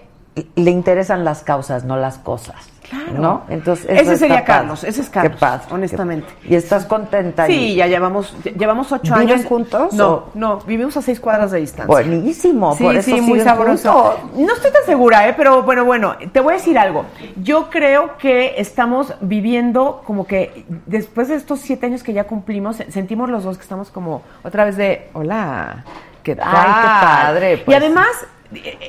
le 0.55 0.71
interesan 0.71 1.25
las 1.25 1.43
causas, 1.43 1.85
no 1.85 1.97
las 1.97 2.19
cosas. 2.19 2.69
Claro. 2.91 3.13
¿No? 3.21 3.43
Entonces, 3.51 3.85
Ese 3.89 4.17
sería. 4.17 4.45
Carlos, 4.45 4.83
ese 4.83 5.03
es 5.03 5.11
Carlos, 5.11 5.35
Qué 5.35 5.39
padre, 5.39 5.65
honestamente. 5.71 6.27
qué- 6.43 6.55
¿Y 6.55 6.57
estás 6.57 6.87
contenta? 6.87 7.47
Sí, 7.47 7.75
ya 7.75 7.87
llevamos, 7.87 8.35
lle- 8.43 8.57
llevamos 8.57 8.91
ocho 8.93 9.15
¿Viven 9.15 9.31
años. 9.33 9.45
juntos 9.47 9.93
No, 9.93 10.09
o? 10.09 10.31
no, 10.35 10.59
vivimos 10.61 10.97
a 10.97 11.03
seis 11.03 11.21
cuadras 11.21 11.51
de 11.51 11.59
distancia. 11.61 11.87
Buenísimo, 11.87 12.75
Sí, 12.77 12.85
por 12.85 12.97
eso 12.97 13.15
sí, 13.15 13.21
muy 13.21 13.41
sabroso. 13.41 13.93
juntos. 13.93 14.41
No 14.41 14.55
estoy 14.55 14.71
tan 14.73 14.85
segura, 14.87 15.29
¿eh? 15.29 15.35
pero 15.37 15.63
bueno, 15.65 15.85
bueno, 15.85 16.17
te 16.33 16.41
voy 16.41 16.55
a 16.55 16.57
decir 16.57 16.79
algo. 16.79 17.05
Yo 17.43 17.69
creo 17.69 18.17
que 18.17 18.55
estamos 18.57 19.13
viviendo 19.21 20.03
como 20.07 20.27
que 20.27 20.65
después 20.87 21.29
de 21.29 21.35
estos 21.35 21.61
siete 21.61 21.87
años 21.87 22.03
que 22.03 22.13
ya 22.15 22.25
cumplimos, 22.25 22.77
se- 22.77 22.91
sentimos 22.91 23.29
los 23.29 23.45
dos 23.45 23.57
que 23.59 23.63
estamos 23.65 23.91
como 23.91 24.23
otra 24.43 24.65
vez 24.65 24.77
de, 24.79 25.09
hola, 25.13 25.85
¿qué 26.23 26.37
tal? 26.37 26.49
Ay, 26.51 26.73
qué 26.83 27.07
padre, 27.07 27.55
Y 27.55 27.57
pues. 27.59 27.77
además, 27.77 28.09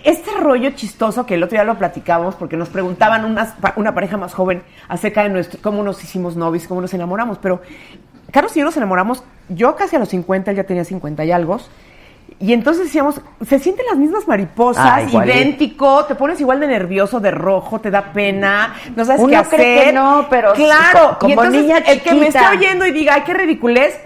este 0.05 0.31
rollo 0.39 0.69
chistoso 0.71 1.25
que 1.25 1.35
el 1.35 1.43
otro 1.43 1.55
día 1.57 1.63
lo 1.65 1.77
platicamos 1.77 2.35
porque 2.35 2.55
nos 2.55 2.69
preguntaban 2.69 3.25
unas 3.25 3.55
una 3.75 3.93
pareja 3.93 4.15
más 4.17 4.33
joven 4.33 4.63
acerca 4.87 5.23
de 5.23 5.29
nuestro, 5.29 5.59
cómo 5.61 5.83
nos 5.83 6.01
hicimos 6.03 6.35
novios, 6.37 6.65
cómo 6.67 6.79
nos 6.81 6.93
enamoramos, 6.93 7.37
pero 7.39 7.61
Carlos 8.31 8.55
y 8.55 8.59
yo 8.59 8.65
nos 8.65 8.77
enamoramos, 8.77 9.23
yo 9.49 9.75
casi 9.75 9.95
a 9.95 9.99
los 9.99 10.09
50, 10.09 10.51
él 10.51 10.57
ya 10.57 10.63
tenía 10.63 10.85
50 10.85 11.25
y 11.25 11.31
algo. 11.31 11.59
Y 12.39 12.53
entonces 12.53 12.85
decíamos, 12.85 13.19
se 13.45 13.59
sienten 13.59 13.85
las 13.87 13.97
mismas 13.97 14.27
mariposas, 14.27 14.85
Ah, 14.87 15.01
idéntico, 15.01 16.05
te 16.05 16.13
pones 16.15 16.39
igual 16.39 16.59
de 16.59 16.67
nervioso, 16.67 17.19
de 17.19 17.31
rojo, 17.31 17.79
te 17.81 17.89
da 17.91 18.13
pena, 18.13 18.75
no 18.95 19.03
sabes 19.03 19.19
Uno 19.21 19.29
qué 19.31 19.35
hacer. 19.35 19.59
cree 19.59 19.83
que 19.85 19.93
no, 19.93 20.27
pero 20.29 20.53
claro, 20.53 20.99
co- 21.13 21.19
como 21.19 21.29
y 21.29 21.33
entonces 21.33 21.61
niña 21.63 21.77
el 21.79 22.01
que 22.01 22.13
me 22.13 22.27
chiquita. 22.27 22.51
oyendo 22.51 22.85
y 22.85 22.91
diga, 22.91 23.15
ay, 23.15 23.23
qué 23.25 23.33
ridiculez, 23.33 23.99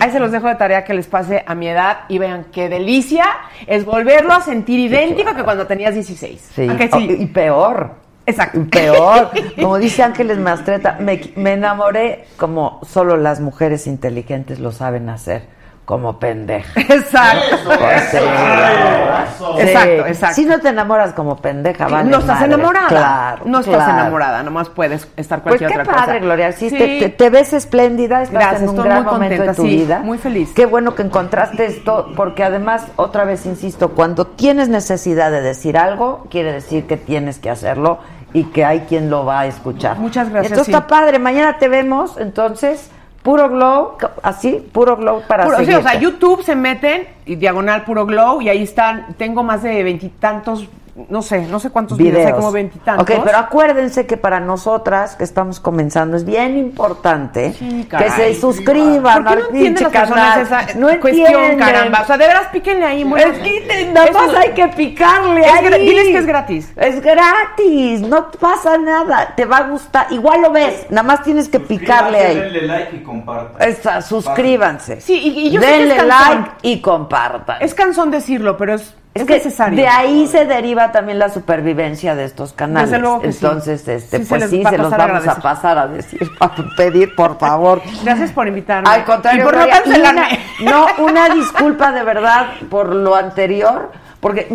ahí 0.00 0.10
se 0.10 0.18
los 0.20 0.30
dejo 0.32 0.48
de 0.48 0.54
tarea 0.56 0.84
que 0.84 0.94
les 0.94 1.06
pase 1.06 1.42
a 1.46 1.54
mi 1.54 1.68
edad 1.68 2.00
y 2.08 2.18
vean 2.18 2.46
qué 2.52 2.68
delicia 2.68 3.24
es 3.66 3.84
volverlo 3.84 4.32
a 4.32 4.40
sentir 4.40 4.78
idéntico 4.80 5.34
que 5.34 5.44
cuando 5.44 5.66
tenías 5.66 5.94
16. 5.94 6.50
Sí, 6.54 6.68
¿A 6.68 6.76
que 6.76 6.88
Oh, 6.92 6.98
sí? 6.98 7.16
y 7.20 7.26
peor. 7.26 7.90
Exacto. 8.26 8.58
Y 8.60 8.64
Peor. 8.64 9.30
Como 9.60 9.78
dice 9.78 10.02
Ángeles 10.02 10.38
Mastreta, 10.38 10.98
me, 11.00 11.18
me 11.36 11.54
enamoré 11.54 12.26
como 12.36 12.80
solo 12.86 13.16
las 13.16 13.40
mujeres 13.40 13.86
inteligentes 13.86 14.58
lo 14.58 14.70
saben 14.70 15.08
hacer, 15.08 15.44
como 15.88 16.18
pendeja. 16.18 16.78
Exacto. 16.82 17.56
Pues 17.64 18.02
sí, 18.10 18.16
Eso. 18.18 19.56
sí. 19.56 19.62
Exacto, 19.62 20.06
exacto. 20.06 20.34
Si 20.34 20.44
no 20.44 20.60
te 20.60 20.68
enamoras 20.68 21.14
como 21.14 21.36
pendeja, 21.36 21.88
vale 21.88 22.10
no 22.10 22.18
estás 22.18 22.40
madre. 22.40 22.52
enamorada. 22.54 22.88
Claro, 22.88 23.42
no 23.46 23.60
estás 23.60 23.74
claro. 23.76 23.92
enamorada, 23.92 24.42
nomás 24.42 24.68
puedes 24.68 25.08
estar 25.16 25.42
Pues 25.42 25.56
cualquier 25.56 25.70
qué 25.72 25.80
otra 25.88 25.94
padre, 25.94 26.12
cosa. 26.18 26.24
Gloria. 26.26 26.52
Sí, 26.52 26.68
Sí. 26.68 26.76
Te, 26.76 26.98
te- 27.00 27.08
te 27.08 27.30
ves 27.30 27.54
espléndida, 27.54 28.20
estás 28.20 28.38
Gracias, 28.38 28.62
en 28.64 28.68
un 28.68 28.84
gran 28.84 29.02
muy 29.02 29.12
momento 29.14 29.30
de 29.32 29.36
contenta, 29.38 29.54
tu 29.54 29.62
sí, 29.62 29.76
vida. 29.76 29.98
muy 30.00 30.18
feliz. 30.18 30.52
Qué 30.54 30.66
bueno 30.66 30.94
que 30.94 31.00
encontraste 31.02 31.64
esto, 31.64 32.08
porque 32.14 32.44
además, 32.44 32.86
otra 32.96 33.24
vez 33.24 33.46
insisto, 33.46 33.92
cuando 33.92 34.26
tienes 34.26 34.68
necesidad 34.68 35.30
de 35.30 35.40
decir 35.40 35.78
algo, 35.78 36.26
quiere 36.30 36.52
decir 36.52 36.86
que 36.86 36.98
tienes 36.98 37.38
que 37.38 37.48
hacerlo 37.48 38.00
y 38.34 38.44
que 38.44 38.66
hay 38.66 38.80
quien 38.80 39.08
lo 39.08 39.24
va 39.24 39.40
a 39.40 39.46
escuchar. 39.46 39.96
Muchas 39.98 40.28
gracias, 40.28 40.52
Entonces 40.52 40.66
sí. 40.66 40.72
está 40.78 40.86
padre. 40.86 41.18
Mañana 41.18 41.56
te 41.56 41.68
vemos, 41.70 42.18
entonces, 42.18 42.90
puro 43.28 43.50
glow, 43.50 43.98
así, 44.22 44.66
puro 44.72 44.96
glow 44.96 45.20
para 45.28 45.44
Puro- 45.44 45.58
sí, 45.58 45.74
o 45.74 45.82
sea, 45.82 46.00
YouTube 46.00 46.42
se 46.42 46.54
meten 46.54 47.06
y 47.26 47.36
diagonal 47.36 47.84
puro 47.84 48.06
glow 48.06 48.40
y 48.40 48.48
ahí 48.48 48.62
están, 48.62 49.08
tengo 49.18 49.42
más 49.42 49.62
de 49.62 49.82
veintitantos, 49.82 50.66
no 51.08 51.22
sé, 51.22 51.46
no 51.46 51.60
sé 51.60 51.70
cuántos 51.70 51.96
videos, 51.98 52.16
hay 52.16 52.22
videos. 52.24 52.38
como 52.38 52.52
veintitantos. 52.52 53.02
Ok, 53.16 53.22
pero 53.24 53.38
acuérdense 53.38 54.06
que 54.06 54.16
para 54.16 54.40
nosotras 54.40 55.14
que 55.16 55.24
estamos 55.24 55.60
comenzando 55.60 56.16
es 56.16 56.24
bien 56.24 56.56
importante 56.58 57.54
que 57.58 57.86
caray. 57.88 58.10
se 58.34 58.40
suscriban 58.40 59.24
¿Por 59.24 59.34
qué 59.34 59.40
no 59.40 59.46
al 59.46 59.52
pinche 59.52 59.84
las 59.84 59.92
personas 59.92 60.48
canal. 60.48 60.64
esa 60.68 60.78
no 60.78 60.86
cuestión, 61.00 61.26
entienden. 61.28 61.58
caramba? 61.58 62.00
O 62.02 62.06
sea, 62.06 62.18
de 62.18 62.26
veras, 62.26 62.46
píquenle 62.52 62.84
ahí. 62.84 63.04
muy- 63.04 63.20
Es 63.20 63.38
que 63.38 63.90
nada 63.92 64.10
más 64.12 64.34
hay 64.34 64.50
que 64.52 64.68
picarle 64.68 65.40
Es 65.40 65.52
ahí. 65.52 65.80
diles 65.86 66.04
que 66.08 66.18
es 66.18 66.26
gratis. 66.26 66.72
Es 66.76 67.00
gratis, 67.00 68.00
no 68.02 68.30
pasa 68.32 68.78
nada, 68.78 69.34
te 69.36 69.44
va 69.44 69.58
a 69.58 69.62
gustar. 69.68 70.06
Igual 70.10 70.42
lo 70.42 70.50
ves, 70.50 70.86
nada 70.90 71.02
más 71.02 71.22
tienes 71.22 71.48
que 71.48 71.60
picarle 71.60 72.18
ahí. 72.18 72.34
Denle 72.38 72.62
like 72.62 72.96
y 72.96 73.02
compartan. 73.02 73.68
Esa, 73.68 74.02
suscríbanse. 74.02 75.00
Sí, 75.00 75.14
y, 75.18 75.48
y 75.48 75.50
yo 75.50 75.60
sé 75.60 75.66
que 75.66 75.72
Denle 75.72 75.96
es 75.96 76.02
cansón. 76.02 76.38
like 76.40 76.50
y 76.62 76.80
compartan. 76.80 77.56
Es 77.60 77.74
cansón 77.74 78.10
decirlo, 78.10 78.56
pero 78.56 78.74
es, 78.74 78.94
es, 79.22 79.28
necesario. 79.28 79.76
de 79.76 79.88
ahí 79.88 80.26
se 80.26 80.44
deriva 80.44 80.92
también 80.92 81.18
la 81.18 81.28
supervivencia 81.28 82.14
de 82.14 82.24
estos 82.24 82.52
canales. 82.52 82.90
Desde 82.90 83.00
luego 83.00 83.20
que 83.20 83.32
sí. 83.32 83.38
Entonces, 83.44 83.86
este, 83.88 84.18
Sí 84.18 84.24
pues 84.28 84.50
sí, 84.50 84.62
se 84.62 84.78
los 84.78 84.90
pasar 84.90 85.00
a 85.00 85.06
vamos 85.12 85.28
a 85.28 85.34
pasar 85.40 85.78
a 85.78 85.86
decir, 85.88 86.30
a 86.40 86.50
pedir, 86.76 87.14
por 87.14 87.38
favor. 87.38 87.80
Gracias 88.04 88.32
por 88.32 88.46
invitarme. 88.48 88.88
Al 88.90 89.04
contrario, 89.04 89.42
y 89.42 89.44
por 89.44 89.56
no 89.56 89.68
cancelarme. 89.68 90.20
una- 90.62 90.70
no, 90.98 91.04
una 91.04 91.28
disculpa 91.34 91.92
de 91.92 92.02
verdad 92.04 92.46
por 92.70 92.94
lo 92.94 93.14
anterior, 93.14 93.90
porque 94.20 94.46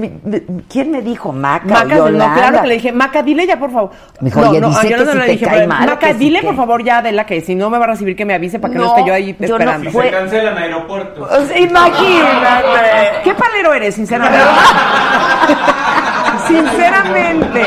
¿quién 0.69 0.91
me 0.91 1.02
dijo 1.02 1.31
Maca? 1.31 1.65
Maca, 1.68 1.84
o 1.84 1.88
no, 1.88 1.95
Yolanda? 2.10 2.34
claro 2.35 2.61
que 2.61 2.68
le 2.68 2.73
dije, 2.76 2.91
Maca, 2.91 3.23
dile 3.23 3.48
ya, 3.48 3.57
por 3.57 3.72
favor. 3.72 3.91
Me 4.19 4.30
dijo, 4.30 4.41
no, 4.41 4.49
oye, 4.49 4.60
no, 4.60 4.69
dice 4.69 4.88
a 4.88 4.90
Yolanda 4.90 4.98
que 4.98 5.06
no 5.06 5.11
si 5.14 5.18
le 5.19 5.26
te 5.26 5.31
dije, 5.31 5.45
cae 5.45 5.56
pero, 5.60 5.69
mal, 5.69 5.85
Maca, 5.88 6.07
si 6.07 6.14
dile 6.15 6.41
por 6.44 6.56
favor 6.56 6.84
ya, 6.84 6.98
Adela, 6.98 7.26
que 7.26 7.41
si 7.41 7.56
no 7.56 7.69
me 7.69 7.77
va 7.77 7.85
a 7.85 7.88
recibir 7.88 8.15
que 8.15 8.26
me 8.26 8.34
avise 8.34 8.60
para 8.60 8.73
que 8.73 8.80
no, 8.80 8.85
No, 8.85 8.90
esté 8.98 9.07
yo 9.07 9.14
ahí 9.14 9.35
yo 9.40 9.48
no 9.48 9.56
esperando. 9.56 9.91
fue- 9.91 10.06
Se 10.06 10.11
cancelan 10.11 10.57
aeropuertos. 10.57 11.31
O 11.31 11.45
sea, 11.45 11.60
imagínate. 11.60 13.22
¿Qué 13.23 13.34
palero 13.34 13.73
eres, 13.73 13.95
sinceramente? 13.95 14.45
sinceramente. 16.48 17.64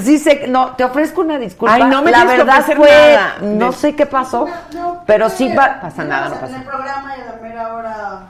Sí 0.00 0.18
sé, 0.18 0.46
no, 0.48 0.70
te 0.76 0.84
ofrezco 0.84 1.20
una 1.20 1.38
disculpa. 1.38 1.74
Ay, 1.74 1.84
no 1.84 2.02
me 2.02 2.10
La 2.10 2.20
que 2.22 2.26
verdad 2.26 2.64
fue, 2.76 2.88
nada. 3.16 3.34
no 3.42 3.66
De- 3.66 3.72
sé 3.76 3.94
qué 3.94 4.06
pasó, 4.06 4.46
pero 5.06 5.28
sí 5.28 5.48
va. 5.52 5.80
pasa 5.80 6.04
nada, 6.04 6.28
no 6.28 6.34
En 6.36 6.40
pasa 6.40 6.56
el 6.56 6.62
programa 6.64 7.14
y 7.16 7.20
a 7.20 7.24
la 7.26 7.42
mera 7.42 7.74
hora. 7.74 8.20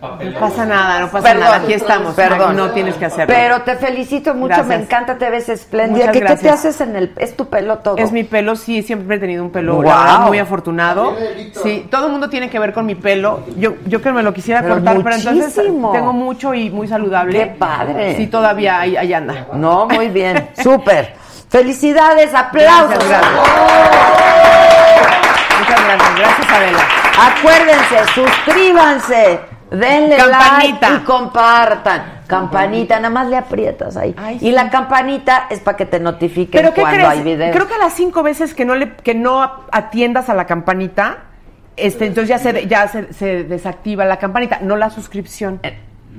No 0.00 0.40
pasa 0.40 0.64
nada, 0.64 1.00
no 1.00 1.08
pasa 1.08 1.28
Perdón, 1.28 1.44
nada. 1.44 1.56
Aquí 1.56 1.72
estamos. 1.72 2.14
Perdón. 2.14 2.56
No 2.56 2.70
tienes 2.70 2.94
que 2.96 3.04
hacerlo. 3.06 3.34
Pero 3.34 3.62
te 3.62 3.76
felicito 3.76 4.34
mucho, 4.34 4.64
me 4.64 4.76
encanta, 4.76 5.16
te 5.18 5.28
ves 5.30 5.48
espléndida. 5.48 6.12
¿Qué, 6.12 6.20
qué 6.20 6.36
te 6.36 6.50
haces 6.50 6.80
en 6.80 6.96
el 6.96 7.12
es 7.16 7.36
tu 7.36 7.48
pelo 7.48 7.78
todo? 7.78 7.96
Es 7.96 8.12
mi 8.12 8.24
pelo, 8.24 8.56
sí, 8.56 8.82
siempre 8.82 9.16
he 9.16 9.18
tenido 9.18 9.42
un 9.44 9.50
pelo 9.50 9.74
Wow. 9.74 9.82
la 9.84 9.96
verdad, 9.96 10.20
muy 10.20 10.38
afortunado. 10.38 11.16
Sí, 11.62 11.86
todo 11.90 12.06
el 12.06 12.12
mundo 12.12 12.28
tiene 12.30 12.48
que 12.50 12.58
ver 12.58 12.72
con 12.72 12.86
mi 12.86 12.94
pelo. 12.94 13.40
Yo, 13.56 13.74
yo 13.86 14.00
que 14.02 14.12
me 14.12 14.22
lo 14.22 14.32
quisiera 14.32 14.62
Pero 14.62 14.74
cortar, 14.74 14.96
pero 15.02 15.16
entonces 15.16 15.54
tengo 15.54 16.12
mucho 16.12 16.54
y 16.54 16.70
muy 16.70 16.88
saludable. 16.88 17.38
Qué 17.38 17.46
padre. 17.46 18.16
Sí, 18.16 18.26
todavía 18.26 18.80
ahí, 18.80 18.96
ahí 18.96 19.12
anda. 19.12 19.46
No, 19.52 19.86
muy 19.86 20.08
bien, 20.08 20.48
súper. 20.62 21.14
Felicidades, 21.48 22.34
aplausos. 22.34 22.90
Gracias, 23.08 23.08
gracias. 23.08 24.58
Muchas 25.58 25.84
gracias, 25.84 26.16
gracias 26.16 26.52
Adela. 26.52 26.78
Acuérdense, 27.20 28.12
suscríbanse, 28.14 29.40
denle 29.70 30.16
Campanita. 30.16 30.90
like 30.90 31.02
y 31.02 31.04
compartan. 31.04 32.18
Campanita, 32.26 32.96
nada 32.96 33.10
más 33.10 33.28
le 33.28 33.36
aprietas 33.36 33.96
ahí. 33.96 34.14
Ay, 34.18 34.38
y 34.40 34.52
la 34.52 34.68
campanita 34.70 35.46
es 35.50 35.60
para 35.60 35.76
que 35.76 35.86
te 35.86 35.98
notifiquen 35.98 36.60
Pero 36.60 36.74
¿qué 36.74 36.82
cuando 36.82 36.98
crees? 36.98 37.10
hay 37.10 37.22
videos. 37.22 37.54
Creo 37.56 37.66
que 37.68 37.74
a 37.74 37.78
las 37.78 37.94
cinco 37.94 38.22
veces 38.22 38.54
que 38.54 38.64
no 38.64 38.74
le 38.74 38.94
que 38.96 39.14
no 39.14 39.64
atiendas 39.72 40.28
a 40.28 40.34
la 40.34 40.46
campanita, 40.46 41.18
este, 41.76 42.06
entonces 42.06 42.28
ya 42.28 42.38
se 42.38 42.66
ya 42.66 42.88
se, 42.88 43.12
se 43.12 43.44
desactiva 43.44 44.04
la 44.04 44.18
campanita, 44.18 44.58
no 44.60 44.76
la 44.76 44.90
suscripción. 44.90 45.60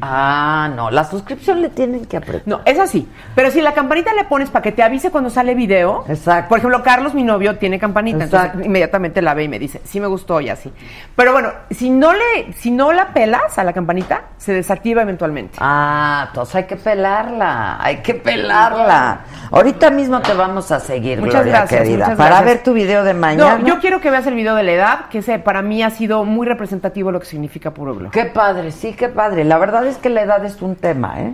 Ah, 0.02 0.70
no, 0.76 0.92
la 0.92 1.04
suscripción 1.04 1.62
le 1.62 1.70
tienen 1.70 2.06
que 2.06 2.18
apretar. 2.18 2.44
No, 2.46 2.62
es 2.66 2.80
así. 2.80 3.08
Pero 3.36 3.52
si 3.52 3.62
la 3.62 3.74
campanita 3.74 4.14
le 4.14 4.24
pones 4.24 4.50
para 4.50 4.64
que 4.64 4.72
te 4.72 4.84
avise 4.84 5.12
cuando 5.12 5.30
sale 5.30 5.56
video. 5.56 6.06
Exacto. 6.08 6.50
Por 6.50 6.60
ejemplo, 6.60 6.82
Carlos, 6.84 7.14
mi 7.14 7.24
novio, 7.24 7.58
tiene 7.58 7.80
campanita. 7.80 8.26
Exacto. 8.26 8.46
Entonces 8.46 8.66
inmediatamente 8.66 9.22
la 9.22 9.34
ve 9.34 9.44
y 9.44 9.48
me 9.48 9.60
dice, 9.60 9.82
sí 9.84 10.00
me 10.00 10.08
gustó 10.08 10.42
y 10.42 10.50
así. 10.50 10.72
Pero 11.16 11.34
bueno, 11.34 11.50
si 11.72 11.90
no 11.90 12.14
le, 12.14 12.54
si 12.54 12.72
no 12.72 12.92
la 12.92 13.08
pelas 13.08 13.58
a 13.58 13.64
la 13.64 13.74
campanita, 13.74 14.24
se 14.38 14.54
desactiva 14.54 15.02
eventualmente. 15.02 15.58
Ah, 15.60 16.26
entonces 16.30 16.56
hay 16.56 16.64
que 16.64 16.76
pelarla, 16.76 17.84
hay 17.84 17.98
que 17.98 18.14
pelarla. 18.14 19.22
Ahorita 19.52 19.90
mismo 19.90 20.22
te 20.22 20.34
vamos 20.34 20.72
a 20.72 20.80
seguir, 20.80 21.20
Muchas 21.20 21.44
Gloria, 21.44 21.52
gracias, 21.54 21.82
querida, 21.82 22.06
muchas 22.06 22.18
para 22.18 22.30
gracias. 22.30 22.46
ver 22.54 22.64
tu 22.64 22.74
video 22.74 23.04
de 23.04 23.14
mañana. 23.14 23.58
No, 23.58 23.68
yo 23.68 23.80
quiero 23.80 24.00
que 24.00 24.10
veas 24.12 24.26
el 24.28 24.36
video 24.36 24.56
de 24.56 24.64
la 24.64 24.72
edad, 24.72 25.00
que 25.10 25.20
ese 25.20 25.40
para 25.40 25.62
mí 25.62 25.84
ha 25.84 25.90
sido 25.90 26.24
muy 26.24 26.48
representativo 26.48 27.12
lo 27.12 27.20
que 27.20 27.26
significa 27.26 27.72
Puro 27.72 27.96
Glow. 27.96 28.12
Qué 28.12 28.26
padre, 28.26 28.72
sí, 28.72 28.94
qué 28.94 29.10
padre. 29.10 29.44
La 29.44 29.58
verdad 29.58 29.86
es 29.90 29.98
que 29.98 30.10
la 30.10 30.22
edad 30.22 30.46
es 30.46 30.62
un 30.62 30.76
tema, 30.76 31.22
¿eh? 31.22 31.34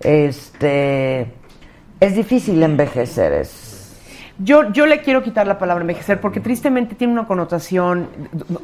Este, 0.00 1.26
es 2.00 2.14
difícil 2.14 2.62
envejecer, 2.62 3.32
es... 3.32 3.71
Yo, 4.38 4.72
yo 4.72 4.86
le 4.86 5.00
quiero 5.02 5.22
quitar 5.22 5.46
la 5.46 5.58
palabra 5.58 5.82
envejecer 5.82 6.20
porque 6.20 6.40
tristemente 6.40 6.94
tiene 6.94 7.12
una 7.12 7.26
connotación 7.26 8.08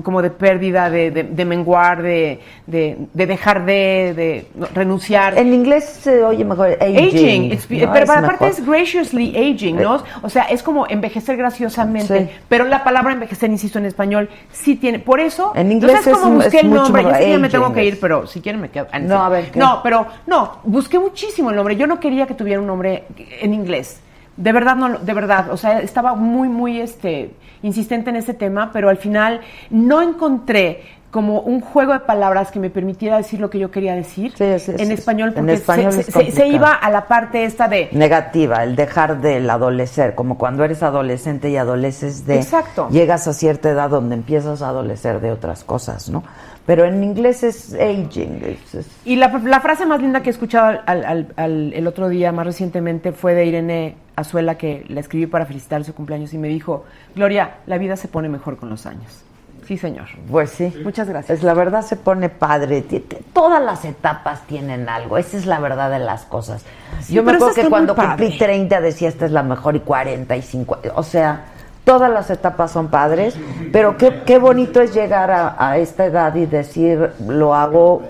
como 0.03 0.23
de 0.23 0.31
pérdida, 0.31 0.89
de, 0.91 1.11
de- 1.11 1.23
de 1.25 1.45
menguar, 1.45 2.03
de, 2.03 2.41
de- 2.67 2.97
de 3.13 3.27
dejar 3.27 3.65
de, 3.65 4.15
de 4.17 4.47
no, 4.55 4.67
renunciar. 4.75 5.37
En 5.39 5.53
inglés 5.53 5.85
se 5.85 6.25
oye 6.25 6.45
mejor 6.45 6.77
aging. 6.81 6.97
Aging, 7.09 7.45
it's- 7.53 7.71
¿no? 7.71 7.93
pero 7.93 8.07
para 8.07 8.21
aparte 8.21 8.49
es 8.49 8.67
graciously 8.67 9.37
aging, 9.37 9.77
¿no? 9.77 10.03
O 10.23 10.29
sea, 10.31 10.45
es 10.45 10.63
como 10.63 10.87
envejecer 10.89 11.37
graciosamente. 11.37 12.19
Sí. 12.27 12.31
Pero 12.49 12.65
la 12.65 12.83
palabra 12.83 13.13
envejecer, 13.13 13.51
insisto, 13.51 13.79
en 13.79 13.85
español, 13.87 14.29
sí 14.53 14.77
tiene. 14.77 14.99
Por 14.99 15.21
eso, 15.21 15.53
En 15.55 15.69
no 15.69 15.75
inglés 15.75 16.01
cómo 16.05 16.39
es- 16.41 16.45
busqué 16.47 16.57
es 16.59 16.65
el 16.65 16.71
nombre. 16.73 17.03
Sé 17.05 17.19
que 17.25 17.31
ya 17.31 17.39
me 17.39 17.49
tengo 17.51 17.73
que 17.73 17.85
ir, 17.85 18.01
pero 18.01 18.27
si 18.27 18.41
quieren 18.41 18.61
me 18.61 18.71
quedo. 18.71 18.87
Ah, 18.91 18.99
No, 18.99 19.23
a 19.23 19.29
ver, 19.29 19.51
¿qué? 19.51 19.59
No, 19.59 19.81
pero 19.83 20.07
no, 20.27 20.59
busqué 20.65 20.99
muchísimo 20.99 21.51
el 21.51 21.57
nombre. 21.57 21.77
Yo 21.77 21.87
no 21.87 22.01
quería 22.01 22.27
que 22.27 22.35
tuviera 22.35 22.61
un 22.61 22.67
nombre 22.67 23.05
en 23.41 23.55
inglés. 23.55 24.01
De 24.39 24.53
verdad, 24.53 24.77
no, 24.77 24.99
de 24.99 25.13
verdad. 25.15 25.51
O 25.51 25.57
sea, 25.57 25.81
estaba 25.81 26.15
muy, 26.15 26.49
muy 26.49 26.81
este, 26.81 27.33
insistente 27.63 28.09
en 28.11 28.17
ese 28.17 28.33
tema, 28.35 28.71
pero 28.73 28.89
al 28.89 28.97
final 28.97 29.41
no 29.69 30.01
encontré 30.01 30.83
como 31.11 31.41
un 31.41 31.61
juego 31.63 31.95
de 31.95 32.01
palabras 32.01 32.51
que 32.51 32.61
me 32.61 32.69
permitiera 32.69 33.17
decir 33.17 33.41
lo 33.41 33.49
que 33.49 33.59
yo 33.59 33.71
quería 33.71 33.95
decir 33.95 34.33
Sí, 34.37 34.59
sí, 34.59 34.73
en 34.77 34.89
sí. 34.89 34.93
español, 34.93 35.31
En 35.31 35.35
porque 35.37 35.53
español 35.55 35.91
se, 35.93 36.01
es 36.01 36.07
se- 36.07 36.13
se- 36.13 36.19
se 36.19 36.25
complicado. 36.27 36.53
iba 36.55 36.73
a 36.75 36.91
la 36.91 37.07
parte 37.09 37.45
esta 37.45 37.67
de 37.67 37.89
Negativa, 37.93 38.63
el 38.63 38.77
dejar 38.77 39.21
del 39.23 39.49
adolecer, 39.49 40.15
como 40.15 40.37
cuando 40.37 40.65
eres 40.65 40.83
adolescente 40.83 41.49
y 41.49 41.57
adoleces 41.57 42.27
de... 42.27 42.37
Exacto. 42.37 42.89
Llegas 42.91 43.27
a 43.27 43.33
cierta 43.33 43.71
edad 43.71 43.89
donde 43.89 44.17
empiezas 44.17 44.61
a 44.61 44.69
adolecer 44.69 45.21
de 45.21 45.33
otras 45.33 45.65
cosas, 45.65 46.11
¿no? 46.11 46.25
Pero 46.69 46.85
en 46.85 47.03
inglés 47.03 47.43
es 47.45 47.73
aging, 47.73 48.43
es- 48.45 48.75
es- 48.75 48.87
Y 49.07 49.17
la, 49.17 49.29
la 49.39 49.61
frase 49.61 49.87
más 49.87 50.03
linda 50.03 50.21
que 50.23 50.29
he 50.29 50.33
escuchado 50.33 50.79
al- 50.85 51.05
al- 51.07 51.33
al- 51.37 51.73
el 51.73 51.87
otro 51.87 52.11
día, 52.11 52.31
más 52.31 52.45
recientemente, 52.45 53.13
fue 53.13 53.33
de 53.35 53.47
Irene 53.47 53.97
Azuela, 54.17 54.59
que 54.59 54.85
la 54.89 55.01
escribí 55.01 55.27
para 55.27 55.47
felicitar 55.47 55.83
su 55.85 55.95
cumpleaños 55.95 56.35
y 56.35 56.39
me 56.39 56.49
dijo, 56.49 56.85
Gloria, 57.17 57.55
la 57.67 57.79
vida 57.79 57.97
se 57.97 58.07
pone 58.09 58.29
mejor 58.29 58.59
con 58.59 58.69
los 58.69 58.85
años. 58.85 59.23
Sí, 59.67 59.79
señor. 59.79 60.07
Pues 60.31 60.51
sí. 60.51 60.73
Muchas 60.85 61.09
gracias. 61.09 61.39
Es 61.39 61.43
la 61.45 61.55
verdad 61.55 61.81
se 61.83 61.97
pone 61.97 62.29
padre. 62.29 62.85
Todas 63.33 63.63
las 63.63 63.85
etapas 63.87 64.43
tienen 64.47 64.89
algo. 64.91 65.17
Esa 65.19 65.37
es 65.39 65.47
la 65.47 65.61
verdad 65.61 65.91
de 65.91 65.99
las 65.99 66.25
cosas. 66.27 66.65
Sí, 67.01 67.15
Yo 67.15 67.23
me 67.23 67.33
acuerdo 67.33 67.55
que 67.55 67.69
cuando 67.69 67.95
cumplí 67.95 68.27
padre. 68.29 68.39
30 68.39 68.81
decía 68.83 69.09
esta 69.09 69.25
es 69.27 69.31
la 69.31 69.43
mejor 69.43 69.75
y 69.77 69.81
40 69.81 70.37
y 70.37 70.43
50. 70.43 70.93
O 70.95 71.03
sea, 71.03 71.45
todas 71.89 72.11
las 72.11 72.29
etapas 72.29 72.71
son 72.71 72.89
padres, 72.89 73.35
pero 73.73 73.97
qué, 73.97 74.21
qué 74.27 74.39
bonito 74.39 74.83
es 74.83 74.93
llegar 74.93 75.31
a, 75.31 75.57
a 75.59 75.79
esta 75.79 76.05
edad 76.05 76.35
y 76.35 76.45
decir, 76.45 77.13
lo 77.27 77.55
hago 77.55 78.03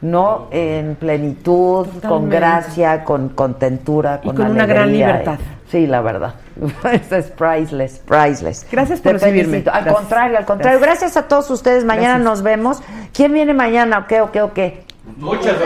no 0.00 0.46
en 0.52 0.94
plenitud, 0.94 1.88
con 2.06 2.30
gracia, 2.30 3.02
con 3.02 3.30
contentura, 3.30 4.20
Y 4.22 4.28
con, 4.28 4.36
con 4.36 4.50
una 4.52 4.64
gran 4.64 4.92
libertad. 4.92 5.38
Sí, 5.72 5.88
la 5.88 6.00
verdad. 6.02 6.34
Eso 6.92 7.16
es 7.16 7.26
priceless, 7.32 7.98
priceless. 8.06 8.64
Gracias 8.70 9.00
por 9.00 9.12
Te 9.12 9.18
recibirme. 9.18 9.44
felicito. 9.44 9.70
Al 9.72 9.82
Gracias. 9.84 10.00
contrario, 10.00 10.38
al 10.38 10.44
contrario. 10.44 10.80
Gracias. 10.80 11.16
a 11.16 11.22
todos 11.26 11.50
ustedes. 11.50 11.84
Mañana 11.84 12.14
Gracias. 12.14 12.24
nos 12.24 12.42
vemos. 12.42 12.80
¿Quién 13.12 13.32
viene 13.32 13.54
mañana? 13.54 13.98
¿O 13.98 14.06
qué, 14.06 14.20
o 14.20 14.30
qué, 14.30 14.42
o 14.42 14.52
qué? 14.52 14.84
Muchas 15.16 15.56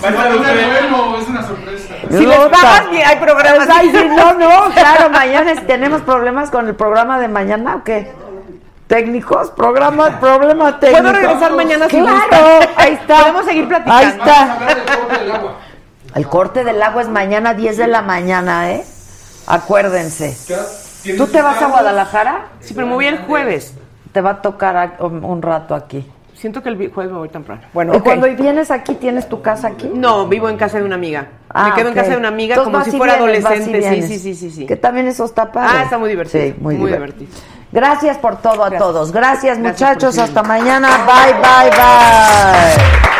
Bueno, 0.00 1.16
es 1.18 1.28
una 1.28 1.42
sorpresa. 1.42 1.69
Si 2.10 2.26
les 2.26 2.38
pagas, 2.38 2.90
bien, 2.90 3.02
hay 3.06 3.16
programas. 3.16 3.68
Ay, 3.70 3.90
sí, 3.90 4.04
no, 4.16 4.34
no, 4.34 4.70
claro, 4.74 5.10
mañana 5.10 5.52
es- 5.52 5.66
tenemos 5.66 6.02
problemas 6.02 6.50
con 6.50 6.66
el 6.66 6.74
programa 6.74 7.18
de 7.18 7.28
mañana 7.28 7.76
o 7.76 7.84
qué? 7.84 8.12
Técnicos, 8.88 9.50
programa, 9.52 10.18
problema 10.18 10.80
técnico. 10.80 11.02
¿Puedo 11.02 11.14
regresar 11.14 11.52
mañana 11.52 11.88
si 11.88 12.00
Claro, 12.00 12.16
gusta? 12.18 12.68
ahí 12.76 12.92
está. 12.94 13.18
Podemos 13.20 13.44
seguir 13.44 13.68
platicando. 13.68 13.96
Ahí 13.96 14.08
está. 14.08 14.58
El 16.16 16.26
corte 16.26 16.64
del 16.64 16.82
agua 16.82 17.02
es 17.02 17.08
mañana 17.08 17.54
10 17.54 17.76
de 17.76 17.86
la 17.86 18.02
mañana, 18.02 18.72
¿eh? 18.72 18.84
Acuérdense. 19.46 20.36
¿Tú 21.16 21.26
te 21.28 21.40
vas 21.40 21.62
a 21.62 21.66
Guadalajara? 21.68 22.46
Sí, 22.60 22.74
pero 22.74 22.88
me 22.88 22.94
voy 22.94 23.06
el 23.06 23.18
jueves. 23.18 23.74
Te 24.12 24.20
va 24.20 24.30
a 24.30 24.42
tocar 24.42 24.96
un 24.98 25.40
rato 25.40 25.76
aquí. 25.76 26.04
Siento 26.40 26.62
que 26.62 26.70
el 26.70 26.90
jueves 26.90 27.12
me 27.12 27.18
voy 27.18 27.28
temprano. 27.28 27.60
Bueno, 27.74 27.92
¿Y 27.92 27.98
ok. 27.98 28.02
cuando 28.02 28.26
vienes 28.34 28.70
aquí, 28.70 28.94
tienes 28.94 29.28
tu 29.28 29.42
casa 29.42 29.68
aquí? 29.68 29.90
No, 29.94 30.26
vivo 30.26 30.48
en 30.48 30.56
casa 30.56 30.78
de 30.78 30.84
una 30.84 30.94
amiga. 30.94 31.28
Ah, 31.50 31.68
me 31.68 31.74
quedo 31.74 31.88
en 31.88 31.94
casa 31.94 32.12
de 32.12 32.16
una 32.16 32.28
amiga 32.28 32.54
Entonces 32.54 32.72
como 32.72 32.84
si 32.90 32.96
fuera 32.96 33.16
vienes, 33.18 33.44
adolescente. 33.44 33.82
Sí, 33.82 34.02
sí, 34.02 34.18
sí, 34.18 34.34
sí, 34.34 34.50
sí. 34.50 34.66
Que 34.66 34.76
también 34.76 35.06
eso 35.06 35.26
está 35.26 35.52
padre. 35.52 35.68
Ah, 35.70 35.82
está 35.82 35.98
muy 35.98 36.08
divertido. 36.08 36.42
Sí, 36.42 36.54
muy, 36.58 36.76
Muy 36.76 36.90
divertido. 36.92 37.26
divertido. 37.26 37.60
Gracias 37.72 38.16
por 38.16 38.36
todo 38.40 38.64
a 38.64 38.70
Gracias. 38.70 38.80
todos. 38.80 39.12
Gracias, 39.12 39.58
muchachos. 39.58 40.16
Hasta 40.16 40.42
mañana. 40.42 40.88
Bye, 41.04 41.34
bye, 41.34 41.70
bye. 41.76 43.19